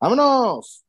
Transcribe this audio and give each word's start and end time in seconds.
Vámonos. 0.00 0.82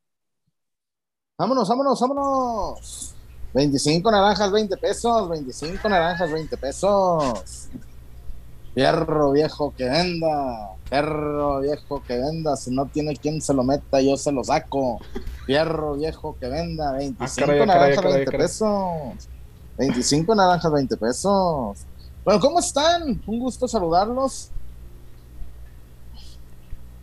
Vámonos, 1.38 1.68
vámonos, 1.68 2.00
vámonos. 2.00 3.16
25 3.54 4.10
naranjas, 4.12 4.52
20 4.52 4.78
pesos. 4.78 5.30
25 5.30 5.90
naranjas, 5.90 6.32
20 6.32 6.58
pesos. 6.58 7.70
Fierro 8.74 9.32
viejo 9.32 9.74
que 9.76 9.84
venda. 9.84 10.76
Fierro 10.86 11.60
viejo 11.60 12.02
que 12.04 12.18
venda. 12.18 12.56
Si 12.56 12.74
no 12.74 12.86
tiene 12.86 13.16
quien 13.18 13.42
se 13.42 13.54
lo 13.54 13.64
meta, 13.64 14.00
yo 14.02 14.16
se 14.16 14.32
lo 14.32 14.44
saco. 14.44 15.00
Fierro 15.46 15.96
viejo 15.96 16.38
que 16.40 16.48
venda. 16.48 16.94
25 16.94 17.52
Ah, 17.52 17.66
naranjas, 17.66 18.04
20 18.06 18.32
pesos. 18.32 19.30
25 19.78 20.36
naranjas, 20.36 20.72
20 20.72 20.98
pesos. 20.98 21.80
Bueno, 22.24 22.40
¿cómo 22.40 22.60
están? 22.60 23.22
Un 23.26 23.40
gusto 23.40 23.68
saludarlos. 23.68 24.52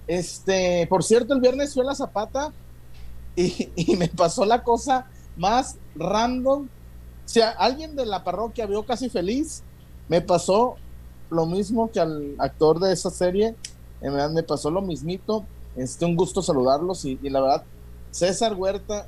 Este, 0.08 0.86
por 0.88 1.04
cierto, 1.04 1.34
el 1.34 1.40
viernes 1.40 1.74
fue 1.74 1.84
la 1.84 1.94
Zapata 1.94 2.52
y, 3.36 3.96
me 3.96 4.08
pasó 4.08 4.44
la 4.44 4.62
cosa 4.64 5.06
más 5.36 5.76
random. 5.94 6.68
Sea, 7.26 7.50
alguien 7.50 7.94
de 7.94 8.06
la 8.06 8.24
parroquia 8.24 8.66
vio 8.66 8.84
casi 8.84 9.10
feliz. 9.10 9.62
Me 10.08 10.22
pasó 10.22 10.76
lo 11.30 11.44
mismo 11.44 11.90
que 11.90 12.00
al 12.00 12.34
actor 12.38 12.80
de 12.80 12.92
esa 12.92 13.10
serie. 13.10 13.54
En 14.00 14.14
verdad, 14.14 14.30
me 14.30 14.42
pasó 14.42 14.70
lo 14.70 14.80
mismito. 14.80 15.44
Este, 15.76 16.06
un 16.06 16.16
gusto 16.16 16.42
saludarlos 16.42 17.04
y, 17.04 17.18
y 17.22 17.28
la 17.28 17.40
verdad, 17.40 17.64
César 18.10 18.54
Huerta 18.54 19.06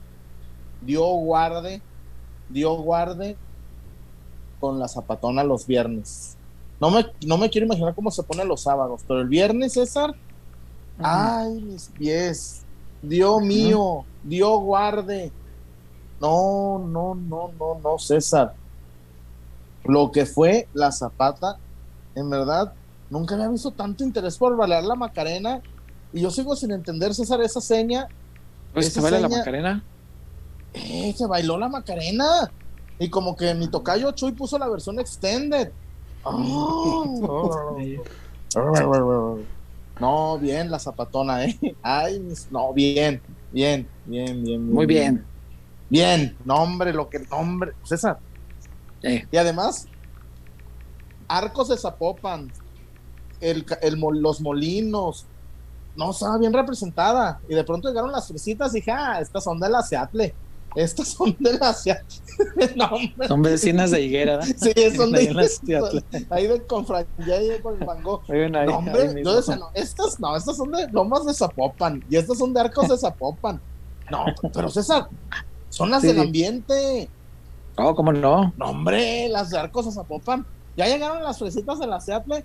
dio 0.83 1.05
guarde, 1.07 1.83
dio 2.49 2.75
guarde 2.77 3.37
con 4.61 4.79
la 4.79 4.87
zapatona 4.87 5.43
los 5.43 5.67
viernes. 5.67 6.37
No 6.79 6.91
me, 6.91 7.07
no 7.27 7.39
me 7.39 7.51
quiero 7.51 7.67
imaginar 7.67 7.95
cómo 7.95 8.11
se 8.11 8.23
pone 8.23 8.45
los 8.45 8.63
sábados, 8.63 9.03
pero 9.09 9.21
el 9.21 9.29
viernes, 9.29 9.73
César, 9.73 10.15
ay, 11.03 11.61
mis 11.61 11.89
pies, 11.89 12.63
Dios 13.03 13.43
mío, 13.43 14.05
Dios 14.23 14.61
guarde. 14.61 15.33
No, 16.21 16.79
no, 16.79 17.15
no, 17.15 17.51
no, 17.59 17.81
no, 17.83 17.99
César. 17.99 18.55
Lo 19.85 20.13
que 20.13 20.27
fue 20.27 20.69
la 20.75 20.93
zapata, 20.93 21.59
en 22.15 22.29
verdad, 22.29 22.75
nunca 23.09 23.35
había 23.35 23.49
visto 23.49 23.71
tanto 23.71 24.05
interés 24.05 24.37
por 24.37 24.57
bailar 24.57 24.85
la 24.85 24.95
Macarena. 24.95 25.63
Y 26.13 26.21
yo 26.21 26.31
sigo 26.31 26.55
sin 26.57 26.73
entender, 26.73 27.15
César, 27.15 27.41
esa 27.41 27.61
seña. 27.61 28.09
Esa 28.75 28.91
se 28.91 29.01
baila 29.01 29.21
la 29.21 29.29
Macarena. 29.29 29.85
Eh, 30.75 31.15
se 31.17 31.27
bailó 31.27 31.57
la 31.59 31.69
Macarena. 31.69 32.51
Y 32.99 33.09
como 33.09 33.35
que 33.35 33.55
mi 33.55 33.69
tocayo 33.69 34.13
Chuy 34.13 34.33
puso 34.33 34.59
la 34.59 34.69
versión 34.69 34.99
extended. 35.01 35.73
Oh. 36.23 37.99
No, 40.01 40.39
bien 40.39 40.71
la 40.71 40.79
zapatona, 40.79 41.45
eh. 41.45 41.59
Ay, 41.83 42.21
mis- 42.21 42.51
no, 42.51 42.73
bien, 42.73 43.23
bien, 43.51 43.91
bien, 44.05 44.43
bien. 44.43 44.67
Muy 44.67 44.87
bien. 44.87 45.27
Bien, 45.89 46.37
nombre, 46.45 46.93
lo 46.93 47.09
que 47.09 47.21
nombre, 47.31 47.73
César. 47.83 48.21
Eh, 49.03 49.27
Y 49.31 49.37
además, 49.37 49.91
Arcos 51.29 51.69
de 51.69 51.79
Zapopan, 51.79 52.51
el, 53.41 53.67
el 53.83 54.01
los 54.21 54.41
molinos, 54.41 55.29
no, 55.95 56.11
estaba 56.13 56.39
bien 56.39 56.53
representada. 56.53 57.41
Y 57.49 57.55
de 57.55 57.65
pronto 57.65 57.89
llegaron 57.89 58.13
las 58.13 58.29
fresitas 58.29 58.73
y 58.75 58.79
dije, 58.79 58.93
ah, 58.93 59.21
estas 59.21 59.45
son 59.45 59.61
de 59.61 59.69
la 59.71 59.83
Seattle. 59.83 60.37
Estas 60.75 61.09
son 61.09 61.37
de 61.39 61.59
la 61.59 61.73
Seattle. 61.73 62.07
no, 62.77 62.91
son 63.27 63.43
vecinas 63.43 63.91
de 63.91 64.03
Higuera. 64.03 64.39
¿verdad? 64.39 64.57
Sí, 64.57 64.97
son 64.97 65.13
de 65.13 65.49
Seattle. 65.49 66.05
ahí 66.31 66.47
de 66.47 66.65
Confran, 66.67 67.07
ya 67.27 67.35
ahí 67.35 67.61
con 67.61 67.81
el 67.81 67.87
mango. 67.87 68.23
No, 68.29 68.77
hombre, 68.77 69.23
yo 69.23 69.37
decía, 69.37 69.57
no, 69.57 69.71
estas 69.75 70.21
no, 70.21 70.37
estas 70.37 70.57
son 70.57 70.71
de 70.71 70.89
lomas 70.89 71.27
de 71.27 71.35
Zapopan 71.35 72.05
y 72.09 72.17
estas 72.17 72.39
son 72.39 72.55
de 72.55 72.61
arcos 72.61 72.89
de 72.89 72.99
Zapopan. 72.99 73.61
No, 74.11 74.25
pero 74.53 74.69
César, 74.69 75.09
son 75.69 75.91
las 75.91 76.03
Sí, 76.03 76.09
del 76.09 76.21
ambiente. 76.21 77.09
Oh, 77.77 77.95
¿cómo 77.95 78.13
no? 78.13 78.53
No, 78.57 78.67
hombre, 78.67 79.29
las 79.29 79.51
de 79.51 79.59
arcos 79.59 79.87
de 79.87 79.93
Zapopan. 79.93 80.47
Ya 80.77 80.87
llegaron 80.87 81.23
las 81.23 81.39
fresitas 81.39 81.79
de 81.79 81.87
la 81.87 82.01
Seattle 82.01 82.45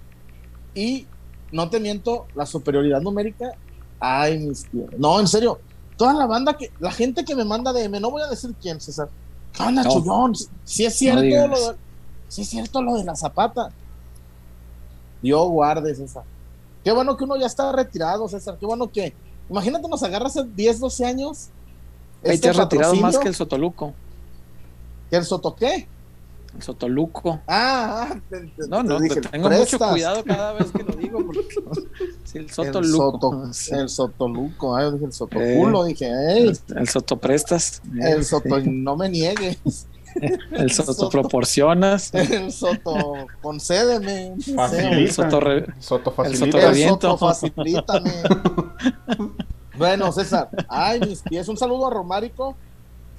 y 0.73 1.07
no 1.51 1.69
te 1.69 1.79
miento, 1.79 2.25
la 2.35 2.45
superioridad 2.45 3.01
numérica. 3.01 3.51
Ay, 3.99 4.39
mis 4.39 4.65
tíos. 4.69 4.89
No, 4.97 5.19
en 5.19 5.27
serio, 5.27 5.59
toda 5.97 6.13
la 6.13 6.25
banda 6.25 6.57
que, 6.57 6.71
la 6.79 6.91
gente 6.91 7.23
que 7.25 7.35
me 7.35 7.45
manda 7.45 7.73
DM, 7.73 7.99
no 7.99 8.11
voy 8.11 8.21
a 8.21 8.27
decir 8.27 8.53
quién, 8.61 8.79
César. 8.79 9.09
¿Qué 9.53 9.63
onda, 9.63 9.83
No. 9.83 10.31
Si 10.63 10.85
es 10.85 10.95
cierto 10.95 11.21
digas. 11.21 11.49
lo 11.49 11.71
de, 11.71 11.77
sí 12.27 12.41
es 12.41 12.49
cierto 12.49 12.81
lo 12.81 12.95
de 12.95 13.03
la 13.03 13.15
zapata. 13.15 13.71
Dios 15.21 15.47
guarde, 15.49 15.95
César. 15.95 16.23
Qué 16.83 16.91
bueno 16.91 17.17
que 17.17 17.23
uno 17.23 17.35
ya 17.37 17.47
está 17.47 17.71
retirado, 17.71 18.27
César. 18.27 18.57
Qué 18.59 18.65
bueno 18.65 18.91
que. 18.91 19.13
Imagínate, 19.49 19.87
nos 19.87 20.03
agarra 20.03 20.27
hace 20.27 20.43
10, 20.43 20.79
12 20.79 21.05
años. 21.05 21.49
Ahí 22.23 22.31
este 22.31 22.47
te 22.47 22.49
has 22.49 22.57
retirado 22.57 22.95
más 22.95 23.17
que 23.17 23.27
el 23.27 23.35
Sotoluco. 23.35 23.93
que 25.09 25.15
el 25.15 25.25
Sotoqué. 25.25 25.87
El 26.55 26.61
Sotoluco. 26.63 27.41
Ah, 27.47 28.07
ah, 28.11 28.19
te- 28.29 28.39
te- 28.39 28.67
No, 28.69 28.77
te 28.81 28.83
no, 28.87 28.99
dije, 28.99 29.21
tengo 29.21 29.49
mucho 29.49 29.77
cuidado 29.77 30.23
cada 30.23 30.53
vez 30.53 30.71
que 30.71 30.83
lo 30.83 30.93
digo. 30.93 31.25
Porque... 31.25 31.47
Sí, 32.23 32.37
el 32.37 32.43
El, 32.45 32.49
Sotoluco. 32.49 33.11
soto, 33.11 33.53
Sí. 33.53 33.75
el 33.75 33.89
Sotoluco, 33.89 34.75
ah, 34.75 34.81
yo 34.83 34.91
dije 34.93 35.05
el 35.05 35.13
Sotoculo, 35.13 35.83
dije, 35.83 36.05
"Ey, 36.07 36.47
El, 36.47 36.77
el 36.77 36.87
Sotoprestas. 36.89 37.81
el 38.01 38.23
Soto, 38.25 38.59
no 38.65 38.95
me 38.95 39.09
niegues, 39.09 39.57
El 40.51 40.71
Sotoproporcionas. 40.71 42.13
el 42.13 42.51
Soto, 42.53 42.93
concédeme, 43.41 44.33
Facilita. 44.55 44.95
El 44.95 45.11
Soto 45.11 45.39
El 45.49 45.65
facilita. 46.15 46.57
Soto 46.61 46.69
el. 46.69 46.77
Soto 46.87 47.17
facilítame. 47.17 48.11
bueno, 49.77 50.11
César, 50.13 50.49
ay, 50.69 51.01
mis 51.01 51.21
pies, 51.21 51.47
un 51.49 51.57
saludo 51.57 51.87
a 51.87 51.89
Romárico, 51.89 52.55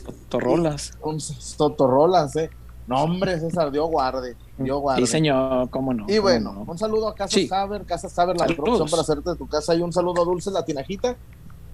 Sotorrolas. 0.04 0.96
Sotorrolas, 1.38 2.34
eh. 2.36 2.50
No, 2.86 3.02
hombre, 3.02 3.38
César, 3.40 3.70
Dios 3.72 3.88
guarde, 3.90 4.36
Dios 4.58 4.80
guarde. 4.80 5.04
Sí, 5.04 5.10
señor, 5.10 5.68
cómo 5.70 5.92
no. 5.92 6.06
Y 6.08 6.18
bueno, 6.18 6.52
no. 6.52 6.62
un 6.70 6.78
saludo 6.78 7.08
a 7.08 7.14
Casas 7.14 7.32
Sí. 7.34 7.48
Haber, 7.50 7.84
Casas 7.84 8.16
Haber, 8.18 8.36
la 8.36 8.46
producción 8.46 8.88
para 8.88 9.02
hacerte 9.02 9.30
de 9.30 9.36
tu 9.36 9.48
casa 9.48 9.74
y 9.74 9.80
un 9.82 9.92
saludo 9.92 10.22
a 10.22 10.24
Dulces 10.24 10.52
La 10.52 10.64
Tinajita. 10.64 11.16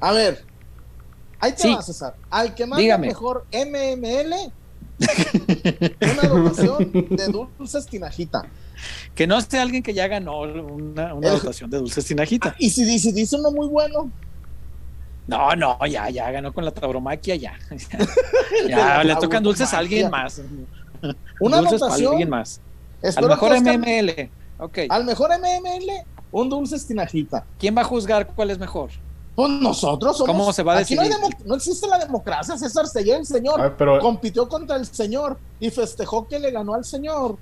A 0.01 0.13
ver, 0.13 0.45
ahí 1.39 1.53
te 1.53 1.63
Sí. 1.63 1.75
va, 1.75 1.83
César. 1.83 2.15
Al 2.31 2.55
que 2.55 2.65
Dígame. 2.65 3.09
mejor 3.09 3.45
MML, 3.53 4.53
una 6.01 6.29
dotación 6.29 6.91
de 7.11 7.27
Dulces 7.29 7.87
Tinajita. 7.87 8.47
Que 9.15 9.27
no 9.27 9.37
esté 9.39 9.59
alguien 9.59 9.83
que 9.83 9.93
ya 9.95 10.09
ganó 10.09 10.41
una, 10.41 11.15
una 11.15 11.29
El- 11.29 11.35
dotación 11.35 11.71
de 11.71 11.79
dulces 11.79 12.05
tinajita. 12.05 12.57
Y 12.59 12.71
si, 12.71 12.85
dice- 12.85 13.13
dice 13.13 13.37
uno 13.37 13.53
muy 13.53 13.69
bueno, 13.69 14.11
No, 15.29 15.55
no, 15.55 15.79
ya, 15.87 16.11
ya 16.11 16.29
ganó 16.33 16.53
con 16.53 16.65
la 16.65 16.73
tauromaquia, 16.73 17.37
ya. 17.37 17.53
Ya, 18.69 19.05
le 19.05 19.15
tocan 19.17 19.43
dulces 19.43 19.73
a 19.73 19.79
alguien 19.79 20.11
más. 20.11 20.41
Una 21.41 21.59
dulces 21.59 21.83
alguien 21.83 22.29
más. 22.31 22.61
Al 23.17 23.27
mejor 23.29 23.53
Oscar- 23.53 23.79
MML. 23.79 24.31
Ok. 24.59 24.79
Al 24.89 25.05
mejor 25.05 25.31
MML, 25.39 25.91
un 26.31 26.49
Dulces 26.49 26.87
Tinajita. 26.87 27.45
¿Quién 27.59 27.77
va 27.77 27.81
a 27.81 27.85
juzgar 27.85 28.27
cuál 28.35 28.51
es 28.51 28.59
mejor? 28.59 28.91
Pues 29.35 29.49
nosotros 29.51 30.19
somos. 30.19 30.37
¿Cómo 30.37 30.53
se 30.53 30.63
va 30.63 30.75
a 30.75 30.79
aquí 30.79 30.95
no, 30.95 31.03
decidir? 31.03 31.21
demo- 31.21 31.45
no 31.47 31.55
existe 31.57 31.87
la 31.89 31.99
democracia, 31.99 32.57
César. 32.57 32.87
Se 32.87 33.01
el 33.01 33.27
señor. 33.27 33.75
Pero 33.79 33.99
compitió 33.99 34.49
contra 34.49 34.77
el 34.77 34.87
señor 34.87 35.39
y 35.59 35.71
festejó 35.71 36.29
que 36.29 36.39
le 36.39 36.51
ganó 36.51 36.75
al 36.75 36.85
señor. 36.85 37.37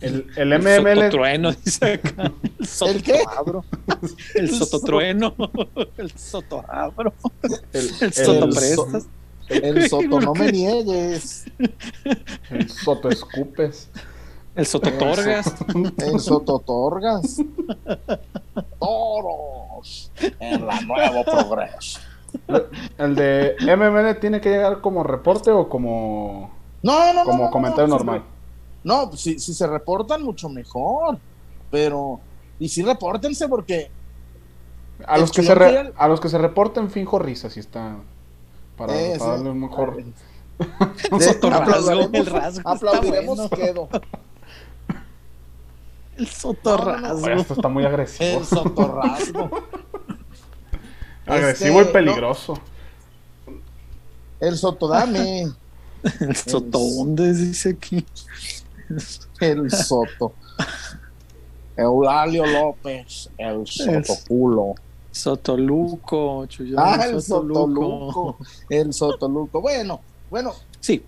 el, 0.00 0.26
el 0.36 0.52
El 0.52 0.60
MML. 0.62 0.94
sototrueno, 0.96 1.52
dice 1.52 1.92
acá. 1.92 2.32
El, 2.58 2.88
¿El 2.88 3.02
qué? 3.02 3.22
El 4.34 4.50
sototrueno. 4.54 5.34
El 5.98 6.10
sotoabro. 6.18 7.12
El, 7.72 7.90
El 8.00 8.12
sotoprestas. 8.12 9.06
El 9.48 9.88
Soto, 9.88 10.20
no 10.20 10.34
me 10.34 10.50
niegues. 10.52 11.44
el 12.50 12.68
Soto 12.70 13.08
Escupes. 13.10 13.88
El 14.54 14.64
sototorgas. 14.66 15.54
El 15.98 16.18
Sototorgas. 16.18 17.36
Toros 18.78 20.10
en 20.40 20.66
la 20.66 20.80
nuevo 20.80 21.24
progreso. 21.24 22.00
El 22.98 23.14
de 23.14 23.54
MML 23.60 24.18
tiene 24.20 24.40
que 24.40 24.50
llegar 24.50 24.80
como 24.80 25.02
reporte 25.02 25.50
o 25.50 25.68
como, 25.68 26.50
No, 26.82 27.12
no, 27.12 27.24
no. 27.24 27.24
como 27.24 27.44
no, 27.44 27.50
comentario 27.50 27.86
no, 27.86 27.96
normal. 27.96 28.22
No, 28.84 29.08
pues, 29.10 29.20
si, 29.20 29.38
si 29.38 29.52
se 29.52 29.66
reportan, 29.66 30.22
mucho 30.22 30.48
mejor. 30.48 31.18
Pero, 31.70 32.20
y 32.58 32.68
sí, 32.68 32.82
repórtense 32.82 33.48
porque 33.48 33.90
A 35.06 35.18
los, 35.18 35.32
que 35.32 35.42
se 35.42 35.54
re- 35.54 35.92
a 35.96 36.08
los 36.08 36.20
que 36.20 36.28
se 36.28 36.38
reporten 36.38 36.90
finjo 36.90 37.18
risa 37.18 37.50
si 37.50 37.60
está 37.60 37.96
para, 38.76 38.94
Eh, 39.00 39.16
para 39.18 39.24
sí. 39.24 39.26
darle 39.36 39.50
un 39.50 39.60
mejor 39.60 39.96
De- 39.98 41.24
sotorrasgo. 41.24 41.72
aplaudiremos- 41.90 42.14
El 42.14 42.26
rasgo. 42.26 42.68
aplaudiremos 42.68 43.36
bueno. 43.36 43.50
quedo. 43.50 43.88
El 46.16 46.24
No, 46.24 46.30
sotorrasgo. 46.30 47.26
Oye, 47.26 47.34
esto 47.40 47.54
está 47.54 47.68
muy 47.68 47.84
agresivo 47.84 48.38
El 48.40 48.46
Sotorrasgo. 48.46 49.50
agresivo 51.26 51.80
este, 51.80 51.90
y 51.90 51.92
peligroso 51.92 52.58
El 54.40 54.56
Sotodame. 54.56 55.52
El 56.20 56.36
sotoundes, 56.36 57.38
dice 57.38 57.70
aquí. 57.70 58.06
El 59.40 59.70
Soto. 59.70 60.32
Eulalio 61.76 62.46
López, 62.46 63.28
el 63.36 63.66
Sotoculo. 63.66 64.74
Sotoluco, 65.16 66.46
Chuyón, 66.46 66.74
Ah, 66.78 67.06
el 67.06 67.22
Sotoluco. 67.22 68.36
El 68.68 68.92
Sotoluco. 68.92 69.60
Bueno, 69.60 70.00
bueno, 70.30 70.52
Sí, 70.80 71.02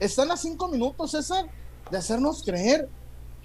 están 0.00 0.30
a 0.30 0.36
cinco 0.36 0.68
minutos, 0.68 1.10
César, 1.10 1.46
de 1.90 1.98
hacernos 1.98 2.42
creer 2.42 2.88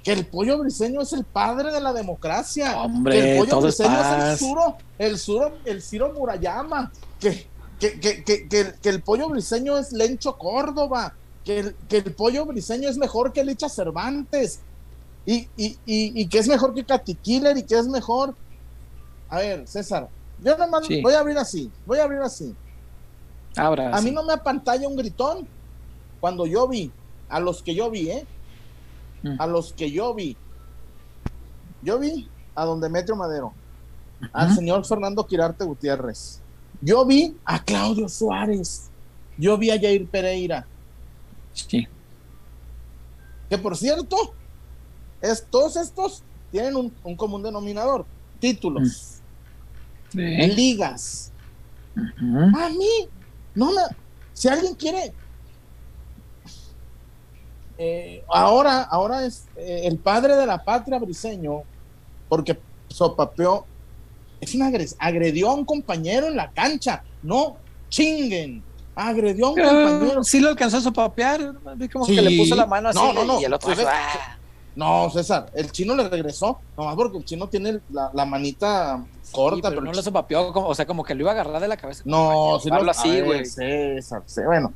que 0.03 0.13
el 0.13 0.25
pollo 0.25 0.57
briseño 0.59 1.01
es 1.01 1.11
el 1.11 1.25
padre 1.25 1.71
de 1.71 1.81
la 1.81 1.91
democracia. 1.91 2.81
Hombre, 2.81 3.13
que 3.15 3.31
el 3.33 3.37
pollo 3.39 3.49
todo 3.49 3.61
briseño 3.63 3.99
es, 3.99 4.31
el 4.31 4.37
suro, 4.37 4.77
el 4.97 5.17
suro, 5.19 5.51
el 5.65 5.81
Ciro 5.81 6.13
Murayama, 6.13 6.91
que, 7.19 7.47
que, 7.79 7.99
que, 7.99 8.23
que, 8.23 8.47
que, 8.47 8.73
que 8.81 8.89
el 8.89 9.01
pollo 9.01 9.27
briseño 9.27 9.77
es 9.77 9.91
Lencho 9.91 10.37
Córdoba, 10.37 11.13
que 11.43 11.59
el, 11.59 11.75
que 11.89 11.97
el 11.97 12.13
pollo 12.13 12.45
briseño 12.45 12.87
es 12.89 12.97
mejor 12.97 13.33
que 13.33 13.43
Licha 13.43 13.67
Cervantes, 13.67 14.59
y, 15.25 15.49
y, 15.57 15.77
y, 15.85 16.21
y 16.21 16.27
que 16.27 16.39
es 16.39 16.47
mejor 16.47 16.73
que 16.73 16.85
Katy 16.85 17.15
Killer, 17.15 17.57
y 17.57 17.63
que 17.63 17.77
es 17.77 17.87
mejor. 17.87 18.33
A 19.29 19.37
ver, 19.37 19.67
César, 19.67 20.07
yo 20.43 20.51
nada 20.51 20.67
más 20.67 20.85
Sí. 20.85 21.01
voy 21.01 21.13
a 21.13 21.19
abrir 21.19 21.37
así, 21.37 21.71
voy 21.85 21.99
a 21.99 22.03
abrir 22.03 22.19
así. 22.21 22.55
ahora. 23.55 23.89
A 23.95 23.99
sí. 23.99 24.05
mí 24.05 24.11
no 24.11 24.23
me 24.23 24.33
apantalla 24.33 24.87
un 24.87 24.95
gritón 24.95 25.47
cuando 26.19 26.45
yo 26.45 26.67
vi, 26.67 26.91
a 27.29 27.39
los 27.39 27.61
que 27.63 27.73
yo 27.75 27.89
vi, 27.89 28.09
¿eh? 28.11 28.25
Mm. 29.23 29.41
A 29.41 29.47
los 29.47 29.73
que 29.73 29.91
yo 29.91 30.13
vi. 30.13 30.37
Yo 31.81 31.97
vi 31.99 32.29
a 32.55 32.65
don 32.65 32.79
Demetrio 32.81 33.15
Madero, 33.15 33.53
al 34.33 34.53
señor 34.53 34.85
Fernando 34.85 35.25
Quirarte 35.25 35.63
Gutiérrez. 35.65 36.39
Yo 36.81 37.05
vi 37.05 37.35
a 37.45 37.63
Claudio 37.63 38.07
Suárez. 38.09 38.89
Yo 39.37 39.57
vi 39.57 39.69
a 39.71 39.79
Jair 39.79 40.07
Pereira. 40.07 40.65
Sí. 41.53 41.87
Que 43.49 43.57
por 43.57 43.75
cierto, 43.77 44.15
es, 45.21 45.45
todos 45.49 45.75
estos 45.77 46.23
tienen 46.51 46.75
un, 46.75 46.93
un 47.03 47.15
común 47.15 47.41
denominador: 47.43 48.05
títulos, 48.39 49.16
Sí. 50.11 50.19
ligas. 50.19 51.31
A 51.95 52.69
mí, 52.69 53.09
no 53.55 53.71
me. 53.71 53.81
Si 54.33 54.47
alguien 54.47 54.75
quiere. 54.75 55.13
eh, 57.79 58.23
ahora, 58.29 58.83
ahora 58.83 59.25
es 59.25 59.45
eh, 59.55 59.81
el 59.85 59.97
padre 59.97 60.35
de 60.35 60.45
la 60.45 60.63
patria 60.63 60.97
briseño, 60.99 61.61
porque 62.29 62.59
sopapeó. 62.87 63.65
Es 64.39 64.53
una 64.55 64.67
agres- 64.67 64.95
agredió 64.99 65.49
a 65.49 65.53
un 65.55 65.65
compañero 65.65 66.27
en 66.27 66.35
la 66.35 66.51
cancha. 66.51 67.03
No 67.23 67.57
chinguen. 67.89 68.63
Agredió 68.95 69.47
a 69.47 69.49
un 69.49 69.55
compañero. 69.55 69.99
Pero 70.09 70.23
sí 70.23 70.39
lo 70.39 70.49
alcanzó 70.49 70.77
a 70.77 70.81
sopapear. 70.81 71.53
Como 71.91 72.05
Sí. 72.05 72.15
que 72.15 72.21
le 72.21 72.37
puso 72.37 72.55
la 72.55 72.65
mano 72.67 72.89
así 72.89 72.99
No, 72.99 73.13
no, 73.13 73.25
no. 73.25 73.41
y 73.41 73.45
el 73.45 73.53
otro 73.53 73.71
hizo, 73.73 73.83
"Ah". 73.87 74.36
No, 74.77 75.09
César, 75.09 75.49
el 75.55 75.71
chino 75.71 75.95
le 75.95 76.07
regresó, 76.07 76.59
nomás 76.77 76.95
porque 76.95 77.17
el 77.17 77.25
chino 77.25 77.47
tiene 77.49 77.79
la, 77.91 78.11
la 78.13 78.25
manita 78.25 79.03
corta, 79.31 79.55
Sí, 79.55 79.61
pero 79.63 79.75
pero 79.75 79.81
no 79.81 79.91
lo 79.91 80.01
sopapeó, 80.03 80.51
o 80.53 80.75
sea, 80.75 80.85
como 80.85 81.03
que 81.03 81.15
lo 81.15 81.21
iba 81.23 81.31
a 81.31 81.33
agarrar 81.33 81.59
de 81.59 81.67
la 81.67 81.77
cabeza. 81.77 82.03
No, 82.05 82.59
sí 82.61 82.69
Hablo 82.71 82.85
lo- 82.85 82.91
así, 82.91 83.21
güey. 83.21 83.43
César, 83.45 84.21
sí, 84.27 84.41
bueno. 84.45 84.71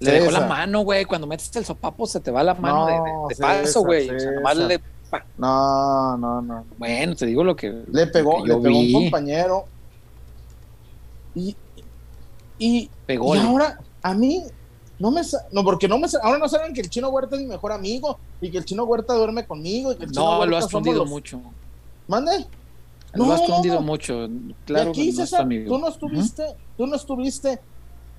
Le 0.00 0.10
dejó 0.12 0.30
la 0.32 0.46
mano, 0.46 0.80
güey. 0.80 1.04
Cuando 1.04 1.26
metes 1.28 1.54
el 1.54 1.64
sopapo 1.64 2.06
se 2.06 2.18
te 2.18 2.30
va 2.32 2.42
la 2.42 2.54
mano 2.54 2.86
de- 2.86 2.92
de, 2.94 2.98
No, 2.98 3.26
de 3.28 3.34
César, 3.36 3.62
paso, 3.62 3.80
güey. 3.84 4.08
O 4.10 4.18
sea, 4.18 4.30
nomás 4.32 4.56
le. 4.56 4.80
No, 5.36 6.16
no, 6.16 6.40
no. 6.42 6.64
Bueno, 6.78 7.14
te 7.14 7.26
digo 7.26 7.44
lo 7.44 7.54
que. 7.54 7.84
Le 7.92 8.06
pegó, 8.06 8.42
que 8.42 8.48
le 8.48 8.54
pegó 8.56 8.62
vi. 8.80 8.94
un 8.94 9.02
compañero. 9.04 9.64
Y, 11.34 11.54
y, 12.58 12.90
Pegó. 13.06 13.36
y 13.36 13.38
ahora, 13.38 13.78
a 14.02 14.14
mí, 14.14 14.42
no 15.02 15.10
me 15.10 15.20
no, 15.50 15.64
porque 15.64 15.88
no 15.88 15.98
me 15.98 16.06
ahora 16.22 16.38
no 16.38 16.48
saben 16.48 16.72
que 16.72 16.80
el 16.80 16.88
chino 16.88 17.08
Huerta 17.08 17.34
es 17.34 17.42
mi 17.42 17.48
mejor 17.48 17.72
amigo 17.72 18.18
y 18.40 18.50
que 18.52 18.58
el 18.58 18.64
chino 18.64 18.84
Huerta 18.84 19.14
duerme 19.14 19.44
conmigo 19.44 19.90
y 19.92 19.96
que 19.96 20.04
el 20.04 20.10
chino 20.12 20.24
No, 20.24 20.30
Huerta 20.38 20.46
lo 20.46 20.56
has 20.58 20.64
somos 20.66 20.72
tundido 20.84 20.98
los- 21.02 21.10
mucho. 21.10 21.40
¿Mande? 22.06 22.46
lo 23.14 23.26
No, 23.26 23.32
has 23.32 23.40
no, 23.40 23.46
tundido 23.46 23.74
no. 23.76 23.80
mucho. 23.82 24.28
Claro 24.64 24.90
aquí, 24.90 25.06
que 25.06 25.10
no 25.12 25.16
César, 25.24 25.40
amigo. 25.42 25.74
tú 25.74 25.78
no 25.80 25.88
estuviste, 25.88 26.44
tú 26.76 26.86
no 26.86 26.94
estuviste 26.94 27.58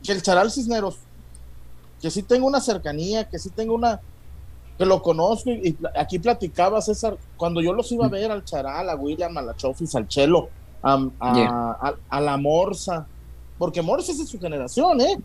que 0.04 0.12
el 0.12 0.22
Charal 0.22 0.52
Cisneros, 0.52 0.98
que 2.02 2.12
sí 2.12 2.22
tengo 2.22 2.46
una 2.48 2.60
cercanía, 2.60 3.30
que 3.30 3.40
sí 3.40 3.50
tengo 3.50 3.74
una, 3.76 4.02
que 4.78 4.86
lo 4.86 5.02
conozco 5.02 5.50
y, 5.52 5.70
y 5.70 5.78
aquí 5.98 6.20
platicaba 6.20 6.82
César, 6.82 7.18
cuando 7.38 7.62
yo 7.62 7.72
los 7.72 7.90
iba 7.94 8.06
a 8.06 8.10
Mm. 8.10 8.12
ver 8.12 8.32
al 8.32 8.44
Charal, 8.44 8.90
a 8.90 8.96
William, 8.96 9.36
a 9.38 9.42
la 9.42 9.56
Chofis, 9.56 9.96
al 9.96 10.08
Chelo, 10.10 10.50
a, 10.84 10.96
a, 11.20 11.34
Yeah. 11.36 11.50
a- 11.82 11.96
a 12.10 12.20
la 12.22 12.36
Morsa, 12.38 13.08
porque 13.58 13.82
Morsa 13.82 14.12
es 14.12 14.20
de 14.20 14.26
su 14.26 14.38
generación, 14.38 15.00
¿eh? 15.00 15.18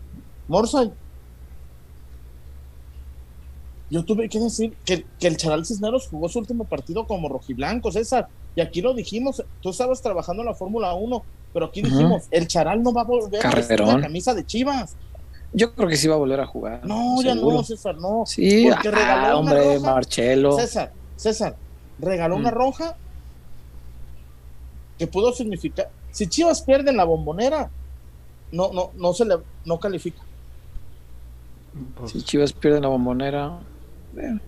Morsa. 0.47 0.89
Yo 3.89 4.05
tuve 4.05 4.29
que 4.29 4.39
decir 4.39 4.73
que, 4.85 5.05
que 5.19 5.27
el 5.27 5.37
Charal 5.37 5.65
Cisneros 5.65 6.07
jugó 6.07 6.29
su 6.29 6.39
último 6.39 6.65
partido 6.65 7.07
como 7.07 7.27
rojiblanco, 7.29 7.91
César. 7.91 8.27
Y 8.55 8.61
aquí 8.61 8.81
lo 8.81 8.93
dijimos, 8.93 9.43
tú 9.61 9.69
estabas 9.69 10.01
trabajando 10.01 10.43
en 10.43 10.47
la 10.47 10.53
Fórmula 10.55 10.93
1, 10.93 11.23
pero 11.53 11.65
aquí 11.67 11.81
dijimos, 11.81 12.23
el 12.29 12.47
Charal 12.47 12.83
no 12.83 12.93
va 12.93 13.01
a 13.01 13.05
volver 13.05 13.45
a 13.45 13.49
vestir 13.51 13.79
la 13.79 13.85
Carrerón. 13.85 14.01
camisa 14.01 14.33
de 14.35 14.45
Chivas. 14.45 14.95
Yo 15.53 15.73
creo 15.73 15.87
que 15.89 15.97
sí 15.97 16.07
va 16.07 16.13
a 16.15 16.19
volver 16.19 16.39
a 16.39 16.45
jugar. 16.45 16.85
No, 16.85 17.21
ya 17.23 17.33
no, 17.33 17.63
César, 17.63 17.97
no. 17.97 18.23
Sí, 18.27 18.67
porque 18.69 18.91
regaló 18.91 19.27
ah, 19.27 19.39
una 19.39 19.51
hombre, 19.51 19.75
roja. 19.77 19.91
Marcelo. 19.93 20.51
César, 20.53 20.91
César, 21.15 21.55
regaló 21.97 22.35
Mm. 22.37 22.39
una 22.41 22.51
roja 22.51 22.95
que 24.99 25.07
pudo 25.07 25.33
significar, 25.33 25.89
si 26.11 26.27
Chivas 26.27 26.61
pierde 26.61 26.91
en 26.91 26.97
la 26.97 27.05
bombonera, 27.05 27.71
no, 28.51 28.71
no, 28.73 28.91
no 28.95 29.13
se 29.13 29.25
le, 29.25 29.37
no 29.65 29.79
califica. 29.79 30.21
Si 32.05 32.21
Chivas 32.21 32.51
pierde 32.53 32.81
la 32.81 32.87
bombonera. 32.89 33.59
Eh. 34.17 34.39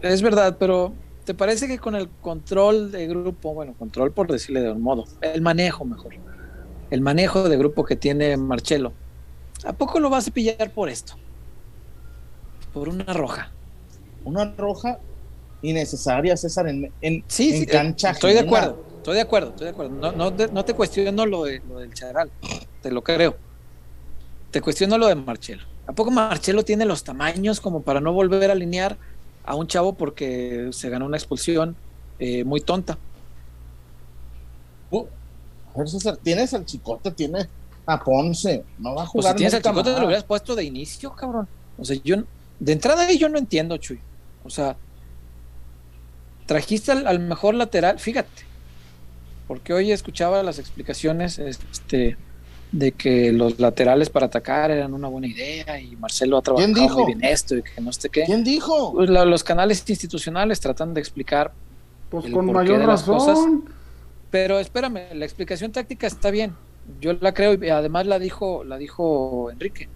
Es 0.00 0.22
verdad, 0.22 0.56
pero 0.58 0.98
¿te 1.24 1.34
parece 1.34 1.66
que 1.68 1.78
con 1.78 1.94
el 1.94 2.10
control 2.18 2.90
de 2.90 3.06
grupo, 3.06 3.54
bueno, 3.54 3.74
control 3.76 4.12
por 4.12 4.30
decirle 4.30 4.60
de 4.62 4.72
un 4.72 4.82
modo, 4.82 5.04
el 5.20 5.42
manejo 5.42 5.84
mejor, 5.84 6.14
el 6.90 7.00
manejo 7.00 7.48
de 7.48 7.56
grupo 7.58 7.84
que 7.84 7.96
tiene 7.96 8.36
Marcelo, 8.36 8.96
¿a 9.64 9.74
poco 9.74 10.00
lo 10.00 10.10
vas 10.10 10.28
a 10.28 10.32
pillar 10.32 10.72
por 10.74 10.88
esto? 10.90 11.14
Por 12.72 12.88
una 12.88 13.12
roja. 13.12 13.54
Una 14.24 14.54
roja 14.56 14.98
innecesaria, 15.62 16.36
César, 16.36 16.68
en, 16.68 16.94
en, 17.00 17.24
Sí, 17.28 17.52
en 17.52 17.60
sí, 17.60 17.66
cancha. 17.66 18.10
estoy 18.12 18.34
de 18.34 18.40
acuerdo, 18.40 18.82
estoy 18.96 19.14
de 19.16 19.20
acuerdo, 19.22 19.50
estoy 19.50 19.66
de 19.66 19.70
acuerdo. 19.70 19.92
No, 19.92 20.12
no, 20.12 20.34
te- 20.34 20.48
no 20.50 20.64
te 20.64 20.74
cuestiono 20.74 21.26
lo, 21.26 21.44
de, 21.44 21.60
lo 21.64 21.78
del 21.78 21.92
Charal, 21.94 22.32
te 22.80 22.90
lo 22.90 23.02
creo. 23.02 23.40
Te 24.50 24.60
cuestiono 24.62 24.96
lo 24.98 25.08
de 25.08 25.16
Marcelo. 25.16 25.64
¿A 25.86 25.92
poco 25.92 26.10
Marcelo 26.10 26.64
tiene 26.64 26.84
los 26.86 27.04
tamaños 27.04 27.60
como 27.60 27.82
para 27.82 28.00
no 28.00 28.12
volver 28.12 28.50
a 28.50 28.54
alinear 28.54 28.98
a 29.44 29.54
un 29.54 29.66
chavo 29.66 29.94
porque 29.96 30.70
se 30.72 30.88
ganó 30.88 31.06
una 31.06 31.16
expulsión 31.18 31.76
eh, 32.18 32.44
muy 32.44 32.60
tonta? 32.62 32.98
Uh, 34.90 35.06
a 35.74 35.78
ver, 35.78 35.88
César, 35.88 36.16
tienes 36.22 36.54
al 36.54 36.64
chicote, 36.64 37.10
tienes 37.12 37.48
a 37.86 38.02
Ponce, 38.02 38.64
no 38.78 38.94
va 38.94 39.04
a 39.04 39.06
Pues 39.12 39.26
jugar 39.26 39.36
si 39.36 39.36
tienes 39.36 39.54
al 39.54 39.62
chicote 39.62 39.90
más. 39.90 40.00
lo 40.00 40.06
hubieras 40.06 40.24
puesto 40.24 40.54
de 40.56 40.64
inicio, 40.64 41.14
cabrón. 41.14 41.48
O 41.76 41.84
sea, 41.84 41.96
yo 42.02 42.16
de 42.58 42.72
entrada 42.72 43.06
ahí 43.06 43.18
yo 43.18 43.28
no 43.28 43.38
entiendo, 43.38 43.76
Chuy. 43.76 44.00
O 44.42 44.50
sea, 44.50 44.78
trajiste 46.46 46.92
al, 46.92 47.06
al 47.06 47.18
mejor 47.20 47.54
lateral, 47.54 47.98
fíjate, 47.98 48.48
porque 49.46 49.72
hoy 49.72 49.92
escuchaba 49.92 50.42
las 50.42 50.58
explicaciones 50.58 51.38
este, 51.38 52.18
de 52.76 52.90
que 52.92 53.30
los 53.32 53.60
laterales 53.60 54.10
para 54.10 54.26
atacar 54.26 54.70
eran 54.72 54.94
una 54.94 55.06
buena 55.06 55.28
idea 55.28 55.78
y 55.78 55.94
Marcelo 55.96 56.38
ha 56.38 56.42
trabajado 56.42 56.72
¿Quién 56.72 56.82
dijo? 56.88 56.98
muy 57.04 57.14
bien 57.14 57.24
esto 57.24 57.56
y 57.56 57.62
que 57.62 57.80
no 57.80 57.92
sé 57.92 58.08
qué. 58.08 58.24
¿Quién 58.24 58.42
dijo? 58.42 58.92
Pues 58.92 59.08
la- 59.10 59.24
los 59.24 59.44
canales 59.44 59.84
institucionales 59.88 60.58
tratan 60.58 60.92
de 60.92 61.00
explicar, 61.00 61.52
pues 62.10 62.24
el 62.26 62.32
con 62.32 62.46
mayor 62.52 62.80
de 62.80 62.86
las 62.86 63.06
razón. 63.06 63.64
pero 64.30 64.58
espérame, 64.58 65.14
la 65.14 65.24
explicación 65.24 65.70
táctica 65.70 66.06
está 66.08 66.30
bien. 66.32 66.52
Yo 67.00 67.12
la 67.20 67.32
creo 67.32 67.54
y 67.54 67.68
además 67.68 68.06
la 68.06 68.18
dijo, 68.18 68.64
la 68.64 68.76
dijo 68.76 69.50
Enrique. 69.52 69.88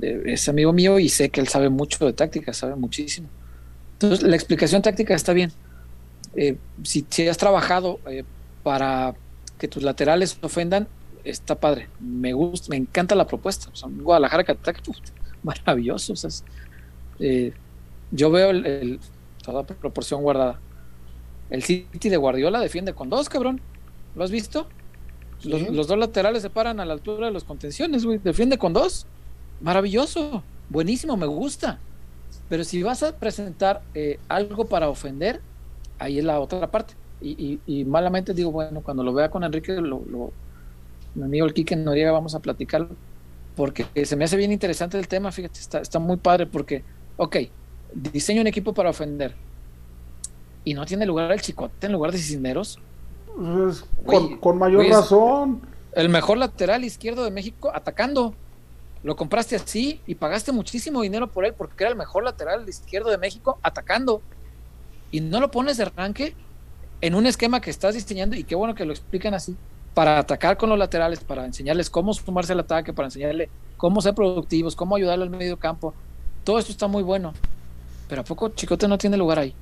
Es 0.00 0.48
amigo 0.48 0.72
mío 0.72 0.98
y 1.00 1.08
sé 1.08 1.30
que 1.30 1.40
él 1.40 1.48
sabe 1.48 1.68
mucho 1.68 2.06
de 2.06 2.12
táctica, 2.12 2.52
sabe 2.54 2.76
muchísimo. 2.76 3.28
Entonces, 3.94 4.22
la 4.22 4.36
explicación 4.36 4.80
táctica 4.82 5.14
está 5.14 5.32
bien. 5.32 5.52
Eh, 6.36 6.56
si, 6.84 7.04
si 7.10 7.26
has 7.28 7.36
trabajado 7.36 7.98
eh, 8.06 8.22
para 8.62 9.14
que 9.58 9.66
tus 9.68 9.82
laterales 9.82 10.38
ofendan, 10.42 10.86
está 11.24 11.54
padre. 11.60 11.88
Me 12.00 12.32
gusta, 12.32 12.68
me 12.70 12.76
encanta 12.76 13.14
la 13.14 13.26
propuesta. 13.26 13.68
O 13.72 13.76
sea, 13.76 13.88
Guadalajara 13.90 14.44
que 14.44 14.52
ataque, 14.52 14.82
maravilloso. 15.42 16.12
o 16.12 16.16
sea, 16.16 16.28
es- 16.28 16.44
eh, 17.18 17.52
yo 18.10 18.30
veo 18.30 18.50
el, 18.50 18.66
el- 18.66 19.00
toda 19.44 19.64
proporción 19.66 20.22
guardada. 20.22 20.60
El 21.50 21.62
City 21.62 22.08
de 22.08 22.16
Guardiola 22.16 22.60
defiende 22.60 22.94
con 22.94 23.10
dos, 23.10 23.28
cabrón. 23.28 23.60
¿Lo 24.14 24.24
has 24.24 24.30
visto? 24.30 24.68
Los, 25.44 25.86
dos 25.86 25.98
laterales 25.98 26.42
se 26.42 26.50
paran 26.50 26.80
a 26.80 26.84
la 26.84 26.92
altura 26.92 27.26
de 27.26 27.32
los 27.32 27.44
contenciones, 27.44 28.04
güey. 28.04 28.18
Defiende 28.18 28.58
con 28.58 28.72
dos. 28.72 29.06
Maravilloso. 29.60 30.42
Buenísimo, 30.68 31.16
me 31.16 31.26
gusta. 31.26 31.80
Pero 32.48 32.64
si 32.64 32.82
vas 32.82 33.02
a 33.02 33.16
presentar 33.18 33.82
eh, 33.94 34.18
algo 34.28 34.66
para 34.66 34.88
ofender, 34.88 35.40
ahí 35.98 36.18
es 36.18 36.24
la 36.24 36.40
otra 36.40 36.70
parte. 36.70 36.94
Y, 37.20 37.60
y- 37.66 37.80
y 37.80 37.84
malamente 37.84 38.34
digo, 38.34 38.50
bueno, 38.52 38.82
cuando 38.82 39.02
lo 39.02 39.12
vea 39.12 39.30
con 39.30 39.44
Enrique, 39.44 39.72
lo, 39.74 40.02
lo- 40.06 40.32
mi 41.14 41.24
amigo 41.24 41.46
el 41.46 41.54
Quique 41.54 41.76
Noriega, 41.76 42.12
vamos 42.12 42.34
a 42.34 42.40
platicarlo. 42.40 42.90
Porque 43.56 43.86
se 44.04 44.16
me 44.16 44.24
hace 44.24 44.36
bien 44.36 44.52
interesante 44.52 44.98
el 44.98 45.08
tema, 45.08 45.32
fíjate, 45.32 45.58
está, 45.58 45.80
está 45.80 45.98
muy 45.98 46.16
padre 46.16 46.46
porque, 46.46 46.82
ok, 47.16 47.36
diseño 47.92 48.40
un 48.40 48.46
equipo 48.46 48.72
para 48.72 48.90
ofender 48.90 49.34
y 50.64 50.74
no 50.74 50.86
tiene 50.86 51.06
lugar 51.06 51.32
el 51.32 51.40
chicote 51.40 51.86
en 51.86 51.92
lugar 51.92 52.12
de 52.12 52.18
Cisneros, 52.18 52.78
Pues, 53.36 53.84
con, 54.04 54.36
con, 54.38 54.58
mayor 54.58 54.86
razón. 54.86 55.60
El 55.92 56.08
mejor 56.08 56.38
lateral 56.38 56.84
izquierdo 56.84 57.24
de 57.24 57.30
México 57.30 57.70
atacando. 57.74 58.34
Lo 59.02 59.16
compraste 59.16 59.56
así 59.56 60.00
y 60.06 60.14
pagaste 60.14 60.52
muchísimo 60.52 61.00
dinero 61.00 61.26
por 61.26 61.46
él 61.46 61.54
porque 61.56 61.84
era 61.84 61.90
el 61.90 61.96
mejor 61.96 62.22
lateral 62.22 62.68
izquierdo 62.68 63.10
de 63.10 63.16
México 63.16 63.58
atacando. 63.62 64.20
Y 65.10 65.20
no 65.20 65.40
lo 65.40 65.50
pones 65.50 65.78
de 65.78 65.84
arranque 65.84 66.34
en 67.00 67.14
un 67.14 67.24
esquema 67.26 67.60
que 67.60 67.70
estás 67.70 67.94
diseñando 67.94 68.36
y 68.36 68.44
qué 68.44 68.54
bueno 68.54 68.74
que 68.74 68.84
lo 68.84 68.92
expliquen 68.92 69.32
así 69.32 69.56
para 70.00 70.18
atacar 70.18 70.56
con 70.56 70.70
los 70.70 70.78
laterales, 70.78 71.20
para 71.20 71.44
enseñarles 71.44 71.90
cómo 71.90 72.14
sumarse 72.14 72.54
al 72.54 72.60
ataque, 72.60 72.90
para 72.94 73.08
enseñarle 73.08 73.50
cómo 73.76 74.00
ser 74.00 74.14
productivos, 74.14 74.74
cómo 74.74 74.96
ayudarle 74.96 75.24
al 75.24 75.30
medio 75.30 75.58
campo. 75.58 75.92
Todo 76.42 76.58
esto 76.58 76.72
está 76.72 76.86
muy 76.86 77.02
bueno. 77.02 77.34
Pero 78.08 78.22
¿a 78.22 78.24
poco 78.24 78.48
Chicote 78.48 78.88
no 78.88 78.96
tiene 78.96 79.18
lugar 79.18 79.40
ahí? 79.40 79.52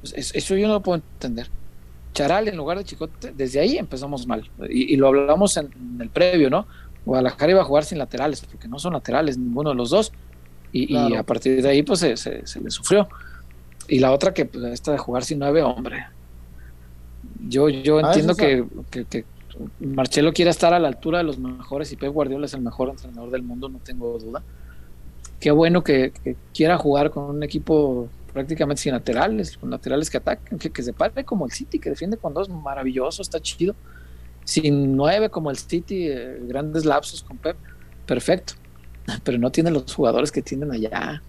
Pues 0.00 0.32
eso 0.34 0.56
yo 0.56 0.66
no 0.66 0.72
lo 0.72 0.82
puedo 0.82 0.96
entender. 0.96 1.48
Charal 2.14 2.48
en 2.48 2.56
lugar 2.56 2.78
de 2.78 2.84
Chicote, 2.84 3.30
desde 3.30 3.60
ahí 3.60 3.78
empezamos 3.78 4.26
mal. 4.26 4.50
Y, 4.68 4.96
lo 4.96 5.06
hablamos 5.06 5.56
en, 5.56 5.70
el 6.00 6.10
previo, 6.10 6.50
¿no? 6.50 6.66
Guadalajara 7.06 7.52
iba 7.52 7.60
a 7.60 7.64
jugar 7.64 7.84
sin 7.84 7.98
laterales, 7.98 8.44
porque 8.44 8.66
no 8.66 8.80
son 8.80 8.94
laterales 8.94 9.38
ninguno 9.38 9.70
de 9.70 9.76
los 9.76 9.90
dos. 9.90 10.10
Y, 10.72 10.96
a 10.96 11.22
partir 11.22 11.62
de 11.62 11.68
ahí, 11.68 11.84
pues 11.84 12.00
se, 12.00 12.16
se, 12.16 12.60
le 12.60 12.72
sufrió. 12.72 13.08
Y 13.86 14.00
la 14.00 14.10
otra 14.10 14.34
que 14.34 14.46
pues, 14.46 14.64
esta 14.64 14.90
de 14.90 14.98
jugar 14.98 15.22
sin 15.22 15.38
nueve, 15.38 15.62
hombre. 15.62 16.06
Yo, 17.46 17.68
yo 17.68 17.98
ah, 17.98 18.08
entiendo 18.08 18.34
que, 18.34 18.64
que, 18.90 19.24
Marcelo 19.80 20.32
quiera 20.32 20.50
estar 20.50 20.72
a 20.72 20.78
la 20.78 20.88
altura 20.88 21.18
de 21.18 21.24
los 21.24 21.38
mejores 21.38 21.92
y 21.92 21.96
Pep 21.96 22.12
Guardiola 22.12 22.46
es 22.46 22.54
el 22.54 22.60
mejor 22.60 22.90
entrenador 22.90 23.30
del 23.30 23.42
mundo, 23.42 23.68
no 23.68 23.78
tengo 23.78 24.18
duda. 24.18 24.42
Qué 25.40 25.50
bueno 25.50 25.84
que, 25.84 26.12
quiera 26.54 26.76
jugar 26.78 27.10
con 27.10 27.24
un 27.24 27.42
equipo 27.42 28.08
prácticamente 28.32 28.82
sin 28.82 28.92
laterales, 28.92 29.56
con 29.56 29.70
laterales 29.70 30.10
que 30.10 30.16
atacan, 30.18 30.58
que, 30.58 30.82
se 30.82 30.92
pare 30.92 31.24
como 31.24 31.46
el 31.46 31.52
City, 31.52 31.78
que 31.78 31.90
defiende 31.90 32.16
con 32.16 32.34
dos, 32.34 32.48
maravilloso, 32.48 33.22
está 33.22 33.40
chido. 33.40 33.74
Sin 34.44 34.96
nueve 34.96 35.28
como 35.28 35.50
el 35.50 35.58
City, 35.58 36.08
eh, 36.08 36.38
grandes 36.42 36.84
lapsos 36.84 37.22
con 37.22 37.36
Pep, 37.38 37.56
perfecto. 38.06 38.54
Pero 39.24 39.38
no 39.38 39.50
tiene 39.50 39.70
los 39.70 39.92
jugadores 39.94 40.32
que 40.32 40.42
tienen 40.42 40.72
allá. 40.72 41.22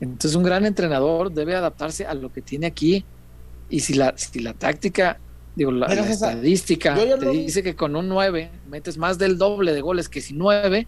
Entonces 0.00 0.34
un 0.34 0.42
gran 0.42 0.66
entrenador 0.66 1.32
debe 1.32 1.54
adaptarse 1.54 2.06
a 2.06 2.14
lo 2.14 2.32
que 2.32 2.42
tiene 2.42 2.66
aquí. 2.66 3.04
Y 3.70 3.80
si 3.80 3.94
la, 3.94 4.14
si 4.16 4.40
la 4.40 4.52
táctica 4.52 5.18
Digo, 5.56 5.70
la, 5.70 5.86
estadística 5.86 6.94
te 6.94 7.28
dice 7.30 7.62
que 7.62 7.76
con 7.76 7.94
un 7.94 8.08
9 8.08 8.50
metes 8.68 8.98
más 8.98 9.18
del 9.18 9.38
doble 9.38 9.72
de 9.72 9.80
goles 9.80 10.08
que 10.08 10.20
si 10.20 10.34
9, 10.34 10.86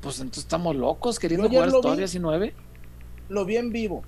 pues 0.00 0.18
entonces 0.18 0.44
estamos 0.44 0.74
locos 0.74 1.18
queriendo 1.18 1.48
jugar 1.48 1.70
todavía 1.70 2.08
sin 2.08 2.22
9. 2.22 2.54
Lo 3.28 3.44
vi 3.44 3.56
en 3.56 3.70
vivo. 3.70 4.02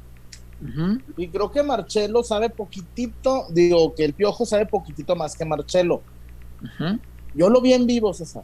Y 1.16 1.28
creo 1.28 1.50
que 1.50 1.62
Marcelo 1.62 2.22
sabe 2.22 2.50
poquitito, 2.50 3.46
digo 3.50 3.94
que 3.94 4.04
el 4.04 4.12
Piojo 4.12 4.44
sabe 4.44 4.66
poquitito 4.66 5.16
más 5.16 5.36
que 5.36 5.44
Marcelo. 5.44 6.02
Yo 7.34 7.48
lo 7.48 7.60
vi 7.60 7.72
en 7.72 7.86
vivo, 7.86 8.12
César. 8.12 8.42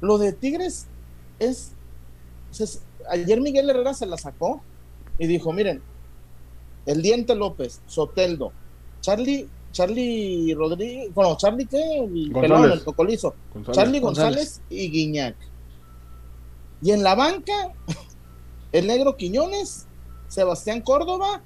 Lo 0.00 0.18
de 0.18 0.32
Tigres 0.32 0.86
es, 1.38 1.72
ayer 3.08 3.40
Miguel 3.40 3.70
Herrera 3.70 3.94
se 3.94 4.06
la 4.06 4.16
sacó 4.16 4.62
y 5.18 5.26
dijo, 5.26 5.52
miren, 5.52 5.80
el 6.86 7.02
Diente 7.02 7.34
López, 7.34 7.80
Soteldo, 7.86 8.52
Charlie, 9.08 9.48
Charlie 9.72 10.54
Rodríguez, 10.54 11.14
bueno, 11.14 11.34
Charlie 11.38 11.64
qué, 11.64 11.98
el 11.98 12.30
pelón, 12.30 12.70
el 12.70 12.84
cocolizo, 12.84 13.34
Charlie 13.72 14.00
González, 14.00 14.60
y 14.68 14.90
Guiñac. 14.90 15.34
Y 16.82 16.90
en 16.90 17.02
la 17.02 17.14
banca, 17.14 17.72
el 18.72 18.86
negro 18.86 19.16
Quiñones, 19.16 19.86
Sebastián 20.28 20.82
Córdoba 20.82 21.40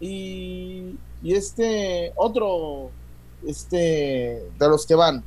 y, 0.00 0.96
y 1.22 1.34
este 1.34 2.12
otro, 2.16 2.90
este, 3.46 4.42
de 4.58 4.68
los 4.68 4.84
que 4.84 4.96
van. 4.96 5.22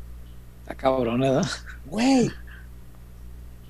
Está 0.63 0.75
cabrón, 0.75 1.21
¿verdad? 1.21 1.45
Güey, 1.85 2.27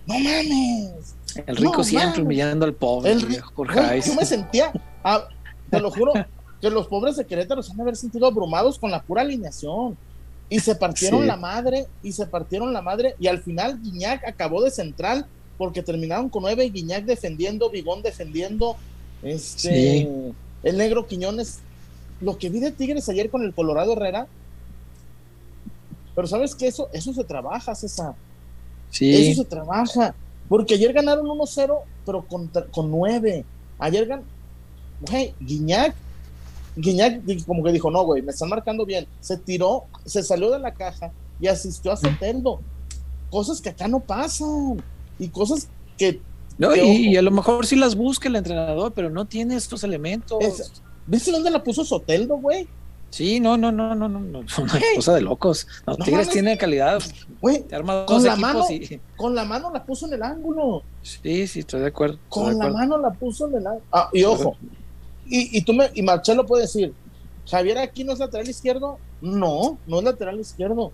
no 0.08 0.16
mames. 0.16 1.16
El 1.46 1.56
rico 1.56 1.84
siempre 1.84 2.24
humillando 2.24 2.66
al 2.66 2.74
pobre. 2.74 3.12
El 3.12 3.22
rico, 3.22 3.64
yo 3.64 4.16
me 4.16 4.26
sentía, 4.26 4.74
ah, 5.04 5.28
te 5.70 5.80
lo 5.80 5.92
juro, 5.92 6.14
que 6.66 6.72
los 6.72 6.88
pobres 6.88 7.16
de 7.16 7.26
Querétaro 7.26 7.62
se 7.62 7.70
han 7.70 7.78
de 7.78 7.84
haber 7.84 7.96
sentido 7.96 8.26
abrumados 8.26 8.80
con 8.80 8.90
la 8.90 9.04
pura 9.04 9.22
alineación. 9.22 9.96
Y 10.50 10.60
se 10.60 10.74
partieron 10.74 11.28
la 11.28 11.38
madre, 11.38 11.86
y 12.02 12.12
se 12.12 12.26
partieron 12.26 12.74
la 12.74 12.82
madre, 12.82 13.16
y 13.20 13.28
al 13.28 13.40
final 13.40 13.80
Guiñac 13.84 14.28
acabó 14.28 14.64
de 14.64 14.72
central 14.72 15.28
porque 15.60 15.84
terminaron 15.84 16.28
con 16.28 16.42
nueve, 16.42 16.66
y 16.66 16.72
Guiñac 16.72 17.06
defendiendo, 17.06 17.70
Bigón 17.70 18.02
defendiendo, 18.02 18.78
este, 19.22 20.10
el 20.64 20.78
negro 20.78 21.06
Quiñones. 21.06 21.60
Lo 22.20 22.36
que 22.40 22.50
vi 22.50 22.60
de 22.60 22.72
Tigres 22.72 23.10
ayer 23.10 23.30
con 23.30 23.44
el 23.44 23.54
Colorado 23.54 23.94
Herrera, 23.94 24.26
pero 26.16 26.28
sabes 26.28 26.56
que 26.56 26.66
eso, 26.66 26.90
eso 26.94 27.14
se 27.14 27.24
trabaja, 27.26 27.76
César. 27.76 28.16
Sí. 28.90 29.14
Eso 29.14 29.44
se 29.44 29.48
trabaja. 29.48 30.16
Porque 30.50 30.74
ayer 30.74 30.94
ganaron 30.94 31.28
1-0, 31.28 31.80
pero 32.08 32.26
con, 32.26 32.48
con 32.72 32.90
9. 32.90 33.46
Ayer 33.78 34.08
gan... 34.08 34.24
Guiñac 35.40 35.94
Guiñac 36.76 37.22
como 37.46 37.64
que 37.64 37.72
dijo, 37.72 37.90
no, 37.90 38.04
güey, 38.04 38.22
me 38.22 38.32
están 38.32 38.50
marcando 38.50 38.86
bien. 38.86 39.08
Se 39.20 39.38
tiró, 39.38 39.86
se 40.06 40.24
salió 40.24 40.52
de 40.52 40.60
la 40.60 40.74
caja 40.74 41.12
y 41.40 41.48
asistió 41.48 41.92
a 41.92 41.98
Soteldo. 41.98 42.60
Cosas 43.30 43.62
que 43.62 43.70
acá 43.70 43.88
no 43.88 44.00
pasan. 44.00 44.84
Y 45.20 45.30
cosas 45.30 45.70
que... 45.98 46.22
No, 46.58 46.76
y, 46.76 47.18
a 47.18 47.22
lo 47.22 47.32
mejor 47.32 47.66
sí 47.66 47.76
las 47.76 47.96
busca 47.96 48.30
el 48.30 48.36
entrenador, 48.38 48.94
pero 48.94 49.10
no 49.10 49.26
tiene 49.26 49.56
estos 49.56 49.84
elementos. 49.84 50.40
¿Viste 51.06 51.32
dónde 51.32 51.50
la 51.50 51.64
puso 51.64 51.84
Soteldo, 51.84 52.38
güey? 52.38 52.68
Sí, 53.10 53.40
no, 53.40 53.56
no, 53.56 53.72
no, 53.72 53.96
no, 53.96 54.10
no, 54.10 54.20
no, 54.20 54.40
una 54.40 54.80
cosa 54.96 55.14
de 55.14 55.22
locos. 55.22 55.68
Los 55.86 55.98
Tigres 56.00 56.30
tiene 56.30 56.58
calidad. 56.58 57.02
Güey, 57.40 57.64
con 58.06 58.24
la 58.24 58.36
mano, 58.36 58.66
con 59.16 59.36
la 59.36 59.46
mano 59.46 59.72
la 59.72 59.86
puso 59.86 60.08
en 60.08 60.14
el 60.14 60.24
ángulo. 60.24 60.84
Sí, 61.02 61.48
sí, 61.48 61.60
estoy 61.60 61.82
de 61.82 61.88
acuerdo. 61.88 62.20
Con 62.28 62.58
la 62.58 62.70
mano 62.70 62.98
la 62.98 63.12
puso 63.12 63.48
en 63.48 63.56
el 63.56 63.68
ángulo. 63.68 63.86
Ah, 63.94 64.10
y 64.12 64.24
ojo, 64.24 64.58
y, 65.26 65.62
tú 65.62 65.74
me, 65.74 65.90
y 65.94 66.02
Marcelo 66.02 66.46
puede 66.46 66.64
decir, 66.64 66.94
Javier 67.50 67.78
aquí 67.78 68.04
no 68.04 68.14
es 68.14 68.20
lateral 68.20 68.50
izquierdo. 68.50 68.98
No, 69.22 69.78
no 69.88 70.00
es 70.00 70.04
lateral 70.04 70.40
izquierdo. 70.40 70.92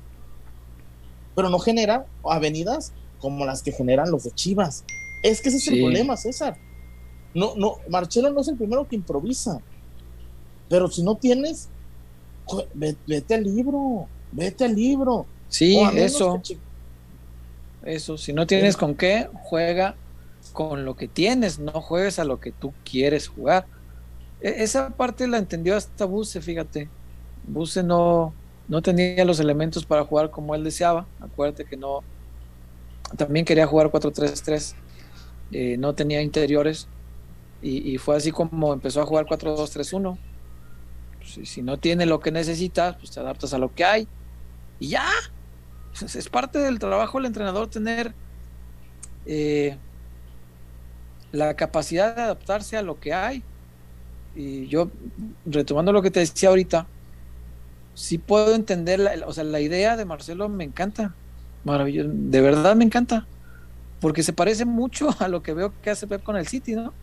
Pero 1.36 1.50
no 1.50 1.60
genera 1.60 2.06
avenidas 2.24 2.94
como 3.20 3.46
las 3.46 3.62
que 3.62 3.72
generan 3.72 4.12
los 4.12 4.24
de 4.24 4.32
Chivas. 4.32 4.84
Es 5.24 5.42
que 5.42 5.50
ese 5.50 5.58
es 5.58 5.68
el 5.68 5.80
problema, 5.82 6.18
César. 6.18 6.58
No, 7.34 7.56
no, 7.56 7.76
Marcelo 7.88 8.32
no 8.32 8.42
es 8.42 8.48
el 8.48 8.58
primero 8.58 8.88
que 8.88 8.96
improvisa. 8.96 9.62
Pero 10.68 10.90
si 10.90 11.04
no 11.04 11.16
tienes, 11.16 11.70
vete 12.74 13.36
al 13.36 13.44
libro, 13.44 14.08
vete 14.32 14.66
al 14.66 14.76
libro. 14.76 15.26
Sí, 15.48 15.78
eso. 15.96 16.42
Eso, 17.84 18.18
si 18.18 18.32
no 18.32 18.46
tienes 18.46 18.78
con 18.78 18.96
qué, 18.96 19.28
juega 19.44 19.96
con 20.54 20.86
lo 20.86 20.96
que 20.96 21.08
tienes, 21.08 21.60
no 21.60 21.74
juegues 21.82 22.20
a 22.20 22.26
lo 22.26 22.40
que 22.40 22.52
tú 22.52 22.74
quieres 22.84 23.28
jugar. 23.28 23.66
E, 24.42 24.64
esa 24.64 24.90
parte 24.90 25.28
la 25.28 25.38
entendió 25.38 25.76
hasta 25.76 26.06
Buse, 26.06 26.42
fíjate. 26.42 26.90
Buse 27.48 27.84
no, 27.84 28.34
no 28.68 28.82
tenía 28.82 29.26
los 29.26 29.40
elementos 29.40 29.86
para 29.86 30.04
jugar 30.04 30.32
como 30.32 30.56
él 30.56 30.64
deseaba. 30.64 31.08
Acuérdate 31.20 31.66
que 31.66 31.78
no. 31.78 32.04
También 33.18 33.46
quería 33.46 33.68
jugar 33.68 33.92
4-3-3. 33.92 34.76
Eh, 35.52 35.78
no 35.78 35.94
tenía 35.94 36.22
interiores. 36.22 36.88
Y, 37.64 38.00
fue 38.00 38.16
así 38.16 38.32
como 38.32 38.74
empezó 38.74 39.02
a 39.02 39.06
jugar 39.06 39.26
4-2-3-1. 39.26 40.18
Si, 41.24 41.46
si, 41.46 41.62
no 41.62 41.78
tiene 41.78 42.08
lo 42.08 42.20
que 42.20 42.32
necesitas, 42.32 42.96
pues 42.96 43.12
te 43.12 43.20
adaptas 43.20 43.54
a 43.54 43.60
lo 43.60 43.72
que 43.76 43.86
hay. 43.86 44.08
Y 44.80 44.88
ya. 44.88 45.06
Es, 46.02 46.30
parte 46.30 46.58
del 46.58 46.80
trabajo 46.80 47.20
del 47.20 47.28
entrenador 47.28 47.70
tener 47.70 48.16
eh, 49.28 49.78
la 51.32 51.56
capacidad 51.56 52.16
de 52.16 52.22
adaptarse 52.24 52.78
a 52.78 52.82
lo 52.82 53.00
que 53.00 53.14
hay 53.14 53.44
y 54.36 54.68
yo, 54.68 54.90
retomando 55.46 55.92
lo 55.92 56.02
que 56.02 56.12
te 56.12 56.20
decía 56.20 56.50
ahorita, 56.50 56.88
sí 57.94 58.18
puedo 58.18 58.56
entender, 58.56 59.00
la, 59.00 59.14
o 59.26 59.34
sea, 59.34 59.44
la 59.44 59.60
idea 59.60 59.98
de 59.98 60.06
Marcelo 60.06 60.50
me 60.50 60.64
encanta, 60.64 61.14
maravilloso, 61.64 62.10
de 62.14 62.42
verdad 62.42 62.76
me 62.76 62.86
encanta, 62.86 63.28
porque 64.00 64.24
se 64.24 64.34
parece 64.34 64.66
mucho 64.66 65.10
a 65.20 65.28
lo 65.28 65.44
que 65.44 65.54
veo 65.54 65.74
que 65.82 65.90
hace 65.90 66.08
Pep 66.08 66.24
con 66.24 66.38
el 66.38 66.48
City, 66.48 66.74
¿no? 66.74 66.94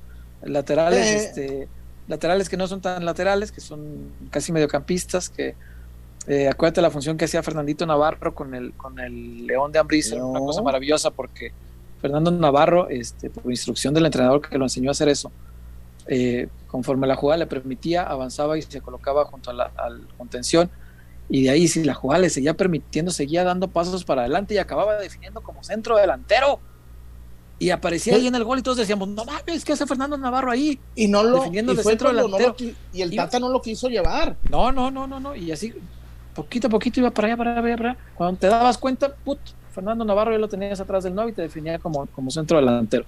Laterales, 0.42 1.06
eh. 1.06 1.16
este, 1.16 1.68
laterales 2.06 2.48
que 2.48 2.56
no 2.56 2.66
son 2.66 2.80
tan 2.80 3.04
laterales, 3.04 3.52
que 3.52 3.60
son 3.60 4.10
casi 4.30 4.52
mediocampistas, 4.52 5.28
que 5.28 5.54
eh, 6.26 6.48
acuérdate 6.48 6.80
la 6.80 6.90
función 6.90 7.16
que 7.16 7.24
hacía 7.24 7.42
Fernandito 7.42 7.86
Navarro 7.86 8.34
con 8.34 8.54
el, 8.54 8.72
con 8.74 8.98
el 8.98 9.46
León 9.46 9.72
de 9.72 9.78
Ambrisa, 9.78 10.16
una 10.16 10.40
cosa 10.40 10.62
maravillosa, 10.62 11.10
porque 11.10 11.52
Fernando 12.00 12.30
Navarro, 12.30 12.88
este, 12.88 13.30
por 13.30 13.50
instrucción 13.50 13.94
del 13.94 14.06
entrenador 14.06 14.40
que 14.40 14.56
lo 14.58 14.64
enseñó 14.64 14.90
a 14.90 14.92
hacer 14.92 15.08
eso, 15.08 15.32
eh, 16.08 16.48
conforme 16.66 17.06
la 17.06 17.16
jugada 17.16 17.38
le 17.38 17.46
permitía, 17.46 18.02
avanzaba 18.02 18.58
y 18.58 18.62
se 18.62 18.80
colocaba 18.80 19.24
junto 19.26 19.50
a 19.50 19.54
la 19.54 19.70
contención. 20.16 20.70
Y 21.28 21.44
de 21.44 21.50
ahí, 21.50 21.68
si 21.68 21.84
la 21.84 21.94
jugada 21.94 22.22
le 22.22 22.30
seguía 22.30 22.54
permitiendo, 22.54 23.10
seguía 23.10 23.44
dando 23.44 23.68
pasos 23.68 24.04
para 24.04 24.22
adelante 24.22 24.54
y 24.54 24.58
acababa 24.58 24.96
definiendo 24.96 25.42
como 25.42 25.62
centro 25.62 25.96
delantero. 25.96 26.58
y 27.58 27.70
aparecía 27.70 28.14
ahí 28.14 28.28
en 28.28 28.34
el 28.36 28.44
gol 28.44 28.60
y 28.60 28.62
todos 28.62 28.78
decíamos, 28.78 29.08
no 29.08 29.24
mames, 29.24 29.64
¿qué 29.64 29.72
hace 29.72 29.84
Fernando 29.84 30.16
Navarro 30.16 30.50
ahí? 30.50 30.78
Y 30.94 31.08
no 31.08 31.22
lo 31.24 31.38
Defendiendo 31.38 31.72
y 31.72 31.76
de 31.76 31.82
centro 31.82 32.12
no 32.12 32.22
delantero. 32.22 32.54
lo 32.58 32.74
y 32.92 33.02
el 33.02 33.14
Tata 33.14 33.38
no 33.40 33.48
lo 33.48 33.60
quiso 33.60 33.88
llevar. 33.88 34.36
No, 34.48 34.72
no, 34.72 34.90
no, 34.90 35.06
no, 35.06 35.18
no. 35.20 35.34
Y 35.34 35.50
así, 35.50 35.74
poquito 36.34 36.68
a 36.68 36.70
poquito 36.70 37.00
iba 37.00 37.10
para 37.10 37.28
allá, 37.28 37.36
para 37.36 37.50
allá, 37.50 37.60
para 37.60 37.72
allá. 37.72 37.76
para 37.76 37.90
allá. 37.90 38.00
Cuando 38.14 38.38
te 38.38 38.46
dabas 38.46 38.78
cuenta, 38.78 39.12
put, 39.12 39.40
Fernando 39.72 40.04
Navarro 40.04 40.32
ya 40.32 40.38
lo 40.38 40.48
tenías 40.48 40.80
atrás 40.80 41.04
del 41.04 41.14
9 41.14 41.32
y 41.32 41.34
te 41.34 41.42
definía 41.42 41.78
como, 41.78 42.06
como 42.06 42.30
centro 42.30 42.58
delantero. 42.58 43.04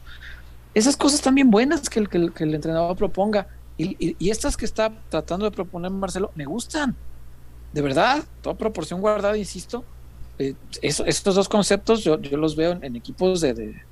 Esas 0.75 0.97
cosas 0.97 1.21
también 1.21 1.51
buenas 1.51 1.89
que 1.91 2.01
el, 2.01 2.09
que 2.09 2.45
el, 2.45 2.55
entrenador 2.55 2.97
proponga. 2.97 3.49
Y, 3.77 4.17
estas 4.31 4.57
que 4.57 4.67
está 4.67 4.93
tratando 5.09 5.45
de 5.47 5.51
proponer 5.53 5.91
Marcelo, 5.91 6.33
me 6.35 6.45
gustan. 6.45 6.97
De 7.73 7.83
verdad, 7.83 8.25
toda 8.43 8.57
proporción 8.57 9.01
guardada, 9.01 9.37
insisto. 9.39 9.85
Eh, 10.39 10.55
eso- 10.83 11.05
estos 11.07 11.35
dos 11.35 11.49
conceptos 11.49 12.03
yo, 12.05 12.21
yo 12.21 12.37
los 12.37 12.57
veo 12.57 12.73
en, 12.83 12.97
equipos 12.97 13.41
de, 13.41 13.55
de- 13.55 13.83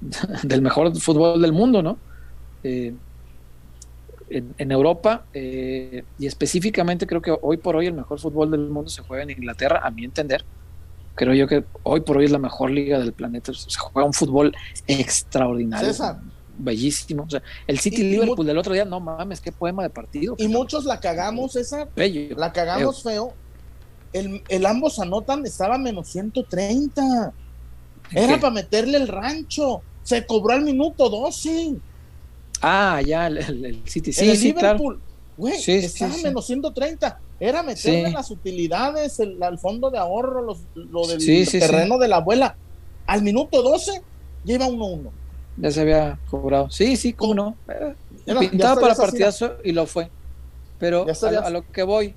del 0.42 0.62
mejor 0.62 0.96
fútbol 1.00 1.40
del 1.40 1.52
mundo, 1.52 1.82
¿no? 1.82 1.98
Eh, 2.62 2.94
en, 4.28 4.54
en 4.58 4.72
Europa 4.72 5.28
eh, 5.32 6.04
y 6.18 6.26
específicamente 6.26 7.06
creo 7.06 7.20
que 7.22 7.36
hoy 7.42 7.58
por 7.58 7.76
hoy 7.76 7.86
el 7.86 7.94
mejor 7.94 8.18
fútbol 8.20 8.50
del 8.50 8.70
mundo 8.70 8.88
se 8.90 9.02
juega 9.02 9.22
en 9.22 9.30
Inglaterra, 9.30 9.80
a 9.84 9.90
mi 9.90 10.04
entender. 10.04 10.44
Creo 11.14 11.32
yo 11.34 11.46
que 11.46 11.64
hoy 11.84 12.00
por 12.00 12.16
hoy 12.18 12.24
es 12.24 12.30
la 12.30 12.38
mejor 12.38 12.70
liga 12.70 12.98
del 12.98 13.12
planeta. 13.12 13.52
Se 13.54 13.78
juega 13.78 14.06
un 14.06 14.12
fútbol 14.12 14.54
extraordinario, 14.86 15.88
César. 15.88 16.20
bellísimo. 16.58 17.24
O 17.24 17.30
sea, 17.30 17.42
el 17.66 17.78
City 17.78 18.02
Y- 18.02 18.10
Liverpool 18.10 18.46
del 18.46 18.58
otro 18.58 18.72
día, 18.74 18.84
no 18.84 19.00
mames, 19.00 19.40
qué 19.40 19.52
poema 19.52 19.82
de 19.82 19.90
partido. 19.90 20.34
Y 20.38 20.48
muchos 20.48 20.84
la 20.84 20.98
cagamos 21.00 21.56
esa, 21.56 21.88
Bello. 21.94 22.36
la 22.36 22.52
cagamos 22.52 23.02
feo. 23.02 23.32
El, 24.12 24.42
el 24.48 24.66
ambos 24.66 24.98
anotan, 25.00 25.44
estaba 25.44 25.76
menos 25.78 26.08
130. 26.08 27.32
Era 28.12 28.34
¿Qué? 28.34 28.38
para 28.38 28.52
meterle 28.52 28.96
el 28.98 29.08
rancho. 29.08 29.82
Se 30.02 30.24
cobró 30.26 30.54
al 30.54 30.62
minuto 30.62 31.08
12. 31.08 31.76
Ah, 32.60 33.00
ya, 33.04 33.26
el, 33.26 33.38
el- 33.38 33.64
el 33.64 33.82
City. 33.88 34.12
Sí, 34.12 34.28
el 34.30 34.36
sí. 34.36 34.52
Liverpool. 34.52 35.00
Güey, 35.36 35.54
Sí, 35.56 35.80
sí, 35.80 35.86
estaba 35.86 36.12
sí. 36.14 36.22
menos 36.22 36.46
130. 36.46 37.18
Era 37.40 37.62
meterle 37.62 38.06
Sí. 38.08 38.12
las 38.12 38.30
utilidades, 38.30 39.18
el, 39.20 39.42
al 39.42 39.58
fondo 39.58 39.90
de 39.90 39.98
ahorro, 39.98 40.42
los- 40.42 40.62
lo 40.74 41.06
del 41.06 41.20
Sí, 41.20 41.44
sí, 41.46 41.58
terreno 41.58 41.98
de 41.98 42.08
la 42.08 42.16
abuela. 42.16 42.56
Al 43.06 43.22
minuto 43.22 43.62
12 43.62 44.02
lleva 44.44 44.66
1-1. 44.66 45.10
Ya 45.56 45.70
se 45.70 45.80
había 45.82 46.18
cobrado. 46.30 46.70
Sí, 46.70 46.96
sí, 46.96 47.12
cómo 47.12 47.34
no. 47.34 47.56
Era- 47.68 48.40
Pintaba 48.40 48.80
para 48.80 48.92
así, 48.92 49.02
partidazo 49.02 49.56
y 49.64 49.72
lo 49.72 49.86
fue. 49.86 50.10
Pero 50.78 51.06
a, 51.08 51.38
a 51.46 51.50
lo 51.50 51.70
que 51.70 51.82
voy, 51.82 52.14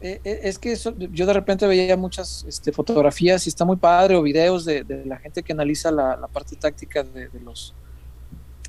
eh, 0.00 0.20
eh, 0.24 0.40
es 0.44 0.58
que 0.58 0.72
eso- 0.72 0.94
yo 0.98 1.26
de 1.26 1.32
repente 1.32 1.66
veía 1.66 1.96
muchas 1.96 2.44
este, 2.48 2.72
fotografías 2.72 3.46
y 3.46 3.48
está 3.48 3.64
muy 3.64 3.76
padre 3.76 4.16
o 4.16 4.22
videos 4.22 4.64
de, 4.64 4.84
de 4.84 5.04
la 5.06 5.16
gente 5.18 5.42
que 5.42 5.52
analiza 5.52 5.90
la, 5.90 6.16
la 6.16 6.26
parte 6.28 6.56
táctica 6.56 7.02
de, 7.02 7.28
de 7.28 7.40
los 7.40 7.74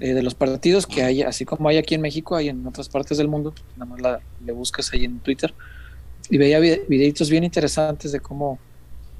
eh, 0.03 0.13
de 0.13 0.21
los 0.21 0.35
partidos 0.35 0.85
que 0.85 1.01
hay, 1.03 1.21
así 1.21 1.45
como 1.45 1.69
hay 1.69 1.77
aquí 1.77 1.95
en 1.95 2.01
México, 2.01 2.35
hay 2.35 2.49
en 2.49 2.67
otras 2.67 2.89
partes 2.89 3.17
del 3.17 3.27
mundo, 3.29 3.53
nada 3.77 3.89
más 3.89 4.01
la, 4.01 4.19
le 4.45 4.51
buscas 4.51 4.91
ahí 4.93 5.05
en 5.05 5.19
Twitter 5.19 5.53
y 6.29 6.37
veía 6.37 6.59
vide- 6.59 6.83
videitos 6.89 7.29
bien 7.29 7.43
interesantes 7.43 8.11
de 8.11 8.19
cómo 8.19 8.59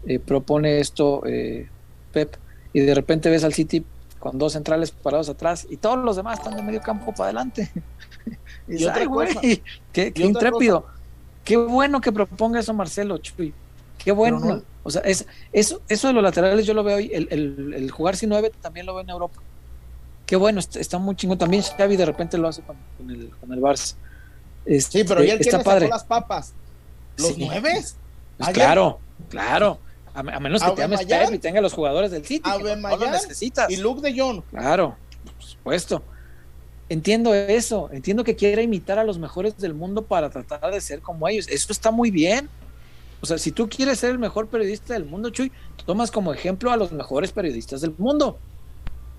eh, 0.06 0.20
propone 0.20 0.80
esto 0.80 1.24
eh, 1.26 1.68
Pep 2.12 2.36
y 2.74 2.82
de 2.82 2.94
repente 2.96 3.30
ves 3.30 3.44
al 3.44 3.54
City 3.54 3.86
con 4.20 4.38
dos 4.38 4.54
centrales 4.54 4.92
parados 4.92 5.30
atrás 5.30 5.66
y 5.70 5.78
todos 5.78 5.98
los 6.04 6.16
demás 6.16 6.40
están 6.40 6.56
de 6.58 6.64
medio 6.64 6.82
campo 6.82 7.12
para 7.14 7.26
adelante. 7.26 7.70
y 8.68 8.72
dices, 8.74 8.88
otra 8.90 9.02
"Ay, 9.02 9.06
güey, 9.08 9.34
cosa, 9.34 9.42
qué, 9.94 10.14
y 10.16 10.24
intrépido. 10.24 10.86
Qué 11.46 11.58
bueno 11.58 12.00
que 12.02 12.12
proponga 12.12 12.60
eso 12.60 12.74
Marcelo, 12.74 13.18
Chuy. 13.20 13.54
Qué 13.98 14.12
bueno. 14.12 14.40
No- 14.40 14.62
O 14.86 14.90
sea, 14.92 15.02
es, 15.04 15.26
eso, 15.54 15.82
eso 15.88 16.08
de 16.08 16.14
los 16.14 16.24
laterales 16.24 16.66
yo 16.66 16.74
lo 16.74 16.84
veo 16.84 16.98
hoy. 16.98 17.10
El, 17.14 17.28
el, 17.32 17.74
el 17.74 17.92
jugar 17.92 18.16
sin 18.18 18.30
nueve 18.30 18.52
también 18.62 18.86
lo 18.86 18.94
veo 18.94 19.04
en 19.04 19.10
Europa. 19.10 19.42
Qué 20.26 20.36
bueno, 20.36 20.60
está, 20.60 20.80
está 20.80 20.98
muy 21.00 21.16
chingón. 21.16 21.38
También 21.38 21.64
Xavi 21.64 21.96
de 21.98 22.06
repente 22.06 22.38
lo 22.38 22.48
hace 22.48 22.62
con, 22.62 22.76
con 22.98 23.10
el, 23.10 23.30
con 23.40 23.52
el 23.52 23.60
Barça. 23.60 23.96
Este, 24.66 25.00
Sí, 25.00 25.04
pero 25.06 25.24
¿y 25.24 25.30
él 25.30 25.38
quién 25.38 25.48
está 25.50 25.58
le 25.58 25.64
padre. 25.64 25.88
las 25.90 26.04
papas? 26.06 26.54
¿Los 27.18 27.28
Sí. 27.34 27.46
nueves? 27.46 27.96
Pues 28.38 28.50
Ayer- 28.50 28.54
claro, 28.56 29.00
claro. 29.30 29.80
A, 30.16 30.20
a 30.20 30.40
menos 30.40 30.64
que 30.64 30.72
te 30.72 30.84
ames. 30.84 31.06
Pep 31.06 31.34
y 31.34 31.40
tenga 31.40 31.60
los 31.60 31.74
jugadores 31.74 32.12
del 32.12 32.26
City. 32.26 32.50
que 32.50 32.64
no- 32.64 32.76
no, 32.90 32.98
lo 32.98 33.12
necesitas. 33.12 33.70
Y 33.70 33.78
Luke 33.78 34.02
de 34.02 34.18
Jong. 34.20 34.42
Claro, 34.52 34.96
por 35.26 35.44
supuesto. 35.44 36.04
Entiendo 36.90 37.34
eso, 37.34 37.90
entiendo 37.92 38.24
que 38.24 38.36
quiera 38.36 38.62
imitar 38.62 39.00
a 39.00 39.04
los 39.04 39.18
mejores 39.18 39.58
del 39.58 39.74
mundo 39.74 40.04
para 40.04 40.30
tratar 40.30 40.72
de 40.72 40.80
ser 40.82 41.02
como 41.02 41.28
ellos. 41.28 41.48
Eso 41.48 41.72
está 41.72 41.92
muy 41.92 42.12
bien. 42.12 42.50
O 43.22 43.26
sea, 43.26 43.38
si 43.38 43.52
tú 43.52 43.70
quieres 43.70 44.00
ser 44.00 44.12
el 44.12 44.20
mejor 44.20 44.48
periodista 44.48 44.94
del 44.94 45.06
mundo, 45.06 45.30
Chuy, 45.30 45.52
tomas 45.86 46.12
como 46.12 46.34
ejemplo 46.34 46.72
a 46.72 46.78
los 46.78 46.92
mejores 46.92 47.32
periodistas 47.32 47.82
del 47.82 47.94
mundo. 47.98 48.38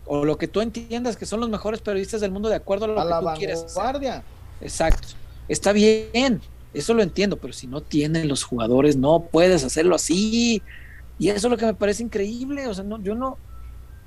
O 0.06 0.24
lo 0.24 0.36
que 0.36 0.48
tú 0.48 0.60
entiendas 0.60 1.16
que 1.16 1.26
son 1.26 1.40
los 1.40 1.48
mejores 1.48 1.80
periodistas 1.80 2.20
del 2.20 2.30
mundo 2.30 2.48
de 2.48 2.56
acuerdo 2.56 2.84
a 2.84 2.88
lo 2.88 3.00
A 3.00 3.04
la 3.04 3.20
que 3.20 3.26
tú 3.26 3.38
quieres 3.38 3.62
hacer. 3.64 3.82
vanguardia. 3.82 4.22
Exacto. 4.60 5.08
Está 5.48 5.72
bien, 5.72 6.40
eso 6.72 6.94
lo 6.94 7.02
entiendo, 7.02 7.36
pero 7.36 7.52
si 7.52 7.66
no 7.66 7.80
tienen 7.80 8.28
los 8.28 8.44
jugadores, 8.44 8.96
no 8.96 9.20
puedes 9.20 9.64
hacerlo 9.64 9.94
así. 9.94 10.62
Y 11.18 11.28
eso 11.28 11.46
es 11.46 11.50
lo 11.50 11.56
que 11.56 11.66
me 11.66 11.74
parece 11.74 12.02
increíble. 12.02 12.66
O 12.66 12.74
sea, 12.74 12.84
no, 12.84 13.00
yo 13.02 13.14
no, 13.14 13.38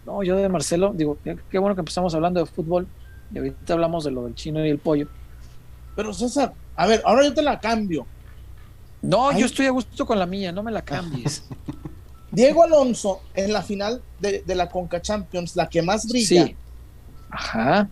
no, 0.05 0.23
yo 0.23 0.35
de 0.35 0.49
Marcelo, 0.49 0.93
digo, 0.95 1.17
qué, 1.23 1.37
qué 1.49 1.57
bueno 1.57 1.75
que 1.75 1.81
empezamos 1.81 2.13
hablando 2.13 2.39
de 2.39 2.45
fútbol 2.45 2.87
y 3.33 3.37
ahorita 3.37 3.73
hablamos 3.73 4.03
de 4.03 4.11
lo 4.11 4.25
del 4.25 4.35
chino 4.35 4.65
y 4.65 4.69
el 4.69 4.79
pollo. 4.79 5.07
Pero 5.95 6.13
César, 6.13 6.53
a 6.75 6.85
ver, 6.87 7.01
ahora 7.05 7.23
yo 7.23 7.33
te 7.33 7.41
la 7.41 7.59
cambio. 7.59 8.05
No, 9.01 9.29
Ay. 9.29 9.39
yo 9.41 9.45
estoy 9.45 9.65
a 9.67 9.71
gusto 9.71 10.05
con 10.05 10.19
la 10.19 10.25
mía, 10.25 10.51
no 10.51 10.63
me 10.63 10.71
la 10.71 10.81
cambies. 10.81 11.43
Diego 12.37 12.63
Alonso 12.63 13.21
en 13.35 13.51
la 13.51 13.61
final 13.63 14.01
de, 14.19 14.43
de 14.45 14.55
la 14.55 14.69
Conca 14.69 15.01
Champions, 15.01 15.55
la 15.55 15.67
que 15.69 15.81
más 15.81 16.07
brilla. 16.07 16.45
sí. 16.45 16.55
Ajá. 17.29 17.89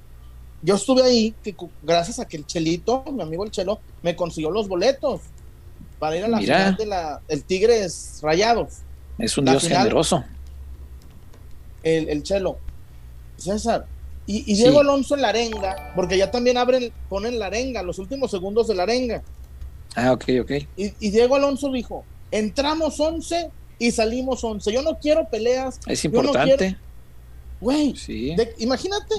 Yo 0.61 0.75
estuve 0.75 1.03
ahí 1.03 1.33
que 1.43 1.55
gracias 1.83 2.19
a 2.19 2.25
que 2.27 2.37
el 2.37 2.45
Chelito, 2.45 3.03
mi 3.11 3.21
amigo 3.21 3.43
el 3.43 3.51
Chelo, 3.51 3.79
me 4.01 4.15
consiguió 4.15 4.49
los 4.51 4.67
boletos 4.67 5.21
para 5.99 6.15
ir 6.17 6.23
a 6.23 6.27
la 6.27 6.37
Mira. 6.37 6.57
final 6.57 6.75
de 6.77 6.85
la 6.85 7.21
el 7.27 7.43
Tigres 7.43 8.19
Rayados, 8.23 8.73
Es 9.17 9.37
un 9.37 9.45
La 9.45 9.51
dios 9.51 9.63
final- 9.63 9.79
generoso. 9.83 10.23
el, 11.83 12.09
el 12.09 12.23
Chelo. 12.23 12.57
César. 13.37 13.85
Y, 14.27 14.37
y 14.51 14.55
Sí. 14.55 14.63
Diego 14.63 14.79
Alonso 14.79 15.15
en 15.15 15.21
la 15.21 15.29
arenga, 15.29 15.91
porque 15.95 16.17
ya 16.17 16.31
también 16.31 16.57
abren, 16.57 16.91
ponen 17.09 17.37
la 17.37 17.47
arenga, 17.47 17.83
los 17.83 17.99
últimos 17.99 18.31
segundos 18.31 18.67
de 18.67 18.75
la 18.75 18.83
arenga. 18.83 19.21
Ah, 19.95 20.11
ok, 20.13 20.23
ok. 20.41 20.51
Y, 20.77 20.93
y 20.99 21.09
Diego 21.11 21.35
Alonso 21.35 21.71
dijo, 21.71 22.03
entramos 22.31 22.99
11 22.99 23.51
y 23.79 23.91
salimos 23.91 24.43
11. 24.43 24.71
Yo 24.71 24.81
no 24.81 24.97
quiero 24.99 25.27
peleas. 25.29 25.79
Es 25.87 26.03
importante. 26.05 26.77
Güey, 27.61 27.95
Sí. 27.95 28.35
imagínate 28.57 29.15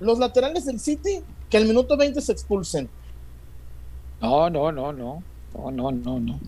los 0.00 0.18
laterales 0.18 0.64
del 0.66 0.80
City 0.80 1.20
que 1.48 1.56
al 1.56 1.66
minuto 1.66 1.96
20 1.96 2.20
se 2.20 2.32
expulsen. 2.32 2.88
No, 4.20 4.50
no, 4.50 4.70
no, 4.72 4.92
no. 4.92 5.22
No, 5.52 5.70
no, 5.72 5.90
no, 5.90 6.20
no. 6.20 6.40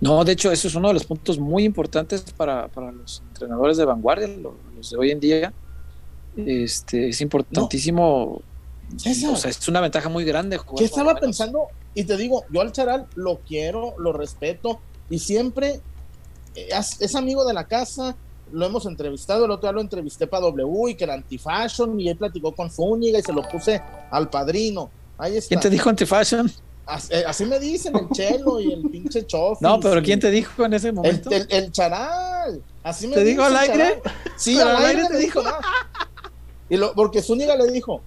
No, 0.00 0.24
de 0.24 0.32
hecho, 0.32 0.50
eso 0.50 0.66
es 0.66 0.74
uno 0.74 0.88
de 0.88 0.94
los 0.94 1.04
puntos 1.04 1.38
muy 1.38 1.62
importantes 1.64 2.22
para, 2.36 2.66
para 2.68 2.90
los 2.90 3.22
entrenadores 3.28 3.76
de 3.76 3.84
vanguardia, 3.84 4.26
lo- 4.26 4.56
los 4.76 4.90
de 4.90 4.96
hoy 4.96 5.10
en 5.12 5.20
día. 5.20 5.52
Este, 6.36 7.08
es 7.10 7.20
importantísimo. 7.20 8.42
O 8.94 9.36
sea, 9.36 9.50
es 9.50 9.68
una 9.68 9.80
ventaja 9.80 10.08
muy 10.08 10.24
grande. 10.24 10.56
jugar 10.58 10.78
¿qué 10.78 10.84
estaba 10.86 11.14
pensando? 11.14 11.66
Y 11.94 12.04
te 12.04 12.16
digo, 12.16 12.44
yo 12.50 12.60
al 12.60 12.72
Charal 12.72 13.06
lo 13.14 13.38
quiero, 13.46 13.94
lo 13.98 14.12
respeto 14.12 14.80
y 15.10 15.18
siempre 15.20 15.80
es, 16.68 17.14
amigo 17.14 17.44
de 17.44 17.54
la 17.54 17.64
casa. 17.66 18.16
Lo 18.50 18.64
hemos 18.64 18.86
entrevistado, 18.86 19.44
el 19.44 19.50
otro 19.50 19.68
día 19.68 19.72
lo 19.72 19.80
entrevisté 19.82 20.26
para 20.26 20.46
W 20.46 20.90
y 20.90 20.94
que 20.94 21.04
era 21.04 21.14
antifashion 21.14 22.00
y 22.00 22.08
él 22.08 22.16
platicó 22.16 22.54
con 22.54 22.70
Zúñiga 22.70 23.18
y 23.18 23.22
se 23.22 23.32
lo 23.32 23.42
puse 23.42 23.82
al 24.10 24.30
padrino. 24.30 24.90
Ahí 25.18 25.36
está. 25.36 25.48
¿Quién 25.48 25.60
te 25.60 25.70
dijo 25.70 25.90
antifashion? 25.90 26.50
Así, 26.86 27.12
eh, 27.12 27.24
así 27.26 27.44
me 27.44 27.58
dicen 27.60 27.94
el 27.94 28.08
Chelo 28.10 28.58
y 28.60 28.72
el 28.72 28.88
pinche 28.88 29.26
Chofis. 29.26 29.60
No, 29.60 29.78
pero 29.78 30.02
¿quién 30.02 30.18
te 30.18 30.30
dijo 30.30 30.64
en 30.64 30.72
ese 30.72 30.90
momento? 30.90 31.30
el, 31.30 31.46
el 31.50 31.70
charal. 31.70 32.62
Así 32.82 33.06
me 33.06 33.16
¿Te 33.16 33.24
dice 33.24 33.42
al 33.42 33.56
aire? 33.58 34.00
Sí, 34.38 34.54
¿Pero 34.56 34.70
al 34.70 34.76
al 34.76 34.84
aire 34.86 35.02
aire 35.02 35.08
te 35.08 35.14
te 35.14 35.20
dijo. 35.20 35.42
¿no? 35.42 35.50
Y 36.70 36.76
lo, 36.78 36.94
porque 36.94 37.20
Zúñiga 37.20 37.56
le 37.56 37.70
dijo, 37.70 38.00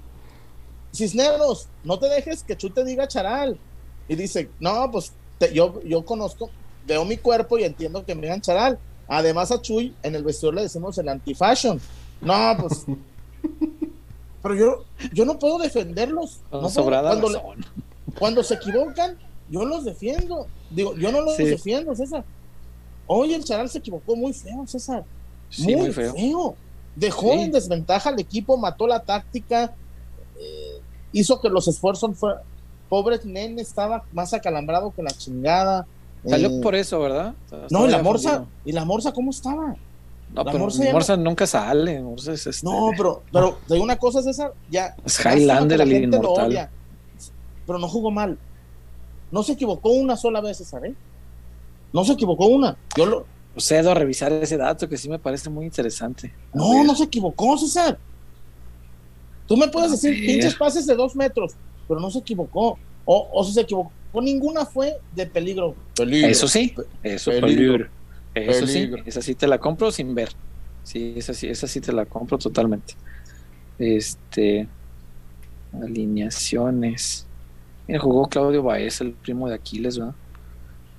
Cisneros, 0.93 1.67
no 1.83 1.99
te 1.99 2.07
dejes 2.07 2.43
que 2.43 2.57
Chu 2.57 2.69
te 2.71 2.83
diga 2.83 3.07
charal. 3.07 3.57
Y 4.07 4.15
dice, 4.15 4.49
no, 4.59 4.89
pues 4.91 5.13
te- 5.37 5.53
yo, 5.53 5.81
yo 5.83 6.03
conozco, 6.03 6.49
veo 6.91 7.05
mi 7.05 7.17
cuerpo 7.17 7.57
y 7.57 7.63
entiendo 7.63 8.05
que 8.05 8.15
me 8.15 8.21
digan 8.21 8.41
charal. 8.41 8.79
Además 9.07 9.51
a 9.51 9.61
Chuy 9.61 9.93
en 10.03 10.15
el 10.15 10.23
vestidor 10.23 10.53
le 10.55 10.61
decimos 10.63 10.97
el 10.97 11.09
antifashion. 11.09 11.79
No, 12.21 12.55
pues... 12.59 12.85
Pero 14.41 14.55
yo, 14.55 14.85
yo 15.13 15.25
no 15.25 15.37
puedo 15.37 15.57
defenderlos. 15.59 16.39
No 16.51 16.61
puedo- 16.61 16.85
cuando, 17.01 17.29
le- 17.29 17.37
razón. 17.37 17.65
cuando 18.17 18.43
se 18.43 18.55
equivocan, 18.55 19.17
yo 19.49 19.65
los 19.65 19.83
defiendo. 19.85 20.47
Digo, 20.71 20.95
yo 20.95 21.11
no 21.11 21.21
los 21.21 21.35
Sí. 21.35 21.43
defiendo, 21.45 21.95
César. 21.95 22.23
Hoy 23.05 23.33
el 23.33 23.43
Charal 23.43 23.69
se 23.69 23.79
equivocó 23.79 24.15
muy 24.15 24.33
feo, 24.33 24.65
César. 24.65 25.03
Sí, 25.49 25.75
muy 25.75 25.91
feo. 25.91 26.55
Dejó 26.95 27.33
Sí. 27.33 27.39
en 27.39 27.51
desventaja 27.51 28.09
al 28.09 28.19
equipo, 28.19 28.57
mató 28.57 28.87
la 28.87 29.01
táctica, 29.03 29.75
eh, 30.39 30.81
hizo 31.11 31.39
que 31.39 31.49
los 31.49 31.67
esfuerzos 31.67 32.17
fueran. 32.17 32.41
Pobre 32.89 33.19
nene 33.23 33.61
estaba 33.61 34.03
más 34.11 34.33
acalambrado 34.33 34.91
que 34.93 35.03
la 35.03 35.11
chingada. 35.11 35.85
Salió 36.25 36.49
eh, 36.49 36.59
por 36.61 36.75
eso, 36.75 36.99
¿verdad? 36.99 37.33
no, 37.71 37.87
y 37.87 37.91
la 37.91 38.03
morsa, 38.03 38.29
fundido. 38.37 38.51
y 38.65 38.71
la 38.73 38.85
morsa, 38.85 39.11
¿cómo 39.11 39.31
estaba? 39.31 39.75
No, 40.33 40.43
La 40.43 40.45
pero 40.45 40.59
Morsa 40.59 40.85
ya 40.85 40.93
Morsa, 40.93 41.17
nunca 41.17 41.45
sale. 41.45 41.99
Morsa 42.01 42.31
es 42.33 42.47
este- 42.47 42.65
No, 42.65 42.91
pero, 42.95 43.21
pero 43.33 43.57
digo 43.67 43.83
una 43.83 43.97
cosa, 43.97 44.21
César, 44.23 44.53
ya. 44.69 44.95
Es 45.05 45.19
Highlander, 45.25 45.81
el 45.81 45.91
inmortal. 46.03 46.47
odia, 46.49 46.69
pero 47.67 47.79
no 47.79 47.89
jugó 47.89 48.11
mal. 48.11 48.37
No 49.29 49.43
se 49.43 49.53
equivocó 49.53 49.89
una 49.89 50.15
sola 50.15 50.39
vez, 50.39 50.57
César, 50.59 50.85
¿eh? 50.85 50.95
No 51.91 52.05
se 52.05 52.13
equivocó 52.13 52.45
una. 52.45 52.77
Yo 52.95 53.05
lo, 53.05 53.25
Procedo 53.53 53.91
a 53.91 53.93
revisar 53.93 54.31
ese 54.31 54.55
dato 54.55 54.87
que 54.87 54.97
sí 54.97 55.09
me 55.09 55.19
parece 55.19 55.49
muy 55.49 55.65
interesante. 55.65 56.33
A 56.53 56.57
No, 56.57 56.69
ver. 56.71 56.85
no 56.85 56.95
se 56.95 57.03
equivocó, 57.03 57.57
César. 57.57 57.97
Tú 59.47 59.57
me 59.57 59.67
puedes 59.67 59.89
A 59.89 59.95
decir 59.95 60.11
ver. 60.11 60.19
pinches 60.25 60.55
pases 60.55 60.85
de 60.87 60.95
dos 60.95 61.13
metros, 61.15 61.53
pero 61.87 61.99
no 61.99 62.09
se 62.09 62.19
equivocó. 62.19 62.77
O, 63.05 63.29
o 63.33 63.43
si 63.43 63.53
se 63.53 63.61
equivocó, 63.61 63.91
ninguna 64.21 64.65
fue 64.65 64.97
de 65.15 65.25
peligro. 65.25 65.75
Peligro. 65.95 66.27
Eso 66.29 66.47
sí, 66.47 66.73
eso 67.03 67.31
Peligro. 67.31 67.47
peligro. 67.47 67.89
Eso 68.33 68.67
sí, 68.67 68.91
esa 69.05 69.21
sí 69.21 69.35
te 69.35 69.47
la 69.47 69.57
compro 69.57 69.91
sin 69.91 70.15
ver. 70.15 70.29
Sí, 70.83 71.13
esa 71.17 71.33
sí, 71.33 71.47
esa 71.47 71.67
sí 71.67 71.81
te 71.81 71.91
la 71.93 72.05
compro 72.05 72.37
totalmente. 72.37 72.95
Este 73.77 74.67
alineaciones. 75.81 77.25
Mira, 77.87 77.99
jugó 77.99 78.27
Claudio 78.27 78.63
Baez, 78.63 79.01
el 79.01 79.11
primo 79.13 79.47
de 79.49 79.55
Aquiles, 79.55 79.97
¿verdad? 79.97 80.15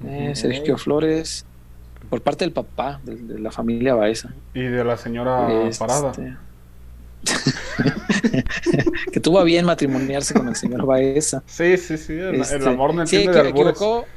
Eh. 0.04 0.32
Sergio 0.34 0.76
Flores, 0.78 1.46
por 2.10 2.20
parte 2.22 2.44
del 2.44 2.52
papá, 2.52 3.00
de, 3.04 3.16
de 3.16 3.38
la 3.38 3.50
familia 3.50 3.94
Baeza. 3.94 4.34
Y 4.54 4.62
de 4.62 4.84
la 4.84 4.96
señora 4.96 5.68
Este, 5.68 5.78
Parada. 5.84 6.12
Que 9.12 9.20
tuvo 9.20 9.38
a 9.38 9.44
bien 9.44 9.64
matrimoniarse 9.66 10.34
con 10.34 10.48
el 10.48 10.56
señor 10.56 10.86
Baeza. 10.86 11.44
Sí, 11.46 11.76
sí, 11.76 11.98
sí. 11.98 12.12
El, 12.14 12.46
el 12.48 12.66
Este, 12.66 12.68
amor 12.68 12.94
no 12.94 13.02
sí, 13.04 13.16
entiende 13.16 13.32
de 13.32 13.40
albures. 13.40 13.90
equivocó, 13.90 14.12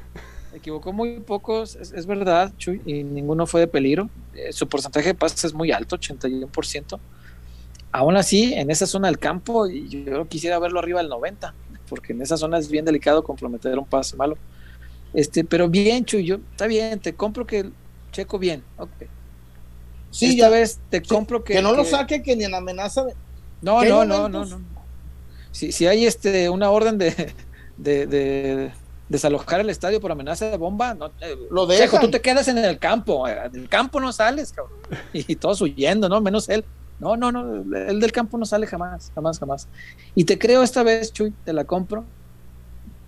equivocó 0.51 0.93
muy 0.93 1.19
pocos, 1.21 1.75
es, 1.75 1.91
es 1.91 2.05
verdad, 2.07 2.53
Chuy, 2.57 2.81
y 2.85 3.03
ninguno 3.03 3.47
fue 3.47 3.61
de 3.61 3.67
peligro. 3.67 4.11
Eh, 4.33 4.53
su 4.53 4.69
porcentaje 4.69 5.09
de 5.09 5.15
pases 5.15 5.45
es 5.45 5.53
muy 5.53 5.71
alto, 5.71 5.95
81%. 5.97 7.01
Aún 7.91 8.17
así, 8.17 8.53
en 8.55 8.71
esa 8.71 8.87
zona 8.87 9.07
del 9.07 9.19
campo, 9.19 9.67
y 9.67 9.89
yo 10.05 10.27
quisiera 10.27 10.59
verlo 10.59 10.79
arriba 10.79 10.99
del 11.01 11.09
90, 11.09 11.57
porque 11.87 12.13
en 12.13 12.21
esa 12.21 12.37
zona 12.37 12.57
es 12.59 12.69
bien 12.69 12.85
delicado 12.85 13.23
comprometer 13.23 13.77
un 13.79 13.87
pase 13.87 14.17
malo. 14.17 14.39
Este, 15.13 15.45
pero 15.45 15.69
bien, 15.69 16.05
Chuy, 16.05 16.25
yo, 16.25 16.37
está 16.51 16.67
bien, 16.67 16.99
te 17.01 17.15
compro 17.15 17.45
que 17.47 17.71
checo 18.11 18.39
bien. 18.39 18.67
ok. 18.77 18.91
Sí, 20.15 20.25
Esta 20.27 20.37
ya 20.37 20.49
vez 20.49 20.79
te 20.89 21.01
compro 21.01 21.43
que. 21.43 21.53
que, 21.55 21.61
no 21.61 21.73
lo 21.73 21.83
que- 21.83 21.89
saque 21.89 22.23
que 22.23 22.35
ni 22.35 22.45
en 22.45 22.55
amenaza 22.55 23.03
de. 23.03 23.13
no, 23.61 23.81
¿Qué 23.81 23.89
no, 23.89 24.05
no, 24.05 24.29
no, 24.29 24.45
no. 24.45 24.61
Si, 25.51 25.71
si 25.71 25.87
hay 25.87 26.05
este 26.05 26.49
una 26.49 26.69
orden 26.71 26.97
de, 26.97 27.33
de, 27.77 28.07
de 28.07 28.71
desalojar 29.09 29.59
el 29.59 29.69
estadio 29.69 29.99
por 29.99 30.11
amenaza 30.11 30.49
de 30.49 30.57
bomba, 30.57 30.93
no, 30.93 31.07
eh, 31.21 31.35
Lo 31.51 31.67
Checo, 31.67 31.81
dejan. 31.81 32.01
tú 32.01 32.11
te 32.11 32.21
quedas 32.21 32.47
en 32.47 32.57
el 32.57 32.79
campo, 32.79 33.27
eh, 33.27 33.49
del 33.51 33.67
campo 33.69 33.99
no 33.99 34.11
sales, 34.13 34.51
cabrón. 34.53 34.79
Y 35.13 35.35
todos 35.35 35.59
huyendo, 35.61 36.07
¿no? 36.09 36.21
Menos 36.21 36.47
él. 36.49 36.63
No, 36.99 37.17
no, 37.17 37.29
no, 37.31 37.77
el 37.77 37.99
del 37.99 38.11
campo 38.13 38.37
no 38.37 38.45
sale 38.45 38.67
jamás, 38.67 39.11
jamás, 39.13 39.37
jamás. 39.37 39.67
Y 40.15 40.23
te 40.23 40.39
creo 40.39 40.63
esta 40.63 40.81
vez, 40.81 41.11
Chuy, 41.11 41.33
te 41.43 41.51
la 41.51 41.65
compro, 41.65 42.05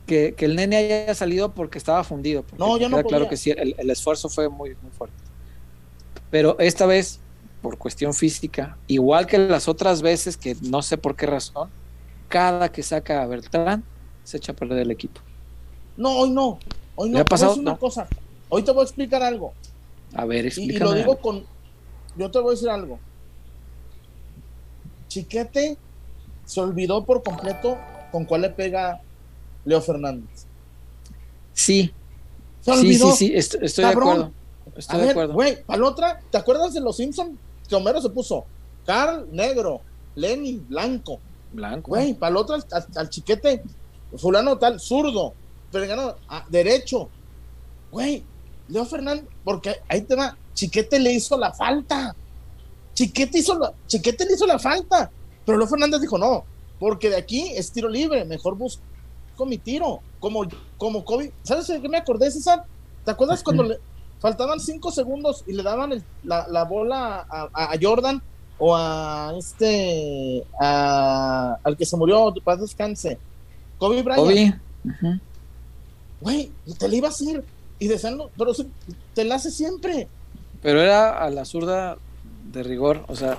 que, 0.05 0.33
que 0.35 0.43
el 0.45 0.55
nene 0.57 0.75
haya 0.77 1.15
salido 1.15 1.53
porque 1.53 1.77
estaba 1.77 2.03
fundido. 2.03 2.43
porque 2.43 2.57
No, 2.57 2.77
yo 2.77 2.89
no 2.89 2.97
queda 2.97 3.07
claro 3.07 3.23
podía. 3.25 3.29
que 3.29 3.37
sí, 3.37 3.51
el, 3.51 3.75
el 3.77 3.89
esfuerzo 3.89 4.27
fue 4.29 4.49
muy, 4.49 4.75
muy 4.81 4.91
fuerte. 4.91 5.15
Pero 6.29 6.57
esta 6.59 6.85
vez, 6.85 7.19
por 7.61 7.77
cuestión 7.77 8.13
física, 8.13 8.77
igual 8.87 9.25
que 9.27 9.37
las 9.37 9.67
otras 9.67 10.01
veces, 10.01 10.37
que 10.37 10.55
no 10.61 10.81
sé 10.81 10.97
por 10.97 11.15
qué 11.15 11.25
razón, 11.25 11.69
cada 12.27 12.71
que 12.71 12.83
saca 12.83 13.21
a 13.23 13.27
Bertrán, 13.27 13.83
se 14.23 14.37
echa 14.37 14.51
a 14.51 14.55
perder 14.55 14.79
el 14.79 14.91
equipo. 14.91 15.21
No, 15.95 16.11
hoy 16.17 16.29
no. 16.31 16.59
Hoy 16.95 17.09
no. 17.09 17.15
¿Le 17.15 17.21
ha 17.21 17.25
pasado? 17.25 17.55
una 17.55 17.71
No. 17.71 17.79
cosa. 17.79 18.07
Hoy 18.49 18.63
te 18.63 18.71
voy 18.71 18.81
a 18.81 18.83
explicar 18.83 19.23
algo. 19.23 19.53
A 20.13 20.25
ver, 20.25 20.43
Y, 20.43 20.47
y 20.47 20.47
explícame. 20.49 20.91
lo 20.91 20.93
digo 20.97 21.17
con. 21.17 21.43
Yo 22.15 22.29
te 22.31 22.39
voy 22.39 22.49
a 22.49 22.51
decir 22.51 22.69
algo. 22.69 22.99
Chiquete 25.07 25.77
se 26.45 26.61
olvidó 26.61 27.05
por 27.05 27.23
completo 27.23 27.77
con 28.11 28.25
cuál 28.25 28.41
le 28.41 28.49
pega 28.49 29.01
Leo 29.65 29.81
Fernández. 29.81 30.45
Sí, 31.53 31.91
Se 32.61 32.73
sí, 32.73 32.79
olvidó. 32.79 33.11
sí, 33.11 33.27
sí, 33.27 33.35
est- 33.35 33.55
estoy 33.61 33.85
de 33.85 33.91
acuerdo. 33.91 34.31
Estoy 34.77 34.95
A 34.95 34.99
de 34.99 35.05
ver, 35.07 35.11
acuerdo. 35.11 35.33
güey, 35.33 35.63
para 35.63 35.79
la 35.81 35.87
otra, 35.87 36.19
¿te 36.29 36.37
acuerdas 36.37 36.73
de 36.73 36.81
los 36.81 36.97
Simpsons? 36.97 37.37
Que 37.67 37.75
Homero 37.75 38.01
se 38.01 38.09
puso 38.09 38.45
Carl 38.85 39.27
negro, 39.31 39.81
Lenny 40.15 40.57
blanco. 40.67 41.19
Blanco. 41.51 41.89
Güey, 41.89 42.13
para 42.13 42.33
la 42.33 42.39
otra, 42.41 42.55
al, 42.71 42.85
al 42.95 43.09
chiquete, 43.09 43.63
fulano 44.17 44.57
tal, 44.57 44.79
zurdo, 44.79 45.33
pero 45.71 46.17
derecho. 46.49 47.09
Güey, 47.91 48.23
Leo 48.67 48.85
Fernández, 48.85 49.25
porque 49.43 49.77
ahí 49.87 50.01
te 50.01 50.15
va, 50.15 50.37
Chiquete 50.53 50.99
le 50.99 51.13
hizo 51.13 51.37
la 51.37 51.53
falta. 51.53 52.15
Chiquete 52.93 53.39
hizo 53.39 53.57
la, 53.57 53.73
Chiquete 53.87 54.25
le 54.25 54.33
hizo 54.33 54.45
la 54.45 54.59
falta. 54.59 55.11
Pero 55.45 55.57
Leo 55.57 55.67
Fernández 55.67 56.01
dijo, 56.01 56.17
no, 56.17 56.43
porque 56.79 57.09
de 57.09 57.17
aquí 57.17 57.53
es 57.55 57.71
tiro 57.71 57.87
libre, 57.89 58.25
mejor 58.25 58.55
busco 58.55 58.81
mi 59.45 59.57
tiro. 59.57 60.01
Como, 60.19 60.47
como 60.77 61.05
Kobe. 61.05 61.31
¿Sabes 61.43 61.67
de 61.67 61.79
qué 61.79 61.87
me 61.87 61.97
acordé, 61.97 62.31
César? 62.31 62.65
¿Te 63.05 63.11
acuerdas 63.11 63.43
cuando 63.43 63.63
le 63.63 63.79
faltaban 64.19 64.59
cinco 64.59 64.91
segundos 64.91 65.43
y 65.47 65.53
le 65.53 65.63
daban 65.63 65.91
el- 65.93 66.03
la, 66.23 66.47
la 66.47 66.63
bola 66.65 67.25
a, 67.29 67.71
Jordan 67.81 68.21
o 68.59 68.75
a 68.75 69.33
este 69.37 70.43
a- 70.59 71.57
al 71.63 71.77
que 71.77 71.85
se 71.85 71.95
murió, 71.97 72.33
paz 72.43 72.59
descanse? 72.61 73.17
Kobe 73.77 74.01
Bryant. 74.03 74.59
Kobe. 76.21 76.51
Te 76.79 76.87
le 76.87 76.97
iba 76.97 77.07
a 77.07 77.11
hacer. 77.11 77.43
Y 77.79 77.87
decían, 77.87 78.17
no, 78.17 78.29
pero 78.37 78.53
se- 78.53 78.67
te 79.13 79.23
la 79.23 79.35
hace 79.35 79.51
siempre. 79.51 80.07
Pero 80.61 80.81
era 80.81 81.23
a 81.23 81.29
la 81.29 81.45
zurda 81.45 81.97
de 82.51 82.63
rigor, 82.63 83.03
o 83.07 83.15
sea, 83.15 83.37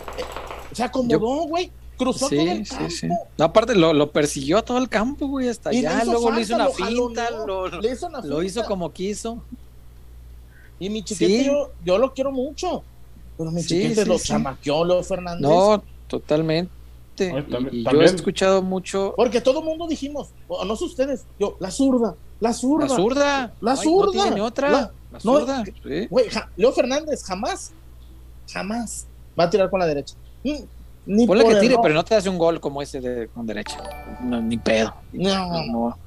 Se 0.73 0.83
acomodó, 0.85 1.47
güey. 1.49 1.73
Cruzó 1.97 2.29
todo 2.29 2.41
sí, 2.43 2.49
el 2.49 2.65
sí, 2.65 2.75
campo. 2.77 2.91
sí. 2.91 3.09
No, 3.37 3.45
aparte 3.45 3.75
lo, 3.75 3.93
lo 3.93 4.13
persiguió 4.13 4.59
a 4.59 4.63
todo 4.63 4.79
el 4.79 4.89
campo, 4.89 5.27
güey, 5.27 5.49
hasta 5.49 5.75
Y 5.75 5.79
allá, 5.85 6.05
luego 6.05 6.31
le 6.31 6.43
hizo 6.43 6.55
una 6.55 6.67
lo 6.67 6.71
finta, 6.73 7.31
lo, 7.31 7.67
hizo 7.93 8.07
una 8.07 8.21
lo 8.21 8.43
hizo 8.45 8.61
finta. 8.61 8.69
como 8.69 8.93
quiso. 8.93 9.43
Y 10.79 10.91
mi 10.91 11.03
chiquete, 11.03 11.39
Sí. 11.41 11.45
yo, 11.47 11.71
yo 11.85 11.99
lo 11.99 12.13
quiero 12.15 12.31
mucho. 12.33 12.83
Pero 13.37 13.51
mi 13.51 13.63
Sí, 13.63 13.69
chiquete 13.69 14.03
sí, 14.03 14.09
lo 14.09 14.19
sí. 14.19 14.29
chamaqueó 14.29 14.85
Leo 14.85 15.03
Fernández. 15.03 15.41
No, 15.43 15.83
totalmente. 16.07 16.71
Ay, 17.21 17.45
Y- 17.47 17.51
también- 17.51 17.75
y, 17.75 17.79
yo 17.79 17.91
también- 17.91 18.13
he 18.13 18.15
escuchado 18.15 18.63
mucho 18.63 19.13
Porque 19.17 19.41
todo 19.41 19.59
el 19.61 19.65
mundo 19.65 19.87
dijimos, 19.89 20.29
o 20.47 20.65
no 20.65 20.77
sé 20.77 20.85
ustedes, 20.85 21.25
yo, 21.39 21.57
la 21.59 21.71
zurda, 21.73 22.15
la 22.41 22.53
zurda. 22.53 22.87
la 22.87 22.95
zurda. 22.95 23.53
La 23.61 23.73
Ay, 23.73 23.79
zurda. 23.79 24.07
No 24.07 24.23
tiene 24.23 24.41
otra. 24.41 24.71
La- 24.71 24.81
La, 24.81 24.93
no, 25.13 25.21
zurda. 25.21 25.65
ja- 26.31 26.49
Leo 26.57 26.73
Fernández 26.73 27.25
jamás, 27.25 27.73
jamás 28.53 29.07
va 29.39 29.45
a 29.45 29.51
tirar 29.51 29.69
con 29.71 29.81
la 29.81 29.87
derecha. 29.87 30.15
Ni, 30.45 30.65
ni 31.07 31.27
Ponle 31.27 31.43
por 31.45 31.55
que 31.55 31.61
tire, 31.61 31.73
error. 31.73 31.83
pero 31.83 31.95
no 31.95 32.05
te 32.05 32.15
hace 32.15 32.29
un 32.29 32.39
gol 32.39 32.61
como 32.61 32.83
ese 32.83 33.01
de 33.01 33.29
con 33.29 33.47
derecha. 33.47 33.79
No, 34.23 34.41
ni 34.41 34.57
pedo. 34.59 34.95
No. 35.13 35.65
No, 35.67 35.99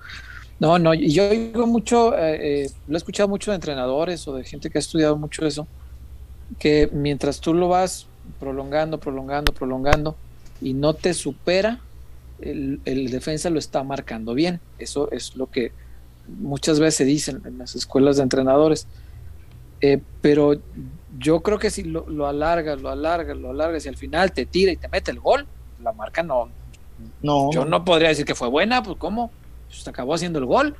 no, 0.61 0.77
no, 0.77 0.93
y 0.93 1.11
yo 1.11 1.27
digo 1.29 1.65
mucho, 1.65 2.15
eh, 2.15 2.65
eh, 2.65 2.71
lo 2.87 2.95
he 2.95 2.97
escuchado 2.97 3.27
mucho 3.27 3.49
de 3.49 3.55
entrenadores 3.55 4.27
o 4.27 4.35
de 4.35 4.43
gente 4.43 4.69
que 4.69 4.77
ha 4.77 4.79
estudiado 4.79 5.17
mucho 5.17 5.45
eso, 5.45 5.67
que 6.59 6.87
mientras 6.93 7.41
tú 7.41 7.53
lo 7.55 7.67
vas 7.67 8.05
prolongando, 8.39 8.99
prolongando, 8.99 9.53
prolongando 9.53 10.15
y 10.61 10.73
no 10.73 10.93
te 10.93 11.15
supera, 11.15 11.81
el, 12.39 12.79
el 12.85 13.09
defensa 13.09 13.49
lo 13.49 13.57
está 13.57 13.83
marcando 13.83 14.35
bien. 14.35 14.61
Eso 14.77 15.09
es 15.11 15.35
lo 15.35 15.47
que 15.47 15.71
muchas 16.27 16.79
veces 16.79 16.95
se 16.95 17.05
dicen 17.05 17.41
en 17.45 17.57
las 17.57 17.75
escuelas 17.75 18.17
de 18.17 18.23
entrenadores. 18.23 18.87
Eh, 19.81 19.99
pero 20.21 20.53
yo 21.17 21.41
creo 21.41 21.57
que 21.57 21.71
si 21.71 21.83
lo, 21.83 22.07
lo 22.07 22.27
alargas, 22.27 22.79
lo 22.81 22.89
alargas, 22.89 23.35
lo 23.37 23.49
alargas 23.49 23.85
y 23.85 23.89
al 23.89 23.97
final 23.97 24.31
te 24.31 24.45
tira 24.45 24.71
y 24.71 24.77
te 24.77 24.89
mete 24.89 25.09
el 25.09 25.19
gol, 25.19 25.47
la 25.79 25.91
marca 25.93 26.21
no, 26.21 26.49
No. 27.23 27.49
yo 27.51 27.65
no 27.65 27.83
podría 27.83 28.09
decir 28.09 28.25
que 28.25 28.35
fue 28.35 28.47
buena, 28.47 28.83
pues 28.83 28.97
¿cómo? 28.97 29.31
Pues 29.71 29.87
acabó 29.87 30.13
haciendo 30.13 30.37
el 30.39 30.45
gol. 30.45 30.77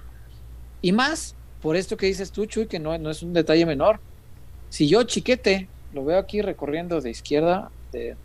Y 0.82 0.92
más, 0.92 1.38
por 1.60 1.76
esto 1.78 1.96
que 1.96 2.08
dices 2.08 2.32
tú, 2.32 2.46
Chuy, 2.46 2.68
que 2.68 2.80
no, 2.80 2.98
no 2.98 3.10
es 3.10 3.24
un 3.24 3.32
detalle 3.34 3.66
menor. 3.66 4.02
Si 4.70 4.88
yo, 4.90 5.04
chiquete, 5.04 5.70
lo 5.92 6.04
veo 6.04 6.20
aquí 6.20 6.42
recorriendo 6.42 7.00
de 7.00 7.10
izquierda, 7.10 7.72
de, 7.92 8.18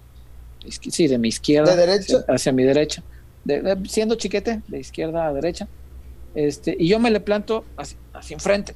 sí, 0.68 1.06
de 1.06 1.18
mi 1.18 1.28
izquierda 1.28 1.76
¿De 1.76 1.86
derecha? 1.86 2.16
Hacia, 2.18 2.34
hacia 2.34 2.52
mi 2.52 2.64
derecha, 2.64 3.02
de- 3.44 3.62
de- 3.62 3.88
siendo 3.88 4.16
chiquete, 4.16 4.62
de 4.66 4.78
izquierda 4.78 5.26
a 5.28 5.32
derecha, 5.32 5.68
este, 6.34 6.76
y 6.78 6.88
yo 6.88 6.98
me 6.98 7.10
le 7.10 7.20
planto 7.20 7.66
así, 7.76 7.96
así 8.12 8.34
enfrente. 8.34 8.74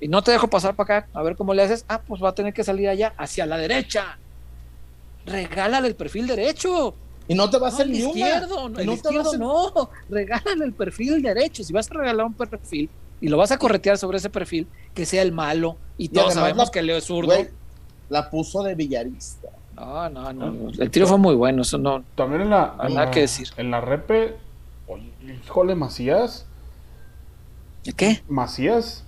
Y 0.00 0.08
no 0.08 0.22
te 0.22 0.32
dejo 0.32 0.48
pasar 0.48 0.74
para 0.74 0.98
acá, 0.98 1.08
a 1.12 1.22
ver 1.22 1.36
cómo 1.36 1.54
le 1.54 1.62
haces. 1.62 1.84
Ah, 1.88 2.02
pues 2.04 2.20
va 2.22 2.30
a 2.30 2.34
tener 2.34 2.52
que 2.52 2.64
salir 2.64 2.88
allá, 2.88 3.14
hacia 3.16 3.46
la 3.46 3.56
derecha. 3.56 4.18
Regálale 5.24 5.86
el 5.88 5.96
perfil 5.96 6.26
derecho. 6.26 6.98
Y 7.32 7.34
no 7.34 7.48
te 7.50 7.58
va 7.58 7.68
a 7.68 7.70
No, 7.70 7.76
hacer 7.76 7.88
ni 7.88 8.02
una. 8.02 8.08
izquierdo, 8.08 8.68
no 8.68 8.78
a 8.78 8.94
izquierdo 8.94 9.28
hacer- 9.30 9.40
no, 9.40 9.90
regálale 10.10 10.64
el 10.64 10.72
perfil 10.72 11.22
derecho. 11.22 11.64
Si 11.64 11.72
vas 11.72 11.90
a 11.90 11.94
regalar 11.94 12.26
un 12.26 12.34
perfil 12.34 12.90
y 13.20 13.28
lo 13.28 13.36
vas 13.36 13.50
a 13.52 13.58
corretear 13.58 13.96
sobre 13.98 14.18
ese 14.18 14.30
perfil, 14.30 14.66
que 14.94 15.06
sea 15.06 15.22
el 15.22 15.32
malo. 15.32 15.76
Y, 15.98 16.08
todos 16.08 16.34
sabemos 16.34 16.66
la- 16.66 16.72
que 16.72 16.82
Leo 16.82 16.96
es 16.96 17.04
zurdo. 17.04 17.28
Güey, 17.34 17.48
la 18.08 18.28
puso 18.30 18.62
de 18.62 18.74
villarista. 18.74 19.48
No, 19.74 20.08
no, 20.10 20.32
no, 20.32 20.50
no. 20.50 20.70
El 20.78 20.90
tiro 20.90 21.06
fue 21.06 21.18
muy 21.18 21.34
bueno, 21.34 21.62
eso 21.62 21.78
no. 21.78 22.04
También 22.14 22.42
en 22.42 22.50
la, 22.50 22.76
en 22.82 22.94
Nada 22.94 23.06
la- 23.06 23.10
que 23.10 23.20
decir. 23.20 23.48
En 23.56 23.70
la 23.70 23.80
repe, 23.80 24.36
híjole, 25.44 25.74
Macías. 25.74 26.46
¿Qué? 27.96 28.22
Macías 28.28 29.04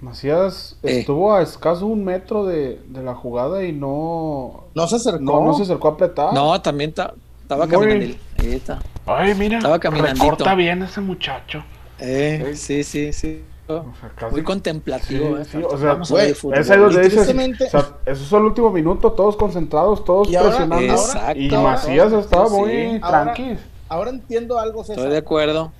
Macías 0.00 0.76
Eh. 0.84 1.00
estuvo 1.00 1.32
a 1.34 1.42
escaso 1.42 1.86
un 1.86 2.04
metro 2.04 2.44
de, 2.46 2.80
de 2.88 3.02
la 3.02 3.14
jugada 3.16 3.64
y 3.64 3.72
no, 3.72 4.64
No 4.74 4.86
se 4.86 4.96
acercó. 4.96 5.20
no, 5.20 5.44
no 5.44 5.54
se 5.54 5.62
acercó 5.64 5.88
a 5.88 5.90
apretar. 5.92 6.32
No, 6.34 6.60
también 6.62 6.92
ta- 6.92 7.14
estaba 7.48 7.66
Muy- 7.66 7.74
caminando. 7.88 8.16
Ahí 8.38 8.52
está. 8.52 8.78
Ay, 9.06 9.34
mira, 9.34 9.56
Estaba 9.56 9.78
caminandito. 9.78 10.22
recorta 10.24 10.54
bien 10.54 10.82
ese 10.82 11.00
muchacho. 11.00 11.64
Eh, 11.98 12.52
sí, 12.54 12.84
sí, 12.84 13.12
sí. 13.14 13.42
O 13.66 13.84
sea, 14.00 14.10
casi- 14.14 14.32
Muy 14.34 14.42
contemplativo. 14.44 15.36
Sí, 15.36 15.42
eh. 15.42 15.44
sí, 15.50 15.58
o 15.66 15.78
sea, 15.78 15.88
Vamos 15.94 16.10
a 16.10 16.14
ver 16.14 16.24
güey, 16.24 16.34
fútbol. 16.34 16.58
Es 16.58 16.70
ahí 16.70 16.78
donde 16.78 16.94
Y 17.00 17.04
dices, 17.04 17.14
tristemente- 17.14 17.64
o 17.64 17.70
sea, 17.70 17.88
eso 18.06 18.22
es 18.24 18.32
el 18.32 18.42
último 18.42 18.70
minuto, 18.70 19.12
todos 19.12 19.36
concentrados, 19.36 20.04
todos 20.04 20.28
Y 20.30 20.36
ahora- 20.36 20.50
presionando. 20.50 20.92
Exacto. 20.92 21.38
y 21.40 21.48
Macías 21.50 22.12
estaba 22.12 22.46
sí. 22.48 22.54
muy 22.54 22.98
Ahora- 23.02 23.22
tranqui. 23.34 23.56
Ahora 23.88 24.10
entiendo 24.10 24.58
algo, 24.58 24.82
César. 24.84 24.98
Estoy 24.98 25.12
de 25.12 25.18
acuerdo. 25.18 25.72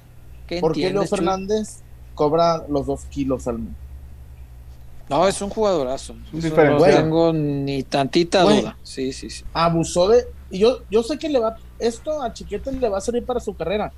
¿Qué 0.47 0.61
¿Por 0.61 0.73
qué 0.73 0.91
Leo? 0.91 1.05
Fernández 1.07 1.81
cobra 2.15 2.65
los 2.69 2.87
dos 2.87 3.05
kilos 3.07 3.47
al 3.47 3.59
mes? 3.59 3.73
No, 5.11 5.27
es 5.29 5.41
un 5.41 5.49
jugadorazo. 5.51 6.13
Un 6.15 6.23
Eso 6.39 6.49
diferencial. 6.49 6.91
no 6.95 6.97
tengo 7.03 7.33
ni 7.33 7.83
tantita 7.83 8.43
duda. 8.43 8.77
Sí, 8.83 9.13
sí, 9.13 9.29
sí. 9.31 9.45
Abusó 9.55 10.09
de. 10.09 10.27
Y 10.51 10.59
yo, 10.61 10.79
yo 10.91 11.03
sé 11.03 11.19
que 11.19 11.29
le 11.29 11.39
va. 11.39 11.57
Esto 11.79 12.23
a 12.23 12.33
Chiquete 12.33 12.73
le 12.73 12.89
va 12.89 12.99
a 12.99 13.01
servir 13.03 13.25
para 13.25 13.41
su 13.41 13.55
carrera. 13.55 13.93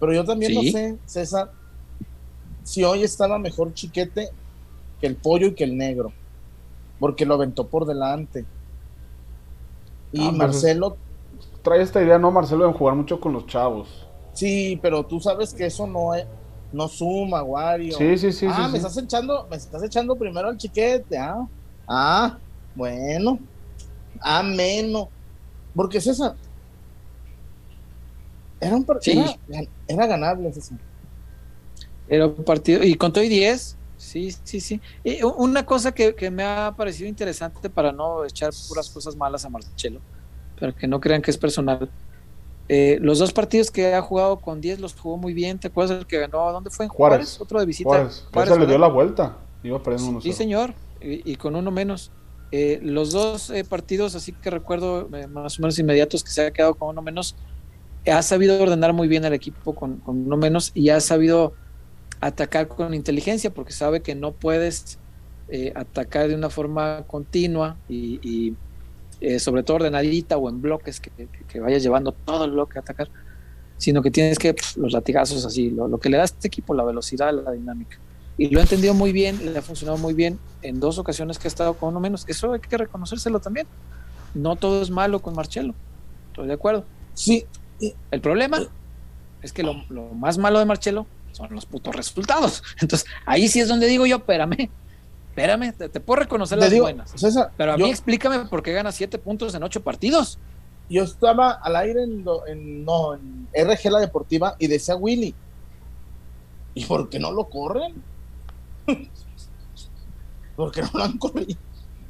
Pero 0.00 0.12
yo 0.14 0.24
también 0.24 0.52
Sí. 0.52 0.56
no 0.56 0.62
sé, 0.78 0.96
César, 1.06 1.50
si 2.62 2.84
hoy 2.84 3.02
estaba 3.02 3.38
mejor 3.38 3.74
Chiquete 3.74 4.28
que 5.00 5.06
el 5.06 5.16
pollo 5.16 5.48
y 5.48 5.54
que 5.54 5.64
el 5.64 5.76
negro. 5.76 6.12
Porque 7.00 7.26
lo 7.26 7.34
aventó 7.34 7.66
por 7.66 7.84
delante. 7.86 8.44
Y 10.12 10.20
Ah, 10.22 10.26
pues, 10.28 10.36
Marcelo, 10.38 10.96
Trae 11.62 11.82
esta 11.82 12.00
idea, 12.02 12.18
¿no, 12.18 12.30
Marcelo, 12.30 12.66
de 12.66 12.72
jugar 12.72 12.94
mucho 12.94 13.20
con 13.20 13.32
los 13.32 13.46
chavos. 13.46 14.06
sí, 14.32 14.78
pero 14.80 15.04
tú 15.04 15.20
sabes 15.20 15.52
que 15.52 15.66
eso 15.66 15.86
no 15.86 16.14
es, 16.14 16.24
no 16.72 16.86
suma, 16.88 17.42
Wario. 17.42 17.96
Sí, 17.98 18.16
sí, 18.16 18.32
sí. 18.32 18.46
ah, 18.48 18.54
sí, 18.56 18.62
me 18.62 18.70
sí. 18.70 18.76
estás 18.78 18.96
echando, 18.96 19.46
me 19.50 19.56
estás 19.56 19.82
echando 19.82 20.14
primero 20.16 20.48
al 20.48 20.56
chiquete, 20.56 21.18
ah. 21.18 21.46
Ah, 21.88 22.38
bueno. 22.78 23.38
Menos. 24.44 25.08
Porque 25.74 26.00
César. 26.00 26.34
Era 28.60 28.74
un 28.76 28.84
par- 28.84 28.98
Sí. 29.00 29.12
era, 29.48 29.62
era 29.86 30.06
ganable, 30.06 30.52
César. 30.52 30.78
Era 32.08 32.26
un 32.26 32.44
partido. 32.44 32.82
Y 32.82 32.94
con 32.94 33.12
todo 33.12 33.22
y 33.22 33.28
10. 33.28 33.76
Sí, 33.96 34.32
sí, 34.44 34.60
sí. 34.60 34.80
Y 35.04 35.22
una 35.22 35.66
cosa 35.66 35.92
que, 35.92 36.14
que 36.14 36.30
me 36.30 36.44
ha 36.44 36.72
parecido 36.76 37.08
interesante 37.08 37.68
para 37.68 37.92
no 37.92 38.24
echar 38.24 38.50
puras 38.68 38.88
cosas 38.90 39.16
malas 39.16 39.44
a 39.44 39.48
Marcelo, 39.48 40.00
pero 40.58 40.74
que 40.74 40.86
no 40.86 41.00
crean 41.00 41.20
que 41.20 41.30
es 41.32 41.38
personal. 41.38 41.90
Eh, 42.68 42.98
los 43.00 43.18
dos 43.18 43.32
partidos 43.32 43.70
que 43.70 43.94
ha 43.94 44.02
jugado 44.02 44.36
con 44.40 44.60
10 44.60 44.78
los 44.80 44.94
jugó 44.94 45.16
muy 45.16 45.34
bien. 45.34 45.58
¿Te 45.58 45.68
acuerdas 45.68 45.98
el 45.98 46.06
que 46.06 46.18
ganó? 46.18 46.52
¿Dónde 46.52 46.70
fue? 46.70 46.84
¿En 46.86 46.90
Juárez? 46.90 47.16
Juárez. 47.18 47.40
Otro 47.40 47.60
de 47.60 47.66
visita. 47.66 47.88
Juárez, 47.90 48.26
Juárez, 48.32 48.50
le 48.52 48.58
dio 48.58 48.66
¿verdad? 48.66 48.80
la 48.80 48.88
vuelta. 48.88 49.36
Iba 49.62 49.82
perdiendo 49.82 50.10
uno 50.10 50.20
Sí, 50.20 50.32
señor, 50.32 50.74
y, 51.00 51.32
y 51.32 51.36
con 51.36 51.56
uno 51.56 51.70
menos. 51.70 52.10
Eh, 52.50 52.80
los 52.82 53.12
dos 53.12 53.50
eh, 53.50 53.64
partidos, 53.64 54.14
así 54.14 54.32
que 54.32 54.48
recuerdo 54.50 55.08
eh, 55.14 55.26
más 55.26 55.58
o 55.58 55.62
menos 55.62 55.78
inmediatos 55.78 56.24
que 56.24 56.30
se 56.30 56.46
ha 56.46 56.50
quedado 56.50 56.74
con 56.74 56.88
uno 56.88 57.02
menos, 57.02 57.36
ha 58.10 58.22
sabido 58.22 58.60
ordenar 58.62 58.94
muy 58.94 59.06
bien 59.06 59.26
al 59.26 59.34
equipo 59.34 59.74
con, 59.74 59.98
con 59.98 60.26
uno 60.26 60.36
menos 60.38 60.70
y 60.74 60.88
ha 60.88 61.00
sabido 61.00 61.52
atacar 62.20 62.66
con 62.68 62.94
inteligencia 62.94 63.50
porque 63.50 63.72
sabe 63.72 64.00
que 64.00 64.14
no 64.14 64.32
puedes 64.32 64.98
eh, 65.48 65.72
atacar 65.74 66.28
de 66.28 66.34
una 66.34 66.48
forma 66.48 67.04
continua 67.06 67.76
y, 67.88 68.54
sobre 69.40 69.64
todo 69.64 69.78
ordenadita 69.78 70.38
o 70.38 70.48
en 70.48 70.62
bloques 70.62 71.00
que, 71.00 71.10
que, 71.48 71.60
vayas 71.60 71.82
llevando 71.82 72.12
todo 72.12 72.44
el 72.44 72.52
bloque 72.52 72.78
a 72.78 72.82
atacar, 72.82 73.10
sino 73.76 74.00
que 74.00 74.12
tienes 74.12 74.38
que 74.38 74.54
pf, 74.54 74.78
los 74.78 74.92
latigazos 74.92 75.44
así, 75.44 75.70
lo, 75.70 75.88
lo 75.88 75.98
que 75.98 76.08
le 76.08 76.18
da 76.18 76.22
a 76.22 76.26
este 76.26 76.46
equipo, 76.46 76.72
la 76.72 76.84
velocidad, 76.84 77.32
la 77.32 77.50
dinámica 77.50 77.98
y 78.38 78.48
lo 78.50 78.60
ha 78.60 78.62
entendido 78.62 78.94
muy 78.94 79.12
bien, 79.12 79.52
le 79.52 79.58
ha 79.58 79.62
funcionado 79.62 79.98
muy 79.98 80.14
bien 80.14 80.38
en 80.62 80.80
dos 80.80 80.96
ocasiones 80.98 81.38
que 81.38 81.48
ha 81.48 81.50
estado 81.50 81.74
con 81.74 81.90
uno 81.90 82.00
menos. 82.00 82.24
Eso 82.28 82.52
hay 82.52 82.60
que 82.60 82.76
reconocérselo 82.78 83.40
también. 83.40 83.66
No 84.34 84.56
todo 84.56 84.80
es 84.80 84.90
malo 84.90 85.20
con 85.20 85.34
Marcelo. 85.34 85.74
Estoy 86.30 86.46
de 86.46 86.54
acuerdo. 86.54 86.84
Sí, 87.14 87.44
El 88.10 88.20
problema 88.20 88.60
es 89.42 89.52
que 89.52 89.62
lo, 89.62 89.82
lo 89.88 90.04
más 90.14 90.38
malo 90.38 90.58
de 90.60 90.64
Marcelo 90.64 91.06
son 91.32 91.52
los 91.54 91.66
putos 91.66 91.94
resultados. 91.94 92.62
Entonces, 92.80 93.08
ahí 93.26 93.48
sí 93.48 93.60
es 93.60 93.68
donde 93.68 93.86
digo 93.86 94.06
yo, 94.06 94.16
espérame, 94.16 94.70
espérame, 95.30 95.72
te, 95.72 95.88
te 95.88 96.00
puedo 96.00 96.20
reconocer 96.20 96.58
las 96.58 96.70
digo, 96.70 96.84
buenas. 96.84 97.10
César, 97.16 97.50
Pero 97.56 97.72
a 97.72 97.76
yo, 97.76 97.84
mí 97.86 97.90
explícame 97.90 98.44
por 98.46 98.62
qué 98.62 98.72
gana 98.72 98.92
siete 98.92 99.18
puntos 99.18 99.54
en 99.54 99.62
ocho 99.64 99.80
partidos. 99.82 100.38
yo 100.88 101.02
estaba 101.02 101.50
al 101.52 101.74
aire 101.76 102.02
en, 102.04 102.24
lo- 102.24 102.46
en- 102.46 102.84
no, 102.84 103.14
en 103.14 103.48
RG 103.52 103.90
La 103.90 103.98
Deportiva 104.00 104.54
y 104.60 104.68
decía 104.68 104.94
Willy. 104.96 105.34
¿Y 106.74 106.84
por 106.84 107.08
qué 107.08 107.18
no 107.18 107.32
lo 107.32 107.44
corren? 107.48 107.94
¿Por 110.56 110.72
qué 110.72 110.82
no 110.82 110.90
lo 110.94 111.04
han 111.04 111.18
corrido? 111.18 111.58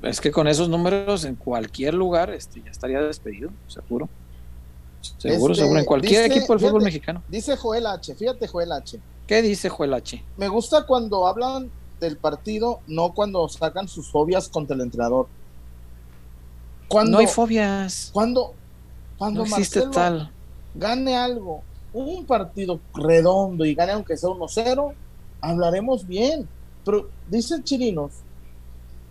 Es 0.03 0.21
que 0.21 0.31
con 0.31 0.47
esos 0.47 0.69
números 0.69 1.25
en 1.25 1.35
cualquier 1.35 1.95
lugar 1.95 2.31
este, 2.31 2.63
ya 2.63 2.71
estaría 2.71 3.01
despedido, 3.01 3.51
seguro. 3.67 4.09
Seguro, 5.19 5.53
Este, 5.53 5.63
seguro. 5.65 5.81
En 5.81 5.85
cualquier 5.85 6.25
dice- 6.25 6.37
equipo 6.39 6.53
del 6.53 6.61
fútbol 6.61 6.81
fíjate. 6.81 6.85
mexicano. 6.85 7.23
Diche 7.29 7.57
Joel 7.57 7.87
H, 7.87 8.15
fíjate 8.15 8.47
Joel 8.49 8.73
H. 8.73 9.01
¿Qué 9.27 9.43
dice 9.43 9.69
Joel 9.69 9.95
H? 9.95 10.25
Me 10.37 10.49
gusta 10.49 10.87
cuando 10.87 11.27
hablan 11.27 11.71
del 12.01 12.17
partido, 12.17 12.81
no 12.87 13.13
cuando 13.13 13.49
sacan 13.49 13.89
sus 13.89 14.11
fobias 14.11 14.49
contra 14.49 14.75
el 14.77 14.83
entrenador. 14.83 15.27
Cuando, 16.87 17.13
No 17.13 17.19
hay 17.19 17.27
fobias. 17.27 18.11
cuando, 18.13 18.55
cuando 19.19 19.41
No 19.41 19.47
existe 19.47 19.81
Marcelo 19.85 19.95
tal. 19.95 20.33
gane 20.75 21.17
algo, 21.17 21.63
un 21.93 22.25
partido 22.25 22.81
redondo 22.95 23.65
y 23.65 23.75
gane 23.75 23.93
aunque 23.93 24.17
sea 24.17 24.31
1-0, 24.31 24.95
hablaremos 25.41 26.07
bien. 26.07 26.49
Pero 26.89 27.07
dice 27.29 27.63
Chirinos, 27.63 28.13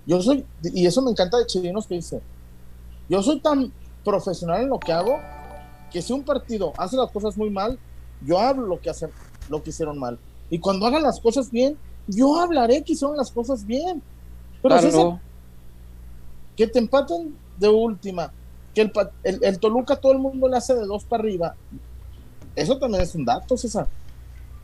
yo 0.08 0.20
soy, 0.20 0.44
y 0.64 0.88
eso 0.88 1.00
me 1.04 1.12
encanta 1.12 1.38
de 1.38 1.46
Chirinos 1.46 1.86
que 1.86 1.94
dice, 1.94 2.20
yo 3.08 3.22
soy 3.22 3.40
tan 3.40 3.72
profesional 4.04 4.64
en 4.64 4.70
lo 4.70 4.80
que 4.80 4.92
hago 4.92 5.20
que 5.92 6.02
si 6.02 6.12
un 6.12 6.24
partido 6.24 6.74
hace 6.76 6.98
las 6.98 7.12
cosas 7.12 7.38
muy 7.38 7.52
mal, 7.52 7.78
yo 8.26 8.40
hablo 8.40 8.66
lo 8.66 8.82
que 8.82 8.90
hacen, 8.90 9.12
lo 9.48 9.62
que 9.62 9.70
hicieron 9.70 10.00
mal. 10.00 10.18
Y 10.50 10.58
cuando 10.58 10.88
hagan 10.88 11.04
las 11.04 11.20
cosas 11.20 11.52
bien, 11.52 11.78
yo 12.08 12.40
hablaré 12.40 12.84
que 12.84 12.94
hicieron 12.94 13.16
las 13.16 13.30
cosas 13.32 13.64
bien. 13.64 14.02
Pero 14.64 14.74
Claro. 14.76 14.82
César, 14.82 15.22
que 16.56 16.66
te 16.66 16.80
empaten 16.80 17.38
de 17.60 17.70
última, 17.70 18.34
que 18.74 18.82
el, 18.82 18.92
el, 19.22 19.44
el 19.44 19.60
Toluca 19.60 19.98
todo 19.98 20.14
el 20.14 20.18
mundo 20.18 20.48
le 20.48 20.58
hace 20.58 20.74
de 20.74 20.88
dos 20.88 21.06
para 21.06 21.22
arriba. 21.22 21.56
Eso 22.56 22.80
también 22.80 23.04
es 23.04 23.14
un 23.14 23.24
dato, 23.24 23.56
César. 23.56 23.88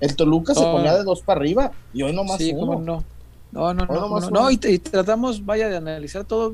El 0.03 0.15
Toluca 0.15 0.53
se 0.53 0.61
ponía 0.63 0.93
de 0.95 1.03
dos 1.03 1.21
para 1.21 1.39
arriba 1.39 1.71
y 1.93 2.01
hoy 2.03 2.13
nomás 2.13 2.37
Sí, 2.37 2.53
uno. 2.55 2.79
no. 2.79 3.03
No, 3.51 3.73
no, 3.73 3.83
Hoy 3.83 3.87
no. 3.95 4.01
nomás 4.01 4.23
no, 4.31 4.41
no, 4.41 4.51
y, 4.51 4.59
y 4.63 4.79
tratamos, 4.79 5.45
vaya, 5.45 5.69
de 5.69 5.77
analizar 5.77 6.25
todo 6.25 6.53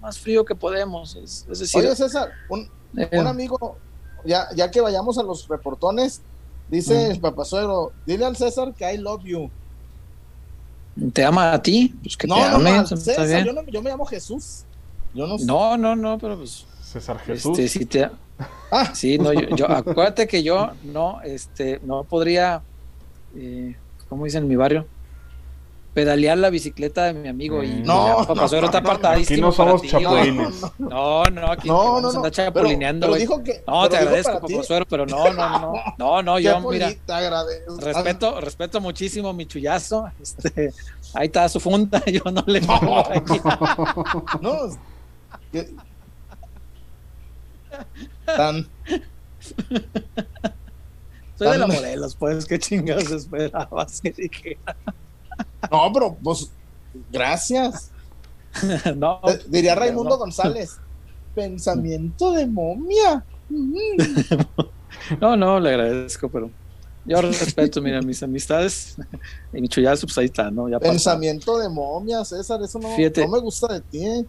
más 0.00 0.18
frío 0.18 0.44
que 0.44 0.54
podemos. 0.54 1.14
Es, 1.16 1.46
es 1.50 1.58
decir, 1.58 1.80
Oye, 1.80 1.94
César, 1.94 2.30
un, 2.48 2.68
eh, 2.96 3.08
un 3.12 3.26
amigo, 3.26 3.76
ya, 4.24 4.48
ya 4.56 4.70
que 4.70 4.80
vayamos 4.80 5.18
a 5.18 5.22
los 5.22 5.46
reportones, 5.46 6.22
dice 6.68 6.94
Mm. 7.08 7.10
el 7.12 7.20
papasuegro, 7.20 7.92
dile 8.06 8.24
al 8.24 8.36
César 8.36 8.72
que 8.74 8.92
I 8.92 8.96
love 8.96 9.22
you. 9.24 9.50
te 11.12 11.24
ama 11.24 11.52
a 11.52 11.62
ti, 11.62 11.94
pues 12.02 12.16
que 12.16 12.26
no, 12.26 12.34
te 12.36 12.40
no, 12.50 12.56
ame. 12.56 12.72
no, 12.72 12.82
está 12.82 12.96
César, 12.96 13.44
yo, 13.44 13.52
no- 13.52 13.64
yo 13.66 13.82
me 13.82 13.90
llamo 13.90 14.04
Jesús. 14.06 14.64
Yo 15.14 15.26
no 15.26 15.38
sé. 15.38 15.44
No, 15.46 15.76
no, 15.76 15.94
no, 15.94 16.18
pero 16.18 16.36
pues. 16.36 16.66
César 16.82 17.18
Jesús. 17.20 17.58
Este, 17.58 17.78
si 17.78 17.84
te, 17.86 18.10
Ah, 18.70 18.94
sí, 18.94 19.18
no, 19.18 19.32
yo, 19.32 19.48
yo- 19.56 19.68
acuérdate 19.70 20.26
que 20.26 20.42
yo 20.42 20.70
no, 20.84 21.20
este, 21.22 21.80
no 21.84 22.04
podría, 22.04 22.62
eh, 23.36 23.76
¿cómo 24.08 24.24
dicen 24.24 24.44
en 24.44 24.48
mi 24.48 24.56
barrio? 24.56 24.86
Pedalear 25.94 26.38
la 26.38 26.50
bicicleta 26.50 27.04
de 27.06 27.14
mi 27.14 27.28
amigo 27.28 27.62
y 27.64 27.82
No, 27.82 28.20
ya, 28.20 28.26
papá 28.28 28.34
no, 28.42 28.46
está 28.46 28.60
no, 28.60 28.70
no, 28.70 28.78
apartadísimo. 28.78 29.34
Aquí 29.34 29.40
no 29.40 29.52
para 29.52 29.70
somos 29.70 29.82
ti, 29.82 29.88
güey. 29.90 30.04
chapulines. 30.04 30.62
No, 30.78 31.24
no, 31.24 31.50
aquí 31.50 31.68
no, 31.68 32.00
no, 32.00 32.08
a 32.08 32.12
no. 32.12 32.18
andar 32.18 32.22
Pero, 32.22 32.30
chapulineando, 32.30 33.00
pero 33.06 33.12
güey. 33.12 33.20
dijo 33.22 33.42
que. 33.42 33.64
No, 33.66 33.88
te 33.88 33.96
agradezco, 33.96 34.32
para 34.40 34.62
papá 34.62 34.86
pero 34.88 35.06
no, 35.06 35.32
no, 35.32 35.58
no, 35.58 35.72
no, 35.98 36.22
no, 36.22 36.38
yo, 36.38 36.60
mira, 36.70 36.92
te 37.04 37.12
agradezco. 37.12 37.76
respeto, 37.80 38.40
respeto 38.40 38.80
muchísimo 38.80 39.32
mi 39.32 39.46
chullazo, 39.46 40.08
este, 40.22 40.72
ahí 41.14 41.26
está 41.26 41.48
su 41.48 41.58
funda, 41.58 42.00
yo 42.06 42.30
no 42.30 42.44
le 42.46 42.60
pongo 42.60 42.98
aquí. 43.10 43.40
No, 44.40 44.52
tan 48.36 48.66
Soy 51.38 51.52
de 51.52 51.58
la 51.58 51.66
Morelos, 51.68 52.16
pues, 52.16 52.44
qué 52.46 52.58
chingados 52.58 53.10
esperabas 53.10 54.00
que 54.02 54.58
no, 55.70 55.92
pero 55.92 56.16
pues 56.22 56.50
gracias. 57.12 57.90
No, 58.96 59.20
Eh, 59.28 59.38
Diría 59.46 59.74
Raimundo 59.74 60.10
no. 60.10 60.18
González. 60.18 60.78
Pensamiento 61.34 62.32
de 62.32 62.46
momia. 62.46 63.24
No, 65.20 65.36
no, 65.36 65.60
le 65.60 65.68
agradezco, 65.70 66.28
pero 66.28 66.50
yo 67.04 67.20
respeto, 67.22 67.80
mira, 67.80 68.02
mis 68.02 68.22
amistades 68.22 68.96
y 69.52 69.60
mi 69.60 69.68
chullazo, 69.68 70.06
pues 70.06 70.18
ahí 70.18 70.24
está, 70.26 70.50
¿no? 70.50 70.68
Ya. 70.68 70.80
Pensamiento 70.80 71.58
de 71.58 71.68
momia, 71.68 72.24
César, 72.24 72.60
eso 72.62 72.78
no, 72.78 72.88
Fíjate. 72.96 73.22
no 73.22 73.28
me 73.28 73.40
gusta 73.40 73.72
de 73.74 73.80
ti. 73.82 74.26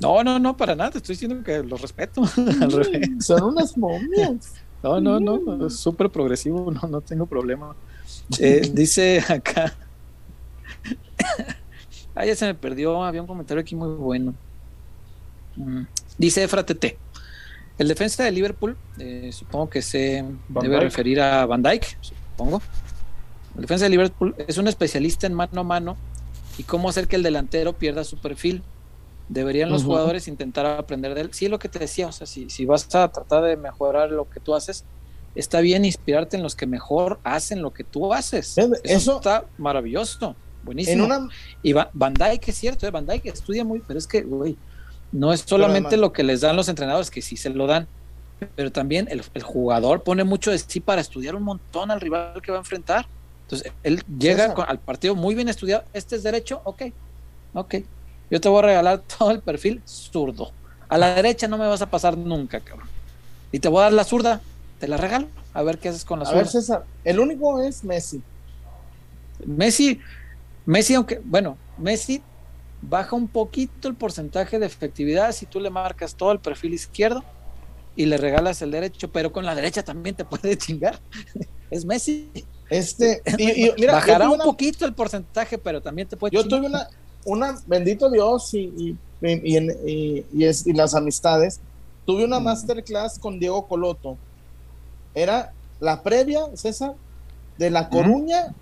No, 0.00 0.22
no, 0.24 0.38
no, 0.38 0.56
para 0.56 0.74
nada, 0.74 0.90
te 0.90 0.98
estoy 0.98 1.14
diciendo 1.14 1.42
que 1.44 1.62
lo 1.62 1.76
respeto. 1.76 2.22
Al 2.60 2.72
revés. 2.72 3.08
Son 3.20 3.42
unas 3.44 3.76
momias. 3.78 4.54
No, 4.82 5.00
no, 5.00 5.18
no, 5.20 5.66
es 5.66 5.76
súper 5.76 6.10
progresivo, 6.10 6.70
no, 6.82 6.88
no 6.88 7.00
tengo 7.00 7.26
problema. 7.26 7.74
Eh, 8.38 8.70
dice 8.72 9.20
acá. 9.28 9.76
ah, 12.14 12.24
ya 12.24 12.34
se 12.36 12.46
me 12.46 12.54
perdió. 12.54 13.02
Había 13.04 13.20
un 13.20 13.26
comentario 13.26 13.60
aquí 13.60 13.74
muy 13.74 13.88
bueno. 13.94 14.34
Mm, 15.56 15.82
Dice 16.18 16.42
Efra 16.44 16.64
TT. 16.64 16.96
El 17.78 17.88
defensa 17.88 18.24
de 18.24 18.30
Liverpool, 18.30 18.76
eh, 18.98 19.30
supongo 19.32 19.68
que 19.68 19.82
se 19.82 20.24
Van 20.48 20.62
debe 20.62 20.76
Dijk. 20.76 20.84
referir 20.84 21.20
a 21.20 21.44
Van 21.46 21.62
Dyke, 21.62 21.98
supongo. 22.00 22.62
El 23.54 23.62
defensa 23.62 23.84
de 23.84 23.90
Liverpool 23.90 24.34
es 24.38 24.56
un 24.56 24.66
especialista 24.66 25.26
en 25.26 25.34
mano 25.34 25.60
a 25.60 25.64
mano 25.64 25.96
y 26.56 26.62
cómo 26.62 26.88
hacer 26.88 27.06
que 27.06 27.16
el 27.16 27.22
delantero 27.22 27.74
pierda 27.74 28.02
su 28.04 28.16
perfil. 28.18 28.62
Deberían 29.28 29.70
los 29.72 29.84
jugadores 29.84 30.28
intentar 30.28 30.66
aprender 30.66 31.14
de 31.14 31.22
él. 31.22 31.30
Sí, 31.32 31.48
lo 31.48 31.58
que 31.58 31.68
te 31.68 31.78
decía, 31.80 32.06
o 32.08 32.12
sea, 32.12 32.26
si, 32.26 32.48
si 32.50 32.64
vas 32.64 32.94
a 32.94 33.08
tratar 33.10 33.44
de 33.44 33.56
mejorar 33.56 34.10
lo 34.10 34.28
que 34.28 34.40
tú 34.40 34.54
haces, 34.54 34.86
está 35.34 35.60
bien 35.60 35.84
inspirarte 35.84 36.36
en 36.36 36.42
los 36.42 36.54
que 36.56 36.66
mejor 36.66 37.20
hacen 37.24 37.60
lo 37.62 37.72
que 37.72 37.84
tú 37.84 38.12
haces. 38.14 38.56
Eso, 38.56 38.74
eso- 38.84 39.16
está 39.16 39.50
maravilloso, 39.56 40.38
buenísimo. 40.62 41.04
En 41.06 41.12
una, 41.12 41.28
Y 41.62 41.72
Va- 41.72 41.90
Van 41.92 42.14
Dyke 42.14 42.48
es 42.50 42.56
cierto, 42.58 42.86
¿eh? 42.86 42.90
Van 42.90 43.06
Dyke 43.06 43.26
estudia 43.30 43.64
muy, 43.64 43.80
pero 43.86 43.98
es 43.98 44.06
que, 44.06 44.22
güey, 44.22 44.60
no 45.10 45.32
es 45.32 45.40
solamente 45.46 45.96
lo 45.96 46.12
que 46.12 46.22
les 46.24 46.40
dan 46.42 46.56
los 46.56 46.68
entrenadores, 46.68 47.10
que 47.10 47.22
sí 47.22 47.36
se 47.36 47.50
lo 47.50 47.66
dan, 47.66 47.88
pero 48.54 48.70
también 48.72 49.08
el, 49.10 49.22
el 49.34 49.42
jugador 49.42 50.02
pone 50.04 50.24
mucho 50.24 50.50
de 50.50 50.58
sí 50.58 50.80
para 50.80 51.00
estudiar 51.00 51.34
un 51.34 51.42
montón 51.44 51.90
al 51.90 52.00
rival 52.00 52.40
que 52.42 52.52
va 52.52 52.58
a 52.58 52.60
enfrentar. 52.60 53.06
Entonces, 53.42 53.72
él 53.82 54.02
llega 54.06 54.52
con- 54.54 54.66
al 54.68 54.82
partido 54.82 55.14
muy 55.14 55.34
bien 55.34 55.48
estudiado. 55.48 55.84
Este 55.92 56.16
es 56.16 56.22
derecho, 56.22 56.60
ok, 56.64 56.82
ok. 57.52 57.74
Yo 58.30 58.40
te 58.40 58.48
voy 58.48 58.60
a 58.60 58.62
regalar 58.62 59.04
todo 59.18 59.30
el 59.30 59.42
perfil 59.42 59.82
zurdo. 59.86 60.56
A 60.88 60.98
la 60.98 61.14
derecha 61.14 61.48
no 61.48 61.58
me 61.58 61.66
vas 61.68 61.82
a 61.82 61.90
pasar 61.90 62.16
nunca, 62.18 62.62
cabrón. 62.62 62.90
Y 63.52 63.60
te 63.60 63.68
voy 63.68 63.80
a 63.80 63.84
dar 63.84 63.92
la 63.94 64.04
zurda, 64.04 64.46
te 64.78 64.88
la 64.88 64.96
regalo. 64.98 65.32
A 65.52 65.62
ver 65.62 65.78
qué 65.80 65.88
haces 65.90 66.04
con 66.04 66.20
la 66.20 66.26
a 66.26 66.26
zurda. 66.26 66.36
ver, 66.36 66.48
César, 66.48 66.88
el 67.04 67.20
único 67.20 67.62
es 67.62 67.82
Messi. 67.84 68.26
Messi, 69.44 70.00
Messi, 70.64 70.94
aunque, 70.94 71.20
bueno, 71.24 71.60
Messi 71.76 72.28
baja 72.80 73.16
un 73.16 73.30
poquito 73.32 73.88
el 73.88 73.96
porcentaje 73.96 74.58
de 74.58 74.66
efectividad 74.66 75.32
si 75.32 75.46
tú 75.46 75.60
le 75.60 75.70
marcas 75.70 76.16
todo 76.16 76.32
el 76.32 76.40
perfil 76.40 76.74
izquierdo 76.74 77.24
y 77.96 78.06
le 78.06 78.18
regalas 78.18 78.62
el 78.62 78.70
derecho, 78.72 79.12
pero 79.12 79.32
con 79.32 79.44
la 79.46 79.54
derecha 79.54 79.84
también 79.84 80.16
te 80.16 80.24
puede 80.26 80.58
chingar. 80.58 81.02
es 81.70 81.84
Messi. 81.86 82.48
Este, 82.68 83.26
y, 83.36 83.66
y 83.68 83.74
mira, 83.78 83.92
Bajará 83.92 84.30
un 84.30 84.40
poquito 84.42 84.86
el 84.86 84.94
porcentaje, 84.94 85.58
pero 85.58 85.82
también 85.82 86.08
te 86.08 86.16
puede 86.16 86.32
Yo 86.32 86.42
chingar. 86.42 86.60
tuve 86.60 86.66
una, 86.68 86.88
una, 87.26 87.58
bendito 87.66 88.08
Dios 88.10 88.52
y, 88.54 88.58
y, 88.76 88.96
y, 89.22 89.56
en- 89.56 89.76
y- 89.86 90.24
y 90.32 90.44
es- 90.44 90.66
y 90.66 90.72
las 90.72 90.94
amistades, 90.94 91.60
tuve 92.06 92.24
una 92.24 92.40
Mm. 92.40 92.44
masterclass 92.44 93.18
con 93.18 93.38
Diego 93.38 93.66
Coloto. 93.66 94.16
Era 95.14 95.52
la 95.80 96.02
previa, 96.02 96.40
César, 96.54 96.94
de 97.58 97.70
La 97.70 97.88
Coruña, 97.88 98.54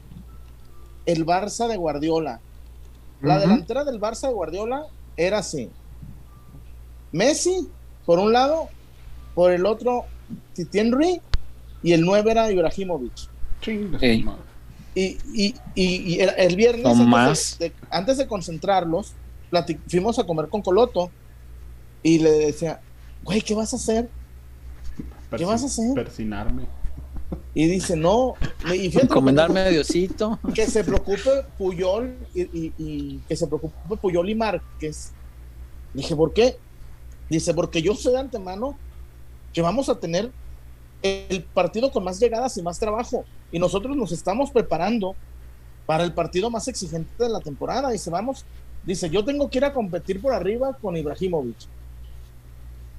el 1.07 1.25
Barça 1.27 1.69
de 1.69 1.77
Guardiola. 1.77 2.41
La 3.21 3.39
delantera 3.39 3.85
del 3.85 4.01
Barça 4.01 4.29
de 4.29 4.35
Guardiola 4.35 4.87
era 5.17 5.39
así. 5.39 5.71
Messi, 7.12 7.69
por 8.07 8.19
un 8.19 8.33
lado, 8.33 8.69
por 9.35 9.53
el 9.53 9.67
otro, 9.67 10.05
Titi 10.55 10.79
Henry, 10.79 11.21
y 11.83 11.93
el 11.93 12.03
9 12.03 12.31
era 12.33 12.51
Ibrahimovic. 12.51 13.12
Chingue 13.61 13.99
su 13.99 14.05
Ey. 14.05 14.23
madre. 14.23 14.43
Y, 14.95 15.18
y, 15.34 15.55
y, 15.74 16.14
y 16.14 16.20
el, 16.20 16.30
el 16.36 16.57
viernes, 16.57 16.86
antes, 16.86 17.07
más. 17.07 17.57
De, 17.59 17.68
de- 17.70 17.74
antes 17.90 18.18
de 18.18 18.26
concentrarlos, 18.28 19.12
fuimos 19.88 20.18
a 20.18 20.24
comer 20.24 20.49
con 20.49 20.62
Coloto 20.62 21.11
y 22.03 22.18
le 22.18 22.30
decía, 22.30 22.80
güey, 23.22 23.40
¿qué 23.40 23.55
vas 23.55 23.72
a 23.72 23.76
hacer? 23.76 24.09
¿Qué 25.36 25.45
vas 25.45 25.62
a 25.62 25.66
hacer? 25.66 25.95
Persinarme. 25.95 26.66
Y 27.55 27.66
dice, 27.66 27.97
no, 27.97 28.34
y 28.66 28.88
fíjate, 28.90 29.07
Encomendarme 29.07 29.61
a 29.61 29.68
Diosito. 29.68 30.38
que 30.55 30.66
se 30.66 30.84
preocupe 30.84 31.30
Puyol 31.59 32.16
y, 32.34 32.42
y- 32.42 32.72
y 32.78 33.18
que 33.28 33.34
se 33.36 33.47
preocupe 33.47 33.97
Puyol 33.97 34.28
y 34.28 34.34
Márquez. 34.34 35.12
Dije, 35.92 36.14
¿por 36.14 36.32
qué? 36.32 36.57
Dice, 37.28 37.55
porque 37.55 37.80
yo 37.82 37.95
sé 37.95 38.11
de 38.11 38.18
antemano 38.18 38.76
que 39.53 39.62
vamos 39.62 39.88
a 39.88 39.95
tener 39.99 40.30
el 41.05 41.43
partido 41.43 41.93
con 41.93 42.03
más 42.03 42.19
llegadas 42.19 42.57
y 42.57 42.63
más 42.63 42.79
trabajo. 42.79 43.25
Y 43.53 43.59
nosotros 43.59 43.95
nos 43.95 44.11
estamos 44.11 44.51
preparando 44.51 45.15
para 45.85 46.03
el 46.03 46.15
partido 46.15 46.49
más 46.49 46.67
exigente 46.67 47.23
de 47.23 47.29
la 47.29 47.41
temporada. 47.41 47.91
Dice, 47.91 48.09
vamos, 48.09 48.47
dice, 48.85 49.11
yo 49.11 49.23
tengo 49.23 49.51
que 49.51 49.59
ir 49.59 49.67
a 49.67 49.73
competir 49.73 50.21
por 50.21 50.33
arriba 50.33 50.77
con 50.81 50.97
Ibrahimovic. 50.97 51.59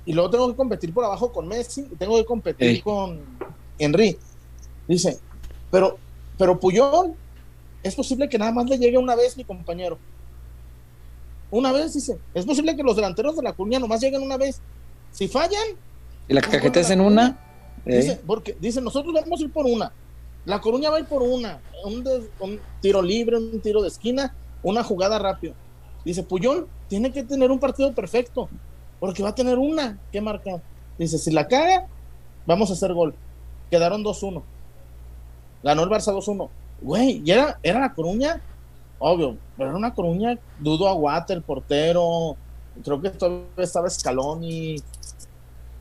Y 0.06 0.14
luego 0.14 0.30
tengo 0.30 0.48
que 0.50 0.56
competir 0.56 0.94
por 0.94 1.04
abajo 1.04 1.32
con 1.32 1.48
Messi 1.48 1.88
y 1.92 1.96
tengo 1.96 2.16
que 2.18 2.26
competir 2.26 2.68
Ey. 2.68 2.82
con 2.82 3.22
Henry. 3.80 4.20
Dice, 4.88 5.20
pero, 5.72 5.98
pero 6.38 6.60
Puyol, 6.60 7.16
es 7.82 7.96
posible 7.96 8.30
que 8.30 8.38
nada 8.38 8.52
más 8.52 8.70
le 8.70 8.78
llegue 8.78 9.00
una 9.00 9.16
vez 9.16 9.36
mi 9.36 9.44
compañero. 9.44 9.98
Una 11.50 11.72
vez, 11.72 11.96
dice, 11.96 12.20
es 12.36 12.46
posible 12.46 12.76
que 12.76 12.84
los 12.84 12.96
delanteros 12.96 13.36
de 13.36 13.42
la 13.42 13.54
Coruña 13.54 13.80
nomás 13.80 14.00
lleguen 14.00 14.22
una 14.22 14.38
vez. 14.38 14.62
Si 15.12 15.28
fallan, 15.28 15.64
Y 16.28 16.34
la 16.36 16.42
cajetes 16.42 16.92
en 16.92 17.02
una. 17.02 17.40
Eh, 17.86 17.96
Dice, 17.98 18.22
porque 18.26 18.58
dice, 18.60 18.82
nosotros 18.82 19.14
vamos 19.14 19.40
a 19.40 19.44
ir 19.44 19.52
por 19.52 19.66
una. 19.66 19.92
La 20.46 20.62
Coruña 20.62 20.90
va 20.90 20.98
a 20.98 21.00
ir 21.00 21.06
por 21.06 21.22
una. 21.24 21.60
Un, 21.84 22.04
de- 22.04 22.30
un 22.40 22.60
tiro 22.82 23.02
libre, 23.02 23.38
un 23.38 23.60
tiro 23.62 23.82
de 23.82 23.88
esquina, 23.88 24.34
una 24.64 24.84
jugada 24.84 25.18
rápida. 25.20 25.54
Dice, 26.04 26.24
Puyol 26.24 26.68
tiene 26.88 27.12
que 27.12 27.24
tener 27.24 27.50
un 27.52 27.60
partido 27.60 27.92
perfecto, 27.94 28.48
porque 29.00 29.24
va 29.24 29.30
a 29.30 29.36
tener 29.36 29.58
una 29.58 29.98
que 30.12 30.22
marcar. 30.22 30.62
Dice, 30.98 31.18
si 31.18 31.32
la 31.32 31.48
caga, 31.48 31.88
vamos 32.46 32.70
a 32.70 32.74
hacer 32.74 32.94
gol. 32.94 33.14
Quedaron 33.72 34.04
2-1. 34.04 34.42
Ganó 35.64 35.84
el 35.84 35.90
Barça 35.90 36.14
2-1. 36.14 36.50
Güey, 36.82 37.22
y 37.26 37.32
era, 37.32 37.58
era 37.64 37.80
la 37.80 37.94
Coruña, 37.94 38.40
obvio, 39.00 39.38
pero 39.58 39.70
era 39.70 39.78
una 39.78 39.94
Coruña, 39.94 40.38
dudo 40.60 40.88
Aguata, 40.88 41.34
el 41.34 41.42
portero, 41.42 42.36
creo 42.84 43.02
que 43.02 43.10
todavía 43.12 43.48
estaba 43.58 43.90
Scaloni. 43.90 44.76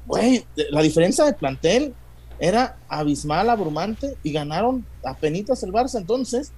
Güey, 0.07 0.45
la 0.71 0.83
diferencia 0.83 1.25
de 1.25 1.33
plantel 1.33 1.95
era 2.39 2.79
abismal, 2.89 3.49
abrumante, 3.49 4.17
y 4.23 4.33
ganaron 4.33 4.85
a 5.05 5.15
penitas 5.15 5.63
el 5.63 5.73
Barça. 5.73 5.99
Entonces, 5.99 6.53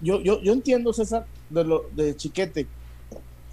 yo, 0.00 0.20
yo, 0.20 0.40
yo 0.40 0.52
entiendo, 0.52 0.92
César, 0.92 1.26
de, 1.50 1.64
lo, 1.64 1.86
de 1.94 2.16
Chiquete, 2.16 2.66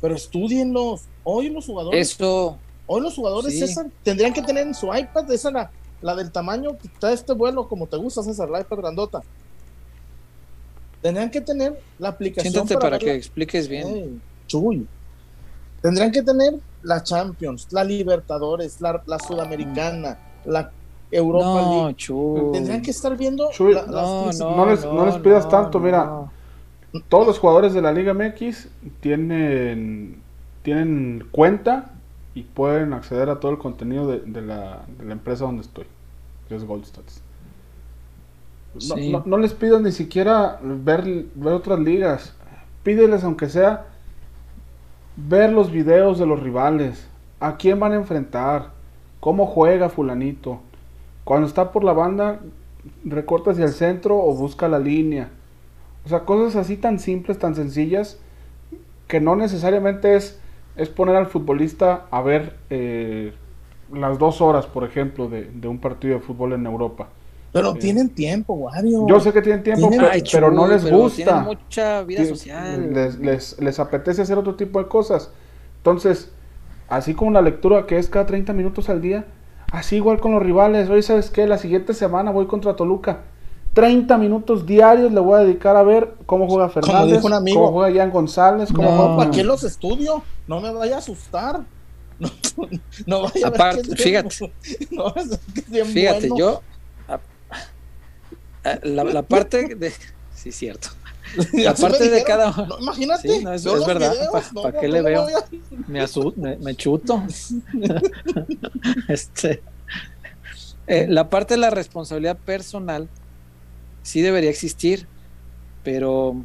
pero 0.02 0.16
estudienlos. 0.16 1.06
Hoy 1.24 1.50
los 1.50 1.66
jugadores, 1.66 2.12
Eso, 2.12 2.58
hoy 2.86 3.02
los 3.02 3.16
jugadores, 3.16 3.54
Sí. 3.54 3.60
César, 3.60 3.88
tendrían 4.04 4.32
que 4.32 4.42
tener 4.42 4.68
en 4.68 4.76
su 4.76 4.94
iPad, 4.94 5.30
esa 5.32 5.52
la, 5.52 5.72
la 6.02 6.16
del 6.16 6.32
tamaño 6.32 6.78
que 6.78 6.88
está 6.88 7.12
este 7.12 7.34
vuelo, 7.34 7.68
como 7.68 7.88
te 7.88 7.98
gusta, 7.98 8.22
César, 8.22 8.50
la 8.50 8.62
iPad 8.62 8.78
grandota. 8.78 9.24
Tendrían 11.02 11.30
que 11.30 11.42
tener 11.42 11.80
la 12.00 12.10
aplicación 12.10 12.52
siéntate 12.52 12.80
para 12.80 12.98
que 12.98 13.14
expliques 13.14 13.68
bien. 13.68 13.88
Ey, 13.88 14.22
chuy. 14.48 14.88
Tendrían 15.82 16.12
que 16.12 16.24
tener 16.24 16.56
la 16.86 17.04
Champions, 17.04 17.68
la 17.72 17.84
Libertadores, 17.84 18.80
la, 18.82 19.02
la 19.06 19.20
Sudamericana, 19.20 20.18
la 20.46 20.72
Europa 21.12 21.46
No, 21.62 21.84
League. 21.84 21.96
chu. 21.98 22.50
Tendrían 22.54 22.82
que 22.82 22.92
estar 22.92 23.16
viendo 23.18 23.50
Chuy, 23.52 23.74
la- 23.74 23.82
las 23.84 24.40
No, 24.40 24.56
no 24.56 24.66
les- 24.66 24.86
no 24.86 25.06
les 25.06 25.16
pidas 25.18 25.48
tanto, 25.50 25.80
mira. 25.80 26.30
Todos 27.10 27.28
los 27.28 27.40
jugadores 27.40 27.74
de 27.74 27.82
la 27.82 27.92
Liga 27.92 28.14
MX 28.14 28.70
tienen, 29.02 30.22
tienen 30.64 31.28
cuenta 31.32 31.92
y 32.34 32.44
pueden 32.44 32.94
acceder 32.94 33.30
a 33.30 33.40
todo 33.40 33.52
el 33.52 33.58
contenido 33.58 34.08
de, 34.08 34.20
de 34.20 34.42
la, 34.42 34.82
de 34.98 35.06
la 35.06 35.12
empresa 35.14 35.46
donde 35.46 35.62
estoy, 35.64 35.86
que 36.48 36.56
es 36.56 36.64
Goldstats. 36.66 37.22
No, 38.76 38.82
Sí. 38.82 39.12
no- 39.12 39.24
no 39.26 39.38
les 39.38 39.54
pidas 39.54 39.82
ni 39.82 39.92
siquiera 39.92 40.60
ver, 40.62 41.26
ver 41.34 41.54
otras 41.54 41.80
ligas. 41.80 42.34
Pídeles, 42.84 43.24
aunque 43.24 43.50
sea, 43.50 43.88
ver 45.16 45.52
los 45.52 45.72
videos 45.72 46.20
de 46.20 46.26
los 46.26 46.42
rivales. 46.42 47.10
¿A 47.40 47.58
quién 47.58 47.80
van 47.80 47.94
a 47.94 47.96
enfrentar? 47.96 48.72
¿Cómo 49.20 49.46
juega 49.46 49.90
fulanito? 49.90 50.60
Cuando 51.24 51.48
está 51.48 51.72
por 51.72 51.84
la 51.84 51.94
banda, 51.94 52.40
recorta 53.04 53.52
hacia 53.52 53.66
el 53.66 53.72
centro 53.72 54.18
o 54.18 54.36
busca 54.36 54.68
la 54.68 54.80
línea. 54.80 55.30
O 56.06 56.10
sea, 56.10 56.22
cosas 56.22 56.56
así 56.56 56.78
tan 56.78 57.00
simples, 57.00 57.40
tan 57.40 57.56
sencillas, 57.56 58.20
que 59.08 59.20
no 59.20 59.36
necesariamente 59.36 60.16
es, 60.16 60.40
es 60.76 60.90
poner 60.90 61.16
al 61.16 61.28
futbolista 61.28 62.06
a 62.12 62.22
ver 62.22 62.56
eh, 62.70 63.34
las 63.92 64.20
dos 64.20 64.42
horas, 64.42 64.68
por 64.68 64.84
ejemplo, 64.84 65.28
de, 65.28 65.46
de 65.46 65.68
un 65.68 65.80
partido 65.80 66.16
de 66.16 66.20
fútbol 66.20 66.54
en 66.54 66.66
Europa. 66.66 67.10
Pero 67.56 67.72
Sí. 67.72 67.80
tienen 67.80 68.10
tiempo, 68.10 68.54
Wario. 68.56 69.08
Yo 69.08 69.20
sé 69.22 69.32
que 69.32 69.42
tienen 69.42 69.64
tiempo, 69.64 69.88
Tienen- 69.88 70.10
pero 70.30 70.52
no 70.52 70.68
les 70.68 70.84
pero 70.84 70.98
gusta. 70.98 71.16
tienen 71.24 71.44
mucha 71.46 72.04
vida 72.04 72.26
social. 72.26 72.94
Les, 72.94 73.18
les, 73.18 73.58
les 73.62 73.80
apetece 73.80 74.22
hacer 74.24 74.38
otro 74.38 74.56
tipo 74.56 74.78
de 74.80 74.90
cosas. 74.90 75.30
Entonces, 75.78 76.32
así 76.90 77.14
como 77.14 77.32
la 77.32 77.42
lectura 77.42 77.86
que 77.86 77.98
es 77.98 78.10
cada 78.10 78.26
30 78.26 78.52
minutos 78.52 78.90
al 78.90 79.02
día, 79.02 79.26
así 79.72 79.96
igual 79.96 80.20
con 80.20 80.34
los 80.34 80.44
rivales. 80.44 80.90
Hoy, 80.90 81.02
¿sabes 81.02 81.30
qué? 81.30 81.48
La 81.48 81.58
siguiente 81.58 81.94
semana 81.94 82.32
voy 82.32 82.46
contra 82.46 82.76
Toluca. 82.76 83.22
30 83.74 84.18
minutos 84.18 84.66
diarios 84.66 85.14
le 85.14 85.20
voy 85.22 85.40
a 85.40 85.44
dedicar 85.46 85.78
a 85.78 85.84
ver 85.84 86.14
cómo 86.26 86.50
juega 86.50 86.68
Fernández, 86.68 87.24
un 87.24 87.32
amigo. 87.32 87.62
cómo 87.62 87.72
juega 87.80 87.98
Jan 88.02 88.12
González, 88.12 88.70
cómo 88.74 88.90
No. 88.92 88.98
juega... 88.98 89.18
¿Para 89.18 89.32
qué 89.32 89.44
los 89.46 89.64
estudio? 89.64 90.24
No 90.48 90.60
me 90.60 90.74
vaya 90.74 90.96
a 90.96 90.98
asustar. 91.00 91.62
No, 92.20 92.30
no 93.08 93.22
vaya 93.24 93.48
a 93.48 93.50
ver 93.50 93.62
Aparte, 93.62 93.82
que 93.90 93.96
fíjate. 94.04 94.54
no, 94.92 95.14
que 95.14 95.84
Fíjate, 95.86 96.30
bueno. 96.30 96.38
yo. 96.38 96.62
A- 98.66 98.74
eh, 98.74 98.80
la, 98.84 99.22
parte 99.22 99.76
de. 99.76 99.94
Sí, 100.34 100.52
cierto. 100.52 100.90
La 101.54 101.74
parte 101.74 102.10
de 102.10 102.24
cada. 102.24 102.54
imagínate. 102.80 103.38
es, 103.56 103.64
verdad. 103.86 104.14
¿Para 104.54 104.80
qué 104.80 104.88
le 104.88 105.02
veo? 105.02 105.28
Me, 105.88 106.58
me, 106.58 106.76
chuto. 106.76 107.24
este. 109.10 109.62
Eh, 110.88 111.08
la 111.10 111.30
parte 111.30 111.56
de 111.56 111.60
la 111.60 111.72
responsabilidad 111.72 112.38
personal 112.38 113.10
sí 114.04 114.22
debería 114.22 114.52
existir, 114.52 115.08
pero 115.84 116.36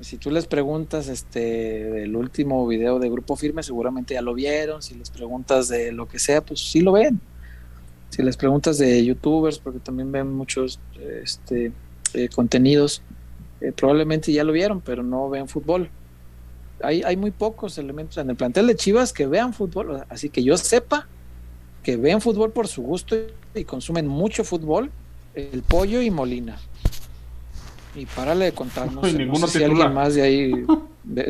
si 0.00 0.16
tú 0.16 0.30
les 0.30 0.46
preguntas 0.46 1.08
este 1.08 2.04
el 2.04 2.16
último 2.16 2.66
video 2.66 2.98
de 2.98 3.10
Grupo 3.10 3.36
Firme, 3.36 3.62
seguramente 3.62 4.14
ya 4.14 4.22
lo 4.22 4.34
vieron. 4.34 4.82
Si 4.82 4.94
les 4.94 5.10
preguntas 5.10 5.68
de 5.68 5.92
lo 5.92 6.08
que 6.08 6.18
sea, 6.18 6.40
pues 6.40 6.60
sí 6.60 6.80
lo 6.80 6.92
ven. 6.92 7.20
Si 8.14 8.22
les 8.22 8.36
preguntas 8.36 8.78
de 8.78 9.04
youtubers, 9.04 9.58
porque 9.58 9.80
también 9.80 10.12
ven 10.12 10.32
muchos 10.32 10.78
este, 11.20 11.72
eh, 12.12 12.28
contenidos, 12.28 13.02
eh, 13.60 13.72
probablemente 13.72 14.32
ya 14.32 14.44
lo 14.44 14.52
vieron, 14.52 14.80
pero 14.80 15.02
no 15.02 15.28
ven 15.28 15.48
fútbol. 15.48 15.90
Hay, 16.80 17.02
hay 17.02 17.16
muy 17.16 17.32
pocos 17.32 17.76
elementos 17.76 18.16
en 18.18 18.30
el 18.30 18.36
plantel 18.36 18.68
de 18.68 18.76
Chivas 18.76 19.12
que 19.12 19.26
vean 19.26 19.52
fútbol, 19.52 20.04
así 20.08 20.28
que 20.28 20.44
yo 20.44 20.56
sepa 20.56 21.08
que 21.82 21.96
ven 21.96 22.20
fútbol 22.20 22.52
por 22.52 22.68
su 22.68 22.82
gusto 22.82 23.16
y 23.52 23.64
consumen 23.64 24.06
mucho 24.06 24.44
fútbol, 24.44 24.92
el 25.34 25.62
pollo 25.62 26.00
y 26.00 26.12
Molina. 26.12 26.56
Y 27.96 28.06
párale 28.06 28.44
de 28.44 28.52
contar, 28.52 28.92
no, 28.92 29.02
sé, 29.02 29.58
si 29.58 29.64
alguien 29.64 29.92
más 29.92 30.14
de 30.14 30.22
ahí, 30.22 30.66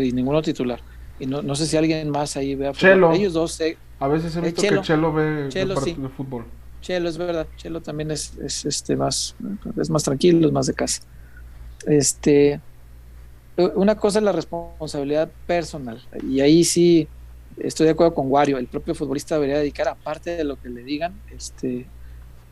y 0.03 0.13
ninguno 0.13 0.43
titular. 0.43 0.81
Y 1.19 1.25
no, 1.25 1.41
no 1.41 1.55
sé 1.55 1.65
si 1.67 1.79
alguien 1.79 2.11
más 2.11 2.37
ahí 2.37 2.55
vea 2.57 2.73
Chelo. 2.73 3.15
Ellos 3.15 3.33
dos. 3.33 3.59
a 4.01 4.09
veces 4.09 4.37
he 4.37 4.43
visto 4.43 4.61
que 4.61 4.81
Chelo 4.83 5.15
ve 5.15 5.47
Chelo, 5.49 5.81
sí. 5.81 5.95
de 5.95 6.11
fútbol. 6.11 6.45
Chelo, 6.85 7.09
es 7.09 7.17
verdad. 7.17 7.47
Chelo 7.57 7.81
también 7.81 8.11
es, 8.11 8.37
es, 8.45 8.67
este 8.67 8.95
más, 8.95 9.35
es 9.81 9.89
más 9.89 10.03
tranquilo, 10.03 10.47
es 10.47 10.53
más 10.53 10.67
de 10.67 10.75
casa. 10.75 11.01
Este, 11.87 12.61
una 13.57 13.97
cosa 13.97 14.19
es 14.19 14.25
la 14.25 14.33
responsabilidad 14.33 15.31
personal. 15.47 16.03
Y 16.29 16.41
ahí 16.41 16.63
sí 16.63 17.09
estoy 17.57 17.87
de 17.87 17.93
acuerdo 17.93 18.15
con 18.15 18.31
Wario. 18.31 18.59
El 18.59 18.67
propio 18.67 18.95
futbolista 18.95 19.37
debería 19.37 19.59
dedicar, 19.59 19.89
aparte 19.89 20.37
de 20.37 20.45
lo 20.45 20.61
que 20.61 20.69
le 20.69 20.83
digan, 20.83 21.19
este, 21.35 21.87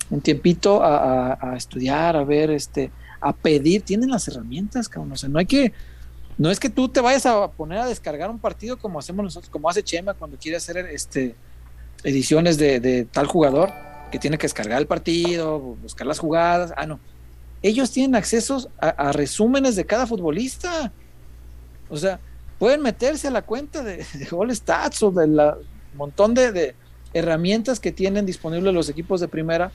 un 0.08 0.22
tiempito 0.22 0.80
a, 0.82 1.54
estudiar, 1.54 2.16
a 2.16 2.24
ver, 2.24 2.52
este, 2.52 2.90
a 3.20 3.34
pedir, 3.34 3.82
tienen 3.82 4.10
las 4.10 4.26
herramientas, 4.28 4.88
cabrón. 4.88 5.12
O 5.12 5.28
no 5.28 5.38
hay 5.40 5.46
que, 5.46 5.74
no 6.38 6.50
es 6.50 6.58
que 6.58 6.70
tú 6.70 6.88
te 6.88 7.02
vayas 7.02 7.26
a 7.26 7.50
poner 7.50 7.80
a 7.80 7.86
descargar 7.86 8.30
un 8.30 8.38
partido 8.38 8.78
como 8.78 8.98
hacemos 8.98 9.24
nosotros, 9.24 9.50
como 9.50 9.68
hace 9.68 9.82
Chema 9.82 10.14
cuando 10.14 10.38
quiere 10.38 10.56
hacer 10.56 10.78
este 10.78 11.34
ediciones 12.02 12.56
de, 12.56 13.06
tal 13.12 13.26
jugador 13.26 13.91
que 14.12 14.18
tiene 14.20 14.38
que 14.38 14.44
descargar 14.44 14.80
el 14.80 14.86
partido, 14.86 15.58
buscar 15.58 16.06
las 16.06 16.20
jugadas. 16.20 16.72
Ah, 16.76 16.86
no. 16.86 17.00
Ellos 17.62 17.90
tienen 17.90 18.14
acceso 18.14 18.70
a, 18.78 19.10
resúmenes 19.12 19.74
de 19.74 19.84
cada 19.84 20.06
futbolista. 20.06 20.92
O 21.88 21.96
sea, 21.96 22.20
pueden 22.58 22.82
meterse 22.82 23.28
a 23.28 23.30
la 23.30 23.42
cuenta 23.42 23.82
de, 23.82 23.96
de 23.96 24.28
All 24.30 24.54
Stats 24.54 25.02
o 25.02 25.10
del 25.10 25.40
montón 25.94 26.34
de, 26.34 26.52
de 26.52 26.74
herramientas 27.12 27.80
que 27.80 27.92
tienen 27.92 28.26
disponibles 28.26 28.74
los 28.74 28.88
equipos 28.88 29.20
de 29.20 29.28
primera 29.28 29.72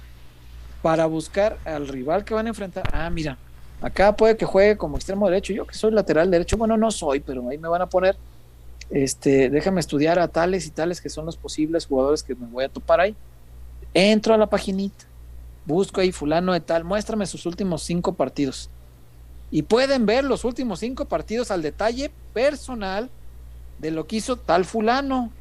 para 0.81 1.05
buscar 1.05 1.57
al 1.65 1.87
rival 1.87 2.23
que 2.23 2.33
van 2.33 2.45
a 2.45 2.49
enfrentar. 2.49 2.89
Ah, 2.93 3.09
mira, 3.09 3.37
acá 3.81 4.15
puede 4.15 4.37
que 4.37 4.45
juegue 4.45 4.77
como 4.77 4.97
extremo 4.97 5.27
derecho. 5.27 5.53
Yo 5.53 5.65
que 5.65 5.75
soy 5.75 5.91
lateral 5.91 6.29
derecho, 6.29 6.57
bueno, 6.57 6.77
no 6.77 6.91
soy, 6.91 7.19
pero 7.19 7.47
ahí 7.49 7.57
me 7.57 7.67
van 7.67 7.81
a 7.81 7.87
poner. 7.87 8.15
Este, 8.89 9.49
déjame 9.49 9.81
estudiar 9.81 10.19
a 10.19 10.27
tales 10.27 10.65
y 10.65 10.69
tales 10.69 11.01
que 11.01 11.09
son 11.09 11.25
los 11.25 11.35
posibles 11.35 11.85
jugadores 11.85 12.23
que 12.23 12.35
me 12.35 12.47
voy 12.47 12.65
a 12.65 12.69
topar 12.69 13.01
ahí. 13.01 13.15
Entro 13.99 14.35
a 14.35 14.37
la 14.37 14.47
paginita, 14.47 15.05
busco 15.65 16.01
ahí 16.01 16.11
fulano 16.11 16.53
de 16.53 16.59
tal, 16.59 16.83
muéstrame 16.83 17.25
sus 17.25 17.47
últimos 17.47 17.81
cinco 17.81 18.13
partidos. 18.13 18.69
Y 19.49 19.63
pueden 19.63 20.05
ver 20.05 20.23
los 20.23 20.45
últimos 20.45 20.81
cinco 20.81 21.05
partidos 21.05 21.49
al 21.49 21.63
detalle 21.63 22.11
personal 22.31 23.09
de 23.79 23.89
lo 23.89 24.05
que 24.05 24.17
hizo 24.17 24.35
tal 24.35 24.65
fulano. 24.65 25.31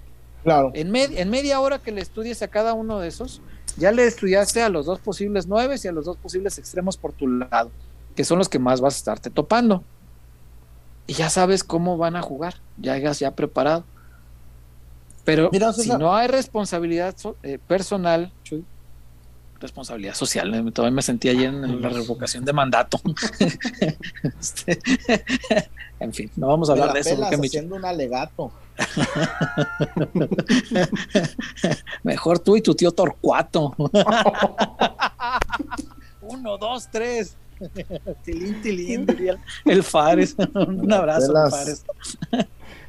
Claro. 0.43 0.71
En, 0.73 0.97
en 0.97 1.29
media 1.29 1.61
hora 1.61 1.81
que 1.81 1.93
le 1.93 2.01
estudies 2.01 2.41
a 2.41 2.49
cada 2.49 2.73
uno 2.73 2.99
de 2.99 3.09
esos, 3.09 3.43
ya 3.77 3.93
le 3.93 4.07
estudiaste 4.07 4.63
a 4.63 4.71
los 4.71 4.87
dos 4.87 5.01
posibles 5.01 5.47
nueve 5.47 5.77
y 5.83 5.87
a 5.87 5.93
los 5.93 6.07
dos 6.07 6.17
posibles 6.17 6.57
extremos 6.57 6.97
por 6.97 7.13
tu 7.13 7.29
lado, 7.29 7.71
que 8.15 8.25
son 8.25 8.39
los 8.39 8.49
que 8.49 8.59
más 8.59 8.81
vas 8.81 8.95
a 8.95 8.97
estarte 8.97 9.29
topando. 9.29 9.85
Y 11.07 11.13
ya 11.13 11.29
sabes 11.29 11.63
cómo 11.63 11.99
van 11.99 12.17
a 12.17 12.23
jugar, 12.23 12.55
ya 12.79 12.95
hayas 12.95 13.19
ya 13.19 13.33
preparado. 13.33 13.85
Pero 15.27 15.51
si 15.73 15.91
no 15.91 16.15
hay 16.15 16.29
responsabilidad 16.29 17.15
eh, 17.43 17.59
personal, 17.59 18.33
responsabilidad 19.59 20.15
social, 20.15 20.55
eh, 20.55 20.71
todavía 20.71 20.95
me 20.95 21.03
sentí 21.03 21.29
ayer 21.29 21.47
en 21.47 21.83
la 21.83 21.89
revocación 21.89 22.45
de 22.45 22.53
mandato. 22.53 23.01
Este, 24.41 24.79
en 26.01 26.13
fin, 26.13 26.31
no 26.37 26.47
vamos 26.47 26.69
a 26.69 26.73
hablar 26.73 26.93
de 26.93 27.01
eso. 27.01 27.17
Porque 27.17 27.35
haciendo 27.35 27.75
un 27.75 27.85
alegato. 27.85 28.53
Mejor 32.05 32.39
tú 32.39 32.57
y 32.57 32.63
tu 32.63 32.75
tío 32.75 32.93
Torcuato. 32.93 33.75
Uno, 36.21 36.59
dos, 36.59 36.89
tres. 36.91 37.37
tilín, 38.25 38.63
tilín, 38.63 39.07
diría 39.07 39.39
el 39.65 39.83
Fares. 39.83 40.37
Un 40.55 40.93
abrazo, 40.93 41.33
Fares. 41.51 41.85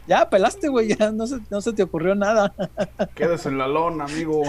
Ya, 0.07 0.29
pelaste, 0.29 0.69
güey, 0.69 0.95
ya 0.95 1.11
no 1.11 1.27
se, 1.27 1.39
no 1.49 1.59
se 1.59 1.73
te 1.73 1.83
ocurrió 1.83 2.15
nada. 2.15 2.53
Quédese 3.13 3.49
en 3.49 3.57
la 3.57 3.67
lona, 3.67 4.05
amigo. 4.05 4.41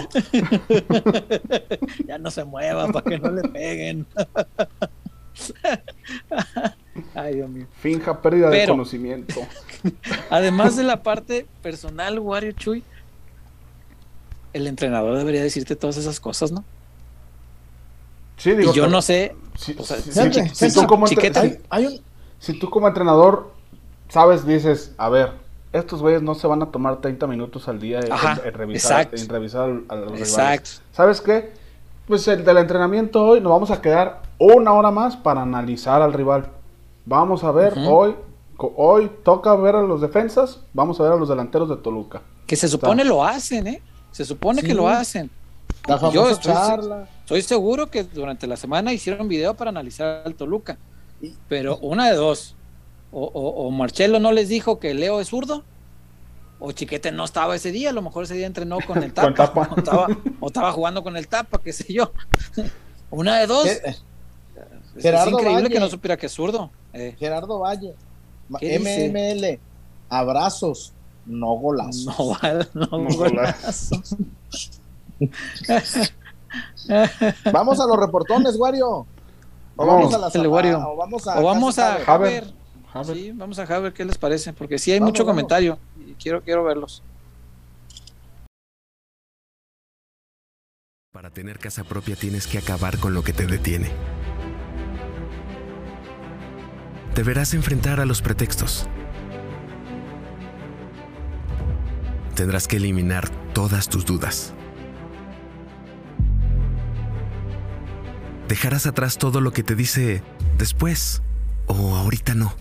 ya 2.07 2.17
no 2.17 2.31
se 2.31 2.45
mueva 2.45 2.87
para 2.87 3.03
que 3.03 3.19
no 3.19 3.29
le 3.29 3.41
peguen. 3.49 4.07
Ay, 7.13 7.35
Dios 7.35 7.49
mío. 7.49 7.67
Finja 7.79 8.21
pérdida 8.21 8.49
de 8.49 8.67
conocimiento. 8.67 9.41
Además 10.29 10.77
de 10.77 10.83
la 10.83 11.03
parte 11.03 11.45
personal, 11.61 12.19
Wario 12.19 12.51
Chuy, 12.53 12.83
el 14.53 14.67
entrenador 14.67 15.17
debería 15.17 15.43
decirte 15.43 15.75
todas 15.75 15.97
esas 15.97 16.19
cosas, 16.19 16.51
¿no? 16.51 16.63
Sí, 18.37 18.51
digo. 18.51 18.71
Y 18.71 18.75
yo 18.75 18.87
no 18.87 19.01
sé. 19.01 19.35
Si, 19.57 19.73
tú 19.73 19.83
como 20.87 21.07
si 21.07 22.59
tú 22.59 22.69
como 22.69 22.87
entrenador 22.87 23.51
sabes, 24.07 24.45
dices, 24.45 24.93
a 24.97 25.09
ver, 25.09 25.33
estos 25.71 26.01
güeyes 26.01 26.21
no 26.21 26.35
se 26.35 26.47
van 26.47 26.61
a 26.63 26.67
tomar 26.67 27.01
30 27.01 27.27
minutos 27.27 27.67
al 27.67 27.79
día 27.79 27.99
en, 27.99 28.53
revisar, 28.53 29.09
en 29.11 29.29
revisar 29.29 29.69
a 29.87 29.95
los 29.95 30.11
rivales. 30.11 30.81
¿Sabes 30.91 31.21
qué? 31.21 31.51
Pues 32.07 32.27
el 32.27 32.43
del 32.43 32.57
entrenamiento 32.57 33.23
hoy 33.23 33.39
nos 33.39 33.51
vamos 33.51 33.69
a 33.69 33.81
quedar 33.81 34.23
una 34.39 34.73
hora 34.73 34.89
más 34.89 35.15
para 35.15 35.43
analizar 35.43 36.01
al 36.01 36.13
rival. 36.13 36.49
Vamos 37.05 37.43
a 37.43 37.51
ver 37.51 37.75
hoy, 37.87 38.15
hoy 38.57 39.11
toca 39.23 39.55
ver 39.55 39.75
a 39.75 39.81
los 39.81 40.01
defensas, 40.01 40.61
vamos 40.73 40.99
a 40.99 41.03
ver 41.03 41.11
a 41.13 41.15
los 41.15 41.29
delanteros 41.29 41.69
de 41.69 41.77
Toluca. 41.77 42.21
Que 42.47 42.55
se 42.55 42.67
supone 42.67 43.03
lo 43.03 43.23
hacen, 43.23 43.67
¿eh? 43.67 43.81
Se 44.11 44.25
supone 44.25 44.63
que 44.63 44.73
lo 44.73 44.89
hacen. 44.89 45.29
Yo 46.11 46.29
estoy, 46.29 47.41
seguro 47.41 47.89
que 47.89 48.03
durante 48.03 48.47
la 48.47 48.57
semana 48.57 48.91
hicieron 48.91 49.27
video 49.27 49.53
para 49.53 49.69
analizar 49.69 50.23
al 50.25 50.35
Toluca. 50.35 50.77
Pero 51.47 51.77
una 51.77 52.09
de 52.09 52.15
dos. 52.15 52.55
O, 53.11 53.25
o, 53.25 53.71
Marcelo 53.71 54.19
no 54.19 54.31
les 54.31 54.49
dijo 54.49 54.79
que 54.79 54.93
Leo 54.93 55.19
es 55.19 55.29
zurdo, 55.29 55.63
o 56.59 56.71
Chiquete 56.71 57.11
no 57.11 57.23
estaba 57.25 57.55
ese 57.55 57.71
día, 57.71 57.89
a 57.89 57.93
lo 57.93 58.03
mejor 58.03 58.25
ese 58.25 58.35
día 58.35 58.45
entrenó 58.45 58.77
con 58.85 59.01
el 59.01 59.13
tapa, 59.15 59.69
O, 60.39 60.47
estaba, 60.47 60.71
jugando 60.71 61.01
con 61.01 61.17
el 61.17 61.27
tapa, 61.27 61.59
qué 61.63 61.73
sé 61.73 61.91
yo. 61.91 62.11
Una 63.09 63.39
de 63.39 63.47
dos. 63.47 63.65
Es, 63.65 64.03
increíble 65.27 65.69
que 65.69 65.79
no 65.79 65.89
supiera 65.89 66.17
que 66.17 66.27
es 66.27 66.31
zurdo. 66.33 66.69
Eh. 66.93 67.15
Gerardo 67.17 67.59
Valle, 67.59 67.95
MML, 68.49 69.59
abrazos, 70.09 70.93
no 71.25 71.53
golazos. 71.53 72.05
No, 72.75 72.85
no, 72.85 73.15
golazos. 73.15 74.15
vamos 77.51 77.79
a 77.79 77.87
los 77.87 77.97
reportones, 77.97 78.55
Wario. 78.55 79.07
O 79.75 79.85
vamos, 79.85 80.13
a 80.13 80.17
la 80.17 80.27
o 80.27 80.95
vamos 80.97 81.25
a, 81.25 81.39
o 81.39 81.43
vamos 81.43 81.79
a 81.79 81.99
Sí, 83.05 83.31
vamos 83.35 83.59
a 83.59 83.79
ver 83.79 83.93
qué 83.93 84.03
les 84.03 84.17
parece, 84.17 84.51
porque 84.51 84.79
sí 84.79 84.91
hay 84.91 84.99
mucho 84.99 85.23
comentario 85.25 85.77
y 85.99 86.13
quiero, 86.13 86.41
quiero 86.41 86.63
verlos. 86.63 87.03
Para 91.11 91.29
tener 91.29 91.59
casa 91.59 91.83
propia 91.83 92.15
tienes 92.15 92.47
que 92.47 92.57
acabar 92.57 92.97
con 92.97 93.13
lo 93.13 93.23
que 93.23 93.33
te 93.33 93.45
detiene. 93.45 93.91
Deberás 97.13 97.53
enfrentar 97.53 97.99
a 97.99 98.05
los 98.05 98.21
pretextos. 98.21 98.87
Tendrás 102.35 102.67
que 102.67 102.77
eliminar 102.77 103.29
todas 103.53 103.89
tus 103.89 104.05
dudas. 104.05 104.53
Dejarás 108.47 108.87
atrás 108.87 109.17
todo 109.17 109.41
lo 109.41 109.51
que 109.51 109.61
te 109.61 109.75
dice 109.75 110.23
después 110.57 111.21
o 111.67 111.95
ahorita 111.95 112.33
no. 112.33 112.53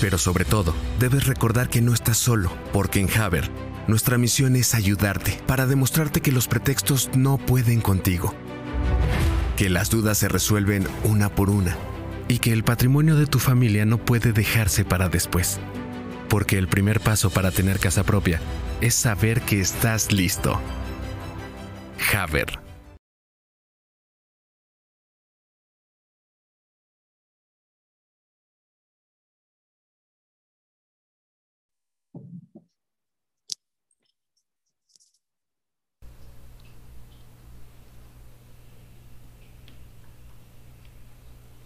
Pero 0.00 0.18
sobre 0.18 0.44
todo, 0.44 0.74
debes 0.98 1.26
recordar 1.26 1.68
que 1.68 1.82
no 1.82 1.92
estás 1.92 2.16
solo, 2.16 2.50
porque 2.72 3.00
en 3.00 3.10
Haber, 3.20 3.50
nuestra 3.86 4.18
misión 4.18 4.56
es 4.56 4.74
ayudarte 4.74 5.38
para 5.46 5.66
demostrarte 5.66 6.20
que 6.20 6.32
los 6.32 6.48
pretextos 6.48 7.10
no 7.14 7.38
pueden 7.38 7.80
contigo. 7.80 8.34
que 9.56 9.68
las 9.68 9.90
dudas 9.90 10.16
se 10.16 10.28
resuelven 10.28 10.86
una 11.04 11.28
por 11.28 11.50
una 11.50 11.76
y 12.28 12.38
que 12.38 12.52
el 12.52 12.64
patrimonio 12.64 13.16
de 13.16 13.26
tu 13.26 13.38
familia 13.38 13.84
no 13.84 13.98
puede 13.98 14.32
dejarse 14.32 14.86
para 14.86 15.10
después. 15.10 15.60
Porque 16.30 16.56
el 16.56 16.68
primer 16.68 17.00
paso 17.00 17.28
para 17.28 17.50
tener 17.50 17.78
casa 17.78 18.04
propia 18.04 18.40
es 18.80 18.94
saber 18.94 19.42
que 19.42 19.60
estás 19.60 20.12
listo. 20.12 20.58
Haber. 22.16 22.59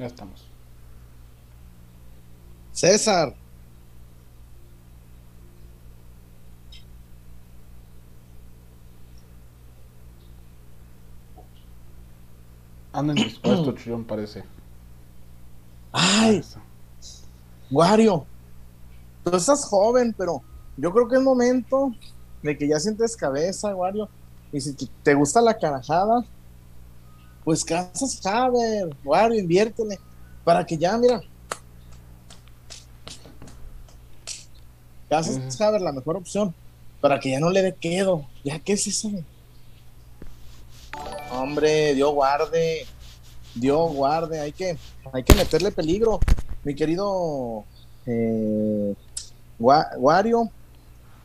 Ya 0.04 0.08
estamos. 0.08 0.46
César. 2.72 3.34
Anden 12.92 13.16
dispuesto, 13.16 13.72
Chuyón, 13.76 14.04
parece. 14.04 14.44
Ay. 15.90 16.44
Wario. 17.70 18.26
Tú 19.24 19.34
estás 19.34 19.64
joven, 19.64 20.14
pero 20.18 20.42
yo 20.76 20.92
creo 20.92 21.08
que 21.08 21.16
es 21.16 21.22
momento 21.22 21.94
de 22.42 22.58
que 22.58 22.68
ya 22.68 22.78
sientes 22.78 23.16
cabeza, 23.16 23.74
Wario. 23.74 24.10
Y 24.52 24.60
si 24.60 24.74
te 25.02 25.14
gusta 25.14 25.40
la 25.40 25.56
carajada, 25.56 26.26
pues 27.44 27.64
casas 27.64 28.24
Haber, 28.24 28.96
Wario, 29.04 29.38
inviértele. 29.38 29.98
Para 30.44 30.64
que 30.64 30.76
ya, 30.76 30.96
mira. 30.98 31.20
Casas 35.08 35.36
Ujú. 35.36 35.64
Haber, 35.64 35.80
la 35.80 35.92
mejor 35.92 36.16
opción. 36.16 36.54
Para 37.00 37.20
que 37.20 37.30
ya 37.30 37.40
no 37.40 37.50
le 37.50 37.62
dé 37.62 37.74
quedo. 37.74 38.26
¿Ya 38.42 38.58
qué 38.58 38.72
es 38.72 38.86
eso? 38.86 39.10
Hombre, 41.30 41.94
Dios 41.94 42.12
guarde. 42.12 42.86
Dios 43.54 43.92
guarde. 43.92 44.40
Hay 44.40 44.52
que, 44.52 44.76
hay 45.12 45.22
que 45.22 45.34
meterle 45.34 45.70
peligro. 45.70 46.20
Mi 46.64 46.74
querido 46.74 47.64
eh, 48.06 48.94
Wa- 49.58 49.90
Wario, 49.98 50.50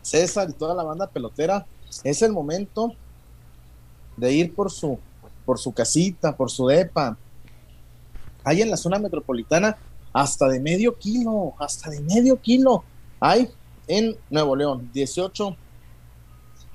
César 0.01 0.49
y 0.49 0.53
toda 0.53 0.75
la 0.75 0.83
banda 0.83 1.07
pelotera. 1.07 1.65
Es 2.03 2.21
el 2.21 2.31
momento 2.33 2.93
de 4.17 4.33
ir 4.33 4.53
por 4.53 4.69
su, 4.69 4.99
por 5.49 5.57
su 5.57 5.71
casita, 5.71 6.37
por 6.37 6.51
su 6.51 6.67
depa. 6.67 7.17
Hay 8.43 8.61
en 8.61 8.69
la 8.69 8.77
zona 8.77 8.99
metropolitana 8.99 9.75
hasta 10.13 10.47
de 10.47 10.59
medio 10.59 10.95
kilo, 10.95 11.55
hasta 11.57 11.89
de 11.89 12.01
medio 12.01 12.39
kilo. 12.39 12.83
Hay 13.19 13.49
en 13.87 14.15
Nuevo 14.29 14.55
León 14.55 14.91
18 14.93 15.57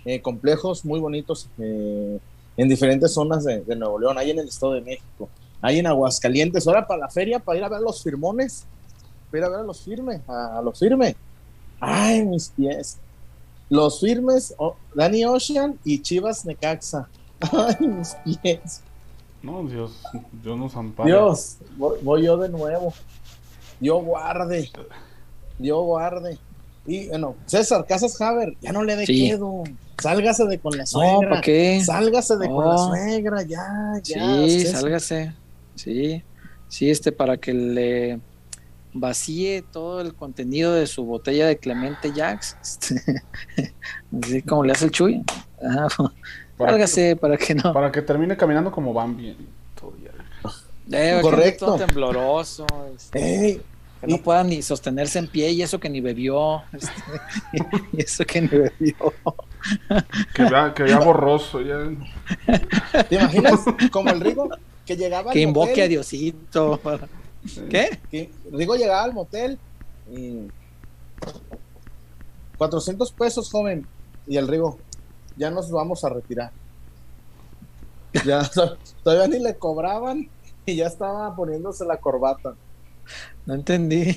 eh, 0.07 0.21
complejos 0.21 0.85
muy 0.85 0.99
bonitos 0.99 1.49
eh, 1.59 2.19
en 2.57 2.69
diferentes 2.69 3.15
zonas 3.15 3.45
de, 3.45 3.63
Nuevo 3.77 4.01
León. 4.01 4.19
Hay 4.19 4.33
en 4.33 4.41
el 4.41 4.49
Estado 4.49 4.73
de 4.73 4.81
México, 4.81 5.29
hay 5.63 5.79
en 5.79 5.87
Aguascalientes. 5.87 6.67
Ahora 6.67 6.85
para 6.85 7.03
la 7.03 7.09
feria, 7.11 7.39
para 7.39 7.57
ir 7.57 7.63
a 7.63 7.69
ver 7.69 7.81
los 7.81 8.03
firmones, 8.03 8.65
para 9.31 9.39
ir 9.39 9.45
a 9.45 9.49
ver 9.51 9.61
a 9.61 9.63
los 9.63 9.83
firmes, 9.83 10.21
a 10.29 10.61
los 10.65 10.77
firmes. 10.77 11.15
Ay, 11.79 12.25
mis 12.25 12.49
pies. 12.49 12.99
Los 13.71 14.01
firmes, 14.01 14.53
oh, 14.59 14.75
Danny 14.97 15.25
Ocean 15.25 15.79
y 15.85 16.03
Chivas 16.03 16.45
Necaxa. 16.45 17.09
Ay, 17.53 17.87
mis 17.87 18.15
pies. 18.43 18.83
No, 19.43 19.63
Dios, 19.65 20.01
Dios 20.43 20.59
nos 20.59 20.75
ampara. 20.77 21.07
Dios, 21.07 21.59
voy, 21.77 21.99
voy 22.03 22.23
yo 22.25 22.37
de 22.39 22.49
nuevo. 22.49 22.93
Dios 23.81 24.03
guarde. 24.05 24.71
Dios 25.59 25.83
guarde. 25.85 26.39
Y 26.87 27.09
bueno, 27.09 27.35
César 27.47 27.85
Casas 27.87 28.21
Haber, 28.21 28.55
ya 28.61 28.73
no 28.73 28.85
le 28.85 28.97
dé 28.97 29.07
Sí. 29.07 29.29
quedo. 29.29 29.65
Sálgase 30.03 30.45
de 30.47 30.59
con 30.59 30.73
la 30.73 30.83
No, 30.85 30.87
suegra. 30.87 31.29
¿para 31.29 31.41
qué? 31.41 31.83
Sálgase 31.85 32.37
de 32.37 32.47
con 32.49 32.65
la 32.67 32.73
No. 32.75 32.89
suegra, 32.89 33.43
ya, 33.43 33.67
ya. 34.03 34.45
Sí, 34.47 34.61
César. 34.61 34.81
sálgase. 34.81 35.35
Sí, 35.77 36.23
sí, 36.69 36.91
este, 36.91 37.11
para 37.13 37.37
que 37.37 37.53
le 37.55 38.21
vacíe 38.93 39.63
todo 39.73 40.01
el 40.01 40.15
contenido 40.15 40.73
de 40.73 40.87
su 40.87 41.05
botella 41.05 41.47
de 41.47 41.59
Clemente 41.59 42.13
Jacks. 42.13 42.57
Así 44.23 44.43
como 44.43 44.65
le 44.65 44.73
hace 44.73 44.87
el 44.87 44.91
Chuy. 44.91 45.23
Ajá, 45.63 45.89
para, 46.57 46.73
sálgase 46.73 47.17
para 47.17 47.37
que 47.37 47.55
no. 47.55 47.73
para 47.73 47.91
que 47.93 48.03
termine 48.03 48.37
caminando 48.37 48.71
como 48.71 48.93
Bambi. 48.93 49.29
en 49.31 49.37
todo 49.79 49.95
ya. 50.03 50.11
Eh, 51.17 51.21
Correcto. 51.23 51.67
todo 51.67 51.77
tembloroso. 51.79 52.67
este, 52.97 53.47
Ey, 53.47 53.61
que 54.01 54.07
no 54.07 54.17
y- 54.17 54.19
pueda 54.19 54.45
ni 54.45 54.61
sostenerse 54.63 55.19
en 55.19 55.29
pie 55.29 55.51
y 55.51 55.63
eso 55.63 55.81
que 55.81 55.89
ni 55.89 56.01
bebió. 56.01 56.63
este, 56.73 56.93
y 57.93 58.03
eso 58.03 58.25
que 58.25 58.41
ni 58.43 58.49
bebió. 58.49 58.95
Que 60.35 60.43
vea, 60.45 60.75
que 60.75 60.83
vea 60.83 60.99
borroso. 60.99 61.61
Ya. 61.63 61.91
¿Te 63.09 63.15
imaginas 63.15 63.61
como 63.91 64.11
el 64.11 64.21
Rigo 64.21 64.49
que 64.85 64.97
llegaba 64.97 65.33
Que 65.33 65.39
al 65.43 65.49
invoque 65.49 65.71
motel, 65.71 65.85
a 65.85 65.89
Diosito. 65.89 66.81
¿Qué? 67.71 67.99
que 68.11 68.31
Rigo 68.53 68.77
llegaba 68.77 69.03
al 69.05 69.15
motel 69.15 69.59
y 70.13 70.49
400 72.59 73.13
pesos, 73.13 73.51
joven. 73.51 73.87
Y 74.27 74.37
el 74.37 74.49
Rigo, 74.49 74.79
ya 75.37 75.51
nos 75.51 75.71
vamos 75.71 76.05
a 76.05 76.09
retirar. 76.09 76.51
Ya 78.25 78.43
todavía 79.03 79.27
ni 79.29 79.43
le 79.43 79.57
cobraban 79.57 80.29
y 80.67 80.77
ya 80.77 80.87
estaba 80.87 81.35
poniéndose 81.35 81.85
la 81.85 81.97
corbata. 81.99 82.55
No 83.47 83.55
entendí. 83.55 84.17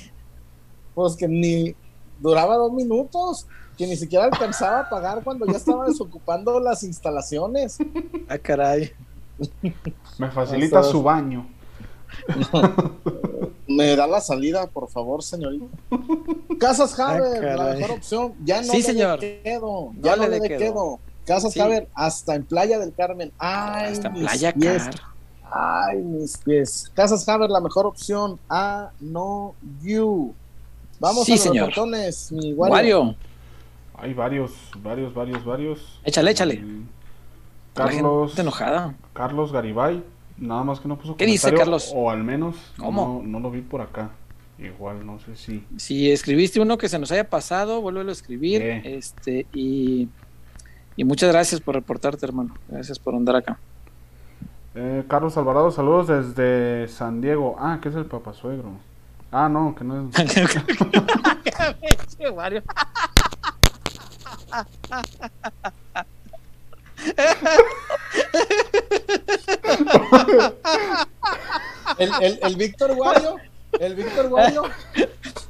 Pues 0.94 1.16
que 1.16 1.28
ni 1.28 1.74
duraba 2.20 2.56
dos 2.56 2.72
minutos, 2.72 3.46
que 3.76 3.86
ni 3.86 3.96
siquiera 3.96 4.24
alcanzaba 4.24 4.80
a 4.80 4.88
pagar 4.88 5.22
cuando 5.22 5.46
ya 5.46 5.56
estaba 5.56 5.86
desocupando 5.86 6.58
las 6.60 6.82
instalaciones. 6.82 7.78
Ah, 8.28 8.38
caray. 8.38 8.92
Me 10.18 10.30
facilita 10.30 10.82
su 10.82 11.02
baño. 11.02 11.46
Me 13.68 13.94
da 13.94 14.06
la 14.06 14.20
salida, 14.20 14.66
por 14.66 14.88
favor, 14.88 15.22
señorita. 15.22 15.66
Casas 16.58 16.98
Haber, 16.98 17.44
Ah, 17.50 17.56
la 17.56 17.74
mejor 17.74 17.90
opción. 17.98 18.34
Ya 18.44 18.62
no 18.62 18.72
Sí, 18.72 18.78
le 18.78 18.82
señor. 18.82 19.20
quedo. 19.20 19.92
No 19.92 20.02
Ya 20.02 20.16
no, 20.16 20.22
le 20.26 20.40
le 20.40 20.48
dé 20.48 20.56
Sí. 21.52 21.60
Haber, 21.60 21.88
hasta 21.94 22.34
en 22.34 22.44
Playa 22.44 22.78
del 22.78 22.92
Carmen. 22.94 23.32
Ay, 23.38 23.92
Hasta 23.92 24.10
mis 24.10 24.22
Playa 24.22 24.52
pies. 24.52 24.84
Car. 24.84 24.94
Ay, 25.50 25.98
mis 25.98 26.36
pies. 26.38 26.90
Casas 26.94 27.28
Haber, 27.28 27.50
la 27.50 27.60
mejor 27.60 27.86
opción. 27.86 28.38
A 28.48 28.90
no 29.00 29.54
you. 29.82 30.34
Vamos 31.00 31.24
Sí, 31.26 31.32
a 31.32 31.34
los 31.36 31.42
señor. 31.44 31.68
reportones, 31.68 32.32
mi 32.32 32.52
Wario. 32.54 33.00
Wario, 33.00 33.16
Hay 33.98 34.14
varios, 34.14 34.52
varios, 34.82 35.14
varios, 35.14 35.44
varios. 35.44 36.00
échale, 36.04 36.30
échale. 36.32 36.56
Mm, 36.60 36.88
Carlos, 37.74 38.30
gente 38.30 38.42
enojada. 38.42 38.94
Carlos 39.12 39.52
Garibay, 39.52 40.02
nada 40.36 40.64
más 40.64 40.80
que 40.80 40.88
no 40.88 40.98
puso 40.98 41.16
¿Qué 41.16 41.26
dice, 41.26 41.52
Carlos? 41.54 41.92
O 41.94 42.10
al 42.10 42.24
menos 42.24 42.56
¿Cómo? 42.76 43.22
No, 43.24 43.28
no 43.28 43.40
lo 43.40 43.50
vi 43.50 43.60
por 43.60 43.80
acá. 43.80 44.10
Igual, 44.58 45.06
no 45.06 45.20
sé 45.20 45.36
si. 45.36 45.64
Si 45.76 46.10
escribiste 46.10 46.58
uno 46.60 46.78
que 46.78 46.88
se 46.88 46.98
nos 46.98 47.12
haya 47.12 47.30
pasado, 47.30 47.80
vuélvelo 47.80 48.10
a 48.10 48.12
escribir. 48.12 48.60
Sí. 48.82 48.88
Este, 48.88 49.46
y, 49.54 50.08
y 50.98 51.04
muchas 51.04 51.30
gracias 51.30 51.60
por 51.60 51.76
reportarte, 51.76 52.26
hermano. 52.26 52.56
Gracias 52.66 52.98
por 52.98 53.14
andar 53.14 53.36
acá. 53.36 53.56
Eh, 54.74 55.04
Carlos 55.06 55.36
Alvarado, 55.36 55.70
saludos 55.70 56.08
desde 56.08 56.88
San 56.88 57.20
Diego. 57.20 57.54
Ah, 57.60 57.78
que 57.80 57.88
es 57.88 57.94
el 57.94 58.04
papasuegro. 58.04 58.72
Ah, 59.30 59.48
no, 59.48 59.76
que 59.76 59.84
no 59.84 60.10
es. 60.10 60.16
Wario. 62.32 62.62
El, 71.98 72.10
el, 72.20 72.38
el 72.42 72.56
Víctor 72.56 72.92
Wario. 72.92 73.36
El 73.78 73.94
Víctor 73.94 74.26
Wario. 74.26 74.62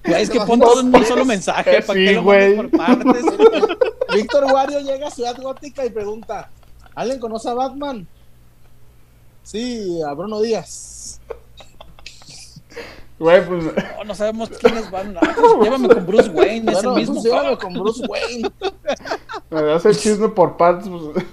Güey, 0.04 0.22
es 0.22 0.30
que 0.30 0.40
pon 0.46 0.58
todo 0.60 0.80
en 0.80 0.94
un 0.94 1.04
solo 1.04 1.24
mensaje. 1.24 1.82
¿Para 1.82 1.98
Sí, 1.98 2.06
que 2.06 2.12
lo 2.14 2.22
güey. 2.22 2.56
por 2.56 2.70
partes? 2.70 3.24
Víctor 4.14 4.44
Wario 4.52 4.80
llega 4.80 5.08
a 5.08 5.10
Ciudad 5.10 5.36
Gótica 5.40 5.84
y 5.84 5.90
pregunta: 5.90 6.48
¿Alguien 6.94 7.18
conoce 7.20 7.48
a 7.50 7.54
Batman? 7.54 8.06
Sí, 9.42 10.00
a 10.06 10.12
Bruno 10.14 10.40
Díaz. 10.40 11.20
Güey, 13.18 13.44
pues. 13.46 13.64
No, 13.98 14.04
no 14.04 14.14
sabemos 14.14 14.48
quién 14.50 14.76
es 14.78 14.90
Batman. 14.90 15.18
Ah, 15.20 15.34
pues 15.36 15.52
llévame 15.64 15.88
con 15.88 16.06
Bruce 16.06 16.30
Wayne, 16.30 16.70
es 16.70 16.74
Bueno, 16.74 16.90
el 16.92 16.96
mismo. 17.00 17.14
pues 17.14 17.24
llévame 17.24 17.58
con 17.58 17.72
Bruce 17.74 18.02
Wayne. 18.06 18.50
Me 19.50 19.72
hace 19.72 19.88
el 19.90 19.98
chisme 19.98 20.28
por 20.28 20.56
partes. 20.56 20.88
Pues, 20.88 21.26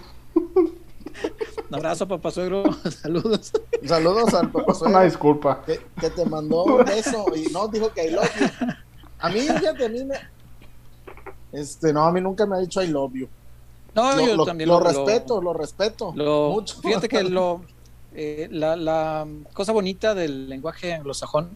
Un 1.70 1.76
abrazo, 1.76 2.07
papá 2.07 2.32
suegro. 2.32 2.63
Saludos. 3.01 3.51
Saludos 3.86 4.34
al 4.34 4.51
papá 4.51 4.66
una 4.68 4.76
suegro 4.76 5.01
disculpa. 5.03 5.63
que, 5.66 5.80
que 5.99 6.09
te 6.09 6.26
mandó 6.26 6.63
un 6.66 6.86
beso 6.86 7.26
y 7.36 7.51
no 7.51 7.68
dijo 7.68 7.91
que 7.91 8.07
I 8.07 8.11
love 8.11 8.30
you. 8.39 8.47
A 9.20 9.30
mí, 9.30 9.39
fíjate, 9.41 9.86
a 9.86 9.89
mí 9.89 10.03
me. 10.05 10.16
Este, 11.51 11.93
no, 11.93 12.03
a 12.03 12.11
mí 12.11 12.22
nunca 12.22 12.45
me 12.45 12.57
ha 12.57 12.59
dicho 12.59 12.82
I 12.84 12.88
love 12.88 13.13
you. 13.13 13.28
No, 13.93 14.13
Lo, 14.16 14.26
yo 14.26 14.36
lo- 14.36 14.45
también 14.45 14.70
lo 14.70 14.80
respeto, 14.80 15.41
lo 15.41 15.53
respeto. 15.53 16.11
lo- 16.16 16.49
mucho. 16.51 16.82
Fíjate 16.82 17.07
que 17.07 17.24
lo, 17.24 17.61
eh, 18.13 18.47
la, 18.51 18.76
la 18.76 19.26
cosa 19.53 19.72
bonita 19.72 20.13
del 20.13 20.49
lenguaje 20.49 20.93
anglosajón 20.93 21.49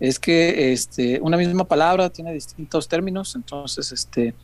es 0.00 0.18
que 0.18 0.72
este, 0.72 1.18
una 1.20 1.36
misma 1.36 1.64
palabra 1.64 2.10
tiene 2.10 2.32
distintos 2.32 2.86
términos, 2.88 3.34
entonces 3.34 3.90
este, 3.90 4.34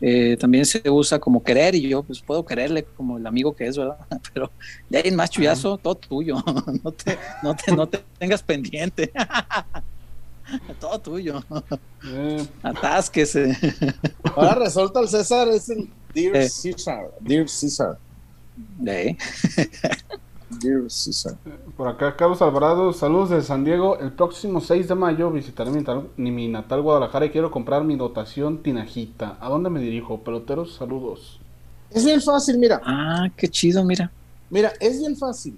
eh, 0.00 0.36
también 0.38 0.64
se 0.64 0.82
usa 0.88 1.18
como 1.18 1.42
querer 1.42 1.74
y 1.74 1.88
yo 1.88 2.02
pues 2.02 2.20
puedo 2.20 2.44
quererle 2.44 2.84
como 2.96 3.18
el 3.18 3.26
amigo 3.26 3.54
que 3.54 3.66
es, 3.66 3.76
¿verdad? 3.76 3.98
Pero 4.34 4.50
de 4.88 4.98
ahí 4.98 5.08
en 5.08 5.16
más 5.16 5.30
chullazo, 5.30 5.76
todo 5.78 5.94
tuyo, 5.96 6.36
no 6.82 6.92
te, 6.92 7.18
no 7.42 7.54
te, 7.54 7.72
no 7.72 7.88
te 7.88 8.04
tengas 8.18 8.42
pendiente. 8.42 9.12
todo 10.80 10.98
tuyo. 11.00 11.44
Eh, 12.06 12.44
Atásquese. 12.62 13.56
Ahora 14.34 14.54
resulta 14.56 15.00
el 15.00 15.08
César 15.08 15.48
es 15.48 15.68
el 15.68 15.88
Dear 16.14 16.36
Eh. 16.36 16.48
César. 16.48 17.10
Dear 17.20 17.48
César. 17.48 17.98
Eh, 18.86 19.16
Dear 20.50 20.82
por 21.76 21.86
acá, 21.86 22.16
Carlos 22.16 22.42
Alvarado, 22.42 22.92
saludos 22.92 23.30
de 23.30 23.40
San 23.40 23.64
Diego. 23.64 23.98
El 23.98 24.12
próximo 24.12 24.60
6 24.60 24.88
de 24.88 24.94
mayo 24.96 25.30
visitaré 25.30 25.70
mi 25.70 25.78
natal, 25.78 26.08
ni 26.16 26.32
mi 26.32 26.48
natal 26.48 26.82
Guadalajara 26.82 27.26
y 27.26 27.30
quiero 27.30 27.50
comprar 27.52 27.84
mi 27.84 27.94
dotación 27.96 28.58
Tinajita. 28.62 29.38
¿A 29.40 29.48
dónde 29.48 29.70
me 29.70 29.78
dirijo? 29.80 30.18
Peloteros, 30.22 30.74
saludos. 30.74 31.38
Es 31.90 32.04
bien 32.04 32.20
fácil, 32.20 32.58
mira. 32.58 32.80
Ah, 32.84 33.28
qué 33.36 33.46
chido, 33.48 33.84
mira. 33.84 34.10
Mira, 34.50 34.72
es 34.80 34.98
bien 34.98 35.16
fácil. 35.16 35.56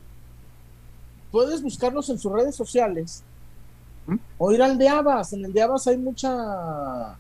Puedes 1.31 1.63
buscarlos 1.63 2.11
en 2.11 2.19
sus 2.19 2.31
redes 2.31 2.55
sociales 2.55 3.23
¿Mm? 4.07 4.17
o 4.37 4.53
ir 4.53 4.63
al 4.63 4.77
de 4.77 4.89
Abas. 4.91 5.33
En 5.33 5.45
el 5.47 5.53
de 5.55 5.63
Abas 5.63 5.87
hay 5.87 5.97
mucha. 5.97 7.17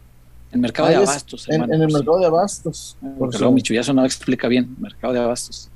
El 0.51 0.61
mercado 0.61 0.89
Ahí 0.89 0.97
de 0.97 1.03
abastos, 1.05 1.49
en, 1.49 1.55
hermano. 1.55 1.73
en 1.75 1.83
el 1.83 1.89
Sí. 1.89 1.95
mercado 1.95 2.19
de 2.19 2.27
Abastos. 2.27 2.97
Porque 3.01 3.17
Por 3.19 3.31
luego 3.41 3.47
su- 3.49 3.53
mi 3.55 3.63
chullazo 3.63 3.95
no 3.95 4.05
explica 4.05 4.47
bien. 4.49 4.77
Mercado 4.79 5.15
de 5.15 5.21
abastos. 5.21 5.71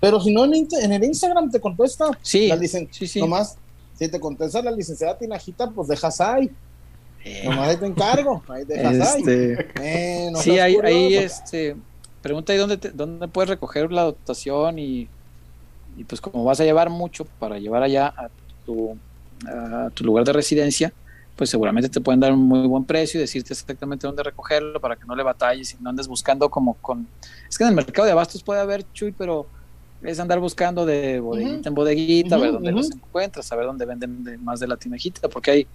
Pero 0.00 0.20
si 0.20 0.32
no, 0.32 0.44
en, 0.44 0.66
en 0.80 0.92
el 0.92 1.04
Instagram 1.04 1.50
te 1.50 1.60
contesta. 1.60 2.06
Sí, 2.22 2.48
La 2.48 2.56
licen- 2.56 2.88
sí, 2.90 3.06
sí. 3.06 3.20
Nomás, 3.20 3.56
si 3.98 4.08
te 4.08 4.20
contesta 4.20 4.62
la 4.62 4.70
licenciada 4.70 5.16
Tinajita, 5.18 5.70
pues 5.70 5.88
dejas 5.88 6.20
ahí. 6.20 6.50
Eh, 7.24 7.42
Nomás 7.44 7.68
ahí 7.70 7.76
te 7.76 7.86
encargo. 7.86 8.42
Ahí 8.48 8.64
dejas 8.64 9.14
ahí. 9.14 9.20
este, 9.22 9.68
Eh, 9.80 10.30
no 10.30 10.38
sí, 10.38 10.58
ahí, 10.58 10.76
ahí 10.84 11.14
este, 11.16 11.74
pregunta 12.22 12.52
ahí 12.52 12.58
dónde, 12.58 12.76
te- 12.76 12.90
dónde 12.90 13.26
puedes 13.28 13.48
recoger 13.50 13.90
la 13.90 14.02
dotación 14.02 14.78
y, 14.78 15.08
y 15.96 16.04
pues 16.04 16.20
como 16.20 16.44
vas 16.44 16.60
a 16.60 16.64
llevar 16.64 16.90
mucho 16.90 17.24
para 17.40 17.58
llevar 17.58 17.82
allá 17.82 18.06
a 18.16 18.28
tu, 18.64 18.96
a 19.48 19.90
tu 19.94 20.04
lugar 20.04 20.24
de 20.24 20.32
residencia, 20.32 20.92
pues 21.34 21.50
seguramente 21.50 21.88
te 21.88 22.00
pueden 22.00 22.20
dar 22.20 22.32
un 22.32 22.40
muy 22.40 22.66
buen 22.68 22.84
precio 22.84 23.18
y 23.18 23.22
decirte 23.22 23.52
exactamente 23.52 24.06
dónde 24.06 24.22
recogerlo 24.22 24.80
para 24.80 24.94
que 24.94 25.04
no 25.06 25.16
le 25.16 25.22
batalles 25.24 25.72
y 25.74 25.82
no 25.82 25.90
andes 25.90 26.06
buscando 26.06 26.48
como 26.48 26.74
con... 26.74 27.06
Es 27.48 27.58
que 27.58 27.64
en 27.64 27.70
el 27.70 27.74
mercado 27.76 28.06
de 28.06 28.12
abastos 28.12 28.42
puede 28.44 28.60
haber, 28.60 28.84
Chuy, 28.92 29.10
pero 29.12 29.46
es 30.02 30.18
andar 30.20 30.38
buscando 30.40 30.86
de 30.86 31.20
bodeguita 31.20 31.68
en 31.68 31.74
bodeguita, 31.74 32.36
a 32.36 32.38
ver 32.38 32.52
dónde 32.52 32.70
ujú. 32.70 32.78
los 32.78 32.90
encuentras, 32.90 33.46
saber 33.46 33.66
dónde 33.66 33.84
venden 33.84 34.22
de- 34.24 34.38
más 34.38 34.60
de 34.60 34.68
la 34.68 34.76
tinajita, 34.76 35.28
porque 35.28 35.50
hay 35.50 35.66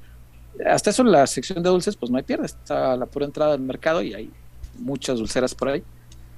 hasta 0.66 0.92
eso 0.92 1.02
en 1.02 1.12
la 1.12 1.26
sección 1.28 1.64
de 1.64 1.70
dulces, 1.70 1.96
pues 1.96 2.12
no 2.12 2.18
hay 2.18 2.24
pierde, 2.24 2.46
está 2.46 2.94
a 2.94 2.98
la 2.98 3.06
pura 3.06 3.26
entrada 3.26 3.54
del 3.54 3.62
mercado 3.62 4.02
y 4.02 4.14
hay 4.14 4.32
muchas 4.80 5.18
dulceras 5.18 5.54
por 5.56 5.70
ahí, 5.70 5.84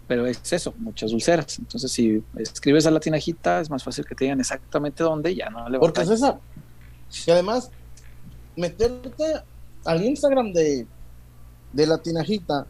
pero 0.07 0.25
es 0.25 0.39
eso, 0.53 0.73
muchas 0.77 1.11
dulceras. 1.11 1.59
Entonces, 1.59 1.91
si 1.91 2.23
escribes 2.37 2.85
a 2.85 2.91
la 2.91 2.99
tinajita, 2.99 3.59
es 3.61 3.69
más 3.69 3.83
fácil 3.83 4.05
que 4.05 4.15
te 4.15 4.25
digan 4.25 4.39
exactamente 4.39 5.03
dónde 5.03 5.31
y 5.31 5.35
ya 5.35 5.49
no 5.49 5.67
le 5.69 5.79
Porque 5.79 5.99
batalles. 6.01 6.19
César, 6.21 6.39
y 7.27 7.31
además, 7.31 7.71
meterte 8.55 9.41
al 9.83 10.03
Instagram 10.03 10.53
de, 10.53 10.87
de 11.73 11.87
la 11.87 11.97
Tinajita, 11.97 12.65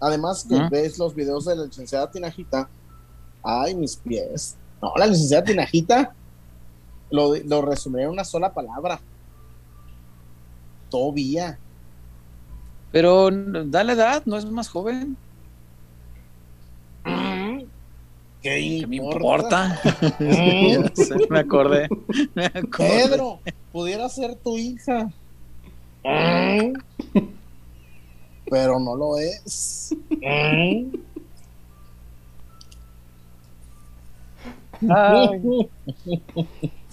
además 0.00 0.46
que 0.48 0.58
ves 0.70 0.98
los 0.98 1.14
videos 1.14 1.44
de 1.44 1.56
la 1.56 1.64
licenciada 1.66 2.10
Tinajita, 2.10 2.68
ay, 3.46 3.74
mis 3.74 3.96
pies. 3.96 4.56
No, 4.82 4.92
la 4.96 5.06
licenciada 5.06 5.44
Tinajita 5.44 6.14
lo, 7.10 7.34
lo 7.36 7.62
resumiría 7.62 8.06
en 8.06 8.12
una 8.12 8.24
sola 8.24 8.52
palabra. 8.52 9.00
Todavía. 10.90 11.58
Pero 12.92 13.30
da 13.30 13.84
la 13.84 13.92
edad, 13.92 14.22
no 14.26 14.36
es 14.36 14.44
más 14.44 14.68
joven. 14.68 15.16
¿Qué 18.46 18.78
¿Qué 18.80 18.86
me 18.86 18.96
importa? 18.96 19.80
Mm. 20.20 20.84
Me 21.30 21.38
acordé. 21.40 21.88
Me 22.34 22.46
acordé. 22.46 23.08
Pedro, 23.08 23.40
pudiera 23.72 24.08
ser 24.08 24.36
tu 24.36 24.56
hija. 24.56 25.10
Mm. 26.04 26.74
Pero 28.48 28.78
no 28.78 28.94
lo 28.94 29.18
es. 29.18 29.92
Ay. 34.88 35.68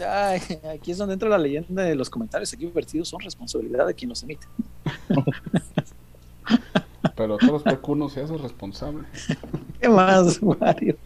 Ay, 0.08 0.42
aquí 0.76 0.92
es 0.92 0.98
donde 0.98 1.14
entra 1.14 1.30
la 1.30 1.38
leyenda 1.38 1.84
de 1.84 1.96
los 1.96 2.10
comentarios 2.10 2.52
aquí 2.54 2.66
vertidos 2.66 3.10
son 3.10 3.20
responsabilidad 3.22 3.86
de 3.88 3.94
quien 3.94 4.10
los 4.10 4.24
emite. 4.24 4.48
Peloteros 7.16 7.64
PQ 7.64 7.96
no 7.96 8.10
se 8.10 8.22
hace 8.22 8.36
responsable. 8.38 9.04
¿Qué 9.80 9.90
más, 9.90 10.42
Mario? 10.42 10.98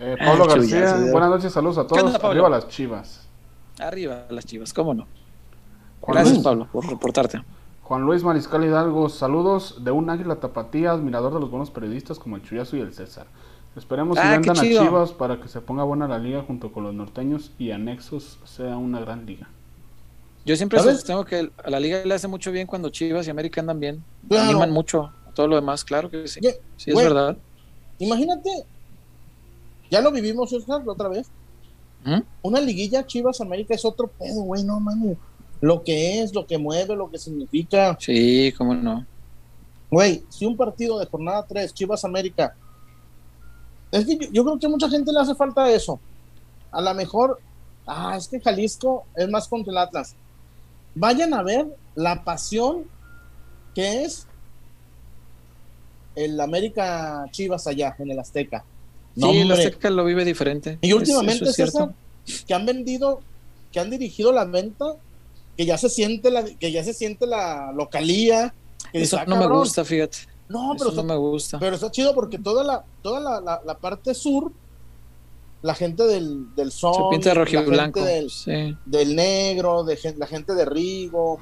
Eh, 0.00 0.16
Pablo 0.18 0.44
Ah, 0.44 0.54
García, 0.54 0.80
chullazo, 0.92 1.12
buenas 1.12 1.30
noches, 1.30 1.52
saludos 1.52 1.78
a 1.78 1.82
¿Qué 1.82 1.88
todos. 1.88 2.14
onda? 2.14 2.28
Arriba 2.28 2.48
las 2.48 2.68
chivas. 2.68 3.28
Arriba 3.78 4.26
las 4.30 4.44
chivas, 4.44 4.72
cómo 4.72 4.94
no. 4.94 5.06
Juan 6.00 6.14
Gracias, 6.14 6.34
Luis, 6.36 6.44
Pablo, 6.44 6.68
por 6.72 6.86
reportarte. 6.88 7.42
Juan 7.82 8.02
Luis 8.02 8.22
Mariscal 8.24 8.64
Hidalgo, 8.64 9.08
saludos 9.08 9.82
de 9.84 9.90
un 9.92 10.10
águila 10.10 10.36
tapatía, 10.36 10.90
admirador 10.92 11.32
de 11.34 11.40
los 11.40 11.50
buenos 11.50 11.70
periodistas 11.70 12.18
como 12.18 12.36
el 12.36 12.42
Chuyazo 12.42 12.76
y 12.76 12.80
el 12.80 12.92
César. 12.92 13.26
Esperemos 13.78 14.18
Ah, 14.18 14.38
que 14.40 14.48
vendan 14.48 14.58
a. 14.58 14.60
Chivas 14.60 15.12
para 15.12 15.40
que 15.40 15.48
se 15.48 15.60
ponga 15.60 15.84
buena 15.84 16.08
la 16.08 16.18
liga 16.18 16.42
junto 16.46 16.72
con 16.72 16.84
los 16.84 16.94
norteños 16.94 17.52
y 17.58 17.70
anexos 17.70 18.38
sea 18.44 18.76
una 18.76 19.00
gran 19.00 19.24
liga. 19.24 19.48
Yo 20.44 20.56
siempre 20.56 20.80
sostengo 20.80 21.24
que 21.24 21.50
a 21.62 21.70
la 21.70 21.78
liga 21.78 22.04
le 22.04 22.14
hace 22.14 22.26
mucho 22.26 22.50
bien 22.50 22.66
cuando 22.66 22.88
Chivas 22.90 23.26
y 23.26 23.30
América 23.30 23.60
andan 23.60 23.78
bien. 23.80 24.04
Claro. 24.28 24.50
Animan 24.50 24.70
mucho 24.70 25.04
a 25.04 25.32
todo 25.34 25.46
lo 25.46 25.56
demás, 25.56 25.84
claro 25.84 26.10
que 26.10 26.26
sí. 26.26 26.40
Sí, 26.76 26.90
es 26.90 26.96
verdad. 26.96 27.36
Imagínate, 27.98 28.50
ya 29.90 30.00
lo 30.00 30.10
vivimos 30.10 30.52
Oscar, 30.52 30.84
la 30.84 30.92
otra 30.92 31.08
vez. 31.08 31.28
¿Mm? 32.04 32.20
Una 32.42 32.60
liguilla 32.60 33.06
Chivas 33.06 33.40
América 33.40 33.74
es 33.74 33.84
otro 33.84 34.06
pedo, 34.08 34.42
güey, 34.42 34.64
no 34.64 34.80
mames. 34.80 35.16
Lo 35.60 35.82
que 35.82 36.22
es, 36.22 36.34
lo 36.34 36.46
que 36.46 36.56
mueve, 36.56 36.96
lo 36.96 37.10
que 37.10 37.18
significa. 37.18 37.96
Sí, 38.00 38.52
cómo 38.56 38.74
no. 38.74 39.04
Güey, 39.90 40.22
si 40.28 40.46
un 40.46 40.56
partido 40.56 40.98
de 40.98 41.06
jornada 41.06 41.44
3, 41.46 41.74
Chivas 41.74 42.04
América. 42.04 42.54
Es 43.90 44.04
que 44.04 44.16
yo, 44.18 44.28
yo 44.30 44.44
creo 44.44 44.58
que 44.58 44.66
a 44.66 44.70
mucha 44.70 44.88
gente 44.88 45.12
le 45.12 45.20
hace 45.20 45.34
falta 45.34 45.70
eso. 45.70 45.98
A 46.70 46.80
lo 46.80 46.94
mejor, 46.94 47.40
ah, 47.86 48.14
es 48.16 48.28
que 48.28 48.40
Jalisco 48.40 49.04
es 49.16 49.28
más 49.28 49.48
contra 49.48 49.72
el 49.72 49.78
Atlas. 49.78 50.14
Vayan 50.94 51.34
a 51.34 51.42
ver 51.42 51.66
la 51.94 52.24
pasión 52.24 52.84
que 53.74 54.04
es 54.04 54.26
el 56.14 56.40
América 56.40 57.26
Chivas 57.30 57.66
allá 57.66 57.94
en 57.98 58.10
el 58.10 58.18
Azteca. 58.18 58.64
No, 59.14 59.30
sí, 59.30 59.38
el. 59.38 59.52
Azteca 59.52 59.90
lo 59.90 60.04
vive 60.04 60.24
diferente. 60.24 60.78
Y 60.80 60.88
Es- 60.88 60.94
últimamente, 60.94 61.44
es 61.44 61.54
cierto. 61.54 61.94
César, 62.26 62.44
que 62.46 62.54
han 62.54 62.66
vendido, 62.66 63.20
que 63.72 63.80
han 63.80 63.90
dirigido 63.90 64.32
la 64.32 64.44
venta, 64.44 64.96
que 65.56 65.64
ya 65.64 65.78
se 65.78 65.88
siente 65.88 66.30
la, 66.30 66.44
que 66.44 66.72
ya 66.72 66.84
se 66.84 66.92
siente 66.92 67.26
la 67.26 67.72
localía. 67.72 68.52
Que 68.92 69.02
Eso 69.02 69.18
ah, 69.18 69.24
no 69.26 69.36
me 69.36 69.46
gusta, 69.46 69.84
fíjate. 69.84 70.18
No, 70.48 70.74
Eso 70.74 70.84
pero, 70.84 70.84
no 70.84 70.90
está, 70.90 71.02
me 71.02 71.16
gusta. 71.16 71.58
pero 71.58 71.74
está 71.74 71.90
chido 71.90 72.14
porque 72.14 72.38
toda 72.38 72.64
la, 72.64 72.84
toda 73.02 73.20
la, 73.20 73.40
la- 73.40 73.60
la 73.64 73.78
parte 73.78 74.14
sur, 74.14 74.50
la 75.60 75.74
gente 75.74 76.04
del, 76.04 76.54
del 76.54 76.70
Se 76.72 76.78
sol, 76.78 77.08
pinta 77.10 77.28
la 77.30 77.34
rojo 77.34 77.48
y 77.50 77.52
gente 77.56 77.70
blanco. 77.70 78.00
del, 78.02 78.30
Sí. 78.30 78.76
del 78.86 79.14
negro, 79.16 79.84
de 79.84 79.98
la 80.16 80.26
gente 80.26 80.54
de 80.54 80.64
Rigo. 80.64 81.38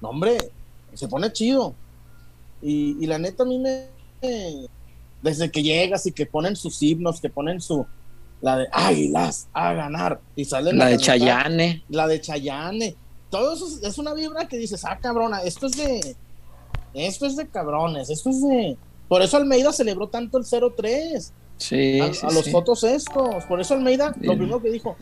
No, 0.00 0.08
hombre, 0.10 0.36
se 0.94 1.06
pone 1.08 1.32
chido. 1.32 1.74
Y, 2.62 2.96
y 3.02 3.06
la 3.06 3.18
neta 3.18 3.42
a 3.42 3.46
mí 3.46 3.58
me... 3.58 3.88
Desde 5.22 5.50
que 5.50 5.62
llegas 5.62 6.06
y 6.06 6.12
que 6.12 6.26
ponen 6.26 6.56
sus 6.56 6.82
himnos, 6.82 7.20
que 7.20 7.30
ponen 7.30 7.60
su... 7.60 7.86
La 8.40 8.58
de 8.58 8.66
Águilas 8.72 9.48
a 9.54 9.72
ganar. 9.72 10.20
Y 10.36 10.44
salen 10.44 10.76
La 10.76 10.86
de 10.86 10.98
Chayane. 10.98 11.84
La 11.88 12.06
de 12.06 12.20
Chayane. 12.20 12.94
Todo 13.30 13.54
eso 13.54 13.66
es, 13.66 13.82
es 13.82 13.98
una 13.98 14.12
vibra 14.12 14.46
que 14.48 14.58
dices, 14.58 14.84
ah, 14.84 14.98
cabrona, 15.00 15.42
esto 15.42 15.66
es 15.66 15.76
de... 15.76 16.16
Esto 16.94 17.26
es 17.26 17.36
de 17.36 17.48
cabrones, 17.48 18.08
esto 18.10 18.30
es 18.30 18.40
de... 18.42 18.76
Por 19.08 19.20
eso 19.20 19.36
Almeida 19.36 19.72
celebró 19.72 20.08
tanto 20.08 20.38
el 20.38 20.44
0-3 20.44 21.30
Sí, 21.56 22.00
a, 22.00 22.12
sí, 22.14 22.26
a 22.26 22.30
los 22.32 22.44
sí. 22.46 22.50
fotos 22.50 22.82
estos. 22.84 23.44
Por 23.44 23.60
eso 23.60 23.74
Almeida, 23.74 24.14
lo 24.20 24.32
primero 24.36 24.60
que 24.62 24.70
dijo, 24.70 24.96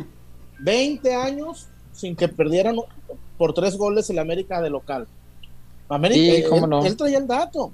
20 0.61 1.15
años 1.15 1.69
sin 1.93 2.15
que 2.17 2.29
perdieran 2.29 2.77
por 3.39 3.55
tres 3.55 3.77
goles 3.77 4.09
el 4.11 4.19
América 4.19 4.61
de 4.61 4.69
local. 4.71 5.07
América, 5.89 6.21
Sí, 6.21 6.43
él- 6.43 6.49
cómo 6.49 6.65
él, 6.65 6.71
no. 6.71 6.85
él 6.85 6.97
traía 6.97 7.19
el 7.19 7.27
dato. 7.27 7.73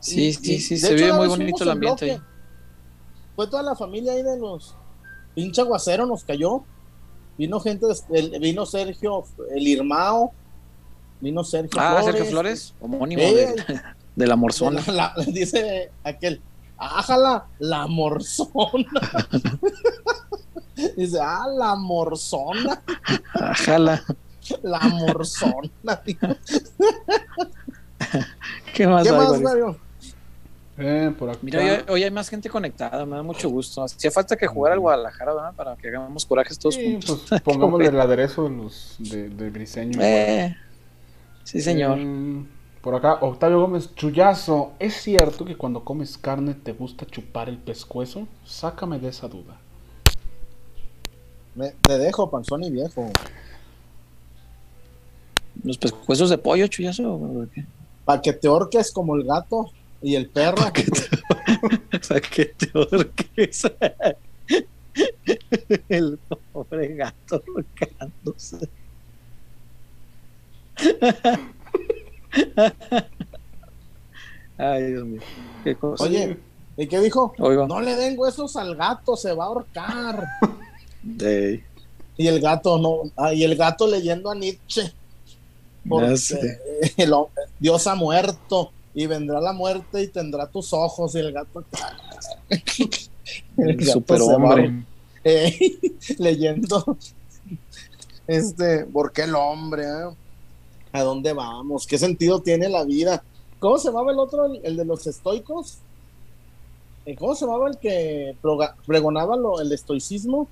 Sí, 0.00 0.26
Y- 0.28 0.32
sí, 0.34 0.58
sí, 0.60 0.78
se 0.78 0.94
vive 0.94 1.12
muy 1.12 1.28
bonito 1.28 1.62
el 1.64 1.68
en 1.68 1.72
ambiente 1.72 2.10
ahí. 2.12 2.18
Fue 3.36 3.46
toda 3.48 3.62
la 3.62 3.74
familia 3.74 4.12
ahí 4.12 4.22
de 4.22 4.38
los 4.38 4.74
pinche 5.34 5.60
aguacero, 5.62 6.06
nos 6.06 6.24
cayó. 6.24 6.62
Vino 7.36 7.58
gente, 7.60 7.86
el- 8.12 8.38
vino 8.38 8.64
Sergio, 8.64 9.24
el 9.54 9.66
Irmao, 9.66 10.32
vino 11.24 11.42
Sergio 11.42 11.80
Ah, 11.80 11.96
Flores. 11.96 12.04
Sergio 12.04 12.24
Flores, 12.30 12.74
homónimo 12.80 13.22
Eh, 13.22 13.54
de, 13.66 13.80
de 14.16 14.26
la 14.26 14.34
de 14.34 14.40
Morzona. 14.40 14.80
la- 14.86 15.12
la- 15.16 15.24
dice 15.26 15.90
aquel, 16.04 16.40
ájala, 16.78 17.46
la 17.58 17.86
morzona. 17.88 18.84
Dice, 20.96 21.18
ah, 21.22 21.46
la 21.56 21.74
morzona. 21.76 22.82
Ájala. 23.34 24.02
La 24.62 24.78
morzona. 24.80 25.70
¿Qué 28.74 28.86
más 28.86 29.02
¿Qué 29.04 29.08
hay, 29.08 29.16
más? 29.16 29.40
Mario? 29.40 29.78
Eh, 30.76 31.14
por 31.18 31.30
acá. 31.30 31.38
Mira, 31.42 31.60
hoy, 31.60 31.84
hoy 31.88 32.02
hay 32.02 32.10
más 32.10 32.28
gente 32.28 32.50
conectada, 32.50 33.06
me 33.06 33.16
da 33.16 33.22
mucho 33.22 33.48
gusto. 33.48 33.82
Hacía 33.84 34.10
falta 34.10 34.36
que 34.36 34.46
jugara 34.46 34.74
el 34.74 34.80
Guadalajara, 34.80 35.32
¿verdad? 35.32 35.54
Para 35.54 35.76
que 35.76 35.88
hagamos 35.88 36.26
corajes 36.26 36.58
todos 36.58 36.74
Sí, 36.74 36.92
juntos. 36.92 37.24
pues 37.28 37.40
pongámosle 37.40 37.86
el 37.86 37.98
aderezo 38.00 38.44
de 38.44 38.50
los 38.50 38.96
de, 38.98 39.28
de 39.30 39.50
briseño. 39.50 39.98
Eh, 40.02 40.54
sí, 41.44 41.60
señor. 41.60 41.98
Eh, 42.00 42.44
por 42.80 42.94
acá, 42.94 43.14
Octavio 43.22 43.60
Gómez, 43.60 43.94
chullazo. 43.94 44.72
¿Es 44.78 44.94
cierto 44.94 45.44
que 45.44 45.56
cuando 45.56 45.84
comes 45.84 46.18
carne 46.18 46.54
te 46.54 46.72
gusta 46.72 47.06
chupar 47.06 47.48
el 47.48 47.56
pescuezo? 47.58 48.26
Sácame 48.44 48.98
de 48.98 49.08
esa 49.08 49.28
duda. 49.28 49.56
Me- 51.54 51.72
te 51.82 51.96
dejo, 51.98 52.28
panzón 52.30 52.64
y 52.64 52.70
viejo. 52.70 53.10
Los 55.62 55.78
pescuezos 55.78 56.28
de 56.30 56.36
pollo, 56.38 56.66
chuyazo. 56.66 57.14
¿o 57.14 57.46
qué? 57.54 57.64
Para 58.04 58.20
que 58.20 58.32
te 58.32 58.48
orques 58.48 58.92
como 58.92 59.14
el 59.14 59.24
gato 59.24 59.70
y 60.02 60.16
el 60.16 60.28
perro. 60.28 60.56
Pa' 60.56 60.72
que 60.72 60.82
te- 60.82 61.98
Para 62.08 62.20
que 62.20 62.44
te 62.46 62.70
ahorques. 62.74 63.62
El 65.88 66.18
pobre 66.52 66.94
gato 66.94 67.42
ahorcándose. 67.48 68.68
Ay, 74.56 74.84
Dios 74.92 75.04
mío. 75.04 75.20
Qué 75.64 75.74
cosa. 75.76 76.04
Oye, 76.04 76.38
¿y 76.76 76.86
qué 76.86 77.00
dijo? 77.00 77.32
Oiga. 77.38 77.66
No 77.66 77.80
le 77.80 77.96
den 77.96 78.18
huesos 78.18 78.56
al 78.56 78.76
gato, 78.76 79.16
se 79.16 79.32
va 79.32 79.44
a 79.44 79.46
ahorcar. 79.48 80.24
Y 82.16 82.26
el 82.28 82.40
gato 82.40 82.78
no, 82.78 83.10
ah, 83.16 83.34
y 83.34 83.42
el 83.42 83.56
gato 83.56 83.86
leyendo 83.86 84.30
a 84.30 84.34
Nietzsche. 84.34 84.92
Porque 85.88 86.10
Ya 86.10 86.16
sé. 86.16 86.58
el 86.96 87.12
Dios 87.58 87.86
ha 87.86 87.94
muerto 87.94 88.72
y 88.94 89.06
vendrá 89.06 89.40
la 89.40 89.52
muerte 89.52 90.02
y 90.02 90.08
tendrá 90.08 90.46
tus 90.46 90.72
ojos 90.72 91.14
y 91.14 91.18
el 91.18 91.32
gato. 91.32 91.64
El 93.56 93.76
gato 93.76 93.92
superhombre. 93.92 94.68
va, 94.68 94.74
eh, 95.24 95.78
leyendo. 96.18 96.96
Este, 98.26 98.84
¿por 98.86 99.12
qué 99.12 99.22
el 99.22 99.34
hombre? 99.34 99.82
eh? 99.84 100.14
¿A 100.94 101.02
dónde 101.02 101.32
vamos? 101.32 101.88
¿Qué 101.88 101.98
sentido 101.98 102.40
tiene 102.40 102.68
la 102.68 102.84
vida? 102.84 103.24
¿Cómo 103.58 103.78
se 103.78 103.88
llamaba 103.88 104.12
el 104.12 104.18
otro, 104.20 104.44
el, 104.44 104.60
el 104.62 104.76
de 104.76 104.84
los 104.84 105.04
estoicos? 105.08 105.78
Eh, 107.04 107.16
¿Cómo 107.16 107.34
se 107.34 107.44
llamaba 107.44 107.68
el 107.68 107.78
que 107.78 108.36
pregonaba 108.86 109.36
lo- 109.36 109.60
el 109.60 109.72
estoicismo? 109.72 110.46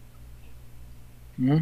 ¿Mm? 1.37 1.59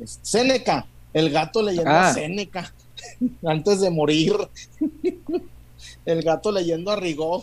Es 0.00 0.18
Séneca, 0.22 0.86
el 1.12 1.28
gato 1.28 1.60
leyendo 1.62 1.90
Ah. 1.90 2.08
a 2.08 2.14
Séneca 2.14 2.72
antes 3.44 3.82
de 3.82 3.90
morir. 3.90 4.32
el 6.06 6.22
gato 6.22 6.50
leyendo 6.50 6.90
a 6.90 6.96
Rigaud. 6.96 7.42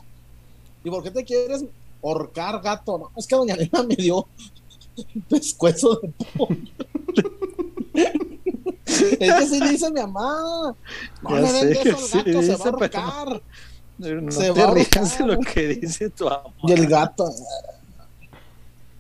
¿Y 0.84 0.89
por 0.89 1.03
qué 1.03 1.11
te 1.11 1.24
quieres 1.24 1.63
horcar, 2.01 2.59
gato? 2.63 2.97
No, 2.97 3.11
es 3.16 3.28
que 3.28 3.36
doña 3.36 3.55
Nena 3.55 3.84
me 3.84 3.95
dio 3.95 4.28
pescuezo 5.30 5.97
de 6.01 6.11
pollo. 6.36 6.57
es 8.86 9.18
que 9.18 9.48
sí 9.48 9.60
dice 9.70 9.92
mi 9.92 10.02
mamá. 10.02 10.76
No 11.22 11.30
Ya 11.30 11.42
le 11.42 11.66
den 11.66 11.76
sé 11.76 11.90
eso 11.90 11.98
al 11.98 12.04
sí 12.04 12.32
gato, 12.32 12.42
se 12.42 12.56
va 12.56 12.66
a 12.66 12.70
ahorcar. 12.70 13.42
No 13.98 14.32
Se 14.32 14.52
te 14.52 14.68
rías 14.68 15.18
de 15.18 15.26
lo 15.26 15.40
que 15.40 15.68
dice 15.68 16.10
tu 16.10 16.28
amor. 16.28 16.52
Y 16.64 16.74
el 16.74 16.88
gato, 16.88 17.30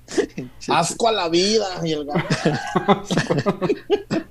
asco 0.69 1.07
a 1.07 1.11
la 1.11 1.29
vida. 1.29 1.67
Y 1.83 1.91
el 1.91 2.05
gato, 2.05 2.25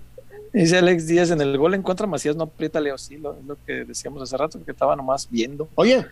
Dice 0.53 0.79
Alex 0.79 1.09
Díaz, 1.09 1.31
en 1.33 1.41
el 1.41 1.59
gol 1.59 1.75
en 1.75 1.83
contra 1.83 2.07
Macías 2.07 2.37
no 2.37 2.45
aprieta 2.45 2.81
Leo, 2.81 2.97
sí, 2.97 3.17
lo, 3.17 3.37
es 3.37 3.45
lo 3.45 3.57
que 3.67 3.85
decíamos 3.85 4.23
hace 4.23 4.37
rato, 4.37 4.65
que 4.65 4.71
estaba 4.71 4.95
nomás 4.95 5.27
viendo. 5.29 5.69
Oye, 5.75 6.07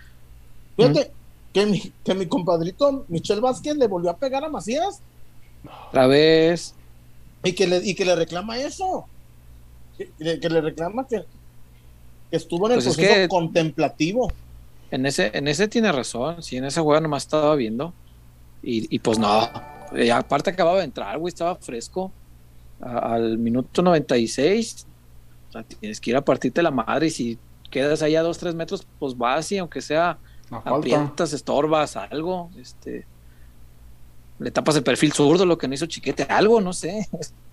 fíjate 0.76 1.12
que, 1.52 1.64
mi, 1.64 1.92
que 2.04 2.14
mi 2.14 2.26
compadrito 2.26 3.04
Michel 3.06 3.40
Vázquez 3.40 3.76
le 3.76 3.86
volvió 3.86 4.10
a 4.10 4.16
pegar 4.16 4.44
a 4.44 4.48
Macías. 4.48 5.00
Otra 5.88 6.08
vez, 6.08 6.74
Y 7.44 7.52
que 7.52 7.68
le, 7.68 7.76
y 7.84 7.94
que 7.94 8.04
le 8.04 8.16
reclama 8.16 8.58
eso. 8.58 9.06
Que, 9.96 10.10
le 10.48 10.60
reclama 10.60 11.06
que, 11.06 11.24
que 12.30 12.36
estuvo 12.36 12.66
en 12.66 12.72
el 12.72 12.76
Pues 12.78 12.86
es 12.86 12.96
proceso 12.96 13.14
que- 13.22 13.28
contemplativo. 13.28 14.32
en 14.90 15.06
ese, 15.06 15.30
en 15.34 15.48
ese 15.48 15.68
tiene 15.68 15.92
razón, 15.92 16.42
sí, 16.42 16.56
en 16.56 16.64
esa 16.64 16.80
jugada 16.82 17.00
nomás 17.02 17.24
estaba 17.24 17.54
viendo. 17.56 17.92
Y, 18.62 18.94
y 18.94 18.98
pues 19.00 19.18
no, 19.18 19.28
aparte 20.14 20.50
acababa 20.50 20.78
de 20.78 20.84
entrar, 20.84 21.18
güey, 21.18 21.30
estaba 21.30 21.56
fresco. 21.56 22.10
A- 22.80 23.14
al 23.14 23.38
minuto 23.38 23.82
96, 23.82 24.86
o 25.48 25.52
sea, 25.52 25.62
tienes 25.62 26.00
que 26.00 26.10
ir 26.10 26.16
a 26.16 26.24
partirte 26.24 26.62
la 26.62 26.70
madre 26.70 27.06
y 27.06 27.10
si 27.10 27.38
quedas 27.70 28.02
allá 28.02 28.20
a 28.20 28.22
dos, 28.22 28.38
tres 28.38 28.54
metros, 28.54 28.86
pues 28.98 29.16
vas 29.16 29.50
y 29.52 29.58
aunque 29.58 29.80
sea 29.80 30.18
aprietas, 30.50 31.32
estorbas, 31.32 31.96
algo, 31.96 32.50
este, 32.58 33.06
le 34.38 34.50
tapas 34.50 34.76
el 34.76 34.82
perfil 34.82 35.12
zurdo, 35.12 35.46
lo 35.46 35.56
que 35.56 35.66
no 35.68 35.74
hizo 35.74 35.86
Chiquete, 35.86 36.24
algo, 36.24 36.60
no 36.60 36.72
sé, 36.72 37.08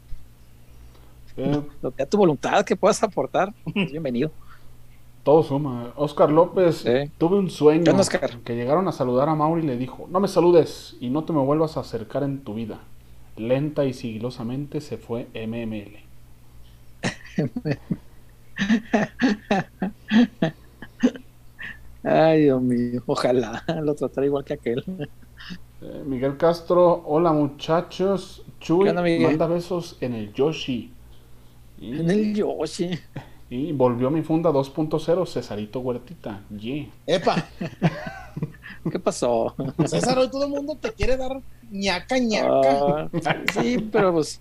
Eh, 1.41 1.63
lo 1.81 1.91
que 1.93 2.03
a 2.03 2.05
tu 2.05 2.17
voluntad 2.17 2.65
que 2.65 2.75
puedas 2.75 3.01
aportar, 3.03 3.53
pues, 3.63 3.75
bienvenido. 3.91 4.31
todo 5.23 5.43
suma. 5.43 5.93
Oscar 5.95 6.31
López, 6.31 6.91
tuve 7.17 7.37
un 7.37 7.49
sueño 7.49 8.11
que 8.43 8.55
llegaron 8.55 8.87
a 8.87 8.91
saludar 8.91 9.29
a 9.29 9.35
Mauri 9.35 9.63
y 9.63 9.67
le 9.67 9.77
dijo, 9.77 10.07
no 10.09 10.19
me 10.19 10.27
saludes 10.27 10.97
y 10.99 11.09
no 11.09 11.23
te 11.25 11.33
me 11.33 11.39
vuelvas 11.41 11.77
a 11.77 11.81
acercar 11.81 12.23
en 12.23 12.43
tu 12.43 12.53
vida. 12.55 12.87
Lenta 13.35 13.85
y 13.85 13.93
sigilosamente 13.93 14.81
se 14.81 14.97
fue 14.97 15.29
MML. 15.33 16.03
Ay, 22.03 22.43
Dios 22.43 22.61
mío, 22.61 23.03
ojalá 23.05 23.63
lo 23.81 23.95
tratara 23.95 24.25
igual 24.27 24.43
que 24.45 24.53
aquel. 24.53 24.83
Eh, 25.81 26.03
Miguel 26.05 26.37
Castro, 26.37 27.03
hola 27.05 27.31
muchachos. 27.31 28.43
Chuy 28.59 28.91
manda 28.93 29.47
besos 29.47 29.97
en 30.01 30.13
el 30.13 30.33
Yoshi. 30.33 30.98
Y, 31.79 31.99
En 31.99 32.09
el 32.09 32.33
Yoshi. 32.35 32.89
y 33.49 33.71
volvió 33.71 34.09
mi 34.11 34.21
funda 34.21 34.49
2.0, 34.51 35.27
Cesarito 35.27 35.79
Huertita. 35.79 36.41
Yeah. 36.55 36.87
Epa, 37.07 37.47
¿Qué 38.91 38.99
pasó? 38.99 39.55
César, 39.87 40.17
hoy 40.19 40.29
todo 40.29 40.45
el 40.45 40.51
mundo 40.51 40.75
te 40.79 40.91
quiere 40.93 41.17
dar 41.17 41.41
ñaca, 41.71 42.17
ñaca. 42.17 43.09
Ah, 43.25 43.35
sí, 43.53 43.77
pero 43.91 44.13
pues, 44.13 44.39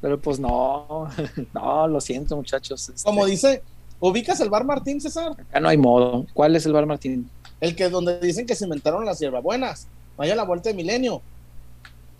pero 0.00 0.18
pues 0.20 0.40
no, 0.40 1.08
no, 1.54 1.88
lo 1.88 2.00
siento 2.00 2.36
muchachos. 2.36 2.88
este, 2.88 3.02
Como 3.04 3.26
dice, 3.26 3.62
ubicas 4.00 4.40
el 4.40 4.50
bar 4.50 4.64
Martín, 4.64 5.00
César, 5.00 5.32
acá 5.32 5.60
no 5.60 5.68
hay 5.68 5.76
modo. 5.76 6.26
¿Cuál 6.34 6.56
es 6.56 6.66
el 6.66 6.72
bar 6.72 6.86
Martín? 6.86 7.28
el 7.60 7.76
que 7.76 7.90
donde 7.90 8.18
dicen 8.20 8.46
que 8.46 8.54
se 8.54 8.64
inventaron 8.64 9.04
las 9.04 9.18
hierbabuenas. 9.18 9.86
Vaya 10.16 10.34
la 10.34 10.44
vuelta 10.44 10.70
de 10.70 10.74
milenio. 10.74 11.20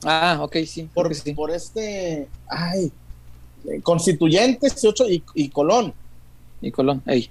Ah, 0.04 0.38
ok, 0.42 0.56
sí, 0.66 0.88
Por, 0.92 1.14
sí. 1.14 1.32
por 1.32 1.50
este, 1.50 2.28
ay, 2.46 2.92
constituyentes 3.82 4.74
18 4.74 5.08
y, 5.10 5.24
y 5.34 5.48
Colón. 5.48 5.92
Y 6.60 6.70
Colón, 6.70 7.02
ey. 7.06 7.30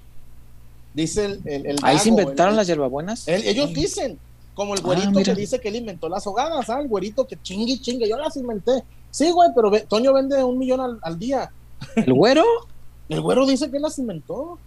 Dice 0.93 1.25
el, 1.25 1.41
el, 1.45 1.65
el 1.67 1.77
Ahí 1.83 1.99
se 1.99 2.09
inventaron 2.09 2.53
el- 2.53 2.57
las 2.57 2.67
hierbabuenas. 2.67 3.27
el- 3.27 3.43
ellos 3.45 3.73
dicen, 3.73 4.17
como 4.55 4.73
el 4.73 4.79
Ah, 4.81 4.83
güerito 4.83 5.23
que 5.23 5.35
dice 5.35 5.59
que 5.59 5.69
él 5.69 5.75
inventó 5.77 6.09
las 6.09 6.25
hogadas, 6.27 6.69
¿ah? 6.69 6.79
El 6.81 6.87
güerito 6.87 7.25
que 7.27 7.37
chingue, 7.41 7.79
chingue, 7.79 8.09
yo 8.09 8.17
las 8.17 8.35
inventé. 8.37 8.83
Sí, 9.11 9.31
güey, 9.31 9.49
pero 9.55 9.69
ve- 9.69 9.85
Toño 9.87 10.13
vende 10.13 10.43
un 10.43 10.57
millón 10.57 10.81
al, 10.81 10.99
al 11.01 11.17
día. 11.19 11.51
¿El 11.95 12.13
güero? 12.13 12.43
El 13.09 13.21
güero 13.21 13.45
dice 13.47 13.69
que 13.71 13.77
él 13.77 13.83
las 13.83 13.97
inventó. 13.97 14.59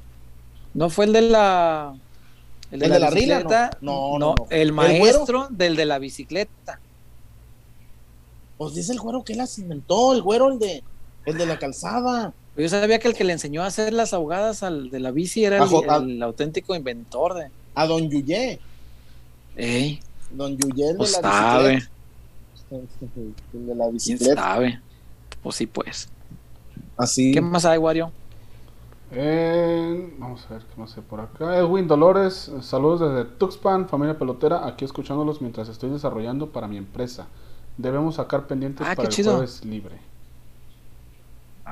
¿No 0.75 0.89
fue 0.91 1.05
el 1.05 1.13
de 1.13 1.21
la. 1.23 1.95
¿El 2.71 2.81
de 2.81 2.89
la 2.89 3.11
rila? 3.11 3.37
bicicleta? 3.37 3.71
No. 3.83 4.19
No, 4.19 4.19
no, 4.19 4.35
no. 4.39 4.47
el 4.51 4.61
¿El 4.61 4.73
maestro 4.73 5.47
del 5.51 5.77
de 5.77 5.85
la 5.85 5.99
bicicleta. 5.99 6.81
Pues 8.59 8.75
dice 8.75 8.93
el 8.93 9.01
güero 9.01 9.23
que 9.25 9.33
él 9.33 9.39
las 9.39 9.59
inventó, 9.59 10.13
el 10.15 10.23
güero, 10.23 10.49
el 10.51 10.59
de, 10.59 10.83
el 11.25 11.39
de 11.39 11.47
la 11.47 11.59
calzada. 11.59 12.33
Yo 12.57 12.69
sabía 12.69 12.99
que 12.99 13.09
el 13.09 13.15
que 13.15 13.25
le 13.25 13.33
enseñó 13.33 13.63
a 13.63 13.67
hacer 13.67 13.93
las 13.93 14.13
ahogadas 14.13 14.63
al 14.63 14.91
de 14.91 15.01
la 15.01 15.11
bici 15.11 15.45
era 15.45 15.59
el, 15.65 16.23
auténtico 16.23 16.75
inventor 16.75 17.35
de. 17.35 17.49
A 17.75 17.87
don 17.87 18.11
Yuyé. 18.11 18.59
Ey, 19.57 20.01
Don 20.31 20.57
Yuyé, 20.57 20.87
el 20.89 20.93
de 20.93 20.99
pues 20.99 21.13
la 21.13 21.21
sabe, 21.23 21.75
bicicleta. 21.75 21.93
El 23.55 23.67
de 23.67 23.75
la 23.75 23.85
quién 23.85 23.93
bicicleta. 23.93 24.43
sabe. 24.43 24.81
Pues 25.43 25.57
sí, 25.57 25.67
pues. 25.67 26.09
Así. 26.97 27.33
¿Qué 27.33 27.41
más 27.41 27.65
hay, 27.65 27.79
Wario? 27.79 28.11
Eh, 29.15 30.15
vamos 30.19 30.47
a 30.49 30.55
ver 30.55 30.63
qué 30.63 30.81
más 30.81 30.97
hay 30.97 31.03
por 31.03 31.21
acá. 31.21 31.57
Edwin 31.59 31.87
Dolores, 31.87 32.51
saludos 32.63 33.01
desde 33.01 33.31
Tuxpan, 33.37 33.89
familia 33.89 34.19
pelotera, 34.19 34.67
aquí 34.67 34.85
escuchándolos 34.87 35.43
mientras 35.43 35.69
estoy 35.69 35.91
desarrollando 35.91 36.51
para 36.51 36.67
mi 36.67 36.79
empresa. 36.79 37.27
Debemos 37.77 38.15
sacar 38.15 38.47
pendientes 38.47 38.87
Ah, 38.89 38.95
para 38.97 39.09
el 39.09 39.15
chido. 39.15 39.33
jueves 39.33 39.65
libre. 39.67 40.01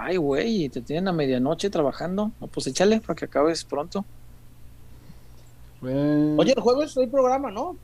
Ay, 0.02 0.16
güey, 0.16 0.68
te 0.70 0.80
tienen 0.80 1.08
a 1.08 1.12
medianoche 1.12 1.68
trabajando. 1.68 2.30
No, 2.40 2.46
pues 2.46 2.66
échale 2.66 3.00
para 3.00 3.14
que 3.14 3.26
acabes 3.26 3.64
pronto. 3.64 4.04
Eh, 5.86 6.34
Oye, 6.38 6.52
el 6.56 6.60
jueves 6.62 6.96
hay 6.98 7.06
programa, 7.06 7.50
¿no? 7.50 7.76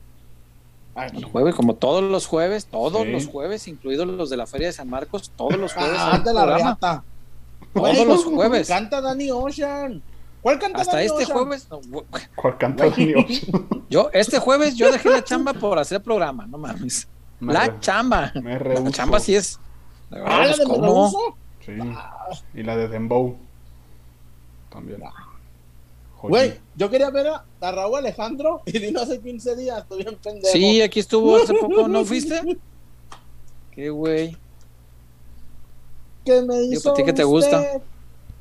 El 1.13 1.25
jueves, 1.25 1.53
como 1.53 1.75
todos 1.75 2.03
los 2.03 2.25
jueves, 2.25 2.65
todos 2.65 3.03
Sí. 3.03 3.11
los 3.11 3.27
jueves, 3.27 3.67
incluidos 3.67 4.07
los 4.07 4.29
de 4.31 4.37
la 4.37 4.47
Feria 4.47 4.67
de 4.67 4.73
San 4.73 4.89
Marcos, 4.89 5.31
todos 5.35 5.55
los 5.57 5.73
jueves. 5.73 5.97
Ah, 5.99 6.17
de 6.23 6.33
la 6.33 6.41
programa. 6.41 6.57
reata. 6.81 7.03
Todos 7.73 8.07
los 8.07 8.25
jueves. 8.25 8.67
Canta 8.67 8.99
Danny 9.01 9.29
Ocean. 9.29 10.01
¿Cuál 10.41 10.57
canta 10.59 10.81
Hasta 10.81 10.93
Danny 10.93 11.05
este 11.05 11.23
Ocean? 11.23 11.37
jueves, 11.37 11.67
no, 11.69 11.79
¿Cuál 12.35 12.57
canta. 12.57 12.89
Danny 12.89 13.13
Ocean? 13.13 13.67
yo, 13.91 14.09
este 14.13 14.39
jueves 14.39 14.75
yo 14.75 14.91
dejé 14.91 15.09
la 15.09 15.23
chamba 15.23 15.53
por 15.53 15.77
hacer 15.77 16.01
programa, 16.01 16.47
no 16.47 16.57
mames. 16.57 17.07
Me 17.39 17.53
La 17.53 17.67
re- 17.67 17.79
chamba. 17.79 18.31
me 18.41 18.57
La 18.59 18.91
chamba 18.91 19.19
sí 19.19 19.35
es. 19.35 19.59
Ah, 20.11 20.15
la 20.17 20.37
Pues, 20.45 20.57
de 20.57 20.65
Me 20.65 20.69
¿cómo? 20.73 20.83
Rehuso. 20.85 21.37
Sí. 21.67 21.73
Y 22.53 22.63
la 22.63 22.77
de 22.77 22.87
Dembow. 22.87 23.35
También. 24.71 25.01
Joder. 26.15 26.29
Güey, 26.29 26.59
yo 26.75 26.89
quería 26.89 27.09
ver 27.09 27.27
a, 27.27 27.45
a 27.61 27.71
Raúl 27.71 27.97
Alejandro 27.97 28.61
y 28.65 28.79
vino 28.79 29.01
hace 29.01 29.19
15 29.19 29.55
días, 29.55 29.79
estoy 29.79 30.03
bien 30.03 30.15
pendejo. 30.15 30.51
Sí, 30.51 30.81
aquí 30.81 31.01
estuvo 31.01 31.35
hace 31.35 31.53
poco, 31.53 31.87
¿no 31.87 32.03
fuiste? 32.05 32.41
Qué 33.71 33.89
güey. 33.91 34.35
que 36.25 36.41
me 36.41 36.63
hizo 36.63 36.91
¿a 36.91 36.93
ti 36.95 37.03
qué 37.03 37.13
te 37.13 37.23
gusta? 37.23 37.79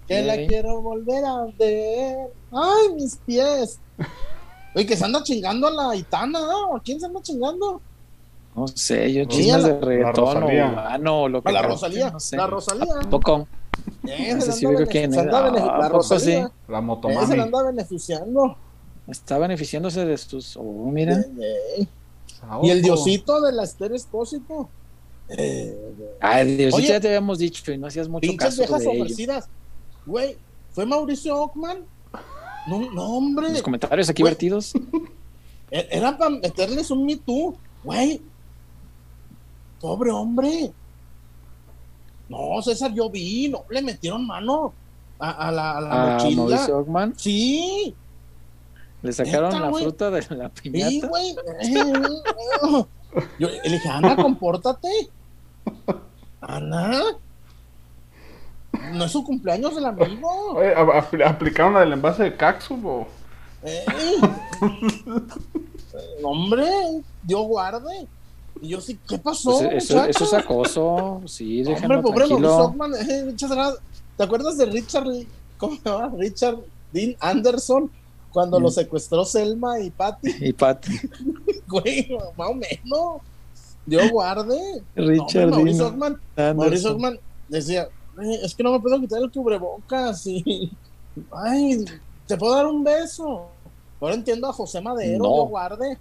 Que 0.08 0.22
la 0.22 0.36
quiero 0.46 0.80
volver 0.80 1.22
a 1.24 1.44
ver. 1.58 2.32
Ay, 2.52 2.94
mis 2.94 3.16
pies. 3.16 3.78
Oye, 4.74 4.86
que 4.86 4.96
se 4.96 5.04
anda 5.04 5.22
chingando 5.22 5.66
a 5.66 5.70
la 5.70 5.96
Itana, 5.96 6.40
¿no? 6.40 6.76
¿A 6.76 6.80
quién 6.80 6.98
se 6.98 7.06
anda 7.06 7.20
chingando? 7.20 7.82
No 8.56 8.66
sé, 8.68 9.12
yo 9.12 9.22
Sí, 9.24 9.28
chismes 9.28 9.62
la- 9.62 9.68
de 9.68 9.80
reggaetón 9.80 10.42
o 11.06 11.22
o 11.22 11.28
lo 11.28 11.42
que 11.42 11.48
A 11.48 11.52
la 11.52 11.62
Rosalía. 11.62 12.10
no 12.10 12.18
sé. 12.20 12.36
La 12.36 12.46
Rosalía. 12.46 12.94
¿A 13.04 13.10
poco? 13.10 13.46
Eh, 14.06 14.34
No 14.34 14.40
sé 14.40 14.52
si 14.52 14.66
ubico 14.66 14.86
quién 14.86 15.10
bene- 15.10 15.22
Ah, 15.30 15.50
La 15.52 15.64
¿a 15.86 15.88
poco 15.88 15.98
Rosalía. 15.98 16.46
sí? 16.48 16.52
La 16.68 16.78
Eh, 16.78 16.82
motomami. 16.82 17.26
se 17.26 17.36
la 17.36 17.42
anda 17.42 17.62
beneficiando. 17.62 18.56
Está 19.06 19.38
beneficiándose 19.38 20.04
de 20.04 20.16
sus. 20.16 20.56
Oh, 20.56 20.62
mira. 20.90 21.22
Eh. 21.40 21.86
Y 22.62 22.70
el 22.70 22.82
diosito 22.82 23.40
de 23.40 23.52
la 23.52 23.64
Esther 23.64 23.92
Espósito. 23.92 24.68
Eh, 25.28 25.76
Ay, 26.20 26.56
Dios, 26.56 26.74
Oye, 26.74 26.88
ya 26.88 27.00
te 27.00 27.08
habíamos 27.08 27.38
dicho 27.38 27.70
y 27.72 27.78
no 27.78 27.88
hacías 27.88 28.08
mucho 28.08 28.30
caso 28.36 28.62
viejas 28.62 28.80
de 28.82 28.88
ofrecidas. 28.88 29.48
Güey, 30.06 30.36
¿fue 30.72 30.86
Mauricio 30.86 31.36
Ockman? 31.36 31.78
No, 32.68 32.92
no, 32.92 33.16
hombre. 33.16 33.50
Los 33.50 33.62
comentarios 33.62 34.08
aquí 34.08 34.22
Güey. 34.22 34.32
vertidos. 34.32 34.72
E- 35.70 35.88
Era 35.90 36.16
para 36.16 36.30
meterles 36.30 36.90
un 36.92 37.04
Me 37.04 37.16
Too. 37.16 37.56
Güey. 37.82 38.22
Pobre 39.80 40.10
hombre. 40.10 40.72
No, 42.28 42.60
César, 42.62 42.92
yo 42.92 43.08
vi, 43.10 43.48
no, 43.48 43.64
le 43.68 43.82
metieron 43.82 44.26
mano 44.26 44.72
a, 45.18 45.30
a 45.48 45.52
la, 45.52 45.78
a 45.78 45.80
la 45.80 45.90
A 45.90 46.12
mochila. 46.18 46.42
Mauricio 46.42 46.78
Ockman 46.78 47.14
Sí, 47.16 47.94
le 49.02 49.12
sacaron 49.12 49.60
la 49.60 49.70
fruta 49.72 50.10
de 50.10 50.26
la 50.36 50.50
sí, 50.60 50.70
piñata. 50.70 51.06
güey. 51.08 51.36
Yo 53.38 53.48
le 53.48 53.70
dije, 53.70 53.88
Ana, 53.88 54.16
compórtate. 54.22 54.88
Ana. 56.40 57.00
No 58.92 59.04
es 59.04 59.12
su 59.12 59.22
cumpleaños 59.24 59.74
del 59.74 59.86
amigo. 59.86 60.28
Oye, 60.56 60.74
¿a- 60.74 60.84
apl- 60.84 61.24
¿aplicaron 61.26 61.74
la 61.74 61.80
del 61.80 61.92
envase 61.94 62.24
de 62.24 62.36
Caxu 62.36 62.74
o...? 62.84 63.06
Ey. 63.62 63.84
Hombre, 66.22 66.66
Dios 67.22 67.46
guarde. 67.46 68.06
Y 68.62 68.68
yo 68.68 68.80
sí, 68.80 68.98
¿qué 69.08 69.18
pasó? 69.18 69.58
Pues 69.58 69.84
eso, 69.84 70.04
eso 70.04 70.24
es 70.24 70.34
acoso. 70.34 71.20
Sí, 71.26 71.58
Hombre, 71.66 71.74
déjame 71.74 72.02
pobre 72.02 72.26
Mauricio 72.26 72.36
tranquilo. 72.38 72.64
Ockman, 72.64 72.92
eh. 72.94 73.34
¿Te 74.16 74.22
acuerdas 74.24 74.56
de 74.58 74.66
Richard, 74.66 75.06
cómo 75.58 75.76
se 75.76 75.82
llama? 75.90 76.12
Richard 76.16 76.58
Dean 76.92 77.14
Anderson 77.20 77.90
cuando 78.32 78.58
Mm. 78.58 78.62
lo 78.62 78.70
secuestró 78.70 79.24
Selma 79.24 79.80
y 79.80 79.90
Patty, 79.90 80.30
Y 80.40 80.52
Pat, 80.52 80.84
güey, 81.68 82.08
más 82.36 82.48
o 82.50 82.54
menos. 82.54 83.20
Dios 83.84 84.10
guarde. 84.10 84.82
No, 84.94 85.06
Richard 85.06 85.50
Mauricio 85.50 85.84
Dean 85.84 85.92
Ockman, 85.94 86.20
Anderson. 86.36 86.56
Mauricio 86.56 86.92
Ockman 86.92 87.18
decía, 87.48 87.82
"Eh, 88.22 88.38
es 88.42 88.54
que 88.54 88.62
no 88.62 88.72
me 88.72 88.80
puedo 88.80 88.98
quitar 89.00 89.20
el 89.22 89.30
cubrebocas 89.30 90.26
y 90.26 90.72
ay, 91.32 91.84
te 92.26 92.36
puedo 92.36 92.54
dar 92.54 92.66
un 92.66 92.82
beso. 92.82 93.46
Ahora 94.00 94.14
entiendo 94.14 94.48
a 94.48 94.52
José 94.52 94.80
Madero, 94.80 95.18
No. 95.22 95.34
Dios 95.34 95.48
guarde. 95.50 95.98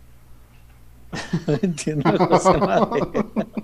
Entiendo, 1.62 2.10
José. 2.28 2.50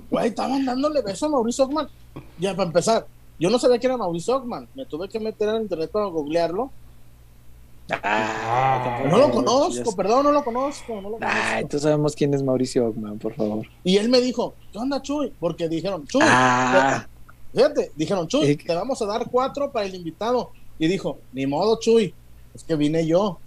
Güey, 0.10 0.28
estaban 0.30 0.66
dándole 0.66 1.02
beso 1.02 1.26
a 1.26 1.30
Mauricio 1.30 1.66
Ockman. 1.66 1.88
Ya, 2.40 2.56
para 2.56 2.68
empezar, 2.68 3.06
yo 3.40 3.50
no 3.50 3.60
sabía 3.60 3.80
que 3.80 3.88
era 3.88 3.98
Mauricio 3.98 4.36
Ockman. 4.38 4.68
Me 4.76 4.86
tuve 4.86 5.10
que 5.10 5.20
meter 5.20 5.50
en 5.50 5.64
internet 5.64 5.92
para 5.92 6.06
googlearlo. 6.06 6.72
Ah, 8.04 9.04
No 9.10 9.18
lo 9.18 9.32
conozco, 9.32 9.94
perdón, 9.96 10.24
no 10.24 10.32
lo 10.32 10.44
conozco. 10.44 10.96
No 11.02 11.10
lo 11.10 11.18
conozco. 11.18 11.28
Ay, 11.30 11.66
tú 11.66 11.78
sabemos 11.80 12.16
quién 12.16 12.34
es 12.34 12.42
Mauricio 12.42 12.88
Ockman, 12.88 13.18
por 13.20 13.34
favor. 13.34 13.66
Y 13.84 13.98
él 13.98 14.08
me 14.10 14.22
dijo, 14.22 14.54
¿qué 14.72 14.78
onda, 14.80 15.02
Chuy? 15.02 15.34
Porque 15.40 15.68
dijeron, 15.68 16.06
Chuy, 16.08 16.22
Ah, 16.24 17.06
fíjate, 17.54 17.92
dijeron, 17.96 18.28
Chuy, 18.28 18.56
te 18.56 18.74
vamos 18.74 19.02
a 19.02 19.06
dar 19.06 19.30
cuatro 19.30 19.72
para 19.72 19.86
el 19.86 19.96
invitado. 19.96 20.52
Y 20.80 20.88
dijo, 20.88 21.18
ni 21.34 21.46
modo, 21.46 21.80
Chuy, 21.80 22.14
es 22.54 22.64
que 22.64 22.76
vine 22.76 23.06
yo. 23.06 23.38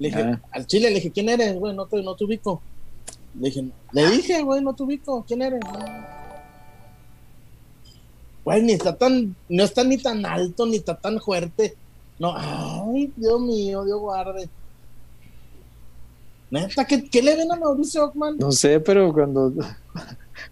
Le 0.00 0.08
dije, 0.08 0.22
Ah. 0.22 0.40
al 0.50 0.66
chile, 0.66 0.88
le 0.88 0.96
dije, 0.96 1.12
¿quién 1.12 1.28
eres, 1.28 1.56
güey? 1.56 1.74
No 1.74 1.86
te, 1.86 2.02
no 2.02 2.16
te 2.16 2.24
ubico. 2.24 2.60
Le 3.38 3.48
dije, 3.48 3.64
le 3.92 4.10
dije, 4.10 4.42
güey, 4.42 4.62
no 4.62 4.74
te 4.74 4.82
ubico, 4.82 5.24
¿quién 5.26 5.42
eres? 5.42 5.60
No. 5.64 5.84
Güey, 8.44 8.62
ni 8.62 8.72
está 8.72 8.96
tan, 8.96 9.34
no 9.48 9.64
está 9.64 9.82
ni 9.84 9.96
tan 9.96 10.24
alto, 10.24 10.66
ni 10.66 10.76
está 10.76 10.96
tan 10.96 11.20
fuerte. 11.20 11.74
No, 12.18 12.34
ay, 12.36 13.12
Dios 13.16 13.40
mío, 13.40 13.84
Dios 13.84 13.98
guarde. 13.98 14.48
Neta, 16.50 16.84
¿qué, 16.84 17.08
qué 17.08 17.22
le 17.22 17.36
ven 17.36 17.50
a 17.50 17.56
Mauricio 17.56 18.04
Ockman? 18.04 18.36
no 18.38 18.52
sé, 18.52 18.78
pero 18.78 19.12
cuando, 19.12 19.52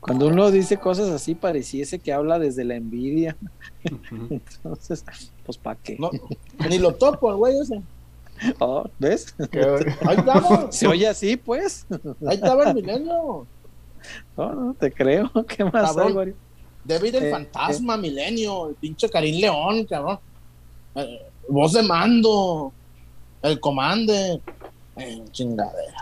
cuando 0.00 0.26
uno 0.26 0.50
dice 0.50 0.76
cosas 0.78 1.10
así, 1.10 1.34
pareciese 1.34 2.00
que 2.00 2.12
habla 2.12 2.38
desde 2.40 2.64
la 2.64 2.74
envidia. 2.74 3.36
Entonces, 4.10 5.04
pues, 5.44 5.58
¿para 5.58 5.78
qué? 5.80 5.96
No, 5.98 6.10
ni 6.68 6.78
lo 6.78 6.94
topo, 6.94 7.30
el 7.30 7.36
güey 7.36 7.60
ese. 7.60 7.80
Oh, 8.59 8.84
¿Ves? 8.99 9.34
¿Qué? 9.51 9.61
Ahí 10.07 10.16
estaba, 10.18 10.72
Se 10.72 10.86
oye 10.86 11.07
así, 11.09 11.36
pues. 11.36 11.86
ahí 12.28 12.36
estaba 12.36 12.70
el 12.70 12.74
milenio. 12.74 13.47
No, 14.36 14.53
no 14.55 14.74
te 14.74 14.93
creo. 14.93 15.30
¿Qué 15.47 15.64
más 15.64 15.93
Cabrón. 15.95 16.07
hay, 16.09 16.12
Wario? 16.12 16.34
David 16.84 17.14
el 17.16 17.24
Eh, 17.24 17.30
fantasma, 17.30 17.97
milenio, 17.97 18.70
el 18.70 18.74
pinche 18.74 19.09
Karim 19.09 19.40
León, 19.40 19.84
cabrón. 19.86 20.18
Eh, 20.97 21.30
voz 21.49 21.72
de 21.72 21.82
mando, 21.82 22.72
el 23.43 23.61
comande. 23.61 24.40
Eh, 24.97 25.24
chingadera. 25.30 26.01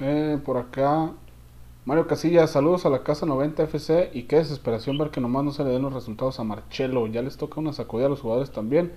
Eh, 0.00 0.38
por 0.44 0.56
acá, 0.56 1.12
Mario 1.84 2.06
Casillas, 2.08 2.50
saludos 2.50 2.84
a 2.86 2.90
la 2.90 3.02
Casa 3.04 3.24
90 3.26 3.62
FC 3.64 4.10
y 4.12 4.24
qué 4.24 4.36
desesperación 4.36 4.98
ver 4.98 5.10
que 5.10 5.20
nomás 5.20 5.44
no 5.44 5.52
se 5.52 5.62
le 5.64 5.70
den 5.70 5.82
los 5.82 5.92
resultados 5.92 6.40
a 6.40 6.44
Marcelo. 6.44 7.06
Ya 7.06 7.22
les 7.22 7.36
toca 7.36 7.60
una 7.60 7.72
sacudida 7.72 8.06
a 8.06 8.10
los 8.10 8.20
jugadores 8.20 8.50
también. 8.50 8.92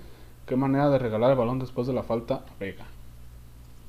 Qué 0.46 0.56
manera 0.56 0.88
de 0.90 0.98
regalar 0.98 1.30
el 1.32 1.36
balón 1.36 1.58
después 1.58 1.86
de 1.86 1.92
la 1.92 2.02
falta 2.02 2.36
a 2.36 2.44
Vega. 2.58 2.86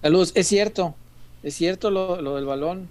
Saludos, 0.02 0.32
es 0.36 0.48
cierto, 0.48 0.96
es 1.44 1.56
cierto 1.56 1.92
lo, 1.92 2.22
lo 2.22 2.36
del 2.36 2.46
balón. 2.46 2.90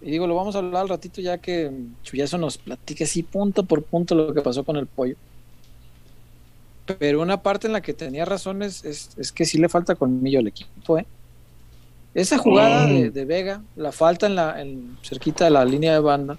Y 0.00 0.10
digo, 0.10 0.26
lo 0.26 0.34
vamos 0.34 0.54
a 0.54 0.58
hablar 0.58 0.82
al 0.82 0.88
ratito 0.88 1.20
ya 1.20 1.38
que 1.38 1.72
Chuyazo 2.02 2.38
nos 2.38 2.58
platique 2.58 3.04
así 3.04 3.22
punto 3.22 3.64
por 3.64 3.82
punto 3.82 4.14
lo 4.14 4.32
que 4.32 4.42
pasó 4.42 4.62
con 4.62 4.76
el 4.76 4.86
pollo. 4.86 5.16
Pero 6.98 7.20
una 7.20 7.42
parte 7.42 7.66
en 7.66 7.72
la 7.72 7.80
que 7.80 7.94
tenía 7.94 8.24
razón 8.24 8.62
es, 8.62 8.84
es, 8.84 9.10
es 9.16 9.32
que 9.32 9.44
sí 9.44 9.58
le 9.58 9.68
falta 9.68 9.96
colmillo 9.96 10.38
al 10.38 10.46
equipo, 10.46 10.98
¿eh? 10.98 11.06
Esa 12.14 12.38
jugada 12.38 12.86
de, 12.86 13.10
de 13.10 13.24
Vega, 13.26 13.62
la 13.74 13.92
falta 13.92 14.26
en 14.26 14.36
la 14.36 14.60
en, 14.60 14.96
cerquita 15.02 15.44
de 15.44 15.50
la 15.50 15.64
línea 15.64 15.92
de 15.92 16.00
banda. 16.00 16.38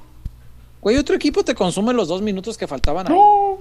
Güey, 0.82 0.98
otro 0.98 1.16
equipo 1.16 1.44
te 1.44 1.56
consume 1.56 1.94
los 1.94 2.08
dos 2.08 2.22
minutos 2.22 2.58
que 2.58 2.68
faltaban 2.68 3.08
ahí, 3.12 3.18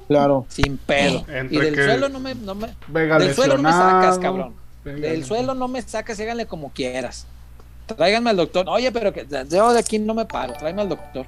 Claro. 0.07 0.47
sin 0.49 0.77
pedo. 0.77 1.25
Entre 1.29 1.57
Y 1.57 1.61
del 1.61 1.75
suelo 1.75 2.09
no 2.09 2.21
me, 2.21 2.35
no 2.35 2.55
me, 2.55 2.69
Vega 2.89 3.19
del 3.19 3.35
suelo 3.35 3.57
no 3.57 3.63
me 3.63 3.73
sacas, 3.73 4.19
cabrón. 4.19 4.55
Vega 4.85 5.09
Del 5.09 5.25
suelo 5.25 5.55
no 5.55 5.67
me 5.67 5.83
sacas, 5.83 6.21
háganle 6.21 6.47
como 6.47 6.71
quieras. 6.71 7.27
Tráiganme 7.87 8.31
al 8.31 8.37
doctor. 8.37 8.67
Oye, 8.69 8.91
pero 8.93 9.13
que 9.13 9.27
yo 9.49 9.73
de 9.73 9.79
aquí 9.79 9.99
no 9.99 10.13
me 10.15 10.25
paro, 10.27 10.55
tráeme 10.55 10.83
al 10.83 10.89
doctor. 10.89 11.27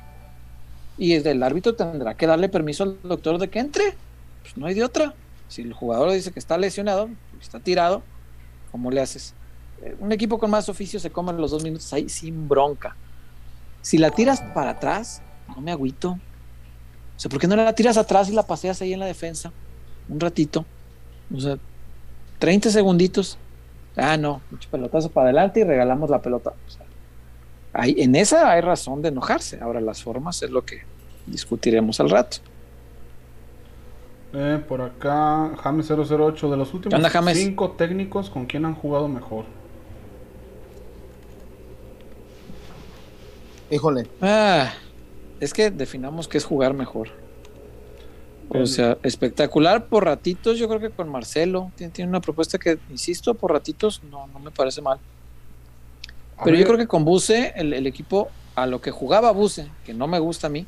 Y 0.97 1.15
el 1.15 1.43
árbitro 1.43 1.75
tendrá 1.75 2.15
que 2.15 2.27
darle 2.27 2.49
permiso 2.49 2.83
al 2.83 2.99
doctor 3.03 3.39
de 3.39 3.49
que 3.49 3.61
entre. 3.61 3.95
Pues 4.43 4.57
no 4.57 4.67
hay 4.67 4.75
de 4.75 4.85
otra. 4.85 5.15
Si 5.49 5.63
el 5.63 5.73
jugador 5.73 6.11
dice 6.13 6.33
que 6.33 6.39
está 6.39 6.59
lesionado, 6.59 7.09
está 7.41 7.61
tirado, 7.61 8.03
¿cómo 8.73 8.91
le 8.91 9.01
haces? 9.01 9.35
Eh, 9.83 9.97
Un 10.01 10.13
equipo 10.13 10.39
con 10.39 10.51
más 10.51 10.69
oficio 10.69 10.99
se 11.01 11.11
come 11.11 11.33
los 11.33 11.53
dos 11.53 11.63
minutos 11.63 11.93
ahí 11.93 12.09
sin 12.09 12.49
bronca. 12.49 12.97
Si 13.81 13.97
la 13.97 14.11
tiras 14.11 14.41
para 14.55 14.71
atrás, 14.73 15.23
no 15.49 15.61
me 15.61 15.73
agüito. 15.73 16.11
O 16.11 17.21
sea, 17.21 17.29
¿por 17.29 17.41
qué 17.41 17.47
no 17.47 17.57
la 17.57 17.73
tiras 17.75 17.97
atrás 17.97 18.29
y 18.29 18.33
la 18.33 18.45
paseas 18.45 18.81
ahí 18.81 18.93
en 18.93 19.01
la 19.01 19.07
defensa? 19.07 19.53
Un 20.09 20.21
ratito. 20.21 20.65
O 21.35 21.41
sea, 21.41 21.59
30 22.39 22.71
segunditos. 22.71 23.39
Ah, 23.97 24.17
no, 24.17 24.41
mucho 24.51 24.69
pelotazo 24.71 25.11
para 25.11 25.27
adelante 25.27 25.61
y 25.61 25.65
regalamos 25.65 26.09
la 26.11 26.23
pelota. 26.23 26.51
O 26.51 26.71
sea, 26.71 26.87
hay, 27.73 27.97
en 27.99 28.15
esa 28.15 28.51
hay 28.51 28.61
razón 28.61 29.03
de 29.03 29.09
enojarse. 29.09 29.59
Ahora 29.61 29.81
las 29.81 30.03
formas 30.03 30.43
es 30.43 30.51
lo 30.51 30.65
que 30.65 30.83
discutiremos 31.27 31.99
al 32.01 32.11
rato. 32.11 32.39
Eh, 34.33 34.63
por 34.69 34.83
acá, 34.83 35.53
James 35.63 35.91
008, 35.91 36.51
de 36.51 36.57
los 36.57 36.75
últimos 36.75 36.95
onda, 36.95 37.09
James? 37.09 37.39
cinco 37.39 37.71
técnicos, 37.73 38.29
¿con 38.29 38.47
quién 38.47 38.65
han 38.67 38.75
jugado 38.75 39.09
mejor? 39.09 39.47
Híjole. 43.71 44.07
Ah, 44.21 44.73
es 45.41 45.53
que 45.53 45.71
definamos 45.71 46.29
qué 46.29 46.39
es 46.39 46.45
jugar 46.45 46.75
mejor. 46.75 47.09
O 48.51 48.67
sea, 48.67 48.97
espectacular 49.03 49.87
por 49.87 50.05
ratitos, 50.05 50.59
yo 50.59 50.69
creo 50.69 50.81
que 50.81 50.91
con 50.91 51.11
Marcelo. 51.11 51.71
Tiene, 51.77 51.93
tiene 51.93 52.09
una 52.09 52.21
propuesta 52.21 52.59
que, 52.59 52.79
insisto, 52.91 53.35
por 53.35 53.53
ratitos 53.53 54.03
no, 54.11 54.27
no 54.29 54.39
me 54.39 54.51
parece 54.51 54.81
mal. 54.81 54.99
Pero 56.45 56.57
yo 56.57 56.65
creo 56.65 56.79
que 56.79 56.87
con 56.87 57.05
Buse, 57.05 57.53
el, 57.57 57.75
el 57.75 57.87
equipo, 57.87 58.29
a 58.55 58.67
lo 58.67 58.81
que 58.81 58.91
jugaba 58.91 59.33
Buse, 59.33 59.69
que 59.85 59.93
no 59.93 60.07
me 60.07 60.19
gusta 60.19 60.47
a 60.47 60.51
mí, 60.51 60.67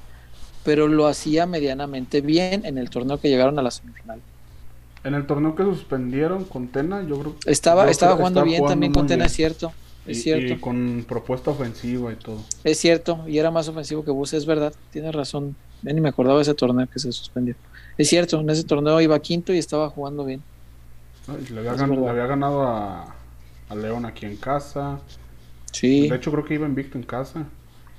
pero 0.62 0.88
lo 0.88 1.06
hacía 1.06 1.46
medianamente 1.46 2.20
bien 2.20 2.66
en 2.66 2.76
el 2.76 2.90
torneo 2.90 3.18
que 3.18 3.28
llegaron 3.28 3.58
a 3.58 3.62
la 3.62 3.70
semifinal. 3.70 4.20
En 5.02 5.14
el 5.14 5.26
torneo 5.26 5.54
que 5.54 5.62
suspendieron 5.62 6.44
con 6.44 6.68
Tena, 6.68 7.02
yo 7.02 7.18
creo 7.18 7.34
Estaba, 7.46 7.86
yo 7.86 7.90
estaba 7.90 8.12
que 8.12 8.18
jugando 8.18 8.44
bien 8.44 8.66
también 8.66 8.92
con 8.92 9.06
Tena, 9.06 9.24
es 9.26 9.32
cierto. 9.32 9.72
Es 10.06 10.18
Y- 10.18 10.22
cierto. 10.22 10.54
Y 10.54 10.58
con 10.58 11.04
propuesta 11.06 11.50
ofensiva 11.50 12.12
y 12.12 12.16
todo. 12.16 12.38
Es 12.64 12.78
cierto, 12.78 13.24
y 13.28 13.38
era 13.38 13.50
más 13.50 13.68
ofensivo 13.68 14.04
que 14.04 14.10
Buse, 14.10 14.36
es 14.36 14.46
verdad. 14.46 14.72
Tienes 14.92 15.14
razón. 15.14 15.54
Ya 15.82 15.92
ni 15.92 16.00
me 16.00 16.08
acordaba 16.10 16.36
de 16.38 16.42
ese 16.42 16.54
torneo 16.54 16.86
que 16.86 16.98
se 16.98 17.10
suspendió. 17.12 17.54
Es 17.96 18.08
cierto, 18.08 18.40
en 18.40 18.48
ese 18.50 18.64
torneo 18.64 19.00
iba 19.00 19.18
quinto 19.20 19.52
y 19.52 19.58
estaba 19.58 19.88
jugando 19.90 20.24
bien. 20.24 20.42
Y 21.28 21.52
le, 21.52 21.60
había 21.60 21.72
Es 21.72 21.78
gan- 21.80 21.88
verdad. 21.90 22.04
le 22.04 22.10
había 22.10 22.26
ganado 22.26 22.62
a, 22.62 23.14
a 23.68 23.74
León 23.74 24.04
aquí 24.04 24.26
en 24.26 24.36
casa. 24.36 24.98
Sí, 25.72 26.08
De 26.08 26.16
hecho, 26.16 26.30
creo 26.32 26.44
que 26.44 26.54
iba 26.54 26.66
invicto 26.66 26.98
en 26.98 27.04
casa. 27.04 27.44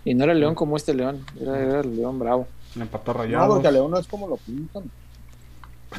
y 0.03 0.13
no 0.13 0.23
era 0.25 0.33
el 0.33 0.39
León 0.39 0.55
como 0.55 0.75
este 0.77 0.93
León, 0.93 1.23
era, 1.39 1.59
era 1.59 1.79
el 1.81 1.95
León 1.95 2.19
bravo. 2.19 2.47
Le 2.75 2.81
empató 2.83 3.11
a 3.19 3.25
No, 3.27 3.47
porque 3.47 3.67
a 3.67 3.71
León 3.71 3.91
no 3.91 3.97
es 3.97 4.07
como 4.07 4.27
lo 4.27 4.37
pintan. 4.37 4.83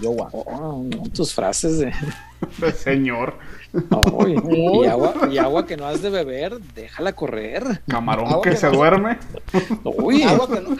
Yo 0.00 0.10
guau. 0.10 0.30
Oh, 0.32 0.82
no, 0.84 1.02
tus 1.10 1.34
frases 1.34 1.78
de. 1.78 1.92
Señor. 2.76 3.38
Y, 3.72 4.84
agua, 4.86 5.14
y 5.30 5.38
agua 5.38 5.64
que 5.66 5.78
no 5.78 5.86
has 5.86 6.02
de 6.02 6.10
beber, 6.10 6.58
déjala 6.74 7.14
correr. 7.14 7.80
Camarón 7.88 8.26
Agua 8.26 8.42
que, 8.42 8.50
que 8.50 8.56
se 8.56 8.66
no- 8.66 8.72
duerme. 8.76 9.18
Uy, 9.84 10.22
Agua 10.24 10.46
que, 10.46 10.60
no, 10.60 10.76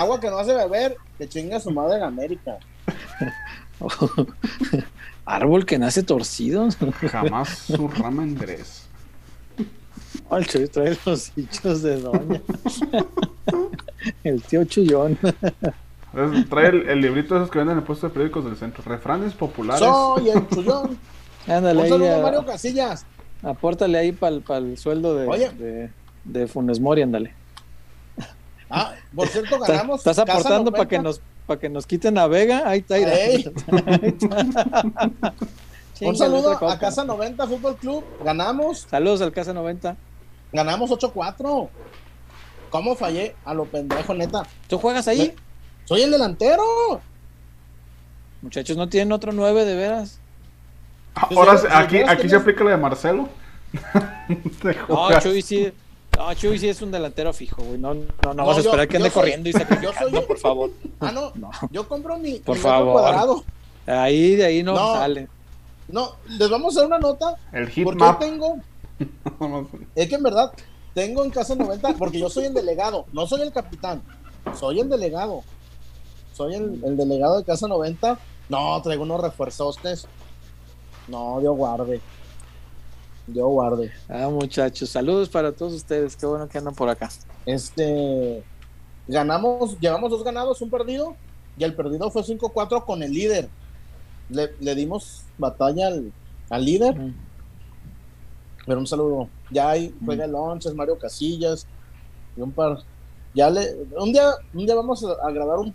agua 0.00 0.18
que 0.20 0.28
no 0.28 0.38
hace 0.38 0.52
beber, 0.52 0.96
que 1.18 1.28
chinga 1.28 1.60
su 1.60 1.70
madre 1.70 1.98
en 1.98 2.02
América. 2.02 2.58
árbol 5.24 5.64
que 5.66 5.78
nace 5.78 6.02
torcido. 6.02 6.68
Jamás 7.10 7.48
su 7.66 7.86
rama 7.86 8.24
enderez. 8.24 8.86
Ay, 10.28 10.40
el 10.42 10.46
Chuy 10.48 10.66
trae 10.68 10.98
los 11.06 11.30
hichos 11.36 11.82
de 11.82 12.00
doña. 12.00 12.40
El 14.24 14.42
tío 14.42 14.64
Chullón. 14.64 15.16
Entonces, 16.14 16.48
trae 16.48 16.68
el, 16.68 16.88
el 16.88 17.00
librito 17.00 17.34
de 17.34 17.40
esos 17.40 17.50
que 17.50 17.58
venden 17.58 17.72
en 17.74 17.78
el 17.80 17.84
puesto 17.84 18.06
de 18.06 18.12
periódicos 18.12 18.44
del 18.44 18.56
centro. 18.56 18.82
Refranes 18.86 19.32
populares. 19.34 19.80
Soy 19.86 20.28
el 20.30 20.48
chullón. 20.54 20.98
Ándale 21.46 21.78
Un 21.78 21.84
ahí, 21.84 21.90
saludo 21.90 22.14
a 22.16 22.22
Mario 22.22 22.46
Casillas. 22.46 23.06
apórtale 23.42 23.98
ahí 23.98 24.12
para 24.12 24.36
el 24.58 24.76
sueldo 24.78 25.14
de, 25.16 25.26
Oye. 25.26 25.50
de, 25.50 25.90
de 26.24 26.46
Funes 26.46 26.78
Mori, 26.80 27.02
ándale. 27.02 27.34
Ah, 28.70 28.94
por 29.14 29.28
cierto, 29.28 29.56
¿Estás, 29.56 29.68
ganamos. 29.68 29.98
estás 30.00 30.18
aportando 30.18 30.70
para 30.70 30.84
90. 30.84 30.88
que 30.88 30.98
nos 31.02 31.20
para 31.46 31.60
que 31.60 31.68
nos 31.68 31.86
quiten 31.86 32.16
a 32.16 32.26
Vega? 32.26 32.62
Ahí 32.66 32.78
está. 32.78 32.96
Chíngale 32.96 34.14
Un 36.00 36.16
saludo 36.16 36.58
copa. 36.58 36.72
a 36.72 36.78
Casa 36.78 37.04
90 37.04 37.46
Fútbol 37.46 37.76
Club. 37.76 38.04
Ganamos, 38.24 38.86
Saludos 38.90 39.20
al 39.22 39.32
Casa 39.32 39.52
90. 39.52 39.96
ganamos 40.52 40.90
8-4. 40.90 41.68
¿Cómo 42.70 42.94
fallé? 42.96 43.34
A 43.44 43.52
lo 43.54 43.66
pendejo, 43.66 44.14
neta. 44.14 44.42
¿Tú 44.68 44.78
juegas 44.78 45.06
ahí? 45.08 45.34
Soy 45.84 46.02
el 46.02 46.10
delantero. 46.10 46.62
Muchachos, 48.40 48.76
¿no 48.76 48.88
tienen 48.88 49.12
otro 49.12 49.32
9 49.32 49.64
de 49.64 49.74
veras? 49.76 50.18
Ahora 51.14 51.58
Si- 51.58 51.66
si 51.66 51.72
aquí, 51.72 51.98
aquí 52.00 52.28
se 52.28 52.36
aplica 52.36 52.64
la 52.64 52.70
de 52.72 52.76
Marcelo. 52.76 53.28
De 54.62 54.76
No. 54.88 55.20
Chuy 55.20 55.42
sí. 55.42 55.72
No, 56.16 56.32
Chuy 56.34 56.58
sí 56.58 56.68
es 56.68 56.82
un 56.82 56.90
delantero 56.90 57.32
fijo, 57.32 57.62
güey. 57.62 57.78
No, 57.78 57.94
no, 57.94 58.04
no, 58.24 58.34
No, 58.34 58.46
vas 58.46 58.58
a 58.58 58.60
yo- 58.60 58.66
esperar 58.70 58.88
que 58.88 58.96
ande 58.96 59.08
yo 59.08 59.14
soy- 59.14 59.20
corriendo 59.22 59.48
y 59.48 59.52
yo 59.52 59.58
soy- 59.58 59.66
sacrificando, 59.68 60.26
por 60.26 60.38
favor. 60.38 60.70
Ah, 61.00 61.12
no. 61.12 61.32
No. 61.34 61.50
Yo 61.70 61.88
compro 61.88 62.18
mi, 62.18 62.38
Por 62.40 62.56
mi 62.56 62.62
favor. 62.62 62.92
cuadrado. 63.00 63.44
Ahí 63.86 64.36
de 64.36 64.44
ahí 64.44 64.62
no, 64.62 64.74
No. 64.74 64.94
sale. 64.94 65.28
No, 65.88 66.16
les 66.28 66.48
vamos 66.48 66.74
a 66.76 66.80
hacer 66.80 66.86
una 66.86 66.98
nota. 66.98 67.36
El 67.52 67.68
hit 67.68 67.84
Porque 67.84 67.98
map. 68.00 68.18
tengo, 68.18 68.56
No, 69.40 69.48
no, 69.48 69.68
es 69.94 70.08
que 70.08 70.14
en 70.14 70.22
verdad, 70.22 70.52
tengo 70.94 71.24
en 71.24 71.30
casa 71.30 71.54
90, 71.54 71.94
porque 71.94 72.18
yo 72.20 72.28
soy 72.30 72.44
el 72.46 72.54
delegado, 72.54 73.06
no 73.12 73.26
soy 73.26 73.42
el 73.42 73.52
capitán, 73.52 74.02
soy 74.58 74.80
el 74.80 74.88
delegado. 74.88 75.42
Soy 76.32 76.54
el, 76.54 76.82
el 76.84 76.96
delegado 76.96 77.38
de 77.38 77.44
casa 77.44 77.68
90. 77.68 78.18
No, 78.48 78.80
traigo 78.82 79.02
unos 79.02 79.20
refuerzostes. 79.20 80.06
No, 81.08 81.40
Dios 81.40 81.56
guarde. 81.56 82.00
Dios 83.26 83.46
guarde. 83.48 83.92
Ah, 84.08 84.28
muchachos, 84.28 84.88
saludos 84.90 85.28
para 85.28 85.52
todos 85.52 85.72
ustedes. 85.74 86.16
Qué 86.16 86.26
bueno 86.26 86.48
que 86.48 86.58
andan 86.58 86.74
por 86.74 86.88
acá. 86.88 87.08
Este, 87.46 88.42
ganamos, 89.06 89.78
llevamos 89.80 90.10
dos 90.10 90.24
ganados, 90.24 90.60
un 90.60 90.70
perdido, 90.70 91.16
y 91.56 91.64
el 91.64 91.74
perdido 91.74 92.10
fue 92.10 92.22
5-4 92.22 92.84
con 92.84 93.02
el 93.02 93.12
líder. 93.12 93.48
Le, 94.28 94.50
le 94.60 94.74
dimos 94.74 95.22
batalla 95.38 95.88
al, 95.88 96.12
al 96.50 96.64
líder, 96.64 97.12
pero 98.66 98.78
un 98.80 98.86
saludo. 98.86 99.28
Ya 99.50 99.70
hay, 99.70 99.94
juega 100.04 100.24
el 100.24 100.32
Lonches, 100.32 100.74
Mario 100.74 100.98
Casillas, 100.98 101.66
y 102.36 102.40
un 102.40 102.52
par. 102.52 102.78
Ya 103.34 103.50
le, 103.50 103.74
un 103.98 104.12
día, 104.12 104.30
un 104.54 104.66
día 104.66 104.74
vamos 104.74 105.04
a, 105.04 105.26
a 105.26 105.30
grabar 105.30 105.58
un- 105.58 105.74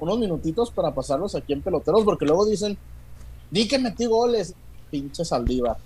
unos 0.00 0.18
minutitos 0.18 0.70
para 0.70 0.94
pasarlos 0.94 1.34
aquí 1.34 1.52
en 1.52 1.62
peloteros, 1.62 2.02
porque 2.04 2.24
luego 2.26 2.46
dicen, 2.46 2.76
di 3.50 3.68
que 3.68 3.78
metí 3.78 4.06
goles, 4.06 4.54
pinche 4.90 5.24
Saldívar. 5.24 5.76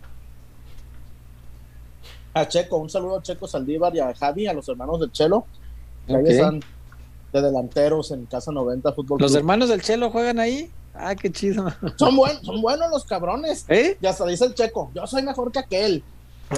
A 2.35 2.49
Checo, 2.49 2.78
un 2.78 2.91
saludo 2.91 3.19
a 3.19 3.23
Checo 3.23 3.47
Saldívar 3.47 3.95
y 3.95 4.01
a 4.01 4.12
Javi, 4.15 4.47
a 4.47 4.53
los 4.53 4.69
hermanos 4.69 5.01
del 5.01 5.12
Chelo. 5.12 5.47
que 6.07 6.16
ahí 6.16 6.24
están 6.28 6.61
de 7.32 7.43
delanteros 7.43 8.11
en 8.11 8.27
Casa 8.27 8.53
90 8.53 8.93
Fútbol 8.93 9.19
¿Los 9.20 9.32
Club. 9.32 9.39
hermanos 9.41 9.69
del 9.69 9.82
Chelo 9.82 10.11
juegan 10.11 10.39
ahí? 10.41 10.70
Ah, 10.95 11.15
qué 11.15 11.31
chido. 11.31 11.66
Son, 11.97 12.15
buen, 12.16 12.41
son 12.45 12.61
buenos 12.61 12.91
los 12.91 13.05
cabrones. 13.05 13.65
¿Eh? 13.69 13.97
Y 14.01 14.07
hasta 14.07 14.24
dice 14.27 14.45
el 14.47 14.55
Checo, 14.55 14.91
yo 14.95 15.07
soy 15.07 15.23
mejor 15.23 15.51
que 15.53 15.59
aquel. 15.61 16.03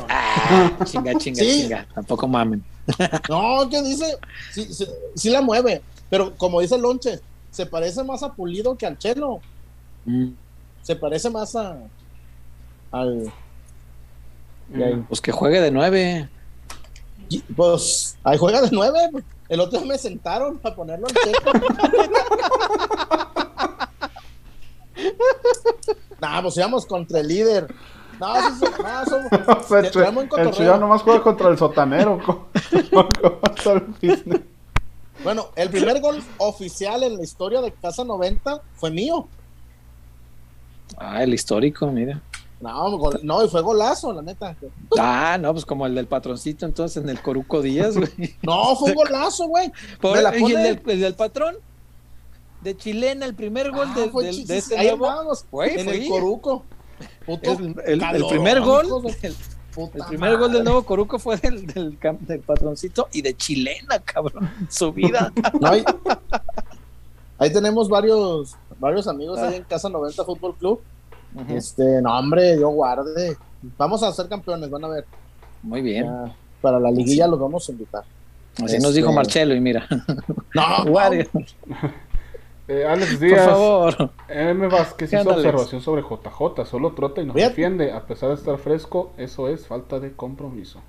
Ah, 0.09 0.73
chinga, 0.85 1.15
chinga, 1.15 1.43
Sí. 1.43 1.63
chinga. 1.63 1.87
Tampoco 1.95 2.27
mamen. 2.29 2.63
No, 3.29 3.69
que 3.69 3.83
dice, 3.83 4.17
sí, 4.53 4.65
sí, 4.73 4.87
sí 5.15 5.31
la 5.31 5.41
mueve, 5.43 5.83
pero 6.11 6.35
como 6.37 6.61
dice 6.61 6.75
el 6.77 6.83
Lonche, 6.83 7.21
se 7.57 7.65
parece 7.65 8.05
más 8.05 8.23
a 8.23 8.35
Pulido 8.35 8.77
que 8.77 8.85
al 8.87 8.99
Chelo. 8.99 9.41
Mm, 10.05 10.29
Se 10.83 10.95
parece 10.95 11.31
más 11.31 11.57
a 11.57 11.79
al 12.93 13.33
ahí, 14.75 15.03
Pues 15.09 15.23
que 15.23 15.33
juegue 15.33 15.63
de 15.63 15.71
nueve. 15.71 16.29
y- 17.31 17.39
pues 17.41 18.19
ahí 18.25 18.37
juega 18.37 18.61
de 18.61 18.69
nueve. 18.73 18.99
pues. 19.11 19.25
El 19.49 19.61
otro 19.61 19.79
día 19.79 19.89
me 19.89 19.97
sentaron 19.97 20.59
para 20.59 20.77
ponerlo 20.77 21.07
al 21.07 21.15
Checo. 21.15 21.51
nah, 26.21 26.43
pues 26.43 26.57
íbamos 26.59 26.85
contra 26.85 27.21
el 27.21 27.29
líder. 27.29 27.75
No, 28.21 28.35
sí, 28.37 28.43
sí, 28.61 28.67
no, 28.83 29.05
somos- 29.05 29.33
O 29.59 29.63
sea, 29.69 29.79
el, 29.81 29.87
el 29.87 29.93
nomás 30.81 31.03
juega 31.03 31.23
contra 31.23 31.49
el 31.49 31.57
sotanero. 31.59 32.19
co- 32.25 32.49
contra 32.93 33.73
el 33.73 33.81
business. 34.03 34.41
Bueno, 35.25 35.49
el 35.57 35.71
primer 35.71 36.01
gol 36.01 36.23
oficial 36.39 37.03
en 37.03 37.17
la 37.17 37.23
historia 37.25 37.61
de 37.61 37.73
Casa 37.73 38.05
90 38.05 38.63
fue 38.75 38.91
mío. 38.91 39.27
Ah, 40.97 41.23
el 41.23 41.35
histórico, 41.35 41.87
mira. 41.89 42.23
No, 42.61 42.97
gol- 42.97 43.21
no, 43.23 43.45
y 43.45 43.49
fue 43.49 43.61
golazo, 43.61 44.13
la 44.13 44.23
neta. 44.23 44.57
Ah, 44.99 45.37
no, 45.39 45.53
pues 45.53 45.65
como 45.67 45.85
el 45.87 45.95
del 45.95 46.07
patroncito 46.07 46.65
entonces 46.65 47.03
en 47.03 47.09
el 47.11 47.21
Coruco 47.21 47.61
Díaz, 47.61 47.97
güey. 47.97 48.35
No, 48.43 48.75
fue 48.77 48.91
un 48.91 48.95
golazo, 48.97 49.47
güey. 49.49 49.71
Por- 50.01 50.17
¿Y 50.39 50.53
el 50.53 50.63
del, 50.63 50.83
el 50.87 51.01
del 51.01 51.15
patrón? 51.15 51.57
De 52.63 52.77
chilena, 52.77 53.27
el 53.27 53.35
primer 53.35 53.71
gol 53.73 53.89
Ah, 53.91 53.99
de, 54.01 54.09
fue 54.11 54.25
del- 54.25 54.35
chis- 54.37 54.47
de 54.47 54.57
este 54.59 54.79
ahí 54.79 54.87
nuevo. 54.97 55.33
Güey, 55.51 55.71
en 55.79 55.85
fue 55.85 55.95
el 55.97 56.01
ahí. 56.03 56.09
Coruco. 56.09 56.65
Puto 57.27 57.53
El, 57.53 57.59
el- 57.67 57.81
el 57.87 58.01
calorón, 58.01 58.29
primer 58.31 58.61
gol, 58.63 59.03
de 59.03 59.37
puta 59.77 59.99
el 59.99 60.05
primer 60.07 60.37
gol 60.39 60.53
del 60.53 60.65
nuevo 60.65 60.83
Coruco 60.85 61.19
fue 61.21 61.37
del, 61.37 61.67
del, 61.67 61.99
del 62.21 62.41
patroncito 62.41 63.09
y 63.13 63.23
de 63.23 63.37
chilena, 63.37 63.99
cabrón, 64.05 64.51
su 64.69 64.93
vida. 64.93 65.31
No, 65.61 65.69
ahí, 65.69 65.85
ahí 67.39 67.53
tenemos 67.53 67.89
varios 67.89 68.57
varios 68.81 69.07
amigos 69.07 69.39
ahí 69.39 69.57
en 69.57 69.65
Casa 69.65 69.89
90 69.89 70.25
Fútbol 70.25 70.55
Club. 70.57 70.81
Este, 71.49 72.01
no, 72.03 72.19
hombre, 72.19 72.59
yo 72.59 72.69
guarde. 72.71 73.37
Vamos 73.77 74.03
a 74.03 74.13
ser 74.13 74.29
campeones, 74.29 74.71
van 74.71 74.85
a 74.85 74.89
ver. 74.89 75.05
Muy 75.63 75.83
bien. 75.83 76.05
Ya, 76.07 76.35
para 76.63 76.81
la 76.81 76.91
liguilla 76.91 77.27
los 77.27 77.39
vamos 77.39 77.69
a 77.69 77.73
invitar. 77.73 78.05
Así 78.55 78.77
nos 78.79 78.87
Este- 78.87 78.93
dijo 79.01 79.13
Marcelo 79.13 79.55
y 79.55 79.61
mira, 79.61 79.87
No, 80.55 80.85
Guardia, 80.91 81.27
Eh, 82.69 82.85
Alex 82.85 83.13
por 83.13 83.21
Díaz. 83.21 83.47
favor. 83.47 84.11
M. 84.29 84.67
Vázquez 84.69 85.11
¿Qué 85.11 85.17
hizo 85.21 85.31
Alex? 85.31 85.47
observación 85.47 85.81
sobre 85.83 86.03
JJ. 86.03 86.65
Solo 86.67 86.93
trota 86.95 87.23
y 87.23 87.27
nos 87.27 87.35
Fíjate. 87.35 87.51
defiende. 87.51 87.93
A 87.93 88.05
pesar 88.07 88.31
de 88.31 88.35
estar 88.35 88.59
fresco, 88.59 89.13
eso 89.17 89.49
es 89.49 89.67
falta 89.67 90.01
de 90.01 90.13
compromiso. 90.13 90.81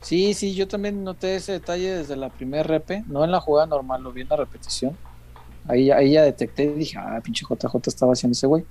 Sí, 0.00 0.34
sí, 0.34 0.54
yo 0.54 0.68
también 0.68 1.02
noté 1.04 1.36
ese 1.36 1.52
detalle 1.52 1.94
desde 1.96 2.16
la 2.16 2.28
primera 2.28 2.62
repe, 2.62 3.04
no 3.06 3.24
en 3.24 3.30
la 3.30 3.40
jugada 3.40 3.66
normal, 3.66 4.02
lo 4.02 4.12
vi 4.12 4.20
en 4.22 4.28
la 4.28 4.36
repetición. 4.36 4.96
Ahí, 5.66 5.90
ahí 5.90 6.12
ya 6.12 6.22
detecté 6.22 6.64
y 6.64 6.68
dije, 6.74 6.98
ah, 6.98 7.18
pinche 7.24 7.46
JJ 7.48 7.76
estaba 7.86 8.12
haciendo 8.12 8.32
ese 8.34 8.46
güey. 8.46 8.64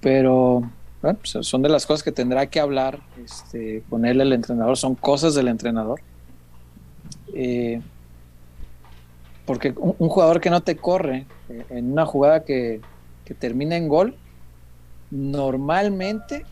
Pero, 0.00 0.62
bueno, 1.00 1.18
pues 1.18 1.46
son 1.46 1.62
de 1.62 1.68
las 1.68 1.84
cosas 1.86 2.02
que 2.04 2.12
tendrá 2.12 2.46
que 2.46 2.60
hablar 2.60 3.00
este, 3.24 3.82
con 3.90 4.04
él 4.04 4.20
el 4.20 4.32
entrenador, 4.32 4.76
son 4.76 4.94
cosas 4.94 5.34
del 5.34 5.48
entrenador. 5.48 6.00
Eh, 7.34 7.80
porque 9.44 9.74
un, 9.76 10.08
jugador 10.08 10.40
que 10.40 10.50
no 10.50 10.62
te 10.62 10.76
corre 10.76 11.26
eh, 11.48 11.64
en 11.70 11.92
una 11.92 12.06
jugada 12.06 12.44
que, 12.44 12.80
que 13.24 13.34
termina 13.34 13.76
en 13.76 13.88
gol, 13.88 14.16
normalmente 15.10 16.44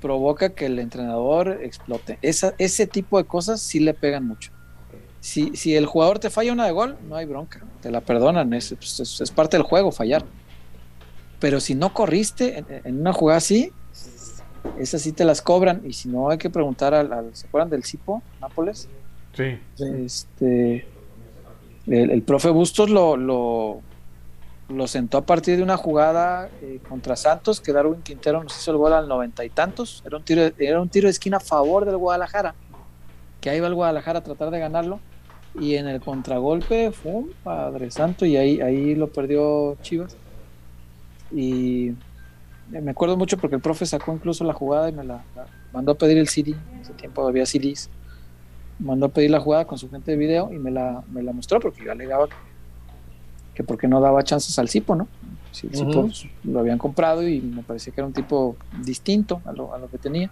provoca 0.00 0.50
que 0.50 0.66
el 0.66 0.78
entrenador 0.78 1.60
explote. 1.62 2.18
Esa, 2.22 2.54
ese 2.58 2.86
tipo 2.86 3.18
de 3.18 3.24
cosas 3.24 3.60
sí 3.60 3.80
le 3.80 3.94
pegan 3.94 4.26
mucho. 4.26 4.52
Si, 5.20 5.54
si, 5.54 5.76
el 5.76 5.86
jugador 5.86 6.18
te 6.18 6.30
falla 6.30 6.52
una 6.52 6.66
de 6.66 6.72
gol, 6.72 6.96
no 7.08 7.14
hay 7.14 7.26
bronca, 7.26 7.60
te 7.80 7.92
la 7.92 8.00
perdonan, 8.00 8.52
es, 8.54 8.72
es, 8.72 9.20
es 9.20 9.30
parte 9.30 9.56
del 9.56 9.64
juego 9.64 9.92
fallar. 9.92 10.24
Pero 11.38 11.60
si 11.60 11.76
no 11.76 11.94
corriste 11.94 12.58
en, 12.58 12.66
en, 12.84 13.00
una 13.00 13.12
jugada 13.12 13.38
así, 13.38 13.70
esas 14.78 15.02
sí 15.02 15.12
te 15.12 15.24
las 15.24 15.40
cobran. 15.40 15.82
Y 15.84 15.92
si 15.92 16.08
no, 16.08 16.28
hay 16.28 16.38
que 16.38 16.50
preguntar 16.50 16.92
al, 16.92 17.12
al 17.12 17.36
¿se 17.36 17.46
acuerdan 17.46 17.70
del 17.70 17.84
Cipo, 17.84 18.20
Nápoles? 18.40 18.88
Sí. 19.36 19.58
Este, 19.78 20.86
el, 21.86 22.22
profe 22.22 22.50
Bustos 22.50 22.90
lo, 22.90 23.16
lo, 23.16 24.86
sentó 24.86 25.18
a 25.18 25.26
partir 25.26 25.56
de 25.56 25.62
una 25.62 25.76
jugada 25.76 26.48
eh, 26.62 26.80
contra 26.88 27.16
Santos, 27.16 27.60
que 27.60 27.72
Darwin 27.72 28.02
Quintero 28.02 28.42
nos 28.42 28.56
hizo 28.56 28.70
el 28.70 28.76
gol 28.76 28.92
al 28.92 29.08
noventa 29.08 29.44
y 29.44 29.50
tantos. 29.50 30.02
Era 30.06 30.16
un, 30.16 30.22
tiro, 30.22 30.42
era 30.58 30.80
un 30.80 30.88
tiro 30.88 31.06
de 31.06 31.10
esquina 31.10 31.38
a 31.38 31.40
favor 31.40 31.84
del 31.84 31.96
Guadalajara, 31.96 32.54
que 33.40 33.50
ahí 33.50 33.60
va 33.60 33.66
el 33.66 33.74
Guadalajara 33.74 34.20
a 34.20 34.22
tratar 34.22 34.50
de 34.50 34.58
ganarlo. 34.58 35.00
Y 35.58 35.74
en 35.74 35.86
el 35.86 36.00
contragolpe 36.00 36.92
fue 36.92 37.12
un 37.12 37.32
Padre 37.44 37.90
Santo 37.90 38.24
y 38.24 38.36
ahí, 38.36 38.60
ahí 38.60 38.94
lo 38.94 39.08
perdió 39.08 39.76
Chivas. 39.82 40.16
Y 41.30 41.92
me 42.70 42.90
acuerdo 42.92 43.18
mucho 43.18 43.36
porque 43.36 43.56
el 43.56 43.62
profe 43.62 43.84
sacó 43.84 44.14
incluso 44.14 44.44
la 44.44 44.54
jugada 44.54 44.88
y 44.88 44.92
me 44.92 45.04
la, 45.04 45.24
la 45.36 45.46
mandó 45.72 45.92
a 45.92 45.94
pedir 45.96 46.16
el 46.16 46.28
CD. 46.28 46.54
En 46.72 46.80
ese 46.80 46.94
tiempo 46.94 47.26
había 47.26 47.44
CDs. 47.44 47.90
Mandó 48.82 49.06
a 49.06 49.08
pedir 49.08 49.30
la 49.30 49.40
jugada 49.40 49.64
con 49.64 49.78
su 49.78 49.88
gente 49.88 50.10
de 50.10 50.16
video 50.16 50.52
y 50.52 50.58
me 50.58 50.70
la, 50.70 51.02
me 51.12 51.22
la 51.22 51.32
mostró 51.32 51.60
porque 51.60 51.84
yo 51.84 51.92
alegaba 51.92 52.26
que, 52.26 52.34
que 53.54 53.64
porque 53.64 53.88
no 53.88 54.00
daba 54.00 54.22
chances 54.24 54.58
al 54.58 54.68
Cipo, 54.68 54.94
¿no? 54.94 55.08
Si 55.52 55.66
el 55.66 55.74
Cipo 55.74 56.00
uh 56.00 56.08
-huh. 56.08 56.30
lo 56.44 56.60
habían 56.60 56.78
comprado 56.78 57.26
y 57.26 57.40
me 57.40 57.62
parecía 57.62 57.92
que 57.92 58.00
era 58.00 58.06
un 58.06 58.12
tipo 58.12 58.56
distinto 58.82 59.40
a 59.44 59.52
lo, 59.52 59.74
a 59.74 59.78
lo, 59.78 59.88
que 59.88 59.98
tenía. 59.98 60.30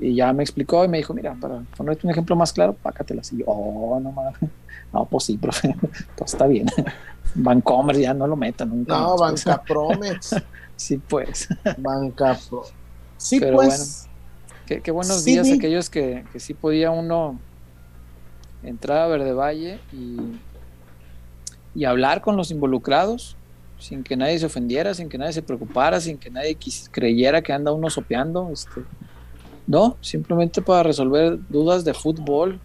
Y 0.00 0.14
ya 0.14 0.32
me 0.32 0.42
explicó 0.42 0.84
y 0.84 0.88
me 0.88 0.96
dijo, 0.96 1.14
mira, 1.14 1.36
para 1.40 1.60
ponerte 1.76 2.06
un 2.06 2.10
ejemplo 2.10 2.34
más 2.34 2.52
claro, 2.52 2.74
pácatelas. 2.74 3.32
Y 3.32 3.38
yo, 3.38 3.44
oh, 3.46 4.00
no 4.00 4.12
mames. 4.12 4.34
No, 4.92 5.06
pues 5.06 5.24
sí, 5.24 5.36
profe, 5.36 5.74
todo 6.14 6.24
está 6.24 6.46
bien. 6.46 6.66
Vancomer 7.34 7.98
ya 7.98 8.14
no 8.14 8.28
lo 8.28 8.36
metan 8.36 8.68
nunca. 8.68 8.96
No, 8.96 9.16
Banca 9.16 9.60
Promex. 9.60 10.36
sí, 10.76 10.98
pues. 10.98 11.48
Banca 11.78 12.38
Pro. 12.48 12.62
Sí, 13.16 13.40
Pero 13.40 13.56
pues. 13.56 14.02
Bueno, 14.02 14.13
qué, 14.66 14.80
qué 14.80 14.90
buenos 14.90 15.22
sí, 15.22 15.32
días 15.32 15.50
aquellos 15.50 15.90
que, 15.90 16.24
que 16.32 16.40
sí 16.40 16.54
podía 16.54 16.90
uno 16.90 17.38
entrar 18.62 18.98
a 18.98 19.06
Verde 19.06 19.32
Valle 19.32 19.80
y, 19.92 20.16
y 21.74 21.84
hablar 21.84 22.20
con 22.20 22.36
los 22.36 22.50
involucrados 22.50 23.36
sin 23.78 24.02
que 24.02 24.16
nadie 24.16 24.38
se 24.38 24.46
ofendiera, 24.46 24.94
sin 24.94 25.08
que 25.08 25.18
nadie 25.18 25.32
se 25.34 25.42
preocupara, 25.42 26.00
sin 26.00 26.16
que 26.16 26.30
nadie 26.30 26.56
creyera 26.90 27.42
que 27.42 27.52
anda 27.52 27.72
uno 27.72 27.90
sopeando. 27.90 28.48
Este, 28.50 28.82
no, 29.66 29.96
simplemente 30.00 30.62
para 30.62 30.82
resolver 30.82 31.38
dudas 31.48 31.84
de 31.84 31.92
fútbol, 31.92 32.60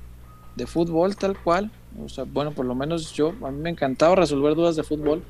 de 0.56 0.66
fútbol 0.66 1.16
tal 1.16 1.38
cual. 1.38 1.72
O 2.02 2.08
sea, 2.08 2.24
bueno, 2.24 2.52
por 2.52 2.66
lo 2.66 2.76
menos 2.76 3.12
yo, 3.14 3.34
a 3.44 3.52
mí 3.52 3.60
me 3.60 3.70
encantaba 3.70 4.16
resolver 4.16 4.56
dudas 4.56 4.76
de 4.76 4.84
fútbol. 4.84 5.24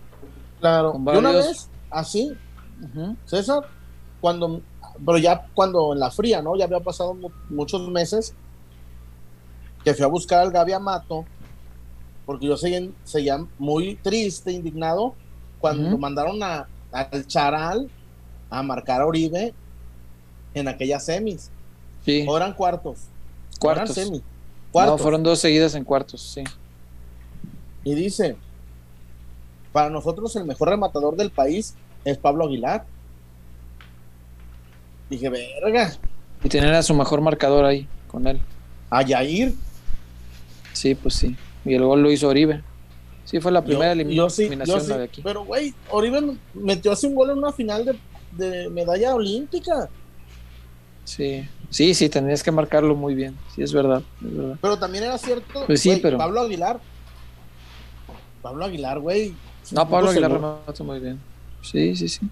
Claro, 0.60 0.94
varios... 1.00 1.24
una 1.24 1.32
vez, 1.32 1.70
así, 1.90 2.34
uh 2.82 2.86
-huh. 2.86 3.16
César, 3.26 3.66
cuando, 4.22 4.62
pero 5.06 5.18
ya 5.18 5.48
cuando 5.54 5.94
en 5.94 6.00
la 6.00 6.12
fría, 6.12 6.42
¿no? 6.42 6.56
Ya 6.56 6.66
había 6.66 6.80
pasado 6.80 7.16
muchos 7.50 7.88
meses 7.90 8.34
que 9.84 9.94
fui 9.94 10.04
a 10.04 10.08
buscar 10.08 10.40
al 10.40 10.52
Gaby 10.52 10.74
Amato, 10.74 11.26
porque 12.26 12.48
yo 12.48 12.58
seguía, 12.58 12.88
seguía 13.04 13.46
muy 13.58 13.96
triste, 13.96 14.52
indignado, 14.52 15.16
cuando 15.60 15.90
uh 15.90 15.94
-huh. 15.94 16.00
mandaron 16.00 16.42
a, 16.44 16.68
al 16.92 17.28
Charal 17.28 17.90
a 18.50 18.64
marcar 18.64 19.02
a 19.02 19.06
Oribe 19.06 19.54
en 20.54 20.68
aquellas 20.68 21.06
semis. 21.06 21.50
Sí. 22.06 22.26
O 22.28 22.36
eran 22.38 22.54
cuartos. 22.54 23.00
Cuartos. 23.60 23.98
Eran 23.98 24.08
semis. 24.08 24.22
Cuartos. 24.72 25.00
No, 25.00 25.04
fueron 25.04 25.24
dos 25.24 25.40
seguidas 25.40 25.76
en 25.76 25.84
cuartos, 25.84 26.22
sí. 26.22 26.44
Y 27.84 27.96
dice, 27.96 28.36
para 29.72 29.90
nosotros 29.90 30.36
el 30.36 30.46
mejor 30.46 30.70
rematador 30.70 31.16
del 31.16 31.32
país 31.32 31.76
es 32.06 32.18
Pablo 32.18 32.46
Aguilar. 32.46 32.86
Dije, 35.10 35.30
verga. 35.30 35.94
Y 36.44 36.50
tener 36.50 36.74
a 36.74 36.84
su 36.84 36.94
mejor 36.94 37.22
marcador 37.22 37.66
ahí, 37.66 37.88
con 38.08 38.28
él. 38.28 38.40
A 38.90 39.02
Yair. 39.02 39.54
Sí, 40.74 40.96
pues 40.96 41.16
sí. 41.16 41.36
Y 41.66 41.74
el 41.74 41.84
gol 41.84 42.02
lo 42.02 42.12
hizo 42.12 42.28
Oribe. 42.28 42.64
Sí, 43.26 43.40
fue 43.40 43.52
la 43.52 43.64
primera 43.64 43.88
yo, 43.88 43.92
eliminación 43.94 44.60
yo 44.60 44.66
sí, 44.66 44.72
yo 44.72 44.80
sí. 44.80 44.94
de 44.94 45.04
aquí. 45.04 45.22
Pero, 45.22 45.46
güey, 45.46 45.74
Oribe 45.90 46.38
metió 46.54 46.92
así 46.92 47.08
un 47.08 47.16
gol 47.16 47.30
en 47.32 47.38
una 47.40 47.52
final 47.52 47.86
de, 47.86 48.00
de 48.32 48.70
medalla 48.70 49.14
olímpica. 49.14 49.90
Sí, 51.10 51.44
sí, 51.72 51.96
sí, 51.96 52.08
tenías 52.08 52.44
que 52.44 52.52
marcarlo 52.52 52.96
muy 52.96 53.16
bien, 53.16 53.36
sí, 53.56 53.64
es 53.64 53.74
verdad, 53.74 54.04
es 54.24 54.38
verdad. 54.38 54.58
Pero 54.62 54.78
también 54.78 55.06
era 55.06 55.18
cierto, 55.18 55.66
pues 55.66 55.82
sí, 55.82 55.90
wey, 55.90 56.00
pero... 56.02 56.20
Pablo 56.20 56.42
Aguilar, 56.42 56.80
Pablo 58.44 58.66
Aguilar, 58.66 59.00
güey. 59.00 59.34
No, 59.72 59.90
Pablo 59.90 60.12
Aguilar 60.12 60.32
remata 60.32 60.84
muy 60.84 61.00
bien, 61.00 61.20
sí, 61.64 61.96
sí, 61.96 62.10
sí. 62.10 62.30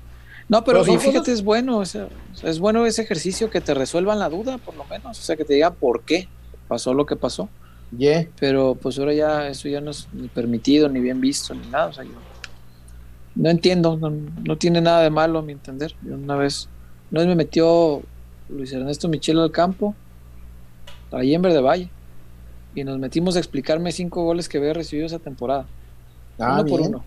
No, 0.50 0.64
pero, 0.64 0.84
pero 0.84 1.00
fíjate, 1.00 1.20
cosas... 1.20 1.34
es 1.36 1.44
bueno, 1.44 1.82
es, 1.82 1.98
es 2.44 2.60
bueno 2.60 2.86
ese 2.86 3.02
ejercicio 3.02 3.50
que 3.50 3.60
te 3.60 3.74
resuelvan 3.74 4.20
la 4.20 4.30
duda, 4.30 4.58
por 4.58 4.76
lo 4.76 4.86
menos, 4.86 5.20
o 5.20 5.22
sea, 5.22 5.36
que 5.36 5.44
te 5.44 5.56
diga 5.56 5.72
por 5.72 6.04
qué 6.04 6.30
pasó 6.68 6.94
lo 6.94 7.06
que 7.06 7.16
pasó. 7.16 7.50
Yeah. 7.98 8.28
Pero 8.40 8.76
pues 8.76 9.00
ahora 9.00 9.14
ya 9.14 9.48
eso 9.48 9.70
ya 9.70 9.82
no 9.82 9.92
es 9.92 10.08
ni 10.14 10.28
permitido, 10.28 10.90
ni 10.90 11.00
bien 11.00 11.22
visto, 11.22 11.54
ni 11.54 11.68
nada, 11.68 11.88
o 11.88 11.94
sea, 11.94 12.04
yo 12.04 12.12
no 13.38 13.50
entiendo, 13.50 13.98
no, 13.98 14.10
no 14.10 14.58
tiene 14.58 14.82
nada 14.82 15.02
de 15.02 15.10
malo 15.10 15.40
a 15.40 15.42
mi 15.42 15.54
entender. 15.54 15.94
Yo 16.02 16.16
una 16.16 16.36
vez, 16.36 16.68
una 17.12 17.22
vez 17.22 17.28
me 17.30 17.36
metió 17.36 18.02
Luis 18.50 18.74
Ernesto 18.74 19.08
Michelo 19.08 19.44
al 19.44 19.52
campo, 19.52 19.96
ahí 21.12 21.36
en 21.36 21.42
Verde 21.42 21.62
Valle, 21.62 21.90
y 22.74 22.84
nos 22.84 22.98
metimos 22.98 23.36
a 23.36 23.40
explicarme 23.40 23.92
cinco 23.92 24.24
goles 24.24 24.50
que 24.50 24.58
había 24.58 24.74
recibido 24.74 25.06
esa 25.06 25.20
temporada. 25.20 25.68
Ah, 26.40 26.54
uno 26.54 26.64
bien. 26.64 26.78
por 26.78 26.88
uno. 26.88 27.04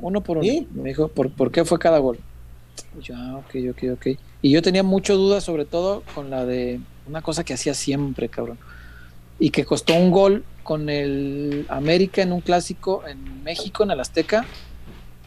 Uno 0.00 0.20
por 0.22 0.38
uno. 0.38 0.46
¿Sí? 0.46 0.66
Me 0.72 0.88
dijo, 0.88 1.08
¿por, 1.08 1.30
¿por, 1.30 1.52
qué 1.52 1.64
fue 1.64 1.78
cada 1.78 1.98
gol? 1.98 2.18
Y 2.98 3.02
yo, 3.02 3.14
ah, 3.16 3.36
ok, 3.38 3.56
ok, 3.70 3.82
ok. 3.94 4.06
Y 4.42 4.50
yo 4.50 4.62
tenía 4.62 4.82
mucho 4.82 5.16
duda, 5.16 5.40
sobre 5.40 5.64
todo 5.64 6.02
con 6.14 6.30
la 6.30 6.44
de 6.44 6.80
una 7.06 7.22
cosa 7.22 7.44
que 7.44 7.54
hacía 7.54 7.74
siempre, 7.74 8.28
cabrón. 8.28 8.58
Y 9.38 9.50
que 9.50 9.64
costó 9.64 9.94
un 9.94 10.10
gol 10.10 10.44
con 10.62 10.88
el 10.88 11.66
América 11.68 12.22
en 12.22 12.32
un 12.32 12.40
clásico 12.40 13.02
en 13.06 13.42
México, 13.42 13.82
en 13.82 13.90
el 13.90 14.00
Azteca, 14.00 14.44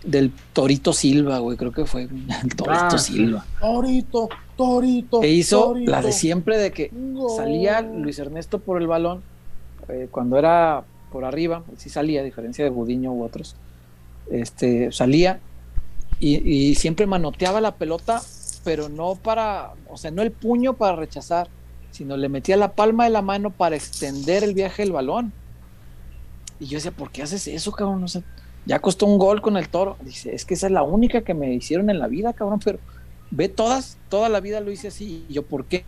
del 0.03 0.31
Torito 0.51 0.93
Silva, 0.93 1.39
güey, 1.39 1.57
creo 1.57 1.71
que 1.71 1.85
fue 1.85 2.03
el 2.03 2.09
Torito 2.55 2.95
ah, 2.95 2.97
Silva. 2.97 3.45
Torito, 3.59 4.30
Torito. 4.55 5.21
Que 5.21 5.30
hizo 5.30 5.63
torito. 5.65 5.91
la 5.91 6.01
de 6.01 6.11
siempre 6.11 6.57
de 6.57 6.71
que 6.71 6.89
no. 6.91 7.30
salía 7.30 7.81
Luis 7.81 8.19
Ernesto 8.19 8.59
por 8.59 8.81
el 8.81 8.88
balón, 8.88 9.21
eh, 9.88 10.07
cuando 10.11 10.38
era 10.38 10.84
por 11.11 11.25
arriba, 11.25 11.63
sí 11.77 11.89
salía, 11.89 12.21
a 12.21 12.23
diferencia 12.23 12.63
de 12.63 12.69
Budiño 12.69 13.13
u 13.13 13.23
otros, 13.23 13.55
este, 14.31 14.91
salía 14.91 15.39
y, 16.23 16.69
y, 16.69 16.75
siempre 16.75 17.05
manoteaba 17.05 17.59
la 17.59 17.75
pelota, 17.75 18.21
pero 18.63 18.87
no 18.87 19.15
para, 19.15 19.73
o 19.89 19.97
sea, 19.97 20.09
no 20.09 20.21
el 20.21 20.31
puño 20.31 20.73
para 20.73 20.95
rechazar, 20.95 21.49
sino 21.91 22.15
le 22.15 22.29
metía 22.29 22.55
la 22.55 22.73
palma 22.73 23.03
de 23.03 23.09
la 23.09 23.21
mano 23.21 23.49
para 23.51 23.75
extender 23.75 24.43
el 24.43 24.53
viaje 24.53 24.83
del 24.83 24.93
balón. 24.93 25.33
Y 26.59 26.67
yo 26.67 26.77
decía, 26.77 26.91
¿por 26.91 27.11
qué 27.11 27.23
haces 27.23 27.47
eso, 27.47 27.73
cabrón? 27.73 28.03
O 28.03 28.07
sea, 28.07 28.21
ya 28.65 28.79
costó 28.79 29.05
un 29.05 29.17
gol 29.17 29.41
con 29.41 29.57
el 29.57 29.67
toro. 29.67 29.97
Dice, 30.01 30.33
es 30.33 30.45
que 30.45 30.53
esa 30.53 30.67
es 30.67 30.71
la 30.73 30.83
única 30.83 31.21
que 31.21 31.33
me 31.33 31.53
hicieron 31.53 31.89
en 31.89 31.99
la 31.99 32.07
vida, 32.07 32.31
cabrón, 32.31 32.59
pero 32.63 32.79
ve 33.29 33.49
todas, 33.49 33.97
toda 34.09 34.29
la 34.29 34.39
vida 34.39 34.61
lo 34.61 34.71
hice 34.71 34.87
así. 34.87 35.25
Y 35.27 35.33
yo, 35.33 35.43
¿por 35.43 35.65
qué? 35.65 35.83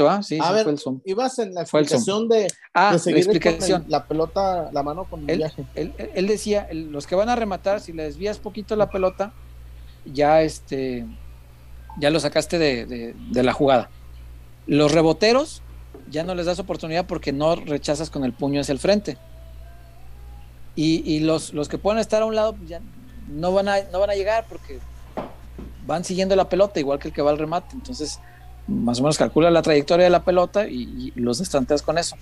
Ah, 0.00 0.22
sí, 0.22 0.38
A 0.40 0.48
sí, 0.48 0.54
ver, 0.54 0.62
fue 0.62 0.72
el 0.72 0.78
Zoom. 0.78 1.00
ibas 1.04 1.38
en 1.40 1.54
la 1.54 1.62
explicación 1.62 2.28
de, 2.28 2.46
Ah, 2.72 2.96
de 2.96 3.10
la 3.10 3.10
el- 3.10 3.16
explicación. 3.24 3.84
la 3.88 4.06
pelota, 4.06 4.70
la 4.72 4.82
mano 4.84 5.04
con 5.04 5.20
el 5.22 5.30
Él, 5.30 5.38
viaje. 5.38 5.64
él- 5.74 5.92
él 6.14 6.26
decía, 6.28 6.68
el- 6.70 6.92
los 6.92 7.06
que 7.06 7.16
van 7.16 7.28
a 7.28 7.34
rematar, 7.36 7.80
si 7.80 7.92
le 7.92 8.04
desvías 8.04 8.38
poquito 8.38 8.76
la 8.76 8.90
pelota, 8.90 9.32
ya 10.04 10.42
este, 10.42 11.04
ya 11.98 12.10
lo 12.10 12.20
sacaste 12.20 12.58
de, 12.58 12.86
de- 12.86 13.14
de 13.32 13.42
la 13.42 13.52
jugada. 13.52 13.90
Los 14.66 14.92
reboteros 14.92 15.62
ya 16.10 16.24
no 16.24 16.34
les 16.34 16.46
das 16.46 16.58
oportunidad 16.58 17.06
porque 17.06 17.32
no 17.32 17.56
rechazas 17.56 18.10
con 18.10 18.24
el 18.24 18.32
puño 18.32 18.60
hacia 18.60 18.72
el 18.72 18.78
frente. 18.78 19.16
Y, 20.76 21.02
y 21.10 21.20
los, 21.20 21.52
los 21.52 21.68
que 21.68 21.78
puedan 21.78 21.98
estar 21.98 22.22
a 22.22 22.24
un 22.26 22.34
lado 22.34 22.54
pues 22.54 22.68
ya 22.68 22.80
no 23.28 23.52
van, 23.52 23.68
a, 23.68 23.82
no 23.92 23.98
van 24.00 24.10
a 24.10 24.14
llegar 24.14 24.46
porque 24.48 24.78
van 25.86 26.04
siguiendo 26.04 26.36
la 26.36 26.48
pelota, 26.48 26.78
igual 26.78 26.98
que 26.98 27.08
el 27.08 27.14
que 27.14 27.22
va 27.22 27.30
al 27.30 27.38
remate. 27.38 27.74
Entonces, 27.74 28.20
más 28.66 29.00
o 29.00 29.02
menos 29.02 29.18
calcula 29.18 29.50
la 29.50 29.62
trayectoria 29.62 30.04
de 30.04 30.10
la 30.10 30.22
pelota 30.24 30.68
y, 30.68 31.12
y 31.14 31.20
los 31.20 31.38
destanteas 31.38 31.82
con 31.82 31.98
eso. 31.98 32.16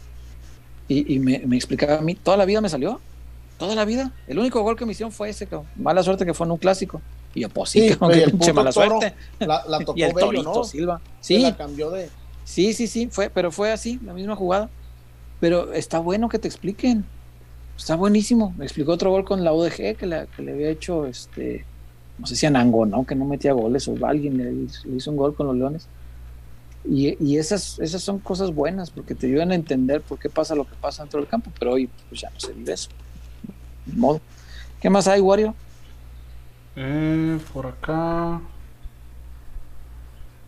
Y, 0.89 1.15
y 1.15 1.19
me, 1.19 1.41
me 1.41 1.57
explicaba 1.57 1.99
a 1.99 2.01
mí, 2.01 2.15
toda 2.15 2.37
la 2.37 2.45
vida 2.45 2.61
me 2.61 2.69
salió, 2.69 3.01
toda 3.59 3.75
la 3.75 3.85
vida. 3.85 4.13
El 4.27 4.39
único 4.39 4.63
gol 4.63 4.77
que 4.77 4.87
me 4.87 4.93
hicieron 4.93 5.13
fue 5.13 5.29
ese, 5.31 5.47
cabrón. 5.47 5.69
mala 5.77 6.03
suerte 6.03 6.25
que 6.25 6.33
fue 6.33 6.47
en 6.47 6.53
un 6.53 6.59
clásico. 6.59 7.01
Y 7.35 7.41
yo, 7.41 7.49
pues 7.49 7.71
sí, 7.71 7.89
Sí, 7.89 7.97
cabrón, 7.97 8.19
y 8.19 8.23
el 8.23 8.31
puto 8.33 8.55
mala 8.55 8.73
toro, 8.73 9.01
suerte. 9.01 9.15
La, 9.41 9.65
la 9.69 9.79
tocó 9.85 9.99
Y 9.99 10.03
el 10.03 10.13
Bello, 10.15 10.27
Torito 10.27 10.55
¿no? 10.55 10.65
Silva. 10.65 11.01
Se 11.21 11.35
Sí, 11.35 11.41
La 11.41 11.57
cambió 11.57 11.91
de. 11.91 12.09
Sí, 12.47 12.75
sí, 12.75 12.89
sí, 12.89 13.11
fue, 13.11 13.31
pero 13.31 13.53
fue 13.53 13.73
así, 13.73 14.01
la 14.01 14.15
misma 14.15 14.37
jugada. 14.37 14.75
Pero 15.41 15.73
está 15.75 16.01
bueno 16.01 16.29
que 16.31 16.41
te 16.41 16.49
expliquen. 16.49 17.13
Está 17.77 17.97
buenísimo. 17.97 18.55
Me 18.59 18.67
explicó 18.67 18.93
otro 18.95 19.11
gol 19.13 19.25
con 19.25 19.45
la 19.45 19.55
UDG 19.55 19.97
que, 19.99 20.29
que 20.37 20.43
le 20.43 20.53
había 20.53 20.71
hecho, 20.71 21.07
este, 21.07 21.69
no 22.19 22.27
sé 22.27 22.37
si 22.37 22.47
Anango, 22.47 22.87
¿no? 22.87 23.07
Que 23.07 23.17
no 23.17 23.27
metía 23.27 23.55
goles 23.55 23.89
o 23.89 23.97
alguien 24.07 24.39
le, 24.39 24.53
hizo- 24.55 25.11
un 25.11 25.17
gol 25.17 25.37
con 25.37 25.49
los 25.49 25.57
Leones. 25.57 25.91
Y, 26.85 27.17
y 27.25 27.39
esas, 27.39 27.79
esas 27.81 28.03
son 28.05 28.21
cosas 28.21 28.53
buenas 28.55 28.93
porque 28.93 29.15
te 29.17 29.27
ayudan 29.29 29.53
a 29.53 29.57
entender 29.57 30.05
por 30.05 30.19
qué 30.21 30.31
pasa 30.31 30.55
lo 30.57 30.67
que 30.67 30.77
pasa 30.77 31.03
dentro 31.05 31.21
del 31.21 31.29
campo. 31.29 31.53
Pero 31.59 31.73
hoy 31.75 31.89
pues 32.09 32.21
ya 32.23 32.31
no 32.31 32.41
se 32.41 32.55
vive 32.55 32.75
eso. 32.75 32.91
Ni 33.87 33.95
modo. 33.97 34.23
¿Qué 34.81 34.91
más 34.91 35.09
hay, 35.09 35.21
Wario? 35.23 35.59
Eh, 36.77 37.41
por 37.53 37.67
acá. 37.67 38.41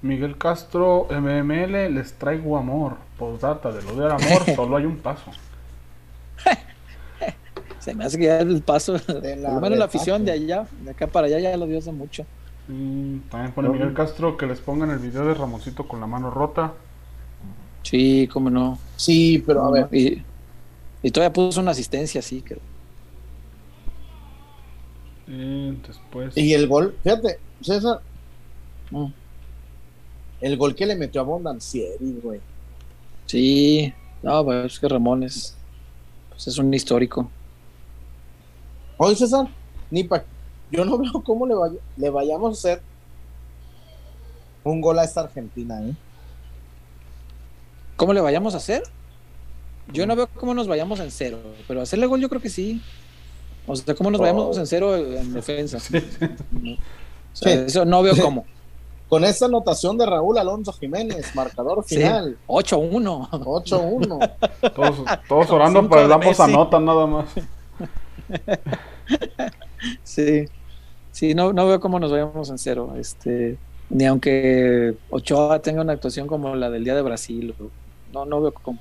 Miguel 0.03 0.37
Castro, 0.39 1.07
MML, 1.11 1.95
les 1.95 2.13
traigo 2.15 2.57
amor. 2.57 2.97
Postdata, 3.19 3.73
de 3.73 3.83
lo 3.83 3.95
de 3.97 4.07
amor 4.07 4.45
solo 4.57 4.77
hay 4.77 4.85
un 4.85 4.99
paso. 4.99 5.31
Se 7.81 7.95
me 7.95 8.05
hace 8.05 8.19
que 8.19 8.25
ya 8.25 8.41
el 8.41 8.63
paso, 8.63 8.93
la 8.95 9.01
por 9.05 9.53
lo 9.55 9.61
menos 9.61 9.79
la 9.79 9.85
afición 9.87 10.25
de 10.25 10.33
allá, 10.33 10.67
de 10.83 10.91
acá 10.91 11.07
para 11.07 11.27
allá, 11.27 11.39
ya 11.39 11.57
lo 11.57 11.67
dio 11.67 11.79
hace 11.79 11.93
mucho. 11.93 12.25
Y 12.69 13.19
también 13.31 13.53
pone 13.53 13.71
Miguel 13.71 13.95
Castro 13.95 14.37
que 14.37 14.47
les 14.47 14.61
pongan 14.61 14.91
el 14.91 14.99
video 14.99 15.25
de 15.25 15.35
Ramoncito 15.35 15.89
con 15.89 16.01
la 16.01 16.07
mano 16.07 16.31
rota. 16.31 16.75
Sí, 17.83 18.29
cómo 18.31 18.51
no. 18.51 18.79
Sí, 18.97 19.43
pero 19.47 19.65
a 19.65 19.71
ver. 19.71 19.89
Y, 19.91 20.23
y 21.03 21.11
todavía 21.11 21.33
puso 21.33 21.61
una 21.61 21.71
asistencia, 21.71 22.21
sí. 22.21 22.43
Que, 22.43 22.59
Y 25.27 25.71
después. 25.87 26.37
Y 26.37 26.53
el 26.53 26.69
gol, 26.69 26.95
fíjate, 27.03 27.39
César, 27.61 28.01
Mm. 28.91 29.07
El 30.41 30.57
gol 30.57 30.75
que 30.75 30.87
le 30.87 30.97
metió 30.97 31.21
a 31.21 31.25
Bondancieri, 31.25 32.21
güey. 32.23 32.41
sí, 33.27 33.93
no, 34.23 34.45
pues 34.45 34.73
es 34.73 34.79
que 34.81 34.89
Ramón 34.89 35.23
es, 35.23 35.55
pues 36.31 36.47
es 36.49 36.59
un 36.59 36.73
histórico. 36.75 37.31
Oye, 38.97 39.15
César, 39.15 39.47
ni 39.91 40.03
pa... 40.05 40.25
yo 40.73 40.85
no 40.85 40.99
veo 40.99 41.13
cómo 41.25 41.47
le, 41.47 41.55
vaya- 41.55 41.79
le 41.97 42.11
vayamos 42.11 42.51
a 42.51 42.59
hacer 42.59 42.83
un 44.65 44.81
gol 44.81 44.99
a 44.99 45.05
esta 45.05 45.21
Argentina, 45.23 45.81
¿eh? 45.83 45.95
¿Cómo 47.97 48.13
le 48.13 48.21
vayamos 48.21 48.55
a 48.55 48.59
hacer? 48.59 48.83
Yo 49.93 50.07
no 50.07 50.15
veo 50.17 50.27
cómo 50.29 50.53
nos 50.55 50.69
vayamos 50.69 51.01
en 51.01 51.11
cero, 51.11 51.39
pero 51.67 51.81
hacerle 51.81 52.07
gol 52.07 52.21
yo 52.21 52.29
creo 52.29 52.41
que 52.43 52.51
sí. 52.51 52.81
O 53.67 53.75
sea, 53.77 53.95
cómo 53.95 54.11
nos 54.11 54.21
vayamos 54.21 54.57
Oh. 54.57 54.61
en 54.61 54.67
cero 54.67 54.97
en 54.97 55.33
defensa. 55.33 55.81
Sí. 55.81 55.99
No. 56.53 56.73
O 56.73 56.77
sea, 57.41 57.53
Sí. 57.57 57.63
Eso 57.67 57.85
no 57.85 58.03
veo 58.03 58.17
cómo. 58.21 58.45
Con 59.09 59.25
esta 59.25 59.47
anotación 59.47 59.97
de 59.97 60.05
Raúl 60.05 60.37
Alonso 60.37 60.73
Jiménez, 60.73 61.35
marcador 61.35 61.83
Sí. 61.87 61.97
final, 61.97 62.37
8-1. 62.47 63.29
8-1. 63.31 64.31
Todos, 64.75 65.05
todos 65.29 65.51
orando 65.51 65.89
para 65.89 66.03
el 66.05 66.13
ambos 66.13 66.39
anotan 66.41 66.85
nada 66.85 67.07
más. 67.07 67.27
Sí, 70.03 70.45
sí, 71.13 71.35
no, 71.35 71.53
no 71.53 71.67
veo 71.67 71.81
cómo 71.81 71.99
nos 71.99 72.11
vayamos 72.11 72.51
en 72.51 72.59
cero. 72.59 72.93
Este, 72.99 73.57
ni 73.91 74.05
aunque 74.05 74.95
Ochoa 75.11 75.61
tenga 75.61 75.81
una 75.81 75.93
actuación 75.95 76.27
como 76.27 76.55
la 76.55 76.69
del 76.71 76.85
día 76.85 76.95
de 76.95 77.03
Brasil. 77.03 77.55
No, 78.13 78.25
no 78.27 78.41
veo 78.41 78.53
cómo. 78.53 78.79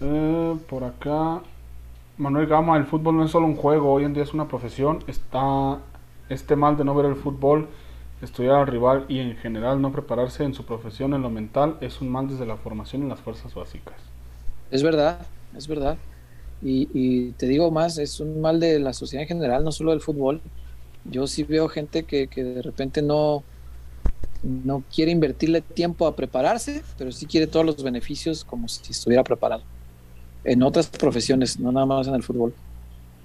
Eh, 0.00 0.56
por 0.68 0.84
acá, 0.84 1.40
Manuel 2.18 2.46
Gama, 2.46 2.76
el 2.76 2.84
fútbol 2.86 3.16
no 3.16 3.24
es 3.24 3.30
solo 3.30 3.46
un 3.46 3.56
juego, 3.56 3.92
hoy 3.92 4.04
en 4.04 4.14
día 4.14 4.22
es 4.22 4.34
una 4.34 4.48
profesión. 4.48 5.02
Está 5.06 5.78
este 6.32 6.56
mal 6.56 6.76
de 6.76 6.84
no 6.84 6.94
ver 6.94 7.06
el 7.06 7.16
fútbol, 7.16 7.70
estudiar 8.20 8.56
al 8.56 8.66
rival 8.66 9.06
y 9.08 9.18
en 9.20 9.36
general 9.36 9.80
no 9.82 9.92
prepararse 9.92 10.44
en 10.44 10.54
su 10.54 10.64
profesión 10.66 11.14
en 11.14 11.22
lo 11.22 11.30
mental 11.30 11.78
es 11.80 12.00
un 12.00 12.08
mal 12.10 12.28
desde 12.28 12.46
la 12.46 12.56
formación 12.58 13.02
en 13.02 13.08
las 13.10 13.20
fuerzas 13.20 13.54
básicas. 13.54 14.12
Es 14.70 14.82
verdad, 14.82 15.30
es 15.52 15.68
verdad. 15.68 16.02
Y, 16.60 16.90
y 16.94 17.32
te 17.34 17.46
digo 17.46 17.70
más, 17.70 17.98
es 17.98 18.20
un 18.20 18.40
mal 18.40 18.60
de 18.60 18.78
la 18.80 18.92
sociedad 18.94 19.22
en 19.22 19.28
general, 19.28 19.64
no 19.64 19.72
solo 19.72 19.90
del 19.92 20.00
fútbol. 20.00 20.44
Yo 21.04 21.26
sí 21.26 21.44
veo 21.44 21.68
gente 21.68 22.06
que, 22.06 22.28
que 22.28 22.44
de 22.44 22.62
repente 22.62 23.02
no, 23.02 23.46
no 24.42 24.86
quiere 24.94 25.12
invertirle 25.12 25.62
tiempo 25.62 26.06
a 26.06 26.16
prepararse, 26.16 26.86
pero 26.96 27.12
sí 27.12 27.26
quiere 27.26 27.46
todos 27.48 27.66
los 27.66 27.82
beneficios 27.82 28.44
como 28.44 28.68
si 28.68 28.92
estuviera 28.92 29.24
preparado. 29.24 29.66
En 30.44 30.62
otras 30.62 30.90
profesiones, 30.90 31.58
no 31.60 31.72
nada 31.72 31.86
más 31.86 32.08
en 32.08 32.14
el 32.16 32.24
fútbol. 32.24 32.56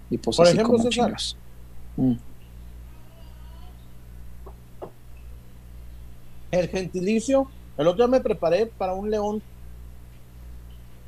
Y 0.09 0.19
pues 0.19 0.39
Por 0.39 0.47
así 0.47 0.59
ejemplo, 0.59 0.77
como 0.77 0.88
César. 0.89 0.89
chingas. 0.89 1.39
Mm. 1.97 2.13
El 6.52 6.69
gentilicio, 6.69 7.49
el 7.78 7.88
otro 7.88 8.07
día 8.07 8.18
me 8.18 8.22
preparé 8.22 8.65
para 8.65 8.94
un 8.94 9.10
león. 9.11 9.41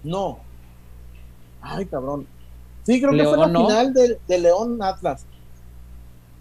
No. 0.04 0.40
Ay, 1.62 1.86
cabrón. 1.86 2.28
Sí, 2.84 3.02
creo 3.02 3.12
que 3.12 3.24
fue 3.24 3.38
la 3.38 3.48
final 3.48 3.94
del 3.94 4.20
de 4.28 4.40
León 4.40 4.82
Atlas. 4.82 5.26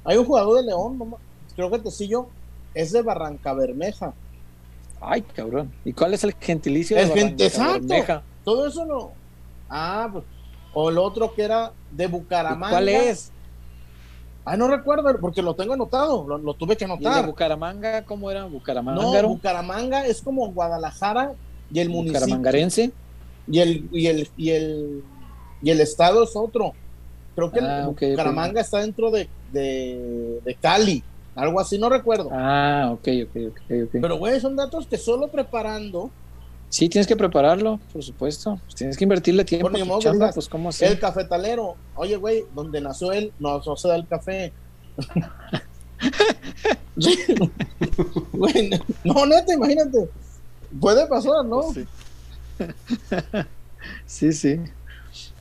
Hay 0.05 0.17
un 0.17 0.25
jugador 0.25 0.57
de 0.57 0.67
León, 0.67 0.99
no 0.99 1.19
creo 1.59 1.71
que 1.73 1.81
Tecillo, 1.81 2.29
es 2.73 2.93
de 2.93 3.03
Barranca 3.03 3.53
Bermeja. 3.53 4.15
Ay, 5.01 5.23
cabrón. 5.23 5.73
¿Y 5.85 5.93
cuál 5.93 6.15
es 6.15 6.23
el 6.23 6.33
gentilicio 6.35 6.97
El 6.97 7.37
de 7.37 7.47
exacto. 7.47 7.81
Bermeja? 7.81 8.23
Todo 8.45 8.69
eso 8.69 8.87
no. 8.87 9.11
Ah, 9.69 10.09
pues. 10.13 10.25
O 10.73 10.91
el 10.91 10.99
otro 10.99 11.35
que 11.35 11.43
era 11.43 11.73
de 11.91 12.05
¿Y 12.05 12.07
Bucaramanga. 12.07 12.71
¿Cuál 12.71 12.89
es? 12.89 13.33
Ah, 14.51 14.57
no 14.57 14.69
recuerdo, 14.69 15.05
porque 15.21 15.43
lo 15.43 15.55
tengo 15.55 15.75
anotado, 15.75 16.27
lo, 16.27 16.39
lo 16.39 16.55
tuve 16.55 16.77
que 16.77 16.85
¿Y 16.85 16.87
de 16.89 16.93
anotar. 16.95 17.27
Bucaramanga 17.27 18.05
cómo 18.05 18.31
era? 18.31 18.45
¿Bucaramanga? 18.47 19.03
No, 19.03 19.29
Bucaramanga 19.29 20.07
es 20.07 20.23
como 20.23 20.51
Guadalajara 20.53 21.33
y 21.73 21.81
el 21.81 21.89
municipio. 21.91 22.21
¿Bucaramangarense? 22.21 22.93
Y 23.51 23.59
el, 23.61 23.89
y 23.93 24.07
el, 24.07 24.29
y 24.37 24.51
el, 24.51 25.03
y 25.63 25.71
el 25.71 25.81
estado 25.81 26.23
es 26.25 26.35
otro. 26.35 26.73
Creo 27.35 27.53
que 27.53 27.61
Ah. 27.61 27.87
Bucaramanga 27.87 28.61
está 28.61 28.79
dentro 28.79 29.11
de, 29.11 29.29
de, 29.53 30.41
de 30.45 30.55
Cali, 30.55 31.03
algo 31.35 31.61
así, 31.61 31.79
no 31.79 31.89
recuerdo. 31.89 32.31
Ah, 32.33 32.91
ok, 32.93 33.09
ok, 33.25 33.37
ok, 33.51 33.61
ok. 33.85 33.91
Pero, 34.01 34.17
güey, 34.19 34.41
son 34.41 34.57
datos 34.57 34.87
que 34.87 34.99
solo 34.99 35.29
preparando 35.29 36.11
Sí, 36.71 36.89
tienes 36.89 37.07
que 37.07 37.17
prepararlo, 37.17 37.81
por 37.93 38.03
supuesto. 38.03 38.61
Pues 38.65 38.75
tienes 38.75 38.97
que 38.97 39.05
invertirle 39.05 39.45
tiempo. 39.45 39.71
Por 39.71 39.85
modo 39.87 40.01
chamba, 40.01 40.27
digas, 40.27 40.35
pues 40.35 40.49
cómo 40.49 40.69
así. 40.69 40.85
el 40.85 40.99
cafetalero. 40.99 41.77
Oye, 41.95 42.17
güey, 42.17 42.45
donde 42.55 42.81
nació 42.81 43.13
él, 43.13 43.33
no, 43.39 43.63
no 43.65 43.77
se 43.77 43.89
da 43.89 43.97
el 43.97 44.07
café. 44.07 44.53
Güey, 48.33 48.71
no, 49.05 49.27
neta, 49.27 49.55
imagínate. 49.55 50.09
Puede 50.81 51.07
pasar, 51.07 51.45
¿no? 51.45 51.73
Sí. 51.73 51.87
sí, 54.07 54.33
sí. 54.33 54.61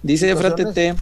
Dice 0.03 0.31
Efra 0.31 0.51
Situaciones. 0.55 0.95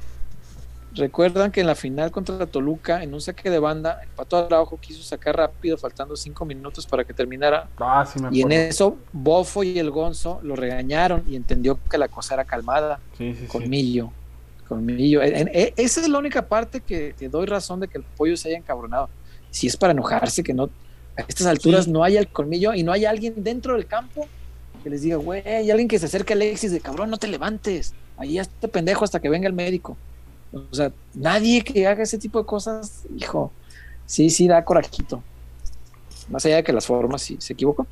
Recuerdan 0.95 1.51
que 1.51 1.61
en 1.61 1.67
la 1.67 1.75
final 1.75 2.09
contra 2.11 2.45
Toluca, 2.45 3.03
en 3.03 3.13
un 3.13 3.19
saque 3.21 3.49
de 3.49 3.59
banda, 3.59 3.99
el 4.01 4.07
Pato 4.09 4.37
Araujo 4.37 4.77
quiso 4.79 5.03
sacar 5.03 5.35
rápido, 5.35 5.77
faltando 5.77 6.15
cinco 6.15 6.45
minutos 6.45 6.85
para 6.85 7.03
que 7.03 7.13
terminara. 7.13 7.67
Ah, 7.77 8.05
sí 8.11 8.19
me 8.21 8.29
Y 8.31 8.41
en 8.41 8.51
eso, 8.53 8.97
Bofo 9.11 9.63
y 9.63 9.77
el 9.77 9.91
Gonzo 9.91 10.39
lo 10.43 10.55
regañaron 10.55 11.23
y 11.27 11.35
entendió 11.35 11.77
que 11.89 11.97
la 11.97 12.07
cosa 12.07 12.35
era 12.35 12.45
calmada. 12.45 12.99
Sí, 13.17 13.33
sí, 13.33 13.41
sí. 13.41 13.47
Colmillo. 13.47 14.11
Colmillo. 14.67 15.21
En- 15.21 15.35
en- 15.35 15.47
e- 15.53 15.73
esa 15.75 16.01
es 16.01 16.07
la 16.09 16.17
única 16.17 16.47
parte 16.47 16.79
que, 16.79 17.13
que 17.19 17.27
doy 17.29 17.45
razón 17.45 17.79
de 17.81 17.87
que 17.87 17.97
el 17.97 18.03
pollo 18.03 18.37
se 18.37 18.47
haya 18.49 18.57
encabronado. 18.57 19.09
Si 19.51 19.67
es 19.67 19.75
para 19.77 19.91
enojarse, 19.91 20.43
que 20.43 20.53
no. 20.53 20.69
A 21.17 21.21
estas 21.27 21.47
alturas 21.47 21.85
Sí. 21.85 21.91
no 21.91 22.03
haya 22.03 22.19
el 22.19 22.27
colmillo 22.27 22.73
y 22.73 22.83
no 22.83 22.91
hay 22.91 23.05
alguien 23.05 23.35
dentro 23.43 23.73
del 23.75 23.85
campo 23.85 24.27
que 24.83 24.89
les 24.89 25.01
diga, 25.01 25.15
güey, 25.17 25.47
hay 25.47 25.71
alguien 25.71 25.87
que 25.87 25.97
se 25.99 26.05
acerque 26.07 26.33
a 26.33 26.35
Alexis 26.35 26.71
de 26.71 26.79
cabrón, 26.79 27.09
no 27.09 27.17
te 27.17 27.27
levantes. 27.27 27.93
ahí 28.17 28.39
este 28.39 28.69
pendejo 28.69 29.03
hasta 29.03 29.19
que 29.19 29.27
venga 29.29 29.45
el 29.47 29.53
médico. 29.53 29.97
O 30.55 30.73
sea, 30.73 30.91
nadie 31.13 31.61
que 31.63 31.85
haga 31.85 32.03
ese 32.03 32.17
tipo 32.17 32.39
de 32.39 32.45
cosas, 32.45 33.05
hijo, 33.17 33.51
sí, 34.05 34.29
sí 34.29 34.47
da 34.47 34.63
corajito. 34.63 35.21
Más 36.29 36.45
allá 36.45 36.57
de 36.57 36.63
que 36.63 36.73
las 36.73 36.87
formas 36.87 37.21
sí 37.21 37.35
se 37.39 37.53
equivocó. 37.53 37.85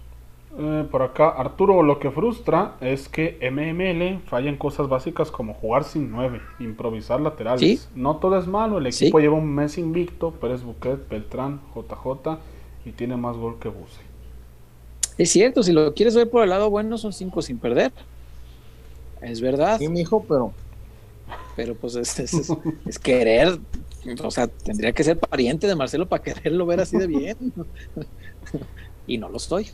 Eh, 0.58 0.86
por 0.90 1.02
acá, 1.02 1.30
Arturo, 1.30 1.82
lo 1.84 2.00
que 2.00 2.12
frustra 2.12 2.76
es 2.80 3.10
que 3.10 3.38
MML 3.52 4.22
falla 4.30 4.50
en 4.50 4.58
cosas 4.58 4.88
básicas 4.88 5.32
como 5.32 5.56
jugar 5.56 5.84
sin 5.84 6.12
9, 6.12 6.42
improvisar 6.60 7.20
laterales. 7.20 7.60
¿Sí? 7.60 7.80
No 7.96 8.18
todo 8.18 8.38
es 8.38 8.48
malo, 8.48 8.78
el 8.78 8.88
equipo 8.88 9.20
lleva 9.20 9.36
un 9.36 9.54
mes 9.54 9.78
invicto, 9.78 10.32
Pérez 10.32 10.64
Buquet, 10.64 11.10
Beltrán, 11.10 11.60
JJ 11.76 12.38
y 12.86 12.92
tiene 12.92 13.18
más 13.18 13.36
gol 13.36 13.58
que 13.60 13.70
Buse. 13.70 14.02
Es 15.18 15.32
cierto, 15.32 15.64
si 15.64 15.74
lo 15.74 15.94
quieres 15.94 16.16
ver 16.16 16.30
por 16.30 16.44
el 16.44 16.50
lado 16.50 16.70
bueno, 16.70 16.98
son 16.98 17.14
cinco 17.14 17.42
sin 17.42 17.58
perder. 17.58 17.92
Es 19.22 19.42
verdad. 19.42 19.80
Sí, 19.80 19.88
mijo, 19.88 20.24
pero. 20.28 20.54
Pero 21.56 21.76
pues 21.76 21.96
es, 21.96 22.20
es, 22.20 23.00
querer. 23.00 23.60
O 24.24 24.32
sea, 24.32 24.48
tendría 24.48 24.92
que 24.92 25.04
ser 25.04 25.20
pariente 25.20 25.68
de 25.68 25.76
Marcelo 25.76 26.08
para 26.08 26.24
quererlo 26.24 26.66
ver 26.66 26.82
así 26.82 26.98
de 26.98 27.08
bien. 27.08 27.54
y 29.08 29.18
no 29.18 29.30
lo 29.30 29.38
estoy. 29.38 29.70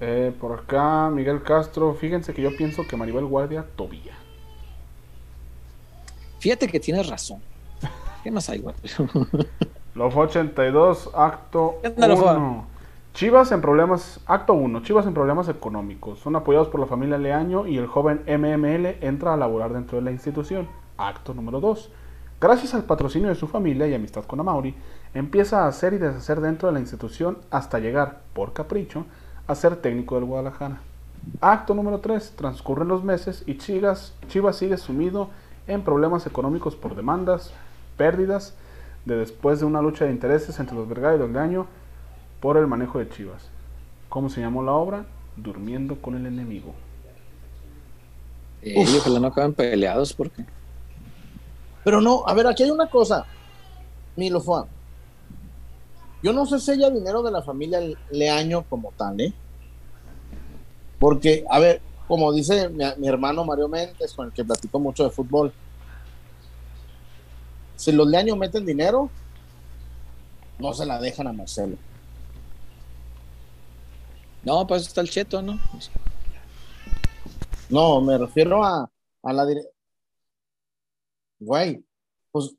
Eh, 0.00 0.32
por 0.40 0.58
acá, 0.58 1.10
Miguel 1.10 1.42
Castro. 1.42 1.94
Fíjense 1.94 2.32
que 2.32 2.42
yo 2.42 2.56
pienso 2.56 2.86
que 2.86 2.96
Maribel 2.96 3.24
Guardia 3.24 3.66
tobía. 3.76 4.16
Fíjate 6.38 6.68
que 6.68 6.78
tienes 6.78 7.08
razón. 7.08 7.40
¿Qué 8.22 8.30
más 8.30 8.48
hay, 8.48 8.60
güey? 8.60 8.74
Los 9.94 10.14
82, 10.14 11.10
acto 11.14 11.80
Ándale, 11.82 12.16
Foa. 12.16 12.36
1. 12.36 12.66
Chivas 13.14 13.50
en 13.50 13.60
problemas, 13.60 14.20
acto 14.26 14.52
1, 14.52 14.82
Chivas 14.82 15.06
en 15.06 15.14
problemas 15.14 15.48
económicos. 15.48 16.20
Son 16.20 16.36
apoyados 16.36 16.68
por 16.68 16.78
la 16.78 16.86
familia 16.86 17.18
Leaño 17.18 17.66
y 17.66 17.76
el 17.76 17.88
joven 17.88 18.22
MML 18.28 19.04
entra 19.04 19.34
a 19.34 19.36
laborar 19.36 19.72
dentro 19.72 19.98
de 19.98 20.04
la 20.04 20.12
institución. 20.12 20.68
Acto 20.96 21.34
número 21.34 21.60
2. 21.60 21.90
Gracias 22.40 22.74
al 22.74 22.84
patrocinio 22.84 23.28
de 23.28 23.34
su 23.34 23.48
familia 23.48 23.88
y 23.88 23.94
amistad 23.94 24.24
con 24.24 24.38
Amauri, 24.38 24.76
empieza 25.14 25.64
a 25.64 25.66
hacer 25.66 25.94
y 25.94 25.98
deshacer 25.98 26.40
dentro 26.40 26.68
de 26.68 26.74
la 26.74 26.80
institución 26.80 27.38
hasta 27.50 27.80
llegar, 27.80 28.20
por 28.34 28.52
capricho, 28.52 29.06
a 29.48 29.56
ser 29.56 29.74
técnico 29.74 30.14
del 30.14 30.26
Guadalajara. 30.26 30.78
Acto 31.40 31.74
número 31.74 31.98
3. 31.98 32.34
Transcurren 32.36 32.86
los 32.86 33.02
meses 33.02 33.42
y 33.46 33.58
Chivas, 33.58 34.14
sigue 34.52 34.76
sumido 34.76 35.30
en 35.66 35.82
problemas 35.82 36.26
económicos 36.28 36.76
por 36.76 36.94
demandas, 36.94 37.52
pérdidas, 37.96 38.56
de 39.04 39.16
después 39.16 39.58
de 39.58 39.66
una 39.66 39.82
lucha 39.82 40.04
de 40.04 40.12
intereses 40.12 40.60
entre 40.60 40.76
los 40.76 40.88
Vergara 40.88 41.16
y 41.16 41.18
los 41.18 41.30
Leaño 41.30 41.66
por 42.40 42.56
el 42.56 42.66
manejo 42.66 42.98
de 42.98 43.08
Chivas. 43.08 43.48
¿Cómo 44.08 44.28
se 44.28 44.40
llamó 44.40 44.62
la 44.62 44.72
obra? 44.72 45.06
Durmiendo 45.36 46.00
con 46.00 46.16
el 46.16 46.26
enemigo. 46.26 46.74
Eh, 48.62 48.74
ojalá 48.76 49.20
no 49.20 49.28
acaben 49.28 49.54
peleados 49.54 50.12
porque. 50.12 50.44
Pero 51.84 52.00
no, 52.00 52.24
a 52.26 52.34
ver, 52.34 52.46
aquí 52.46 52.62
hay 52.62 52.70
una 52.70 52.88
cosa. 52.88 53.24
Milo 54.16 54.40
Juan. 54.40 54.64
Yo 56.22 56.32
no 56.32 56.44
sé 56.46 56.58
si 56.58 56.72
haya 56.72 56.90
dinero 56.90 57.22
de 57.22 57.30
la 57.30 57.42
familia 57.42 57.80
Leaño 58.10 58.64
como 58.68 58.92
tal, 58.96 59.20
¿eh? 59.20 59.32
Porque, 60.98 61.44
a 61.48 61.60
ver, 61.60 61.80
como 62.08 62.32
dice 62.32 62.68
mi, 62.68 62.84
mi 62.96 63.06
hermano 63.06 63.44
Mario 63.44 63.68
Méndez, 63.68 64.12
con 64.14 64.26
el 64.26 64.32
que 64.32 64.44
platico 64.44 64.80
mucho 64.80 65.04
de 65.04 65.10
fútbol, 65.10 65.52
si 67.76 67.92
los 67.92 68.08
Leaño 68.08 68.34
meten 68.34 68.66
dinero, 68.66 69.08
no 70.58 70.74
se 70.74 70.84
la 70.84 71.00
dejan 71.00 71.28
a 71.28 71.32
Marcelo. 71.32 71.76
No, 74.48 74.66
pues 74.66 74.86
está 74.86 75.02
el 75.02 75.10
cheto, 75.10 75.42
¿no? 75.42 75.60
No, 77.68 78.00
me 78.00 78.16
refiero 78.16 78.64
a, 78.64 78.90
a 79.22 79.32
la 79.34 79.44
dire- 79.44 79.68
Güey, 81.38 81.84
pues 82.32 82.56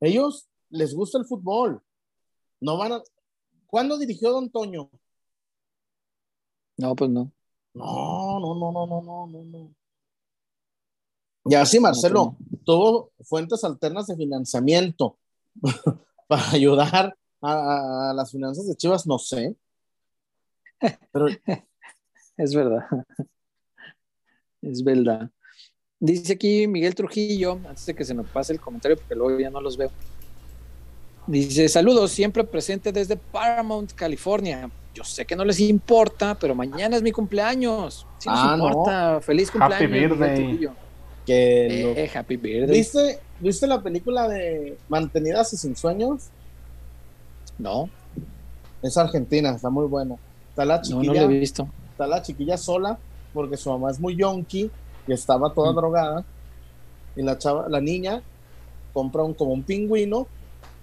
ellos 0.00 0.46
les 0.68 0.94
gusta 0.94 1.16
el 1.16 1.24
fútbol. 1.24 1.82
No 2.60 2.76
van 2.76 2.92
a. 2.92 3.02
¿Cuándo 3.66 3.96
dirigió 3.96 4.32
Don 4.32 4.50
Toño? 4.50 4.90
No, 6.76 6.94
pues 6.94 7.08
no. 7.10 7.32
No, 7.72 8.38
no, 8.38 8.54
no, 8.54 8.70
no, 8.70 8.86
no, 8.86 9.00
no, 9.02 9.26
no, 9.26 9.44
no. 9.44 9.74
Y 11.46 11.54
así 11.54 11.80
Marcelo 11.80 12.36
tuvo 12.66 13.12
fuentes 13.22 13.64
alternas 13.64 14.08
de 14.08 14.16
financiamiento 14.16 15.16
para 16.28 16.50
ayudar 16.50 17.16
a, 17.40 18.10
a 18.10 18.12
las 18.14 18.30
finanzas 18.30 18.66
de 18.66 18.76
Chivas, 18.76 19.06
no 19.06 19.18
sé. 19.18 19.56
Pero 21.12 21.26
Es 22.36 22.54
verdad. 22.54 22.84
Es 24.62 24.82
verdad. 24.82 25.30
Dice 26.00 26.32
aquí 26.32 26.66
Miguel 26.66 26.94
Trujillo, 26.94 27.52
antes 27.68 27.86
de 27.86 27.94
que 27.94 28.04
se 28.04 28.14
me 28.14 28.24
pase 28.24 28.52
el 28.52 28.60
comentario, 28.60 28.96
porque 28.96 29.14
luego 29.14 29.38
ya 29.38 29.50
no 29.50 29.60
los 29.60 29.76
veo. 29.76 29.90
Dice, 31.26 31.68
saludos, 31.68 32.10
siempre 32.10 32.44
presente 32.44 32.92
desde 32.92 33.16
Paramount, 33.16 33.92
California. 33.92 34.68
Yo 34.92 35.04
sé 35.04 35.24
que 35.24 35.34
no 35.34 35.44
les 35.44 35.58
importa, 35.60 36.36
pero 36.38 36.54
mañana 36.54 36.96
es 36.96 37.02
mi 37.02 37.12
cumpleaños. 37.12 38.06
Sí 38.18 38.28
nos 38.28 38.38
Ah, 38.38 38.56
no. 38.56 38.66
importa. 38.68 39.20
Feliz 39.22 39.50
cumpleaños. 39.50 39.80
Happy 39.80 39.86
birthday. 39.92 40.34
Trujillo. 40.44 40.72
que 41.24 41.82
lo- 41.82 41.98
Eh, 41.98 42.10
happy 42.14 42.36
birthday. 42.36 42.76
¿Viste, 42.76 43.18
¿Viste 43.40 43.66
la 43.66 43.82
película 43.82 44.28
de 44.28 44.76
Mantenidas 44.90 45.50
y 45.54 45.56
sin 45.56 45.74
sueños? 45.74 46.24
No, 47.58 47.88
Es 48.82 48.98
argentina, 48.98 49.50
está 49.54 49.70
muy 49.70 49.86
buena. 49.86 50.16
Está 50.54 50.64
la 50.64 50.80
chiquilla, 50.80 51.22
no 51.22 51.28
lo 51.28 51.34
he 51.34 51.38
visto. 51.40 51.68
está 51.90 52.06
la 52.06 52.22
chiquilla 52.22 52.56
sola 52.56 52.96
porque 53.32 53.56
su 53.56 53.70
mamá 53.70 53.90
es 53.90 53.98
muy 53.98 54.14
yonki 54.16 54.70
y 55.08 55.12
estaba 55.12 55.52
toda 55.52 55.72
Mm. 55.72 55.76
drogada. 55.76 56.24
Y 57.16 57.22
la 57.22 57.36
chava, 57.38 57.68
la 57.68 57.80
niña 57.80 58.22
compra 58.92 59.24
un 59.24 59.34
como 59.34 59.52
un 59.52 59.62
pingüino 59.64 60.28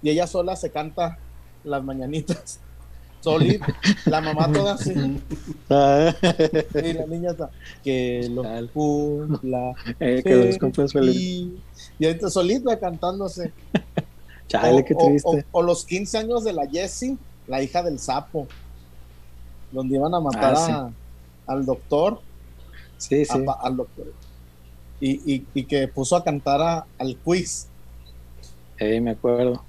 y 0.02 0.10
ella 0.10 0.26
sola 0.26 0.56
se 0.56 0.70
canta 0.70 1.18
las 1.64 1.82
mañanitas. 1.82 2.58
Solita, 3.22 3.66
la 4.06 4.20
mamá 4.20 4.50
toda 4.52 4.74
así. 4.74 4.90
Y 4.92 6.92
la 6.92 7.06
niña 7.08 7.30
está 7.30 7.50
que 7.82 8.28
lo 8.30 8.42
cumpla. 8.72 9.72
Eh, 10.00 10.22
que 10.24 10.34
los 10.46 10.58
cumplas 10.58 10.92
feliz. 10.92 11.16
Y, 11.16 11.60
y 11.98 12.06
ahorita 12.06 12.28
solita 12.30 12.78
cantándose. 12.78 13.52
Chale, 14.48 14.80
o, 14.80 14.84
qué 14.84 14.94
o- 14.94 15.06
triste. 15.06 15.46
o- 15.52 15.58
o 15.58 15.62
los 15.62 15.84
15 15.86 16.18
años 16.18 16.44
de 16.44 16.52
la 16.52 16.66
Jessie, 16.68 17.16
la 17.46 17.62
hija 17.62 17.82
del 17.82 17.98
sapo, 17.98 18.46
donde 19.72 19.96
iban 19.96 20.14
a 20.14 20.20
matar 20.20 20.54
Ah, 20.56 20.90
a- 21.46 21.52
al 21.52 21.64
doctor, 21.66 22.20
sí, 22.98 23.24
sí. 23.24 23.44
al 23.60 23.76
doctor, 23.76 24.06
y, 25.00 25.34
y- 25.34 25.46
y 25.54 25.64
que 25.64 25.88
puso 25.88 26.14
a 26.16 26.22
cantar 26.22 26.60
a- 26.62 26.86
al 26.98 27.16
quiz. 27.16 27.66
Eh, 28.78 29.00
me 29.00 29.10
acuerdo. 29.12 29.62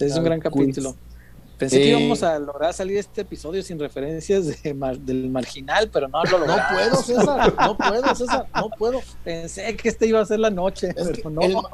Es 0.00 0.16
un 0.16 0.24
gran 0.24 0.40
quiz. 0.40 0.50
capítulo. 0.52 0.94
Pensé 1.58 1.78
que 1.80 1.88
íbamos 1.88 2.22
a 2.22 2.38
lograr 2.38 2.72
salir 2.72 2.98
este 2.98 3.22
episodio 3.22 3.62
sin 3.64 3.80
referencias 3.80 4.62
de 4.62 4.74
mar- 4.74 4.96
del 4.98 5.28
marginal, 5.28 5.90
pero 5.92 6.06
no 6.06 6.22
lo 6.22 6.30
No 6.38 6.46
logramos. 6.46 6.72
puedo, 6.72 7.02
César, 7.02 7.54
no 7.58 7.76
puedo, 7.76 8.14
César, 8.14 8.46
no 8.54 8.70
puedo. 8.70 9.00
Pensé 9.24 9.76
que 9.76 9.88
este 9.88 10.06
iba 10.06 10.20
a 10.20 10.24
ser 10.24 10.38
la 10.38 10.50
noche, 10.50 10.90
Es 10.96 11.08
pero 11.16 11.30
no. 11.30 11.40
el- 11.42 11.56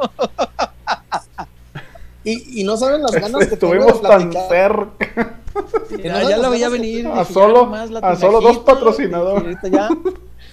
Y, 2.26 2.62
y 2.62 2.64
no 2.64 2.76
saben 2.78 3.02
las 3.02 3.12
ganas 3.12 3.46
que 3.48 3.54
Estuvimos 3.54 4.00
tan 4.00 4.32
cerca. 4.32 5.40
Que 5.88 6.02
Ya, 6.02 6.20
no 6.22 6.30
ya 6.30 6.38
lo 6.38 6.50
veía 6.50 6.66
que 6.66 6.72
venir. 6.72 7.06
A 7.06 7.24
solo- 7.24 7.72
a 7.74 8.16
solo 8.16 8.40
dos 8.40 8.58
patrocinadores. 8.58 9.56
ya. 9.70 9.88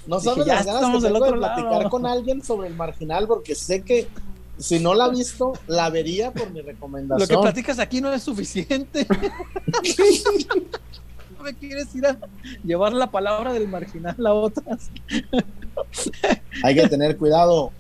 No 0.08 0.18
Dije, 0.20 0.30
saben 0.32 0.46
ya 0.46 0.56
las 0.56 0.66
ganas 0.66 0.66
que 0.66 0.72
estamos 0.86 1.04
del 1.04 1.14
tengo 1.14 1.26
de 1.26 1.32
otro 1.32 1.40
platicar 1.42 1.90
con 1.90 2.06
alguien 2.06 2.44
sobre 2.44 2.68
el 2.68 2.76
marginal, 2.76 3.28
porque 3.28 3.56
sé 3.56 3.84
que 3.84 4.08
si 4.58 4.80
no 4.80 4.94
la 4.94 5.06
ha 5.06 5.10
visto, 5.10 5.54
la 5.68 5.90
vería 5.90 6.32
por 6.32 6.50
mi 6.52 6.60
Lo 6.60 6.66
que 6.66 6.72
recomendación. 6.72 7.42
platicas 7.42 7.80
aquí 7.80 8.02
no 8.02 8.12
es 8.12 8.22
suficiente. 8.24 9.06
no 11.38 11.44
me 11.44 11.54
quieres 11.56 11.94
ir 11.96 12.06
a 12.06 12.18
llevar 12.64 12.94
la 12.94 13.10
palabra 13.10 13.54
del 13.54 13.68
marginal 13.68 14.16
a 14.26 14.34
otras. 14.34 14.90
Hay 16.64 16.76
que 16.76 16.88
tener 16.88 17.18
cuidado, 17.18 17.72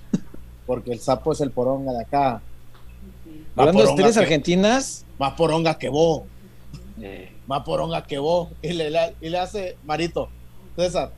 porque 0.66 0.94
el 0.94 1.00
sapo 1.00 1.34
es 1.34 1.42
el 1.42 1.52
poronga 1.52 1.92
de 1.92 2.02
acá. 2.02 2.42
Hablando 3.56 3.84
de 3.84 3.90
estrellas 3.90 4.14
que- 4.16 4.20
argentinas. 4.22 5.06
Más 5.20 5.34
poronga 5.34 5.78
que 5.78 5.90
vos, 5.90 6.24
eh, 7.04 7.32
más 7.48 7.64
poronga 7.64 8.04
que 8.06 8.18
vos. 8.20 8.50
Y 8.62 8.74
le, 8.74 8.90
le- 8.90 9.16
y 9.22 9.30
le 9.30 9.38
hace 9.40 9.78
Marito, 9.84 10.30
César, 10.76 11.12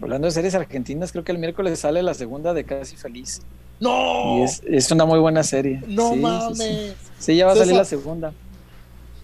hablando 0.00 0.26
de 0.26 0.32
series 0.32 0.54
argentinas, 0.54 1.12
creo 1.12 1.24
que 1.24 1.32
el 1.32 1.38
miércoles 1.38 1.78
sale 1.78 2.02
la 2.02 2.14
segunda 2.14 2.52
de 2.54 2.64
Casi 2.64 2.96
Feliz. 2.96 3.42
¡No! 3.80 4.38
Y 4.38 4.42
es, 4.42 4.62
es 4.66 4.90
una 4.90 5.04
muy 5.04 5.18
buena 5.18 5.42
serie. 5.42 5.82
¡No 5.86 6.12
Sí, 6.12 6.18
mames! 6.18 6.58
Sí, 6.58 6.92
Sí, 7.18 7.36
ya 7.36 7.46
va 7.46 7.52
a 7.52 7.54
salir 7.54 7.68
César. 7.70 7.78
la 7.78 7.84
segunda. 7.84 8.32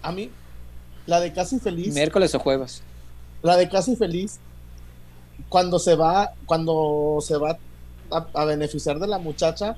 A 0.01 0.11
mí, 0.11 0.29
la 1.05 1.19
de 1.19 1.33
Casi 1.33 1.59
Feliz, 1.59 1.93
Miércoles 1.93 2.33
o 2.35 2.39
jueves. 2.39 2.81
la 3.41 3.57
de 3.57 3.67
Casi 3.67 3.95
Feliz, 3.95 4.39
cuando 5.49 5.79
se 5.79 5.95
va, 5.95 6.31
cuando 6.45 7.17
se 7.21 7.35
va 7.37 7.57
a, 8.11 8.27
a 8.33 8.45
beneficiar 8.45 8.99
de 8.99 9.07
la 9.07 9.17
muchacha. 9.17 9.75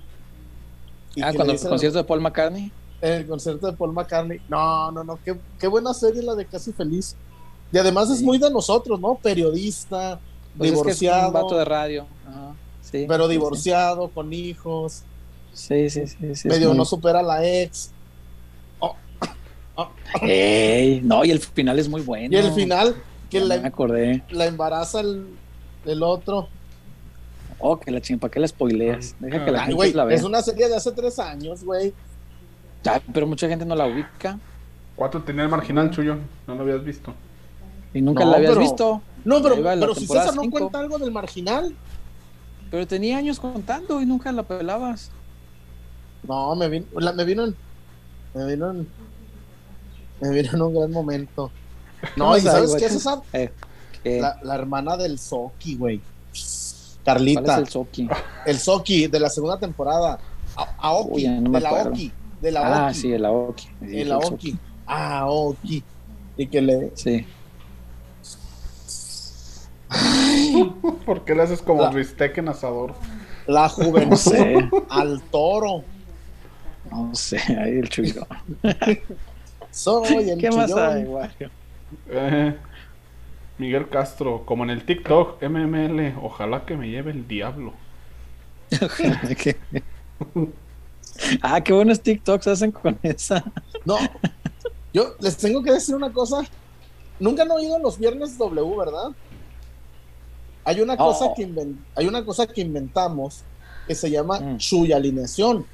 y 1.15 1.21
Ah, 1.23 1.31
cuando 1.35 1.53
el 1.53 1.59
la- 1.63 1.69
concierto 1.69 1.97
de 1.97 2.03
Paul 2.03 2.21
McCartney. 2.21 2.71
El 3.01 3.25
concierto 3.27 3.67
de 3.67 3.73
Paul 3.73 3.93
McCartney. 3.93 4.39
No, 4.49 4.91
no, 4.91 5.03
no, 5.03 5.19
qué, 5.23 5.35
qué 5.59 5.67
buena 5.67 5.93
serie 5.93 6.21
la 6.21 6.35
de 6.35 6.45
Casi 6.45 6.71
Feliz. 6.71 7.15
Y 7.71 7.77
además 7.77 8.09
es 8.09 8.21
muy 8.21 8.37
de 8.37 8.51
nosotros, 8.51 8.99
¿no? 8.99 9.15
Periodista, 9.15 10.19
Pues 10.57 10.71
es 10.71 10.73
que 10.81 10.91
es 10.91 10.97
un 10.97 10.99
divorciado, 10.99 11.31
vato 11.31 11.57
de 11.57 11.65
radio. 11.65 12.05
Ajá, 12.27 12.53
sí, 12.81 13.05
pero 13.07 13.25
sí. 13.25 13.31
divorciado, 13.31 14.09
con 14.09 14.31
hijos, 14.33 15.03
Sí, 15.53 15.89
sí, 15.89 16.05
sí. 16.07 16.47
medio 16.47 16.69
muy- 16.69 16.77
no 16.77 16.85
supera 16.85 17.19
a 17.19 17.23
la 17.23 17.45
ex. 17.45 17.91
Ey, 20.21 21.01
no, 21.01 21.23
y 21.25 21.31
el 21.31 21.39
final 21.39 21.79
es 21.79 21.87
muy 21.87 22.01
bueno. 22.01 22.33
Y 22.35 22.37
el 22.37 22.51
final, 22.51 22.95
que 23.29 23.39
Ya 23.39 23.45
la, 23.45 23.57
me 23.61 23.67
acordé. 23.69 24.23
la 24.29 24.45
embaraza 24.45 24.99
el, 24.99 25.27
el 25.85 26.03
otro. 26.03 26.49
Oh, 27.59 27.79
que 27.79 27.91
la 27.91 28.01
¿para 28.19 28.31
qué 28.31 28.39
la 28.39 28.47
spoileas? 28.47 29.15
Deja 29.19 29.45
que 29.45 29.51
la 29.51 29.59
Ay, 29.59 29.65
gente 29.67 29.75
güey, 29.75 29.93
la 29.93 30.03
vea. 30.05 30.17
es 30.17 30.23
una 30.23 30.41
serie 30.41 30.67
de 30.67 30.75
hace 30.75 30.91
tres 30.91 31.17
años, 31.19 31.63
güey. 31.63 31.93
Ah, 32.87 32.99
pero 33.13 33.27
mucha 33.27 33.47
gente 33.47 33.65
no 33.65 33.75
la 33.75 33.85
ubica 33.85 34.39
¿Cuánto 34.95 35.21
tenía 35.21 35.43
el 35.43 35.49
marginal, 35.49 35.89
Chuyo? 35.91 36.17
No 36.47 36.55
lo 36.55 36.61
habías 36.61 36.83
visto. 36.83 37.13
y 37.93 38.01
nunca 38.01 38.23
No, 38.25 38.31
la 38.31 38.37
habías 38.37 38.51
pero- 38.51 38.61
visto. 38.61 39.01
No, 39.23 39.41
pero, 39.41 39.55
pero 39.61 39.95
si 39.95 40.07
César 40.07 40.35
no 40.35 40.41
cinco. 40.43 40.57
cuenta 40.59 40.79
algo 40.79 40.97
del 40.97 41.11
marginal. 41.11 41.75
Pero 42.71 42.87
tenía 42.87 43.17
años 43.17 43.39
contando 43.39 44.01
y 44.01 44.05
nunca 44.05 44.31
la 44.31 44.43
pelabas. 44.43 45.11
No, 46.27 46.55
me 46.55 46.69
vino, 46.69 46.85
la- 46.95 47.13
me 47.13 47.23
vino 47.25 47.45
en, 47.45 47.55
me 48.33 48.45
vino 48.45 48.71
en, 48.71 48.87
me 50.21 50.29
vino 50.29 50.49
en 50.53 50.61
un 50.61 50.73
gran 50.75 50.91
momento. 50.91 51.51
No, 52.15 52.37
y 52.37 52.41
¿sabes 52.41 52.75
qué, 52.75 52.89
César? 52.89 53.19
Eh, 53.33 53.51
¿qué? 54.03 54.21
La, 54.21 54.39
la 54.43 54.55
hermana 54.55 54.97
del 54.97 55.17
Soki, 55.19 55.75
güey. 55.77 55.99
¿Cuál 55.99 57.15
Carlita, 57.17 57.41
es 57.41 57.57
el... 57.57 57.63
el 57.63 57.69
Soki? 57.69 58.09
Soki 58.59 59.07
de 59.07 59.19
la 59.19 59.29
segunda 59.29 59.57
temporada. 59.59 60.19
A- 60.55 60.75
Aoki, 60.79 61.25
Uy, 61.25 61.27
no 61.27 61.51
de 61.51 61.59
la 61.59 61.67
acuerdo. 61.69 61.89
Aoki, 61.89 62.11
de 62.41 62.51
la 62.51 62.87
Ah, 62.87 62.93
sí, 62.93 63.11
el 63.13 63.25
Aoki. 63.25 63.67
Sí, 63.87 64.01
el 64.01 64.11
Aoki. 64.11 64.59
Ah, 64.85 65.19
Aoki. 65.19 65.83
Y 66.37 66.47
que 66.47 66.61
le, 66.61 66.91
Sí. 66.95 67.25
¿Por 71.05 71.25
qué 71.25 71.35
le 71.35 71.43
haces 71.43 71.61
como 71.61 71.81
La- 71.83 71.89
bistec 71.89 72.37
en 72.37 72.49
asador? 72.49 72.93
la 73.47 73.63
No 73.63 73.69
juventud 73.69 74.15
sé, 74.15 74.69
al 74.89 75.21
toro. 75.23 75.83
no 76.89 77.13
sé, 77.13 77.37
ahí 77.37 77.77
el 77.79 77.89
chuyo. 77.89 78.25
Soy 79.71 80.29
el 80.29 80.39
¿Qué 80.39 80.49
más 80.51 80.67
chillón. 80.67 80.89
hay, 80.89 81.03
Wario? 81.05 81.49
Eh, 82.09 82.55
Miguel 83.57 83.89
Castro, 83.89 84.43
como 84.45 84.63
en 84.63 84.69
el 84.69 84.85
TikTok, 84.85 85.41
MML, 85.43 86.15
ojalá 86.21 86.65
que 86.65 86.77
me 86.77 86.89
lleve 86.89 87.11
el 87.11 87.27
diablo. 87.27 87.73
¿Qué? 89.37 89.57
Ah, 91.41 91.61
qué 91.61 91.73
buenos 91.73 92.01
TikToks 92.01 92.47
hacen 92.47 92.71
con 92.71 92.97
esa. 93.03 93.43
No, 93.85 93.97
yo 94.93 95.15
les 95.19 95.37
tengo 95.37 95.61
que 95.63 95.71
decir 95.71 95.95
una 95.95 96.11
cosa. 96.11 96.41
Nunca 97.19 97.43
han 97.43 97.51
oído 97.51 97.77
los 97.79 97.97
viernes 97.99 98.37
W, 98.37 98.77
¿verdad? 98.77 99.11
Hay 100.63 100.81
una 100.81 100.95
cosa 100.97 101.25
Oh. 101.25 101.33
que 101.35 101.49
hay 101.95 102.07
una 102.07 102.23
cosa 102.25 102.47
que 102.47 102.61
inventamos 102.61 103.41
que 103.87 103.95
se 103.95 104.09
llama 104.09 104.39
Mm. 104.39 104.93
Alineación 104.95 105.65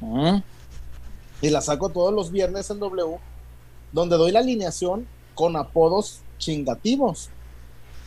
Mm, 0.00 0.38
y 1.42 1.50
la 1.50 1.60
saco 1.60 1.88
todos 1.88 2.14
los 2.14 2.30
viernes 2.30 2.70
en 2.70 2.78
W, 2.78 3.18
donde 3.92 4.16
doy 4.16 4.30
la 4.30 4.40
alineación 4.40 5.06
con 5.34 5.56
apodos 5.56 6.20
chingativos. 6.38 7.30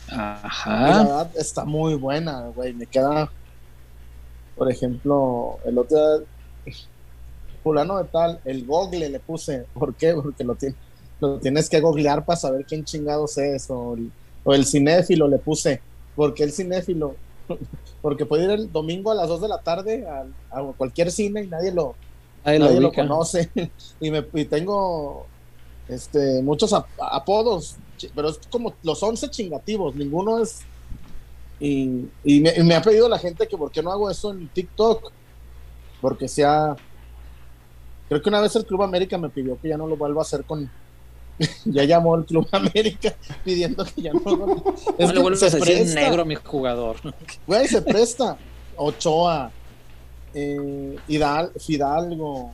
Y 0.08 0.14
la 0.14 0.40
Ajá. 0.42 0.86
verdad 1.02 1.30
está 1.36 1.64
muy 1.64 1.94
buena, 1.94 2.48
güey. 2.48 2.72
Me 2.72 2.86
queda, 2.86 3.30
por 4.56 4.70
ejemplo, 4.70 5.58
el 5.64 5.78
otro 5.78 5.98
fulano 7.62 7.98
de 7.98 8.04
tal, 8.04 8.40
el 8.44 8.64
google 8.66 9.08
le 9.08 9.20
puse. 9.20 9.66
¿Por 9.74 9.94
qué? 9.94 10.14
Porque 10.14 10.44
lo, 10.44 10.54
tien- 10.56 10.74
lo 11.20 11.38
tienes 11.38 11.68
que 11.68 11.80
googlear 11.80 12.24
para 12.24 12.38
saber 12.38 12.64
quién 12.66 12.84
chingados 12.84 13.38
es. 13.38 13.70
O 13.70 13.94
el, 13.94 14.10
o 14.44 14.52
el 14.54 14.66
cinéfilo 14.66 15.28
le 15.28 15.38
puse. 15.38 15.80
porque 16.16 16.42
el 16.44 16.52
cinéfilo? 16.52 17.14
Porque 18.02 18.26
puede 18.26 18.44
ir 18.44 18.50
el 18.50 18.72
domingo 18.72 19.10
a 19.12 19.14
las 19.14 19.28
2 19.28 19.40
de 19.42 19.48
la 19.48 19.58
tarde 19.58 20.06
al- 20.06 20.32
a, 20.50 20.62
cualquier 20.76 21.10
cine 21.12 21.42
y 21.44 21.46
nadie 21.46 21.70
lo, 21.72 21.94
lo 22.44 22.58
nadie 22.58 22.80
lo 22.80 22.88
ubica. 22.88 23.02
conoce. 23.02 23.48
y, 24.00 24.10
me, 24.10 24.24
y 24.34 24.44
tengo 24.44 25.26
este, 25.88 26.42
muchos 26.42 26.72
ap- 26.72 26.88
apodos, 27.00 27.76
pero 28.14 28.28
es 28.30 28.38
como 28.50 28.74
los 28.82 29.00
11 29.02 29.28
chingativos, 29.30 29.94
ninguno 29.94 30.40
es... 30.42 30.60
Y, 31.64 32.08
y 32.24 32.40
me, 32.40 32.52
y 32.56 32.62
me 32.64 32.74
ha 32.74 32.82
pedido 32.82 33.08
la 33.08 33.20
gente 33.20 33.46
que 33.46 33.56
por 33.56 33.70
qué 33.70 33.82
no 33.84 33.92
hago 33.92 34.10
eso 34.10 34.32
en 34.32 34.48
TikTok, 34.48 35.12
porque 36.00 36.26
sea... 36.26 36.74
Creo 38.08 38.20
que 38.20 38.28
una 38.28 38.40
vez 38.40 38.54
el 38.56 38.66
Club 38.66 38.82
América 38.82 39.16
me 39.16 39.28
pidió 39.30 39.56
que 39.60 39.68
ya 39.68 39.76
no 39.76 39.86
lo 39.86 39.96
vuelva 39.96 40.20
a 40.20 40.24
hacer 40.24 40.42
con... 40.44 40.68
ya 41.64 41.84
llamó 41.84 42.16
el 42.16 42.24
Club 42.24 42.48
América 42.50 43.14
pidiendo 43.44 43.84
que 43.84 44.02
ya 44.02 44.12
no... 44.12 44.20
Es 44.98 45.06
No 45.06 45.06
le 45.06 45.12
que 45.14 45.18
vuelves 45.20 45.38
se 45.40 45.46
a 45.46 45.50
decir 45.50 45.62
presta. 45.76 46.00
negro 46.00 46.22
a 46.22 46.24
mi 46.24 46.34
jugador. 46.34 46.96
Güey, 47.46 47.68
se 47.68 47.80
presta. 47.80 48.36
Ochoa, 48.76 49.50
eh, 50.34 50.96
Hidal- 51.08 51.52
Fidalgo, 51.60 52.52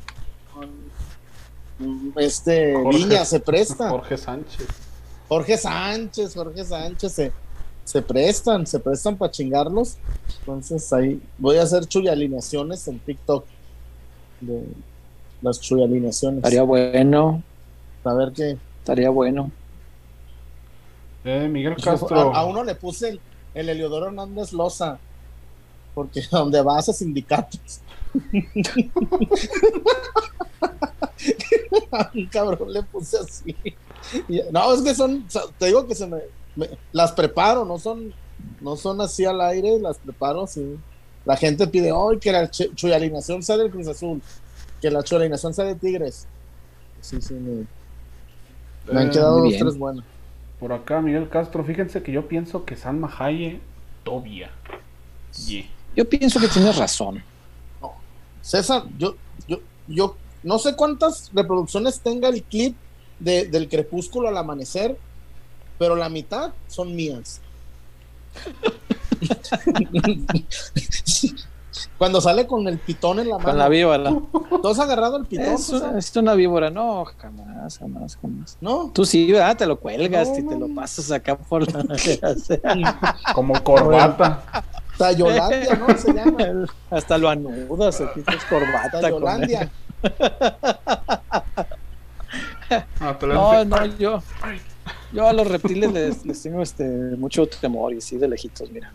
mm, 1.79 2.11
este 2.19 2.75
Jorge. 2.75 2.99
Viña 2.99 3.25
se 3.25 3.41
presta. 3.41 3.89
Jorge 3.91 4.17
Sánchez. 4.19 4.67
Jorge 5.29 5.57
Sánchez, 5.57 6.35
Jorge 6.35 6.65
Sánchez 6.65 7.13
se, 7.13 7.33
se 7.89 8.03
prestan, 8.03 8.67
se 8.67 8.79
prestan 8.79 9.17
para 9.17 9.31
chingarlos. 9.33 9.97
Entonces 10.41 10.93
ahí 10.93 11.23
voy 11.39 11.57
a 11.57 11.63
hacer 11.63 11.87
chuy 11.87 12.07
alineaciones 12.07 12.87
en 12.87 12.99
TikTok 12.99 13.47
de 14.43 14.63
las 15.41 15.59
chuy 15.59 15.83
alineaciones. 15.83 16.39
Estaría 16.39 16.65
bueno, 16.65 17.43
A 18.05 18.13
ver 18.13 18.33
qué. 18.33 18.59
estaría 18.81 19.09
bueno. 19.09 19.51
Eh, 21.25 21.49
Miguel 21.49 21.73
A, 21.73 21.77
Castro. 21.77 22.35
a 22.35 22.45
uno 22.45 22.63
le 22.63 22.75
puse 22.75 23.09
el, 23.09 23.21
el 23.55 23.71
Eliodoro 23.71 24.09
Hernández 24.09 24.53
Loza, 24.53 24.99
porque 25.95 26.21
donde 26.31 26.61
va 26.61 26.77
hace 26.79 26.93
sindicatos. 26.93 27.81
A 31.93 32.11
un 32.15 32.27
cabrón 32.27 32.73
le 32.73 32.83
puse 32.83 33.17
así. 33.19 33.57
Y- 34.29 34.43
no, 34.53 34.73
es 34.75 34.83
que 34.83 34.95
son, 34.95 35.27
te 35.59 35.67
digo 35.67 35.87
que 35.87 35.95
se 35.95 36.07
me, 36.07 36.19
me- 36.59 36.79
las 36.93 37.13
preparo, 37.13 37.65
no 37.65 37.79
son, 37.79 38.15
no 38.61 38.77
son 38.77 39.01
así 39.01 39.25
al 39.25 39.41
aire, 39.43 39.79
las 39.81 39.99
preparo, 40.01 40.47
sí. 40.47 40.85
La 41.25 41.37
gente 41.37 41.69
pide, 41.69 41.93
hoy 41.93 42.21
que 42.21 42.33
la 42.33 42.45
ch- 42.51 42.75
chuyalineación 42.75 43.43
sea 43.43 43.57
del 43.59 43.71
Cruz 43.71 43.89
Azul, 43.89 44.23
que 44.81 44.91
la 44.91 45.03
chuyalineación 45.05 45.55
sea 45.55 45.67
de 45.67 45.77
Tigres. 45.77 46.31
Sí, 47.01 47.21
sí, 47.23 47.35
me, 47.35 47.67
me 48.91 49.01
han 49.01 49.09
Eh, 49.09 49.11
quedado 49.11 49.41
dos, 49.43 49.57
tres 49.59 49.77
buenas. 49.77 50.05
Por 50.59 50.73
acá, 50.73 51.01
Miguel 51.01 51.29
Castro. 51.29 51.65
Fíjense 51.65 52.03
que 52.03 52.13
yo 52.13 52.29
pienso 52.29 52.65
que 52.65 52.77
Salma 52.77 53.13
Haye, 53.19 53.69
Tobia. 54.05 54.51
Yo 55.95 56.09
pienso 56.09 56.41
que 56.41 56.49
tienes 56.49 56.77
razón. 56.77 57.25
César, 58.41 58.85
yo, 58.97 59.19
yo, 59.47 59.59
yo 59.87 60.21
no 60.43 60.59
sé 60.59 60.77
cuántas 60.77 61.31
reproducciones 61.33 62.01
tenga 62.03 62.29
el 62.29 62.45
clip 62.45 62.81
de, 63.19 63.47
del 63.49 63.69
crepúsculo 63.69 64.29
al 64.29 64.37
amanecer, 64.37 65.01
pero 65.79 65.97
la 65.97 66.09
mitad 66.09 66.53
son 66.67 66.95
mías. 66.95 67.41
Cuando 71.97 72.21
sale 72.21 72.47
con 72.47 72.67
el 72.69 72.79
pitón 72.79 73.19
en 73.19 73.29
la 73.29 73.39
mano. 73.39 73.49
Con 73.49 73.59
la 73.59 73.69
víbora. 73.69 74.13
¿Tú 74.63 74.69
has 74.69 74.79
agarrado 74.79 75.17
el 75.17 75.27
pitón? 75.27 75.55
Es, 75.55 75.65
César? 75.65 75.97
es 75.97 76.15
una 76.17 76.35
víbora, 76.35 76.71
no, 76.71 77.05
jamás, 77.19 77.79
jamás, 77.79 78.17
jamás. 78.21 78.57
¿No? 78.61 78.91
Tú 78.95 79.05
sí, 79.05 79.31
¿verdad? 79.33 79.57
Te 79.57 79.67
lo 79.67 79.79
cuelgas 79.81 80.29
No, 80.29 80.39
y 80.39 80.43
te 80.47 80.59
lo 80.59 80.69
pasas 80.75 81.11
acá 81.11 81.37
por 81.37 81.67
la. 81.73 81.85
Como 83.35 83.63
corbata. 83.65 84.45
Tayolandia, 84.97 85.75
¿no? 85.77 85.99
Se 85.99 86.13
llama. 86.13 86.67
Hasta 86.91 87.19
lo 87.19 87.29
anudas, 87.29 87.97
se 87.97 88.09
quitas 88.13 88.45
corbata. 88.45 89.01
Tayolandia. 89.01 89.71
Ah, 93.01 93.17
No, 93.23 93.65
no, 93.65 93.87
yo. 93.99 94.23
Yo 95.13 95.27
a 95.27 95.33
los 95.33 95.47
reptiles 95.47 95.93
les, 95.93 96.27
les 96.27 96.43
tengo 96.43 96.63
este 96.63 96.85
mucho 97.17 97.47
temor 97.47 97.95
y 97.95 98.01
sí 98.01 98.17
de 98.19 98.29
lejitos, 98.29 98.71
mira. 98.71 98.93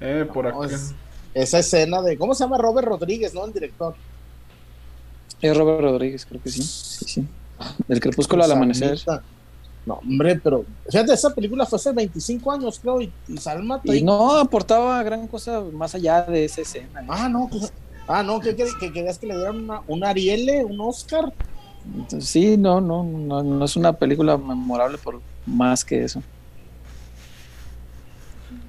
Eh, 0.00 0.26
por 0.32 0.44
No, 0.52 0.62
acá. 0.62 0.74
es- 0.74 0.94
esa 1.34 1.58
escena 1.60 2.02
de. 2.02 2.16
¿Cómo 2.18 2.34
se 2.34 2.44
llama 2.44 2.58
Robert 2.58 2.88
Rodríguez, 2.88 3.32
no? 3.34 3.44
El 3.44 3.52
director. 3.52 3.94
Es 5.40 5.56
Robert 5.56 5.80
Rodríguez, 5.80 6.24
creo 6.26 6.40
que 6.42 6.50
sí. 6.50 6.62
Sí, 6.62 7.04
sí. 7.06 7.26
Del 7.88 8.00
crepúsculo 8.00 8.44
al 8.44 8.52
amanecer. 8.52 8.98
No, 9.84 9.94
hombre, 9.94 10.36
pero 10.42 10.64
fíjate, 10.88 11.12
esa 11.12 11.34
película 11.34 11.66
fue 11.66 11.76
hace 11.76 11.90
25 11.92 12.52
años, 12.52 12.78
creo, 12.80 13.00
y, 13.00 13.12
y 13.26 13.36
Salma 13.38 13.80
Y 13.82 13.90
ahí. 13.90 14.02
no 14.04 14.36
aportaba 14.38 15.02
gran 15.02 15.26
cosa 15.26 15.60
más 15.72 15.92
allá 15.96 16.22
de 16.22 16.44
esa 16.44 16.60
escena. 16.60 17.02
¿eh? 17.02 17.06
Ah, 17.08 17.28
no, 17.28 17.50
que, 17.50 17.58
ah, 18.06 18.22
no, 18.22 18.38
que, 18.38 18.54
que, 18.54 18.66
que 18.78 18.92
querías 18.92 19.18
que 19.18 19.26
le 19.26 19.34
dieran 19.36 19.56
una, 19.64 19.82
un 19.88 20.04
Ariele, 20.04 20.64
un 20.64 20.80
Oscar. 20.80 21.32
Entonces, 21.96 22.28
sí, 22.28 22.56
no, 22.56 22.80
no, 22.80 23.02
no, 23.02 23.42
no 23.42 23.64
es 23.64 23.76
una 23.76 23.92
película 23.92 24.36
memorable 24.36 24.98
por 24.98 25.20
más 25.46 25.84
que 25.84 26.04
eso. 26.04 26.22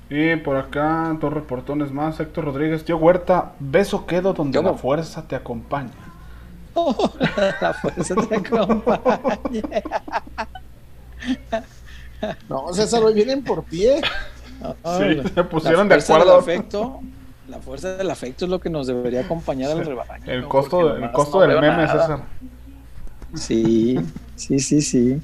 Y 0.09 0.35
por 0.37 0.57
acá, 0.57 1.15
dos 1.19 1.33
reportones 1.33 1.91
más. 1.91 2.19
Héctor 2.19 2.45
Rodríguez, 2.45 2.83
tío 2.85 2.97
Huerta, 2.97 3.53
beso 3.59 4.05
quedo 4.05 4.33
donde 4.33 4.57
¿Cómo? 4.57 4.71
la 4.73 4.77
fuerza 4.77 5.27
te 5.27 5.35
acompaña. 5.35 5.89
La 7.61 7.73
fuerza 7.73 8.15
te 8.15 8.35
acompañe. 8.35 9.61
No, 12.49 12.73
César, 12.73 13.03
hoy 13.03 13.13
vienen 13.13 13.43
por 13.43 13.63
pie. 13.63 14.01
No, 14.61 14.75
Sí, 14.97 15.15
la- 15.15 15.23
se 15.29 15.43
pusieron 15.43 15.87
de 15.89 15.95
acuerdo. 15.95 16.37
afecto, 16.37 16.99
la 17.49 17.59
fuerza 17.59 17.97
del 17.97 18.09
afecto 18.09 18.45
es 18.45 18.51
lo 18.51 18.59
que 18.59 18.69
nos 18.69 18.87
debería 18.87 19.21
acompañar 19.21 19.71
al 19.71 19.85
rebaño. 19.85 20.23
El 20.25 20.47
costo, 20.47 20.95
el 20.95 21.11
costo 21.11 21.39
no 21.39 21.47
del 21.47 21.59
meme, 21.61 21.83
nada. 21.85 22.01
César. 22.01 22.19
Sí, 23.35 23.99
sí, 24.35 24.59
sí, 24.59 24.81
sí. 24.81 25.21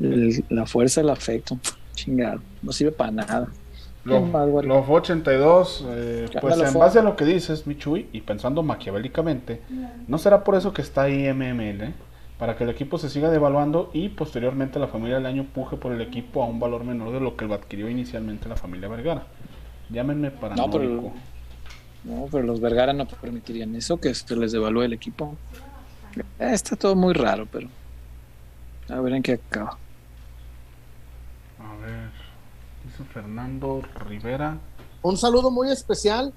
El- 0.00 0.44
la 0.48 0.66
fuerza 0.66 1.00
del 1.00 1.10
afecto. 1.10 1.58
Chingado. 1.94 2.40
No 2.62 2.72
sirve 2.72 2.92
para 2.92 3.10
nada. 3.10 3.48
Los 4.66 4.88
82, 4.88 5.84
eh, 5.90 6.26
pues 6.40 6.54
en 6.54 6.72
base 6.80 6.98
a 6.98 7.02
lo 7.02 7.16
que 7.16 7.24
dices, 7.26 7.66
Michui, 7.66 8.08
y 8.12 8.22
pensando 8.22 8.62
maquiavélicamente, 8.62 9.60
¿no 10.08 10.16
será 10.16 10.42
por 10.42 10.54
eso 10.54 10.72
que 10.72 10.80
está 10.80 11.02
ahí 11.02 11.26
MML? 11.28 11.82
eh? 11.84 11.92
Para 12.38 12.56
que 12.56 12.64
el 12.64 12.70
equipo 12.70 12.96
se 12.96 13.10
siga 13.10 13.28
devaluando 13.28 13.90
y 13.92 14.08
posteriormente 14.08 14.78
la 14.78 14.86
familia 14.88 15.16
del 15.16 15.26
año 15.26 15.44
puje 15.52 15.76
por 15.76 15.92
el 15.92 16.00
equipo 16.00 16.42
a 16.42 16.46
un 16.46 16.58
valor 16.58 16.84
menor 16.84 17.12
de 17.12 17.20
lo 17.20 17.36
que 17.36 17.44
lo 17.44 17.52
adquirió 17.52 17.90
inicialmente 17.90 18.48
la 18.48 18.56
familia 18.56 18.88
Vergara. 18.88 19.24
Llámenme 19.90 20.30
paranoico. 20.30 20.78
pero- 20.78 21.12
No, 22.02 22.26
pero 22.32 22.44
los 22.44 22.60
Vergara 22.62 22.94
no 22.94 23.06
permitirían 23.06 23.74
eso, 23.76 23.98
que 24.00 24.14
se 24.14 24.34
les 24.34 24.52
devalúe 24.52 24.84
el 24.84 24.94
equipo. 24.94 25.36
Eh, 26.16 26.22
Está 26.52 26.76
todo 26.76 26.94
muy 26.94 27.14
raro, 27.14 27.46
pero 27.50 27.68
a 28.88 29.00
ver 29.00 29.14
en 29.14 29.22
qué 29.22 29.32
acaba. 29.34 29.78
A 31.58 31.76
ver, 31.84 32.10
dice 32.84 33.04
Fernando 33.12 33.82
Rivera. 34.06 34.58
Un 35.02 35.16
saludo 35.16 35.50
muy 35.50 35.70
especial, 35.70 36.32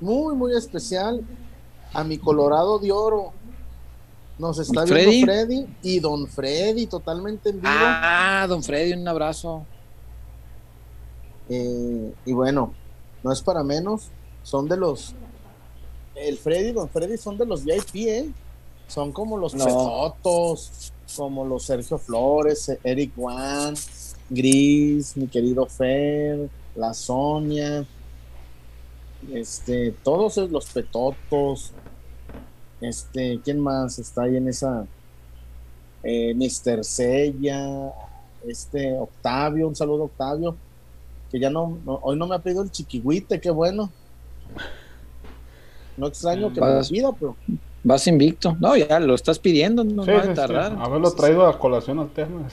muy, 0.00 0.34
muy 0.34 0.56
especial 0.56 1.22
a 1.92 2.04
mi 2.04 2.18
Colorado 2.18 2.78
de 2.78 2.92
Oro. 2.92 3.32
Nos 4.38 4.58
está 4.58 4.84
¿Mi 4.84 4.90
viendo 4.92 5.10
Freddy? 5.10 5.22
Freddy 5.24 5.66
y 5.82 6.00
Don 6.00 6.26
Freddy 6.28 6.86
totalmente 6.86 7.48
en 7.50 7.56
vivo. 7.60 7.72
Ah, 7.74 8.46
don 8.48 8.62
Freddy, 8.62 8.92
un 8.92 9.08
abrazo. 9.08 9.64
Eh, 11.48 12.12
y 12.26 12.32
bueno, 12.32 12.74
no 13.22 13.32
es 13.32 13.40
para 13.40 13.62
menos, 13.62 14.10
son 14.42 14.68
de 14.68 14.76
los. 14.76 15.14
El 16.14 16.36
Freddy 16.38 16.68
y 16.68 16.72
Don 16.72 16.88
Freddy 16.88 17.16
son 17.16 17.38
de 17.38 17.46
los 17.46 17.64
VIP, 17.64 17.94
¿eh? 18.08 18.30
Son 18.88 19.12
como 19.12 19.36
los 19.36 19.54
No. 19.54 19.64
Petotos, 19.64 20.92
como 21.16 21.44
los 21.44 21.64
Sergio 21.64 21.98
Flores, 21.98 22.70
Eric 22.84 23.12
Wan, 23.16 23.74
Gris, 24.30 25.16
mi 25.16 25.26
querido 25.26 25.66
Fer, 25.66 26.48
la 26.74 26.94
Sonia, 26.94 27.84
este, 29.32 29.92
todos 30.02 30.36
los 30.36 30.66
Petotos, 30.66 31.72
este, 32.80 33.40
¿quién 33.44 33.58
más 33.60 33.98
está 33.98 34.22
ahí 34.22 34.36
en 34.36 34.48
esa? 34.48 34.86
Eh, 36.02 36.34
Mr. 36.34 36.84
Sella, 36.84 37.92
este, 38.46 38.96
Octavio, 38.96 39.66
un 39.68 39.74
saludo 39.74 40.02
a 40.02 40.06
Octavio 40.06 40.56
que 41.30 41.40
ya 41.40 41.50
no, 41.50 41.78
no- 41.84 41.98
hoy 42.02 42.16
no 42.16 42.28
me 42.28 42.36
ha 42.36 42.38
pedido 42.38 42.62
el 42.62 42.70
chiquihuite, 42.70 43.40
qué 43.40 43.50
bueno. 43.50 43.90
No 45.96 46.06
extraño 46.06 46.52
que 46.52 46.60
me 46.60 46.74
lo 46.74 46.82
pida, 46.88 47.12
pero 47.18 47.36
Vas 47.88 48.04
invicto. 48.08 48.56
No, 48.58 48.76
ya 48.76 48.98
lo 48.98 49.14
estás 49.14 49.38
pidiendo, 49.38 49.84
no 49.84 50.02
Sí, 50.04 50.10
va 50.10 50.22
sí, 50.22 50.28
a 50.28 50.30
sí, 50.30 50.34
tardar. 50.36 50.76
Haberlo 50.80 51.12
traído 51.12 51.46
a 51.46 51.56
colación 51.56 52.00
al 52.00 52.08
tema. 52.10 52.48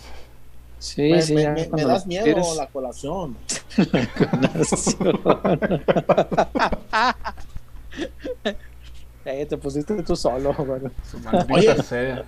Sí, 0.77 1.01
me, 1.09 1.21
sí, 1.23 1.33
me- 1.33 1.41
ya 1.41 1.49
me- 1.53 1.61
me 1.61 1.69
cuando 1.69 1.87
das 1.87 2.05
miedo 2.05 2.23
quieres. 2.25 2.55
la 2.55 2.67
colación. 2.67 3.35
Eh, 9.25 9.45
te 9.45 9.57
pusiste 9.57 10.01
tú 10.03 10.15
solo, 10.17 10.53
maldita 11.23 11.53
Oye. 11.53 11.83
sea. 11.83 12.23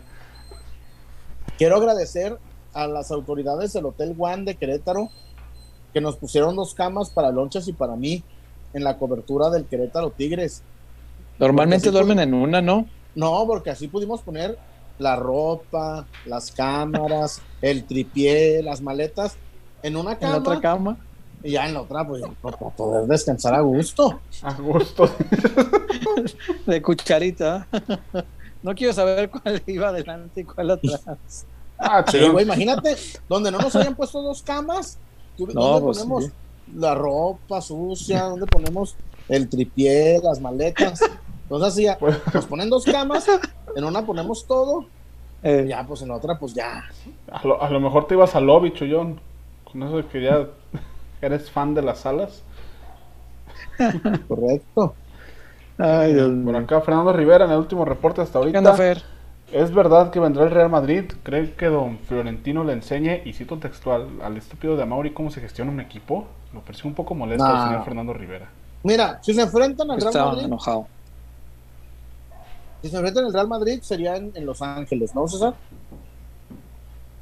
Quiero 1.58 1.76
agradecer 1.76 2.38
a 2.74 2.88
las 2.88 3.12
autoridades 3.12 3.74
del 3.74 3.86
Hotel 3.86 4.16
One 4.18 4.44
de 4.46 4.56
Querétaro 4.56 5.10
que 5.94 6.00
nos 6.02 6.16
pusieron 6.16 6.56
dos 6.56 6.74
camas 6.74 7.10
para 7.10 7.32
Lonchas 7.32 7.68
y 7.68 7.74
para 7.74 7.96
mí 7.98 8.24
en 8.74 8.84
la 8.84 8.98
cobertura 8.98 9.50
del 9.50 9.66
Querétaro 9.66 10.12
Tigres. 10.12 10.64
Normalmente 11.40 11.92
duermen 11.92 12.20
en 12.20 12.34
una, 12.34 12.62
¿no? 12.62 12.86
No, 13.16 13.46
porque 13.48 13.70
así 13.72 13.88
pudimos 13.88 14.22
poner 14.22 14.58
la 15.00 15.16
ropa, 15.16 16.06
las 16.26 16.52
cámaras, 16.52 17.42
el 17.62 17.84
tripié, 17.86 18.62
las 18.64 18.82
maletas 18.82 19.36
en 19.84 19.98
una 19.98 20.14
En 20.14 20.18
cama 20.20 20.32
la 20.34 20.40
otra 20.40 20.62
cama. 20.62 20.98
y 21.44 21.52
ya 21.52 21.68
en 21.68 21.74
la 21.74 21.82
otra, 21.82 22.08
pues 22.08 22.24
para 22.42 22.58
poder 22.58 23.06
descansar 23.08 23.54
a 23.54 23.62
gusto. 23.62 24.20
A 24.42 24.54
gusto. 24.54 25.10
De 26.66 26.82
cucharita. 26.82 27.68
No 28.64 28.74
quiero 28.74 28.94
saber 28.94 29.30
cuál 29.30 29.62
iba 29.68 29.90
adelante 29.90 30.42
y 30.42 30.44
cuál 30.44 30.72
atrás. 30.72 31.46
Ah, 31.78 32.04
Sí, 32.10 32.18
güey, 32.30 32.46
imagínate, 32.46 32.96
donde 33.30 33.52
no 33.52 33.60
nos 33.60 33.76
hayan 33.76 33.94
puesto 33.96 34.24
dos 34.24 34.42
camas, 34.42 34.98
tú- 35.38 35.46
No, 35.54 35.62
¿dónde 35.80 35.82
pues, 35.86 35.98
ponemos 36.00 36.24
sí. 36.26 36.32
la 36.76 36.96
ropa 36.96 37.62
sucia? 37.62 38.24
¿Dónde 38.24 38.48
ponemos 38.48 38.96
el 39.30 39.48
tripié, 39.50 40.20
las 40.24 40.42
maletas? 40.42 41.00
Entonces 41.50 41.96
Pues, 42.00 42.20
nos 42.34 42.46
ponen 42.48 42.70
dos 42.70 42.86
camas, 42.86 43.28
en 43.76 43.84
una 43.84 44.06
ponemos 44.06 44.46
todo, 44.46 44.82
y 45.44 45.48
Eh, 45.48 45.66
ya, 45.70 45.86
pues 45.86 46.02
en 46.02 46.10
la 46.10 46.16
otra, 46.16 46.38
pues 46.40 46.54
ya. 46.56 46.84
a, 47.32 47.46
lo, 47.48 47.62
a 47.62 47.70
lo 47.70 47.80
mejor 47.80 48.08
te 48.08 48.16
ibas 48.16 48.36
al 48.36 48.46
lobby, 48.48 48.74
Chullón. 48.74 49.20
Con 49.72 49.84
eso 49.84 49.98
de 49.98 50.06
que 50.08 50.22
ya 50.24 50.48
eres 51.22 51.52
fan 51.52 51.74
de 51.76 51.82
las 51.84 52.00
salas. 52.00 52.44
Correcto. 54.28 54.96
Ay, 55.78 56.14
Dios 56.14 56.32
Por 56.44 56.56
mío. 56.56 56.58
acá, 56.58 56.82
Fernando 56.82 57.12
Rivera, 57.14 57.46
en 57.46 57.52
el 57.52 57.58
último 57.58 57.86
reporte 57.86 58.22
hasta 58.22 58.40
¿Qué 58.52 58.58
onda, 58.58 58.72
ahorita. 58.72 58.74
Fer? 58.74 59.04
¿Es 59.52 59.72
verdad 59.74 60.10
que 60.12 60.20
vendrá 60.20 60.44
el 60.46 60.52
Real 60.52 60.70
Madrid? 60.70 61.06
¿Cree 61.24 61.54
que 61.56 61.68
don 61.68 62.00
Florentino 62.00 62.64
le 62.64 62.74
enseñe, 62.74 63.22
y 63.26 63.34
cito 63.34 63.60
textual, 63.60 64.08
al 64.24 64.38
estúpido 64.38 64.76
de 64.76 64.84
Amauri 64.84 65.14
cómo 65.14 65.30
se 65.32 65.42
gestiona 65.42 65.72
un 65.72 65.80
equipo? 65.82 66.28
Lo 66.54 66.62
percibe 66.62 66.90
un 66.90 66.96
poco 66.96 67.14
molesto 67.16 67.44
Nah. 67.44 67.54
al 67.54 67.62
señor 67.62 67.84
Fernando 67.84 68.14
Rivera. 68.14 68.50
Mira, 68.84 69.20
si 69.22 69.34
se 69.34 69.42
enfrentan 69.42 69.92
al 69.92 70.02
Real 70.02 70.08
Estaba 70.08 70.32
Madrid, 70.32 70.46
enojado. 70.46 70.88
Si 72.86 72.92
se 72.92 72.98
enfrentan 72.98 73.26
al 73.26 73.34
Real 73.34 73.48
Madrid, 73.48 73.80
sería 73.82 74.16
en, 74.16 74.32
en 74.36 74.46
Los 74.46 74.62
Ángeles, 74.62 75.14
¿no, 75.16 75.28
César? 75.28 75.56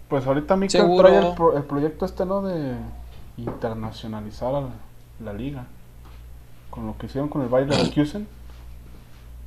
Pues 0.10 0.26
ahorita 0.28 0.56
Mika 0.58 0.72
Seguro. 0.80 1.08
trae 1.08 1.18
el, 1.30 1.34
pro- 1.36 1.58
el 1.58 1.64
proyecto 1.64 2.06
este, 2.06 2.26
¿no? 2.26 2.42
De 2.42 2.76
internacionalizar 3.38 4.54
a 4.54 4.62
la, 4.62 4.70
la 5.24 5.34
liga. 5.34 5.66
Con 6.70 6.86
lo 6.88 6.98
que 6.98 7.06
hicieron 7.06 7.30
con 7.30 7.42
el 7.42 7.48
Bayer 7.48 7.70
Leverkusen. 7.70 8.28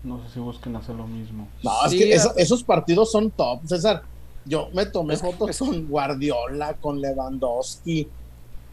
No 0.04 0.22
sé 0.22 0.30
si 0.34 0.40
busquen 0.40 0.74
hacer 0.76 0.94
lo 0.94 1.06
mismo. 1.06 1.48
No, 1.62 1.70
Sí, 1.88 2.02
es 2.10 2.26
que 2.28 2.42
esos 2.42 2.62
partidos 2.64 3.10
son 3.12 3.30
top, 3.30 3.60
César. 3.66 4.02
Yo 4.44 4.68
me 4.72 4.86
tomé 4.86 5.16
fotos 5.16 5.58
con 5.58 5.86
Guardiola, 5.88 6.74
con 6.74 7.00
Lewandowski. 7.00 8.08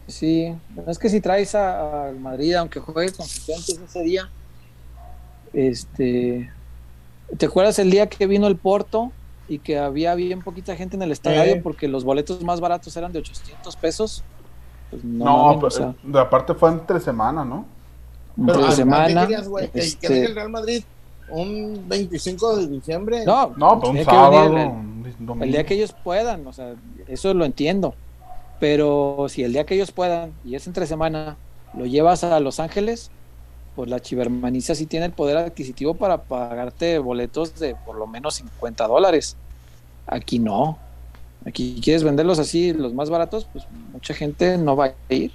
Sí, 0.08 0.54
es 0.86 1.00
que 1.00 1.10
si 1.10 1.20
traes 1.22 1.56
a- 1.56 2.06
al 2.08 2.20
Madrid, 2.20 2.54
aunque 2.56 2.80
juegue 2.80 3.12
con 3.14 3.26
ese 3.26 4.04
día, 4.04 4.30
este, 5.54 6.52
¿te 7.38 7.46
acuerdas 7.46 7.80
el 7.80 7.90
día 7.92 8.08
que 8.08 8.28
vino 8.28 8.48
el 8.48 8.56
Porto 8.58 9.12
y 9.50 9.60
que 9.60 9.78
había 9.78 10.16
bien 10.16 10.42
poquita 10.42 10.76
gente 10.76 10.96
en 10.96 11.02
el 11.02 11.12
estadio 11.12 11.42
Eh. 11.56 11.62
porque 11.62 11.88
los 11.88 12.04
boletos 12.04 12.42
más 12.44 12.60
baratos 12.62 12.96
eran 12.98 13.12
de 13.12 13.20
800 13.20 13.76
pesos? 13.76 14.24
Pues 14.90 15.04
no, 15.04 15.26
No, 15.26 15.38
mames, 15.46 15.56
pero, 15.58 15.68
o 15.68 15.72
sea, 15.72 15.96
de 16.04 16.20
aparte 16.20 16.54
fue 16.54 16.70
entre 16.70 17.00
semana, 17.00 17.44
¿no? 17.44 17.66
entre 18.38 18.54
Pero, 18.54 18.66
¿a- 18.66 18.68
a 18.68 18.70
qué 18.70 18.76
semana. 18.76 19.22
querías, 19.22 19.48
güey? 19.48 19.70
¿Que- 19.70 19.80
este, 19.80 20.08
que 20.08 20.26
el 20.26 20.36
Real 20.36 20.50
Madrid 20.50 20.84
un 21.30 21.84
25 21.88 22.58
de 22.58 22.68
diciembre? 22.68 23.26
no, 23.26 23.54
No, 23.58 23.80
pero 23.80 23.92
un 23.92 24.04
sábado, 24.04 24.46
el- 24.58 24.68
un 24.68 25.04
domingo. 25.20 25.44
El 25.46 25.52
día 25.52 25.66
que 25.66 25.74
ellos 25.76 25.94
puedan, 26.04 26.46
o 26.48 26.54
sea, 26.54 26.74
eso 27.08 27.34
lo 27.34 27.46
entiendo. 27.46 27.96
Pero 28.60 29.26
si 29.30 29.44
el 29.44 29.52
día 29.54 29.66
que 29.66 29.76
ellos 29.76 29.92
puedan, 29.92 30.32
y 30.46 30.56
es 30.56 30.68
entre 30.68 30.86
semana, 30.88 31.36
lo 31.78 31.86
llevas 31.86 32.24
a 32.24 32.40
Los 32.40 32.60
Ángeles, 32.60 33.12
pues 33.76 33.90
la 33.90 34.00
chivermaniza 34.00 34.76
sí 34.76 34.86
tiene 34.86 35.08
el 35.08 35.12
poder 35.12 35.38
adquisitivo 35.38 35.94
para 35.96 36.24
pagarte 36.24 37.00
boletos 37.00 37.60
de 37.60 37.76
por 37.76 37.96
lo 37.96 38.08
menos 38.08 38.36
50 38.36 38.88
dólares. 38.88 39.36
Aquí 40.08 40.40
no. 40.40 40.78
Aquí 41.46 41.82
quieres 41.84 42.04
venderlos 42.04 42.40
así, 42.40 42.74
los 42.74 42.94
más 42.94 43.10
baratos, 43.10 43.46
pues 43.52 43.68
mucha 43.92 44.14
gente 44.14 44.58
no 44.58 44.76
va 44.76 44.86
a 44.86 45.14
ir. 45.14 45.32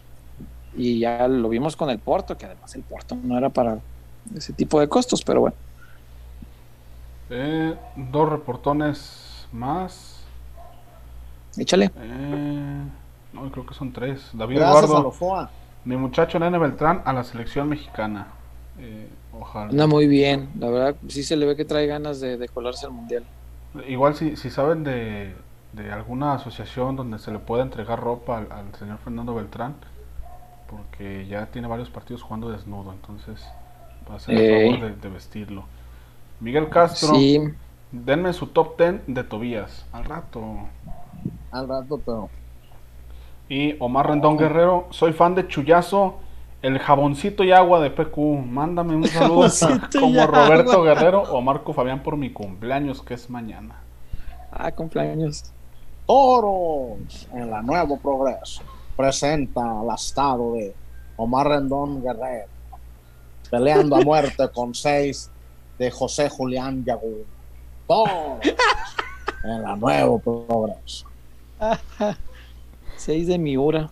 Y 0.76 1.00
ya 1.00 1.26
lo 1.28 1.48
vimos 1.48 1.76
con 1.76 1.90
el 1.90 1.98
Porto, 1.98 2.38
que 2.38 2.46
además 2.46 2.74
el 2.74 2.82
Porto 2.82 3.16
no 3.16 3.36
era 3.36 3.50
para 3.50 3.78
ese 4.34 4.52
tipo 4.52 4.80
de 4.80 4.88
costos, 4.88 5.22
pero 5.22 5.40
bueno. 5.40 5.56
Eh, 7.30 7.74
dos 7.96 8.28
reportones 8.28 9.46
más. 9.52 10.20
Échale. 11.56 11.90
Eh, 11.96 12.82
no, 13.32 13.50
creo 13.50 13.66
que 13.66 13.74
son 13.74 13.92
tres. 13.92 14.30
David 14.32 14.56
Gracias 14.56 14.84
a 14.84 14.86
Eduardo, 14.86 15.48
Mi 15.88 15.96
muchacho 15.96 16.38
Nene 16.38 16.58
Beltrán 16.58 17.02
a 17.04 17.12
la 17.12 17.24
selección 17.24 17.68
mexicana. 17.68 18.28
Eh, 18.76 19.08
ojalá. 19.32 19.70
Anda 19.70 19.86
muy 19.86 20.06
bien, 20.06 20.50
la 20.58 20.68
verdad, 20.70 20.96
sí 21.08 21.22
se 21.22 21.36
le 21.36 21.46
ve 21.46 21.56
que 21.56 21.64
trae 21.64 21.86
ganas 21.86 22.20
de, 22.20 22.36
de 22.36 22.48
colarse 22.48 22.86
al 22.86 22.92
mundial. 22.92 23.26
Igual 23.86 24.14
si, 24.14 24.36
si 24.36 24.50
saben 24.50 24.82
de, 24.84 25.34
de 25.72 25.92
alguna 25.92 26.34
asociación 26.34 26.96
donde 26.96 27.18
se 27.18 27.30
le 27.32 27.38
pueda 27.38 27.62
entregar 27.62 28.00
ropa 28.00 28.38
al, 28.38 28.52
al 28.52 28.74
señor 28.74 28.98
Fernando 28.98 29.34
Beltrán, 29.34 29.76
porque 30.66 31.26
ya 31.28 31.46
tiene 31.50 31.68
varios 31.68 31.90
partidos 31.90 32.22
jugando 32.22 32.50
desnudo, 32.50 32.92
entonces 32.92 33.54
va 34.10 34.16
a 34.16 34.20
ser 34.20 34.36
el 34.36 34.46
favor 34.46 34.80
de, 34.80 34.96
de 34.96 35.08
vestirlo. 35.10 35.66
Miguel 36.40 36.70
Castro, 36.70 37.14
Sí, 37.14 37.38
denme 37.92 38.32
su 38.34 38.48
top 38.48 38.78
10 38.78 39.02
de 39.08 39.24
Tobías. 39.24 39.86
Al 39.92 40.04
rato. 40.06 40.68
Al 41.50 41.68
rato, 41.68 42.02
pero 42.04 42.30
Y 43.48 43.76
Omar 43.80 44.08
Rendón 44.08 44.36
Guerrero, 44.36 44.86
soy 44.90 45.12
fan 45.12 45.34
de 45.34 45.48
Chuyazo, 45.48 46.16
el 46.60 46.78
jaboncito 46.78 47.44
y 47.44 47.52
agua 47.52 47.80
de 47.80 47.90
PQ. 47.90 48.18
Mándame 48.44 48.94
un 48.94 49.06
saludo 49.06 49.48
como 50.00 50.26
Roberto 50.26 50.82
Guerrero 50.82 51.22
o 51.22 51.40
Marco 51.40 51.72
Fabián 51.72 52.02
por 52.02 52.16
mi 52.16 52.30
cumpleaños, 52.30 53.02
que 53.02 53.14
es 53.14 53.30
mañana. 53.30 53.76
Ah, 54.52 54.70
cumpleaños. 54.72 55.52
Toros 56.06 57.28
en 57.32 57.50
la 57.50 57.62
Nuevo 57.62 57.98
Progreso 57.98 58.62
presenta 58.96 59.80
al 59.80 59.94
estado 59.94 60.54
de 60.54 60.74
Omar 61.16 61.48
Rendón 61.48 62.02
Guerrero, 62.02 62.48
peleando 63.50 63.96
a 63.96 64.00
muerte 64.00 64.48
con 64.52 64.74
seis 64.74 65.30
de 65.78 65.90
José 65.90 66.28
Julián 66.28 66.84
Yagú. 66.84 67.24
Toros 67.86 68.40
en 69.44 69.62
la 69.62 69.76
Nuevo 69.76 70.18
Progreso. 70.18 71.06
Seis 72.98 73.26
de 73.26 73.38
Miura. 73.38 73.90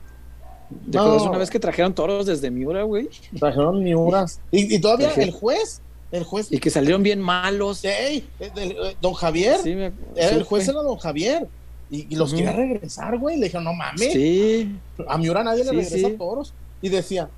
¿Te 0.91 0.99
acuerdas 0.99 1.23
una 1.23 1.39
vez 1.39 1.49
que 1.49 1.61
trajeron 1.61 1.95
toros 1.95 2.27
desde 2.27 2.51
Miura, 2.51 2.83
güey? 2.83 3.09
Trajeron 3.39 3.83
Miuras. 3.83 4.41
Y, 4.51 4.74
y 4.74 4.78
todavía 4.81 5.11
el 5.15 5.31
juez, 5.31 5.81
el 6.11 6.24
juez. 6.24 6.51
Y 6.51 6.59
que 6.59 6.70
salieron 6.70 7.03
bien 7.03 7.20
malos. 7.20 7.85
Ey, 7.85 8.27
el- 8.41 8.51
el- 8.59 8.70
el- 8.77 8.97
don 9.01 9.15
Javier. 9.15 9.59
Sí, 9.62 9.74
me- 9.74 9.93
era 10.16 10.31
el 10.31 10.43
juez 10.43 10.65
fue. 10.65 10.74
era 10.74 10.83
don 10.83 10.97
Javier. 10.99 11.47
Y, 11.89 12.12
y 12.12 12.16
los 12.16 12.31
Ujú. 12.31 12.39
quería 12.39 12.53
regresar, 12.53 13.16
güey. 13.16 13.37
Le 13.39 13.45
dijeron, 13.45 13.62
no 13.65 13.73
mames. 13.73 14.12
Sí, 14.12 14.77
A 15.07 15.16
Miura 15.19 15.45
nadie 15.45 15.62
le 15.65 15.70
regresa 15.70 16.09
toros. 16.19 16.53
Y 16.83 16.89
decía, 16.89 17.31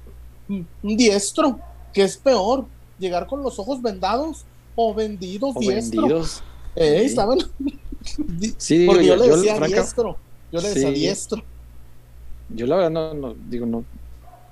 "Mm, 0.49 0.61
un 0.83 0.97
diestro, 0.97 1.61
que 1.93 2.03
es 2.05 2.17
peor? 2.17 2.65
¿Llegar 2.99 3.27
con 3.27 3.43
los 3.43 3.59
ojos 3.59 3.83
vendados 3.83 4.47
o 4.75 4.95
vendidos 4.95 5.53
o 5.55 5.61
diestro? 5.61 6.01
vendidos. 6.03 6.43
Eh, 6.75 7.03
estaban. 7.05 7.39
Sí, 8.57 8.87
Porque 8.87 9.05
yo, 9.05 9.17
yo, 9.17 9.23
le 9.27 9.37
decía 9.37 9.61
diestro. 9.61 10.17
Yo 10.51 10.61
le 10.63 10.69
decía 10.71 10.91
diestro. 10.91 11.43
Yo 12.51 12.67
la 12.67 12.77
verdad 12.77 12.91
no, 12.91 13.15
no, 13.15 13.35
digo, 13.49 13.67
no, 13.67 13.85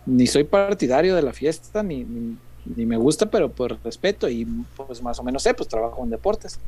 ni 0.07 0.27
soy 0.27 0.45
partidario 0.45 1.15
de 1.15 1.23
la 1.23 1.33
fiesta, 1.33 1.83
ni, 1.83 2.05
ni, 2.05 2.37
ni 2.77 2.87
me 2.87 2.97
gusta, 2.97 3.27
pero 3.27 3.51
pues 3.51 3.73
respeto 3.83 4.29
y 4.29 4.45
pues 4.77 5.03
más 5.03 5.19
o 5.19 5.23
menos 5.23 5.43
sé, 5.43 5.55
pues 5.55 5.69
trabajo 5.69 6.03
en 6.05 6.11
deportes. 6.11 6.59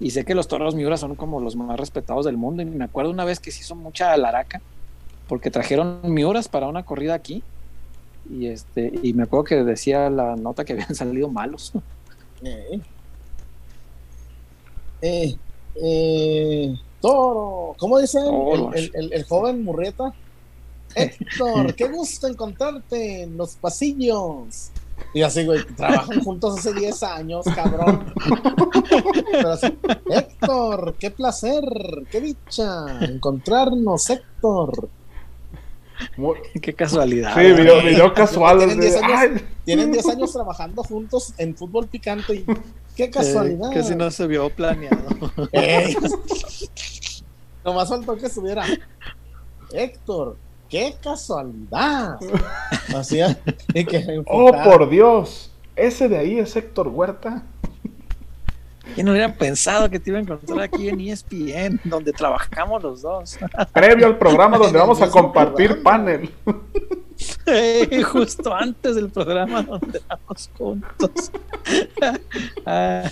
Y 0.00 0.10
sé 0.10 0.24
que 0.24 0.34
los 0.34 0.46
toros 0.46 0.74
Miura 0.74 0.96
son 0.96 1.14
como 1.16 1.40
los 1.40 1.56
más 1.56 1.78
respetados 1.78 2.24
del 2.24 2.36
mundo. 2.36 2.62
Y 2.62 2.66
me 2.66 2.84
acuerdo 2.84 3.10
una 3.10 3.24
vez 3.24 3.40
que 3.40 3.50
se 3.50 3.60
hizo 3.62 3.74
mucha 3.74 4.16
laraca, 4.16 4.60
porque 5.26 5.50
trajeron 5.50 6.00
Miuras 6.04 6.48
para 6.48 6.68
una 6.68 6.84
corrida 6.84 7.14
aquí. 7.14 7.42
Y 8.30 8.46
este, 8.46 8.92
y 9.02 9.12
me 9.14 9.24
acuerdo 9.24 9.44
que 9.44 9.64
decía 9.64 10.08
la 10.10 10.36
nota 10.36 10.64
que 10.64 10.72
habían 10.74 10.94
salido 10.94 11.28
malos. 11.30 11.72
Eh. 12.44 12.80
Eh, 15.02 15.36
eh, 15.82 16.74
toro, 17.00 17.74
¿cómo 17.78 17.98
dice 17.98 18.18
el, 18.18 18.24
Toros. 18.26 18.74
el- 18.76 18.90
el- 18.94 19.12
el 19.12 19.24
joven 19.24 19.62
Murrieta? 19.64 20.12
Héctor, 20.94 21.74
qué 21.76 21.88
gusto 21.88 22.26
encontrarte 22.26 23.22
en 23.22 23.36
los 23.36 23.56
pasillos. 23.56 24.70
Y 25.14 25.22
así, 25.22 25.44
güey, 25.44 25.64
trabajan 25.76 26.20
juntos 26.22 26.58
hace 26.58 26.74
10 26.74 27.02
años, 27.04 27.46
cabrón. 27.54 28.12
Pero 29.30 29.50
así, 29.52 29.66
Héctor, 30.10 30.96
qué 30.98 31.10
placer, 31.10 31.62
qué 32.10 32.20
dicha 32.20 33.04
encontrarnos, 33.04 34.10
Héctor. 34.10 34.88
Muy- 36.16 36.38
Qué 36.60 36.74
casualidad. 36.74 37.34
Sí, 37.34 37.40
video, 37.40 37.82
video 37.82 38.12
casual. 38.14 38.58
Tienen 38.58 38.78
así 38.80 38.88
10 38.88 39.00
de, 39.00 39.04
años. 39.14 39.42
Tienen 39.64 39.92
10 39.92 40.08
años 40.08 40.32
trabajando 40.32 40.82
juntos 40.84 41.32
en 41.38 41.56
fútbol 41.56 41.86
picante 41.88 42.34
y 42.36 42.44
qué 42.94 43.04
Eh, 43.04 43.10
casualidad. 43.10 43.70
que 43.70 43.82
si 43.82 43.94
no 43.96 44.10
se 44.10 44.26
vio 44.26 44.48
planeado. 44.50 45.08
Ey. 45.52 45.96
Nomás 47.64 47.88
faltó 47.88 48.16
que 48.16 48.26
estuviera 48.26 48.64
Héctor, 49.72 50.36
qué 50.68 50.94
casualidad. 51.02 52.18
Así, 52.96 53.20
y 53.74 53.84
que 53.84 54.22
Oh, 54.26 54.50
por 54.64 54.88
Dios. 54.88 55.50
Ese 55.76 56.08
de 56.08 56.18
ahí 56.18 56.38
es 56.38 56.54
Héctor 56.56 56.88
Huerta. 56.88 57.42
¿Quién 58.94 59.04
no 59.06 59.12
hubiera 59.12 59.32
pensado 59.34 59.88
que 59.90 60.00
te 60.00 60.10
iba 60.10 60.18
a 60.18 60.22
encontrar 60.22 60.60
aquí 60.60 60.88
en 60.88 60.98
ESPN, 61.00 61.78
donde 61.84 62.12
trabajamos 62.12 62.82
los 62.82 63.02
dos? 63.02 63.38
Previo 63.72 64.06
al 64.06 64.16
programa 64.18 64.56
donde 64.58 64.78
vamos 64.78 65.00
a 65.02 65.10
compartir 65.10 65.82
programa. 65.82 66.04
panel. 66.04 66.30
Eh, 67.46 68.02
Justo 68.02 68.54
antes 68.54 68.94
del 68.94 69.10
programa 69.10 69.62
donde 69.62 70.00
éramos 70.08 70.50
juntos. 70.56 71.10
Ah, 72.64 73.10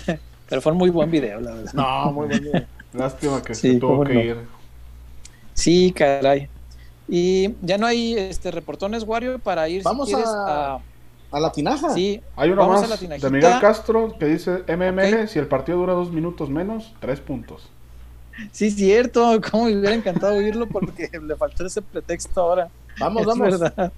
pero 0.49 0.61
fue 0.61 0.71
un 0.71 0.77
muy 0.77 0.89
buen 0.89 1.11
video, 1.11 1.39
la 1.41 1.51
verdad. 1.53 1.73
No, 1.73 2.11
muy 2.11 2.27
bueno. 2.27 2.65
Lástima 2.93 3.41
que 3.41 3.53
Sí, 3.53 3.73
se 3.73 3.79
tuvo 3.79 4.03
que 4.03 4.13
no. 4.13 4.19
ir. 4.21 4.37
Sí, 5.53 5.91
caray. 5.91 6.49
Y 7.07 7.55
ya 7.61 7.77
no 7.77 7.85
hay 7.85 8.13
este 8.17 8.51
reportones, 8.51 9.03
Wario, 9.03 9.39
para 9.39 9.67
ir 9.69 9.83
Vamos 9.83 10.07
si 10.09 10.13
quieres 10.15 10.29
a- 10.31 10.75
a... 10.75 10.79
A 11.29 11.39
la 11.41 11.51
tinaja. 11.51 11.89
Sí, 11.93 12.21
Hay 12.37 12.51
uno 12.51 12.61
Vamos 12.65 12.83
a 12.83 12.87
más 12.87 12.99
de. 13.21 13.29
Miguel 13.29 13.59
Castro 13.59 14.15
que 14.17 14.25
dice 14.27 14.63
MML, 14.65 15.23
Ok. 15.23 15.27
si 15.27 15.39
el 15.39 15.47
partido 15.47 15.77
dura 15.79 15.91
dos 15.91 16.09
minutos 16.09 16.49
menos, 16.49 16.93
tres 17.01 17.19
puntos. 17.19 17.69
sí, 18.53 18.71
cierto. 18.71 19.39
Cómo 19.51 19.65
me 19.65 19.77
hubiera 19.77 19.93
encantado 19.93 20.35
oírlo 20.35 20.67
porque 20.69 21.09
le 21.21 21.35
faltó 21.35 21.65
ese 21.65 21.81
pretexto 21.81 22.39
ahora. 22.41 22.69
Vamos, 22.97 23.21
Es 23.23 23.27
vamos. 23.27 23.59
verdad. 23.59 23.91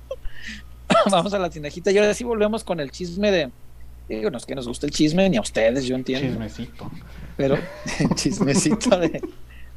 Vamos 1.12 1.32
a 1.36 1.38
la 1.40 1.52
tinajita 1.52 1.92
y 1.92 1.98
ahora 2.00 2.16
sí 2.16 2.24
volvemos 2.24 2.64
con 2.64 2.80
el 2.80 2.90
chisme 2.90 3.30
de. 3.32 3.52
Digo, 4.08 4.32
no 4.32 4.38
es 4.40 4.46
que 4.48 4.56
nos 4.56 4.68
guste 4.68 4.88
el 4.88 4.92
chisme, 4.92 5.30
ni 5.30 5.38
a 5.38 5.42
ustedes, 5.42 5.86
yo 5.86 5.96
entiendo. 5.96 6.28
Chismecito. 6.28 6.90
Pero 7.38 7.58
chismecito 8.16 8.98
de, 8.98 9.22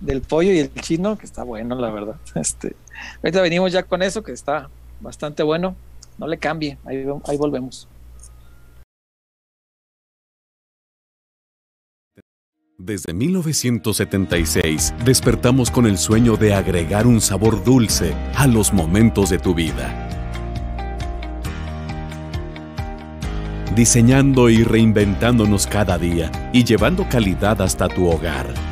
del 0.02 0.20
pollo 0.20 0.52
y 0.52 0.58
el 0.58 0.74
chino, 0.74 1.16
que 1.16 1.24
está 1.24 1.44
bueno, 1.44 1.74
la 1.76 1.90
verdad. 1.90 2.16
Este, 2.34 2.74
ahorita 3.22 3.40
venimos 3.40 3.72
ya 3.72 3.84
con 3.84 4.02
eso, 4.02 4.22
que 4.22 4.32
está 4.32 4.68
bastante 5.00 5.42
bueno. 5.42 5.74
No 6.18 6.26
le 6.26 6.38
cambie, 6.38 6.76
ahí, 6.84 7.06
ahí 7.26 7.36
volvemos. 7.36 7.88
Desde 12.78 13.14
1976 13.14 14.94
despertamos 15.04 15.70
con 15.70 15.86
el 15.86 15.98
sueño 15.98 16.36
de 16.36 16.52
agregar 16.52 17.06
un 17.06 17.20
sabor 17.20 17.62
dulce 17.62 18.12
a 18.34 18.48
los 18.48 18.72
momentos 18.72 19.30
de 19.30 19.38
tu 19.38 19.54
vida. 19.54 20.08
Diseñando 23.76 24.50
y 24.50 24.64
reinventándonos 24.64 25.66
cada 25.66 25.96
día 25.96 26.50
y 26.52 26.64
llevando 26.64 27.08
calidad 27.08 27.62
hasta 27.62 27.88
tu 27.88 28.08
hogar. 28.08 28.71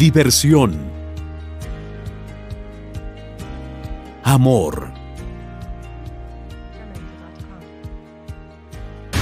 Diversión. 0.00 0.80
Amor. 4.22 4.90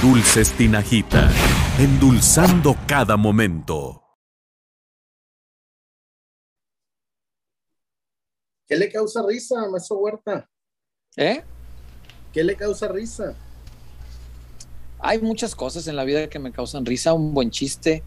Dulces 0.01 0.53
Tinajita, 0.53 1.29
endulzando 1.79 2.77
cada 2.87 3.17
momento. 3.17 4.01
¿Qué 8.65 8.77
le 8.77 8.89
causa 8.89 9.21
risa, 9.27 9.67
maestro 9.69 9.97
Huerta? 9.97 10.49
¿Eh? 11.17 11.43
¿Qué 12.31 12.41
le 12.41 12.55
causa 12.55 12.87
risa? 12.87 13.35
Hay 14.99 15.19
muchas 15.19 15.53
cosas 15.53 15.87
en 15.87 15.97
la 15.97 16.05
vida 16.05 16.29
que 16.29 16.39
me 16.39 16.53
causan 16.53 16.85
risa, 16.85 17.11
un 17.11 17.33
buen 17.33 17.51
chiste, 17.51 18.01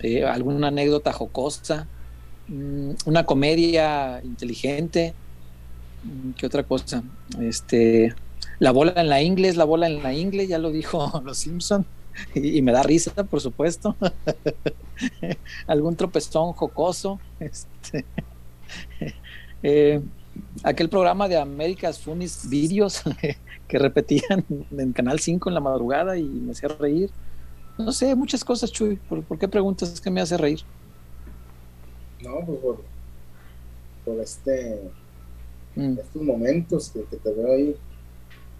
eh, 0.00 0.24
alguna 0.24 0.68
anécdota 0.68 1.12
jocosa, 1.12 1.86
mm, 2.48 2.90
una 3.06 3.24
comedia 3.24 4.20
inteligente. 4.24 5.14
Mm, 6.04 6.30
¿Qué 6.32 6.46
otra 6.46 6.62
cosa? 6.62 7.02
Este, 7.40 8.14
la 8.58 8.70
bola 8.72 8.94
en 8.96 9.08
la 9.08 9.22
inglés, 9.22 9.56
la 9.56 9.64
bola 9.64 9.86
en 9.86 10.02
la 10.02 10.12
inglés, 10.12 10.48
ya 10.48 10.58
lo 10.58 10.70
dijo 10.70 11.22
los 11.24 11.38
Simpson 11.38 11.86
y, 12.34 12.62
me 12.62 12.72
da 12.72 12.82
risa, 12.82 13.12
por 13.24 13.40
supuesto. 13.40 13.96
Algún 15.66 15.96
tropezón 15.96 16.52
jocoso. 16.52 17.20
Este, 17.40 18.04
eh, 19.62 20.00
aquel 20.62 20.88
programa 20.88 21.28
de 21.28 21.38
Américas 21.38 21.98
Funis 22.00 22.48
Videos 22.48 23.02
que 23.66 23.78
repetían 23.78 24.44
en 24.76 24.92
Canal 24.92 25.20
5 25.20 25.48
en 25.48 25.54
la 25.54 25.60
madrugada 25.60 26.18
y 26.18 26.24
me 26.24 26.52
hacía 26.52 26.68
reír. 26.68 27.10
No 27.78 27.92
sé, 27.92 28.14
muchas 28.16 28.44
cosas, 28.44 28.72
Chuy. 28.72 28.96
¿Por, 28.96 29.38
qué 29.38 29.46
preguntas? 29.46 30.00
Que 30.00 30.10
me 30.10 30.20
hace 30.20 30.36
reír. 30.36 30.60
No, 32.20 32.44
pues 32.44 32.58
por, 34.04 34.20
este, 34.20 34.90
mm. 35.76 35.98
estos 35.98 36.22
momentos 36.22 36.90
que, 36.90 37.16
te 37.16 37.32
veo 37.32 37.52
ahí. 37.52 37.76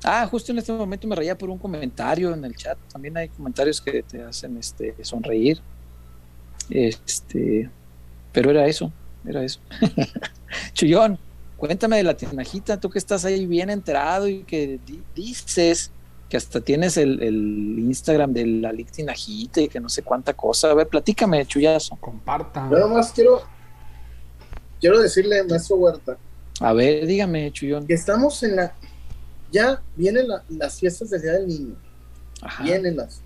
Ah, 0.04 0.26
justo 0.30 0.52
en 0.52 0.58
este 0.58 0.72
momento 0.72 1.08
me 1.08 1.16
reía 1.16 1.36
por 1.36 1.50
un 1.50 1.58
comentario 1.58 2.32
en 2.32 2.44
el 2.44 2.54
chat. 2.54 2.78
También 2.92 3.16
hay 3.16 3.28
comentarios 3.28 3.80
que 3.80 4.04
te 4.04 4.22
hacen 4.22 4.56
este 4.56 4.94
sonreír. 5.04 5.60
Este, 6.70 7.68
pero 8.32 8.50
era 8.52 8.66
eso, 8.68 8.92
era 9.26 9.42
eso. 9.42 9.58
Chuyón, 10.74 11.18
cuéntame 11.56 11.96
de 11.96 12.04
la 12.04 12.16
tinajita, 12.16 12.78
tú 12.78 12.88
que 12.88 12.98
estás 12.98 13.24
ahí 13.24 13.46
bien 13.46 13.70
enterado 13.70 14.28
y 14.28 14.44
que 14.44 14.78
dices 15.16 15.90
que 16.28 16.36
hasta 16.36 16.60
tienes 16.60 16.96
el, 16.96 17.78
Instagram 17.78 18.32
de 18.32 18.46
la 18.46 18.72
Lic 18.72 18.90
Tinajita 18.90 19.60
y 19.60 19.68
que 19.68 19.80
no 19.80 19.88
sé 19.88 20.02
cuánta 20.02 20.34
cosa. 20.34 20.70
A 20.70 20.74
ver, 20.74 20.88
platícame, 20.88 21.46
chullazo. 21.46 21.96
Comparta. 21.96 22.68
Yo 22.70 22.78
nomás 22.78 23.12
quiero, 23.12 23.42
quiero 24.80 25.00
decirle, 25.00 25.42
maestro 25.44 25.76
Huerta. 25.76 26.18
A 26.60 26.72
ver, 26.72 27.06
dígame, 27.06 27.50
Chuyón. 27.52 27.86
Que 27.86 27.94
estamos 27.94 28.42
en 28.42 28.56
la. 28.56 28.74
Ya 29.50 29.80
vienen 29.96 30.26
las 30.48 30.78
fiestas 30.78 31.10
del 31.10 31.22
Día 31.22 31.32
del 31.32 31.48
Niño. 31.48 31.76
Ajá. 32.42 32.64
Vienen 32.64 32.96
las. 32.96 33.22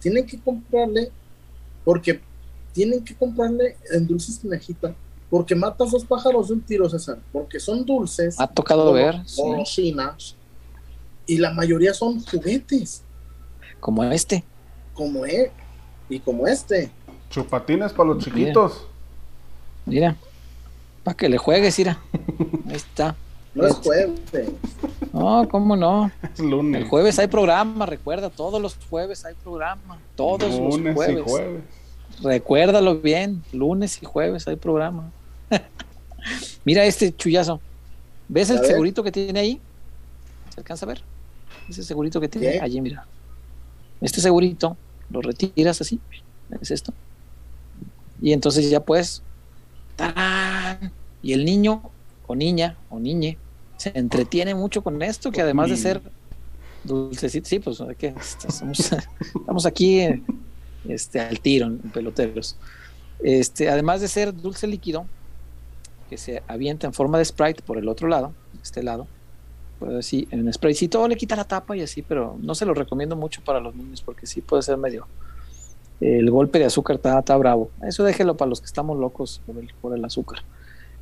Tienen 0.00 0.26
que 0.26 0.40
comprarle, 0.40 1.12
porque 1.84 2.20
tienen 2.72 3.04
que 3.04 3.14
comprarle 3.14 3.76
en 3.92 4.06
dulces 4.06 4.40
tinajita 4.40 4.94
porque 5.32 5.54
matas 5.54 5.90
dos 5.90 6.04
pájaros 6.04 6.48
de 6.48 6.52
un 6.52 6.60
tiro, 6.60 6.86
César, 6.90 7.18
porque 7.32 7.58
son 7.58 7.86
dulces. 7.86 8.38
Ha 8.38 8.46
tocado 8.46 8.92
ver. 8.92 9.16
Golosinas, 9.34 10.36
y 11.26 11.38
la 11.38 11.52
mayoría 11.52 11.94
son 11.94 12.20
juguetes. 12.24 13.02
Como 13.80 14.04
este. 14.04 14.44
Como 14.94 15.24
él. 15.24 15.32
E, 15.32 15.52
y 16.08 16.20
como 16.20 16.46
este. 16.46 16.90
Chupatines 17.30 17.92
para 17.92 18.10
los 18.10 18.22
chiquitos. 18.22 18.86
Mira. 19.86 20.16
Para 21.02 21.16
que 21.16 21.28
le 21.28 21.38
juegues, 21.38 21.78
mira. 21.78 21.98
Ahí 22.68 22.76
está. 22.76 23.16
No 23.54 23.66
es 23.66 23.74
jueves. 23.74 24.20
No, 25.12 25.46
¿cómo 25.50 25.76
no? 25.76 26.10
Es 26.22 26.38
lunes. 26.38 26.82
El 26.82 26.88
jueves 26.88 27.18
hay 27.18 27.26
programa, 27.26 27.84
recuerda, 27.84 28.30
todos 28.30 28.62
los 28.62 28.78
jueves 28.88 29.24
hay 29.24 29.34
programa. 29.34 29.98
Todos 30.16 30.58
los 30.58 30.94
jueves. 30.94 31.18
Y 31.18 31.30
jueves. 31.30 31.62
Recuérdalo 32.22 33.00
bien, 33.00 33.42
lunes 33.52 34.00
y 34.00 34.06
jueves 34.06 34.48
hay 34.48 34.56
programa. 34.56 35.10
Mira 36.64 36.84
este 36.84 37.14
chullazo. 37.14 37.60
¿Ves 38.28 38.48
el 38.50 38.64
segurito 38.64 39.02
que 39.02 39.12
tiene 39.12 39.40
ahí? 39.40 39.60
¿Se 40.54 40.60
alcanza 40.60 40.86
a 40.86 40.88
ver? 40.88 41.02
Ese 41.68 41.82
segurito 41.82 42.20
que 42.20 42.28
tiene 42.28 42.60
allí, 42.60 42.80
mira. 42.80 43.06
Este 44.00 44.20
segurito 44.20 44.76
lo 45.10 45.20
retiras 45.20 45.80
así. 45.80 46.00
Es 46.60 46.70
esto. 46.70 46.92
Y 48.20 48.32
entonces 48.32 48.68
ya 48.70 48.80
pues. 48.80 49.22
Y 51.22 51.32
el 51.32 51.44
niño 51.44 51.90
o 52.26 52.34
niña 52.34 52.76
o 52.90 52.98
niñe 52.98 53.38
se 53.76 53.92
entretiene 53.98 54.54
mucho 54.54 54.82
con 54.82 55.02
esto, 55.02 55.30
que 55.32 55.40
además 55.40 55.70
de 55.70 55.76
ser 55.76 56.00
dulcecito, 56.84 57.48
sí, 57.48 57.58
pues 57.58 57.80
estamos, 57.80 58.92
estamos 59.34 59.66
aquí 59.66 60.00
este, 60.88 61.20
al 61.20 61.40
tiro 61.40 61.66
en 61.66 61.78
peloteros. 61.78 62.56
Este, 63.22 63.68
además 63.68 64.00
de 64.00 64.08
ser 64.08 64.34
dulce 64.34 64.66
líquido, 64.66 65.06
que 66.08 66.18
se 66.18 66.42
avienta 66.46 66.86
en 66.86 66.92
forma 66.92 67.18
de 67.18 67.24
sprite 67.24 67.62
por 67.62 67.78
el 67.78 67.88
otro 67.88 68.08
lado, 68.08 68.32
este 68.62 68.82
lado. 68.82 69.06
Puede 69.82 69.96
decir, 69.96 70.28
en 70.30 70.52
spraycito 70.52 71.08
le 71.08 71.16
quita 71.16 71.34
la 71.34 71.42
tapa 71.42 71.76
y 71.76 71.80
así, 71.80 72.02
pero 72.02 72.38
no 72.40 72.54
se 72.54 72.64
lo 72.64 72.72
recomiendo 72.72 73.16
mucho 73.16 73.42
para 73.42 73.58
los 73.58 73.74
niños 73.74 74.00
porque 74.00 74.28
sí 74.28 74.40
puede 74.40 74.62
ser 74.62 74.76
medio. 74.76 75.08
El 76.00 76.30
golpe 76.30 76.60
de 76.60 76.66
azúcar 76.66 77.00
está, 77.04 77.36
bravo. 77.36 77.68
Eso 77.84 78.04
déjelo 78.04 78.36
para 78.36 78.48
los 78.48 78.60
que 78.60 78.66
estamos 78.66 78.96
locos 78.96 79.40
por 79.80 79.96
el, 79.96 80.04
azúcar. 80.04 80.44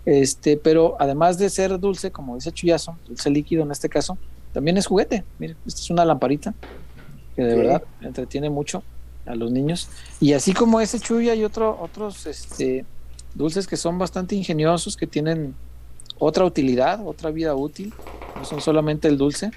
Este, 0.07 0.57
pero 0.57 0.97
además 0.99 1.37
de 1.37 1.51
ser 1.51 1.79
dulce, 1.79 2.11
como 2.11 2.37
dice 2.37 2.53
Chuyazo, 2.53 2.97
dulce 3.07 3.29
líquido 3.29 3.65
en 3.65 3.71
este 3.71 3.91
caso, 3.91 4.17
también 4.55 4.79
es 4.79 4.87
juguete. 4.87 5.25
Mire, 5.39 5.57
esta 5.67 5.81
es 5.83 5.91
una 5.91 6.07
lamparita 6.07 6.55
que 7.37 7.43
de 7.43 7.57
verdad 7.57 7.83
entretiene 8.01 8.49
mucho 8.49 8.83
a 9.27 9.35
los 9.35 9.53
niños. 9.53 9.91
Y 10.21 10.33
así 10.33 10.55
como 10.55 10.81
ese 10.81 10.99
Chuy 10.99 11.29
hay 11.29 11.45
otro, 11.45 11.79
otros 11.79 12.25
este, 12.25 12.87
dulces 13.35 13.67
que 13.67 13.77
son 13.77 13.99
bastante 13.99 14.37
ingeniosos, 14.37 14.97
que 14.97 15.07
tienen 15.07 15.55
otra 16.21 16.45
utilidad, 16.45 17.05
otra 17.05 17.31
vida 17.31 17.57
útil, 17.57 17.93
no 18.37 18.45
son 18.45 18.61
solamente 18.61 19.09
el 19.09 19.19
dulce, 19.19 19.51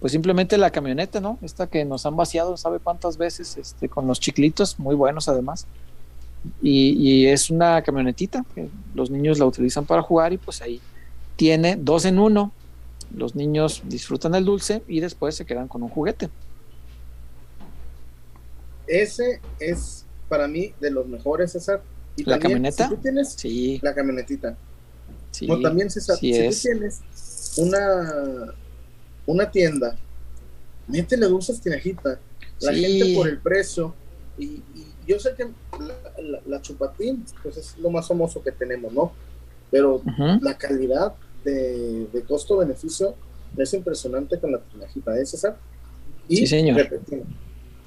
pues 0.00 0.12
simplemente 0.12 0.58
la 0.58 0.70
camioneta, 0.70 1.20
¿no? 1.20 1.38
Esta 1.42 1.68
que 1.68 1.84
nos 1.84 2.04
han 2.04 2.16
vaciado, 2.16 2.56
sabe 2.56 2.80
cuántas 2.80 3.16
veces, 3.16 3.56
este, 3.56 3.88
con 3.88 4.06
los 4.06 4.20
chiclitos, 4.20 4.78
muy 4.78 4.94
buenos 4.94 5.28
además. 5.28 5.66
Y, 6.62 7.26
es 7.26 7.50
una 7.50 7.82
camionetita 7.82 8.44
que 8.54 8.68
los 8.94 9.10
niños 9.10 9.38
la 9.38 9.46
utilizan 9.46 9.86
para 9.86 10.02
jugar 10.02 10.32
y 10.32 10.38
pues 10.38 10.60
ahí 10.60 10.80
tiene 11.36 11.76
dos 11.76 12.04
en 12.04 12.18
uno. 12.18 12.52
Los 13.14 13.34
niños 13.34 13.82
disfrutan 13.86 14.34
el 14.34 14.44
dulce 14.44 14.82
y 14.86 15.00
después 15.00 15.34
se 15.34 15.46
quedan 15.46 15.68
con 15.68 15.82
un 15.82 15.88
juguete. 15.88 16.28
Ese 18.86 19.40
es 19.58 20.04
para 20.28 20.46
mí 20.46 20.74
de 20.80 20.90
los 20.90 21.06
mejores, 21.06 21.52
César, 21.52 21.82
¿La 22.24 22.38
camioneta? 22.38 22.88
Si 22.88 22.94
tú 22.94 23.00
tienes 23.00 23.32
sí. 23.34 23.78
la 23.82 23.94
camionetita. 23.94 24.56
Sí, 25.30 25.46
también, 25.62 25.90
César, 25.90 26.16
si 26.16 26.32
tú 26.32 26.54
tienes 26.62 27.02
una, 27.56 28.54
una 29.26 29.50
tienda, 29.50 29.96
métele 30.86 31.26
dulces 31.26 31.60
tinajita. 31.60 32.18
La 32.60 32.72
gente 32.72 33.14
por 33.14 33.28
el 33.28 33.38
precio. 33.38 33.94
Y, 34.38 34.62
yo 35.06 35.18
sé 35.18 35.34
que 35.34 35.48
la, 36.46 36.60
chupatín, 36.60 37.24
pues 37.42 37.56
es 37.56 37.78
lo 37.78 37.88
más 37.88 38.06
famoso 38.06 38.42
que 38.42 38.52
tenemos, 38.52 38.92
¿no? 38.92 39.12
Pero 39.70 40.02
la 40.42 40.56
calidad 40.58 41.14
de, 41.44 42.24
costo-beneficio 42.26 43.14
es 43.56 43.72
impresionante 43.72 44.38
con 44.38 44.52
la 44.52 44.58
tinajita, 44.58 45.18
¿eh, 45.18 45.24
César? 45.24 45.56
Y 46.28 46.36
sí, 46.36 46.46
señor. 46.46 46.86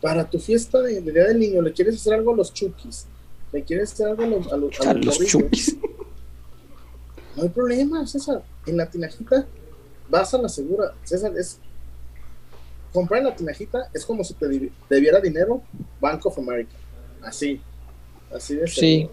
para 0.01 0.27
tu 0.27 0.39
fiesta 0.39 0.81
de, 0.81 0.99
de, 0.99 1.11
Día 1.11 1.25
del 1.25 1.37
Niño, 1.37 1.61
¿le 1.61 1.71
quieres 1.71 1.95
hacer 1.95 2.13
algo 2.13 2.33
a 2.33 2.37
los 2.37 2.51
chukis? 2.51 3.05
¿Le 3.53 3.63
quieres 3.63 3.93
hacer 3.93 4.07
algo 4.07 4.23
a 4.23 4.27
los, 4.27 4.51
a 4.51 4.57
los, 4.57 4.81
a 4.81 4.93
los, 4.93 5.19
No 7.35 7.43
hay 7.43 7.49
problema, 7.49 8.05
César. 8.07 8.43
En 8.65 8.77
la 8.77 8.89
tinajita 8.89 9.45
vas 10.09 10.33
a 10.33 10.37
la 10.37 10.49
segura. 10.49 10.93
César, 11.03 11.31
es. 11.37 11.59
Comprar 12.93 13.19
en 13.19 13.27
la 13.27 13.35
tinajita 13.35 13.89
es 13.93 14.05
como 14.05 14.23
si 14.23 14.33
te 14.33 14.47
debiera 14.89 15.21
dinero 15.21 15.61
Bank 15.99 16.25
of 16.25 16.37
America. 16.37 16.73
Así. 17.21 17.61
Así 18.33 18.55
de 18.55 18.67
Sí. 18.67 19.09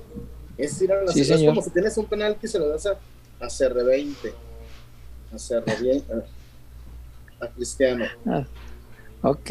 Es 0.57 0.83
ir 0.83 0.93
a 0.93 1.05
la 1.05 1.13
sí, 1.13 1.21
Es 1.21 1.43
como 1.45 1.63
si 1.63 1.71
tienes 1.71 1.97
un 1.97 2.07
penalti 2.07 2.47
y 2.47 2.49
se 2.49 2.59
lo 2.59 2.69
das 2.69 2.87
a, 2.87 2.99
a 3.41 3.47
CR20. 3.47 4.33
A 5.33 5.37
CR20. 5.37 6.25
A, 7.41 7.45
a 7.45 7.49
Cristiano. 7.51 8.05
Ah, 8.27 8.45
ok. 9.23 9.51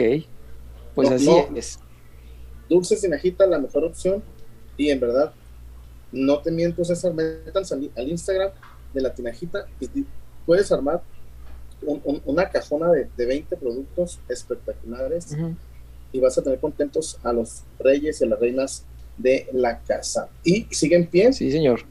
Pues 0.93 1.11
así 1.11 1.29
es. 1.55 1.79
Dulce 2.69 2.97
tinajita, 2.97 3.45
la 3.45 3.59
mejor 3.59 3.85
opción 3.85 4.21
y 4.75 4.89
en 4.89 4.99
verdad, 4.99 5.33
no 6.11 6.39
te 6.39 6.51
miento, 6.51 6.83
César, 6.83 7.13
métanse 7.13 7.73
al, 7.73 8.09
Instagram 8.09 8.51
de 8.93 9.01
la 9.01 9.13
tinajita 9.13 9.67
y 9.79 10.05
puedes 10.45 10.71
armar 10.71 11.01
una 12.25 12.49
cajona 12.49 12.91
de, 12.91 13.25
20 13.25 13.55
productos 13.57 14.19
espectaculares 14.29 15.35
y 16.11 16.19
vas 16.19 16.37
a 16.37 16.41
tener 16.41 16.59
contentos 16.59 17.19
a 17.23 17.33
los 17.33 17.63
reyes 17.79 18.21
y 18.21 18.23
a 18.23 18.27
las 18.27 18.39
reinas 18.39 18.85
de 19.17 19.47
la 19.51 19.79
casa. 19.79 20.29
Y 20.43 20.67
sigue 20.71 20.95
en 20.95 21.07
pie. 21.07 21.33
Sí, 21.33 21.51
señor. 21.51 21.81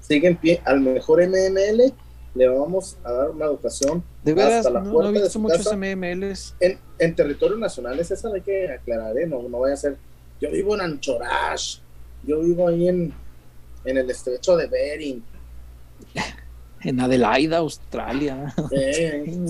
Sigue 0.00 0.28
en 0.28 0.36
pie 0.36 0.60
al 0.64 0.80
mejor 0.80 1.26
MML. 1.26 1.92
Le 2.34 2.48
vamos 2.48 2.98
a 3.02 3.12
dar 3.12 3.30
una 3.30 3.46
educación 3.46 4.04
de 4.22 4.42
hasta 4.42 4.68
la 4.68 4.82
puerta 4.82 5.10
no 5.10 5.16
he 5.16 5.22
visto 5.22 5.38
muchos 5.38 5.74
MMLs. 5.74 6.54
En, 6.60 6.78
en 6.98 7.16
territorios 7.16 7.58
nacionales, 7.58 8.10
esa 8.10 8.28
hay 8.28 8.42
que 8.42 8.70
aclarar, 8.70 9.16
¿eh? 9.16 9.26
no, 9.26 9.42
no 9.48 9.60
vaya 9.60 9.74
a 9.74 9.78
ser. 9.78 9.96
Yo 10.38 10.50
vivo 10.50 10.74
en 10.74 10.82
Anchorage, 10.82 11.80
yo 12.24 12.40
vivo 12.40 12.68
ahí 12.68 12.88
en, 12.88 13.14
el 13.88 14.10
estrecho 14.10 14.56
de 14.56 14.66
Bering. 14.66 15.22
En 16.82 17.00
Adelaida, 17.00 17.56
Australia. 17.58 18.54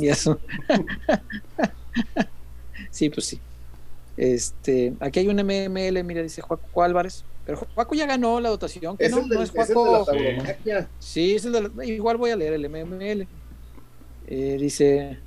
y 0.00 0.08
eso. 0.08 0.40
sí, 2.90 3.10
pues 3.10 3.26
sí. 3.26 3.40
Este, 4.16 4.94
aquí 5.00 5.18
hay 5.20 5.28
un 5.28 5.36
MML, 5.36 6.02
mira, 6.04 6.22
dice 6.22 6.40
Juaco 6.40 6.82
Álvarez. 6.82 7.24
Pero 7.44 7.58
Juaco 7.74 7.94
ya 7.94 8.06
ganó 8.06 8.40
la 8.40 8.48
dotación, 8.48 8.96
que 8.96 9.04
Es 9.06 9.10
no, 9.12 9.18
el, 9.18 9.28
del- 9.28 9.38
no 9.38 9.44
es 9.44 9.50
Juaco. 9.50 10.04
tauromaquia. 10.06 10.88
Sí, 10.98 11.34
es 11.34 11.44
el 11.44 11.52
de 11.52 11.62
la- 11.68 11.84
igual 11.84 12.16
voy 12.16 12.30
a 12.30 12.36
leer 12.36 12.54
el 12.54 12.68
MML. 12.70 13.26
Eh, 14.28 14.56
dice, 14.58 15.18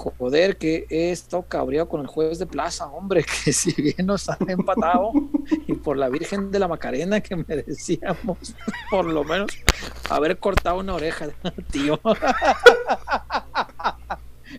joder, 0.00 0.56
que 0.56 0.86
he 0.88 1.10
estado 1.10 1.42
cabreado 1.42 1.88
con 1.88 2.00
el 2.00 2.06
juez 2.06 2.38
de 2.38 2.46
plaza, 2.46 2.86
hombre, 2.86 3.24
que 3.44 3.52
si 3.52 3.72
bien 3.80 4.06
nos 4.06 4.28
han 4.28 4.48
empatado 4.48 5.12
y 5.66 5.74
por 5.74 5.98
la 5.98 6.08
Virgen 6.08 6.50
de 6.50 6.58
la 6.58 6.68
Macarena 6.68 7.20
que 7.20 7.36
merecíamos 7.36 8.54
por 8.90 9.04
lo 9.04 9.24
menos 9.24 9.50
haber 10.08 10.38
cortado 10.38 10.78
una 10.78 10.94
oreja, 10.94 11.28
tío. 11.70 12.00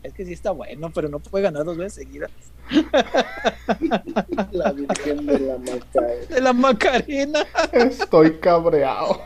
Es 0.04 0.14
que 0.14 0.24
sí 0.26 0.32
está 0.32 0.52
bueno, 0.52 0.90
pero 0.94 1.10
no 1.10 1.20
puede 1.20 1.44
ganar 1.44 1.66
dos 1.66 1.76
veces 1.76 1.96
seguidas. 1.96 2.32
La 4.52 4.72
Virgen 4.72 5.26
de 5.26 5.40
la 5.40 5.58
Macarena. 5.58 6.26
De 6.30 6.42
la 6.42 6.54
Macarena. 6.54 7.46
Estoy 7.74 8.38
cabreado. 8.40 9.22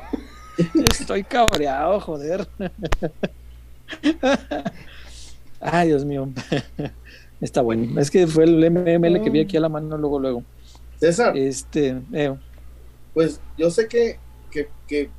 Estoy 0.90 1.24
cabreado, 1.24 2.00
joder. 2.00 2.48
Ay, 5.60 5.90
Dios 5.90 6.06
mío. 6.06 6.30
Está 7.42 7.62
bueno. 7.62 8.00
Es 8.00 8.10
que 8.10 8.28
fue 8.28 8.46
el 8.46 8.72
MML 8.72 9.22
que 9.22 9.30
vi 9.30 9.42
aquí 9.42 9.58
a 9.58 9.62
la 9.62 9.70
mano 9.70 9.98
luego, 9.98 10.20
luego. 10.20 10.44
César, 11.00 11.38
Este, 11.38 12.02
eh, 12.14 12.36
pues 13.14 13.42
yo 13.58 13.70
sé 13.70 13.88
que, 13.88 14.18
que, 14.52 14.70
que, 14.88 15.10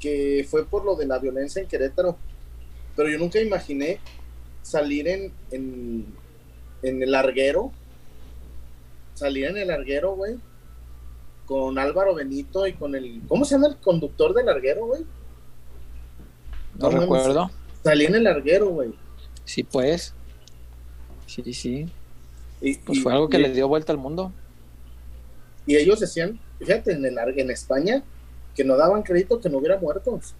que 0.00 0.46
fue 0.48 0.64
por 0.66 0.84
lo 0.84 0.96
de 0.96 1.06
la 1.06 1.18
violencia 1.18 1.62
en 1.62 1.68
Querétaro, 1.68 2.16
pero 2.96 3.08
yo 3.08 3.18
nunca 3.18 3.40
imaginé 3.40 4.00
salir 4.62 5.08
en, 5.08 5.32
en, 5.50 6.06
en 6.82 7.02
el 7.02 7.12
larguero, 7.12 7.72
salir 9.14 9.46
en 9.46 9.56
el 9.58 9.68
larguero, 9.68 10.16
güey, 10.16 10.36
con 11.46 11.78
Álvaro 11.78 12.14
Benito 12.14 12.66
y 12.66 12.72
con 12.74 12.94
el, 12.94 13.22
¿cómo 13.28 13.44
se 13.44 13.54
llama 13.54 13.68
el 13.68 13.76
conductor 13.76 14.34
del 14.34 14.46
larguero, 14.46 14.86
güey? 14.86 15.02
no 16.78 16.90
No 16.90 17.00
recuerdo. 17.00 17.50
Salí 17.82 18.06
en 18.06 18.14
el 18.14 18.24
larguero, 18.24 18.68
güey. 18.68 18.92
Sí, 19.44 19.62
pues. 19.62 20.14
Sí, 21.26 21.52
sí. 21.54 21.86
Y, 22.60 22.76
Pues 22.76 22.98
y- 22.98 23.00
fue 23.02 23.12
algo 23.12 23.28
que 23.28 23.38
y- 23.38 23.42
le 23.42 23.52
dio 23.52 23.68
vuelta 23.68 23.92
al 23.92 23.98
mundo. 23.98 24.32
Y 25.66 25.76
ellos 25.76 26.00
decían, 26.00 26.38
fíjate, 26.58 26.92
en, 26.92 27.04
el, 27.04 27.16
en 27.18 27.50
España, 27.50 28.02
que 28.54 28.64
no 28.64 28.76
daban 28.76 29.02
crédito 29.02 29.40
que 29.40 29.48
no 29.48 29.58
hubiera 29.58 29.78
muertos. 29.78 30.34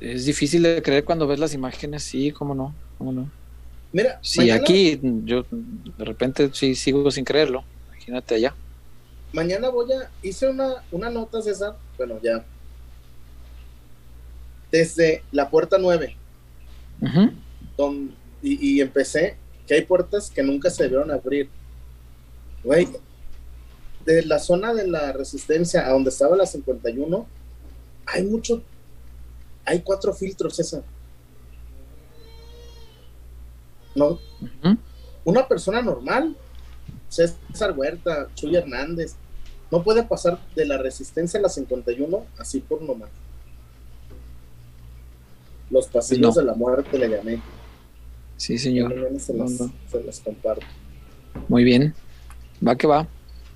Es 0.00 0.26
difícil 0.26 0.62
de 0.62 0.82
creer 0.82 1.04
cuando 1.04 1.26
ves 1.26 1.38
las 1.40 1.54
imágenes, 1.54 2.02
sí, 2.04 2.30
cómo 2.32 2.54
no, 2.54 2.74
cómo 2.98 3.12
no. 3.12 3.30
Mira, 3.92 4.18
Sí, 4.22 4.40
mañana- 4.40 4.60
aquí 4.60 5.00
yo 5.24 5.44
de 5.50 6.04
repente 6.04 6.50
sí 6.52 6.74
sigo 6.74 7.10
sin 7.10 7.24
creerlo. 7.24 7.64
Imagínate 7.92 8.34
allá. 8.36 8.54
mañana 9.32 9.68
voy 9.70 9.92
a, 9.92 10.10
hice 10.22 10.48
una, 10.48 10.82
una 10.90 11.10
nota, 11.10 11.42
César, 11.42 11.76
bueno, 11.96 12.18
ya, 12.22 12.44
desde 14.70 15.22
la 15.32 15.48
puerta 15.50 15.78
9, 15.78 16.16
Don- 17.76 18.14
y, 18.42 18.76
y 18.76 18.80
empecé, 18.80 19.36
que 19.66 19.74
hay 19.74 19.84
puertas 19.84 20.30
que 20.30 20.42
nunca 20.42 20.70
se 20.70 20.84
debieron 20.84 21.10
abrir. 21.10 21.48
Güey, 22.64 22.88
de 24.04 24.24
la 24.24 24.38
zona 24.38 24.72
de 24.74 24.86
la 24.86 25.12
resistencia 25.12 25.86
a 25.86 25.90
donde 25.90 26.10
estaba 26.10 26.36
la 26.36 26.46
51, 26.46 27.26
hay 28.06 28.24
mucho, 28.24 28.62
hay 29.64 29.80
cuatro 29.80 30.12
filtros, 30.14 30.56
César. 30.56 30.82
No, 33.94 34.18
una 35.24 35.46
persona 35.48 35.82
normal, 35.82 36.36
César 37.08 37.72
Huerta, 37.76 38.28
Chuy 38.34 38.54
Hernández, 38.56 39.16
no 39.70 39.82
puede 39.82 40.02
pasar 40.04 40.38
de 40.54 40.64
la 40.64 40.78
resistencia 40.78 41.38
a 41.38 41.42
la 41.42 41.48
51 41.48 42.24
así 42.38 42.60
por 42.60 42.80
nomás. 42.80 43.10
Los 45.70 45.86
pasillos 45.88 46.34
No. 46.36 46.40
de 46.42 46.46
la 46.46 46.54
muerte 46.54 46.98
le 46.98 47.08
llamé. 47.08 47.40
Sí, 48.36 48.56
señor. 48.58 48.94
Se, 49.18 49.34
las, 49.34 49.50
No, 49.52 49.66
no. 49.66 49.72
se 49.90 50.04
las 50.04 50.20
comparto. 50.20 50.64
Muy 51.48 51.64
bien. 51.64 51.94
Va 52.66 52.76
que 52.76 52.86
va. 52.86 53.06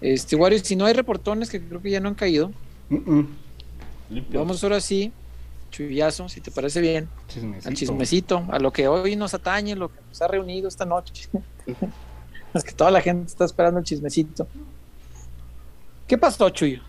Este, 0.01 0.37
Wario, 0.37 0.59
si 0.59 0.75
no 0.77 0.85
hay 0.87 0.95
reportones 0.95 1.49
que 1.51 1.61
creo 1.61 1.81
que 1.81 1.91
ya 1.91 2.01
no 2.01 2.09
han 2.09 2.15
caído, 2.17 2.51
vamos 4.33 4.63
ahora 4.65 4.81
sí, 4.81 5.13
chullazo, 5.71 6.29
si 6.29 6.41
te 6.41 6.51
parece 6.51 6.81
bien, 6.81 7.09
Chismecito. 7.29 7.69
al 7.69 7.75
chismecito, 7.75 8.45
a 8.51 8.59
lo 8.59 8.73
que 8.73 8.89
hoy 8.89 9.17
nos 9.17 9.33
atañe, 9.35 9.75
lo 9.77 9.89
que 9.91 10.01
nos 10.09 10.21
ha 10.21 10.29
reunido 10.29 10.69
esta 10.69 10.85
noche. 10.85 11.29
es 12.55 12.65
que 12.65 12.73
toda 12.73 12.91
la 12.91 13.01
gente 13.01 13.27
está 13.29 13.45
esperando 13.45 13.79
el 13.79 13.85
chismecito. 13.87 14.47
¿Qué 16.07 16.19
pasó, 16.19 16.51
Chuyo? 16.51 16.81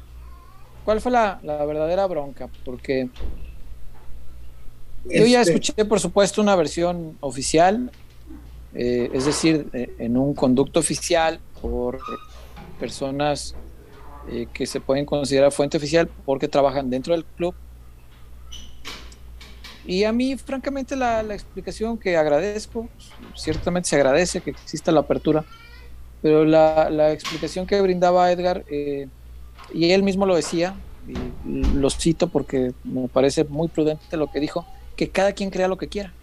¿Cuál 0.83 0.99
fue 0.99 1.11
la, 1.11 1.39
la 1.43 1.63
verdadera 1.65 2.05
bronca? 2.07 2.49
Porque 2.65 3.09
yo 5.05 5.25
ya 5.25 5.41
Este, 5.41 5.53
escuché, 5.53 5.85
por 5.85 5.99
supuesto, 5.99 6.41
una 6.41 6.55
versión 6.55 7.17
oficial, 7.19 7.91
eh, 8.73 9.09
es 9.13 9.25
decir, 9.25 9.67
eh, 9.73 9.93
en 9.99 10.17
un 10.17 10.34
conducto 10.34 10.80
oficial 10.80 11.39
por 11.61 11.99
personas 12.80 13.55
eh, 14.30 14.47
que 14.53 14.65
se 14.65 14.80
pueden 14.80 15.05
considerar 15.05 15.51
fuente 15.51 15.77
oficial 15.77 16.09
porque 16.25 16.47
trabajan 16.47 16.89
dentro 16.89 17.13
del 17.13 17.25
club. 17.25 17.53
Y 19.85 20.05
a 20.05 20.13
mí, 20.13 20.38
francamente, 20.38 20.95
la, 20.95 21.23
la 21.23 21.34
explicación 21.34 21.97
que 21.97 22.15
agradezco, 22.15 22.88
ciertamente 23.35 23.89
se 23.89 23.97
agradece 23.97 24.39
que 24.41 24.51
exista 24.51 24.93
la 24.93 25.01
apertura, 25.01 25.43
pero 26.21 26.45
la, 26.45 26.89
la 26.89 27.11
explicación 27.11 27.67
que 27.67 27.81
brindaba 27.81 28.31
Edgar, 28.31 28.63
eh, 28.69 29.07
y 29.73 29.91
él 29.91 30.03
mismo 30.03 30.25
lo 30.25 30.35
decía, 30.38 30.73
y 31.05 31.15
lo 31.75 31.89
cito 31.89 32.30
porque 32.30 32.71
me 32.85 33.09
parece 33.09 33.43
muy 33.43 33.67
prudente 33.67 34.15
lo 34.15 34.31
que 34.31 34.39
dijo, 34.39 34.65
que 34.95 35.10
cada 35.10 35.34
quien 35.34 35.49
crea 35.49 35.68
lo 35.68 35.78
que 35.78 35.88
quiera. 35.88 36.14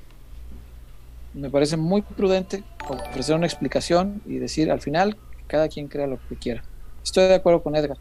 Me 1.35 1.51
parece 1.51 1.77
muy 1.77 2.03
prudente 2.03 2.65
ofrecer 2.89 3.37
una 3.37 3.47
explicación 3.47 4.21
y 4.27 4.39
decir 4.39 4.71
al 4.71 4.81
final 4.81 5.17
que 5.37 5.45
cada 5.47 5.69
quien 5.69 5.89
crea 5.89 6.07
lo 6.07 6.19
que 6.29 6.37
quiera. 6.37 6.63
Estoy 7.05 7.25
de 7.29 7.35
acuerdo 7.35 7.63
con 7.63 7.77
Edgar. 7.77 7.99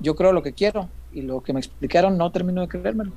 Yo 0.00 0.14
creo 0.14 0.32
lo 0.32 0.42
que 0.42 0.52
quiero 0.52 0.88
y 1.12 1.22
lo 1.22 1.42
que 1.42 1.52
me 1.52 1.60
explicaron 1.60 2.18
no 2.18 2.30
termino 2.32 2.60
de 2.60 2.68
creérmelo. 2.68 3.12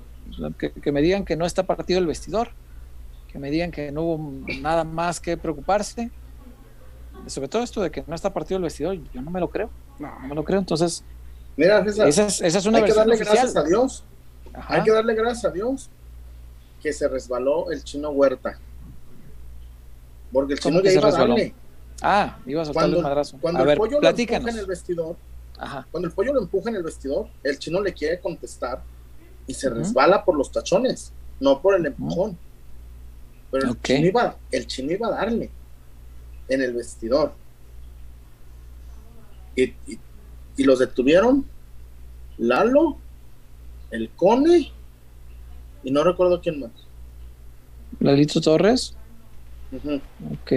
Que, 0.57 0.72
que 0.72 0.91
me 0.91 1.02
digan 1.02 1.26
que 1.26 1.36
no 1.36 1.45
está 1.45 1.64
partido 1.64 1.99
el 1.99 2.06
vestidor, 2.06 2.49
que 3.32 3.40
me 3.40 3.49
digan 3.49 3.72
que 3.72 3.91
no 3.91 4.03
hubo 4.03 4.45
nada 4.61 4.84
más 4.84 5.20
que 5.20 5.36
preocuparse. 5.36 6.11
Sobre 7.26 7.48
todo 7.48 7.64
esto 7.64 7.82
de 7.82 7.91
que 7.91 8.03
no 8.07 8.16
está 8.16 8.32
partido 8.32 8.57
el 8.57 8.64
vestidor, 8.64 8.98
yo 9.14 9.22
no 9.22 9.32
me 9.32 9.40
lo 9.40 9.49
creo. 9.49 9.70
No 9.98 10.20
me 10.28 10.36
lo 10.36 10.44
creo. 10.44 10.60
Entonces, 10.60 11.03
Mira, 11.57 11.84
César, 11.84 12.07
esa 12.07 12.28
es, 12.28 12.41
esa 12.41 12.57
es 12.60 12.66
una 12.66 12.78
hay 12.78 12.86
que 12.86 12.94
darle 12.94 13.16
oficial. 13.16 13.36
gracias 13.36 13.56
a 13.57 13.64
Dios. 13.64 14.03
Ajá. 14.53 14.76
Hay 14.76 14.84
que 14.84 14.91
darle 14.91 15.14
gracias 15.16 15.45
a 15.45 15.49
Dios 15.49 15.90
que 16.81 16.93
se 16.93 17.07
resbaló 17.07 17.72
el 17.72 17.84
chino 17.84 18.10
Huerta. 18.10 18.60
Porque 20.31 20.53
el 20.53 20.60
¿Cómo 20.60 20.80
chino 20.80 20.91
ya 20.91 20.99
iba 20.99 21.07
a 21.07 21.11
darle. 21.11 21.53
Ah, 22.01 22.39
iba 22.45 22.61
a 22.61 22.65
soltarle 22.65 22.97
el 22.97 23.03
madrazo. 23.03 23.38
cuando 23.41 23.60
a 23.60 23.64
el 23.64 23.68
ver, 23.68 23.77
pollo 23.77 23.99
lo 23.99 24.07
empuja 24.10 24.38
en 24.38 24.57
el 24.57 24.65
vestidor, 24.65 25.18
Ajá. 25.57 25.85
cuando 25.91 26.07
el 26.07 26.14
pollo 26.14 26.34
lo 26.34 26.41
empuja 26.41 26.69
en 26.69 26.76
el 26.77 26.84
vestidor, 26.84 27.27
el 27.43 27.60
chino 27.60 27.81
le 27.81 27.93
quiere 27.93 28.19
contestar 28.22 28.81
y 29.47 29.53
se 29.53 29.69
resbala 29.69 30.23
por 30.23 30.38
los 30.38 30.51
tachones, 30.51 31.11
no 31.39 31.61
por 31.61 31.76
el 31.76 31.85
empujón. 31.85 32.38
Pero 33.51 33.69
el, 33.69 33.81
chino 33.81 34.06
iba, 34.07 34.38
el 34.51 34.68
chino 34.68 34.91
iba 34.93 35.07
a 35.07 35.11
darle 35.11 35.49
en 36.47 36.61
el 36.61 36.73
vestidor. 36.73 37.34
Y, 39.56 39.64
y- 39.64 39.99
y 40.56 40.64
los 40.64 40.80
detuvieron 40.80 41.45
Lalo, 42.38 42.97
el 43.91 44.10
Cone 44.11 44.72
y 45.84 45.91
no 45.91 46.03
recuerdo 46.03 46.41
quién 46.41 46.60
más. 46.60 46.72
Lalito 47.99 48.41
Torres. 48.41 48.95
Ujú. 49.72 49.95
Ok, 50.31 50.51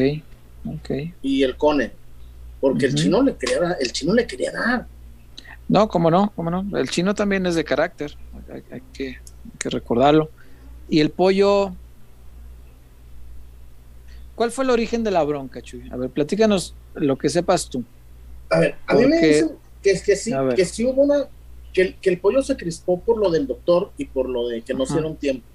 ok. 0.66 0.90
Y 1.22 1.42
el 1.42 1.56
Cone. 1.56 1.92
Porque 2.60 2.86
el 2.86 2.94
chino 2.94 3.22
le 3.22 3.34
quería 3.34 3.60
dar, 3.60 3.76
el 3.80 3.92
chino 3.92 4.14
le 4.14 4.26
quería 4.26 4.52
dar. 4.52 4.86
No, 5.68 5.88
cómo 5.88 6.10
no, 6.10 6.32
cómo 6.36 6.50
no. 6.50 6.78
El 6.78 6.88
chino 6.88 7.14
también 7.14 7.44
es 7.46 7.54
de 7.54 7.64
carácter. 7.64 8.16
Hay, 8.52 8.62
hay 8.70 8.82
que, 8.92 9.08
hay 9.08 9.58
que 9.58 9.70
recordarlo. 9.70 10.30
Y 10.88 11.00
el 11.00 11.10
pollo. 11.10 11.74
¿Cuál 14.34 14.50
fue 14.50 14.64
el 14.64 14.70
origen 14.70 15.02
de 15.02 15.10
la 15.10 15.22
bronca, 15.24 15.60
Chuy? 15.60 15.88
A 15.90 15.96
ver, 15.96 16.10
platícanos 16.10 16.74
lo 16.94 17.16
que 17.16 17.28
sepas 17.28 17.68
tú. 17.68 17.84
A 18.50 18.60
ver, 18.60 18.76
a 18.86 18.94
mí 18.94 19.06
me 19.06 19.20
dicen 19.20 19.52
que, 19.82 19.96
sí, 19.96 20.32
que 20.54 20.64
sí 20.64 20.84
hubo 20.84 21.02
una, 21.02 21.26
que 21.72 21.82
el, 21.82 21.94
que 22.00 22.10
el 22.10 22.20
pollo 22.20 22.42
se 22.42 22.56
crispó 22.56 23.00
por 23.00 23.18
lo 23.18 23.30
del 23.30 23.46
doctor 23.46 23.92
y 23.96 24.06
por 24.06 24.28
lo 24.28 24.48
de 24.48 24.62
que 24.62 24.74
no 24.74 24.84
Ajá. 24.84 24.92
hicieron 24.94 25.16
tiempo. 25.16 25.46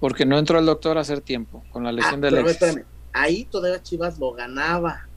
Porque 0.00 0.24
no 0.26 0.38
entró 0.38 0.58
el 0.58 0.66
doctor 0.66 0.98
a 0.98 1.00
hacer 1.00 1.20
tiempo 1.20 1.64
con 1.72 1.82
la 1.84 1.90
Ah, 1.90 1.92
lesión 1.92 2.20
de 2.20 2.28
pero 2.28 2.40
a 2.42 2.44
ver, 2.44 2.50
Alexis. 2.50 2.68
espérame, 2.68 2.86
ahí 3.12 3.44
todavía 3.44 3.82
Chivas 3.82 4.18
lo 4.18 4.32
ganaba. 4.32 5.08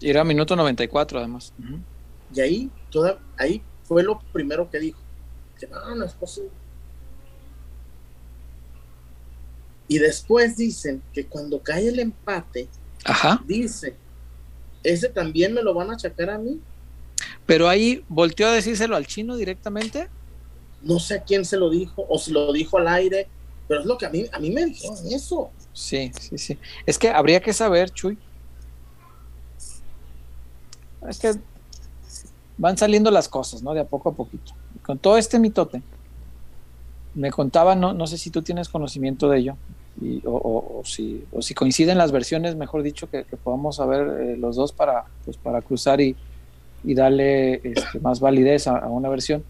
Y 0.00 0.10
era 0.10 0.24
minuto 0.24 0.54
94, 0.56 1.18
además. 1.18 1.52
Ujú. 1.58 1.78
Y 2.34 2.40
ahí, 2.40 2.70
toda, 2.90 3.18
ahí 3.36 3.62
fue 3.84 4.02
lo 4.02 4.20
primero 4.32 4.70
que 4.70 4.78
dijo. 4.78 5.00
Que 5.58 5.66
no, 5.66 5.94
no 5.96 6.04
es 6.04 6.12
posible. 6.14 6.50
Y 9.88 9.98
después 9.98 10.56
dicen 10.56 11.02
que 11.12 11.26
cuando 11.26 11.62
cae 11.62 11.88
el 11.88 11.98
empate, 11.98 12.68
Ajá. 13.04 13.42
dice, 13.46 13.96
ese 14.82 15.08
también 15.08 15.54
me 15.54 15.62
lo 15.62 15.72
van 15.74 15.90
a 15.90 15.94
achacar 15.94 16.30
a 16.30 16.38
mí. 16.38 16.60
Pero 17.48 17.66
ahí 17.66 18.04
volteó 18.10 18.46
a 18.46 18.52
decírselo 18.52 18.94
al 18.94 19.06
chino 19.06 19.34
directamente. 19.34 20.10
No 20.82 20.98
sé 20.98 21.14
a 21.14 21.22
quién 21.22 21.46
se 21.46 21.56
lo 21.56 21.70
dijo 21.70 22.04
o 22.06 22.18
si 22.18 22.30
lo 22.30 22.52
dijo 22.52 22.76
al 22.76 22.88
aire, 22.88 23.26
pero 23.66 23.80
es 23.80 23.86
lo 23.86 23.96
que 23.96 24.04
a 24.04 24.10
mí, 24.10 24.26
a 24.30 24.38
mí 24.38 24.50
me 24.50 24.66
dijeron 24.66 24.98
eso. 25.10 25.48
Sí, 25.72 26.12
sí, 26.20 26.36
sí. 26.36 26.58
Es 26.84 26.98
que 26.98 27.08
habría 27.08 27.40
que 27.40 27.54
saber, 27.54 27.88
Chuy. 27.88 28.18
Es 31.08 31.18
que 31.18 31.36
van 32.58 32.76
saliendo 32.76 33.10
las 33.10 33.30
cosas, 33.30 33.62
¿no? 33.62 33.72
De 33.72 33.80
a 33.80 33.86
poco 33.86 34.10
a 34.10 34.12
poquito. 34.12 34.52
Con 34.82 34.98
todo 34.98 35.16
este 35.16 35.38
mitote, 35.38 35.80
me 37.14 37.30
contaba, 37.30 37.74
no, 37.74 37.94
no 37.94 38.06
sé 38.06 38.18
si 38.18 38.28
tú 38.28 38.42
tienes 38.42 38.68
conocimiento 38.68 39.26
de 39.30 39.38
ello, 39.38 39.56
y, 40.02 40.20
o, 40.26 40.82
si, 40.84 41.24
o 41.32 41.40
si 41.40 41.54
coinciden 41.54 41.96
las 41.96 42.12
versiones, 42.12 42.56
mejor 42.56 42.82
dicho, 42.82 43.08
que, 43.08 43.24
podamos 43.42 43.76
saber 43.76 44.20
eh, 44.20 44.36
los 44.36 44.56
dos 44.56 44.70
para, 44.70 45.06
pues, 45.24 45.38
para 45.38 45.62
cruzar 45.62 46.02
y, 46.02 46.14
y 46.84 46.94
darle 46.94 47.60
este, 47.64 48.00
más 48.00 48.20
validez 48.20 48.66
a, 48.66 48.86
una 48.86 49.08
versión. 49.08 49.44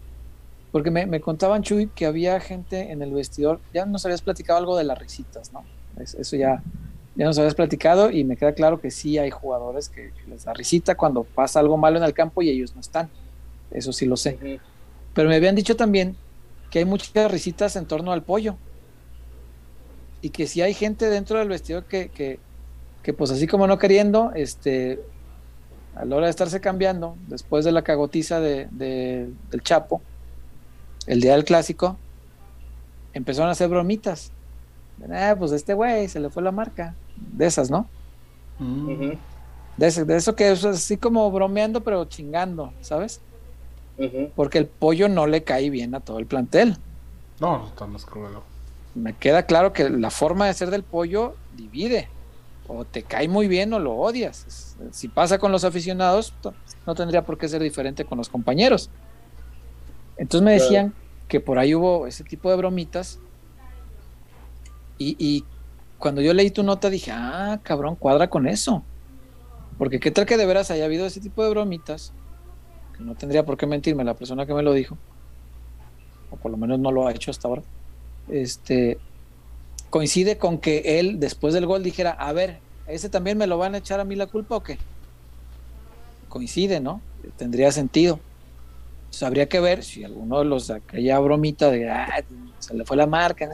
Porque 0.71 0.91
me, 0.91 1.05
me, 1.05 1.19
contaban, 1.19 1.63
Chuy, 1.63 1.87
que 1.87 2.05
había 2.05 2.39
gente 2.39 2.91
en 2.91 3.01
el 3.01 3.11
vestidor, 3.11 3.59
ya 3.73 3.85
nos 3.85 4.05
habías 4.05 4.21
platicado 4.21 4.59
algo 4.59 4.77
de 4.77 4.83
las 4.83 4.99
risitas, 4.99 5.51
¿no? 5.51 5.63
eso 5.99 6.35
ya, 6.37 6.63
ya 7.15 7.25
nos 7.25 7.37
habías 7.37 7.55
platicado 7.55 8.11
y 8.11 8.23
me 8.23 8.37
queda 8.37 8.53
claro 8.53 8.79
que 8.79 8.91
sí 8.91 9.17
hay 9.17 9.29
jugadores 9.29 9.89
que, 9.89 10.11
les 10.29 10.45
da 10.45 10.53
risita 10.53 10.95
cuando 10.95 11.23
pasa 11.23 11.59
algo 11.59 11.77
malo 11.77 11.97
en 11.97 12.03
el 12.03 12.13
campo 12.13 12.41
y 12.41 12.49
ellos 12.49 12.73
no 12.75 12.81
están. 12.81 13.09
Eso 13.71 13.91
sí 13.91 14.05
lo 14.05 14.17
sé. 14.17 14.59
Pero 15.13 15.29
me 15.29 15.35
habían 15.35 15.55
dicho 15.55 15.75
también 15.75 16.15
que 16.69 16.79
hay 16.79 16.85
muchas 16.85 17.31
risitas 17.31 17.75
en 17.75 17.85
torno 17.85 18.11
al 18.11 18.23
pollo. 18.23 18.55
Y 20.21 20.29
que 20.29 20.47
si 20.47 20.61
hay 20.61 20.73
gente 20.73 21.09
dentro 21.09 21.39
del 21.39 21.47
vestidor 21.47 21.85
que, 21.85 22.09
que, 22.09 22.39
que 23.03 23.13
pues 23.13 23.31
así 23.31 23.47
como 23.47 23.67
no 23.67 23.77
queriendo, 23.77 24.31
este, 24.35 24.99
a 25.99 26.05
la 26.05 26.15
hora 26.15 26.27
de 26.27 26.31
estarse 26.31 26.61
cambiando, 26.61 27.17
después 27.27 27.65
de 27.65 27.73
la 27.73 27.81
cagotiza 27.81 28.39
de, 28.39 28.69
del 28.71 29.63
Chapo, 29.63 30.01
el 31.07 31.19
día 31.19 31.33
del 31.33 31.43
clásico, 31.43 31.97
empezaron 33.13 33.49
a 33.49 33.51
hacer 33.51 33.67
bromitas. 33.67 34.31
Ah, 35.11 35.35
pues 35.37 35.51
este 35.51 35.73
güey 35.73 36.07
se 36.07 36.21
le 36.21 36.29
fue 36.29 36.41
la 36.41 36.51
marca 36.51 36.95
de 37.17 37.45
esas, 37.45 37.69
¿no? 37.69 37.85
Mm. 38.59 39.11
de, 39.75 40.15
eso 40.15 40.35
que 40.35 40.51
es 40.51 40.63
así 40.63 40.95
como 40.95 41.29
bromeando, 41.31 41.81
pero 41.81 42.05
chingando, 42.05 42.73
¿sabes? 42.79 43.19
Porque 44.37 44.57
el 44.57 44.67
pollo 44.67 45.09
no 45.09 45.27
le 45.27 45.43
cae 45.43 45.69
bien 45.69 45.93
a 45.95 45.99
todo 45.99 46.19
el 46.19 46.25
plantel. 46.25 46.77
No, 47.41 47.67
está 47.67 47.85
más 47.85 48.05
cruel. 48.05 48.31
Me 48.95 49.13
queda 49.13 49.43
claro 49.43 49.73
que 49.73 49.89
la 49.89 50.09
forma 50.09 50.47
de 50.47 50.53
ser 50.53 50.69
del 50.69 50.83
pollo 50.83 51.35
divide. 51.57 52.07
O 52.71 52.85
te 52.85 53.03
cae 53.03 53.27
muy 53.27 53.47
bien 53.47 53.73
o 53.73 53.79
lo 53.79 53.95
odias. 53.95 54.77
Si 54.91 55.07
pasa 55.07 55.39
con 55.39 55.51
los 55.51 55.63
aficionados, 55.63 56.33
no 56.85 56.95
tendría 56.95 57.25
por 57.25 57.37
qué 57.37 57.49
ser 57.49 57.61
diferente 57.61 58.05
con 58.05 58.17
los 58.17 58.29
compañeros. 58.29 58.89
Entonces 60.17 60.45
me 60.45 60.53
decían 60.53 60.93
que 61.27 61.39
por 61.39 61.57
ahí 61.57 61.73
hubo 61.73 62.05
ese 62.05 62.23
tipo 62.23 62.49
de 62.49 62.57
bromitas. 62.57 63.19
Y, 64.99 65.15
y 65.17 65.45
cuando 65.97 66.21
yo 66.21 66.33
leí 66.33 66.51
tu 66.51 66.61
nota 66.61 66.89
dije, 66.89 67.11
ah, 67.11 67.59
cabrón, 67.63 67.95
cuadra 67.95 68.29
con 68.29 68.47
eso. 68.47 68.83
Porque 69.79 69.99
qué 69.99 70.11
tal 70.11 70.25
que 70.25 70.37
de 70.37 70.45
veras 70.45 70.69
haya 70.71 70.85
habido 70.85 71.05
ese 71.05 71.21
tipo 71.21 71.43
de 71.43 71.49
bromitas, 71.49 72.13
que 72.95 73.03
no 73.03 73.15
tendría 73.15 73.45
por 73.45 73.57
qué 73.57 73.65
mentirme 73.65 74.03
la 74.03 74.13
persona 74.13 74.45
que 74.45 74.53
me 74.53 74.61
lo 74.61 74.73
dijo, 74.73 74.97
o 76.29 76.35
por 76.35 76.51
lo 76.51 76.57
menos 76.57 76.79
no 76.79 76.91
lo 76.91 77.07
ha 77.07 77.11
hecho 77.13 77.31
hasta 77.31 77.47
ahora, 77.47 77.63
este, 78.27 78.99
coincide 79.89 80.37
con 80.37 80.59
que 80.59 80.99
él 80.99 81.19
después 81.19 81.53
del 81.53 81.65
gol 81.65 81.83
dijera, 81.83 82.11
a 82.11 82.33
ver, 82.33 82.59
¿ese 82.87 83.09
también 83.09 83.37
me 83.37 83.47
lo 83.47 83.57
van 83.57 83.75
a 83.75 83.79
echar 83.79 83.99
a 83.99 84.03
mí 84.03 84.15
la 84.15 84.27
culpa 84.27 84.55
o 84.55 84.63
qué? 84.63 84.77
Coincide, 86.27 86.79
¿no? 86.79 87.01
Tendría 87.37 87.71
sentido. 87.71 88.19
Entonces, 88.99 89.23
habría 89.23 89.49
que 89.49 89.59
ver 89.59 89.83
si 89.83 90.03
alguno 90.03 90.39
de 90.39 90.45
los 90.45 90.69
aquella 90.69 91.19
bromita 91.19 91.71
de, 91.71 91.89
ah, 91.89 92.23
se 92.59 92.75
le 92.75 92.85
fue 92.85 92.95
la 92.95 93.07
marca, 93.07 93.49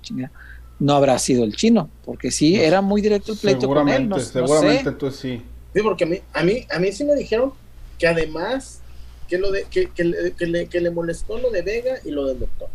chingada 0.00 0.32
no 0.78 0.94
habrá 0.94 1.18
sido 1.18 1.44
el 1.44 1.54
chino, 1.54 1.88
porque 2.04 2.30
sí, 2.30 2.56
era 2.56 2.80
muy 2.82 3.00
directo 3.00 3.32
el 3.32 3.38
pleito 3.38 3.68
con 3.68 3.88
él. 3.88 4.08
No, 4.08 4.18
seguramente, 4.18 4.88
entonces 4.88 5.20
sí. 5.20 5.42
Sí, 5.74 5.82
porque 5.82 6.04
a 6.04 6.06
mí, 6.06 6.20
a 6.32 6.42
mí, 6.42 6.66
a 6.70 6.78
mí 6.78 6.92
sí 6.92 7.04
me 7.04 7.14
dijeron 7.14 7.52
que 7.98 8.06
además 8.06 8.80
que 9.28 9.38
lo 9.38 9.50
de, 9.50 9.64
que, 9.64 9.90
que, 9.90 10.04
le, 10.04 10.66
que 10.66 10.80
le 10.80 10.90
molestó 10.90 11.38
lo 11.38 11.50
de 11.50 11.62
Vega 11.62 11.96
y 12.04 12.10
lo 12.10 12.26
del 12.26 12.40
doctor. 12.40 12.68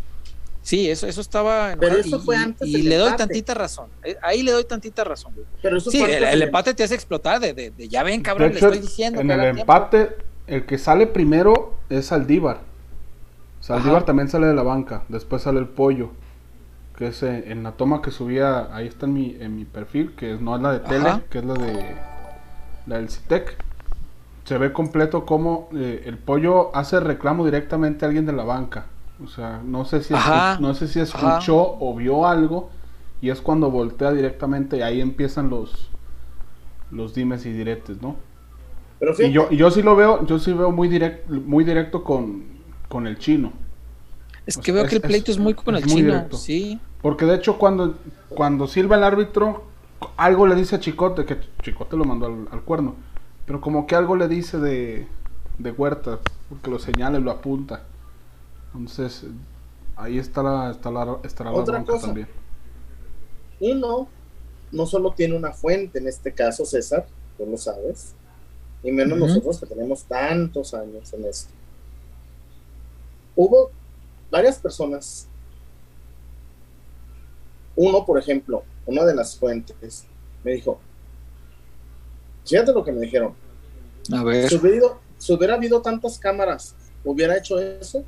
Sí, 0.62 0.90
eso, 0.90 1.08
eso 1.08 1.22
estaba. 1.22 1.76
Pero 1.80 1.96
eso 1.96 2.20
fue 2.20 2.36
antes. 2.36 2.68
Y, 2.68 2.84
le 2.84 2.98
doy 2.98 3.16
tantita 3.16 3.54
razón. 3.54 3.90
Eh, 4.04 4.18
ahí 4.22 4.44
le 4.44 4.52
doy 4.52 4.66
tantita 4.66 5.04
razón. 5.04 5.34
Pero 5.62 5.78
eso 5.78 5.90
sí, 5.90 6.02
el, 6.02 6.42
empate 6.42 6.74
te 6.74 6.84
hace 6.84 6.96
explotar. 6.96 7.40
De, 7.40 7.54
de, 7.54 7.88
ya 7.88 8.04
ven, 8.04 8.22
cabrón, 8.22 8.50
le 8.50 8.60
estoy 8.60 8.80
diciendo. 8.80 9.22
En 9.22 9.32
el 9.32 9.60
empate, 9.60 10.18
el 10.48 10.66
que 10.66 10.78
sale 10.78 11.08
primero 11.08 11.76
es 11.90 12.12
Aldívar. 12.12 12.62
Saldívar 13.62 14.06
también 14.06 14.30
sale 14.30 14.48
de 14.48 14.54
la 14.54 14.64
banca. 14.64 15.04
Después 15.10 15.44
sale 15.44 15.60
el 15.60 15.68
pollo 15.68 16.12
que 17.00 17.08
es 17.08 17.24
eh, 17.24 17.46
en 17.48 17.64
la 17.64 17.72
toma 17.72 18.02
que 18.02 18.12
subía, 18.12 18.76
ahí 18.76 18.86
está 18.86 19.06
en 19.06 19.14
mi, 19.14 19.38
en 19.40 19.56
mi 19.56 19.64
perfil, 19.64 20.16
que 20.18 20.34
no 20.34 20.58
es 20.58 20.62
la 20.62 20.74
de 20.74 20.80
tele, 20.82 21.24
que 21.30 21.40
es 21.40 21.46
la 21.46 21.54
de 21.54 21.96
la 22.88 22.98
del 22.98 23.10
Citec. 23.10 23.56
Se 24.44 24.58
ve 24.58 24.74
completo 24.74 25.26
como 25.26 25.70
eh, 25.74 26.04
el 26.06 26.18
pollo 26.18 26.76
hace 26.76 27.00
reclamo 27.00 27.46
directamente 27.46 28.04
a 28.04 28.10
alguien 28.10 28.26
de 28.26 28.34
la 28.34 28.44
banca. 28.44 28.88
O 29.24 29.28
sea, 29.28 29.62
no 29.64 29.86
sé 29.86 30.02
si, 30.02 30.14
no 30.14 30.74
sé 30.74 30.88
si 30.88 31.00
escuchó 31.00 31.78
o 31.80 31.96
vio 31.96 32.26
algo 32.26 32.70
y 33.22 33.30
es 33.30 33.42
cuando 33.42 33.70
voltea 33.70 34.12
directamente 34.14 34.78
y 34.78 34.82
ahí 34.82 35.02
empiezan 35.02 35.50
los 35.50 35.90
los 36.92 37.14
dimes 37.14 37.46
y 37.46 37.52
diretes, 37.52 38.02
¿no? 38.02 38.16
y 39.20 39.32
yo, 39.32 39.48
y 39.50 39.56
yo 39.56 39.72
sí 39.72 39.82
lo 39.82 39.96
veo, 39.96 40.26
yo 40.26 40.40
sí 40.40 40.52
veo 40.52 40.72
muy 40.72 40.90
directo, 40.90 41.32
muy 41.34 41.64
directo 41.64 42.04
con, 42.04 42.44
con 42.88 43.08
el 43.08 43.18
chino. 43.18 43.54
Es 44.46 44.58
que 44.58 44.72
veo 44.72 44.86
que 44.88 44.96
el 44.96 45.02
pleito 45.02 45.32
es, 45.32 45.38
muy 45.38 45.54
con 45.54 45.76
el 45.76 45.86
chino, 45.86 46.28
sí. 46.32 46.80
Porque 47.02 47.26
de 47.26 47.36
hecho 47.36 47.58
cuando, 47.58 47.96
cuando 48.30 48.68
silba 48.68 48.98
el 48.98 49.04
árbitro, 49.04 49.66
algo 50.18 50.48
le 50.48 50.56
dice 50.56 50.76
a 50.76 50.80
Chicote, 50.80 51.26
que 51.26 51.38
Chicote 51.62 51.96
lo 51.96 52.04
mandó 52.04 52.26
al, 52.26 52.62
cuerno, 52.62 52.96
pero 53.46 53.62
como 53.62 53.88
que 53.88 53.96
algo 53.96 54.16
le 54.16 54.28
dice 54.28 54.58
de, 54.58 55.08
de 55.60 55.72
Huerta, 55.72 56.20
porque 56.50 56.70
lo 56.70 56.80
señala 56.80 57.20
y 57.20 57.22
lo 57.22 57.32
apunta. 57.32 57.84
Entonces, 58.74 59.26
ahí 59.96 60.18
está 60.18 60.44
la, 60.44 60.72
está 60.72 60.92
la, 60.92 61.20
estará 61.24 61.52
Otra 61.52 61.84
cosa. 61.84 62.08
también. 62.08 62.28
Uno 63.60 64.08
no 64.72 64.86
solo 64.86 65.14
tiene 65.14 65.36
una 65.36 65.52
fuente, 65.52 66.00
en 66.00 66.08
este 66.08 66.34
caso 66.34 66.66
César, 66.66 67.08
tú 67.38 67.46
lo 67.46 67.58
sabes, 67.58 68.14
y 68.84 68.92
menos 68.92 69.18
nosotros 69.18 69.60
que 69.60 69.66
tenemos 69.66 70.04
tantos 70.04 70.74
años 70.74 71.12
en 71.14 71.26
esto. 71.26 71.52
Hubo 73.36 73.72
varias 74.30 74.60
personas 74.60 75.30
uno, 77.82 78.06
por 78.06 78.20
ejemplo, 78.20 78.66
una 78.86 79.06
de 79.06 79.16
las 79.16 79.38
fuentes 79.38 80.06
me 80.44 80.52
dijo, 80.52 80.82
fíjate 82.46 82.74
lo 82.74 82.84
que 82.84 82.92
me 82.92 83.00
dijeron. 83.00 83.34
A 84.12 84.22
ver. 84.22 84.50
Si 84.50 84.58
hubiera, 85.34 85.54
habido 85.54 85.82
tantas 85.82 86.20
cámaras, 86.20 86.76
¿hubiera 87.06 87.38
hecho 87.38 87.58
eso? 87.58 88.04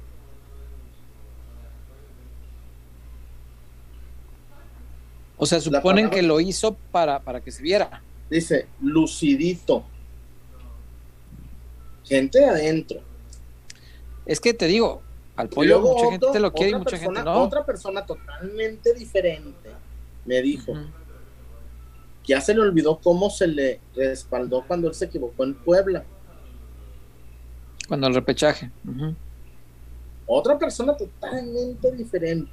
O 5.44 5.48
sea, 5.48 5.60
suponen 5.60 6.12
que 6.12 6.22
lo 6.22 6.40
hizo 6.40 6.78
para, 6.92 7.20
para 7.20 7.42
que 7.42 7.52
se 7.52 7.64
viera. 7.64 8.04
Dice, 8.30 8.68
lucidito. 8.80 9.84
Gente 12.06 12.46
adentro. 12.46 13.00
Es 14.24 14.40
que 14.40 14.54
te 14.54 14.68
digo, 14.68 15.02
al 15.36 15.50
pollo 15.50 15.82
mucha 15.82 16.12
gente 16.12 16.40
lo 16.40 16.54
quiere 16.54 16.74
y 16.74 16.76
mucha 16.76 16.96
gente 16.96 17.24
no. 17.24 17.42
Otra 17.42 17.66
persona 17.66 18.06
totalmente 18.06 18.94
diferente 18.94 19.72
me 20.26 20.44
dijo 20.44 20.74
que 22.24 22.34
ya 22.34 22.40
se 22.40 22.54
le 22.54 22.62
olvidó 22.62 23.00
cómo 23.00 23.32
se 23.32 23.48
le 23.48 23.80
respaldó 23.96 24.64
cuando 24.68 24.90
él 24.90 24.94
se 24.94 25.06
equivocó 25.06 25.44
en 25.44 25.56
Puebla. 25.56 26.04
Cuando 27.88 28.06
el 28.06 28.14
repechaje. 28.14 28.70
Otra 30.28 30.60
persona 30.60 30.96
totalmente 30.96 31.92
diferente, 31.94 32.52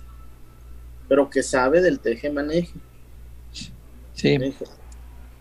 pero 1.09 1.31
que 1.31 1.43
sabe 1.43 1.81
del 1.81 2.01
teje 2.01 2.31
maneje. 2.31 2.75
Sí. 4.15 4.37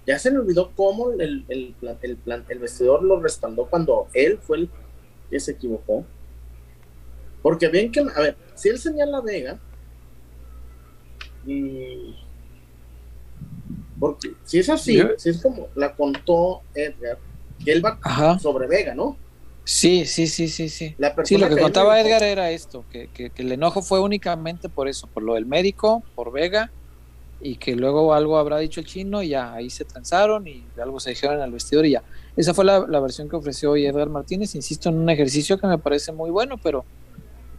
ya 0.05 0.19
se 0.19 0.29
le 0.29 0.37
olvidó 0.37 0.71
cómo 0.75 1.11
el, 1.11 1.45
el, 1.47 1.75
el, 1.79 2.17
el 2.47 2.59
vestidor 2.59 3.03
lo 3.03 3.19
respaldó 3.19 3.65
cuando 3.65 4.07
él 4.13 4.37
fue 4.37 4.57
el 4.57 4.69
que 5.29 5.39
se 5.39 5.51
equivocó. 5.51 6.05
Porque 7.41 7.67
bien 7.69 7.91
que, 7.91 8.01
a 8.01 8.21
ver, 8.21 8.37
si 8.55 8.69
él 8.69 8.77
señala 8.77 9.17
a 9.17 9.21
Vega, 9.21 9.59
y 11.45 12.15
porque 13.99 14.33
si 14.43 14.59
es 14.59 14.69
así, 14.69 15.01
si 15.17 15.29
es 15.29 15.41
como 15.41 15.69
la 15.75 15.95
contó 15.95 16.61
Edgar, 16.75 17.17
que 17.63 17.71
él 17.71 17.83
va 17.83 17.99
sobre 18.39 18.67
Vega, 18.67 18.93
¿no? 18.93 19.17
Sí, 19.67 20.05
sí, 20.05 20.27
sí, 20.27 20.47
sí, 20.47 20.69
sí. 20.69 20.95
sí, 21.25 21.37
lo 21.37 21.49
que, 21.49 21.57
contaba 21.57 21.99
Edgar 21.99 22.23
era 22.23 22.51
esto, 22.51 22.85
que, 22.89 23.09
que, 23.09 23.29
el 23.35 23.51
enojo 23.51 23.81
fue 23.81 23.99
únicamente 23.99 24.69
por 24.69 24.87
eso, 24.87 25.07
por 25.07 25.23
lo 25.23 25.33
del 25.33 25.45
médico, 25.45 26.03
por 26.15 26.31
Vega, 26.31 26.71
y 27.41 27.57
que 27.57 27.75
luego 27.75 28.13
algo 28.13 28.37
habrá 28.37 28.59
dicho 28.59 28.79
el 28.79 28.85
chino 28.85 29.21
y 29.21 29.29
ya 29.29 29.53
ahí 29.53 29.69
se 29.69 29.83
transaron 29.83 30.47
y 30.47 30.63
algo 30.81 31.01
se 31.01 31.09
dijeron 31.09 31.35
en 31.35 31.41
el 31.43 31.51
vestidor 31.51 31.85
y 31.85 31.91
ya. 31.91 32.03
Esa 32.37 32.53
fue 32.53 32.63
la, 32.63 32.79
versión 33.01 33.27
que 33.27 33.35
ofreció 33.35 33.71
hoy 33.71 33.85
Edgar 33.85 34.07
Martínez, 34.07 34.55
insisto, 34.55 34.87
en 34.87 34.99
un 34.99 35.09
ejercicio 35.09 35.59
que 35.59 35.67
me 35.67 35.77
parece 35.77 36.13
muy 36.13 36.29
bueno, 36.29 36.57
pero 36.57 36.85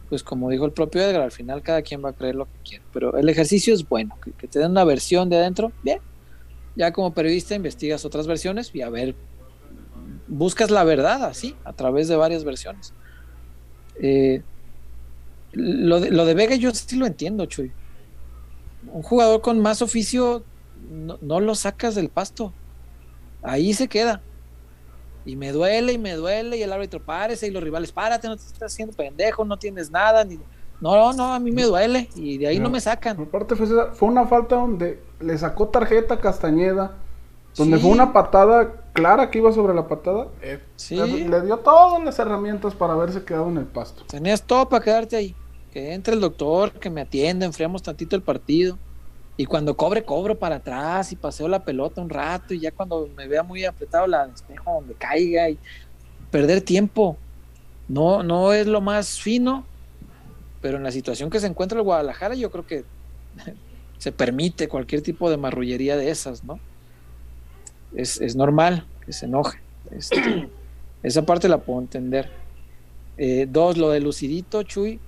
pues 0.09 0.23
como 0.23 0.49
dijo 0.49 0.65
el 0.65 0.71
propio 0.71 1.03
Edgar, 1.03 1.21
al 1.21 1.31
final 1.31 1.61
cada 1.61 1.83
quien 1.83 2.03
va 2.03 2.09
a 2.09 2.13
creer 2.13 2.33
lo 2.33 2.45
que 2.45 2.69
quiere, 2.69 2.83
pero 2.91 3.15
el 3.17 3.29
ejercicio 3.29 3.71
es 3.71 3.87
bueno, 3.87 4.17
que, 4.23 4.31
que 4.31 4.47
te 4.47 4.57
den 4.57 4.71
una 4.71 4.83
versión 4.83 5.29
de 5.29 5.37
adentro, 5.37 5.71
bien. 5.83 5.99
Ya 6.75 6.91
como 6.91 7.13
periodista 7.13 7.53
investigas 7.53 8.03
otras 8.03 8.25
versiones 8.25 8.71
y 8.73 8.81
a 8.81 8.89
ver, 8.89 9.13
buscas 10.29 10.71
la 10.71 10.83
verdad 10.83 11.25
así, 11.25 11.55
a 11.65 11.73
través 11.73 12.07
de 12.07 12.15
varias 12.15 12.43
versiones. 12.45 12.93
Eh, 14.01 14.41
lo, 15.51 15.99
de, 15.99 16.11
lo 16.11 16.25
de 16.25 16.33
Vega 16.33 16.55
yo 16.55 16.73
sí 16.73 16.95
lo 16.95 17.05
entiendo, 17.05 17.45
Chuy 17.45 17.71
un 18.87 19.01
jugador 19.01 19.41
con 19.41 19.59
más 19.59 19.81
oficio 19.81 20.43
no, 20.89 21.39
lo 21.39 21.55
sacas 21.55 21.95
del 21.95 22.09
pasto. 22.09 22.53
Ahí 23.43 23.73
se 23.73 23.87
queda. 23.87 24.21
Y 25.25 25.35
me 25.35 25.51
duele 25.51 25.93
y 25.93 25.97
me 25.97 26.13
duele 26.13 26.57
y 26.57 26.63
el 26.63 26.71
árbitro 26.71 27.03
párese 27.03 27.47
y 27.47 27.51
los 27.51 27.61
rivales, 27.61 27.91
párate, 27.91 28.27
no 28.27 28.37
te 28.37 28.43
estás 28.43 28.73
haciendo 28.73 28.95
pendejo, 28.95 29.45
no 29.45 29.57
tienes 29.57 29.91
nada. 29.91 30.23
Ni... 30.23 30.39
No, 30.81 31.13
no, 31.13 31.33
a 31.33 31.39
mí 31.39 31.51
me 31.51 31.63
duele 31.63 32.09
y 32.15 32.37
de 32.37 32.47
ahí 32.47 32.59
no, 32.59 32.69
me 32.69 32.79
sacan. 32.79 33.19
Aparte 33.19 33.55
fue, 33.55 33.67
fue 33.93 34.07
una 34.07 34.25
falta 34.25 34.55
donde 34.55 34.99
le 35.19 35.37
sacó 35.37 35.67
tarjeta 35.67 36.15
a 36.15 36.19
Castañeda, 36.19 36.97
donde 37.59 37.77
fue 37.77 37.91
una 37.91 38.13
patada 38.13 38.73
clara 38.93 39.29
que 39.29 39.37
iba 39.37 39.51
sobre 39.51 39.73
la 39.73 39.87
patada. 39.87 40.27
Eh, 40.41 40.59
le, 40.91 41.41
dio 41.41 41.57
todas 41.57 42.03
las 42.03 42.17
herramientas 42.17 42.73
para 42.73 42.93
haberse 42.93 43.23
quedado 43.23 43.49
en 43.49 43.57
el 43.57 43.65
pasto. 43.65 44.03
Tenías 44.07 44.41
todo 44.41 44.67
para 44.67 44.83
quedarte 44.83 45.15
ahí 45.15 45.35
que 45.71 45.93
entre 45.93 46.13
el 46.13 46.21
doctor, 46.21 46.71
que 46.71 46.89
me 46.89 47.01
atienda, 47.01 47.45
enfriamos 47.45 47.83
tantito 47.83 48.15
el 48.15 48.21
partido. 48.21 48.77
Y 49.37 49.45
cuando 49.45 49.77
cobre, 49.77 50.03
cobro 50.03 50.37
para 50.37 50.57
atrás 50.57 51.11
y 51.11 51.15
paseo 51.15 51.47
la 51.47 51.63
pelota 51.63 52.01
un 52.01 52.09
rato. 52.09 52.53
Y 52.53 52.59
ya 52.59 52.71
cuando 52.71 53.09
me 53.15 53.27
vea 53.27 53.43
muy 53.43 53.63
apretado, 53.65 54.07
la 54.07 54.27
despejo 54.27 54.73
donde 54.73 54.93
caiga. 54.95 55.49
Y 55.49 55.57
perder 56.31 56.61
tiempo. 56.61 57.17
No, 57.87 58.23
no 58.23 58.53
es 58.53 58.67
lo 58.67 58.81
más 58.81 59.19
fino, 59.19 59.65
pero 60.61 60.77
en 60.77 60.83
la 60.83 60.91
situación 60.91 61.29
que 61.29 61.39
se 61.39 61.47
encuentra 61.47 61.77
el 61.77 61.83
Guadalajara, 61.83 62.35
yo 62.35 62.51
creo 62.51 62.65
que 62.65 62.83
se 63.97 64.11
permite 64.11 64.67
cualquier 64.67 65.01
tipo 65.01 65.29
de 65.29 65.37
marrullería 65.37 65.97
de 65.97 66.09
esas, 66.09 66.43
¿no? 66.43 66.59
Es, 67.95 68.35
normal 68.35 68.85
que 69.05 69.13
se 69.13 69.25
enoje. 69.25 69.59
Este, 69.91 70.49
esa 71.03 71.25
parte 71.25 71.49
la 71.49 71.59
puedo 71.59 71.79
entender. 71.79 72.29
Eh, 73.17 73.47
dos, 73.49 73.77
lo 73.77 73.89
de 73.89 73.99
Lucidito, 73.99 74.63
Chuy, 74.63 74.99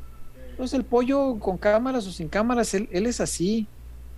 pues 0.57 0.73
el 0.73 0.83
pollo 0.83 1.39
con 1.39 1.57
cámaras 1.57 2.05
o 2.07 2.11
sin 2.11 2.27
cámaras, 2.27 2.73
él, 2.73 2.87
es 2.91 3.21
así. 3.21 3.67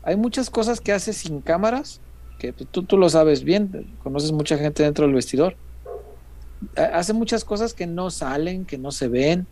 Hay 0.01 0.15
muchas 0.15 0.49
cosas 0.49 0.81
que 0.81 0.91
hace 0.91 1.13
sin 1.13 1.41
cámaras, 1.41 2.01
que 2.39 2.51
pues, 2.53 2.67
tú, 2.71 2.83
tú 2.83 2.97
lo 2.97 3.09
sabes 3.09 3.43
bien, 3.43 3.87
conoces 4.01 4.31
mucha 4.31 4.57
gente 4.57 4.83
dentro 4.83 5.05
del 5.05 5.15
vestidor. 5.15 5.55
Hace 6.75 7.13
muchas 7.13 7.45
cosas 7.45 7.73
que 7.73 7.87
no 7.87 8.09
salen, 8.09 8.65
que 8.65 8.77
no 8.77 8.91
se 8.91 9.07
ven, 9.07 9.45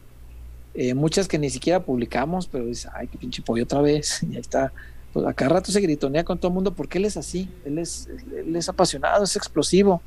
eh, 0.74 0.94
muchas 0.94 1.28
que 1.28 1.38
ni 1.38 1.50
siquiera 1.50 1.84
publicamos, 1.84 2.48
pero 2.48 2.66
dice, 2.66 2.88
ay, 2.94 3.08
qué 3.08 3.18
pinche 3.18 3.42
pollo 3.42 3.64
otra 3.64 3.82
vez, 3.82 4.24
y 4.30 4.36
ahí 4.36 4.42
está. 4.42 4.72
Pues 5.14 5.26
acá 5.26 5.50
rato 5.50 5.72
se 5.72 5.82
gritonea 5.82 6.24
con 6.24 6.38
todo 6.38 6.48
el 6.48 6.54
mundo 6.54 6.74
porque 6.74 6.98
él 6.98 7.06
es 7.06 7.18
así, 7.18 7.50
él 7.66 7.78
es, 7.78 8.08
él 8.36 8.56
es 8.56 8.70
apasionado, 8.70 9.24
es 9.24 9.36
explosivo. 9.36 10.02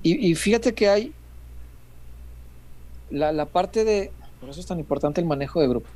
Y, 0.00 0.34
fíjate 0.36 0.74
que 0.74 0.88
hay 0.88 1.12
la, 3.10 3.32
la 3.32 3.46
parte 3.46 3.84
de, 3.84 4.12
por 4.40 4.48
eso 4.48 4.60
es 4.60 4.66
tan 4.66 4.78
importante 4.78 5.20
el 5.20 5.26
manejo 5.26 5.60
de 5.60 5.68
grupo. 5.68 5.88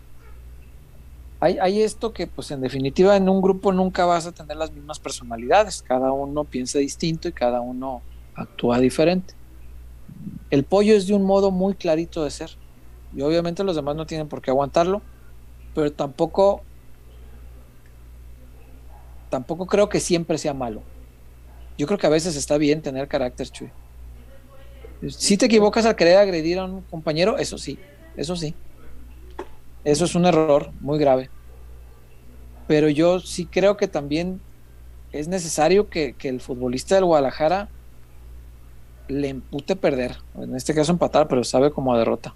Hay, 1.44 1.82
esto 1.82 2.12
que, 2.12 2.28
pues 2.28 2.52
en 2.52 2.60
definitiva, 2.60 3.16
en 3.16 3.28
un 3.28 3.42
grupo 3.42 3.72
nunca 3.72 4.04
vas 4.04 4.26
a 4.26 4.32
tener 4.32 4.56
las 4.56 4.70
mismas 4.70 5.00
personalidades. 5.00 5.82
Cada 5.82 6.12
uno 6.12 6.44
piensa 6.44 6.78
distinto 6.78 7.26
y 7.26 7.32
cada 7.32 7.60
uno 7.60 8.00
actúa 8.36 8.78
diferente. 8.78 9.34
El 10.50 10.62
pollo 10.62 10.94
es 10.94 11.08
de 11.08 11.14
un 11.14 11.24
modo 11.24 11.50
muy 11.50 11.74
clarito 11.74 12.22
de 12.22 12.30
ser. 12.30 12.50
Y 13.12 13.22
obviamente 13.22 13.64
los 13.64 13.74
demás 13.74 13.96
no 13.96 14.06
tienen 14.06 14.28
por 14.28 14.40
qué 14.40 14.52
aguantarlo, 14.52 15.02
pero 15.74 15.90
tampoco 15.90 16.62
tampoco 19.32 19.64
creo 19.64 19.88
que 19.88 19.98
siempre 19.98 20.36
sea 20.36 20.52
malo. 20.52 20.82
Yo 21.78 21.86
creo 21.86 21.98
que 21.98 22.06
a 22.06 22.10
veces 22.10 22.36
está 22.36 22.58
bien 22.58 22.82
tener 22.82 23.08
carácter, 23.08 23.48
Chuy. 23.48 23.70
Si 25.08 25.38
te 25.38 25.46
equivocas 25.46 25.86
al 25.86 25.96
querer 25.96 26.18
agredir 26.18 26.58
a 26.58 26.66
un 26.66 26.82
compañero, 26.82 27.38
eso 27.38 27.56
sí, 27.56 27.78
eso 28.14 28.36
sí. 28.36 28.54
Eso 29.84 30.04
es 30.04 30.14
un 30.14 30.26
error 30.26 30.70
muy 30.82 30.98
grave. 30.98 31.30
Pero 32.68 32.90
yo 32.90 33.20
sí 33.20 33.46
creo 33.46 33.78
que 33.78 33.88
también 33.88 34.38
es 35.12 35.28
necesario 35.28 35.88
que, 35.88 36.14
el 36.24 36.42
futbolista 36.42 36.96
del 36.96 37.06
Guadalajara 37.06 37.70
le 39.08 39.28
impute 39.28 39.76
perder. 39.76 40.18
En 40.34 40.54
este 40.54 40.74
caso 40.74 40.92
empatar, 40.92 41.26
pero 41.26 41.42
sabe 41.42 41.70
como 41.70 41.96
derrota. 41.96 42.34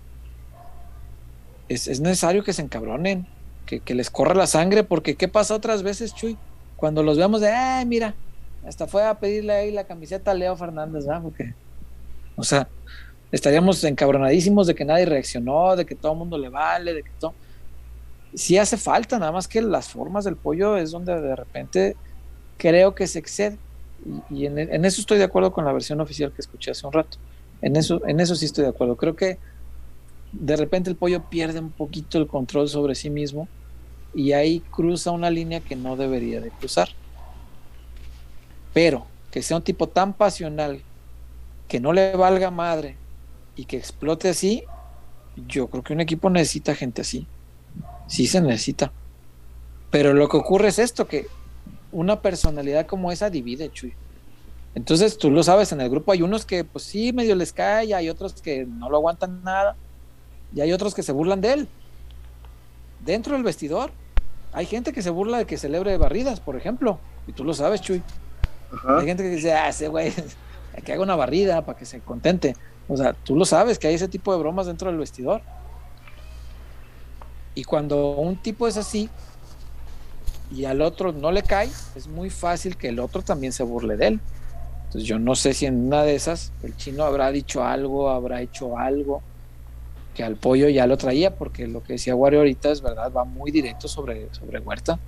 Es, 1.68 2.00
necesario 2.00 2.42
que 2.42 2.54
se 2.54 2.62
encabronen, 2.62 3.26
que, 3.66 3.94
les 3.94 4.08
corra 4.08 4.32
la 4.32 4.46
sangre, 4.46 4.82
porque 4.82 5.14
¿qué 5.14 5.28
pasa 5.28 5.54
otras 5.54 5.82
veces, 5.82 6.14
Chuy? 6.14 6.38
Cuando 6.76 7.02
los 7.02 7.16
veamos 7.16 7.40
de, 7.40 7.50
ay, 7.50 7.86
mira, 7.86 8.14
hasta 8.66 8.86
fue 8.86 9.04
a 9.04 9.18
pedirle 9.18 9.52
ahí 9.52 9.70
la 9.70 9.84
camiseta 9.84 10.32
a 10.32 10.34
Leo 10.34 10.56
Fernández, 10.56 11.06
¿verdad? 11.06 11.22
Porque, 11.22 11.54
o 12.36 12.42
sea, 12.42 12.68
estaríamos 13.32 13.82
encabronadísimos 13.84 14.66
de 14.66 14.74
que 14.74 14.84
nadie 14.84 15.06
reaccionó, 15.06 15.76
de 15.76 15.86
que 15.86 15.94
todo 15.94 16.12
el 16.12 16.18
mundo 16.18 16.36
le 16.36 16.48
vale, 16.48 16.92
de 16.92 17.02
que 17.02 17.10
todo. 17.18 17.34
Sí 18.34 18.58
hace 18.58 18.76
falta, 18.76 19.18
nada 19.18 19.32
más 19.32 19.48
que 19.48 19.62
las 19.62 19.88
formas 19.88 20.24
del 20.24 20.36
pollo 20.36 20.76
es 20.76 20.90
donde 20.90 21.18
de 21.18 21.36
repente 21.36 21.96
creo 22.58 22.94
que 22.94 23.06
se 23.06 23.18
excede. 23.18 23.58
Y, 24.30 24.46
en, 24.46 24.84
eso 24.84 25.00
estoy 25.00 25.18
de 25.18 25.24
acuerdo 25.24 25.52
con 25.52 25.64
la 25.64 25.72
versión 25.72 26.00
oficial 26.00 26.32
que 26.32 26.42
escuché 26.42 26.72
hace 26.72 26.86
un 26.86 26.92
rato. 26.92 27.16
En 27.62 27.76
eso, 27.76 28.06
en 28.06 28.20
eso 28.20 28.34
sí 28.34 28.44
estoy 28.44 28.64
de 28.64 28.70
acuerdo. 28.70 28.96
Creo 28.96 29.16
que 29.16 29.38
de 30.32 30.56
repente 30.56 30.90
el 30.90 30.96
pollo 30.96 31.30
pierde 31.30 31.60
un 31.60 31.70
poquito 31.70 32.18
el 32.18 32.26
control 32.26 32.68
sobre 32.68 32.94
sí 32.94 33.08
mismo 33.08 33.48
y 34.16 34.32
ahí 34.32 34.60
cruza 34.60 35.10
una 35.10 35.28
línea 35.28 35.60
que 35.60 35.76
no 35.76 35.94
debería 35.94 36.40
de 36.40 36.50
cruzar. 36.50 36.88
Pero 38.72 39.06
que 39.30 39.42
sea 39.42 39.58
un 39.58 39.62
tipo 39.62 39.88
tan 39.90 40.14
pasional 40.14 40.80
que 41.68 41.80
no 41.80 41.92
le 41.92 42.16
valga 42.16 42.50
madre 42.50 42.96
y 43.56 43.66
que 43.66 43.76
explote 43.76 44.30
así, 44.30 44.64
yo 45.46 45.68
creo 45.68 45.84
que 45.84 45.92
un 45.92 46.00
equipo 46.00 46.30
necesita 46.30 46.74
gente 46.74 47.02
así. 47.02 47.26
Sí 48.06 48.26
se 48.26 48.40
necesita. 48.40 48.90
Pero 49.90 50.14
lo 50.14 50.30
que 50.30 50.38
ocurre 50.38 50.68
es 50.68 50.78
esto, 50.78 51.06
que 51.06 51.26
una 51.92 52.22
personalidad 52.22 52.86
como 52.86 53.12
esa 53.12 53.28
divide, 53.28 53.70
Chuy. 53.70 53.92
Entonces 54.74 55.18
tú 55.18 55.30
lo 55.30 55.42
sabes, 55.42 55.72
en 55.72 55.82
el 55.82 55.90
grupo 55.90 56.12
hay 56.12 56.22
unos 56.22 56.46
que 56.46 56.64
pues 56.64 56.84
sí, 56.84 57.12
medio 57.12 57.34
les 57.34 57.52
cae, 57.52 57.94
hay 57.94 58.08
otros 58.08 58.40
que 58.40 58.64
no 58.64 58.88
lo 58.88 58.96
aguantan 58.96 59.44
nada, 59.44 59.76
y 60.54 60.62
hay 60.62 60.72
otros 60.72 60.94
que 60.94 61.02
se 61.02 61.12
burlan 61.12 61.42
de 61.42 61.52
él. 61.52 61.68
Dentro 63.04 63.34
del 63.34 63.42
vestidor, 63.42 63.92
hay 64.56 64.64
gente 64.64 64.94
que 64.94 65.02
se 65.02 65.10
burla 65.10 65.36
de 65.36 65.44
que 65.44 65.58
celebre 65.58 65.98
barridas, 65.98 66.40
por 66.40 66.56
ejemplo, 66.56 66.98
y 67.26 67.32
tú 67.32 67.44
lo 67.44 67.52
sabes, 67.52 67.82
Chuy. 67.82 68.02
Hay 68.88 69.04
gente 69.04 69.22
que 69.22 69.28
dice, 69.28 69.52
ah, 69.52 69.68
ese 69.68 69.88
güey, 69.88 70.14
que 70.84 70.94
haga 70.94 71.02
una 71.02 71.14
barrida 71.14 71.66
para 71.66 71.78
que 71.78 71.84
se 71.84 72.00
contente. 72.00 72.56
O 72.88 72.96
sea, 72.96 73.12
tú 73.12 73.36
lo 73.36 73.44
sabes 73.44 73.78
que 73.78 73.86
hay 73.86 73.96
ese 73.96 74.08
tipo 74.08 74.32
de 74.32 74.38
bromas 74.38 74.66
dentro 74.66 74.88
del 74.88 74.98
vestidor. 74.98 75.42
Y 77.54 77.64
cuando 77.64 78.12
un 78.12 78.38
tipo 78.38 78.66
es 78.66 78.78
así 78.78 79.10
y 80.50 80.64
al 80.64 80.80
otro 80.80 81.12
no 81.12 81.32
le 81.32 81.42
cae, 81.42 81.68
es 81.94 82.08
muy 82.08 82.30
fácil 82.30 82.78
que 82.78 82.88
el 82.88 82.98
otro 82.98 83.20
también 83.20 83.52
se 83.52 83.62
burle 83.62 83.98
de 83.98 84.06
él. 84.06 84.20
Entonces 84.86 85.04
yo 85.06 85.18
no 85.18 85.34
sé 85.34 85.52
si 85.52 85.66
en 85.66 85.86
una 85.88 86.02
de 86.02 86.14
esas 86.14 86.50
el 86.62 86.74
chino 86.78 87.04
habrá 87.04 87.30
dicho 87.30 87.62
algo, 87.62 88.08
habrá 88.08 88.40
hecho 88.40 88.78
algo 88.78 89.22
que 90.16 90.24
al 90.24 90.36
pollo 90.36 90.68
ya 90.68 90.86
lo 90.86 90.96
traía, 90.96 91.36
porque 91.36 91.66
lo 91.66 91.82
que 91.82 91.94
decía 91.94 92.14
Wario 92.16 92.40
ahorita 92.40 92.70
es 92.70 92.80
verdad, 92.80 93.12
va 93.12 93.24
muy 93.24 93.50
directo 93.50 93.86
sobre, 93.86 94.32
sobre 94.32 94.58
Huerta. 94.60 94.98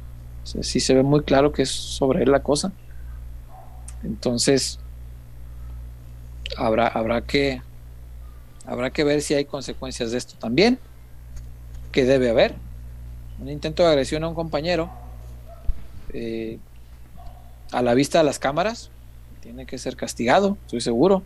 O 0.43 0.63
sí 0.63 0.81
se 0.81 0.95
ve 0.95 1.03
muy 1.03 1.23
claro 1.23 1.53
que 1.53 1.63
es 1.63 1.71
sobre 1.71 2.23
él 2.23 2.31
la 2.31 2.43
cosa. 2.43 2.73
Entonces, 4.05 4.79
habrá, 6.57 6.87
habrá 6.89 7.23
que 7.23 7.63
Habrá 8.69 8.91
que 8.91 9.03
ver 9.03 9.23
si 9.23 9.33
hay 9.33 9.47
consecuencias 9.47 10.11
de 10.11 10.19
esto 10.19 10.35
también, 10.39 10.79
que 11.91 12.05
debe 12.05 12.29
haber. 12.29 12.55
Un 13.41 13.49
intento 13.49 13.83
de 13.83 13.89
agresión 13.89 14.25
a 14.25 14.29
un 14.29 14.35
compañero 14.35 14.91
eh, 16.13 16.59
a 17.73 17.81
la 17.81 17.95
vista 17.95 18.19
de 18.19 18.25
las 18.25 18.39
cámaras 18.39 18.91
tiene 19.41 19.65
que 19.65 19.79
ser 19.79 19.97
castigado, 19.97 20.59
estoy 20.67 20.83
seguro. 20.83 21.23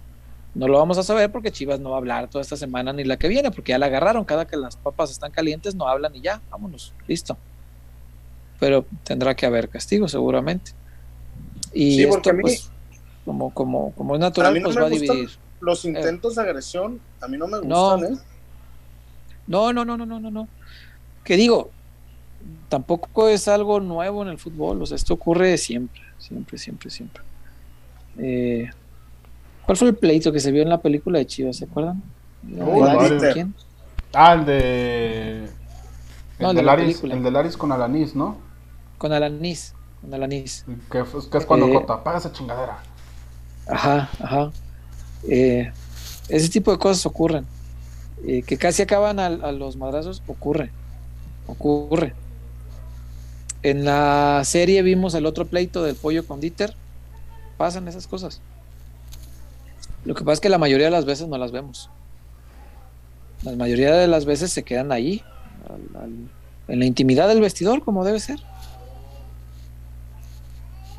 No 0.55 0.69
lo 0.69 0.79
vamos 0.79 0.99
a 0.99 1.03
saber 1.03 1.33
porque 1.33 1.51
Chivas 1.51 1.81
no 1.81 1.91
va 1.91 1.97
a 1.97 1.99
hablar 1.99 2.29
toda 2.29 2.43
esta 2.43 2.57
semana 2.57 2.93
ni 2.93 3.05
la 3.05 3.17
que 3.17 3.29
viene, 3.29 3.51
porque 3.51 3.71
ya 3.71 3.79
la 3.79 3.87
agarraron. 3.87 4.25
Cada 4.25 4.47
que 4.47 4.57
las 4.57 4.77
papas 4.77 5.11
están 5.11 5.33
calientes, 5.33 5.75
no 5.75 5.89
hablan 5.89 6.15
y 6.15 6.21
ya, 6.21 6.43
vámonos, 6.51 6.93
listo. 7.07 7.39
Pero 8.61 8.85
tendrá 9.03 9.35
que 9.35 9.47
haber 9.47 9.69
castigo, 9.69 10.09
seguramente. 10.09 10.73
Y 11.73 12.03
esto, 12.03 12.31
pues, 12.41 12.71
como, 13.25 13.53
como, 13.55 13.93
como 13.93 14.15
es 14.15 14.21
natural, 14.21 14.61
pues 14.63 14.77
va 14.77 14.87
a 14.87 14.91
dividir 14.91 15.31
los 15.63 15.85
eh, 15.85 15.89
intentos 15.89 16.35
de 16.35 16.43
agresión 16.43 17.01
a 17.21 17.29
mí 17.29 17.39
no 17.39 17.47
me 17.47 17.59
gustan, 17.61 18.05
¿eh? 18.05 18.19
No, 19.47 19.73
no, 19.73 19.85
no, 19.85 19.97
no, 19.97 20.05
no, 20.05 20.21
no, 20.21 20.31
no. 20.31 20.49
Que 21.25 21.37
digo, 21.37 21.71
tampoco 22.69 23.29
es 23.29 23.49
algo 23.49 23.81
nuevo 23.81 24.23
en 24.23 24.29
el 24.29 24.39
fútbol, 24.39 24.83
o 24.83 24.87
sea, 24.87 24.97
esto 24.97 25.15
ocurre 25.15 25.57
siempre, 25.57 26.03
siempre, 26.19 26.59
siempre, 26.59 26.91
siempre. 26.91 27.23
Eh, 28.19 28.71
¿Cuál 29.63 29.77
fue 29.79 29.89
el 29.89 29.97
pleito 29.97 30.33
que 30.33 30.41
se 30.41 30.53
vio 30.53 30.63
en 30.63 30.69
la 30.69 30.81
película 30.83 31.19
de 31.19 31.27
Chivas, 31.27 31.57
se 31.57 31.65
acuerdan? 31.65 32.03
Oh, 32.61 33.21
quién? 33.33 33.55
Ah, 34.13 34.35
el 34.35 34.45
de... 34.45 35.49
No, 36.39 36.51
El, 36.51 36.53
el 36.53 36.57
de 36.57 36.63
de 36.63 36.63
la 36.63 36.75
Laris, 36.77 36.85
película. 36.85 37.15
el 37.15 37.23
de 37.23 37.31
Laris 37.31 37.57
con 37.57 37.73
Alanis, 37.73 38.15
¿no? 38.15 38.39
Con 38.99 39.13
Alanis, 39.13 39.75
con 40.01 40.15
Alanis. 40.15 40.65
Que, 40.91 41.01
es- 41.01 41.27
que 41.31 41.39
es 41.39 41.47
cuando 41.47 41.69
Eh, 41.69 41.73
Cota, 41.73 41.95
apaga 41.95 42.19
esa 42.19 42.33
chingadera. 42.33 42.79
Ajá, 43.67 44.11
ajá. 44.21 44.53
Eh, 45.29 45.73
ese 46.29 46.49
tipo 46.51 46.73
de 46.73 46.79
cosas 46.79 47.07
ocurren. 47.07 47.47
Eh, 48.25 48.43
que 48.45 48.59
casi 48.59 48.83
acaban 48.83 49.19
a, 49.21 49.31
los 49.53 49.77
madrazos, 49.77 50.23
ocurre. 50.27 50.73
Ocurre. 51.47 52.15
En 53.63 53.85
la 53.85 54.43
serie 54.45 54.83
vimos 54.83 55.15
el 55.15 55.27
otro 55.27 55.47
pleito 55.49 55.83
del 55.85 55.97
pollo 55.97 56.27
con 56.27 56.41
Dieter. 56.41 56.77
Pasan 57.57 57.89
esas 57.89 58.07
cosas. 58.07 58.43
Lo 60.05 60.15
que 60.15 60.25
pasa 60.25 60.35
es 60.35 60.41
que 60.41 60.49
la 60.49 60.59
mayoría 60.59 60.87
de 60.87 60.91
las 60.93 61.05
veces 61.05 61.29
no 61.29 61.39
las 61.39 61.53
vemos. 61.53 61.91
La 63.45 63.53
mayoría 63.57 63.95
de 63.95 64.07
las 64.09 64.25
veces 64.25 64.53
se 64.53 64.63
quedan 64.63 64.93
ahí, 64.93 65.23
al- 65.69 66.03
al- 66.03 66.29
en 66.69 66.79
la 66.79 66.85
intimidad 66.87 67.29
del 67.29 67.41
vestidor, 67.41 67.83
como 67.85 68.05
debe 68.05 68.21
ser. 68.21 68.41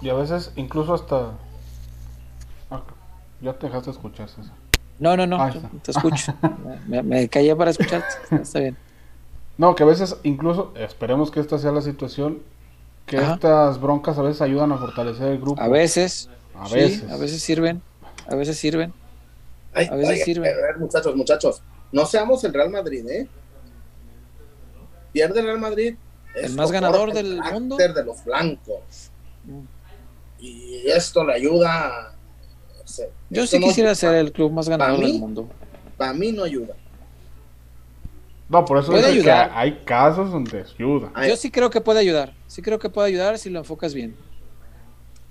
Y 0.01 0.09
a 0.09 0.13
veces 0.13 0.51
incluso 0.55 0.93
hasta... 0.93 1.31
Ah, 2.69 2.81
ya 3.41 3.53
te 3.53 3.67
dejaste 3.67 3.91
escuchar, 3.91 4.27
César. 4.30 4.53
No, 4.99 5.15
no, 5.17 5.25
no, 5.25 5.47
está. 5.47 5.69
te 5.81 5.91
escucho. 5.91 6.34
Me, 6.88 7.01
me 7.03 7.27
callé 7.30 7.55
para 7.55 7.71
escucharte. 7.71 8.07
Está 8.41 8.59
bien. 8.59 8.77
No, 9.57 9.75
que 9.75 9.84
a 9.84 9.85
veces 9.85 10.17
incluso, 10.23 10.73
esperemos 10.75 11.30
que 11.31 11.39
esta 11.39 11.57
sea 11.57 11.71
la 11.71 11.81
situación, 11.81 12.39
que 13.05 13.17
Ajá. 13.17 13.34
estas 13.35 13.80
broncas 13.80 14.17
a 14.17 14.21
veces 14.21 14.41
ayudan 14.41 14.71
a 14.71 14.77
fortalecer 14.77 15.27
el 15.27 15.39
grupo. 15.39 15.61
A 15.61 15.67
veces, 15.67 16.30
A 16.57 16.67
sí, 16.67 16.75
veces. 16.75 17.11
a 17.11 17.17
veces 17.17 17.41
sirven, 17.41 17.81
a 18.27 18.35
veces 18.35 18.57
sirven. 18.57 18.93
Ay, 19.73 19.87
A 19.91 19.95
veces 19.95 20.15
oye, 20.15 20.23
sirve. 20.23 20.51
a 20.51 20.55
ver, 20.55 20.77
muchachos, 20.79 21.15
muchachos, 21.15 21.61
no 21.91 22.05
seamos 22.05 22.43
el 22.43 22.53
Real 22.53 22.69
Madrid, 22.69 23.07
¿eh? 23.09 23.27
Pierde 25.11 25.39
el 25.39 25.45
Real 25.45 25.59
Madrid. 25.59 25.95
El 26.35 26.53
más 26.55 26.71
ganador 26.71 27.09
el 27.09 27.15
del 27.15 27.37
carácter 27.37 27.59
mundo. 27.59 27.77
de 27.77 28.03
los 28.05 28.23
blancos. 28.25 29.11
Mm. 29.45 29.59
Y 30.39 30.87
esto 30.87 31.23
le 31.23 31.33
ayuda. 31.33 31.87
a- 32.09 32.11
no 32.81 32.87
sé, 32.87 33.09
Yo 33.29 33.45
sí 33.47 33.59
no- 33.59 33.67
quisiera 33.67 33.93
ser 33.95 34.15
el 34.15 34.31
club 34.31 34.51
más 34.51 34.67
ganador 34.67 34.99
del 34.99 35.19
mundo. 35.19 35.47
Para 35.97 36.13
mí 36.13 36.31
no 36.31 36.43
ayuda. 36.43 36.75
No, 38.49 38.65
por 38.65 38.77
eso 38.79 38.91
Puede 38.91 39.11
digo 39.11 39.23
que 39.23 39.31
ayudar. 39.31 39.51
hay 39.55 39.79
casos 39.85 40.31
donde 40.31 40.59
ayuda. 40.77 41.11
Ay, 41.13 41.29
Yo 41.29 41.37
sí 41.37 41.49
creo 41.49 41.69
que 41.69 41.81
puede 41.81 41.99
ayudar, 41.99 42.33
sí 42.47 42.61
creo 42.61 42.77
que 42.77 42.89
puede 42.89 43.07
ayudar 43.07 43.37
si 43.39 43.49
lo 43.49 43.59
enfocas 43.59 43.93
bien. 43.93 44.15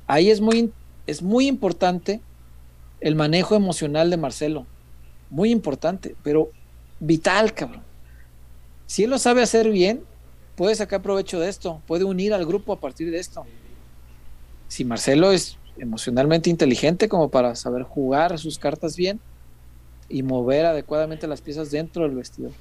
Ahí 0.07 0.31
es 0.31 0.41
muy, 0.41 0.73
es 1.07 1.21
muy 1.23 1.47
importante 1.47 2.21
el 3.03 3.15
manejo 3.17 3.55
emocional 3.55 4.11
de 4.11 4.17
Marcelo, 4.17 4.67
muy 5.31 5.51
importante, 5.51 6.15
pero 6.23 6.51
vital, 7.01 7.53
cabrón. 7.55 7.83
Si 8.87 9.05
él 9.05 9.11
lo 9.11 9.19
sabe 9.19 9.43
hacer 9.43 9.71
bien, 9.71 10.03
puede 10.57 10.75
sacar 10.75 11.03
provecho 11.03 11.41
de 11.41 11.49
esto, 11.49 11.81
puede 11.87 12.05
unir 12.05 12.33
al 12.35 12.45
grupo 12.47 12.73
a 12.73 12.81
partir 12.81 13.11
de 13.11 13.19
esto. 13.19 13.45
Si 14.69 14.85
Marcelo 14.85 15.33
es 15.33 15.57
emocionalmente 15.79 16.51
inteligente 16.51 17.09
como 17.09 17.29
para 17.31 17.55
saber 17.57 17.83
jugar 17.83 18.39
sus 18.39 18.59
cartas 18.59 18.95
bien 18.97 19.21
y 20.09 20.23
mover 20.23 20.67
adecuadamente 20.67 21.27
las 21.27 21.41
piezas 21.41 21.71
dentro 21.71 22.03
del 22.03 22.15
vestidor. 22.15 22.53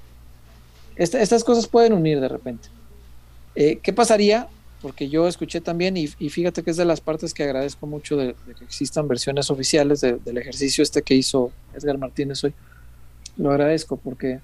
Esta- 0.95 1.21
estas 1.21 1.43
cosas 1.43 1.67
pueden 1.67 1.93
unir 1.93 2.19
de 2.21 2.29
repente. 2.29 2.69
Eh, 3.55 3.79
¿Qué 3.83 3.91
pasaría? 3.91 4.47
Porque 4.81 5.09
yo 5.09 5.27
escuché 5.27 5.61
también, 5.61 5.95
y, 5.95 6.09
y 6.17 6.29
fíjate 6.29 6.63
que 6.63 6.71
es 6.71 6.77
de 6.77 6.85
las 6.85 7.01
partes 7.01 7.33
que 7.33 7.43
agradezco 7.43 7.85
mucho 7.85 8.17
de, 8.17 8.35
de 8.47 8.55
que 8.57 8.63
existan 8.63 9.07
versiones 9.07 9.51
oficiales 9.51 10.01
de- 10.01 10.13
del 10.17 10.37
ejercicio 10.39 10.81
este 10.81 11.03
que 11.03 11.13
hizo 11.13 11.51
Edgar 11.75 11.97
Martínez 11.99 12.43
hoy. 12.43 12.53
Lo 13.37 13.51
agradezco 13.51 13.97
porque, 13.97 14.39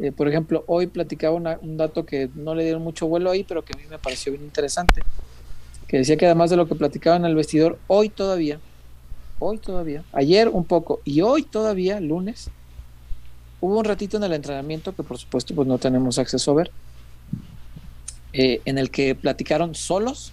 eh, 0.00 0.10
por 0.10 0.26
ejemplo, 0.28 0.64
hoy 0.66 0.88
platicaba 0.88 1.36
una- 1.36 1.58
un 1.62 1.76
dato 1.76 2.04
que 2.04 2.28
no 2.34 2.54
le 2.56 2.64
dieron 2.64 2.82
mucho 2.82 3.06
vuelo 3.06 3.30
ahí, 3.30 3.44
pero 3.44 3.64
que 3.64 3.72
a 3.74 3.76
mí 3.76 3.84
me 3.88 3.98
pareció 3.98 4.32
bien 4.32 4.44
interesante. 4.44 5.02
Que 5.86 5.98
decía 5.98 6.16
que 6.16 6.26
además 6.26 6.50
de 6.50 6.56
lo 6.56 6.66
que 6.66 6.74
platicaba 6.74 7.16
en 7.16 7.24
el 7.24 7.34
vestidor, 7.36 7.78
hoy 7.86 8.08
todavía, 8.08 8.58
hoy 9.38 9.58
todavía, 9.58 10.02
ayer 10.12 10.48
un 10.48 10.64
poco 10.64 11.00
y 11.04 11.20
hoy 11.20 11.44
todavía, 11.44 12.00
lunes, 12.00 12.50
hubo 13.60 13.78
un 13.78 13.84
ratito 13.84 14.16
en 14.16 14.24
el 14.24 14.32
entrenamiento 14.32 14.94
que 14.94 15.02
por 15.02 15.16
supuesto 15.18 15.54
pues 15.54 15.68
no 15.68 15.78
tenemos 15.78 16.18
acceso 16.18 16.50
a 16.50 16.54
ver, 16.54 16.70
eh, 18.32 18.60
en 18.64 18.78
el 18.78 18.90
que 18.90 19.14
platicaron 19.14 19.74
solos 19.74 20.32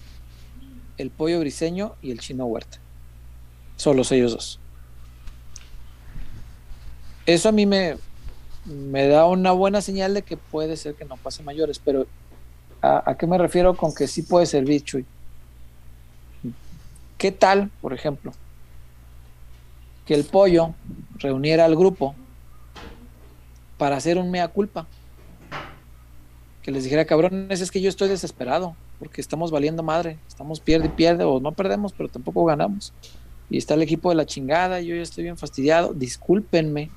el 0.98 1.10
pollo 1.10 1.40
briseño 1.40 1.94
y 2.02 2.10
el 2.10 2.20
chino 2.20 2.44
huerta. 2.46 2.78
Solos 3.76 4.10
ellos 4.12 4.32
dos. 4.32 4.60
Eso 7.26 7.48
a 7.48 7.52
mí 7.52 7.66
me, 7.66 7.96
me 8.64 9.06
da 9.06 9.26
una 9.26 9.52
buena 9.52 9.80
señal 9.80 10.14
de 10.14 10.22
que 10.22 10.36
puede 10.36 10.76
ser 10.76 10.94
que 10.94 11.04
no 11.04 11.16
pase 11.16 11.42
mayores, 11.42 11.78
pero 11.78 12.06
¿a, 12.82 13.10
a 13.10 13.16
qué 13.16 13.26
me 13.26 13.38
refiero 13.38 13.76
con 13.76 13.94
que 13.94 14.08
sí 14.08 14.22
puede 14.22 14.46
servir, 14.46 14.82
Chuy? 14.82 15.04
¿Qué 17.16 17.32
tal, 17.32 17.70
por 17.80 17.92
ejemplo, 17.92 18.32
que 20.06 20.14
el 20.14 20.24
pollo 20.24 20.74
reuniera 21.16 21.64
al 21.64 21.76
grupo 21.76 22.14
para 23.76 23.96
hacer 23.96 24.18
un 24.18 24.30
mea 24.30 24.48
culpa? 24.48 24.86
Que 26.68 26.72
les 26.72 26.84
dijera, 26.84 27.06
cabrones, 27.06 27.62
es 27.62 27.70
que 27.70 27.80
yo 27.80 27.88
estoy 27.88 28.10
desesperado, 28.10 28.76
porque 28.98 29.22
estamos 29.22 29.50
valiendo 29.50 29.82
madre, 29.82 30.18
estamos 30.28 30.60
pierde 30.60 30.88
y 30.88 30.90
pierde, 30.90 31.24
o 31.24 31.40
no 31.40 31.52
perdemos, 31.52 31.94
pero 31.94 32.10
tampoco 32.10 32.44
ganamos. 32.44 32.92
Y 33.48 33.56
está 33.56 33.72
el 33.72 33.80
equipo 33.80 34.10
de 34.10 34.16
la 34.16 34.26
chingada, 34.26 34.78
yo 34.82 34.94
ya 34.94 35.00
estoy 35.00 35.24
bien 35.24 35.38
fastidiado, 35.38 35.94
discúlpenme, 35.94 36.90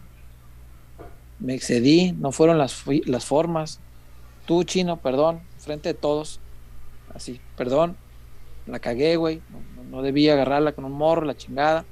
me 1.40 1.54
excedí, 1.54 2.12
no 2.12 2.34
fueron 2.34 2.58
las, 2.58 2.84
las 3.06 3.24
formas. 3.24 3.80
Tú, 4.46 4.66
chino, 4.66 4.98
perdón, 4.98 5.40
frente 5.58 5.88
de 5.88 5.94
todos, 5.94 6.42
así, 7.16 7.40
perdón, 7.56 7.96
la 8.68 8.80
cagué, 8.80 9.16
güey, 9.16 9.42
no- 9.78 9.84
no 9.90 10.02
debía 10.02 10.34
agarrarla 10.34 10.74
con 10.74 10.84
un 10.84 10.92
morro, 10.92 11.24
la 11.24 11.38
chingada, 11.38 11.86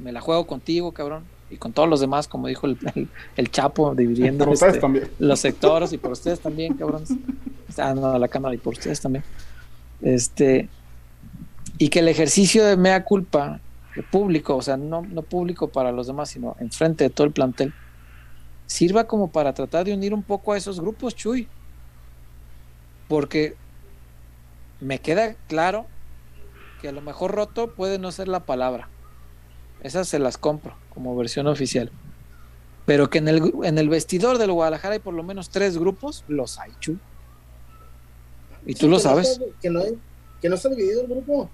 me 0.00 0.10
la 0.10 0.20
juego 0.20 0.48
contigo, 0.48 0.90
cabrón, 0.90 1.22
y 1.50 1.56
con 1.56 1.72
todos 1.72 1.88
los 1.88 2.00
demás, 2.00 2.28
como 2.28 2.46
dijo 2.46 2.66
el, 2.66 2.78
el- 2.94 3.08
el 3.36 3.50
Chapo, 3.50 3.94
dividiendo 3.94 4.44
este, 4.52 4.66
los 5.18 5.40
sectores 5.40 5.92
y 5.92 5.98
por 5.98 6.12
ustedes 6.12 6.40
también, 6.40 6.74
cabrones. 6.74 7.10
Ah, 7.76 7.94
no, 7.94 8.18
la 8.18 8.28
cámara 8.28 8.54
y 8.54 8.58
por 8.58 8.74
ustedes 8.74 9.00
también. 9.00 9.24
Este, 10.02 10.68
y 11.78 11.88
que 11.88 11.98
el 12.00 12.08
ejercicio 12.08 12.64
de 12.64 12.76
mea 12.76 13.04
culpa 13.04 13.60
público, 14.10 14.56
o 14.56 14.62
sea, 14.62 14.76
no, 14.76 15.02
no 15.02 15.22
público 15.22 15.68
para 15.68 15.90
los 15.92 16.06
demás, 16.06 16.30
sino 16.30 16.56
enfrente 16.60 17.04
de 17.04 17.10
todo 17.10 17.26
el 17.26 17.32
plantel, 17.32 17.72
sirva 18.66 19.04
como 19.04 19.30
para 19.30 19.52
tratar 19.52 19.84
de 19.84 19.92
unir 19.92 20.14
un 20.14 20.22
poco 20.22 20.52
a 20.52 20.56
esos 20.56 20.80
grupos, 20.80 21.14
Chuy. 21.16 21.48
Porque 23.08 23.56
me 24.80 25.00
queda 25.00 25.34
claro 25.48 25.86
que 26.80 26.88
a 26.88 26.92
lo 26.92 27.00
mejor 27.00 27.32
roto 27.32 27.72
puede 27.72 27.98
no 27.98 28.12
ser 28.12 28.28
la 28.28 28.40
palabra. 28.40 28.88
Esas 29.82 30.08
se 30.08 30.18
las 30.18 30.36
compro 30.38 30.76
como 30.92 31.16
versión 31.16 31.46
oficial. 31.46 31.90
Pero 32.86 33.08
que 33.10 33.18
en 33.18 33.28
el, 33.28 33.52
en 33.62 33.78
el 33.78 33.88
vestidor 33.88 34.38
del 34.38 34.52
Guadalajara 34.52 34.94
hay 34.94 34.98
por 35.00 35.14
lo 35.14 35.22
menos 35.22 35.50
tres 35.50 35.78
grupos, 35.78 36.24
los 36.28 36.58
hay, 36.58 36.72
Chuy. 36.80 36.98
Y 38.66 38.74
tú 38.74 38.80
Sí, 38.80 38.86
lo 38.86 38.90
que 38.90 38.92
no 38.96 38.98
sabes, 39.00 39.28
está- 39.30 39.44
que, 39.62 39.70
no, 39.70 39.80
hay- 39.80 39.98
que 40.40 40.48
no 40.48 40.54
está 40.56 40.68
dividido 40.68 41.02
el 41.02 41.06
grupo. 41.06 41.50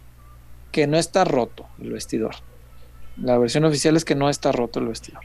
que 0.73 0.86
no 0.86 0.97
está 0.98 1.24
roto 1.24 1.66
el 1.81 1.93
vestidor. 1.93 2.35
La 3.16 3.39
versión 3.39 3.65
oficial 3.65 3.97
es 3.97 4.05
que 4.05 4.15
no 4.15 4.28
está 4.28 4.53
roto 4.53 4.78
el 4.81 4.89
vestidor. 4.89 5.23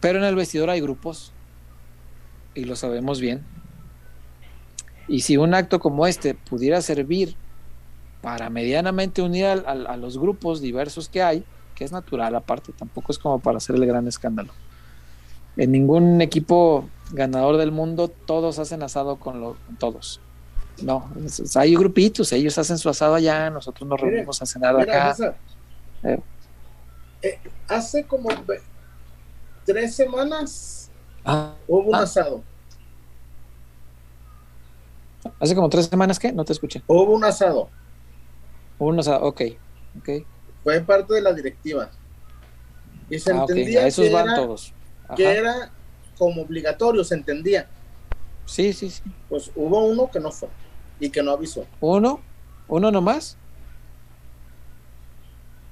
Pero 0.00 0.18
en 0.18 0.24
el 0.24 0.34
vestidor 0.34 0.70
hay 0.70 0.80
grupos 0.80 1.32
y 2.54 2.64
lo 2.64 2.76
sabemos 2.76 3.20
bien. 3.20 3.44
Y 5.08 5.20
si 5.20 5.36
un 5.36 5.54
acto 5.54 5.78
como 5.80 6.06
este 6.06 6.34
pudiera 6.34 6.82
servir 6.82 7.36
para 8.22 8.50
medianamente 8.50 9.22
unir 9.22 9.46
a 9.46 9.96
los 9.96 10.18
grupos 10.18 10.60
diversos 10.60 11.08
que 11.08 11.22
hay, 11.22 11.44
que 11.74 11.84
es 11.84 11.92
natural 11.92 12.34
aparte, 12.34 12.72
tampoco 12.72 13.12
es 13.12 13.18
como 13.18 13.38
para 13.38 13.58
hacer 13.58 13.76
el 13.76 13.86
gran 13.86 14.08
escándalo. 14.08 14.52
En 15.56 15.72
ningún 15.72 16.20
equipo 16.20 16.88
ganador 17.12 17.56
del 17.56 17.70
mundo 17.72 18.08
todos 18.08 18.58
hacen 18.58 18.82
asado 18.82 19.16
con, 19.16 19.56
todos. 19.78 20.20
No, 20.82 21.10
es- 21.24 21.56
hay 21.56 21.74
grupitos, 21.74 22.32
ellos 22.32 22.58
hacen 22.58 22.76
su 22.78 22.88
asado 22.88 23.14
allá, 23.14 23.48
nosotros 23.50 23.88
nos 23.88 24.00
reunimos 24.00 24.42
a 24.42 24.46
cenar 24.46 24.76
Mira, 24.76 25.10
acá. 25.12 25.34
Eh. 26.02 26.20
eh, 27.22 27.38
hace 27.68 28.04
como 28.04 28.28
tres 29.64 29.94
semanas 29.94 30.90
Ah, 31.24 31.54
hubo 31.66 31.88
un 31.88 31.94
Ah. 31.96 32.02
asado. 32.02 32.42
hace 35.40 35.54
como 35.54 35.68
tres 35.68 35.86
semanas 35.86 36.18
que 36.18 36.32
no 36.32 36.44
te 36.44 36.52
escuché. 36.52 36.82
Hubo 36.86 37.12
un 37.14 37.24
asado. 37.24 37.68
Uno, 38.78 39.00
ok, 39.02 39.42
ok. 39.98 40.08
Fue 40.62 40.80
parte 40.80 41.14
de 41.14 41.22
la 41.22 41.32
directiva. 41.32 41.90
Y 43.08 43.18
se 43.18 43.32
Ah, 43.32 43.38
entendía 43.40 43.80
a 43.82 43.86
esos 43.86 44.06
que, 44.06 44.12
van 44.12 44.26
era, 44.26 44.36
todos. 44.36 44.72
Que 45.16 45.36
era 45.36 45.70
como 46.18 46.42
obligatorio, 46.42 47.04
se 47.04 47.14
entendía. 47.14 47.68
Sí, 48.44 48.72
sí, 48.72 48.90
sí. 48.90 49.02
Pues 49.28 49.50
hubo 49.54 49.84
uno 49.86 50.10
que 50.10 50.20
no 50.20 50.30
fue 50.30 50.48
y 50.98 51.10
que 51.10 51.22
no 51.22 51.32
avisó. 51.32 51.66
¿Uno? 51.80 52.20
¿Uno 52.68 52.90
nomás? 52.90 53.36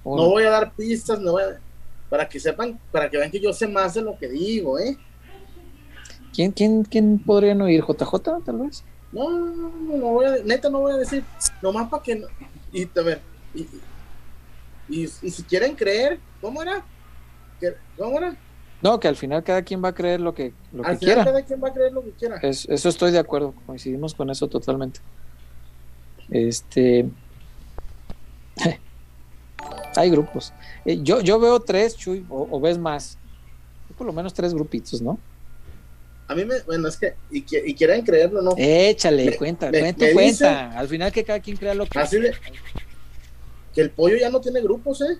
No 0.04 0.28
voy 0.28 0.44
a 0.44 0.50
dar 0.50 0.72
pistas, 0.74 1.18
no 1.18 1.32
voy 1.32 1.42
a... 1.42 1.60
para 2.10 2.28
que 2.28 2.38
sepan, 2.38 2.78
para 2.92 3.08
que 3.08 3.16
vean 3.16 3.30
que 3.30 3.40
yo 3.40 3.52
sé 3.52 3.66
más 3.66 3.94
de 3.94 4.02
lo 4.02 4.18
que 4.18 4.28
digo, 4.28 4.78
¿eh? 4.78 4.96
¿Quién, 6.32 6.52
quién, 6.52 6.84
quién 6.84 7.18
podría 7.18 7.54
no 7.54 7.68
ir? 7.68 7.82
¿JJ 7.82 8.42
tal 8.44 8.58
vez? 8.58 8.84
No, 9.12 9.30
no, 9.30 9.68
no, 9.70 9.96
no 9.96 10.06
voy 10.08 10.26
a, 10.26 10.36
neta 10.44 10.68
no 10.68 10.80
voy 10.80 10.92
a 10.92 10.96
decir, 10.96 11.24
nomás 11.62 11.88
para 11.88 12.02
que, 12.02 12.22
y 12.74 12.90
a 12.98 13.02
ver, 13.02 13.20
y, 13.54 13.68
y, 14.88 15.06
si 15.06 15.42
quieren 15.44 15.76
creer, 15.76 16.18
¿cómo 16.40 16.60
era? 16.60 16.84
¿Cómo 17.96 18.18
era? 18.18 18.36
No, 18.82 18.98
que 19.00 19.08
al 19.08 19.16
final 19.16 19.42
cada 19.44 19.62
quien 19.62 19.82
va 19.82 19.88
a 19.90 19.94
creer 19.94 20.20
lo 20.20 20.34
que, 20.34 20.52
lo 20.72 20.84
al 20.84 20.98
que 20.98 21.06
final 21.06 21.24
Cada 21.24 21.42
quien 21.42 21.62
va 21.62 21.68
a 21.68 21.72
creer 21.72 21.92
lo 21.92 22.02
que 22.02 22.10
quiera. 22.10 22.36
eso 22.42 22.88
estoy 22.88 23.12
de 23.12 23.20
acuerdo, 23.20 23.54
coincidimos 23.64 24.12
con 24.14 24.28
eso 24.28 24.48
totalmente. 24.48 25.00
Este. 26.28 27.08
Hay 29.96 30.10
grupos. 30.10 30.52
Eh, 30.84 31.00
yo, 31.02 31.20
yo 31.20 31.38
veo 31.38 31.60
tres, 31.60 31.96
Chuy, 31.96 32.26
o, 32.28 32.60
ves 32.60 32.76
más. 32.76 33.16
Por 33.96 34.06
lo 34.06 34.12
menos 34.12 34.34
tres 34.34 34.52
grupitos, 34.52 35.00
¿no? 35.00 35.18
A 36.26 36.34
mí 36.34 36.44
me, 36.44 36.60
bueno, 36.62 36.88
es 36.88 36.96
que, 36.96 37.14
y, 37.30 37.44
y 37.50 37.74
quieren 37.74 38.02
creerlo, 38.02 38.40
¿no? 38.40 38.54
Échale, 38.56 39.36
cuenta, 39.36 39.70
cuenta, 39.70 40.06
cuenta. 40.12 40.78
Al 40.78 40.88
final 40.88 41.12
que 41.12 41.24
cada 41.24 41.40
quien 41.40 41.56
crea 41.56 41.74
lo 41.74 41.86
que. 41.86 41.98
Así 41.98 42.18
de, 42.18 42.32
que 43.74 43.80
el 43.80 43.90
pollo 43.90 44.16
ya 44.16 44.30
no 44.30 44.40
tiene 44.40 44.62
grupos, 44.62 45.02
¿eh? 45.02 45.18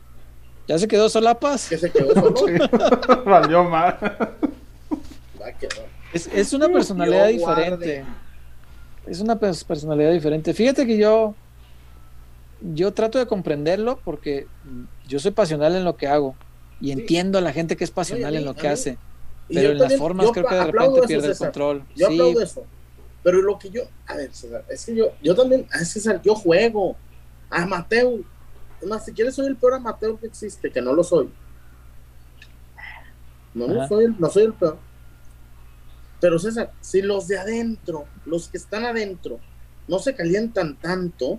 Ya 0.67 0.79
se 0.79 0.89
quedó 0.89 1.09
solapas. 1.09 1.69
Que 1.69 1.77
se 1.77 1.91
quedó 1.91 2.15
solo. 2.15 2.35
Valió 3.27 3.65
mal. 3.65 3.99
Es, 6.13 6.29
es 6.33 6.53
una 6.53 6.69
personalidad 6.69 7.29
diferente. 7.29 8.05
Es 9.07 9.21
una 9.21 9.39
personalidad 9.39 10.13
diferente. 10.13 10.55
Fíjate 10.55 10.87
que 10.87 10.97
yo 10.97 11.35
yo 12.73 12.93
trato 12.93 13.19
de 13.19 13.27
comprenderlo 13.27 14.01
porque 14.05 14.47
yo 15.07 15.19
soy 15.19 15.33
pasional 15.33 15.77
en 15.77 15.85
lo 15.85 15.97
que 15.97 16.07
hago 16.07 16.35
y 16.81 16.93
entiendo 16.93 17.39
a 17.39 17.43
la 17.43 17.53
gente 17.53 17.77
que 17.77 17.85
es 17.85 17.91
pasional 17.91 18.35
en 18.37 18.45
lo 18.45 18.55
que 18.55 18.69
hace. 18.69 18.97
Pero 19.49 19.73
en 19.73 19.79
las 19.79 19.97
formas 19.97 20.31
creo 20.33 20.47
que 20.47 20.55
de 20.55 20.65
repente 20.65 21.01
pierde 21.07 21.29
el 21.29 21.37
control. 21.37 21.85
Yo 21.95 22.07
aplaudo 22.07 22.41
eso. 22.41 22.66
Pero 23.23 23.41
lo 23.41 23.59
que 23.59 23.71
yo, 23.71 23.83
a 24.07 24.16
ver, 24.16 24.35
César, 24.35 24.65
es 24.69 24.85
que 24.85 24.95
yo, 24.95 25.12
yo 25.23 25.35
también, 25.35 25.66
a 25.73 25.79
César, 25.79 26.21
yo 26.23 26.35
juego. 26.35 26.97
A 27.51 27.66
Mateo, 27.66 28.21
más, 28.87 29.05
si 29.05 29.12
quieres 29.12 29.35
soy 29.35 29.47
el 29.47 29.57
peor 29.57 29.75
amateur 29.75 30.19
que 30.19 30.27
existe, 30.27 30.71
que 30.71 30.83
no 30.83 30.93
lo 30.93 31.05
soy. 31.05 31.31
No, 33.55 33.69
no 33.69 33.87
soy, 33.89 34.15
no 34.19 34.29
soy 34.29 34.45
el 34.45 34.55
peor. 34.55 34.79
Pero 36.21 36.39
César, 36.39 36.73
si 36.81 37.03
los 37.03 37.29
de 37.29 37.39
adentro, 37.39 38.07
los 38.25 38.49
que 38.49 38.59
están 38.59 38.85
adentro, 38.85 39.41
no 39.87 39.99
se 39.99 40.15
calientan 40.15 40.77
tanto, 40.77 41.39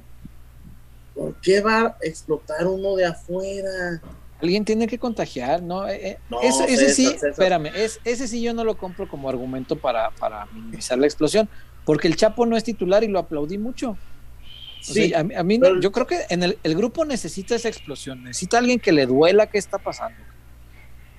¿por 1.14 1.36
qué 1.41 1.61
va 1.61 1.80
a 1.82 1.98
explotar 2.02 2.68
uno 2.68 2.95
de 2.95 3.06
afuera? 3.06 4.02
Alguien 4.41 4.66
tiene 4.66 4.88
que 4.88 4.99
contagiar, 4.99 5.62
¿no? 5.62 5.88
Eh, 5.88 6.12
eh, 6.12 6.18
ese, 6.44 6.94
sí, 6.94 7.07
espérame, 7.07 7.68
es, 7.68 7.99
ese 8.03 8.28
sí 8.28 8.41
yo 8.41 8.53
no 8.53 8.64
lo 8.64 8.78
compro 8.78 9.07
como 9.07 9.30
argumento 9.30 9.78
para, 9.78 10.12
para 10.12 10.45
minimizar 10.48 10.98
la 10.98 11.06
explosión, 11.06 11.48
porque 11.86 12.07
el 12.07 12.16
Chapo 12.16 12.45
no 12.45 12.57
es 12.57 12.64
titular 12.64 13.03
y 13.03 13.07
lo 13.07 13.20
aplaudí 13.20 13.57
mucho. 13.57 13.98
Sí, 14.82 15.14
a, 15.14 15.24
mí 15.24 15.60
yo 15.82 15.91
creo 15.91 16.06
que 16.06 16.26
en 16.30 16.44
el, 16.44 16.60
el, 16.62 16.76
grupo 16.76 17.06
necesita 17.06 17.56
esa 17.56 17.70
explosión, 17.70 18.24
necesita 18.24 18.60
alguien 18.60 18.80
que 18.80 18.91
le 18.91 19.07
duela 19.07 19.48
qué 19.48 19.57
está 19.57 19.80
pasando. 19.80 20.18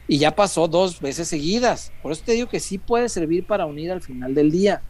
Y 0.07 0.19
ya 0.19 0.37
pasó 0.37 0.69
dos 0.69 1.01
veces 1.01 1.27
seguidas. 1.27 1.93
Por 2.01 2.13
eso 2.13 2.23
te 2.25 2.33
digo 2.33 2.49
que 2.49 2.61
sí 2.61 2.79
puede 2.79 3.09
servir 3.09 3.45
para 3.45 3.67
unir 3.67 3.91
al 3.91 4.03
final 4.03 4.35
del 4.35 4.53
día. 4.53 4.83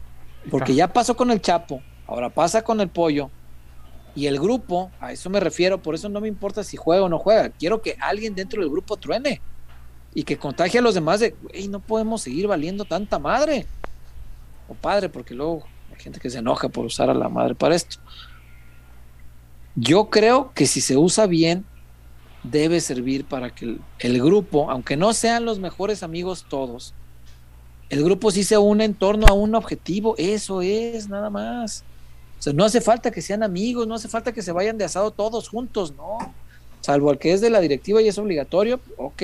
Porque 0.51 0.75
ya 0.75 0.93
pasó 0.93 1.15
con 1.15 1.31
el 1.31 1.41
Chapo, 1.41 1.81
ahora 2.05 2.29
pasa 2.29 2.61
con 2.61 2.79
el 2.79 2.89
pollo, 2.89 3.31
y 4.17 4.25
el 4.25 4.39
grupo, 4.39 4.89
a 4.99 5.11
eso 5.11 5.29
me 5.29 5.39
refiero, 5.39 5.79
por 5.79 5.93
eso 5.93 6.09
no 6.09 6.19
me 6.19 6.27
importa 6.27 6.63
si 6.63 6.75
juega 6.75 7.03
o 7.03 7.07
no 7.07 7.19
juega. 7.19 7.49
Quiero 7.49 7.83
que 7.83 7.95
alguien 7.99 8.33
dentro 8.33 8.63
del 8.63 8.71
grupo 8.71 8.97
truene 8.97 9.41
y 10.11 10.23
que 10.23 10.39
contagie 10.39 10.79
a 10.79 10.81
los 10.81 10.95
demás 10.95 11.19
de, 11.19 11.35
hey, 11.53 11.67
no 11.67 11.79
podemos 11.79 12.23
seguir 12.23 12.47
valiendo 12.47 12.83
tanta 12.83 13.19
madre. 13.19 13.67
O 14.67 14.73
padre, 14.73 15.07
porque 15.07 15.35
luego 15.35 15.67
hay 15.91 16.01
gente 16.01 16.19
que 16.19 16.31
se 16.31 16.39
enoja 16.39 16.67
por 16.67 16.83
usar 16.83 17.11
a 17.11 17.13
la 17.13 17.29
madre 17.29 17.53
para 17.53 17.75
esto. 17.75 17.97
Yo 19.75 20.09
creo 20.09 20.51
que 20.55 20.65
si 20.65 20.81
se 20.81 20.97
usa 20.97 21.27
bien, 21.27 21.63
debe 22.41 22.81
servir 22.81 23.23
para 23.23 23.53
que 23.53 23.65
el, 23.65 23.81
el 23.99 24.19
grupo, 24.19 24.71
aunque 24.71 24.97
no 24.97 25.13
sean 25.13 25.45
los 25.45 25.59
mejores 25.59 26.01
amigos 26.01 26.47
todos, 26.49 26.95
el 27.89 28.03
grupo 28.03 28.31
sí 28.31 28.43
se 28.43 28.57
une 28.57 28.83
en 28.83 28.95
torno 28.95 29.27
a 29.27 29.33
un 29.33 29.53
objetivo. 29.53 30.15
Eso 30.17 30.63
es, 30.63 31.07
nada 31.07 31.29
más. 31.29 31.83
O 32.39 32.41
sea, 32.41 32.53
no 32.53 32.65
hace 32.65 32.81
falta 32.81 33.11
que 33.11 33.21
sean 33.21 33.43
amigos, 33.43 33.87
no 33.87 33.95
hace 33.95 34.07
falta 34.07 34.31
que 34.31 34.41
se 34.41 34.51
vayan 34.51 34.77
de 34.77 34.85
asado 34.85 35.11
todos 35.11 35.49
juntos, 35.49 35.93
no. 35.95 36.17
Salvo 36.81 37.09
al 37.09 37.17
que 37.17 37.33
es 37.33 37.41
de 37.41 37.49
la 37.49 37.59
directiva 37.59 38.01
y 38.01 38.07
es 38.07 38.17
obligatorio, 38.17 38.79
ok. 38.97 39.23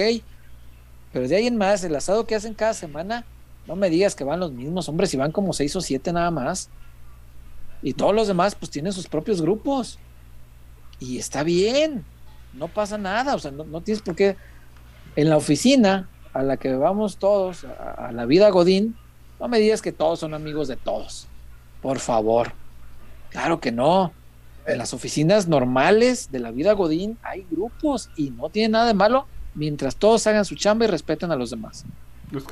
Pero 1.12 1.28
de 1.28 1.36
ahí 1.36 1.48
en 1.48 1.58
más, 1.58 1.84
el 1.84 1.96
asado 1.96 2.26
que 2.26 2.36
hacen 2.36 2.56
cada 2.56 2.74
semana, 2.74 3.26
no 3.68 3.76
me 3.76 3.90
digas 3.90 4.16
que 4.16 4.24
van 4.24 4.40
los 4.40 4.52
mismos 4.52 4.90
hombres, 4.90 5.12
si 5.12 5.18
van 5.18 5.32
como 5.32 5.54
seis 5.54 5.76
o 5.76 5.82
siete 5.82 6.12
nada 6.12 6.32
más. 6.32 6.70
Y 7.84 7.94
todos 7.94 8.16
los 8.16 8.28
demás, 8.28 8.56
pues 8.56 8.72
tienen 8.72 8.94
sus 8.94 9.08
propios 9.08 9.42
grupos. 9.42 10.00
Y 11.00 11.20
está 11.20 11.44
bien, 11.44 12.04
no 12.54 12.68
pasa 12.68 12.98
nada, 12.98 13.36
o 13.36 13.40
sea, 13.40 13.52
no, 13.52 13.82
tienes 13.82 14.02
por 14.02 14.16
qué. 14.16 14.38
En 15.16 15.30
la 15.30 15.38
oficina 15.38 16.10
a 16.34 16.42
la 16.42 16.58
que 16.58 16.74
vamos 16.74 17.18
todos, 17.18 17.66
a 17.66 18.12
la 18.12 18.26
vida 18.26 18.50
Godín, 18.50 18.96
no 19.40 19.48
me 19.48 19.60
digas 19.60 19.82
que 19.82 19.92
todos 19.92 20.20
son 20.20 20.34
amigos 20.34 20.68
de 20.68 20.78
todos. 20.78 21.28
Por 21.82 22.00
favor. 22.00 22.54
Claro 23.34 23.60
que 23.60 23.72
no. 23.72 24.14
En 24.66 24.78
las 24.78 24.94
oficinas 24.94 25.50
normales 25.50 26.32
de 26.32 26.40
la 26.40 26.52
vida 26.52 26.72
Godín 26.72 27.18
hay 27.22 27.46
grupos 27.52 28.10
y 28.16 28.30
no 28.30 28.48
tiene 28.50 28.70
nada 28.70 28.86
de 28.86 28.94
malo 28.94 29.28
mientras 29.56 29.98
todos 29.98 30.26
hagan 30.26 30.46
su 30.46 30.56
chamba 30.56 30.86
y 30.86 30.88
respeten 30.88 31.32
a 31.32 31.36
los 31.36 31.50
demás. 31.50 31.84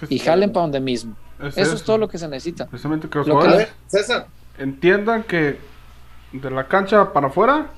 y 0.09 0.19
jalen 0.19 0.51
para 0.51 0.63
donde 0.63 0.81
mismo. 0.81 1.15
eso, 1.39 1.73
es 1.73 1.83
todo 1.83 1.97
lo 1.97 2.09
que 2.09 2.17
se 2.17 2.27
necesita. 2.27 2.67
Precisamente 2.67 3.07
que 3.07 3.19
los 3.19 3.67
César. 3.87 4.27
entiendan 4.57 5.23
que 5.23 5.57
de 6.33 6.51
la 6.51 6.67
cancha 6.67 7.13
para 7.13 7.27
afuera, 7.27 7.71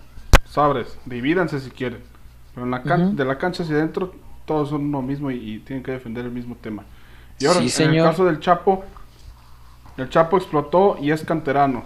sabres, 0.46 0.98
divídanse 1.06 1.60
si 1.60 1.70
quieren. 1.70 2.02
Pero 2.56 2.66
en 2.66 2.72
la 2.72 2.80
de 2.80 3.26
la 3.26 3.38
cancha 3.38 3.62
hacia 3.62 3.76
adentro, 3.76 4.16
todos 4.46 4.70
son 4.70 4.92
lo 4.92 5.02
mismo 5.04 5.30
y, 5.30 5.60
tienen 5.60 5.84
que 5.84 5.92
defender 5.92 6.26
el 6.26 6.32
mismo 6.32 6.56
tema. 6.60 6.86
Y 7.40 7.46
ahora, 7.46 7.60
en 7.60 7.94
el 7.94 8.04
caso 8.04 8.26
del 8.26 8.40
Chapo, 8.40 8.84
el 9.98 10.10
Chapo 10.10 10.38
explotó 10.38 10.98
y 11.00 11.12
es 11.12 11.24
canterano 11.24 11.84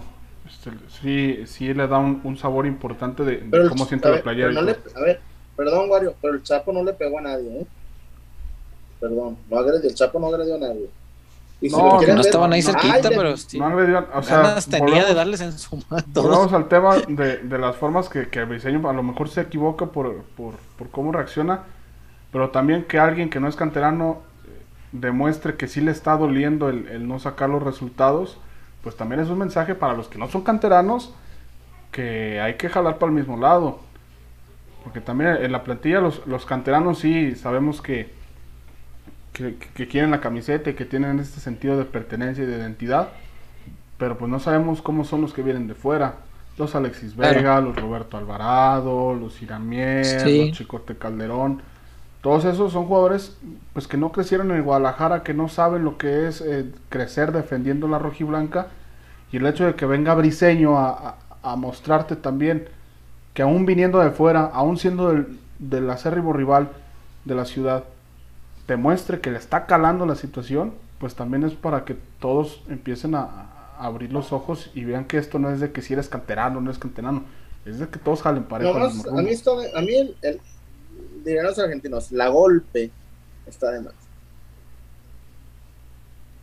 sí, 1.00 1.44
sí 1.46 1.72
le 1.72 1.86
da 1.86 1.98
un, 1.98 2.36
sabor 2.36 2.66
importante 2.66 3.24
de, 3.24 3.68
cómo 3.68 3.86
siente 3.86 4.10
la 4.10 4.22
playera. 4.22 4.58
a 4.60 5.00
ver, 5.00 5.20
perdón, 5.56 5.90
Wario, 5.90 6.14
pero 6.20 6.34
el 6.34 6.42
Chapo 6.42 6.72
no 6.72 6.82
le 6.82 6.92
pegó 6.92 7.18
a 7.18 7.22
nadie, 7.22 7.60
¿eh? 7.60 7.66
Perdón, 9.00 9.36
no 9.48 9.58
agredió, 9.58 9.88
el 9.88 9.94
Chapo 9.94 10.18
no 10.18 10.28
agredió 10.28 10.56
a 10.56 10.58
nadie. 10.58 10.90
Y 11.60 11.70
no, 11.70 12.00
no 12.00 12.20
estaban 12.20 12.52
ahí 12.52 12.62
cerquita, 12.62 13.08
pero 13.08 13.36
sí. 13.36 13.58
No 13.58 13.66
agredió, 13.66 14.06
o 14.14 14.22
sea, 14.22 14.56
tenía 14.60 15.04
de 15.04 15.14
darles 15.14 15.40
en 15.40 15.58
su 15.58 15.76
mano. 15.88 16.04
Volvemos 16.14 16.52
al 16.52 16.68
tema 16.68 16.96
de, 17.08 17.38
de 17.38 17.58
las 17.58 17.76
formas 17.76 18.08
que, 18.08 18.28
que 18.28 18.40
el 18.40 18.50
diseño 18.50 18.88
a 18.88 18.92
lo 18.92 19.02
mejor 19.02 19.28
se 19.28 19.40
equivoca 19.40 19.86
por, 19.86 20.22
por, 20.36 20.54
por 20.76 20.90
cómo 20.90 21.12
reacciona, 21.12 21.64
pero 22.32 22.50
también 22.50 22.84
que 22.84 22.98
alguien 22.98 23.30
que 23.30 23.40
no 23.40 23.48
es 23.48 23.56
canterano 23.56 24.22
eh, 24.44 24.62
demuestre 24.92 25.56
que 25.56 25.66
sí 25.66 25.80
le 25.80 25.90
está 25.90 26.16
doliendo 26.16 26.68
el, 26.68 26.88
el 26.88 27.08
no 27.08 27.18
sacar 27.18 27.50
los 27.50 27.62
resultados 27.62 28.38
pues 28.88 28.96
también 28.96 29.20
es 29.20 29.28
un 29.28 29.36
mensaje 29.36 29.74
para 29.74 29.92
los 29.92 30.08
que 30.08 30.16
no 30.16 30.28
son 30.28 30.40
canteranos 30.40 31.12
que 31.92 32.40
hay 32.40 32.54
que 32.54 32.70
jalar 32.70 32.96
para 32.96 33.12
el 33.12 33.18
mismo 33.18 33.36
lado. 33.36 33.80
Porque 34.82 35.02
también 35.02 35.36
en 35.42 35.52
la 35.52 35.62
plantilla 35.62 36.00
los, 36.00 36.26
los 36.26 36.46
canteranos 36.46 37.00
sí 37.00 37.36
sabemos 37.36 37.82
que, 37.82 38.10
que, 39.34 39.88
quieren 39.88 40.10
la 40.10 40.22
camiseta 40.22 40.70
y 40.70 40.72
que 40.72 40.86
tienen 40.86 41.18
este 41.18 41.38
sentido 41.38 41.76
de 41.76 41.84
pertenencia 41.84 42.44
y 42.44 42.46
de 42.46 42.56
identidad. 42.56 43.10
Pero 43.98 44.16
pues 44.16 44.30
no 44.30 44.40
sabemos 44.40 44.80
cómo 44.80 45.04
son 45.04 45.20
los 45.20 45.34
que 45.34 45.42
vienen 45.42 45.68
de 45.68 45.74
fuera. 45.74 46.14
Los 46.56 46.74
Alexis 46.74 47.14
Vega, 47.14 47.60
los 47.60 47.76
Roberto 47.76 48.16
Alvarado, 48.16 49.12
los 49.12 49.42
Iramier, 49.42 50.26
los 50.26 50.52
Chicote 50.52 50.96
Calderón. 50.96 51.60
Todos 52.22 52.46
esos 52.46 52.72
son 52.72 52.86
jugadores 52.86 53.36
pues 53.74 53.86
que 53.86 53.98
no 53.98 54.12
crecieron 54.12 54.50
en 54.50 54.62
Guadalajara, 54.62 55.22
que 55.24 55.34
no 55.34 55.50
saben 55.50 55.84
lo 55.84 55.98
que 55.98 56.26
es 56.26 56.40
eh, 56.40 56.72
crecer 56.88 57.32
defendiendo 57.32 57.86
la 57.86 57.98
rojiblanca 57.98 58.68
y 59.32 59.36
el 59.36 59.46
hecho 59.46 59.64
de 59.64 59.74
que 59.74 59.86
venga 59.86 60.14
Briseño 60.14 60.78
a, 60.78 61.16
mostrarte 61.56 62.14
también 62.14 62.68
que 63.32 63.40
aún 63.40 63.64
viniendo 63.64 64.00
de 64.00 64.10
fuera, 64.10 64.44
aún 64.44 64.76
siendo 64.76 65.08
del, 65.08 65.38
del 65.58 65.88
acérrimo 65.88 66.34
rival 66.34 66.68
de 67.24 67.34
la 67.34 67.46
ciudad, 67.46 67.84
te 68.66 68.76
muestre 68.76 69.20
que 69.20 69.30
le 69.30 69.38
está 69.38 69.64
calando 69.64 70.04
la 70.04 70.14
situación, 70.14 70.74
pues 70.98 71.14
también 71.14 71.42
es 71.44 71.54
para 71.54 71.86
que 71.86 71.96
todos 72.20 72.62
empiecen 72.68 73.14
a, 73.14 73.54
abrir 73.78 74.12
los 74.12 74.32
ojos 74.32 74.72
y 74.74 74.84
vean 74.84 75.04
que 75.04 75.18
esto 75.18 75.38
no 75.38 75.50
es 75.50 75.60
de 75.60 75.70
que 75.70 75.82
si 75.82 75.92
eres 75.92 76.08
canterano, 76.08 76.60
no 76.60 76.70
es 76.70 76.78
canterano, 76.78 77.22
es 77.64 77.78
de 77.78 77.88
que 77.88 78.00
todos 78.00 78.22
jalen 78.22 78.42
parejo. 78.42 78.76
a 78.76 79.22
mí, 79.22 79.30
a 79.74 79.80
mí 79.80 80.16
el, 80.20 80.40
dirían 81.24 81.44
los 81.44 81.58
argentinos, 81.58 82.10
la 82.10 82.28
golpe 82.28 82.90
está 83.46 83.70
de 83.70 83.82
más. 83.82 83.94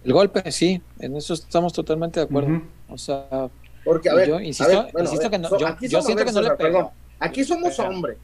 El 0.06 0.14
golpe, 0.14 0.50
sí, 0.52 0.82
en 1.00 1.16
eso 1.18 1.34
estamos 1.34 1.74
totalmente 1.74 2.22
de 2.22 2.26
acuerdo. 2.26 2.62
O 2.90 2.98
sea, 2.98 3.50
porque, 3.84 4.10
a 4.10 4.16
ver, 4.16 4.28
yo 4.28 4.40
insisto, 4.40 4.88
insisto 5.00 5.30
que 5.30 5.38
no, 5.38 5.58
yo, 5.58 5.78
yo 5.82 6.02
siento 6.02 6.26
que 6.26 6.32
no 6.32 6.42
le 6.42 6.52
pegó. 6.52 6.92
Aquí 7.20 7.44
somos 7.44 7.78
hombres. 7.80 8.18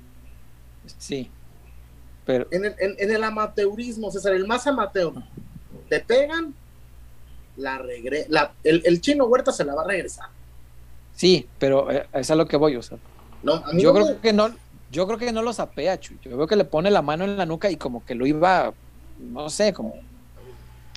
Sí. 0.98 1.30
Pero... 2.26 2.48
En 2.52 2.66
el, 2.66 2.76
en, 2.80 2.96
en 2.98 3.12
el 3.12 3.24
amateurismo, 3.24 4.12
César, 4.12 4.34
el 4.34 4.48
más 4.48 4.66
amateur, 4.68 5.14
te 5.90 6.00
pegan, 6.00 6.54
la 7.58 7.78
regre 7.78 8.26
la, 8.30 8.54
el, 8.64 8.82
el, 8.86 9.02
chino 9.02 9.26
Huerta 9.26 9.52
se 9.52 9.66
la 9.66 9.76
va 9.76 9.84
a 9.84 9.88
regresar. 9.88 10.28
Sí, 11.14 11.48
pero 11.60 11.92
eh, 11.92 12.08
es 12.14 12.32
a 12.32 12.36
lo 12.36 12.48
que 12.48 12.58
voy, 12.58 12.76
o 12.76 12.82
sea. 12.82 12.98
No, 13.44 13.64
yo 13.74 13.94
no 13.94 13.94
creo 13.94 14.16
me... 14.16 14.22
que 14.22 14.34
no, 14.34 14.50
yo 14.92 15.06
creo 15.08 15.20
que 15.20 15.32
no 15.32 15.42
lo 15.42 15.54
sapea, 15.54 16.00
Chuy. 16.00 16.18
Yo 16.24 16.38
veo 16.38 16.48
que 16.48 16.56
le 16.56 16.66
pone 16.66 16.90
la 16.90 17.02
mano 17.02 17.24
en 17.24 17.38
la 17.38 17.46
nuca 17.46 17.70
y 17.70 17.78
como 17.78 18.06
que 18.06 18.16
lo 18.16 18.26
iba, 18.26 18.74
no 19.20 19.50
sé, 19.50 19.74
como. 19.74 19.96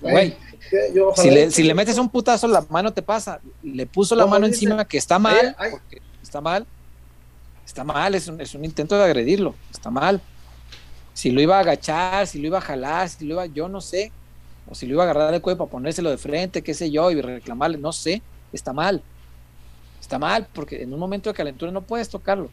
Güey, 0.01 0.37
si 1.17 1.31
le, 1.31 1.51
si 1.51 1.63
le 1.63 1.75
metes 1.75 1.99
un 1.99 2.09
putazo, 2.09 2.49
la 2.49 2.65
mano 2.69 2.93
te 2.93 3.03
pasa. 3.03 3.41
Le 3.63 3.87
puso 3.87 4.15
la 4.15 4.27
mano 4.27 4.47
dice? 4.47 4.65
encima, 4.65 4.85
que 4.85 4.99
está 4.99 5.19
mal, 5.19 5.55
ay, 5.59 5.67
ay. 5.67 5.71
porque 5.71 6.03
está 6.23 6.41
mal. 6.41 6.67
Está 7.65 7.83
mal, 7.83 8.15
es 8.15 8.29
un, 8.29 8.41
es 8.41 8.55
un 8.55 8.65
intento 8.65 8.97
de 8.97 9.05
agredirlo, 9.05 9.55
está 9.73 9.91
mal. 9.91 10.21
Si 11.15 11.31
lo 11.31 11.41
iba 11.41 11.57
a 11.57 11.61
agachar, 11.61 12.27
si 12.27 12.39
lo 12.39 12.47
iba 12.49 12.59
a 12.59 12.61
jalar, 12.61 13.09
si 13.09 13.25
lo 13.25 13.35
iba, 13.35 13.47
yo 13.47 13.69
no 13.69 13.81
sé. 13.81 14.13
O 14.69 14.75
si 14.75 14.87
lo 14.87 14.95
iba 14.95 15.05
a 15.05 15.11
agarrar 15.11 15.41
cuello 15.41 15.59
para 15.59 15.71
ponérselo 15.71 16.11
de 16.11 16.19
frente, 16.19 16.63
qué 16.63 16.75
sé 16.75 16.91
yo, 16.91 17.11
y 17.11 17.21
reclamarle, 17.21 17.79
no 17.79 17.93
sé, 17.93 18.23
está 18.53 18.73
mal. 18.73 19.03
Está 20.01 20.19
mal, 20.19 20.47
porque 20.53 20.83
en 20.83 20.93
un 20.93 20.99
momento 20.99 21.31
de 21.31 21.35
calentura 21.35 21.71
no 21.71 21.83
puedes 21.83 22.09
tocarlo. 22.09 22.51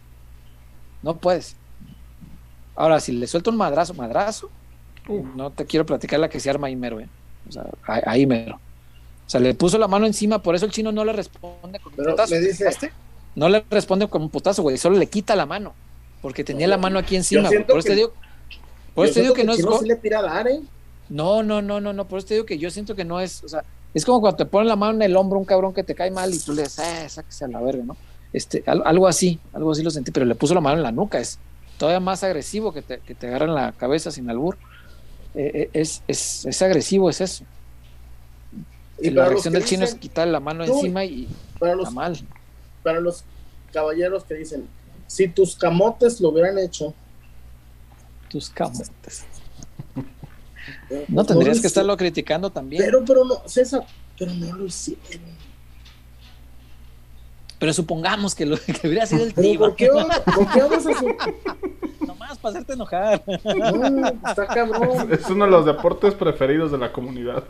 No 1.01 1.18
puedes. 1.18 1.55
Ahora, 2.76 2.99
si 2.99 3.11
le 3.11 3.27
suelto 3.27 3.49
un 3.49 3.57
madrazo, 3.57 3.93
madrazo, 3.93 4.49
uh. 5.07 5.26
no 5.35 5.51
te 5.51 5.65
quiero 5.65 5.85
platicar 5.85 6.19
la 6.19 6.30
que 6.30 6.39
se 6.39 6.49
arma 6.49 6.68
ahí 6.68 6.76
mero, 6.76 6.99
¿eh? 6.99 7.09
O 7.47 7.51
sea, 7.51 7.65
ahí 8.05 8.26
mero. 8.26 8.55
O 8.55 9.30
sea, 9.30 9.39
le 9.39 9.53
puso 9.53 9.77
la 9.77 9.88
mano 9.88 10.05
encima, 10.05 10.41
por 10.41 10.55
eso 10.55 10.65
el 10.65 10.72
chino 10.72 10.91
no 10.91 11.05
le 11.05 11.13
responde 11.13 11.80
con 11.80 11.93
Pero 11.93 12.09
un 12.09 12.15
putazo. 12.15 12.34
Me 12.34 12.41
dice, 12.41 12.91
no 13.35 13.47
le 13.47 13.63
responde 13.69 14.07
con 14.07 14.23
un 14.23 14.30
putazo, 14.30 14.61
güey, 14.61 14.77
solo 14.77 14.97
le 14.97 15.07
quita 15.07 15.35
la 15.35 15.45
mano, 15.45 15.73
porque 16.22 16.43
tenía 16.43 16.68
no, 16.68 16.72
la 16.72 16.77
mano 16.77 16.99
aquí 16.99 17.15
encima. 17.15 17.49
Por 17.68 17.80
eso 17.80 17.88
te 17.88 17.95
digo, 17.95 18.13
por 18.93 19.05
eso 19.05 19.15
te 19.15 19.22
digo 19.22 19.34
que, 19.34 19.41
que 19.41 19.47
no 19.47 19.53
es. 19.53 19.81
Le 19.84 19.95
tira 19.95 20.19
a 20.19 20.23
dar, 20.23 20.47
¿eh? 20.47 20.59
No, 21.09 21.43
no, 21.43 21.61
no, 21.61 21.80
no, 21.80 21.93
no, 21.93 22.07
por 22.07 22.19
eso 22.19 22.27
te 22.27 22.34
digo 22.35 22.45
que 22.45 22.57
yo 22.57 22.69
siento 22.69 22.95
que 22.95 23.05
no 23.05 23.19
es, 23.19 23.43
o 23.43 23.49
sea, 23.49 23.63
es 23.93 24.05
como 24.05 24.22
cuando 24.22 24.38
te 24.38 24.45
ponen 24.45 24.68
la 24.68 24.76
mano 24.76 24.95
en 24.95 25.01
el 25.01 25.15
hombro 25.15 25.39
un 25.39 25.45
cabrón 25.45 25.73
que 25.73 25.84
te 25.84 25.95
cae 25.95 26.11
mal 26.11 26.34
y 26.34 26.39
tú 26.39 26.53
le 26.53 26.63
dices, 26.63 26.80
eh, 26.80 27.09
sáquese 27.09 27.45
a 27.45 27.47
la 27.47 27.61
verga, 27.61 27.84
¿no? 27.84 27.97
Este, 28.34 28.63
algo 28.65 29.07
así, 29.07 29.39
algo 29.53 29.72
así 29.72 29.84
lo 29.84 29.91
sentí, 29.91 30.11
pero 30.11 30.26
le 30.26 30.35
puso 30.35 30.53
la 30.53 30.61
mano 30.61 30.77
en 30.77 30.84
la 30.84 30.91
nuca, 30.91 31.19
es 31.19 31.38
todavía 31.77 31.99
más 31.99 32.23
agresivo 32.23 32.73
que 32.73 32.81
te, 32.81 32.99
que 32.99 33.15
te 33.15 33.27
agarran 33.27 33.53
la 33.53 33.72
cabeza 33.73 34.11
sin 34.11 34.30
albur. 34.30 34.57
Eh, 35.35 35.69
es, 35.73 36.03
es, 36.07 36.45
es, 36.45 36.61
agresivo, 36.61 37.09
es 37.09 37.21
eso. 37.21 37.45
Y 39.01 39.09
la 39.09 39.29
reacción 39.29 39.53
del 39.53 39.63
chino 39.63 39.81
dicen, 39.81 39.95
es 39.95 40.01
quitarle 40.01 40.33
la 40.33 40.39
mano 40.39 40.63
encima 40.63 41.05
y 41.05 41.27
para 41.57 41.75
los, 41.75 41.87
está 41.87 41.95
mal. 41.95 42.19
Para 42.83 42.99
los 42.99 43.23
caballeros 43.71 44.23
que 44.25 44.35
dicen, 44.35 44.67
si 45.07 45.27
tus 45.27 45.55
camotes 45.55 46.19
lo 46.21 46.29
hubieran 46.29 46.57
hecho. 46.59 46.93
Tus 48.29 48.49
camotes. 48.49 49.25
No 51.07 51.25
tendrías 51.25 51.57
no 51.57 51.61
que 51.61 51.67
estarlo 51.67 51.97
criticando 51.97 52.51
también. 52.51 52.83
Pero, 52.83 53.03
pero 53.03 53.25
no, 53.25 53.41
César, 53.47 53.83
pero 54.17 54.31
no 54.33 54.55
lo 54.55 54.65
hicieron. 54.65 55.01
Pero 57.57 57.73
supongamos 57.73 58.35
que, 58.35 58.45
lo, 58.45 58.57
que 58.81 58.87
hubiera 58.87 59.05
sido 59.05 59.23
el 59.23 59.33
tío. 59.33 59.59
¿Por 59.59 59.75
qué, 59.75 59.87
¿Por 59.87 60.51
qué 60.51 60.61
vamos 60.61 60.85
a 60.85 60.89
hacer? 60.91 61.15
Para 62.41 62.53
hacerte 62.53 62.73
enojar. 62.73 63.22
No, 63.26 64.07
está 64.27 64.47
cabrón. 64.47 65.11
Es 65.11 65.30
uno 65.30 65.45
de 65.45 65.51
los 65.51 65.65
deportes 65.65 66.13
preferidos 66.13 66.72
de 66.72 66.77
la 66.77 66.91
comunidad. 66.91 67.43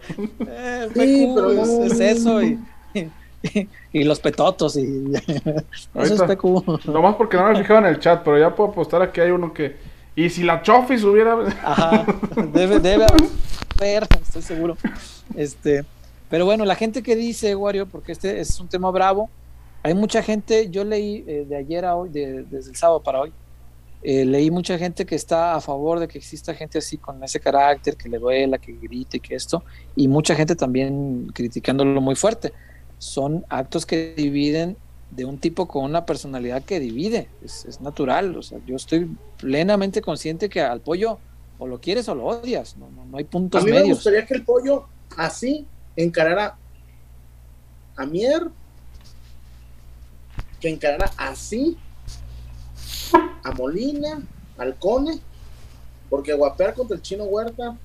Eh, 0.47 0.89
sí, 0.93 1.31
pero 1.35 1.53
no. 1.53 1.61
es, 1.61 1.93
es, 1.93 1.99
eso 1.99 2.41
y, 2.43 2.59
y, 2.93 3.69
y, 3.93 4.03
los 4.03 4.19
petotos 4.19 4.75
y 4.75 5.13
eso 5.95 6.13
es 6.13 6.21
PQ. 6.21 6.85
Nomás 6.85 7.15
porque 7.15 7.37
no 7.37 7.47
me 7.47 7.57
fijaba 7.57 7.79
en 7.79 7.85
el 7.85 7.99
chat, 7.99 8.23
pero 8.23 8.37
ya 8.37 8.53
puedo 8.55 8.71
apostar 8.71 9.01
a 9.01 9.11
que 9.11 9.21
hay 9.21 9.31
uno 9.31 9.53
que 9.53 9.75
y 10.15 10.29
si 10.29 10.43
la 10.43 10.61
Chofis 10.61 11.03
hubiera. 11.03 11.37
Ajá, 11.63 12.05
debe, 12.53 12.79
debe 12.79 13.05
haber, 13.05 14.07
estoy 14.21 14.41
seguro. 14.41 14.77
Este, 15.35 15.85
pero 16.29 16.45
bueno, 16.45 16.65
la 16.65 16.75
gente 16.75 17.01
que 17.01 17.15
dice, 17.15 17.55
Wario, 17.55 17.85
porque 17.87 18.11
este 18.11 18.39
es 18.39 18.59
un 18.59 18.67
tema 18.67 18.91
bravo, 18.91 19.29
hay 19.83 19.93
mucha 19.93 20.21
gente, 20.21 20.69
yo 20.69 20.83
leí 20.83 21.23
eh, 21.27 21.45
de 21.47 21.55
ayer 21.55 21.85
a 21.85 21.95
hoy, 21.95 22.09
de, 22.09 22.43
desde 22.43 22.71
el 22.71 22.75
sábado 22.75 23.01
para 23.01 23.21
hoy, 23.21 23.33
eh, 24.03 24.25
leí 24.25 24.49
mucha 24.49 24.77
gente 24.77 25.05
que 25.05 25.15
está 25.15 25.55
a 25.55 25.61
favor 25.61 25.99
de 25.99 26.07
que 26.07 26.17
exista 26.17 26.53
gente 26.55 26.79
así 26.79 26.97
con 26.97 27.23
ese 27.23 27.39
carácter, 27.39 27.95
que 27.95 28.09
le 28.09 28.17
duela, 28.17 28.57
que 28.57 28.73
grite, 28.73 29.19
que 29.19 29.35
esto, 29.35 29.63
y 29.95 30.07
mucha 30.07 30.35
gente 30.35 30.55
también 30.55 31.31
criticándolo 31.33 32.01
muy 32.01 32.15
fuerte. 32.15 32.51
Son 32.97 33.45
actos 33.49 33.85
que 33.85 34.13
dividen 34.15 34.77
de 35.11 35.25
un 35.25 35.37
tipo 35.37 35.67
con 35.67 35.83
una 35.83 36.05
personalidad 36.05 36.63
que 36.63 36.79
divide, 36.79 37.27
es, 37.43 37.65
es, 37.65 37.81
natural, 37.81 38.35
o 38.37 38.41
sea, 38.41 38.59
yo 38.65 38.75
estoy 38.75 39.09
plenamente 39.37 40.01
consciente 40.01 40.49
que 40.49 40.61
al 40.61 40.79
pollo 40.79 41.19
o 41.59 41.67
lo 41.67 41.79
quieres 41.79 42.07
o 42.07 42.15
lo 42.15 42.25
odias, 42.25 42.77
no, 42.77 42.89
no, 42.89 43.05
no 43.05 43.17
hay 43.17 43.25
puntos 43.25 43.61
A 43.61 43.65
mí 43.65 43.71
medios. 43.71 43.87
me 43.87 43.93
gustaría 43.93 44.25
que 44.25 44.33
el 44.33 44.43
pollo 44.43 44.87
así 45.17 45.67
encarara 45.95 46.57
a 47.95 48.05
Mier, 48.05 48.47
que 50.59 50.69
encarara 50.69 51.11
así 51.17 51.77
a 53.13 53.51
Molina, 53.51 54.21
al 54.57 54.75
Cone, 54.75 55.19
porque 56.09 56.33
guapear 56.33 56.73
contra 56.73 56.95
el 56.95 57.01
chino 57.01 57.23
Huerta, 57.25 57.77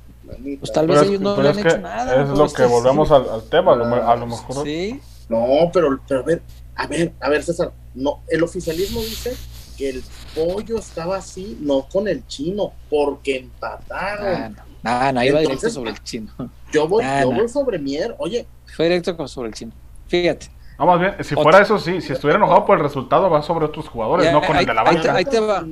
pues 0.59 0.73
tal 0.73 0.87
vez 0.89 1.03
ellos 1.03 1.21
no 1.21 1.41
le 1.41 1.49
han 1.51 1.59
hecho 1.59 1.79
nada. 1.79 2.23
Es 2.23 2.29
lo 2.29 2.49
que 2.49 2.65
volvemos 2.65 3.11
al, 3.11 3.29
al, 3.29 3.43
tema, 3.45 3.73
a 3.73 3.77
lo, 3.77 4.09
a 4.09 4.17
lo 4.17 4.27
mejor. 4.27 4.65
Sí. 4.65 5.01
No, 5.29 5.71
pero, 5.73 6.01
pero 6.07 6.21
a 6.21 6.23
ver, 6.25 6.43
a 6.75 6.87
ver, 6.87 7.13
a 7.21 7.29
ver, 7.29 7.43
César, 7.43 7.73
no, 7.95 8.21
el 8.29 8.43
oficialismo 8.43 9.01
dice 9.01 9.35
que 9.77 9.91
el 9.91 10.05
pollo 10.35 10.79
estaba 10.79 11.17
así, 11.17 11.59
no 11.61 11.87
con 11.89 12.09
el 12.09 12.27
chino, 12.27 12.73
porque 12.89 13.39
empataron. 13.39 14.57
Nada, 14.83 15.13
no, 15.13 15.21
no, 15.21 15.27
iba 15.27 15.41
directo 15.41 15.71
sobre 15.71 15.91
el 15.91 16.03
chino. 16.03 16.33
Yo 16.73 16.87
voy, 16.89 17.05
nah, 17.05 17.23
yo 17.23 17.33
voy 17.33 17.49
sobre 17.49 17.79
Mier, 17.79 18.15
oye. 18.19 18.47
Fue 18.67 18.87
directo 18.87 19.29
sobre 19.29 19.49
el 19.49 19.55
chino. 19.55 19.73
Fíjate. 20.07 20.56
No, 20.79 20.87
más 20.87 21.01
bien, 21.01 21.15
si 21.25 21.35
fuera 21.35 21.63
eso, 21.63 21.79
sí, 21.79 22.01
si 22.03 22.13
estuviera 22.13 22.37
enojado 22.39 22.67
por 22.67 22.77
el 22.77 22.83
resultado, 22.83 23.31
va 23.31 23.43
sobre 23.43 23.65
otros 23.65 23.89
jugadores, 23.89 24.27
ya, 24.27 24.33
no 24.33 24.43
con 24.43 24.57
ahí, 24.57 24.61
el 24.61 24.67
de 24.67 24.75
la 24.75 24.83
banca. 24.83 25.13
Ahí, 25.13 25.19
ahí 25.19 25.25
te 25.25 25.41
va. 25.41 25.67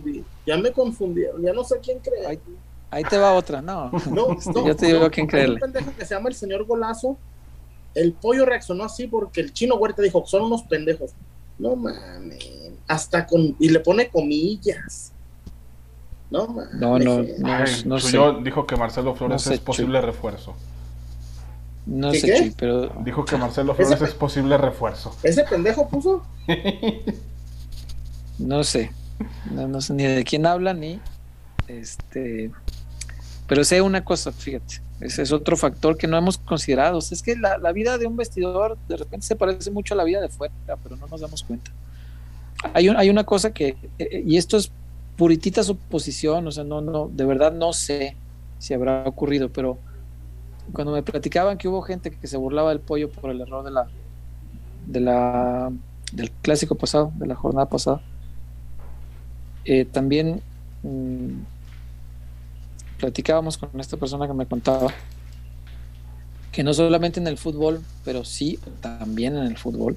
Ya 0.47 0.57
me 0.57 0.73
confundieron, 0.73 1.43
ya 1.43 1.53
no 1.53 1.63
sé 1.63 1.79
quién 1.83 1.99
creer. 1.99 2.27
Ahí, 2.27 2.41
ahí, 2.91 3.05
te 3.05 3.19
va 3.19 3.33
otra, 3.33 3.61
no. 3.61 3.91
No, 4.11 4.29
no 4.29 4.67
yo 4.67 4.75
te 4.75 4.87
digo 4.87 5.01
no, 5.01 5.07
a 5.07 5.11
quién 5.11 5.27
creerle. 5.27 5.57
Un 5.57 5.61
pendejo 5.61 5.93
que 5.97 6.07
se 6.07 6.15
llama 6.15 6.31
el 6.31 6.35
señor 6.35 6.65
Golazo. 6.65 7.19
El 7.95 8.13
pollo 8.15 8.47
reaccionó 8.47 8.85
así 8.85 9.07
porque 9.07 9.41
el 9.41 9.53
chino 9.53 9.77
Huerta 9.77 10.01
dijo, 10.01 10.25
son 10.27 10.43
unos 10.43 10.63
pendejos. 10.63 11.13
No 11.59 11.77
mames, 11.77 12.73
hasta 12.89 13.27
con. 13.27 13.55
Y 13.61 13.69
le 13.69 13.81
pone 13.81 14.09
comillas. 14.09 15.13
No 16.31 16.49
mames. 16.49 16.75
No, 16.75 16.99
no, 16.99 17.23
no, 17.23 17.55
Ay, 17.55 17.83
no 17.85 18.01
sé. 18.01 18.19
Dijo 18.43 18.67
que 18.67 18.75
Marcelo 18.75 19.15
Flores 19.15 19.35
No 19.35 19.39
sé, 19.39 19.55
es 19.55 19.61
posible 19.61 20.01
refuerzo. 20.01 20.55
No 21.87 22.13
¿Qué, 22.13 22.21
sé, 22.21 22.27
qué? 22.27 22.39
Chuy, 22.39 22.55
pero. 22.57 22.89
Dijo 23.05 23.25
que 23.25 23.37
Marcelo 23.37 23.75
Flores 23.75 24.01
es 24.01 24.15
posible 24.15 24.57
refuerzo. 24.57 25.15
Ese 25.23 25.45
pendejo 25.45 25.89
puso. 25.89 26.25
No 28.37 28.65
sé. 28.65 28.91
No, 29.53 29.69
no 29.69 29.81
sé 29.81 29.95
ni 29.95 30.03
de 30.03 30.25
quién 30.25 30.45
habla 30.45 30.75
ni. 30.75 31.01
Este. 31.69 32.51
Pero 33.47 33.63
sé 33.63 33.81
una 33.81 34.05
cosa, 34.05 34.33
fíjate. 34.33 34.81
Ese 35.01 35.23
es 35.23 35.33
otro 35.33 35.57
factor 35.57 35.97
que 35.97 36.07
no 36.07 36.17
hemos 36.17 36.39
considerado. 36.39 36.99
O 36.99 37.01
sea, 37.01 37.15
es 37.15 37.23
que 37.23 37.37
la, 37.37 37.59
la 37.59 37.73
vida 37.73 37.99
de 37.99 38.07
un 38.07 38.17
vestidor 38.17 38.79
de 38.89 38.97
repente 38.97 39.27
se 39.27 39.37
parece 39.37 39.71
mucho 39.71 39.95
a 39.95 39.97
la 39.97 40.05
vida 40.05 40.21
de 40.21 40.29
fuera, 40.29 40.53
pero 40.83 40.97
no 40.97 41.07
nos 41.07 41.21
damos 41.21 41.43
cuenta. 41.43 41.71
Hay, 42.73 42.89
un, 42.89 42.97
hay 42.97 43.11
una 43.11 43.25
cosa 43.25 43.53
que, 43.53 43.77
eh, 43.99 44.23
y 44.27 44.37
esto 44.37 44.57
es 44.57 44.73
puritita 45.17 45.63
suposición, 45.63 46.47
o 46.47 46.51
sea, 46.51 46.65
no, 46.65 46.81
no, 46.81 47.11
de 47.13 47.25
verdad 47.25 47.53
no 47.53 47.73
sé 47.73 48.17
si 48.59 48.73
habrá 48.73 49.05
ocurrido, 49.05 49.51
pero 49.51 49.79
cuando 50.73 50.93
me 50.93 51.03
platicaban 51.03 51.59
que 51.59 51.69
hubo 51.69 51.83
gente 51.83 52.11
que 52.11 52.27
se 52.27 52.37
burlaba 52.37 52.71
del 52.71 52.81
pollo 52.81 53.11
por 53.11 53.31
el 53.31 53.41
error 53.41 53.65
de 53.65 53.71
la, 53.71 53.89
de 54.87 55.01
la, 55.01 55.73
del 56.13 56.31
clásico 56.31 56.75
pasado, 56.75 57.13
de 57.17 57.27
la 57.27 57.35
jornada 57.35 57.69
pasada, 57.69 58.01
eh, 59.65 59.85
también 59.85 60.43
mmm, 60.83 61.43
platicábamos 62.99 63.59
con 63.59 63.79
esta 63.81 63.97
persona 63.97 64.27
que 64.27 64.35
me 64.35 64.47
contaba 64.47 64.93
que 66.53 66.63
no 66.63 66.73
solamente 66.73 67.19
en 67.19 67.27
el 67.27 67.37
fútbol, 67.37 67.83
pero 68.05 68.25
sí 68.25 68.61
también 68.81 69.37
en 69.37 69.45
el 69.45 69.57
fútbol, 69.57 69.97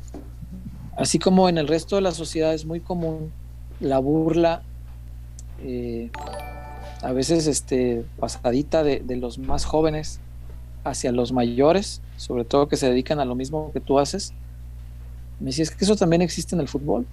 así 0.95 1.19
como 1.19 1.49
en 1.49 1.59
el 1.59 1.67
resto 1.67 1.95
de 1.97 2.01
la 2.01 2.11
sociedad 2.11 2.53
es 2.53 2.65
muy 2.65 2.79
común 2.79 3.31
la 3.79 3.99
burla, 3.99 4.63
eh, 5.61 6.09
a 7.03 7.11
veces 7.11 7.45
este, 7.45 8.05
pasadita 8.19 8.83
de, 8.83 9.01
de, 9.01 9.17
los 9.17 9.37
más 9.37 9.65
jóvenes 9.65 10.19
hacia 10.89 11.11
los 11.11 11.31
mayores, 11.31 12.01
sobre 12.17 12.45
todo 12.45 12.67
que 12.67 12.77
se 12.77 12.89
dedican 12.89 13.19
a 13.19 13.25
lo 13.25 13.35
mismo 13.35 13.71
que 13.73 13.79
tú 13.79 13.99
haces. 13.99 14.33
Me 15.39 15.47
decía, 15.47 15.63
es 15.63 15.71
que 15.71 15.85
eso 15.85 15.95
también 15.95 16.21
existe 16.21 16.55
en 16.55 16.61
el 16.61 16.67
fútbol. 16.67 17.05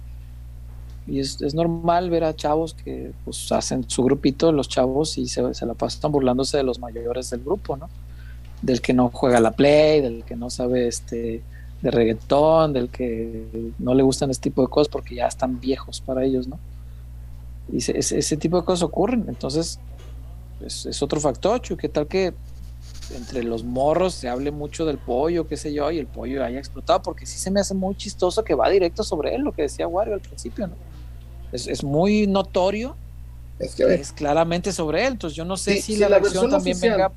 Y 1.07 1.19
es, 1.19 1.53
normal 1.53 2.09
ver 2.09 2.23
a 2.23 2.35
chavos 2.35 2.73
que 2.73 3.11
pues, 3.23 3.51
hacen 3.51 3.87
su 3.87 4.03
grupito, 4.03 4.51
los 4.51 4.67
chavos, 4.67 5.17
y 5.17 5.27
se, 5.27 5.53
se, 5.53 5.65
la 5.65 5.75
pasan 5.75 6.11
burlándose 6.11 6.57
de 6.57 6.63
los 6.63 6.79
mayores 6.79 7.29
del 7.29 7.41
grupo, 7.43 7.77
¿no? 7.77 7.89
del 8.61 8.81
que 8.81 8.93
no 8.93 9.09
juega 9.13 9.39
la 9.39 9.51
play, 9.51 10.01
del 10.01 10.23
que 10.23 10.35
no 10.35 10.49
sabe 10.49 10.87
este 10.87 11.43
de 11.81 11.91
reggaetón, 11.91 12.73
del 12.73 12.89
que 12.89 13.71
no 13.77 13.93
le 13.93 14.01
gustan 14.01 14.31
este 14.31 14.49
tipo 14.49 14.63
de 14.63 14.69
cosas 14.69 14.87
porque 14.87 15.13
ya 15.13 15.27
están 15.27 15.59
viejos 15.59 16.01
para 16.01 16.23
ellos, 16.23 16.47
¿no? 16.47 16.57
Y 17.71 17.77
ese, 17.77 18.37
tipo 18.37 18.57
de 18.57 18.65
cosas 18.65 18.83
ocurren. 18.83 19.25
Entonces, 19.27 19.79
es, 20.61 21.01
otro 21.01 21.19
factor. 21.19 21.61
¿Qué 21.61 21.89
tal 21.89 22.07
que 22.07 22.33
entre 23.11 23.43
los 23.43 23.63
morros 23.63 24.13
se 24.13 24.29
hable 24.29 24.51
mucho 24.51 24.85
del 24.85 24.97
pollo, 24.97 25.47
qué 25.47 25.57
sé 25.57 25.73
yo, 25.73 25.91
y 25.91 25.99
el 25.99 26.07
pollo 26.07 26.43
haya 26.43 26.59
explotado? 26.59 27.01
Porque 27.01 27.25
sí 27.25 27.37
se 27.37 27.51
me 27.51 27.59
hace 27.59 27.73
muy 27.73 27.95
chistoso 27.95 28.43
que 28.43 28.55
va 28.55 28.69
directo 28.69 29.03
sobre 29.03 29.35
él, 29.35 29.41
lo 29.41 29.51
que 29.51 29.63
decía 29.63 29.87
Wario 29.87 30.13
al 30.13 30.21
principio, 30.21 30.67
¿no? 30.67 30.75
Es, 31.51 31.67
es 31.67 31.83
muy 31.83 32.27
notorio. 32.27 32.95
Es, 33.59 33.75
que, 33.75 33.93
es 33.93 34.11
claramente 34.11 34.71
sobre 34.71 35.05
él. 35.05 35.13
Entonces, 35.13 35.37
yo 35.37 35.45
no 35.45 35.55
sé 35.55 35.81
si, 35.81 35.95
la, 35.95 36.09
versión, 36.09 36.49
también 36.49 36.77
venga 36.79 37.11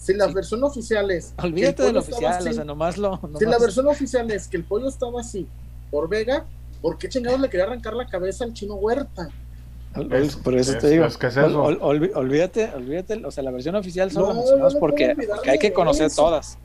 si 0.00 0.14
la 0.14 0.26
versión 0.28 0.64
oficial 0.64 1.10
es. 1.10 1.34
Olvídate 1.42 1.82
del 1.82 1.98
oficial, 1.98 2.48
o 2.48 2.52
sea, 2.52 2.64
nomás 2.64 2.96
lo. 2.96 3.20
Si 3.38 3.44
la 3.44 3.58
versión 3.58 3.86
oficial 3.86 4.30
es 4.30 4.48
que 4.48 4.56
el 4.56 4.64
pollo 4.64 4.88
estaba 4.88 5.20
así 5.20 5.46
por 5.90 6.08
Vega, 6.08 6.46
¿por 6.80 6.96
qué 6.96 7.08
chingados 7.08 7.38
le 7.38 7.50
quería 7.50 7.66
arrancar 7.66 7.92
la 7.92 8.06
cabeza 8.06 8.44
al 8.44 8.54
chino 8.54 8.74
Huerta? 8.74 9.28
Por 9.92 10.56
eso 10.56 10.78
te 10.78 10.90
digo. 10.90 11.06
olvídate, 11.80 12.70
olvídate, 12.74 13.24
o 13.24 13.30
sea, 13.30 13.42
la 13.42 13.50
versión 13.50 13.74
oficial 13.74 14.10
son 14.10 14.36
las 14.60 14.74
porque, 14.76 15.16
hay 15.46 15.58
que 15.58 15.72
conocer 15.72 16.10
todas. 16.14 16.58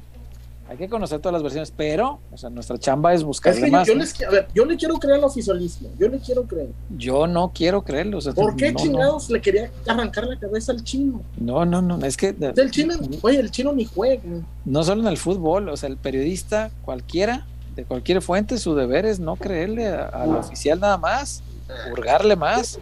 Hay 0.67 0.77
que 0.77 0.89
conocer 0.89 1.19
todas 1.19 1.33
las 1.33 1.43
versiones, 1.43 1.71
pero, 1.75 2.19
o 2.31 2.37
sea, 2.37 2.49
nuestra 2.49 2.79
chamba 2.79 3.13
es 3.13 3.23
buscar 3.23 3.53
más. 3.69 3.87
Yo, 3.87 3.93
a 4.27 4.31
ver, 4.31 4.47
yo 4.51 4.65
le 4.65 4.75
quiero 4.75 4.95
creer 4.95 5.19
al 5.19 5.25
oficialismo, 5.25 5.89
yo 5.99 6.07
le 6.07 6.17
quiero 6.17 6.41
creer. 6.43 6.69
Yo 6.97 7.27
no 7.27 7.51
quiero 7.53 7.83
creerlo. 7.83 8.17
¿Por 8.33 8.55
qué 8.55 8.73
chingados 8.73 9.29
le 9.29 9.39
quería 9.41 9.69
arrancar 9.87 10.25
la 10.25 10.39
cabeza 10.39 10.71
al 10.71 10.83
chino? 10.83 11.21
No, 11.37 11.65
no, 11.65 11.83
no, 11.83 12.03
es 12.03 12.17
que. 12.17 12.35
El 12.39 12.71
chino, 12.71 12.95
oye, 13.21 13.39
el 13.39 13.51
chino 13.51 13.73
ni 13.73 13.85
juega. 13.85 14.23
No 14.65 14.83
solo 14.83 15.01
en 15.01 15.07
el 15.07 15.17
fútbol, 15.17 15.69
o 15.69 15.77
sea, 15.77 15.87
el 15.87 15.97
periodista 15.97 16.71
cualquiera, 16.81 17.45
de 17.75 17.83
cualquier 17.83 18.23
fuente, 18.23 18.57
su 18.57 18.73
deber 18.73 19.05
es 19.05 19.19
no 19.19 19.35
creerle 19.35 19.85
al 19.87 20.35
oficial 20.35 20.79
nada 20.79 20.97
más, 20.97 21.43
hurgarle 21.91 22.35
más 22.35 22.79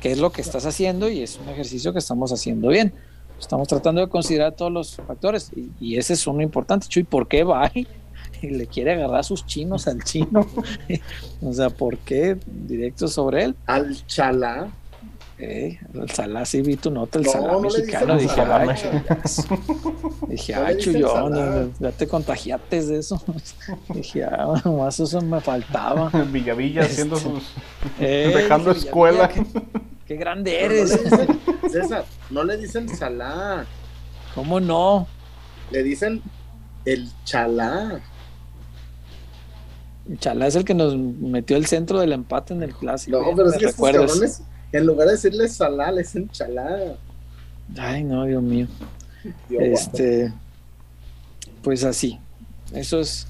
qué 0.00 0.12
es 0.12 0.18
lo 0.18 0.30
que 0.32 0.40
estás 0.40 0.66
haciendo 0.66 1.08
y 1.08 1.22
es 1.22 1.38
un 1.38 1.48
ejercicio 1.48 1.92
que 1.92 1.98
estamos 1.98 2.32
haciendo 2.32 2.68
bien. 2.68 2.92
Estamos 3.38 3.68
tratando 3.68 4.00
de 4.00 4.08
considerar 4.08 4.52
todos 4.52 4.70
los 4.70 4.96
factores 4.96 5.50
y, 5.80 5.96
ese 5.96 6.14
es 6.14 6.26
uno 6.26 6.42
importante. 6.42 6.88
Chuy, 6.88 7.04
¿por 7.04 7.28
qué 7.28 7.44
va 7.44 7.70
y, 7.74 7.86
le 8.42 8.66
quiere 8.66 8.92
agarrar 8.92 9.24
sus 9.24 9.46
chinos 9.46 9.86
al 9.86 10.02
chino? 10.04 10.46
o 11.42 11.52
sea, 11.52 11.70
¿por 11.70 11.98
qué 11.98 12.36
directo 12.46 13.08
sobre 13.08 13.44
él? 13.44 13.56
Al 13.66 14.04
chalá. 14.06 14.70
Eh, 15.42 15.78
el 15.94 16.10
salá 16.10 16.44
sí 16.44 16.60
vi 16.60 16.76
tu 16.76 16.90
nota, 16.90 17.18
el 17.18 17.24
salá 17.24 17.58
mexicano. 17.58 18.18
Dije, 18.18 18.42
ay, 18.42 18.68
dije, 20.28 20.54
ay, 20.54 20.76
chuyón, 20.76 21.72
ya 21.80 21.92
te 21.92 22.06
contagiates 22.06 22.88
de 22.88 22.98
eso. 22.98 23.22
dije, 23.94 24.24
ah, 24.24 24.60
más 24.66 25.00
eso 25.00 25.18
me 25.22 25.40
faltaba. 25.40 26.10
Villavilla 26.30 26.82
haciendo 26.82 27.16
este, 27.16 27.30
sus. 27.30 27.54
dejando 27.98 28.72
escuela. 28.72 29.30
Qué 30.10 30.16
grande 30.16 30.60
eres. 30.60 30.90
César, 31.70 32.04
no 32.30 32.42
le 32.42 32.56
dicen 32.56 32.88
salá. 32.88 33.64
¿Cómo 34.34 34.58
no? 34.58 35.06
Le 35.70 35.84
dicen 35.84 36.20
el 36.84 37.08
chalá. 37.22 38.00
El 40.08 40.18
chalá 40.18 40.48
es 40.48 40.56
el 40.56 40.64
que 40.64 40.74
nos 40.74 40.96
metió 40.96 41.56
el 41.56 41.66
centro 41.66 42.00
del 42.00 42.10
empate 42.10 42.54
en 42.54 42.64
el 42.64 42.74
clásico. 42.74 43.22
No, 43.22 43.36
pero 43.36 43.50
es 43.50 43.56
que 43.56 43.66
estos 43.66 43.86
cabrones, 43.86 44.42
en 44.72 44.84
lugar 44.84 45.06
de 45.06 45.12
decirle 45.12 45.46
salá, 45.46 45.92
le 45.92 46.02
dicen 46.02 46.28
chalá. 46.30 46.96
Ay, 47.78 48.02
no, 48.02 48.24
Dios 48.24 48.42
mío. 48.42 48.66
este, 49.48 50.32
pues 51.62 51.84
así. 51.84 52.18
Eso 52.72 52.98
es 52.98 53.28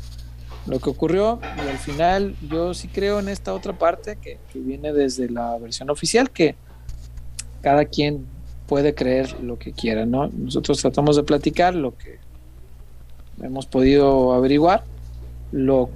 lo 0.64 0.78
que 0.78 0.88
ocurrió 0.88 1.40
y 1.58 1.68
al 1.68 1.76
final 1.76 2.34
yo 2.48 2.72
sí 2.72 2.88
creo 2.88 3.18
en 3.18 3.28
esta 3.28 3.52
otra 3.52 3.76
parte 3.76 4.16
que 4.16 4.38
viene 4.54 4.94
desde 4.94 5.28
la 5.28 5.58
versión 5.58 5.90
oficial 5.90 6.30
que 6.30 6.56
cada 7.62 7.84
quien 7.84 8.26
puede 8.66 8.94
creer 8.94 9.40
lo 9.40 9.58
que 9.58 9.72
quiera, 9.72 10.06
¿no? 10.06 10.28
Nosotros 10.28 10.80
tratamos 10.80 11.16
de 11.16 11.24
platicar 11.24 11.74
lo 11.74 11.96
que 11.96 12.18
hemos 13.42 13.66
podido 13.66 14.32
averiguar, 14.32 14.84
lo 15.52 15.90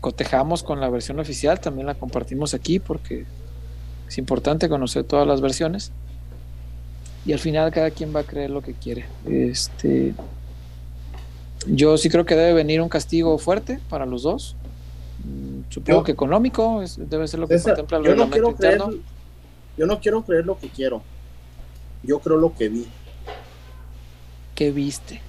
cotejamos 0.00 0.62
con 0.62 0.80
la 0.80 0.90
versión 0.90 1.18
oficial, 1.20 1.60
también 1.60 1.86
la 1.86 1.94
compartimos 1.94 2.54
aquí 2.54 2.78
porque 2.78 3.24
es 4.06 4.18
importante 4.18 4.68
conocer 4.68 5.04
todas 5.04 5.26
las 5.26 5.40
versiones 5.40 5.92
y 7.26 7.32
al 7.32 7.38
final 7.38 7.70
cada 7.72 7.90
quien 7.90 8.14
va 8.14 8.20
a 8.20 8.24
creer 8.24 8.50
lo 8.50 8.62
que 8.62 8.74
quiere. 8.74 9.06
Este, 9.26 10.14
yo 11.66 11.96
sí 11.98 12.08
creo 12.08 12.24
que 12.24 12.36
debe 12.36 12.52
venir 12.52 12.80
un 12.80 12.88
castigo 12.88 13.36
fuerte 13.38 13.80
para 13.88 14.06
los 14.06 14.22
dos. 14.22 14.56
Mm, 15.24 15.70
supongo 15.70 16.04
que 16.04 16.12
económico 16.12 16.82
debe 16.96 17.26
ser 17.26 17.40
lo 17.40 17.48
que 17.48 17.60
contempla 17.60 17.98
el 17.98 18.04
reglamento 18.04 18.50
interno. 18.50 18.90
Yo 19.78 19.86
no 19.86 20.00
quiero 20.00 20.22
creer 20.22 20.44
lo 20.44 20.58
que 20.58 20.68
quiero. 20.68 21.02
Yo 22.02 22.18
creo 22.18 22.36
lo 22.36 22.54
que 22.54 22.68
vi. 22.68 22.86
¿Qué 24.54 24.72
viste? 24.72 25.22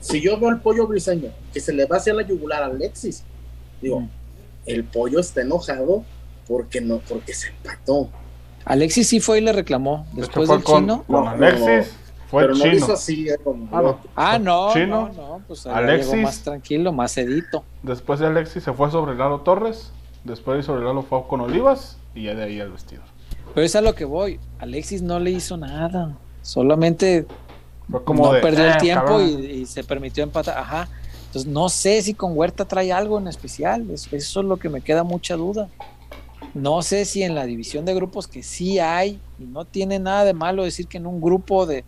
si 0.00 0.20
yo 0.20 0.38
veo 0.38 0.48
al 0.48 0.60
pollo 0.60 0.86
briseño 0.86 1.30
que 1.52 1.60
se 1.60 1.72
le 1.72 1.86
va 1.86 1.96
hacia 1.96 2.12
la 2.12 2.22
yugular 2.22 2.62
a 2.62 2.66
Alexis, 2.66 3.22
digo, 3.80 4.00
mm. 4.00 4.08
el 4.66 4.84
pollo 4.84 5.20
está 5.20 5.42
enojado 5.42 6.04
porque 6.48 6.80
no, 6.80 6.98
porque 7.08 7.32
se 7.34 7.48
empató. 7.48 8.08
Alexis 8.64 9.08
sí 9.08 9.20
fue 9.20 9.38
y 9.38 9.40
le 9.40 9.52
reclamó 9.52 10.06
después 10.12 10.48
del 10.48 10.62
chino. 10.62 11.04
Con 11.06 11.28
Alexis 11.28 11.94
fue 12.28 12.42
pero 12.42 12.54
no 12.54 12.64
chino. 12.64 12.76
hizo 12.76 12.92
así, 12.92 13.28
eh, 13.28 13.36
ah, 13.72 13.96
ah, 14.16 14.38
no, 14.38 14.74
no, 14.74 15.12
no, 15.12 15.42
pues 15.46 15.66
Alexis, 15.66 16.12
llegó 16.12 16.22
más 16.22 16.42
tranquilo, 16.42 16.92
más 16.92 17.12
sedito. 17.12 17.64
Después 17.82 18.20
de 18.20 18.26
Alexis 18.26 18.64
se 18.64 18.72
fue 18.72 18.90
sobre 18.90 19.14
Lalo 19.14 19.40
Torres, 19.40 19.92
después 20.24 20.58
de 20.58 20.62
sobre 20.62 20.84
Lalo 20.84 21.02
fue 21.02 21.26
con 21.28 21.40
Olivas 21.40 21.98
y 22.14 22.24
ya 22.24 22.34
de 22.34 22.44
ahí 22.44 22.60
el 22.60 22.70
vestido. 22.70 23.02
Pero 23.54 23.66
es 23.66 23.76
a 23.76 23.80
lo 23.80 23.94
que 23.94 24.04
voy. 24.04 24.40
Alexis 24.58 25.02
no 25.02 25.18
le 25.20 25.30
hizo 25.30 25.56
nada. 25.56 26.16
Solamente 26.42 27.26
no 27.88 28.30
perdió 28.40 28.64
el 28.64 28.72
eh, 28.72 28.80
tiempo 28.80 29.20
y, 29.20 29.66
se 29.66 29.84
permitió 29.84 30.24
empatar. 30.24 30.58
Ajá. 30.58 30.88
Entonces 31.26 31.50
no 31.50 31.68
sé 31.68 32.02
si 32.02 32.14
con 32.14 32.36
Huerta 32.36 32.64
trae 32.64 32.92
algo 32.92 33.18
en 33.18 33.28
especial. 33.28 33.88
Eso, 33.90 34.16
es 34.16 34.34
lo 34.36 34.56
que 34.56 34.68
me 34.68 34.80
queda 34.80 35.02
mucha 35.04 35.36
duda. 35.36 35.68
No 36.54 36.82
sé 36.82 37.04
si 37.04 37.22
en 37.22 37.34
la 37.34 37.46
división 37.46 37.84
de 37.84 37.94
grupos 37.94 38.26
que 38.26 38.42
sí 38.42 38.78
hay, 38.78 39.18
y 39.38 39.44
no 39.44 39.64
tiene 39.64 39.98
nada 39.98 40.24
de 40.24 40.34
malo 40.34 40.64
decir 40.64 40.86
que 40.86 40.98
en 40.98 41.06
un 41.06 41.20
grupo 41.20 41.66
de, 41.66 41.84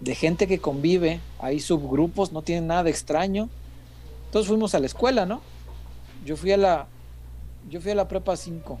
de 0.00 0.14
gente 0.14 0.46
que 0.46 0.58
convive 0.58 1.20
hay 1.38 1.60
subgrupos, 1.60 2.32
no 2.32 2.42
tiene 2.42 2.66
nada 2.66 2.84
de 2.84 2.90
extraño. 2.90 3.48
Entonces 4.26 4.48
fuimos 4.48 4.74
a 4.74 4.78
la 4.78 4.86
escuela, 4.86 5.26
¿no? 5.26 5.40
Yo 6.24 6.36
fui 6.36 6.52
a 6.52 6.56
la, 6.56 6.86
yo 7.68 7.80
fui 7.80 7.90
a 7.90 7.94
la 7.94 8.06
prepa 8.06 8.36
5 8.36 8.78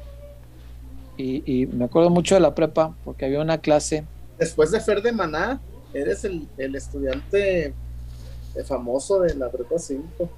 y, 1.20 1.66
me 1.66 1.84
acuerdo 1.84 2.10
mucho 2.10 2.34
de 2.34 2.40
la 2.40 2.54
prepa 2.54 2.94
porque 3.04 3.24
había 3.24 3.40
una 3.40 3.58
clase. 3.58 4.04
Después 4.38 4.70
de 4.70 4.80
Fer 4.80 5.02
de 5.02 5.12
Maná, 5.12 5.60
eres 5.92 6.24
el, 6.24 6.48
estudiante 6.56 7.74
famoso 8.66 9.20
de 9.20 9.34
la 9.34 9.50
prepa 9.50 9.78
5. 9.78 10.28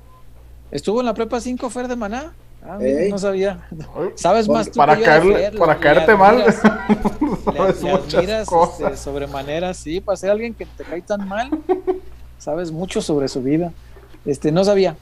¿Estuvo 0.70 1.00
en 1.00 1.06
la 1.06 1.14
prepa 1.14 1.40
5 1.40 1.70
Fer 1.70 1.88
de 1.88 1.96
Maná? 1.96 2.32
Ah, 2.64 2.78
no 3.10 3.18
sabía. 3.18 3.66
¿Sabes 4.14 4.48
más 4.48 4.70
tú 4.70 4.76
para, 4.76 4.96
para 5.58 5.78
caerte 5.78 6.14
mal. 6.14 6.44
Le, 7.54 8.40
este, 8.40 8.96
sobremanera, 8.96 9.74
sí, 9.74 10.00
para 10.00 10.16
ser 10.16 10.30
alguien 10.30 10.54
que 10.54 10.64
te 10.64 10.84
cae 10.84 11.02
tan 11.02 11.26
mal, 11.26 11.50
sabes 12.38 12.70
mucho 12.70 13.02
sobre 13.02 13.26
su 13.28 13.42
vida. 13.42 13.72
Este, 14.24 14.52
no 14.52 14.64
sabía. 14.64 14.96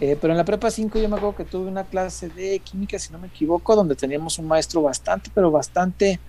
Eh, 0.00 0.16
pero 0.20 0.32
en 0.32 0.36
la 0.36 0.44
prepa 0.44 0.70
5 0.70 0.98
yo 0.98 1.08
me 1.08 1.16
acuerdo 1.16 1.36
que 1.36 1.44
tuve 1.44 1.68
una 1.68 1.84
clase 1.84 2.28
de 2.28 2.58
química, 2.60 2.98
si 2.98 3.12
no 3.12 3.18
me 3.18 3.28
equivoco, 3.28 3.74
donde 3.74 3.96
teníamos 3.96 4.38
un 4.38 4.46
maestro 4.46 4.82
bastante, 4.82 5.30
pero 5.34 5.50
bastante, 5.50 6.20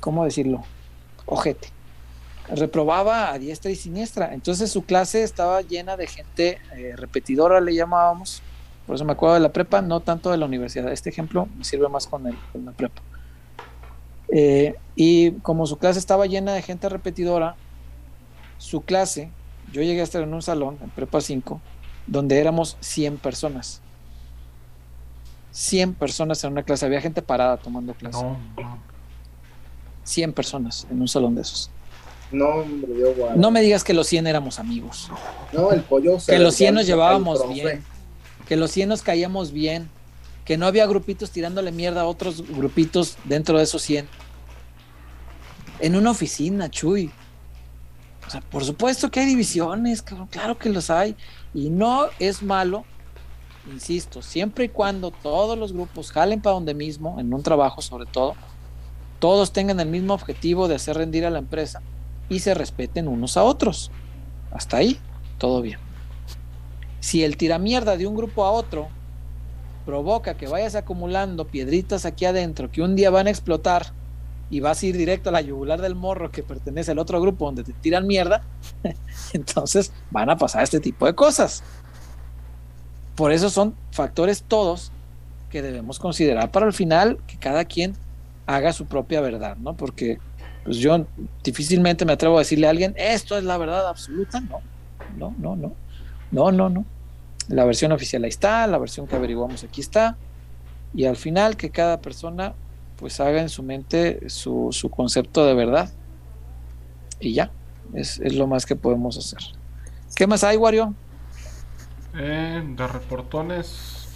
¿cómo 0.00 0.24
decirlo? 0.24 0.64
Ojete. 1.26 1.68
Reprobaba 2.48 3.32
a 3.32 3.38
diestra 3.38 3.70
y 3.70 3.76
siniestra. 3.76 4.32
Entonces 4.32 4.70
su 4.70 4.84
clase 4.84 5.22
estaba 5.22 5.62
llena 5.62 5.96
de 5.96 6.06
gente 6.06 6.58
eh, 6.76 6.94
repetidora, 6.96 7.60
le 7.60 7.74
llamábamos. 7.74 8.42
Por 8.86 8.94
eso 8.96 9.04
me 9.04 9.12
acuerdo 9.12 9.34
de 9.34 9.40
la 9.40 9.52
prepa, 9.52 9.82
no 9.82 10.00
tanto 10.00 10.30
de 10.30 10.36
la 10.36 10.46
universidad. 10.46 10.92
Este 10.92 11.10
ejemplo 11.10 11.48
me 11.56 11.64
sirve 11.64 11.88
más 11.88 12.06
con, 12.06 12.26
el, 12.26 12.36
con 12.52 12.64
la 12.64 12.72
prepa. 12.72 13.02
Eh, 14.28 14.74
y 14.94 15.32
como 15.42 15.66
su 15.66 15.78
clase 15.78 15.98
estaba 15.98 16.26
llena 16.26 16.52
de 16.52 16.62
gente 16.62 16.88
repetidora, 16.88 17.56
su 18.58 18.80
clase, 18.82 19.30
yo 19.72 19.82
llegué 19.82 20.00
a 20.00 20.04
estar 20.04 20.22
en 20.22 20.32
un 20.32 20.42
salón, 20.42 20.78
en 20.82 20.90
prepa 20.90 21.20
5, 21.20 21.60
donde 22.06 22.38
éramos 22.38 22.76
100 22.80 23.18
personas. 23.18 23.80
100 25.52 25.94
personas 25.94 26.42
en 26.44 26.52
una 26.52 26.62
clase, 26.62 26.84
había 26.84 27.00
gente 27.00 27.22
parada 27.22 27.56
tomando 27.56 27.94
clase. 27.94 28.22
No, 28.22 28.36
100 30.04 30.32
personas 30.32 30.86
en 30.90 31.00
un 31.00 31.08
salón 31.08 31.34
de 31.34 31.42
esos. 31.42 31.70
No, 32.30 32.46
hombre, 32.46 32.92
yo, 32.98 33.36
no 33.36 33.50
me 33.50 33.60
digas 33.60 33.84
que 33.84 33.94
los 33.94 34.06
100 34.08 34.26
éramos 34.26 34.58
amigos. 34.58 35.10
No, 35.52 35.72
el 35.72 35.82
pollo. 35.82 36.18
Que 36.26 36.38
los 36.38 36.54
100 36.54 36.74
nos 36.74 36.86
llevábamos 36.86 37.48
bien. 37.48 37.84
Que 38.46 38.56
los 38.56 38.70
100 38.72 38.88
nos 38.88 39.02
caíamos 39.02 39.52
bien. 39.52 39.88
Que 40.44 40.56
no 40.56 40.66
había 40.66 40.86
grupitos 40.86 41.30
tirándole 41.30 41.72
mierda 41.72 42.02
a 42.02 42.04
otros 42.04 42.46
grupitos 42.48 43.16
dentro 43.24 43.58
de 43.58 43.64
esos 43.64 43.82
100. 43.82 44.08
En 45.80 45.96
una 45.96 46.10
oficina, 46.10 46.70
Chuy. 46.70 47.10
O 48.26 48.30
sea, 48.30 48.40
por 48.40 48.64
supuesto 48.64 49.10
que 49.10 49.20
hay 49.20 49.26
divisiones, 49.26 50.02
cabrón, 50.02 50.26
claro 50.26 50.58
que 50.58 50.68
los 50.68 50.90
hay. 50.90 51.16
Y 51.56 51.70
no 51.70 52.08
es 52.18 52.42
malo, 52.42 52.84
insisto, 53.72 54.20
siempre 54.20 54.66
y 54.66 54.68
cuando 54.68 55.10
todos 55.10 55.56
los 55.56 55.72
grupos 55.72 56.12
jalen 56.12 56.42
para 56.42 56.52
donde 56.52 56.74
mismo, 56.74 57.18
en 57.18 57.32
un 57.32 57.42
trabajo 57.42 57.80
sobre 57.80 58.04
todo, 58.04 58.34
todos 59.20 59.52
tengan 59.52 59.80
el 59.80 59.88
mismo 59.88 60.12
objetivo 60.12 60.68
de 60.68 60.74
hacer 60.74 60.98
rendir 60.98 61.24
a 61.24 61.30
la 61.30 61.38
empresa 61.38 61.80
y 62.28 62.40
se 62.40 62.52
respeten 62.52 63.08
unos 63.08 63.38
a 63.38 63.42
otros. 63.42 63.90
Hasta 64.50 64.76
ahí, 64.76 65.00
todo 65.38 65.62
bien. 65.62 65.78
Si 67.00 67.24
el 67.24 67.38
tiramierda 67.38 67.96
de 67.96 68.06
un 68.06 68.16
grupo 68.16 68.44
a 68.44 68.50
otro 68.50 68.88
provoca 69.86 70.36
que 70.36 70.48
vayas 70.48 70.74
acumulando 70.74 71.46
piedritas 71.46 72.04
aquí 72.04 72.26
adentro 72.26 72.70
que 72.70 72.82
un 72.82 72.96
día 72.96 73.08
van 73.08 73.28
a 73.28 73.30
explotar 73.30 73.94
y 74.48 74.60
vas 74.60 74.82
a 74.82 74.86
ir 74.86 74.96
directo 74.96 75.30
a 75.30 75.32
la 75.32 75.40
yugular 75.40 75.80
del 75.80 75.94
morro 75.94 76.30
que 76.30 76.42
pertenece 76.42 76.92
al 76.92 76.98
otro 76.98 77.20
grupo 77.20 77.46
donde 77.46 77.64
te 77.64 77.72
tiran 77.72 78.06
mierda, 78.06 78.42
entonces 79.32 79.92
van 80.10 80.30
a 80.30 80.36
pasar 80.36 80.62
este 80.62 80.80
tipo 80.80 81.06
de 81.06 81.14
cosas. 81.14 81.62
Por 83.16 83.32
eso 83.32 83.50
son 83.50 83.74
factores 83.92 84.44
todos 84.46 84.92
que 85.50 85.62
debemos 85.62 85.98
considerar 85.98 86.50
para 86.50 86.66
el 86.66 86.72
final 86.72 87.18
que 87.26 87.38
cada 87.38 87.64
quien 87.64 87.94
haga 88.46 88.72
su 88.72 88.86
propia 88.86 89.20
verdad, 89.20 89.56
¿no? 89.56 89.74
Porque 89.76 90.18
pues 90.64 90.78
yo 90.78 91.06
difícilmente 91.42 92.04
me 92.04 92.12
atrevo 92.12 92.36
a 92.36 92.40
decirle 92.40 92.66
a 92.66 92.70
alguien, 92.70 92.94
esto 92.96 93.38
es 93.38 93.44
la 93.44 93.56
verdad 93.56 93.88
absoluta, 93.88 94.40
no, 94.40 94.60
no, 95.16 95.34
no, 95.38 95.56
no, 95.56 95.72
no, 96.30 96.52
no, 96.52 96.68
no. 96.68 96.84
La 97.48 97.64
versión 97.64 97.92
oficial 97.92 98.24
ahí 98.24 98.28
está, 98.28 98.66
la 98.66 98.78
versión 98.78 99.06
que 99.06 99.16
averiguamos 99.16 99.62
aquí 99.62 99.80
está, 99.80 100.16
y 100.92 101.04
al 101.04 101.16
final 101.16 101.56
que 101.56 101.70
cada 101.70 102.00
persona 102.00 102.54
pues 102.96 103.20
haga 103.20 103.40
en 103.40 103.48
su 103.48 103.62
mente 103.62 104.28
su, 104.28 104.68
su 104.72 104.90
concepto 104.90 105.46
de 105.46 105.54
verdad. 105.54 105.90
Y 107.20 107.34
ya, 107.34 107.50
es, 107.94 108.18
es, 108.18 108.34
lo 108.34 108.46
más 108.46 108.66
que 108.66 108.76
podemos 108.76 109.16
hacer. 109.16 109.40
¿Qué 110.14 110.26
más 110.26 110.44
hay, 110.44 110.56
Wario? 110.56 110.94
Eh, 112.14 112.62
de 112.66 112.86
reportones. 112.86 114.08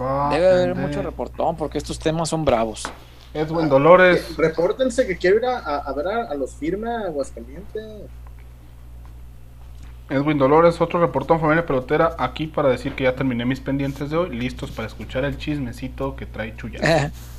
Va 0.00 0.30
Debe 0.30 0.48
haber 0.48 0.74
de... 0.74 0.80
mucho 0.80 1.02
reportón 1.02 1.56
porque 1.56 1.78
estos 1.78 1.98
temas 1.98 2.28
son 2.28 2.44
bravos. 2.44 2.84
Edwin 3.32 3.68
Dolores. 3.68 4.26
Ah, 4.30 4.34
repórtense 4.38 5.06
que 5.06 5.16
quiero 5.16 5.38
ir 5.38 5.44
a, 5.46 5.58
a, 5.58 5.78
a 5.78 5.92
ver 5.92 6.06
a, 6.08 6.30
a, 6.30 6.34
los 6.34 6.54
firma 6.54 7.00
Aguascalientes. 7.06 8.02
Edwin 10.10 10.38
Dolores, 10.38 10.80
otro 10.80 11.00
reportón 11.00 11.40
familia 11.40 11.64
pelotera, 11.64 12.14
aquí 12.18 12.46
para 12.46 12.68
decir 12.68 12.94
que 12.94 13.04
ya 13.04 13.14
terminé 13.14 13.44
mis 13.46 13.60
pendientes 13.60 14.10
de 14.10 14.16
hoy, 14.18 14.36
listos 14.36 14.70
para 14.70 14.86
escuchar 14.86 15.24
el 15.24 15.38
chismecito 15.38 16.14
que 16.14 16.26
trae 16.26 16.54
Chuya. 16.56 17.10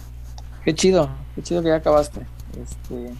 Qué 0.65 0.73
chido, 0.73 1.09
qué 1.35 1.43
chido 1.43 1.61
que 1.61 1.69
ya 1.69 1.75
acabaste. 1.75 2.21
Este, 2.59 3.13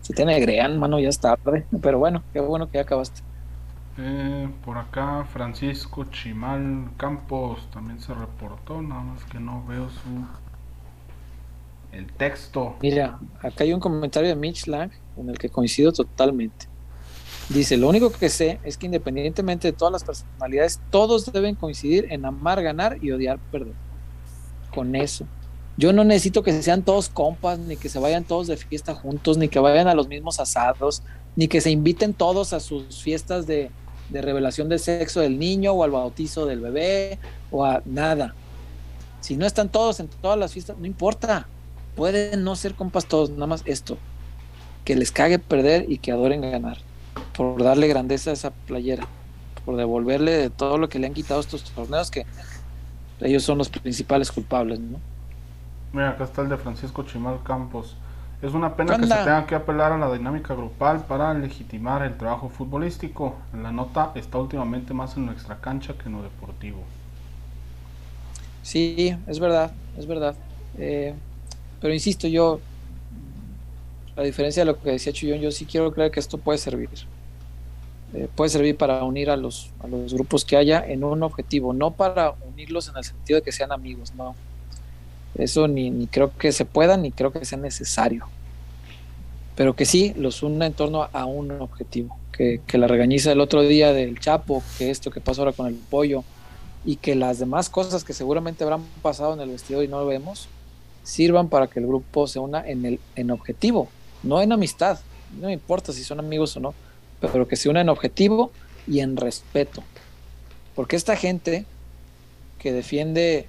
si 0.00 0.14
te 0.14 0.24
negrean, 0.24 0.78
mano, 0.78 0.98
ya 0.98 1.10
es 1.10 1.20
tarde. 1.20 1.66
Pero 1.82 1.98
bueno, 1.98 2.22
qué 2.32 2.40
bueno 2.40 2.70
que 2.70 2.78
ya 2.78 2.82
acabaste. 2.82 3.20
Eh, 3.98 4.48
por 4.64 4.78
acá, 4.78 5.26
Francisco 5.30 6.04
Chimal 6.04 6.92
Campos 6.96 7.68
también 7.70 8.00
se 8.00 8.14
reportó, 8.14 8.80
nada 8.80 9.02
más 9.02 9.22
que 9.24 9.38
no 9.38 9.62
veo 9.66 9.90
su. 9.90 10.24
El 11.94 12.10
texto. 12.10 12.76
Mira, 12.80 13.18
acá 13.42 13.64
hay 13.64 13.74
un 13.74 13.80
comentario 13.80 14.30
de 14.30 14.36
Mitch 14.36 14.66
Lang 14.66 14.90
en 15.18 15.28
el 15.28 15.38
que 15.38 15.50
coincido 15.50 15.92
totalmente. 15.92 16.68
Dice, 17.50 17.76
lo 17.76 17.90
único 17.90 18.10
que 18.10 18.30
sé 18.30 18.60
es 18.64 18.78
que 18.78 18.86
independientemente 18.86 19.68
de 19.68 19.72
todas 19.74 19.92
las 19.92 20.04
personalidades, 20.04 20.80
todos 20.88 21.30
deben 21.30 21.54
coincidir 21.54 22.06
en 22.08 22.24
amar, 22.24 22.62
ganar 22.62 22.96
y 23.04 23.10
odiar, 23.10 23.38
perder. 23.50 23.74
Con 24.74 24.96
eso. 24.96 25.26
Yo 25.76 25.92
no 25.92 26.04
necesito 26.04 26.42
que 26.42 26.62
sean 26.62 26.82
todos 26.82 27.08
compas, 27.08 27.58
ni 27.58 27.76
que 27.76 27.88
se 27.88 27.98
vayan 27.98 28.24
todos 28.24 28.46
de 28.46 28.56
fiesta 28.56 28.94
juntos, 28.94 29.38
ni 29.38 29.48
que 29.48 29.58
vayan 29.58 29.88
a 29.88 29.94
los 29.94 30.08
mismos 30.08 30.38
asados, 30.38 31.02
ni 31.34 31.48
que 31.48 31.60
se 31.60 31.70
inviten 31.70 32.12
todos 32.12 32.52
a 32.52 32.60
sus 32.60 33.02
fiestas 33.02 33.46
de, 33.46 33.70
de 34.10 34.22
revelación 34.22 34.68
del 34.68 34.78
sexo 34.78 35.20
del 35.20 35.38
niño 35.38 35.72
o 35.72 35.82
al 35.82 35.90
bautizo 35.90 36.46
del 36.46 36.60
bebé 36.60 37.18
o 37.50 37.64
a 37.64 37.82
nada. 37.84 38.34
Si 39.20 39.36
no 39.36 39.46
están 39.46 39.68
todos 39.68 40.00
en 40.00 40.08
todas 40.08 40.38
las 40.38 40.52
fiestas, 40.52 40.76
no 40.78 40.86
importa. 40.86 41.46
Pueden 41.96 42.44
no 42.44 42.56
ser 42.56 42.74
compas 42.74 43.06
todos, 43.06 43.30
nada 43.30 43.46
más 43.46 43.62
esto. 43.64 43.98
Que 44.84 44.96
les 44.96 45.12
cague 45.12 45.38
perder 45.38 45.86
y 45.88 45.98
que 45.98 46.12
adoren 46.12 46.40
ganar. 46.40 46.78
Por 47.36 47.62
darle 47.62 47.88
grandeza 47.88 48.30
a 48.30 48.32
esa 48.34 48.50
playera. 48.50 49.06
Por 49.64 49.76
devolverle 49.76 50.32
de 50.32 50.50
todo 50.50 50.76
lo 50.76 50.88
que 50.88 50.98
le 50.98 51.06
han 51.06 51.14
quitado 51.14 51.40
estos 51.40 51.64
torneos 51.70 52.10
que 52.10 52.26
ellos 53.20 53.44
son 53.44 53.58
los 53.58 53.68
principales 53.68 54.32
culpables, 54.32 54.80
¿no? 54.80 54.98
Mira, 55.92 56.10
acá 56.10 56.24
está 56.24 56.42
el 56.42 56.48
de 56.48 56.56
Francisco 56.56 57.02
Chimal 57.02 57.40
Campos. 57.44 57.96
Es 58.40 58.54
una 58.54 58.74
pena 58.74 58.96
que 58.96 59.06
se 59.06 59.14
tenga 59.14 59.46
que 59.46 59.54
apelar 59.54 59.92
a 59.92 59.98
la 59.98 60.12
dinámica 60.12 60.54
grupal 60.54 61.04
para 61.04 61.32
legitimar 61.34 62.02
el 62.02 62.16
trabajo 62.16 62.48
futbolístico. 62.48 63.36
La 63.52 63.70
nota 63.70 64.10
está 64.16 64.38
últimamente 64.38 64.94
más 64.94 65.16
en 65.16 65.26
nuestra 65.26 65.60
cancha 65.60 65.94
que 65.94 66.08
en 66.08 66.16
lo 66.16 66.22
deportivo. 66.22 66.82
Sí, 68.62 69.16
es 69.26 69.38
verdad, 69.38 69.70
es 69.96 70.06
verdad. 70.06 70.34
Eh, 70.76 71.14
pero 71.80 71.94
insisto, 71.94 72.26
yo, 72.26 72.58
a 74.16 74.22
diferencia 74.22 74.62
de 74.62 74.72
lo 74.72 74.80
que 74.80 74.90
decía 74.90 75.12
Chuyón, 75.12 75.40
yo 75.40 75.52
sí 75.52 75.66
quiero 75.66 75.92
creer 75.92 76.10
que 76.10 76.18
esto 76.18 76.38
puede 76.38 76.58
servir. 76.58 76.90
Eh, 78.14 78.28
puede 78.34 78.50
servir 78.50 78.76
para 78.76 79.04
unir 79.04 79.30
a 79.30 79.36
los, 79.36 79.70
a 79.80 79.86
los 79.86 80.14
grupos 80.14 80.44
que 80.44 80.56
haya 80.56 80.84
en 80.84 81.04
un 81.04 81.22
objetivo, 81.22 81.72
no 81.72 81.92
para 81.92 82.34
unirlos 82.48 82.88
en 82.88 82.96
el 82.96 83.04
sentido 83.04 83.38
de 83.38 83.44
que 83.44 83.52
sean 83.52 83.72
amigos, 83.72 84.12
no 84.14 84.34
eso 85.34 85.68
ni, 85.68 85.90
ni, 85.90 86.06
creo 86.06 86.36
que 86.36 86.52
se 86.52 86.64
pueda, 86.64 86.96
ni 86.96 87.10
creo 87.10 87.32
que 87.32 87.44
sea 87.44 87.58
necesario. 87.58 88.26
Pero 89.56 89.74
que 89.76 89.84
sí 89.84 90.14
los 90.16 90.42
una 90.42 90.66
en 90.66 90.72
torno 90.72 91.08
a 91.12 91.24
un 91.26 91.50
objetivo. 91.50 92.16
Que, 92.32 92.60
que, 92.66 92.78
la 92.78 92.86
regañiza 92.86 93.28
del 93.28 93.40
otro 93.40 93.60
día 93.62 93.92
del 93.92 94.18
Chapo, 94.18 94.62
que 94.78 94.90
esto 94.90 95.10
que 95.10 95.20
pasó 95.20 95.42
ahora 95.42 95.52
con 95.52 95.66
el 95.66 95.74
pollo, 95.74 96.24
y 96.84 96.96
que 96.96 97.14
las 97.14 97.38
demás 97.38 97.68
cosas 97.68 98.04
que 98.04 98.12
seguramente 98.12 98.64
habrán 98.64 98.82
pasado 99.02 99.34
en 99.34 99.40
el 99.40 99.50
vestido 99.50 99.82
y 99.82 99.88
no 99.88 100.00
lo 100.00 100.06
vemos, 100.06 100.48
sirvan 101.04 101.48
para 101.48 101.66
que 101.66 101.80
el 101.80 101.86
grupo 101.86 102.26
se 102.26 102.38
una 102.38 102.66
en, 102.66 102.84
el, 102.84 103.00
en 103.16 103.30
objetivo, 103.30 103.88
no 104.22 104.40
en 104.40 104.52
amistad. 104.52 104.98
No 105.40 105.46
me 105.46 105.52
importa 105.52 105.92
si 105.92 106.04
son 106.04 106.18
amigos 106.18 106.56
o 106.56 106.60
no, 106.60 106.74
pero 107.20 107.46
que 107.46 107.56
se 107.56 107.68
una 107.68 107.80
en 107.80 107.88
objetivo 107.88 108.50
y 108.86 109.00
en 109.00 109.16
respeto. 109.16 109.82
Porque 110.74 110.96
esta 110.96 111.16
gente 111.16 111.64
que 112.58 112.72
defiende 112.72 113.46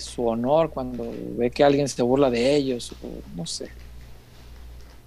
su 0.00 0.26
honor 0.26 0.70
cuando 0.70 1.10
ve 1.36 1.50
que 1.50 1.64
alguien 1.64 1.88
se 1.88 2.02
burla 2.02 2.30
de 2.30 2.54
ellos, 2.54 2.92
o 3.02 3.36
no 3.36 3.46
sé. 3.46 3.68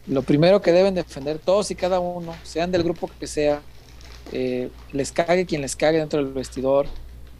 Lo 0.08 0.22
primero 0.22 0.62
que 0.62 0.72
deben 0.72 0.94
defender 0.94 1.40
todos 1.40 1.72
y 1.72 1.76
cada 1.76 2.00
uno, 2.00 2.36
sean 2.44 2.72
del 2.72 2.84
grupo 2.84 3.10
que 3.20 3.28
sea, 3.28 3.62
eh, 4.32 4.70
les 4.92 5.12
cague 5.12 5.46
quien 5.46 5.62
les 5.62 5.76
cague 5.76 5.98
dentro 5.98 6.24
del 6.24 6.34
vestidor, 6.34 6.88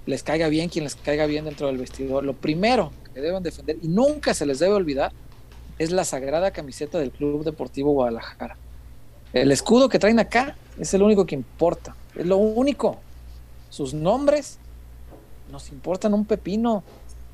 les 0.06 0.24
caiga 0.24 0.48
bien 0.48 0.70
quien 0.70 0.84
les 0.84 0.96
caiga 0.96 1.26
bien 1.26 1.46
dentro 1.46 1.68
del 1.68 1.78
vestidor. 1.78 2.24
Lo 2.24 2.34
primero 2.34 2.92
que 3.14 3.22
deben 3.22 3.44
defender, 3.44 3.78
y 3.82 3.88
nunca 3.88 4.34
se 4.34 4.46
les 4.46 4.60
debe 4.60 4.74
olvidar, 4.74 5.12
es 5.78 5.92
la 5.92 6.06
sagrada 6.06 6.52
camiseta 6.52 6.98
del 6.98 7.12
Club 7.12 7.44
Deportivo 7.44 7.92
Guadalajara. 7.92 8.58
El 9.34 9.52
escudo 9.52 9.90
que 9.90 10.00
traen 10.00 10.20
acá 10.20 10.56
es 10.80 10.94
el 10.94 11.02
único 11.02 11.26
que 11.26 11.36
importa, 11.36 11.96
es 12.16 12.26
lo 12.26 12.38
único. 12.38 12.98
Sus 13.70 13.94
nombres 13.94 14.58
nos 15.52 15.70
importan 15.70 16.14
un 16.14 16.26
pepino 16.26 16.84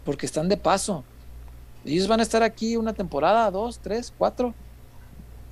porque 0.04 0.26
están 0.26 0.50
de 0.50 0.58
paso. 0.58 1.04
Ellos 1.86 2.08
van 2.08 2.20
a 2.20 2.24
estar 2.24 2.44
aquí 2.44 2.78
una 2.78 2.94
temporada, 2.94 3.50
dos, 3.50 3.80
tres, 3.80 4.14
cuatro, 4.18 4.54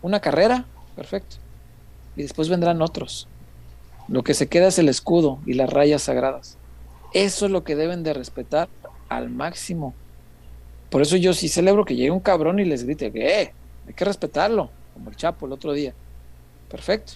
una 0.02 0.19
carrera, 0.19 0.66
perfecto. 0.95 1.38
Y 2.16 2.24
después 2.24 2.50
vendrán 2.50 2.82
otros. 2.82 3.28
Lo 4.08 4.24
que 4.24 4.34
se 4.34 4.48
queda 4.48 4.68
es 4.68 4.80
el 4.80 4.90
escudo 4.90 5.40
y 5.45 5.53
las 5.53 5.69
rayas 5.69 6.03
sagradas. 6.03 6.58
Eso 7.14 7.45
es 7.45 7.52
lo 7.52 7.64
que 7.64 7.76
deben 7.76 8.03
de 8.03 8.14
respetar 8.14 8.69
al 9.08 9.30
máximo. 9.30 9.94
Por 10.90 11.02
eso 11.02 11.16
yo 11.16 11.34
sí 11.34 11.50
celebro 11.50 11.86
que 11.86 11.95
llegue 11.95 12.11
un 12.11 12.19
cabrón 12.19 12.60
y 12.60 12.66
les 12.66 12.84
grite 12.84 13.11
que 13.11 13.42
eh, 13.42 13.53
hay 13.88 13.94
que 13.94 14.06
respetarlo, 14.06 14.69
como 14.94 15.10
el 15.10 15.16
Chapo 15.16 15.45
el 15.45 15.53
otro 15.53 15.74
día. 15.74 15.94
Perfecto. 16.69 17.14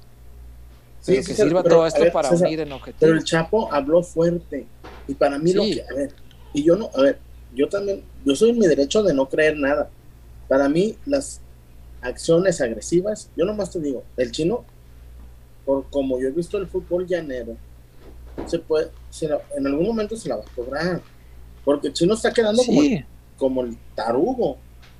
Sí, 1.02 1.12
pero 1.12 1.24
sí, 1.24 1.28
que 1.28 1.36
sirva 1.36 1.64
pero, 1.64 1.76
todo 1.76 1.88
esto 1.88 2.02
ver, 2.02 2.12
para 2.12 2.30
César, 2.30 2.48
unir 2.48 2.62
en 2.62 2.72
objetivos. 2.72 3.00
Pero 3.00 3.14
el 3.14 3.24
Chapo 3.24 3.72
habló 3.74 4.04
fuerte. 4.04 4.66
Y 5.08 5.16
para 5.16 5.38
mí 5.38 5.54
lo 5.54 5.64
que, 5.64 5.84
a 5.84 5.96
ver, 5.96 6.16
y 6.54 6.64
yo 6.64 6.76
no, 6.76 6.90
a 6.96 7.02
ver, 7.02 7.20
yo 7.54 7.68
también, 7.70 8.04
yo 8.26 8.36
soy 8.36 8.52
en 8.52 8.60
mi 8.60 8.68
derecho 8.68 9.04
de 9.04 9.14
no 9.14 9.28
creer 9.28 9.58
nada. 9.58 9.90
Para 10.48 10.70
mí, 10.70 10.96
las 11.06 11.42
acciones 12.02 12.60
agresivas, 12.62 13.30
yo 13.36 13.46
nomás 13.46 13.72
te 13.72 13.80
digo, 13.80 14.04
el 14.18 14.32
chino, 14.32 14.64
por 15.66 15.90
como 15.90 16.20
yo 16.20 16.28
he 16.28 16.32
visto 16.32 16.58
el 16.58 16.68
fútbol 16.68 17.08
llanero, 17.08 17.56
se 18.46 18.60
puede, 18.60 18.90
se 19.10 19.28
la- 19.30 19.42
en 19.56 19.66
algún 19.68 19.86
momento 19.88 20.16
se 20.18 20.28
la 20.30 20.36
va 20.38 20.42
a 20.44 20.56
cobrar. 20.56 21.02
Porque 21.64 21.88
el 21.88 21.94
chino 21.94 22.14
está 22.14 22.34
quedando 22.34 22.62
como, 22.64 22.82
Sí, 22.82 23.04
como 23.38 23.62
el 23.64 23.78
tarugo. 23.96 24.58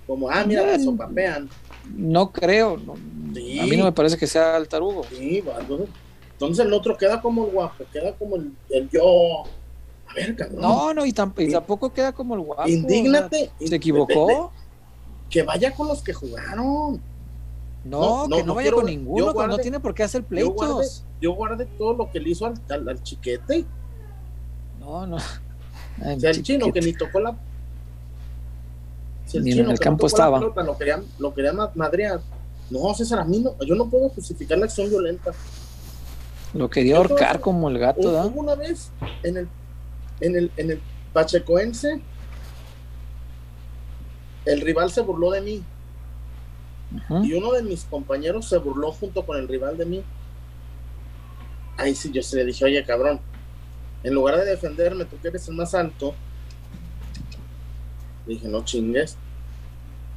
Como, 0.08 0.30
ah, 0.30 0.44
mira, 0.46 0.78
Mm. 0.78 0.84
sopapean. 0.84 1.50
no 1.98 2.32
creo. 2.32 2.78
no- 2.78 2.96
Sí. 3.34 3.60
A 3.60 3.66
mí 3.66 3.76
no 3.76 3.84
me 3.86 3.92
parece 3.92 4.16
que 4.18 4.28
sea 4.28 4.56
el 4.58 4.68
tarugo. 4.70 5.04
Sí, 5.10 5.44
entonces, 5.60 5.90
entonces 6.32 6.66
el 6.66 6.72
otro 6.74 6.96
queda 6.98 7.22
como 7.22 7.46
el 7.46 7.52
guapo, 7.52 7.84
queda 7.92 8.14
como 8.16 8.38
el, 8.38 8.52
el 8.70 8.90
yo. 8.90 9.44
Ver, 10.16 10.36
cabrón. 10.36 10.62
No, 10.62 10.94
no, 10.94 11.06
y, 11.06 11.12
tamp- 11.14 11.40
y 11.48 11.52
tampoco 11.52 11.92
queda 11.94 12.12
como 12.12 12.36
el 12.36 12.42
guapo. 12.42 12.62
o 12.64 12.66
sea, 12.66 12.74
Indígnate. 12.74 13.52
¿Se 13.64 13.76
equivocó? 13.76 14.52
Que 15.30 15.44
vaya 15.44 15.74
con 15.74 15.88
los 15.88 16.02
que 16.04 16.14
jugaron. 16.14 17.02
No, 17.86 18.28
No, 18.28 18.28
no, 18.28 18.36
que 18.38 18.42
no, 18.44 18.48
no 18.48 18.56
vaya 18.56 18.66
quiero- 18.66 18.78
con 18.78 18.86
ninguno, 18.86 19.34
no 19.48 19.58
tiene 19.58 19.80
por 19.80 19.94
qué 19.94 20.04
hacer 20.04 20.22
Yo 20.30 20.52
guardé, 20.52 20.74
pleitos. 20.74 21.04
yo 21.20 21.34
guardé 21.34 21.66
todo 21.66 21.94
lo 21.96 22.12
que 22.12 22.20
le 22.20 22.30
hizo 22.30 22.46
al, 22.46 22.54
al- 22.70 22.88
al 22.90 23.04
chiquete. 23.04 23.66
No, 24.80 25.06
no. 25.08 25.18
Ay, 26.04 26.16
O 26.18 26.20
sea, 26.20 26.32
el 26.32 26.44
chino 26.44 26.72
que 26.72 26.82
ni 26.82 26.94
tocó 26.94 27.20
la. 27.20 27.36
Si 29.26 29.40
Ni 29.40 29.52
en 29.54 29.70
el 29.72 29.80
que 29.80 29.84
campo 29.84 30.08
estaba. 30.08 30.40
pelota, 30.40 30.64
lo 30.64 30.78
quería, 30.78 31.02
lo 31.18 31.34
quería 31.34 31.54
ma- 31.54 31.72
madrear. 31.76 32.22
No, 32.70 32.94
César, 32.94 33.20
a 33.20 33.26
mí 33.26 33.40
no, 33.40 33.54
yo 33.66 33.76
no 33.76 33.88
puedo 33.90 34.10
justificar 34.10 34.58
la 34.58 34.66
acción 34.66 34.90
violenta. 34.90 35.32
Lo 36.54 36.70
quería 36.70 36.98
ahorcar 36.98 37.40
como 37.40 37.68
el 37.70 37.80
gato, 37.80 38.12
¿da? 38.12 38.26
hubo 38.26 38.40
una 38.42 38.56
vez 38.56 38.92
en 39.24 39.38
el, 39.38 39.50
en 40.20 40.36
el, 40.36 40.52
en 40.58 40.72
el 40.72 40.82
Pachecoense, 41.12 42.02
el 44.46 44.62
rival 44.62 44.92
se 44.92 45.02
burló 45.02 45.32
de 45.32 45.42
mí 45.42 45.64
y 47.24 47.34
uno 47.34 47.52
de 47.54 47.64
mis 47.64 47.86
compañeros 47.86 48.48
se 48.48 48.58
burló 48.58 48.92
junto 48.92 49.26
con 49.26 49.38
el 49.38 49.48
rival 49.48 49.78
de 49.78 49.86
mí. 49.86 50.04
Ahí 51.78 51.96
sí 51.96 52.12
yo 52.12 52.22
se 52.22 52.38
le 52.38 52.46
dije, 52.46 52.66
oye 52.66 52.84
cabrón, 52.84 53.20
en 54.04 54.14
lugar 54.14 54.38
de 54.38 54.46
defenderme, 54.46 55.06
tú 55.06 55.18
que 55.22 55.30
eres 55.30 55.48
el 55.48 55.56
más 55.56 55.74
alto, 55.74 56.14
dije, 58.28 58.48
no 58.48 58.64
chingues. 58.64 59.18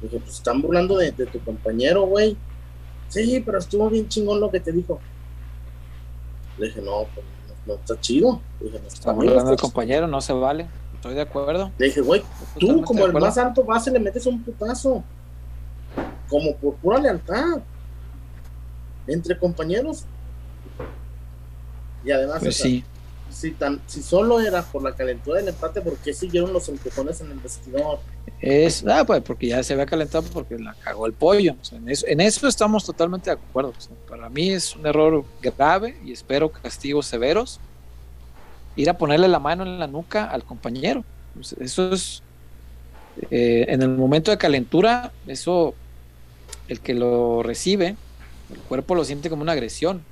Dije, 0.01 0.19
pues 0.19 0.35
están 0.35 0.61
burlando 0.61 0.97
de, 0.97 1.11
de 1.11 1.25
tu 1.25 1.39
compañero, 1.39 2.05
güey. 2.05 2.37
Sí, 3.07 3.41
pero 3.45 3.57
estuvo 3.57 3.89
bien 3.89 4.07
chingón 4.07 4.39
lo 4.39 4.51
que 4.51 4.59
te 4.59 4.71
dijo. 4.71 4.99
Le 6.57 6.67
dije, 6.67 6.81
no, 6.81 7.07
pues 7.13 7.25
no, 7.67 7.73
está 7.75 7.99
chido. 7.99 8.41
Dije, 8.59 8.79
no 8.79 8.87
está 8.87 9.57
compañero, 9.57 10.07
no 10.07 10.21
se 10.21 10.33
vale. 10.33 10.67
Estoy 10.95 11.13
de 11.13 11.21
acuerdo. 11.21 11.71
Le 11.77 11.87
dije, 11.87 12.01
güey, 12.01 12.23
tú 12.59 12.81
como 12.83 13.05
el 13.05 13.13
más 13.13 13.37
alto 13.37 13.63
base 13.63 13.91
le 13.91 13.99
metes 13.99 14.25
un 14.25 14.41
putazo. 14.41 15.03
Como 16.27 16.55
por 16.55 16.75
pura 16.75 16.99
lealtad. 16.99 17.59
Entre 19.05 19.37
compañeros. 19.37 20.05
Y 22.03 22.11
además, 22.11 22.39
Pues 22.39 22.57
sí. 22.57 22.83
Si, 23.37 23.53
tan, 23.53 23.83
si 23.87 24.01
solo 24.03 24.39
era 24.41 24.71
por 24.71 24.83
la 24.83 24.95
calentura 24.95 25.37
del 25.39 25.49
empate, 25.49 25.81
¿por 25.81 25.99
qué 25.99 26.13
siguieron 26.13 26.53
los 26.53 26.69
empujones 26.69 27.21
en 27.21 27.31
el 27.31 27.39
vestidor? 27.39 28.03
Es, 28.39 28.85
ah, 28.87 29.03
pues 29.05 29.21
porque 29.23 29.47
ya 29.47 29.63
se 29.63 29.73
había 29.73 29.85
calentado 29.85 30.23
porque 30.31 30.57
la 30.59 30.75
cagó 30.75 31.05
el 31.07 31.13
pollo. 31.13 31.55
En, 31.71 31.89
eso, 31.89 32.05
en 32.07 32.19
eso 32.21 32.47
estamos 32.47 32.85
totalmente 32.85 33.29
de 33.29 33.35
acuerdo. 33.35 33.73
Para 34.07 34.29
mí 34.29 34.51
es 34.51 34.75
un 34.75 34.85
error 34.85 35.27
grave 35.41 35.99
y 36.03 36.11
espero 36.13 36.51
castigos 36.51 37.07
severos. 37.07 37.61
Ir 38.75 38.89
a 38.89 38.97
ponerle 38.97 39.27
la 39.27 39.39
mano 39.39 39.63
en 39.63 39.79
la 39.79 39.87
nuca 39.87 40.25
al 40.25 40.43
compañero. 40.45 41.05
Eso 41.59 41.93
es. 41.93 42.23
eh, 43.31 43.65
en 43.69 43.81
el 43.81 43.89
momento 43.89 44.31
de 44.31 44.37
calentura, 44.37 45.15
eso, 45.27 45.79
el 46.67 46.81
que 46.81 46.93
lo 46.93 47.43
recibe, 47.43 47.97
el 48.49 48.63
cuerpo 48.63 48.95
lo 48.95 49.05
siente 49.05 49.29
como 49.29 49.41
una 49.43 49.53
agresión. 49.53 50.07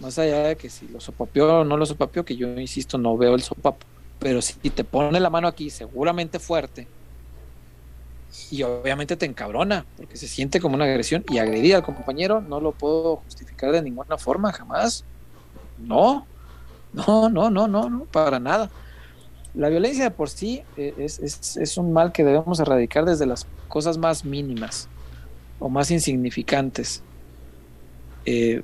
Más 0.00 0.18
allá 0.18 0.44
de 0.48 0.56
que 0.56 0.70
si 0.70 0.88
lo 0.88 1.00
sopapeó 1.00 1.60
o 1.60 1.64
no 1.64 1.76
lo 1.76 1.86
sopapeó, 1.86 2.24
que 2.24 2.36
yo 2.36 2.48
insisto, 2.60 2.98
no 2.98 3.16
veo 3.18 3.34
el 3.34 3.42
sopapo. 3.42 3.86
Pero 4.18 4.42
si 4.42 4.58
te 4.72 4.84
pone 4.84 5.20
la 5.20 5.30
mano 5.30 5.48
aquí, 5.48 5.70
seguramente 5.70 6.38
fuerte, 6.40 6.90
y 8.48 8.62
obviamente 8.62 9.16
te 9.16 9.26
encabrona, 9.26 9.88
porque 9.96 10.16
se 10.16 10.28
siente 10.28 10.60
como 10.60 10.76
una 10.76 10.84
agresión 10.84 11.24
y 11.26 11.38
agredir 11.38 11.74
al 11.74 11.82
compañero 11.82 12.40
no 12.40 12.60
lo 12.60 12.76
puedo 12.76 13.18
justificar 13.18 13.72
de 13.72 13.82
ninguna 13.82 14.18
forma, 14.18 14.52
jamás. 14.52 15.06
No, 15.76 16.30
no, 16.92 17.28
no, 17.30 17.50
no, 17.50 17.68
no, 17.68 17.90
no, 17.90 18.06
para 18.08 18.40
nada. 18.40 18.72
La 19.54 19.68
violencia 19.70 20.04
de 20.04 20.10
por 20.12 20.30
sí 20.30 20.66
eh, 20.76 20.94
es, 20.98 21.18
es- 21.20 21.56
es 21.58 21.78
un 21.78 21.92
mal 21.92 22.12
que 22.12 22.24
debemos 22.24 22.60
erradicar 22.60 23.04
desde 23.06 23.26
las 23.26 23.50
cosas 23.68 23.98
más 23.98 24.24
mínimas 24.24 24.90
o 25.58 25.70
más 25.70 25.90
insignificantes. 25.92 27.06
Eh, 28.24 28.62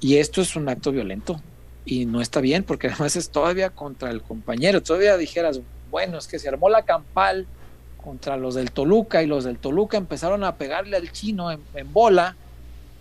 y 0.00 0.16
esto 0.16 0.40
es 0.40 0.56
un 0.56 0.68
acto 0.68 0.92
violento 0.92 1.40
y 1.84 2.04
no 2.04 2.20
está 2.20 2.40
bien 2.40 2.64
porque 2.64 2.88
además 2.88 3.16
es 3.16 3.30
todavía 3.30 3.70
contra 3.70 4.10
el 4.10 4.22
compañero. 4.22 4.82
Todavía 4.82 5.16
dijeras, 5.16 5.60
bueno, 5.90 6.18
es 6.18 6.26
que 6.26 6.38
se 6.38 6.48
armó 6.48 6.68
la 6.68 6.84
campal 6.84 7.46
contra 8.02 8.36
los 8.36 8.54
del 8.54 8.70
Toluca 8.70 9.22
y 9.22 9.26
los 9.26 9.44
del 9.44 9.58
Toluca 9.58 9.96
empezaron 9.96 10.44
a 10.44 10.56
pegarle 10.56 10.96
al 10.96 11.10
chino 11.12 11.50
en, 11.50 11.60
en 11.74 11.92
bola 11.92 12.36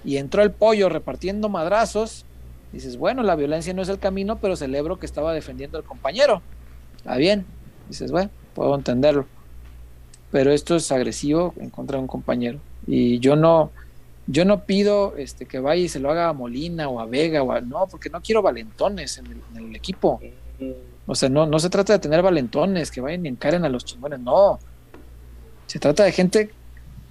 y 0.04 0.18
entró 0.18 0.42
el 0.42 0.52
pollo 0.52 0.90
repartiendo 0.90 1.50
madrazos. 1.50 2.26
Dices, 2.72 2.98
bueno, 2.98 3.24
la 3.24 3.36
violencia 3.36 3.74
no 3.74 3.82
es 3.82 3.90
el 3.90 4.00
camino, 4.00 4.40
pero 4.40 4.56
celebro 4.56 5.00
que 5.00 5.06
estaba 5.06 5.34
defendiendo 5.34 5.78
al 5.78 5.84
compañero. 5.84 6.42
Está 6.98 7.16
bien. 7.18 7.46
Dices, 7.90 8.12
bueno, 8.12 8.30
puedo 8.54 8.76
entenderlo. 8.76 9.26
Pero 10.32 10.52
esto 10.52 10.76
es 10.76 10.92
agresivo 10.92 11.54
en 11.58 11.70
contra 11.70 11.98
de 11.98 12.02
un 12.02 12.08
compañero. 12.08 12.60
Y 12.86 13.20
yo 13.20 13.36
no, 13.36 13.72
yo 14.28 14.44
no 14.44 14.66
pido 14.66 15.16
este, 15.18 15.46
que 15.46 15.60
vaya 15.60 15.82
y 15.84 15.90
se 15.90 16.02
lo 16.02 16.12
haga 16.12 16.28
a 16.28 16.34
Molina 16.34 16.90
o 16.90 17.00
a 17.00 17.06
Vega 17.06 17.42
o 17.42 17.52
a, 17.54 17.62
no, 17.62 17.88
porque 17.90 18.10
no 18.10 18.22
quiero 18.22 18.42
valentones 18.42 19.18
en 19.18 19.42
el, 19.56 19.76
equipo. 19.76 20.22
O 21.06 21.16
sea, 21.16 21.30
no, 21.30 21.46
no 21.46 21.58
se 21.60 21.70
trata 21.70 21.94
de 21.94 22.00
tener 22.00 22.22
valentones 22.22 22.92
que 22.92 23.00
vayan 23.00 23.26
y 23.26 23.30
encaren 23.30 23.64
a 23.64 23.70
los 23.70 23.86
chingones, 23.86 24.20
no. 24.20 24.60
Se 25.66 25.80
trata 25.80 26.04
de 26.04 26.12
gente. 26.12 26.52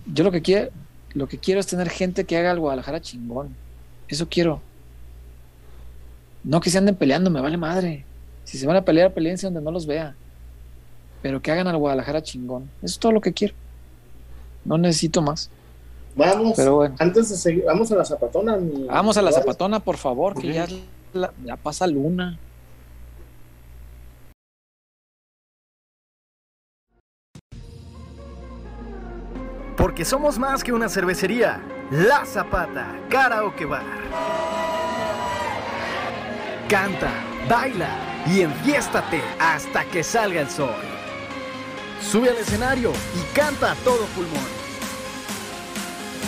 Yo 0.06 0.24
lo 0.24 0.30
que 0.30 0.42
quiero, 0.42 0.70
lo 1.14 1.26
que 1.26 1.38
quiero 1.38 1.58
es 1.58 1.66
tener 1.66 1.88
gente 1.88 2.24
que 2.24 2.36
haga 2.36 2.50
al 2.50 2.60
Guadalajara 2.60 3.00
chingón. 3.00 3.56
Eso 4.08 4.28
quiero. 4.28 4.60
No 6.44 6.60
que 6.60 6.70
se 6.70 6.78
anden 6.78 6.94
peleando, 6.96 7.30
me 7.30 7.40
vale 7.40 7.56
madre. 7.56 8.04
Si 8.44 8.58
se 8.58 8.66
van 8.66 8.76
a 8.76 8.84
pelear, 8.84 9.14
peleense 9.14 9.46
donde 9.46 9.62
no 9.62 9.70
los 9.70 9.86
vea. 9.86 10.14
Pero 11.22 11.40
que 11.40 11.50
hagan 11.50 11.66
al 11.66 11.78
Guadalajara 11.78 12.22
chingón. 12.22 12.70
Eso 12.82 12.94
es 12.94 12.98
todo 12.98 13.12
lo 13.12 13.22
que 13.22 13.32
quiero. 13.32 13.54
No 14.66 14.76
necesito 14.76 15.22
más. 15.22 15.50
Vamos, 16.16 16.54
Pero 16.56 16.76
bueno. 16.76 16.96
antes 16.98 17.28
de 17.28 17.36
seguir, 17.36 17.64
vamos 17.66 17.92
a 17.92 17.96
la 17.96 18.04
zapatona. 18.04 18.56
mi- 18.56 18.86
Vamos 18.86 19.16
a 19.18 19.22
la 19.22 19.30
zapatona, 19.32 19.80
por 19.80 19.96
favor, 19.98 20.34
que 20.40 20.52
ya, 20.52 20.66
la- 21.12 21.32
ya 21.44 21.56
pasa 21.56 21.86
luna. 21.86 22.38
Porque 29.76 30.04
somos 30.04 30.38
más 30.38 30.64
que 30.64 30.72
una 30.72 30.88
cervecería. 30.88 31.60
La 31.90 32.24
Zapata, 32.24 32.86
Karaoke 33.10 33.64
Bar. 33.66 33.84
Canta, 36.68 37.10
baila 37.48 37.90
y 38.26 38.40
enfiéstate 38.40 39.20
hasta 39.38 39.84
que 39.84 40.02
salga 40.02 40.40
el 40.40 40.50
sol. 40.50 40.70
Sube 42.02 42.30
al 42.30 42.36
escenario 42.38 42.90
y 43.14 43.36
canta 43.36 43.72
a 43.72 43.74
todo 43.76 44.04
pulmón. 44.16 44.65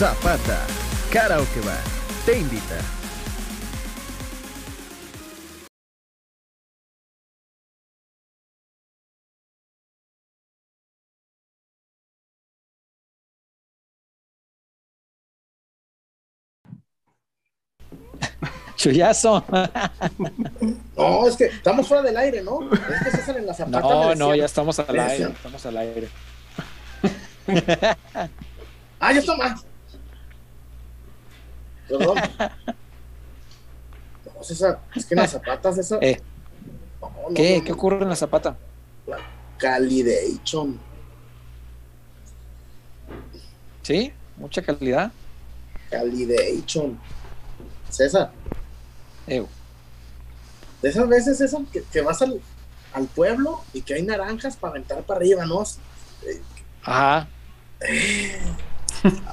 Zapata, 0.00 0.66
Karaoke 1.12 1.60
Bar, 1.60 1.76
te 2.24 2.38
invita. 2.38 2.78
Chuyazo. 18.76 19.44
No, 20.96 21.28
es 21.28 21.36
que 21.36 21.44
estamos 21.44 21.86
fuera 21.86 22.02
del 22.02 22.16
aire, 22.16 22.42
¿no? 22.42 22.72
Es 22.72 23.04
que 23.04 23.10
César 23.10 23.36
en 23.36 23.44
la 23.44 23.52
zapata. 23.52 23.80
No, 23.80 24.14
no, 24.14 24.34
ya 24.34 24.46
estamos 24.46 24.78
al 24.78 24.98
aire. 24.98 25.24
Estamos 25.24 25.66
al 25.66 25.76
aire. 25.76 26.08
Ah, 28.98 29.12
ya 29.12 29.20
está 29.20 29.36
más. 29.36 29.69
Perdón. 31.90 32.18
No, 34.36 34.44
César, 34.44 34.80
es 34.94 35.04
que 35.04 35.14
en 35.14 35.20
las 35.20 35.32
zapatas, 35.32 35.74
César. 35.76 35.98
Eh, 36.02 36.18
no, 37.00 37.10
no, 37.28 37.34
¿Qué? 37.34 37.62
¿Qué 37.64 37.72
ocurre 37.72 38.02
en 38.02 38.08
la 38.08 38.16
zapata? 38.16 38.56
Calidation. 39.58 40.78
¿Sí? 43.82 44.12
Mucha 44.36 44.62
calidad. 44.62 45.12
Calidation. 45.90 46.98
César, 47.90 48.30
Eh, 49.26 49.44
de 50.82 50.88
esas 50.88 51.08
veces, 51.08 51.36
César, 51.38 51.60
que, 51.72 51.82
que 51.82 52.00
vas 52.00 52.22
al, 52.22 52.40
al 52.94 53.06
pueblo 53.06 53.62
y 53.74 53.82
que 53.82 53.94
hay 53.94 54.02
naranjas 54.02 54.56
para 54.56 54.72
aventar 54.72 55.02
para 55.02 55.18
arriba, 55.18 55.44
¿no? 55.44 55.62
Eh, 56.22 56.40
Ajá. 56.82 57.28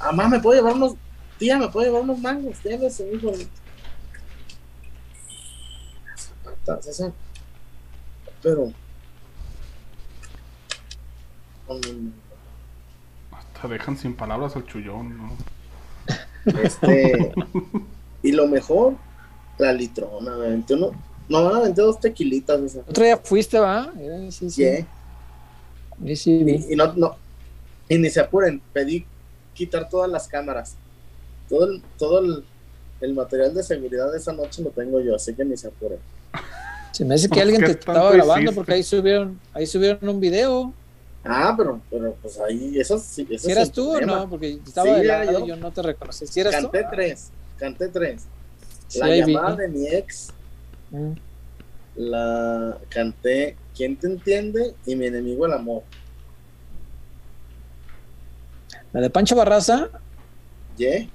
Mamá, 0.04 0.28
¿me 0.28 0.40
puede 0.40 0.58
llevar 0.60 0.74
unos... 0.74 0.94
Tía, 1.38 1.58
¿me 1.58 1.68
puede 1.68 1.86
llevar 1.86 2.02
unos 2.02 2.18
mangos? 2.18 2.56
Llévese, 2.64 3.10
hijo. 3.12 3.32
Zapatas. 6.16 7.12
Pero... 8.42 8.72
Hasta 13.30 13.68
dejan 13.68 13.96
sin 13.96 14.14
palabras 14.14 14.56
al 14.56 14.66
chullón, 14.66 15.16
¿no? 15.16 15.36
Este... 16.62 17.32
y 18.22 18.32
lo 18.32 18.48
mejor, 18.48 18.96
la 19.58 19.72
litrona, 19.72 20.36
me 20.36 20.46
aventé 20.46 20.74
uno... 20.74 20.90
No, 21.28 21.46
me 21.46 21.58
aventé 21.58 21.82
dos 21.82 22.00
tequilitas 22.00 22.58
esa. 22.62 22.80
Otro 22.80 23.04
día 23.04 23.18
fuiste, 23.18 23.58
¿va? 23.58 23.92
Eh, 23.98 24.28
sí, 24.30 24.50
sí. 24.50 24.62
Yeah. 24.62 26.16
Sí. 26.16 26.32
Y, 26.32 26.72
y 26.72 26.76
no, 26.76 26.92
no, 26.94 27.16
y 27.88 27.98
ni 27.98 28.10
se 28.10 28.20
apuren, 28.20 28.60
pedí 28.72 29.04
quitar 29.54 29.88
todas 29.88 30.10
las 30.10 30.28
cámaras. 30.28 30.76
Todo 31.48 31.66
el, 31.70 31.82
todo 31.98 32.18
el, 32.20 32.44
el 33.00 33.14
material 33.14 33.54
de 33.54 33.62
seguridad 33.62 34.10
de 34.12 34.18
esa 34.18 34.32
noche 34.32 34.62
lo 34.62 34.70
tengo 34.70 35.00
yo, 35.00 35.14
así 35.16 35.34
que 35.34 35.44
ni 35.44 35.56
se 35.56 35.68
apuren. 35.68 35.98
Se 36.92 37.04
me 37.04 37.14
hace 37.14 37.28
que 37.28 37.34
Pues, 37.34 37.42
alguien 37.42 37.60
¿qué 37.60 37.66
te 37.74 37.78
estaba 37.80 38.10
grabando 38.12 38.36
hiciste? 38.42 38.54
porque 38.54 38.72
ahí 38.74 38.82
subieron, 38.82 39.38
ahí 39.52 39.66
subieron 39.66 40.08
un 40.08 40.20
video. 40.20 40.72
Ah, 41.24 41.54
pero, 41.56 41.80
pero 41.90 42.14
pues 42.22 42.38
ahí, 42.40 42.78
eso 42.78 42.98
sí. 42.98 43.22
Ese 43.30 43.38
¿Si 43.38 43.50
es 43.50 43.56
eras 43.56 43.72
tú 43.72 43.90
o 43.96 44.00
no? 44.00 44.28
Porque 44.30 44.58
estaba 44.66 44.88
Sí, 44.88 44.94
de 44.94 45.00
era 45.04 45.24
lado, 45.24 45.40
yo. 45.40 45.46
yo 45.46 45.56
no 45.56 45.70
te 45.72 45.82
reconocí. 45.82 46.26
¿Si 46.26 46.40
eras 46.40 46.60
tú? 46.60 46.70
Canté 46.70 46.86
tres, 46.90 47.30
canté 47.58 47.88
tres. 47.88 48.22
Sí, 48.88 48.98
La 49.00 49.06
vi. 49.08 49.18
llamada 49.20 49.56
de 49.56 49.68
mi 49.68 49.86
ex, 49.88 50.28
Mm. 50.90 51.12
la 51.96 52.78
canté 52.88 53.56
¿Quién 53.76 53.96
te 53.96 54.06
entiende? 54.06 54.74
y 54.86 54.96
mi 54.96 55.06
enemigo 55.06 55.44
el 55.46 55.52
amor. 55.52 55.82
La 58.92 59.00
de 59.00 59.10
Pancho 59.10 59.36
Barraza. 59.36 59.88
¿Yeah? 60.76 61.06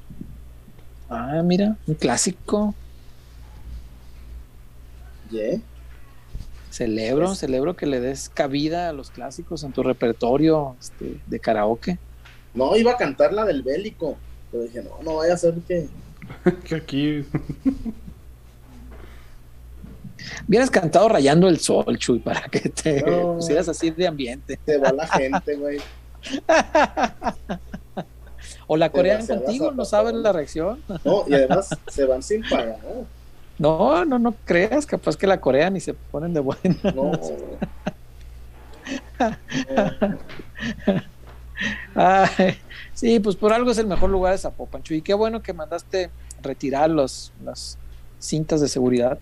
Ah, 1.09 1.41
mira, 1.43 1.75
un 1.87 1.95
clásico. 1.95 2.73
¿Yeah? 5.29 5.59
Celebro, 6.69 7.35
celebro 7.35 7.75
que 7.75 7.85
le 7.85 7.99
des 7.99 8.29
cabida 8.29 8.89
a 8.89 8.93
los 8.93 9.11
clásicos 9.11 9.63
en 9.63 9.73
tu 9.73 9.83
repertorio 9.83 10.75
este, 10.79 11.19
de 11.27 11.39
karaoke. 11.39 11.99
No, 12.53 12.75
iba 12.75 12.91
a 12.91 12.97
cantar 12.97 13.31
la 13.33 13.45
del 13.45 13.61
bélico. 13.63 14.17
Pero 14.51 14.63
dije, 14.63 14.83
no, 14.83 15.01
no 15.03 15.17
vaya 15.17 15.33
a 15.33 15.37
ser 15.37 15.55
que. 15.67 15.87
Que 16.65 16.75
aquí. 16.75 17.25
Hubieras 20.47 20.71
cantado 20.71 21.09
Rayando 21.09 21.49
el 21.49 21.59
Sol, 21.59 21.97
Chuy, 21.97 22.19
para 22.19 22.43
que 22.43 22.69
te 22.69 23.01
No. 23.03 23.35
pusieras 23.35 23.67
así 23.69 23.91
de 23.91 24.07
ambiente. 24.07 24.57
Se 24.65 24.77
va 24.77 24.91
la 24.93 25.05
gente, 25.07 25.55
güey. 25.55 25.79
O 28.67 28.77
la 28.77 28.89
Demasiadas 28.89 29.27
contigo, 29.27 29.71
¿no 29.71 29.85
sabes 29.85 30.13
la 30.13 30.31
reacción? 30.31 30.79
No, 31.03 31.25
y 31.27 31.33
además 31.33 31.69
se 31.87 32.05
van 32.05 32.23
sin 32.23 32.47
pagar. 32.47 32.77
No, 33.59 34.05
no, 34.05 34.19
no 34.19 34.35
creas, 34.45 34.85
capaz 34.85 35.17
que 35.17 35.27
la 35.27 35.39
corean 35.39 35.77
y 35.77 35.79
se 35.79 35.93
ponen 35.93 36.33
de 36.33 36.39
buena. 36.39 36.75
No. 36.95 37.11
Ay, 41.95 42.57
sí, 42.93 43.19
pues 43.19 43.35
por 43.35 43.53
algo 43.53 43.71
es 43.71 43.77
el 43.77 43.87
mejor 43.87 44.09
lugar 44.09 44.33
de 44.33 44.39
Zapopan, 44.39 44.83
Chuy. 44.83 44.97
Y 44.97 45.01
qué 45.01 45.13
bueno 45.13 45.41
que 45.41 45.53
mandaste 45.53 46.09
retirar 46.41 46.89
los, 46.89 47.31
las 47.43 47.77
cintas 48.19 48.61
de 48.61 48.67
seguridad. 48.67 49.19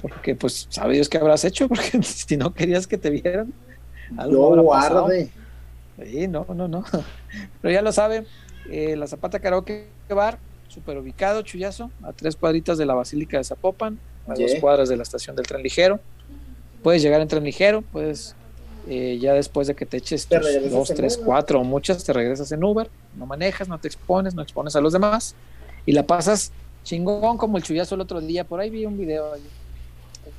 Porque, 0.00 0.34
pues, 0.34 0.66
sabe 0.68 0.94
Dios 0.94 1.08
qué 1.08 1.18
habrás 1.18 1.44
hecho, 1.44 1.68
porque 1.68 2.02
si 2.02 2.36
no 2.36 2.52
querías 2.52 2.86
que 2.86 2.98
te 2.98 3.10
vieran, 3.10 3.52
algo 4.16 4.54
Yo 4.54 4.62
guarde. 4.62 5.30
Sí, 6.02 6.28
no, 6.28 6.46
no, 6.54 6.68
no. 6.68 6.84
Pero 7.62 7.72
ya 7.72 7.82
lo 7.82 7.92
sabe, 7.92 8.26
eh, 8.70 8.96
la 8.96 9.06
Zapata 9.06 9.38
Karaoke 9.38 9.86
Bar, 10.08 10.38
súper 10.68 10.98
ubicado, 10.98 11.42
Chuyazo, 11.42 11.90
a 12.02 12.12
tres 12.12 12.36
cuadritas 12.36 12.78
de 12.78 12.86
la 12.86 12.94
Basílica 12.94 13.38
de 13.38 13.44
Zapopan, 13.44 13.98
a 14.26 14.34
dos 14.34 14.54
cuadras 14.60 14.88
de 14.88 14.96
la 14.96 15.02
estación 15.02 15.36
del 15.36 15.46
tren 15.46 15.62
ligero. 15.62 16.00
Puedes 16.82 17.02
llegar 17.02 17.20
en 17.20 17.28
tren 17.28 17.44
ligero, 17.44 17.82
puedes, 17.82 18.34
eh, 18.88 19.18
ya 19.20 19.32
después 19.32 19.66
de 19.66 19.74
que 19.74 19.86
te 19.86 19.98
eches 19.98 20.26
tus 20.26 20.70
dos, 20.70 20.92
tres, 20.94 21.16
Uber. 21.16 21.26
cuatro 21.26 21.60
o 21.60 21.64
muchas, 21.64 22.04
te 22.04 22.12
regresas 22.12 22.52
en 22.52 22.62
Uber, 22.62 22.90
no 23.16 23.26
manejas, 23.26 23.68
no 23.68 23.78
te 23.78 23.88
expones, 23.88 24.34
no 24.34 24.42
expones 24.42 24.76
a 24.76 24.80
los 24.80 24.92
demás 24.92 25.34
y 25.86 25.92
la 25.92 26.02
pasas 26.04 26.52
chingón 26.82 27.38
como 27.38 27.56
el 27.56 27.62
Chuyazo 27.62 27.94
el 27.94 28.02
otro 28.02 28.20
día. 28.20 28.44
Por 28.44 28.60
ahí 28.60 28.70
vi 28.70 28.84
un 28.84 28.98
video 28.98 29.32
ahí 29.32 29.42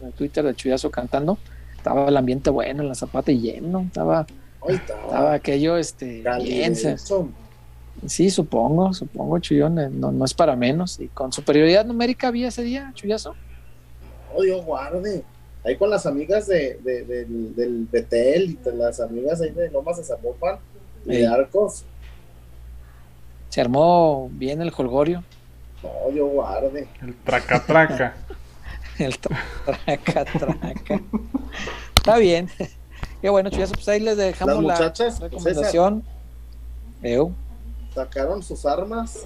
en 0.01 0.11
Twitter 0.11 0.43
del 0.43 0.55
Chuyazo 0.55 0.91
cantando. 0.91 1.37
Estaba 1.77 2.07
el 2.07 2.17
ambiente 2.17 2.49
bueno 2.49 2.81
en 2.81 2.89
la 2.89 2.95
Zapata 2.95 3.31
y 3.31 3.39
lleno, 3.39 3.81
estaba 3.81 4.25
estaba 4.67 5.33
aquello 5.33 5.77
este 5.77 6.23
bien. 6.43 6.75
Sí 8.07 8.30
supongo 8.30 8.93
supongo 8.93 9.40
Chuyón 9.40 9.80
eh, 9.80 9.90
no, 9.91 10.11
no 10.11 10.25
es 10.25 10.33
para 10.33 10.56
menos 10.56 10.99
y 10.99 11.07
con 11.07 11.32
superioridad 11.32 11.85
numérica 11.85 12.27
había 12.27 12.49
ese 12.49 12.64
día 12.64 12.91
Chuyazo 12.93 13.35
Oh, 14.38 14.41
Dios 14.43 14.65
guarde. 14.65 15.24
Ahí 15.64 15.77
con 15.77 15.90
las 15.90 16.06
amigas 16.06 16.45
de, 16.48 16.77
de- 16.83 17.06
del, 17.06 17.56
del 17.56 17.88
Betel 17.90 18.51
y 18.51 18.56
con 18.56 18.77
las 18.77 18.99
amigas 18.99 19.40
ahí 19.41 19.51
de 19.51 19.72
Lomas 19.72 19.95
de 19.98 20.03
Zapopan 20.03 20.57
y 21.06 21.15
de 21.15 21.27
Arcos. 21.27 21.85
se 23.49 23.61
armó 23.61 24.30
bien 24.33 24.61
el 24.61 24.74
holgorio 24.75 25.24
No, 25.82 26.11
Dios 26.11 26.30
guarde. 26.30 26.88
El 27.01 27.15
traca 27.15 27.65
traca. 27.65 28.15
el 28.99 29.17
traca 29.17 30.25
traca 30.25 31.01
está 31.95 32.17
bien 32.17 32.49
qué 33.22 33.30
bueno 33.30 33.49
Chuyazo 33.49 33.74
pues 33.74 33.88
ahí 33.88 34.01
les 34.01 34.17
dejamos 34.17 34.56
Las 34.56 34.80
la 34.80 34.85
muchachas, 34.85 35.19
pues, 35.19 35.32
recomendación 35.32 36.03
Eu. 37.01 37.32
Sacaron 37.95 38.43
sus 38.43 38.65
armas 38.65 39.25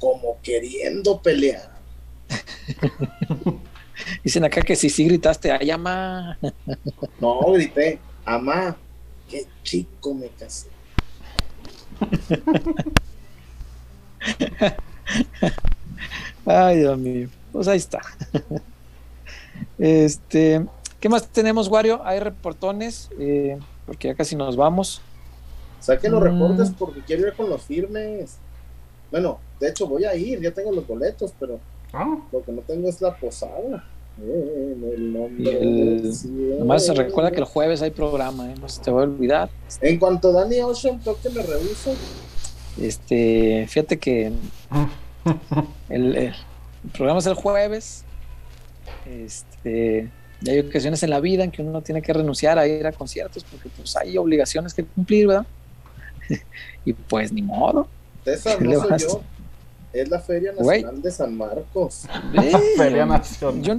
como 0.00 0.38
queriendo 0.42 1.20
pelear. 1.20 1.76
dicen 4.24 4.44
acá 4.44 4.62
que 4.62 4.76
si 4.76 4.90
sí 4.90 5.04
gritaste 5.04 5.52
ay 5.52 5.70
ama 5.70 6.36
No, 7.20 7.52
grité, 7.52 8.00
amá, 8.24 8.76
qué 9.28 9.46
chico 9.62 10.14
me 10.14 10.28
casé. 10.28 10.68
ay 16.46 16.78
Dios 16.78 16.98
mío. 16.98 17.28
Pues 17.52 17.68
ahí 17.68 17.76
está. 17.76 18.00
Este 19.78 20.64
qué 20.98 21.10
más 21.10 21.28
tenemos 21.28 21.68
Wario 21.68 22.00
hay 22.04 22.20
reportones 22.20 23.10
eh, 23.18 23.58
porque 23.84 24.08
ya 24.08 24.14
casi 24.14 24.34
nos 24.34 24.56
vamos 24.56 25.02
Saquen 25.80 26.12
los 26.12 26.20
Mm. 26.20 26.24
reportes 26.24 26.70
porque 26.78 27.00
quiero 27.00 27.26
ir 27.26 27.34
con 27.34 27.48
los 27.50 27.62
firmes. 27.62 28.38
Bueno, 29.10 29.38
de 29.60 29.68
hecho 29.68 29.86
voy 29.86 30.04
a 30.04 30.14
ir, 30.16 30.40
ya 30.40 30.50
tengo 30.50 30.72
los 30.72 30.86
boletos, 30.86 31.32
pero 31.38 31.58
Ah, 31.92 32.18
lo 32.32 32.42
que 32.42 32.52
no 32.52 32.60
tengo 32.62 32.88
es 32.88 33.00
la 33.00 33.16
posada. 33.16 33.84
En 34.18 34.82
el 34.94 35.12
nombre. 35.12 36.00
Nomás 36.58 36.88
recuerda 36.94 37.30
que 37.30 37.38
el 37.38 37.44
jueves 37.44 37.80
hay 37.82 37.90
programa, 37.90 38.50
¿eh? 38.50 38.54
no 38.60 38.68
se 38.68 38.80
te 38.82 38.90
va 38.90 39.00
a 39.02 39.04
olvidar. 39.04 39.48
En 39.80 39.98
cuanto 39.98 40.32
Danny 40.32 40.60
Ocean 40.60 40.98
toque 41.00 41.28
me 41.30 41.42
rehuso. 41.42 41.94
Este, 42.80 43.66
fíjate 43.68 43.98
que 43.98 44.32
el, 45.88 46.16
el 46.16 46.34
programa 46.94 47.20
es 47.20 47.26
el 47.26 47.34
jueves. 47.34 48.04
Este, 49.06 50.10
y 50.42 50.50
hay 50.50 50.58
ocasiones 50.60 51.02
en 51.02 51.10
la 51.10 51.20
vida 51.20 51.44
en 51.44 51.50
que 51.50 51.62
uno 51.62 51.80
tiene 51.82 52.02
que 52.02 52.12
renunciar 52.12 52.58
a 52.58 52.66
ir 52.66 52.86
a 52.86 52.92
conciertos 52.92 53.44
porque 53.44 53.68
pues 53.76 53.96
hay 53.96 54.16
obligaciones 54.18 54.74
que 54.74 54.84
cumplir, 54.84 55.26
¿verdad? 55.28 55.46
y 56.84 56.92
pues 56.92 57.32
ni 57.32 57.42
modo. 57.42 57.88
César, 58.24 58.58
¿Qué 58.58 58.64
no 58.64 58.80
soy 58.80 58.98
yo. 58.98 59.22
Es 59.92 60.08
la 60.10 60.20
Feria. 60.20 60.52
Nacional 60.52 61.00
de 61.02 61.10
San 61.10 61.36
Marcos. 61.36 62.04
Eh, 62.34 62.52
Feria 62.76 63.06
Nacional. 63.06 63.62
yo, 63.62 63.76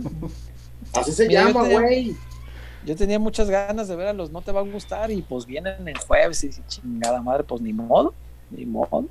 Así 0.93 1.11
se 1.11 1.27
Mira, 1.27 1.45
llama, 1.48 1.67
güey. 1.67 2.16
yo 2.85 2.95
tenía 2.95 3.19
muchas 3.19 3.50
ganas 3.50 3.88
de 3.88 3.95
ver 3.95 4.08
a 4.08 4.14
los 4.14 4.32
No 4.32 4.42
Te 4.42 4.51
Va 4.51 4.61
a 4.61 4.64
Gustar 4.64 5.11
y 5.11 5.22
pues 5.22 5.45
vienen 5.45 5.88
el 5.88 5.98
jueves 5.98 6.43
y 6.43 6.50
chingada 6.67 7.22
madre, 7.22 7.43
pues 7.43 7.61
ni 7.61 7.74
modo, 7.74 8.14
ni 8.50 8.66
modo. 8.66 9.06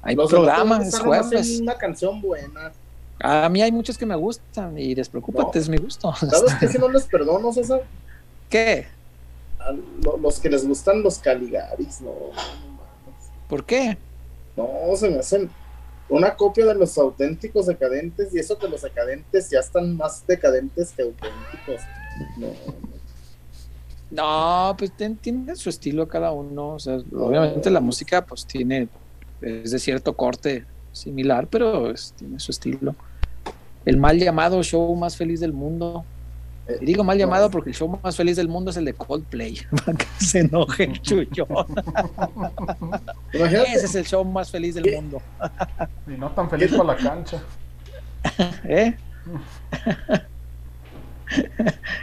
Hay 0.00 0.14
Los 0.14 0.30
de 0.30 0.38
No 0.38 0.44
Te 0.44 0.48
Va 0.48 0.54
a 0.54 0.56
programa, 0.64 0.84
es 0.86 0.98
jueves. 0.98 1.60
una 1.60 1.74
canción 1.74 2.20
buena. 2.22 2.72
A 3.20 3.48
mí 3.48 3.60
hay 3.60 3.72
muchos 3.72 3.98
que 3.98 4.06
me 4.06 4.14
gustan 4.14 4.78
y 4.78 4.94
despreocúpate, 4.94 5.58
No. 5.58 5.60
es 5.60 5.68
mi 5.68 5.76
gusto. 5.76 6.14
¿Sabes 6.14 6.54
qué? 6.60 6.68
Si 6.68 6.78
no 6.78 6.88
les 6.88 7.02
perdono, 7.04 7.52
César. 7.52 7.82
¿Qué? 8.48 8.86
A 9.58 9.72
los 10.22 10.38
que 10.38 10.48
les 10.48 10.66
gustan 10.66 11.02
los 11.02 11.18
Caligaris, 11.18 12.00
no. 12.00 12.12
¿Por 13.48 13.64
qué? 13.64 13.96
No, 14.56 14.66
se 14.96 15.08
me 15.10 15.18
hacen 15.18 15.50
una 16.08 16.34
copia 16.36 16.66
de 16.66 16.74
los 16.74 16.96
auténticos 16.98 17.66
decadentes 17.66 18.34
y 18.34 18.38
eso 18.38 18.58
que 18.58 18.68
los 18.68 18.82
decadentes 18.82 19.50
ya 19.50 19.60
están 19.60 19.96
más 19.96 20.26
decadentes 20.26 20.92
que 20.92 21.02
auténticos. 21.02 21.80
No, 22.38 22.48
No, 24.10 24.74
pues 24.78 24.90
ten- 24.96 25.16
tiene 25.16 25.54
su 25.56 25.68
estilo 25.68 26.08
cada 26.08 26.32
uno. 26.32 26.70
O 26.70 26.78
sea, 26.78 26.96
obviamente 27.14 27.68
la 27.70 27.80
música 27.80 28.24
pues 28.24 28.46
tiene, 28.46 28.88
es 29.42 29.70
de 29.70 29.78
cierto 29.78 30.14
corte 30.14 30.64
similar, 30.92 31.46
pero 31.46 31.90
es- 31.90 32.14
tiene 32.16 32.40
su 32.40 32.50
estilo. 32.50 32.94
El 33.84 33.98
mal 33.98 34.18
llamado 34.18 34.62
show 34.62 34.94
más 34.96 35.16
feliz 35.16 35.40
del 35.40 35.52
mundo. 35.52 36.04
Y 36.80 36.84
digo 36.84 37.02
mal 37.02 37.16
llamado 37.16 37.50
porque 37.50 37.70
el 37.70 37.76
show 37.76 37.98
más 38.02 38.16
feliz 38.16 38.36
del 38.36 38.48
mundo 38.48 38.70
es 38.70 38.76
el 38.76 38.84
de 38.84 38.92
Coldplay. 38.92 39.58
Para 39.84 39.96
que 39.96 40.06
se 40.18 40.40
enoje 40.40 40.84
el 40.84 41.00
chullón. 41.00 41.66
Imagínate, 43.32 43.72
Ese 43.72 43.86
es 43.86 43.94
el 43.94 44.04
show 44.04 44.24
más 44.24 44.50
feliz 44.50 44.74
del 44.74 44.94
mundo. 44.94 45.22
Y 46.06 46.10
no 46.12 46.30
tan 46.32 46.50
feliz 46.50 46.72
por 46.74 46.84
la 46.84 46.96
cancha. 46.96 47.42
¿Eh? 48.64 48.96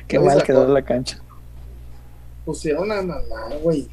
Qué 0.07 0.19
mal 0.19 0.43
quedó 0.43 0.67
la 0.67 0.81
cancha. 0.81 1.19
pusieron 2.43 2.91
a 2.91 3.01
maná, 3.01 3.55
güey. 3.61 3.87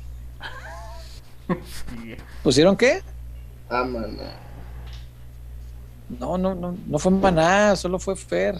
¿Pusieron 2.43 2.77
qué? 2.77 3.03
A 3.69 3.85
maná. 3.85 4.43
No, 6.19 6.37
no, 6.37 6.55
no, 6.55 6.77
no 6.87 6.99
fue 6.99 7.11
Maná, 7.11 7.75
solo 7.77 7.99
fue 7.99 8.17
Fer. 8.17 8.57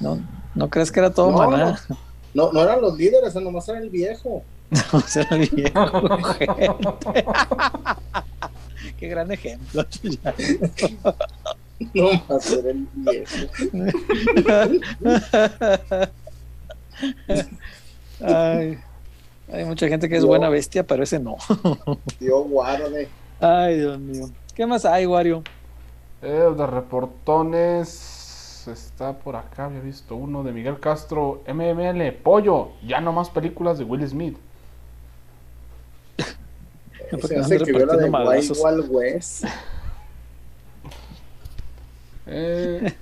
No, 0.00 0.18
no 0.54 0.68
crees 0.70 0.90
que 0.92 1.00
era 1.00 1.10
todo 1.10 1.30
No, 1.30 1.38
Maná. 1.50 1.80
No, 2.34 2.52
no 2.52 2.62
eran 2.62 2.80
los 2.80 2.96
líderes, 2.96 3.34
nomás 3.34 3.68
era 3.68 3.78
el 3.78 3.90
viejo. 3.90 4.42
O 4.92 5.00
sea, 5.00 5.26
el 5.30 5.48
viejo, 5.50 6.18
gente. 6.38 7.24
Qué 8.98 9.08
gran 9.08 9.30
ejemplo. 9.32 9.84
No 11.94 12.10
más 12.28 12.48
era 12.52 12.70
el 12.70 12.86
viejo. 12.94 13.36
Ay, 18.24 18.78
hay 19.52 19.64
mucha 19.64 19.88
gente 19.88 20.08
que 20.08 20.16
es 20.16 20.22
No. 20.22 20.28
buena 20.28 20.48
bestia, 20.48 20.86
pero 20.86 21.02
ese 21.02 21.18
no. 21.18 21.36
Dios 22.20 22.46
guarde. 22.48 23.08
Ay, 23.40 23.78
Dios 23.80 23.98
mío. 23.98 24.30
¿Qué 24.54 24.64
más 24.66 24.84
hay, 24.84 25.06
Wario? 25.06 25.42
Eh, 26.22 26.50
de 26.56 26.66
reportones. 26.66 28.21
Está 28.68 29.18
por 29.18 29.36
acá, 29.36 29.66
había 29.66 29.80
visto 29.80 30.16
uno 30.16 30.42
de 30.42 30.52
Miguel 30.52 30.78
Castro. 30.80 31.42
MML, 31.46 32.12
pollo. 32.22 32.72
Ya 32.86 33.00
no 33.00 33.12
más 33.12 33.30
películas 33.30 33.78
de 33.78 33.84
Will 33.84 34.06
Smith. 34.08 34.36
Se 36.16 37.34
andan 37.34 37.44
hace 37.44 37.58
que 37.58 37.72
vio 37.72 37.86
la 37.86 37.96
de 37.96 38.04
repartiendo 38.04 38.04
Wild 38.04 38.10
madrazos. 38.10 38.60
Wild 38.62 38.86
West. 38.90 39.44
Eh, 42.26 42.94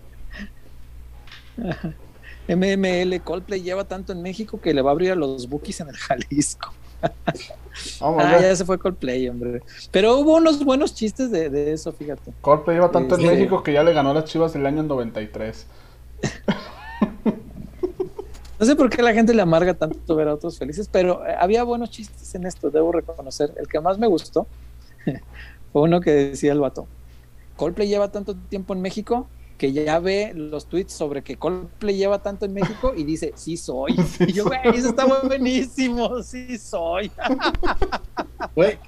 MML 2.48 3.20
Coldplay 3.22 3.62
lleva 3.62 3.84
tanto 3.84 4.12
en 4.12 4.22
México 4.22 4.60
que 4.60 4.74
le 4.74 4.82
va 4.82 4.90
a 4.90 4.92
abrir 4.92 5.12
a 5.12 5.14
los 5.14 5.48
Bookies 5.48 5.80
en 5.80 5.88
el 5.90 5.96
Jalisco. 5.96 6.72
Vamos 8.00 8.24
Ah, 8.24 8.38
ya 8.40 8.54
se 8.56 8.64
fue 8.64 8.78
Coldplay, 8.78 9.28
hombre. 9.28 9.62
Pero 9.90 10.18
hubo 10.18 10.36
unos 10.36 10.64
buenos 10.64 10.94
chistes 10.94 11.30
de, 11.30 11.48
de 11.50 11.72
eso, 11.72 11.92
fíjate. 11.92 12.32
Coldplay 12.40 12.76
lleva 12.76 12.90
tanto 12.90 13.14
en 13.16 13.20
Este- 13.22 13.34
México 13.34 13.62
que 13.62 13.72
ya 13.72 13.82
le 13.82 13.92
ganó 13.92 14.10
a 14.10 14.14
las 14.14 14.24
chivas 14.24 14.54
el 14.54 14.66
año 14.66 14.80
en 14.80 14.88
93. 14.88 15.66
No 18.58 18.66
sé 18.66 18.76
por 18.76 18.90
qué 18.90 19.00
a 19.00 19.04
la 19.04 19.14
gente 19.14 19.32
le 19.32 19.40
amarga 19.40 19.72
tanto 19.72 20.14
ver 20.14 20.28
a 20.28 20.34
otros 20.34 20.58
felices, 20.58 20.86
pero 20.92 21.26
eh, 21.26 21.34
había 21.38 21.62
buenos 21.64 21.88
chistes 21.90 22.34
en 22.34 22.44
esto, 22.44 22.70
debo 22.70 22.92
reconocer. 22.92 23.54
El 23.56 23.66
que 23.66 23.80
más 23.80 23.98
me 23.98 24.06
gustó 24.06 24.46
fue 25.72 25.80
uno 25.82 26.02
que 26.02 26.10
decía 26.10 26.52
el 26.52 26.60
vato. 26.60 26.86
Coldplay 27.56 27.88
lleva 27.88 28.12
tanto 28.12 28.34
tiempo 28.34 28.74
en 28.74 28.82
México 28.82 29.28
que 29.60 29.74
ya 29.74 29.98
ve 29.98 30.32
los 30.34 30.64
tweets 30.64 30.90
sobre 30.90 31.22
que 31.22 31.36
Coldplay 31.36 31.94
lleva 31.94 32.22
tanto 32.22 32.46
en 32.46 32.54
México 32.54 32.94
y 32.96 33.04
dice, 33.04 33.34
sí 33.36 33.58
soy. 33.58 33.94
y 34.20 34.32
yo, 34.32 34.46
güey, 34.46 34.58
eso 34.74 34.88
está 34.88 35.04
buenísimo, 35.04 36.22
sí 36.22 36.56
soy. 36.56 37.12
Güey. 38.56 38.78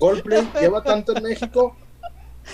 Coldplay 0.00 0.48
lleva 0.60 0.82
tanto 0.82 1.16
en 1.16 1.22
México. 1.22 1.76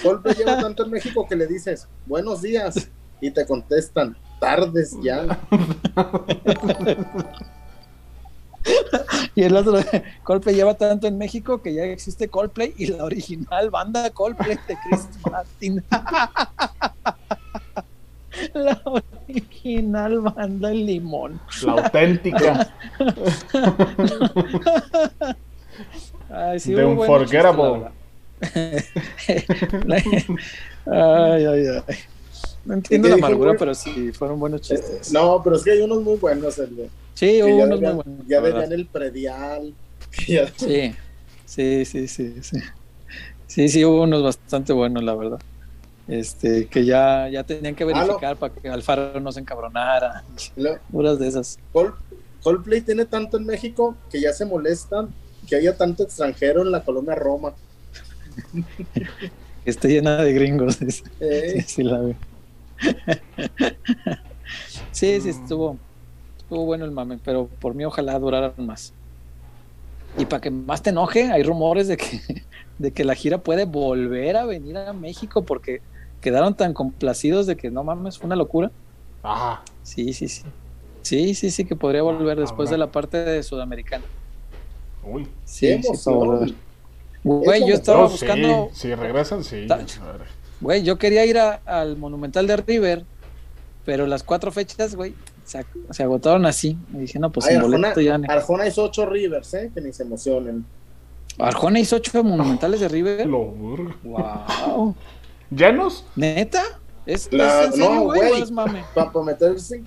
Coldplay 0.03 0.35
lleva 0.35 0.59
tanto 0.59 0.85
en 0.85 0.91
México 0.91 1.27
que 1.27 1.35
le 1.35 1.47
dices, 1.47 1.89
buenos 2.05 2.43
días. 2.43 2.91
Y 3.23 3.31
te 3.31 3.47
contestan, 3.47 4.15
tardes 4.39 4.95
ya. 5.03 5.41
Y 9.35 9.43
el 9.43 9.57
otro, 9.57 9.79
Coldplay 10.25 10.55
lleva 10.55 10.75
tanto 10.75 11.07
en 11.07 11.17
México 11.19 11.63
que 11.63 11.73
ya 11.75 11.85
existe 11.85 12.29
Coldplay 12.29 12.75
y 12.77 12.87
la 12.87 13.05
original 13.05 13.71
banda 13.71 14.11
Coldplay 14.11 14.59
de 14.69 14.77
Chris 14.89 15.09
Martin. 15.31 15.83
La 18.55 18.81
original 18.85 20.21
banda 20.21 20.71
El 20.71 20.87
Limón. 20.87 21.41
La 21.63 21.73
auténtica. 21.73 22.75
Ay, 26.31 26.61
sí, 26.61 26.75
Unforgettable. 26.75 27.63
la 27.63 27.71
verdad. 27.71 27.93
ay, 30.87 31.45
ay, 31.47 31.67
ay. 31.87 31.97
No 32.65 32.75
entiendo 32.75 33.09
¿Y 33.09 33.11
la 33.13 33.17
amargura, 33.17 33.55
pero 33.59 33.75
sí, 33.75 34.13
fueron 34.13 34.39
buenos 34.41 34.61
Eh, 34.71 34.77
chistes. 34.77 35.13
No, 35.13 35.41
pero 35.43 35.57
es 35.57 35.65
que 35.65 35.73
hay 35.73 35.81
unos 35.81 36.03
muy 36.03 36.17
buenos. 36.17 36.59
El 36.59 36.77
de, 36.77 36.91
Sí, 37.15 37.43
hubo 37.43 37.63
unos 37.65 37.81
muy 37.81 37.93
buenos. 37.93 38.27
ya 38.27 38.41
debían 38.41 38.73
el 38.73 38.87
predial. 38.87 39.75
ya- 40.29 40.53
Sí, 40.57 40.93
sí, 41.45 41.85
sí, 41.85 42.09
sí, 42.09 42.35
sí. 42.43 42.57
Sí, 43.47 43.69
sí, 43.69 43.85
hubo 43.85 44.03
unos 44.03 44.23
bastante 44.23 44.73
buenos, 44.73 45.03
la 45.05 45.15
verdad. 45.15 45.39
Este, 46.09 46.67
que 46.67 46.85
ya, 46.85 47.29
ya 47.29 47.45
tenían 47.45 47.75
que 47.75 47.85
Ah, 47.85 47.87
verificar 47.89 48.37
para 48.37 48.53
que 48.55 48.69
Alfaro 48.69 49.21
no 49.21 49.31
se 49.31 49.41
encabronara. 49.41 50.25
Lo- 50.57 50.79
Puras 50.91 51.19
de 51.19 51.29
esas. 51.29 51.59
Col- 51.73 51.95
Coldplay 52.43 52.81
tiene 52.81 53.05
tanto 53.05 53.37
en 53.37 53.47
México 53.47 53.95
que 54.11 54.21
ya 54.21 54.33
se 54.33 54.45
molestan 54.45 55.09
que 55.47 55.57
haya 55.57 55.77
tanto 55.77 56.03
extranjero 56.05 56.63
en 56.63 56.71
la 56.73 56.83
colonia 56.85 57.15
Roma. 57.15 57.53
Que 59.65 59.71
esté 59.71 59.89
llena 59.89 60.17
de 60.17 60.33
gringos. 60.33 60.75
Sí, 60.77 61.03
Eh, 61.21 61.65
sí, 61.67 61.83
la 61.85 62.01
veo. 62.01 62.17
Sí, 64.91 65.20
sí, 65.20 65.28
estuvo, 65.31 65.83
estuvo 66.39 66.67
bueno 66.67 66.85
el 66.85 66.93
mame, 66.93 67.19
pero 67.20 67.51
por 67.59 67.75
mí 67.75 67.85
ojalá 67.85 68.19
duraran 68.19 68.55
más. 68.59 68.97
Y 70.15 70.27
para 70.27 70.41
que 70.41 70.51
más 70.51 70.83
te 70.83 70.91
enoje, 70.91 71.31
hay 71.33 71.43
rumores 71.43 71.89
de 71.89 71.97
que, 71.97 72.05
de 72.78 72.93
que 72.93 73.05
la 73.05 73.15
gira 73.15 73.43
puede 73.43 73.65
volver 73.65 74.36
a 74.36 74.44
venir 74.44 74.77
a 74.77 74.93
México 74.93 75.44
porque 75.44 75.83
quedaron 76.20 76.57
tan 76.57 76.75
complacidos 76.75 77.47
de 77.47 77.57
que 77.57 77.70
no 77.70 77.83
mames, 77.85 78.19
fue 78.19 78.27
una 78.28 78.36
locura. 78.36 78.73
Ah, 79.25 79.62
Sí, 79.83 80.12
sí, 80.12 80.28
sí. 80.28 80.43
Sí, 81.02 81.35
sí, 81.35 81.51
sí, 81.51 81.65
que 81.67 81.77
podría 81.77 82.02
volver 82.02 82.39
después 82.39 82.69
Habrá. 82.69 82.77
de 82.77 82.78
la 82.78 82.91
parte 82.91 83.19
de 83.25 83.43
Sudamericana. 83.43 84.05
uy. 85.02 85.28
Sí, 85.44 85.83
sí, 85.83 86.12
volver. 86.12 86.55
Güey, 87.25 87.61
yo 87.69 87.75
estaba 87.75 88.02
No, 88.02 88.09
buscando, 88.09 88.69
Sí, 88.73 88.89
si 88.89 88.94
regresan, 88.94 89.44
sí. 89.44 89.67
Güey, 90.63 90.83
yo 90.83 90.97
quería 90.99 91.27
ir 91.27 91.39
a- 91.39 91.61
al 91.67 91.97
Monumental 91.97 92.47
de 92.47 92.57
River, 92.57 93.05
pero 93.85 94.07
las 94.07 94.23
cuatro 94.23 94.51
fechas, 94.53 94.95
güey, 94.95 95.15
se, 95.45 95.59
ag- 95.61 95.67
se 95.93 96.03
agotaron 96.03 96.47
así. 96.47 96.79
Y 96.95 96.99
dije, 96.99 97.19
no, 97.19 97.31
pues 97.31 97.47
ay, 97.47 97.53
sin 97.57 97.59
Arjona, 97.65 97.77
boleto 97.77 98.01
ya. 98.01 98.21
Arjona 98.33 98.67
hizo 98.67 98.85
ocho 98.85 99.05
Rivers, 99.07 99.53
¿eh? 99.55 99.71
que 99.75 99.81
ni 99.81 99.93
se 99.93 100.05
emocionen. 100.05 100.65
Arjona 101.39 101.81
hizo 101.81 101.97
ocho 101.97 102.23
monumentales 102.25 102.81
de 102.81 102.89
River. 102.89 103.27
Wow. 104.05 104.95
¿Llenos? 105.51 106.05
¿Neta? 106.17 106.63
¿Es, 107.07 107.33
La- 107.33 107.63
es 107.63 107.67
en 107.67 107.73
serio, 107.73 107.95
no, 107.95 108.05
güey? 108.05 108.21
Para 108.95 109.11
meterse. 109.25 109.83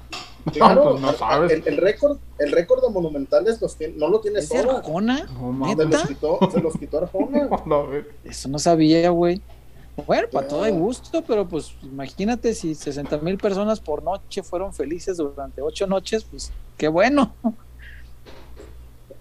Claro, 0.53 0.91
pues 0.91 1.01
no 1.01 1.13
sabes. 1.13 1.51
el, 1.51 1.63
el 1.65 1.77
récord, 1.77 2.17
el 2.37 2.51
récord 2.51 2.83
de 2.83 2.89
monumentales 2.91 3.59
los 3.61 3.75
tiene- 3.77 3.95
no 3.97 4.09
lo 4.09 4.19
tiene 4.19 4.39
¿Es. 4.39 4.49
Arjona? 4.77 5.25
No 5.41 5.65
Se 5.65 5.75
los 5.85 6.07
quitó, 6.07 6.39
se 6.51 6.59
los 6.61 6.73
quitó 6.77 6.97
Arjona. 6.99 7.49
No. 7.65 7.87
Eso 8.23 8.49
no 8.49 8.59
sabía, 8.59 9.09
güey. 9.09 9.41
Bueno, 10.05 10.27
para 10.29 10.47
todo 10.47 10.63
hay 10.63 10.73
gusto, 10.73 11.23
pero 11.23 11.47
pues 11.47 11.73
imagínate 11.81 12.53
si 12.53 12.75
60 12.75 13.17
mil 13.19 13.37
personas 13.37 13.79
por 13.79 14.03
noche 14.03 14.43
fueron 14.43 14.73
felices 14.73 15.17
durante 15.17 15.61
ocho 15.61 15.87
noches, 15.87 16.23
pues 16.25 16.51
qué 16.77 16.87
bueno. 16.89 17.33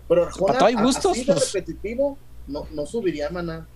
Pero 0.09 0.25
Arjona, 0.25 0.47
Para 0.47 0.59
todo 0.59 0.69
hay 0.69 0.75
gustos, 0.75 1.13
así 1.13 1.25
de 1.25 1.33
pues. 1.33 1.53
repetitivo, 1.53 2.19
no, 2.49 2.67
no 2.73 2.85
subiría 2.87 3.31
maná. 3.31 3.67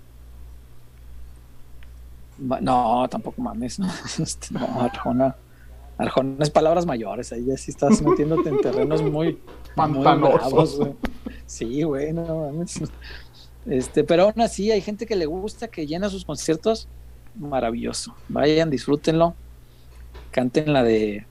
Ma- 2.38 2.60
No, 2.60 3.06
tampoco 3.08 3.40
mames. 3.42 3.78
No, 3.78 3.88
Este, 4.18 4.48
no, 4.54 4.66
Arjona. 4.80 5.36
Arjona 5.96 6.36
es 6.40 6.50
palabras 6.50 6.86
mayores. 6.86 7.32
Ahí 7.32 7.44
ya 7.46 7.56
sí 7.56 7.70
estás 7.70 8.00
metiéndote 8.02 8.48
en 8.50 8.60
terrenos 8.60 9.02
muy, 9.02 9.38
muy 9.76 10.02
bravos, 10.04 10.76
güey. 10.76 10.94
Sí, 11.46 11.82
güey, 11.82 12.12
no 12.12 12.24
mames. 12.52 12.80
Este, 13.68 14.02
pero 14.02 14.24
aún 14.24 14.40
así 14.40 14.70
hay 14.70 14.80
gente 14.80 15.06
que 15.06 15.16
le 15.16 15.26
gusta, 15.26 15.68
que 15.68 15.86
llena 15.86 16.08
sus 16.08 16.24
conciertos. 16.24 16.88
Maravilloso. 17.34 18.14
Vayan, 18.28 18.70
disfrútenlo. 18.70 19.34
Canten 20.30 20.72
la 20.72 20.82
de. 20.82 21.26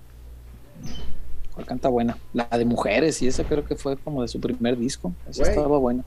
¿Cuál 1.54 1.66
canta 1.66 1.90
buena? 1.90 2.18
La 2.34 2.48
de 2.50 2.66
mujeres, 2.66 3.22
y 3.22 3.28
esa 3.28 3.44
creo 3.44 3.66
que 3.66 3.76
fue 3.76 3.98
como 3.98 4.22
de 4.22 4.28
su 4.28 4.40
primer 4.40 4.78
disco. 4.78 5.14
Esa 5.28 5.44
estaba 5.44 5.78
buena. 5.80 6.04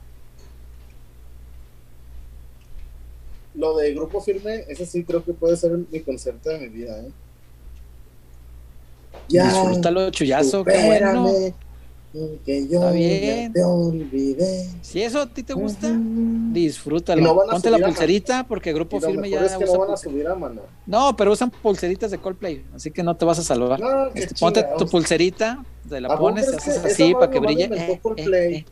Lo 3.53 3.75
de 3.75 3.93
Grupo 3.93 4.21
Firme, 4.21 4.63
ese 4.69 4.85
sí 4.85 5.03
creo 5.03 5.25
que 5.25 5.33
puede 5.33 5.57
ser 5.57 5.77
mi 5.91 5.99
concierto 5.99 6.49
de 6.49 6.59
mi 6.59 6.69
vida. 6.69 6.97
¿eh? 6.99 7.11
Ya, 9.27 9.43
Disfrútalo, 9.43 10.09
chullazo, 10.09 10.63
qué 10.63 10.85
bueno. 10.85 11.29
Que 12.45 12.67
yo 12.67 12.79
Está 12.79 12.91
bien. 12.91 13.47
ya 13.47 13.53
te 13.53 13.63
olvidé. 13.63 14.69
Si 14.81 15.01
eso 15.01 15.21
a 15.21 15.27
ti 15.27 15.43
te 15.43 15.53
gusta, 15.53 15.89
disfrútalo. 16.51 17.21
no 17.21 17.35
Ponte 17.49 17.69
la 17.71 17.77
subir 17.77 17.85
pulserita 17.87 18.45
porque 18.45 18.73
Grupo 18.73 18.99
lo 18.99 19.07
Firme 19.07 19.29
mejor 19.29 19.39
ya 19.39 19.45
es 19.45 19.53
que 19.53 19.63
no 19.65 19.71
usa 19.71 19.79
van 19.79 19.89
a 19.89 19.93
pulser- 19.93 19.97
subir 20.03 20.27
a 20.27 20.35
mano. 20.35 20.61
No, 20.85 21.15
pero 21.15 21.31
usan 21.31 21.49
pulseritas 21.51 22.11
de 22.11 22.17
Coldplay, 22.17 22.65
así 22.75 22.91
que 22.91 23.01
no 23.01 23.15
te 23.15 23.23
vas 23.23 23.39
a 23.39 23.43
salvar. 23.43 23.79
No, 23.79 24.07
Este, 24.13 24.35
ponte 24.39 24.65
tu 24.77 24.87
pulserita, 24.89 25.63
te 25.87 26.01
la 26.01 26.09
¿A 26.09 26.11
poco 26.11 26.23
pones, 26.23 26.47
haces 26.53 26.77
así 26.83 27.13
para 27.13 27.29
que 27.31 27.39
brille. 27.39 27.69
eh, 27.71 27.99
Coldplay? 28.01 28.53
eh, 28.55 28.57
eh. 28.57 28.65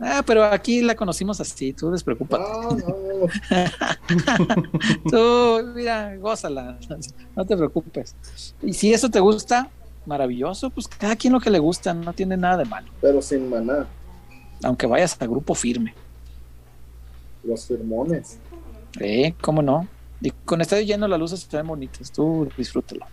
Ah, 0.00 0.22
pero 0.26 0.42
aquí 0.44 0.80
la 0.82 0.94
conocimos 0.96 1.40
así, 1.40 1.72
tú 1.74 1.90
despreocúpate. 1.90 2.42
No, 2.42 2.70
no, 2.70 2.76
no. 2.76 3.26
Tú, 5.10 5.66
mira, 5.74 6.16
gózala, 6.16 6.78
no 7.36 7.44
te 7.44 7.56
preocupes. 7.56 8.14
Y 8.62 8.72
si 8.72 8.92
eso 8.92 9.08
te 9.10 9.20
gusta, 9.20 9.70
maravilloso, 10.06 10.70
pues 10.70 10.88
cada 10.88 11.16
quien 11.16 11.32
lo 11.32 11.40
que 11.40 11.50
le 11.50 11.58
gusta, 11.58 11.94
no 11.94 12.12
tiene 12.12 12.36
nada 12.36 12.58
de 12.58 12.64
malo. 12.64 12.88
Pero 13.00 13.20
sin 13.22 13.48
maná. 13.48 13.86
Aunque 14.62 14.86
vayas 14.86 15.16
a 15.20 15.26
grupo 15.26 15.54
firme, 15.54 15.94
Los 17.42 17.66
firmones. 17.66 18.38
¿eh? 19.00 19.34
¿Cómo 19.40 19.60
no? 19.62 19.86
Y 20.20 20.30
con 20.30 20.60
estadio 20.60 20.84
lleno 20.84 21.06
las 21.06 21.18
luces 21.18 21.40
se 21.40 21.56
ven 21.56 21.66
bonitas, 21.66 22.10
tú 22.10 22.48
disfrútalo. 22.56 23.06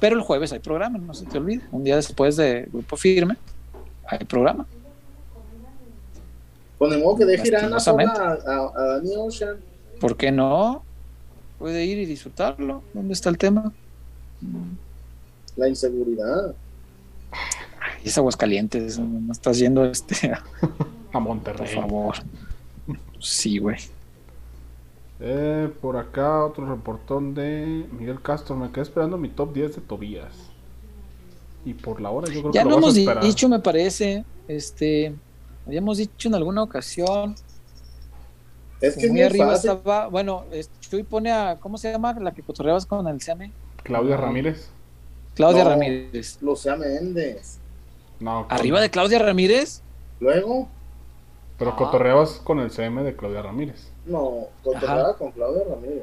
Pero 0.00 0.16
el 0.16 0.22
jueves 0.22 0.52
hay 0.52 0.58
programa, 0.58 0.98
no 0.98 1.14
se 1.14 1.24
te 1.26 1.38
olvide. 1.38 1.62
Un 1.70 1.84
día 1.84 1.96
después 1.96 2.36
de 2.36 2.68
grupo 2.72 2.96
firme, 2.96 3.36
hay 4.06 4.18
programa. 4.24 4.66
Modo 6.78 7.16
que 7.16 7.24
deje 7.24 7.48
ir 7.48 7.56
a 7.56 7.66
Ana 7.66 7.76
a, 7.76 7.90
a, 7.90 8.72
a 8.74 8.86
Danny 8.96 9.14
Ocean. 9.16 9.56
¿Por 10.00 10.16
qué 10.16 10.30
no? 10.30 10.82
Puede 11.58 11.84
ir 11.86 11.98
y 11.98 12.04
disfrutarlo. 12.04 12.82
¿Dónde 12.92 13.14
está 13.14 13.30
el 13.30 13.38
tema? 13.38 13.72
La 15.56 15.68
inseguridad. 15.68 16.54
Ay, 17.32 18.02
es 18.04 18.16
Aguascalientes, 18.18 18.98
no 18.98 19.32
estás 19.32 19.58
yendo 19.58 19.84
este, 19.84 20.32
A 20.32 20.42
por 21.12 21.22
Monterrey. 21.22 21.74
favor. 21.74 22.16
Sí, 23.20 23.58
güey. 23.58 23.76
Eh, 25.18 25.70
por 25.80 25.96
acá 25.96 26.44
otro 26.44 26.66
reportón 26.68 27.32
de 27.34 27.86
Miguel 27.98 28.20
Castro. 28.20 28.54
Me 28.56 28.70
quedé 28.70 28.82
esperando 28.82 29.16
mi 29.16 29.28
top 29.30 29.52
10 29.54 29.76
de 29.76 29.80
Tobías. 29.80 30.34
Y 31.64 31.72
por 31.74 32.00
la 32.00 32.10
hora 32.10 32.30
yo 32.32 32.40
creo 32.42 32.52
Ya 32.52 32.62
que 32.62 32.68
lo 32.68 32.70
lo 32.70 32.76
vas 32.76 32.84
a 32.84 32.86
hemos 32.88 32.94
di- 32.94 33.00
esperar. 33.00 33.24
dicho, 33.24 33.48
me 33.48 33.58
parece. 33.60 34.24
Este, 34.46 35.14
habíamos 35.66 35.96
dicho 35.98 36.28
en 36.28 36.34
alguna 36.34 36.62
ocasión. 36.62 37.34
Es 38.80 38.96
que 38.96 39.08
muy 39.08 39.22
arriba 39.22 39.46
fácil. 39.52 39.70
estaba. 39.70 40.08
Bueno, 40.08 40.44
es- 40.52 40.70
Chuy 40.80 41.02
pone 41.02 41.32
a. 41.32 41.56
¿Cómo 41.60 41.78
se 41.78 41.90
llama? 41.90 42.12
La 42.20 42.32
que 42.32 42.42
cotorreabas 42.42 42.84
con 42.84 43.08
el 43.08 43.20
CM. 43.22 43.50
Claudia 43.82 44.18
Ramírez. 44.18 44.68
Claudia 45.36 45.62
No. 45.64 45.70
Ramírez. 45.70 46.38
Lucía 46.42 46.74
Méndez. 46.74 47.58
No, 48.18 48.46
¿Arriba 48.48 48.80
de 48.80 48.90
Claudia 48.90 49.18
Ramírez? 49.20 49.82
Luego, 50.18 50.68
Pero 51.58 51.70
Ah. 51.70 51.76
cotorreabas 51.76 52.32
con 52.44 52.58
el 52.60 52.70
CM 52.70 53.02
de 53.02 53.14
Claudia 53.16 53.40
Ramírez. 53.42 53.88
no, 54.06 54.48
cotorreaba 54.64 55.16
con 55.16 55.30
Claudia 55.32 55.62
Ramírez. 55.70 56.02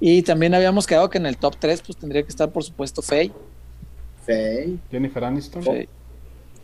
Y 0.00 0.22
también 0.22 0.54
habíamos 0.54 0.86
quedado 0.86 1.08
que 1.08 1.18
en 1.18 1.26
el 1.26 1.36
top 1.36 1.56
3 1.58 1.80
pues 1.82 1.96
tendría 1.96 2.22
que 2.22 2.28
estar 2.28 2.50
por 2.50 2.64
supuesto 2.64 3.02
Faye. 3.02 3.32
Fey. 4.26 4.78
Jennifer 4.90 5.24
Aniston. 5.24 5.62
Faye. 5.62 5.88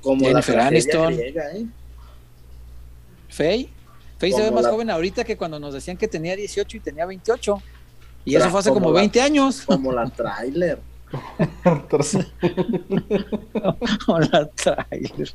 Como 0.02 0.25
Jennifer 0.27 0.57
la 0.57 0.67
Aniston. 0.67 1.15
griega, 1.17 1.44
¿eh? 1.52 1.67
Faye. 3.28 3.68
Faye 4.18 4.33
se 4.33 4.43
ve 4.43 4.51
más 4.51 4.65
la- 4.65 4.70
joven 4.70 4.91
ahorita 4.91 5.25
que 5.25 5.36
cuando 5.36 5.60
nos 5.60 5.73
decían 5.75 5.97
que 5.97 6.09
tenía 6.09 6.35
18 6.36 6.77
y 6.77 6.81
tenía 6.81 7.07
28. 7.07 7.62
Y 8.28 8.36
eso 8.36 8.48
fue 8.50 8.60
hace 8.60 8.68
como 8.70 8.81
como 8.86 8.94
la- 8.94 9.00
20 9.00 9.20
años. 9.20 9.62
Como 9.62 9.92
la 9.92 10.08
trailer. 10.10 10.78
Como 14.07 14.18
la 14.20 14.47
trailer. 14.48 15.32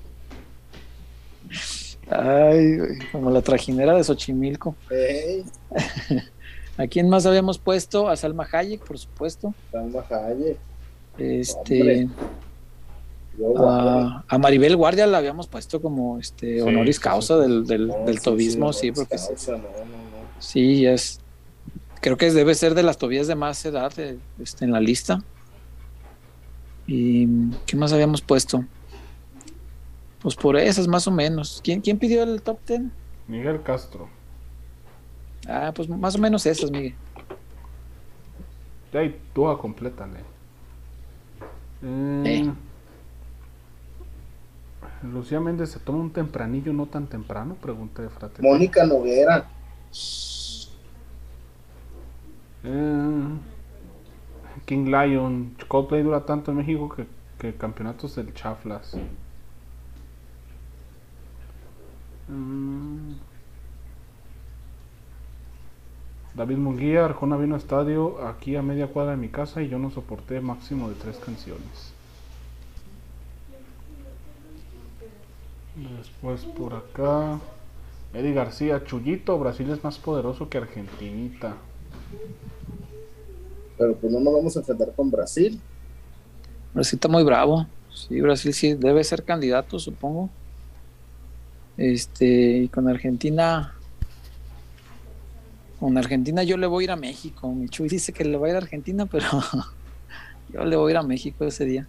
Ay, 2.09 2.77
como 3.11 3.31
la 3.31 3.41
trajinera 3.41 3.95
de 3.95 4.03
Xochimilco. 4.03 4.75
Hey, 4.89 5.43
¿A 6.77 6.88
quién 6.88 7.09
más 7.09 7.25
habíamos 7.25 7.57
puesto? 7.59 8.09
A 8.09 8.15
Salma 8.15 8.47
Hayek, 8.51 8.83
por 8.85 8.97
supuesto. 8.97 9.53
Salma 9.72 10.03
Hayek. 10.09 10.57
Este, 11.17 12.07
a, 13.57 14.23
a 14.27 14.38
Maribel 14.39 14.75
Guardia 14.75 15.05
la 15.07 15.19
habíamos 15.19 15.47
puesto 15.47 15.81
como 15.81 16.19
este 16.19 16.55
Sí, 16.55 16.61
honoris 16.61 16.95
sí, 16.97 17.01
causa 17.01 17.35
sí. 17.35 17.41
del, 17.41 17.65
del, 17.67 17.88
no, 17.88 18.05
del 18.05 18.17
sí, 18.17 18.23
tobismo, 18.23 18.73
sí, 18.73 18.89
no, 18.89 18.95
porque 18.95 19.17
sí, 19.17 19.27
causa, 19.27 19.51
no, 19.53 19.57
no, 19.57 19.63
no. 19.63 19.69
sí, 20.39 20.85
es. 20.85 21.19
Creo 22.03 22.17
que 22.17 22.30
debe 22.32 22.53
ser 22.53 22.75
de 22.75 22.83
las 22.83 22.98
tobillas 22.98 23.27
de 23.27 23.35
más 23.35 23.64
edad 23.64 23.98
eh, 23.98 24.19
este, 24.38 24.65
en 24.65 24.73
la 24.73 24.82
lista. 24.82 25.23
¿Y 26.85 27.49
qué 27.65 27.77
más 27.77 27.93
habíamos 27.93 28.22
puesto? 28.22 28.65
Pues 30.22 30.35
por 30.35 30.57
esas 30.57 30.85
más 30.90 31.07
o 31.07 31.11
menos. 31.11 31.61
¿Quién, 31.64 31.80
quién 31.80 31.98
pidió 31.98 32.23
el 32.23 32.41
top 32.41 32.59
10? 32.67 32.82
Miguel 33.30 33.64
Castro. 33.64 34.09
Ah, 35.48 35.72
pues 35.73 35.88
más 35.88 36.15
o 36.15 36.17
menos 36.17 36.45
esas, 36.45 36.69
Miguel. 36.72 36.93
Ya 38.91 39.01
y 39.01 39.17
tú 39.33 39.48
a 39.48 39.57
complétale. 39.57 40.19
Eh, 41.83 42.23
Eh. 42.25 42.53
Lucía 45.03 45.40
Méndez 45.40 45.69
se 45.69 45.80
toma 45.80 45.99
un 45.99 46.11
tempranillo 46.11 46.73
no 46.73 46.85
tan 46.85 47.07
temprano, 47.07 47.56
pregunta 47.56 48.01
de 48.01 48.09
Frate. 48.09 48.41
Mónica 48.41 48.85
Noguera. 48.85 49.49
Eh, 52.64 53.24
King 54.66 54.85
Lion. 54.85 55.56
Coldplay 55.67 56.03
dura 56.03 56.25
tanto 56.25 56.51
en 56.51 56.58
México 56.58 56.90
que, 56.90 57.06
que 57.40 57.56
campeonatos 57.56 58.16
del 58.16 58.33
Chaflas. 58.33 58.95
Mm. 62.27 63.14
David 66.35 66.58
Munguía, 66.58 67.06
Arjona 67.06 67.38
vino 67.38 67.53
a 67.53 67.59
estadio 67.59 68.25
aquí 68.25 68.56
a 68.56 68.64
media 68.64 68.88
cuadra 68.88 69.11
de 69.11 69.17
mi 69.17 69.30
casa 69.30 69.61
y 69.61 69.69
yo 69.69 69.77
no 69.77 69.92
soporté 69.92 70.42
máximo 70.42 70.90
de 70.90 70.95
tres 70.95 71.17
canciones. 71.17 71.93
Después 75.75 76.45
por 76.45 76.74
acá. 76.74 77.40
Eddie 78.14 78.33
García, 78.33 78.83
Chullito, 78.83 79.38
Brasil 79.40 79.69
es 79.72 79.83
más 79.83 79.98
poderoso 79.98 80.50
que 80.50 80.59
Argentinita. 80.59 81.56
Pero 83.83 83.97
pues 83.97 84.13
no 84.13 84.21
nos 84.21 84.33
vamos 84.33 84.55
a 84.55 84.59
enfrentar 84.59 84.93
con 84.95 85.11
Brasil. 85.11 85.59
Brasil 86.73 86.95
está 86.95 87.09
muy 87.09 87.23
bravo. 87.23 87.67
Sí, 87.93 88.21
Brasil 88.21 88.53
sí 88.53 88.75
debe 88.75 89.03
ser 89.03 89.23
candidato, 89.23 89.77
supongo. 89.77 90.29
Este, 91.75 92.59
y 92.59 92.67
con 92.69 92.87
Argentina. 92.87 93.73
Con 95.81 95.97
Argentina 95.97 96.43
yo 96.43 96.55
le 96.55 96.65
voy 96.65 96.83
a 96.83 96.85
ir 96.85 96.91
a 96.91 96.95
México. 96.95 97.51
Mi 97.51 97.67
Chuy 97.67 97.89
dice 97.89 98.13
que 98.13 98.23
le 98.23 98.37
va 98.37 98.47
a 98.47 98.49
ir 98.51 98.55
a 98.55 98.59
Argentina, 98.59 99.05
pero 99.05 99.25
yo 100.53 100.63
le 100.63 100.77
voy 100.77 100.91
a 100.91 100.91
ir 100.91 100.97
a 100.99 101.03
México 101.03 101.43
ese 101.43 101.65
día. 101.65 101.85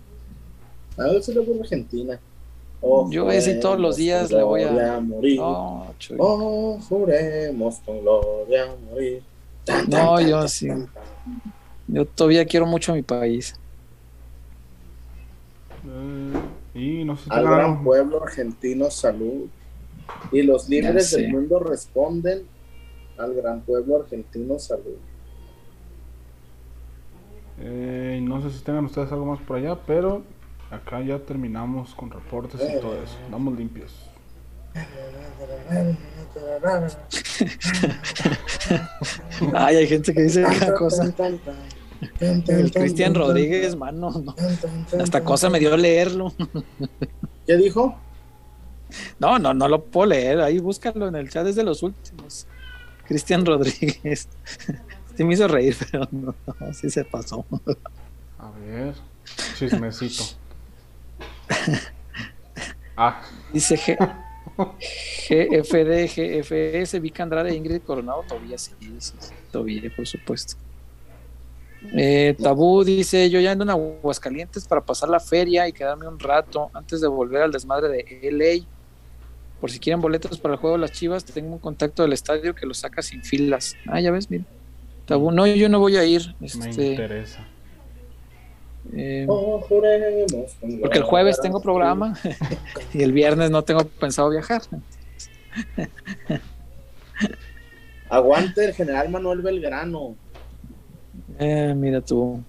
A 0.98 1.04
ver 1.04 1.22
si 1.22 1.32
le 1.32 1.40
voy 1.40 1.58
a 1.58 1.60
Argentina. 1.62 2.20
Yo 3.10 3.30
ese 3.30 3.54
todos 3.54 3.78
los 3.78 3.94
días 3.94 4.32
le 4.32 4.42
voy 4.42 4.64
a- 4.64 4.98
morir. 4.98 5.38
No, 5.38 5.94
Chuy. 6.00 6.16
Oh, 6.18 6.76
juremos 6.88 7.76
con 7.86 8.00
gloria 8.00 8.66
morir. 8.90 9.22
Tan, 9.64 9.88
tan, 9.88 10.04
No, 10.06 10.16
tan, 10.16 10.28
yo 10.28 10.48
sí. 10.48 10.68
Yo 11.86 12.06
todavía 12.06 12.44
quiero 12.44 12.66
mucho 12.66 12.92
a 12.92 12.94
mi 12.94 13.02
país. 13.02 13.54
Eh, 15.86 16.32
y 16.74 17.04
no 17.04 17.16
sé 17.16 17.24
si 17.24 17.30
Al 17.30 17.44
gran 17.44 17.84
pueblo 17.84 18.22
argentino, 18.22 18.90
salud. 18.90 19.48
Y 20.32 20.42
los 20.42 20.68
líderes 20.68 21.10
sé. 21.10 21.22
del 21.22 21.32
mundo 21.32 21.58
responden 21.58 22.46
al 23.18 23.34
gran 23.34 23.60
pueblo 23.60 24.00
argentino, 24.00 24.58
salud. 24.58 24.96
Eh, 27.60 28.20
no 28.22 28.42
sé 28.42 28.50
si 28.50 28.64
tengan 28.64 28.86
ustedes 28.86 29.12
algo 29.12 29.26
más 29.26 29.40
por 29.40 29.58
allá, 29.58 29.78
pero 29.86 30.22
acá 30.70 31.00
ya 31.00 31.18
terminamos 31.20 31.94
con 31.94 32.10
reportes 32.10 32.60
y 32.60 32.80
todo 32.80 33.00
eso. 33.00 33.16
Andamos 33.26 33.56
limpios. 33.56 34.03
Ay, 39.52 39.76
hay 39.76 39.86
gente 39.86 40.14
que 40.14 40.22
dice 40.22 40.42
cada 40.42 40.74
cosa. 40.78 41.12
El 42.18 42.72
Cristian 42.72 43.14
Rodríguez, 43.14 43.76
mano, 43.76 44.10
no. 44.10 44.34
Hasta 45.00 45.22
cosa 45.22 45.48
me 45.50 45.58
dio 45.58 45.76
leerlo. 45.76 46.32
¿Qué 47.46 47.56
dijo? 47.56 47.98
No, 49.18 49.38
no, 49.38 49.54
no 49.54 49.68
lo 49.68 49.84
puedo 49.84 50.06
leer. 50.06 50.40
Ahí 50.40 50.58
búscalo 50.58 51.08
en 51.08 51.16
el 51.16 51.30
chat, 51.30 51.46
es 51.46 51.56
de 51.56 51.64
los 51.64 51.82
últimos. 51.82 52.46
Cristian 53.06 53.44
Rodríguez. 53.44 54.28
Sí 55.16 55.22
me 55.22 55.34
hizo 55.34 55.46
reír, 55.46 55.76
pero 55.78 56.08
no, 56.10 56.34
no, 56.44 56.74
sí 56.74 56.90
se 56.90 57.04
pasó. 57.04 57.46
A 58.36 58.50
ver, 58.58 58.92
chismecito. 59.56 60.24
Ah, 62.96 63.22
Dice 63.52 63.76
G 63.78 63.96
GFD, 64.56 66.06
GFS, 66.08 67.00
Vic 67.00 67.20
Andrade, 67.20 67.54
Ingrid 67.54 67.82
Coronado, 67.82 68.24
Tobías, 68.28 68.62
sí, 68.62 68.72
sí, 68.98 69.12
sí, 69.18 69.34
Tobías, 69.50 69.92
por 69.94 70.06
supuesto. 70.06 70.56
Eh, 71.96 72.34
Tabú 72.40 72.82
dice, 72.82 73.28
yo 73.28 73.40
ya 73.40 73.52
ando 73.52 73.64
en 73.64 73.70
Aguascalientes 73.70 74.66
para 74.66 74.80
pasar 74.80 75.08
la 75.10 75.20
feria 75.20 75.68
y 75.68 75.72
quedarme 75.72 76.08
un 76.08 76.18
rato 76.18 76.70
antes 76.72 77.00
de 77.00 77.08
volver 77.08 77.42
al 77.42 77.52
desmadre 77.52 77.88
de 77.88 78.30
LA. 78.32 78.64
Por 79.60 79.70
si 79.70 79.78
quieren 79.78 80.00
boletos 80.00 80.38
para 80.38 80.54
el 80.54 80.60
juego 80.60 80.76
de 80.76 80.80
las 80.80 80.92
Chivas, 80.92 81.24
tengo 81.24 81.52
un 81.52 81.58
contacto 81.58 82.02
del 82.02 82.12
estadio 82.12 82.54
que 82.54 82.66
lo 82.66 82.74
saca 82.74 83.02
sin 83.02 83.22
filas. 83.22 83.76
Ah, 83.86 84.00
ya 84.00 84.10
ves, 84.10 84.30
mira. 84.30 84.44
Tabú, 85.06 85.30
no, 85.30 85.46
yo 85.46 85.68
no 85.68 85.78
voy 85.78 85.96
a 85.96 86.04
ir. 86.04 86.34
Me 86.40 86.46
Este, 86.46 86.86
interesa. 86.86 87.46
Eh, 88.96 89.26
porque 90.80 90.98
el 90.98 91.04
jueves 91.04 91.40
tengo 91.40 91.60
programa 91.60 92.16
y 92.94 93.02
el 93.02 93.12
viernes 93.12 93.50
no 93.50 93.62
tengo 93.62 93.84
pensado 93.84 94.30
viajar. 94.30 94.62
Aguante 98.08 98.64
el 98.64 98.74
general 98.74 99.08
Manuel 99.08 99.42
Belgrano. 99.42 100.14
Eh, 101.38 101.74
mira 101.76 102.00
tú. 102.00 102.40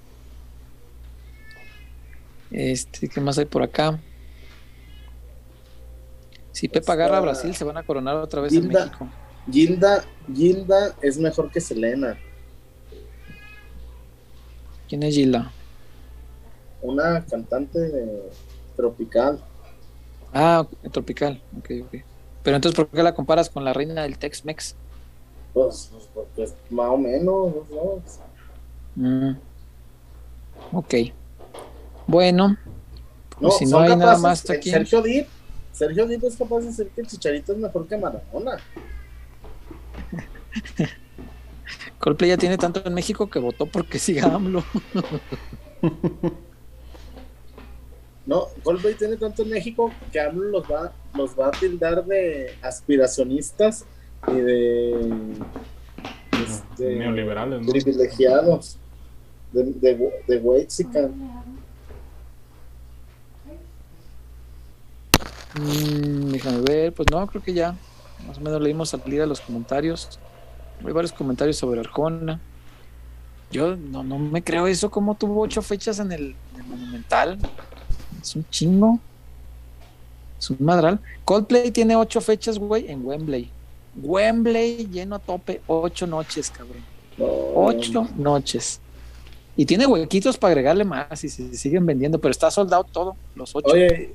Este, 2.52 3.10
¿qué 3.10 3.20
más 3.22 3.38
hay 3.38 3.46
por 3.46 3.64
acá? 3.64 4.00
Si 6.52 6.70
Pepa 6.70 6.94
agarra 6.94 7.18
a 7.18 7.22
Brasil, 7.22 7.56
se 7.56 7.64
van 7.64 7.78
a 7.78 7.84
coronar 7.84 8.16
otra 8.18 8.42
vez 8.42 8.54
en 8.54 8.62
Gilda. 8.62 8.86
México. 8.86 9.10
Gilda, 9.52 10.06
Gilda 10.34 10.96
es 11.02 11.18
mejor 11.18 11.52
que 11.52 11.60
Selena. 11.60 12.18
¿Quién 14.88 15.04
es 15.04 15.16
Gila? 15.16 15.52
Una 16.86 17.26
cantante 17.26 17.80
tropical. 18.76 19.40
Ah, 20.34 20.62
ok, 20.62 20.92
tropical. 20.92 21.42
Ok, 21.58 21.72
ok. 21.86 21.96
Pero 22.44 22.56
entonces, 22.58 22.76
¿por 22.76 22.88
qué 22.90 23.02
la 23.02 23.16
comparas 23.16 23.50
con 23.50 23.64
la 23.66 23.74
reina 23.74 24.04
del 24.04 24.20
Tex-Mex? 24.20 24.76
Pues, 25.54 25.90
pues, 25.92 26.10
porque 26.14 26.44
es 26.44 26.54
más 26.70 26.90
o 26.90 26.98
menos. 26.98 27.54
¿no? 27.72 28.02
Mm. 28.96 29.38
Ok. 30.74 30.94
Bueno, 32.06 32.50
No, 32.50 32.58
pues 33.40 33.58
si 33.58 33.66
no 33.66 33.80
hay 33.80 33.96
nada 33.96 34.18
más 34.20 34.48
aquí. 34.50 34.70
Sergio 34.70 35.02
Dip, 35.02 35.28
Sergio 35.72 36.06
Dip 36.06 36.24
es 36.24 36.36
capaz 36.36 36.60
de 36.60 36.68
decir 36.68 36.90
que 36.94 37.02
el 37.02 37.08
Chicharito 37.08 37.54
es 37.54 37.58
mejor 37.58 37.88
que 37.88 37.98
Maradona. 37.98 38.58
Coldplay 42.00 42.30
ya 42.30 42.38
tiene 42.38 42.58
tanto 42.58 42.84
en 42.86 42.94
México 42.94 43.28
que 43.28 43.40
votó 43.40 43.66
porque 43.66 43.98
siga 43.98 44.26
AMLO. 44.36 44.64
No, 48.26 48.48
Coldplay 48.64 48.96
tiene 48.96 49.18
tanto 49.18 49.44
en 49.44 49.50
México 49.50 49.92
que 50.12 50.20
AMLO 50.20 50.50
los 50.50 50.64
va, 50.64 50.92
los 51.14 51.40
va 51.40 51.48
a 51.48 51.52
tildar 51.52 52.04
de 52.06 52.56
aspiracionistas 52.64 53.86
y 54.28 54.34
de 54.34 55.34
este, 56.44 56.96
Neoliberales, 56.96 57.62
¿no? 57.62 57.72
privilegiados, 57.72 58.78
de, 59.52 59.64
de, 59.64 59.96
de. 60.28 60.40
Mm, 65.58 66.32
déjame 66.32 66.62
ver, 66.62 66.94
pues 66.94 67.08
no, 67.12 67.26
creo 67.28 67.44
que 67.44 67.54
ya. 67.54 67.76
Más 68.28 68.38
o 68.38 68.42
menos 68.42 68.62
leímos 68.62 68.90
salir 68.90 69.22
a 69.22 69.26
los 69.26 69.40
comentarios. 69.40 70.20
Hay 70.84 70.92
varios 70.92 71.14
comentarios 71.14 71.58
sobre 71.58 71.80
Arjona. 71.80 72.42
Yo 73.52 73.76
no, 73.76 74.04
no 74.04 74.18
me 74.18 74.44
creo 74.44 74.68
eso, 74.68 74.90
como 74.90 75.16
tuvo 75.16 75.42
ocho 75.42 75.62
fechas 75.62 76.00
en 76.00 76.12
el, 76.12 76.36
en 76.54 76.62
el 76.62 76.64
Monumental. 76.66 77.38
Es 78.26 78.36
un 78.36 78.46
chingo. 78.50 79.00
Es 80.40 80.50
un 80.50 80.58
madral. 80.60 81.00
Coldplay 81.24 81.70
tiene 81.70 81.96
ocho 81.96 82.22
fechas, 82.22 82.58
güey, 82.58 82.90
en 82.90 83.06
Wembley. 83.06 83.52
Wembley 84.02 84.88
lleno 84.88 85.16
a 85.16 85.20
tope, 85.20 85.62
ocho 85.68 86.08
noches, 86.08 86.50
cabrón. 86.50 86.84
Ocho 87.20 88.08
noches. 88.18 88.82
Y 89.56 89.66
tiene 89.66 89.86
huequitos 89.86 90.38
para 90.40 90.52
agregarle 90.52 90.84
más 90.84 91.24
y 91.24 91.30
se 91.30 91.56
siguen 91.56 91.86
vendiendo, 91.86 92.20
pero 92.20 92.32
está 92.32 92.50
soldado 92.50 92.84
todo, 92.84 93.16
los 93.36 93.56
ocho. 93.56 93.74
Oye, 93.74 94.12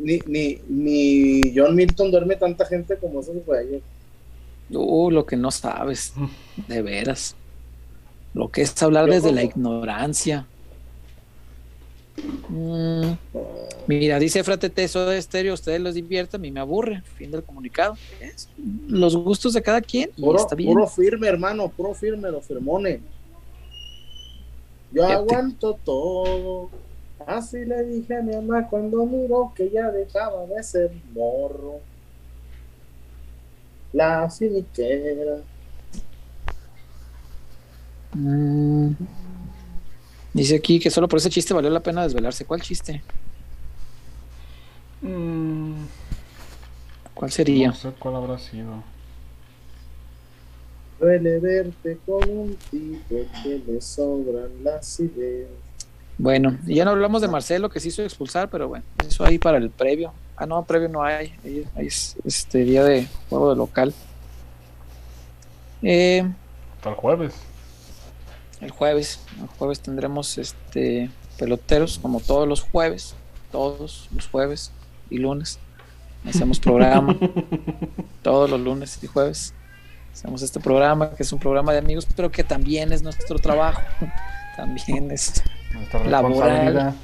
ni, 0.00 0.18
ni, 0.26 0.58
ni 0.66 1.54
John 1.54 1.76
Milton 1.76 2.10
duerme 2.10 2.36
tanta 2.36 2.64
gente 2.64 2.96
como 2.96 3.20
esos 3.20 3.36
güeyes. 3.44 3.82
Uh, 4.70 5.10
lo 5.10 5.26
que 5.26 5.36
no 5.36 5.50
sabes, 5.50 6.14
de 6.68 6.80
veras. 6.80 7.36
Lo 8.32 8.50
que 8.50 8.62
es 8.62 8.82
hablar 8.82 9.06
Yo 9.06 9.12
desde 9.12 9.30
la 9.30 9.44
ignorancia. 9.44 10.46
Mm, 12.48 13.12
mira, 13.86 14.18
dice 14.18 14.42
Fratete, 14.42 14.84
eso 14.84 15.04
de 15.06 15.18
estéreo, 15.18 15.54
ustedes 15.54 15.80
los 15.80 15.94
divierte, 15.94 16.36
a 16.36 16.40
mí 16.40 16.50
me 16.50 16.60
aburre. 16.60 17.02
Fin 17.16 17.30
del 17.30 17.42
comunicado. 17.42 17.96
Es 18.20 18.48
los 18.88 19.16
gustos 19.16 19.52
de 19.52 19.62
cada 19.62 19.80
quien 19.80 20.10
y 20.16 20.22
Puro, 20.22 20.38
está 20.38 20.54
bien. 20.54 20.72
puro 20.72 20.86
firme, 20.86 21.26
hermano, 21.28 21.68
puro 21.68 21.94
firme, 21.94 22.30
lo 22.30 22.40
firmone. 22.40 23.00
Yo 24.92 25.02
Fíjate. 25.02 25.12
aguanto 25.14 25.78
todo. 25.84 26.70
Así 27.26 27.64
le 27.64 27.82
dije 27.84 28.16
a 28.16 28.22
mi 28.22 28.34
mamá 28.34 28.68
cuando 28.68 29.04
miró 29.04 29.52
que 29.54 29.70
ya 29.70 29.90
dejaba 29.90 30.46
de 30.46 30.62
ser 30.62 30.92
morro. 31.12 31.80
La 33.92 34.28
finiquera. 34.30 35.38
Mm, 38.14 38.92
dice 40.36 40.56
aquí 40.56 40.78
que 40.78 40.90
solo 40.90 41.08
por 41.08 41.18
ese 41.18 41.30
chiste 41.30 41.54
valió 41.54 41.70
la 41.70 41.80
pena 41.80 42.02
desvelarse. 42.02 42.44
¿Cuál 42.44 42.60
chiste? 42.62 43.02
Mm, 45.02 45.84
¿Cuál 47.14 47.30
sería? 47.30 47.68
no 47.68 47.74
sé 47.74 47.90
cuál 47.98 48.16
habrá 48.16 48.38
sido. 48.38 48.82
Duele 50.98 51.38
verte 51.40 51.98
con 52.06 52.28
un 52.28 52.56
tipo 52.70 53.16
que 53.42 53.62
le 53.66 53.80
sobran 53.80 54.48
las 54.62 54.98
ideas. 55.00 55.48
Bueno, 56.18 56.56
y 56.66 56.76
ya 56.76 56.84
no 56.86 56.92
hablamos 56.92 57.20
de 57.20 57.28
Marcelo 57.28 57.68
que 57.68 57.80
se 57.80 57.88
hizo 57.88 58.02
expulsar, 58.02 58.48
pero 58.48 58.68
bueno, 58.68 58.84
eso 59.06 59.24
ahí 59.24 59.38
para 59.38 59.58
el 59.58 59.68
previo. 59.68 60.12
Ah, 60.36 60.46
no, 60.46 60.64
previo 60.64 60.88
no 60.88 61.02
hay. 61.02 61.34
Ahí, 61.44 61.66
ahí 61.76 61.86
es 61.86 62.16
este 62.24 62.58
día 62.60 62.82
de 62.84 63.06
juego 63.28 63.50
de 63.50 63.56
local. 63.56 63.92
Eh, 65.82 66.24
Hasta 66.76 66.88
el 66.90 66.94
jueves. 66.96 67.34
El 68.60 68.70
jueves, 68.70 69.20
el 69.40 69.46
jueves 69.46 69.80
tendremos 69.80 70.38
este 70.38 71.10
peloteros, 71.38 71.98
como 71.98 72.20
todos 72.20 72.48
los 72.48 72.62
jueves, 72.62 73.14
todos 73.52 74.08
los 74.14 74.28
jueves 74.28 74.72
y 75.10 75.18
lunes. 75.18 75.58
Hacemos 76.26 76.58
programa 76.58 77.16
todos 78.22 78.50
los 78.50 78.60
lunes 78.60 78.98
y 79.02 79.06
jueves. 79.06 79.54
Hacemos 80.12 80.42
este 80.42 80.60
programa, 80.60 81.10
que 81.10 81.22
es 81.22 81.32
un 81.32 81.38
programa 81.38 81.72
de 81.72 81.78
amigos, 81.78 82.06
pero 82.16 82.30
que 82.30 82.42
también 82.42 82.92
es 82.92 83.02
nuestro 83.02 83.38
trabajo. 83.38 83.82
También 84.56 85.10
es 85.10 85.42
Nuestra 85.74 86.02
Laboral. 86.04 86.94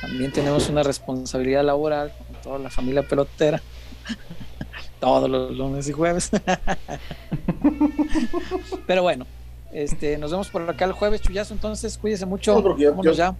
También 0.00 0.30
tenemos 0.30 0.68
una 0.68 0.84
responsabilidad 0.84 1.64
laboral 1.64 2.12
con 2.16 2.40
toda 2.40 2.58
la 2.60 2.70
familia 2.70 3.02
pelotera. 3.02 3.60
Todos 5.00 5.28
los 5.28 5.50
lunes 5.50 5.88
y 5.88 5.92
jueves. 5.92 6.30
Pero 8.86 9.02
bueno, 9.02 9.26
este, 9.72 10.18
nos 10.18 10.30
vemos 10.30 10.48
por 10.48 10.68
acá 10.68 10.84
el 10.84 10.92
jueves, 10.92 11.20
Chuyazo. 11.22 11.54
Entonces, 11.54 11.96
cuídese 11.98 12.26
mucho. 12.26 12.60
No, 12.60 12.76
yo- 12.78 12.90
Vámonos 12.90 13.04
yo- 13.16 13.18
ya. 13.24 13.36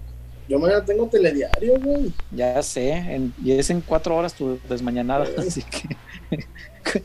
Yo 0.48 0.58
mañana 0.58 0.84
tengo 0.84 1.06
telediario, 1.06 1.78
güey. 1.80 2.12
Ya 2.32 2.60
sé, 2.62 2.90
en- 2.90 3.32
y 3.42 3.52
es 3.52 3.70
en 3.70 3.80
cuatro 3.80 4.16
horas 4.16 4.34
tu 4.34 4.58
desmañanada. 4.68 5.26
Así 5.38 5.62
que 5.62 5.96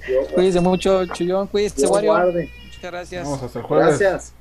Yo- 0.09 0.27
cuídese 0.35 0.61
mucho, 0.61 1.05
Chuyón. 1.07 1.47
Cuídese, 1.47 1.85
Wario. 1.85 2.11
guarde. 2.11 2.49
Muchas 2.65 2.81
gracias. 2.91 3.23
Vamos 3.23 3.43
hasta 3.43 3.59
el 3.59 3.65
jueves. 3.65 3.99
Gracias. 3.99 4.33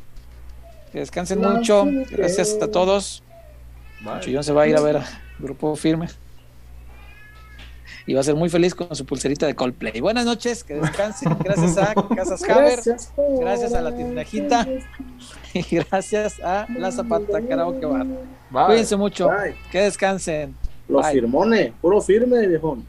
Que 0.93 1.01
descansen 1.01 1.41
mucho. 1.41 1.85
Gracias 2.11 2.57
a 2.63 2.71
todos. 2.71 3.23
Bye. 4.03 4.21
Chuyón 4.21 4.43
se 4.45 4.53
va 4.53 4.63
a 4.63 4.67
ir 4.69 4.77
a 4.77 4.81
ver 4.81 4.97
a 4.99 5.05
Grupo 5.39 5.75
Firme. 5.77 6.09
Y 8.07 8.13
va 8.15 8.21
a 8.21 8.25
ser 8.25 8.35
muy 8.35 8.51
feliz 8.51 8.75
con 8.75 8.95
su 8.95 9.07
pulserita 9.07 9.47
de 9.47 9.55
Coldplay. 9.55 10.01
Buenas 10.01 10.27
noches, 10.27 10.63
que 10.63 10.75
descansen. 10.75 11.37
Gracias 11.43 11.79
a 11.79 11.95
Casas 12.17 12.43
Haber. 12.49 12.79
Gracias, 13.41 13.73
a 13.73 13.81
la 13.81 13.97
Tinajita. 13.97 14.67
Y 15.55 15.63
gracias 15.77 16.41
a 16.41 16.67
La 16.79 16.93
Zapata 16.93 17.41
Karaoke 17.41 17.87
Bar. 17.87 18.07
Bye. 18.51 18.67
Cuídense 18.67 18.97
mucho. 18.97 19.29
Bye. 19.29 19.55
Que 19.73 19.81
descansen. 19.83 20.55
Los 20.89 21.03
Bye. 21.03 21.13
firmones, 21.13 21.73
puro 21.81 22.01
firme, 22.03 22.47
viejón. 22.47 22.85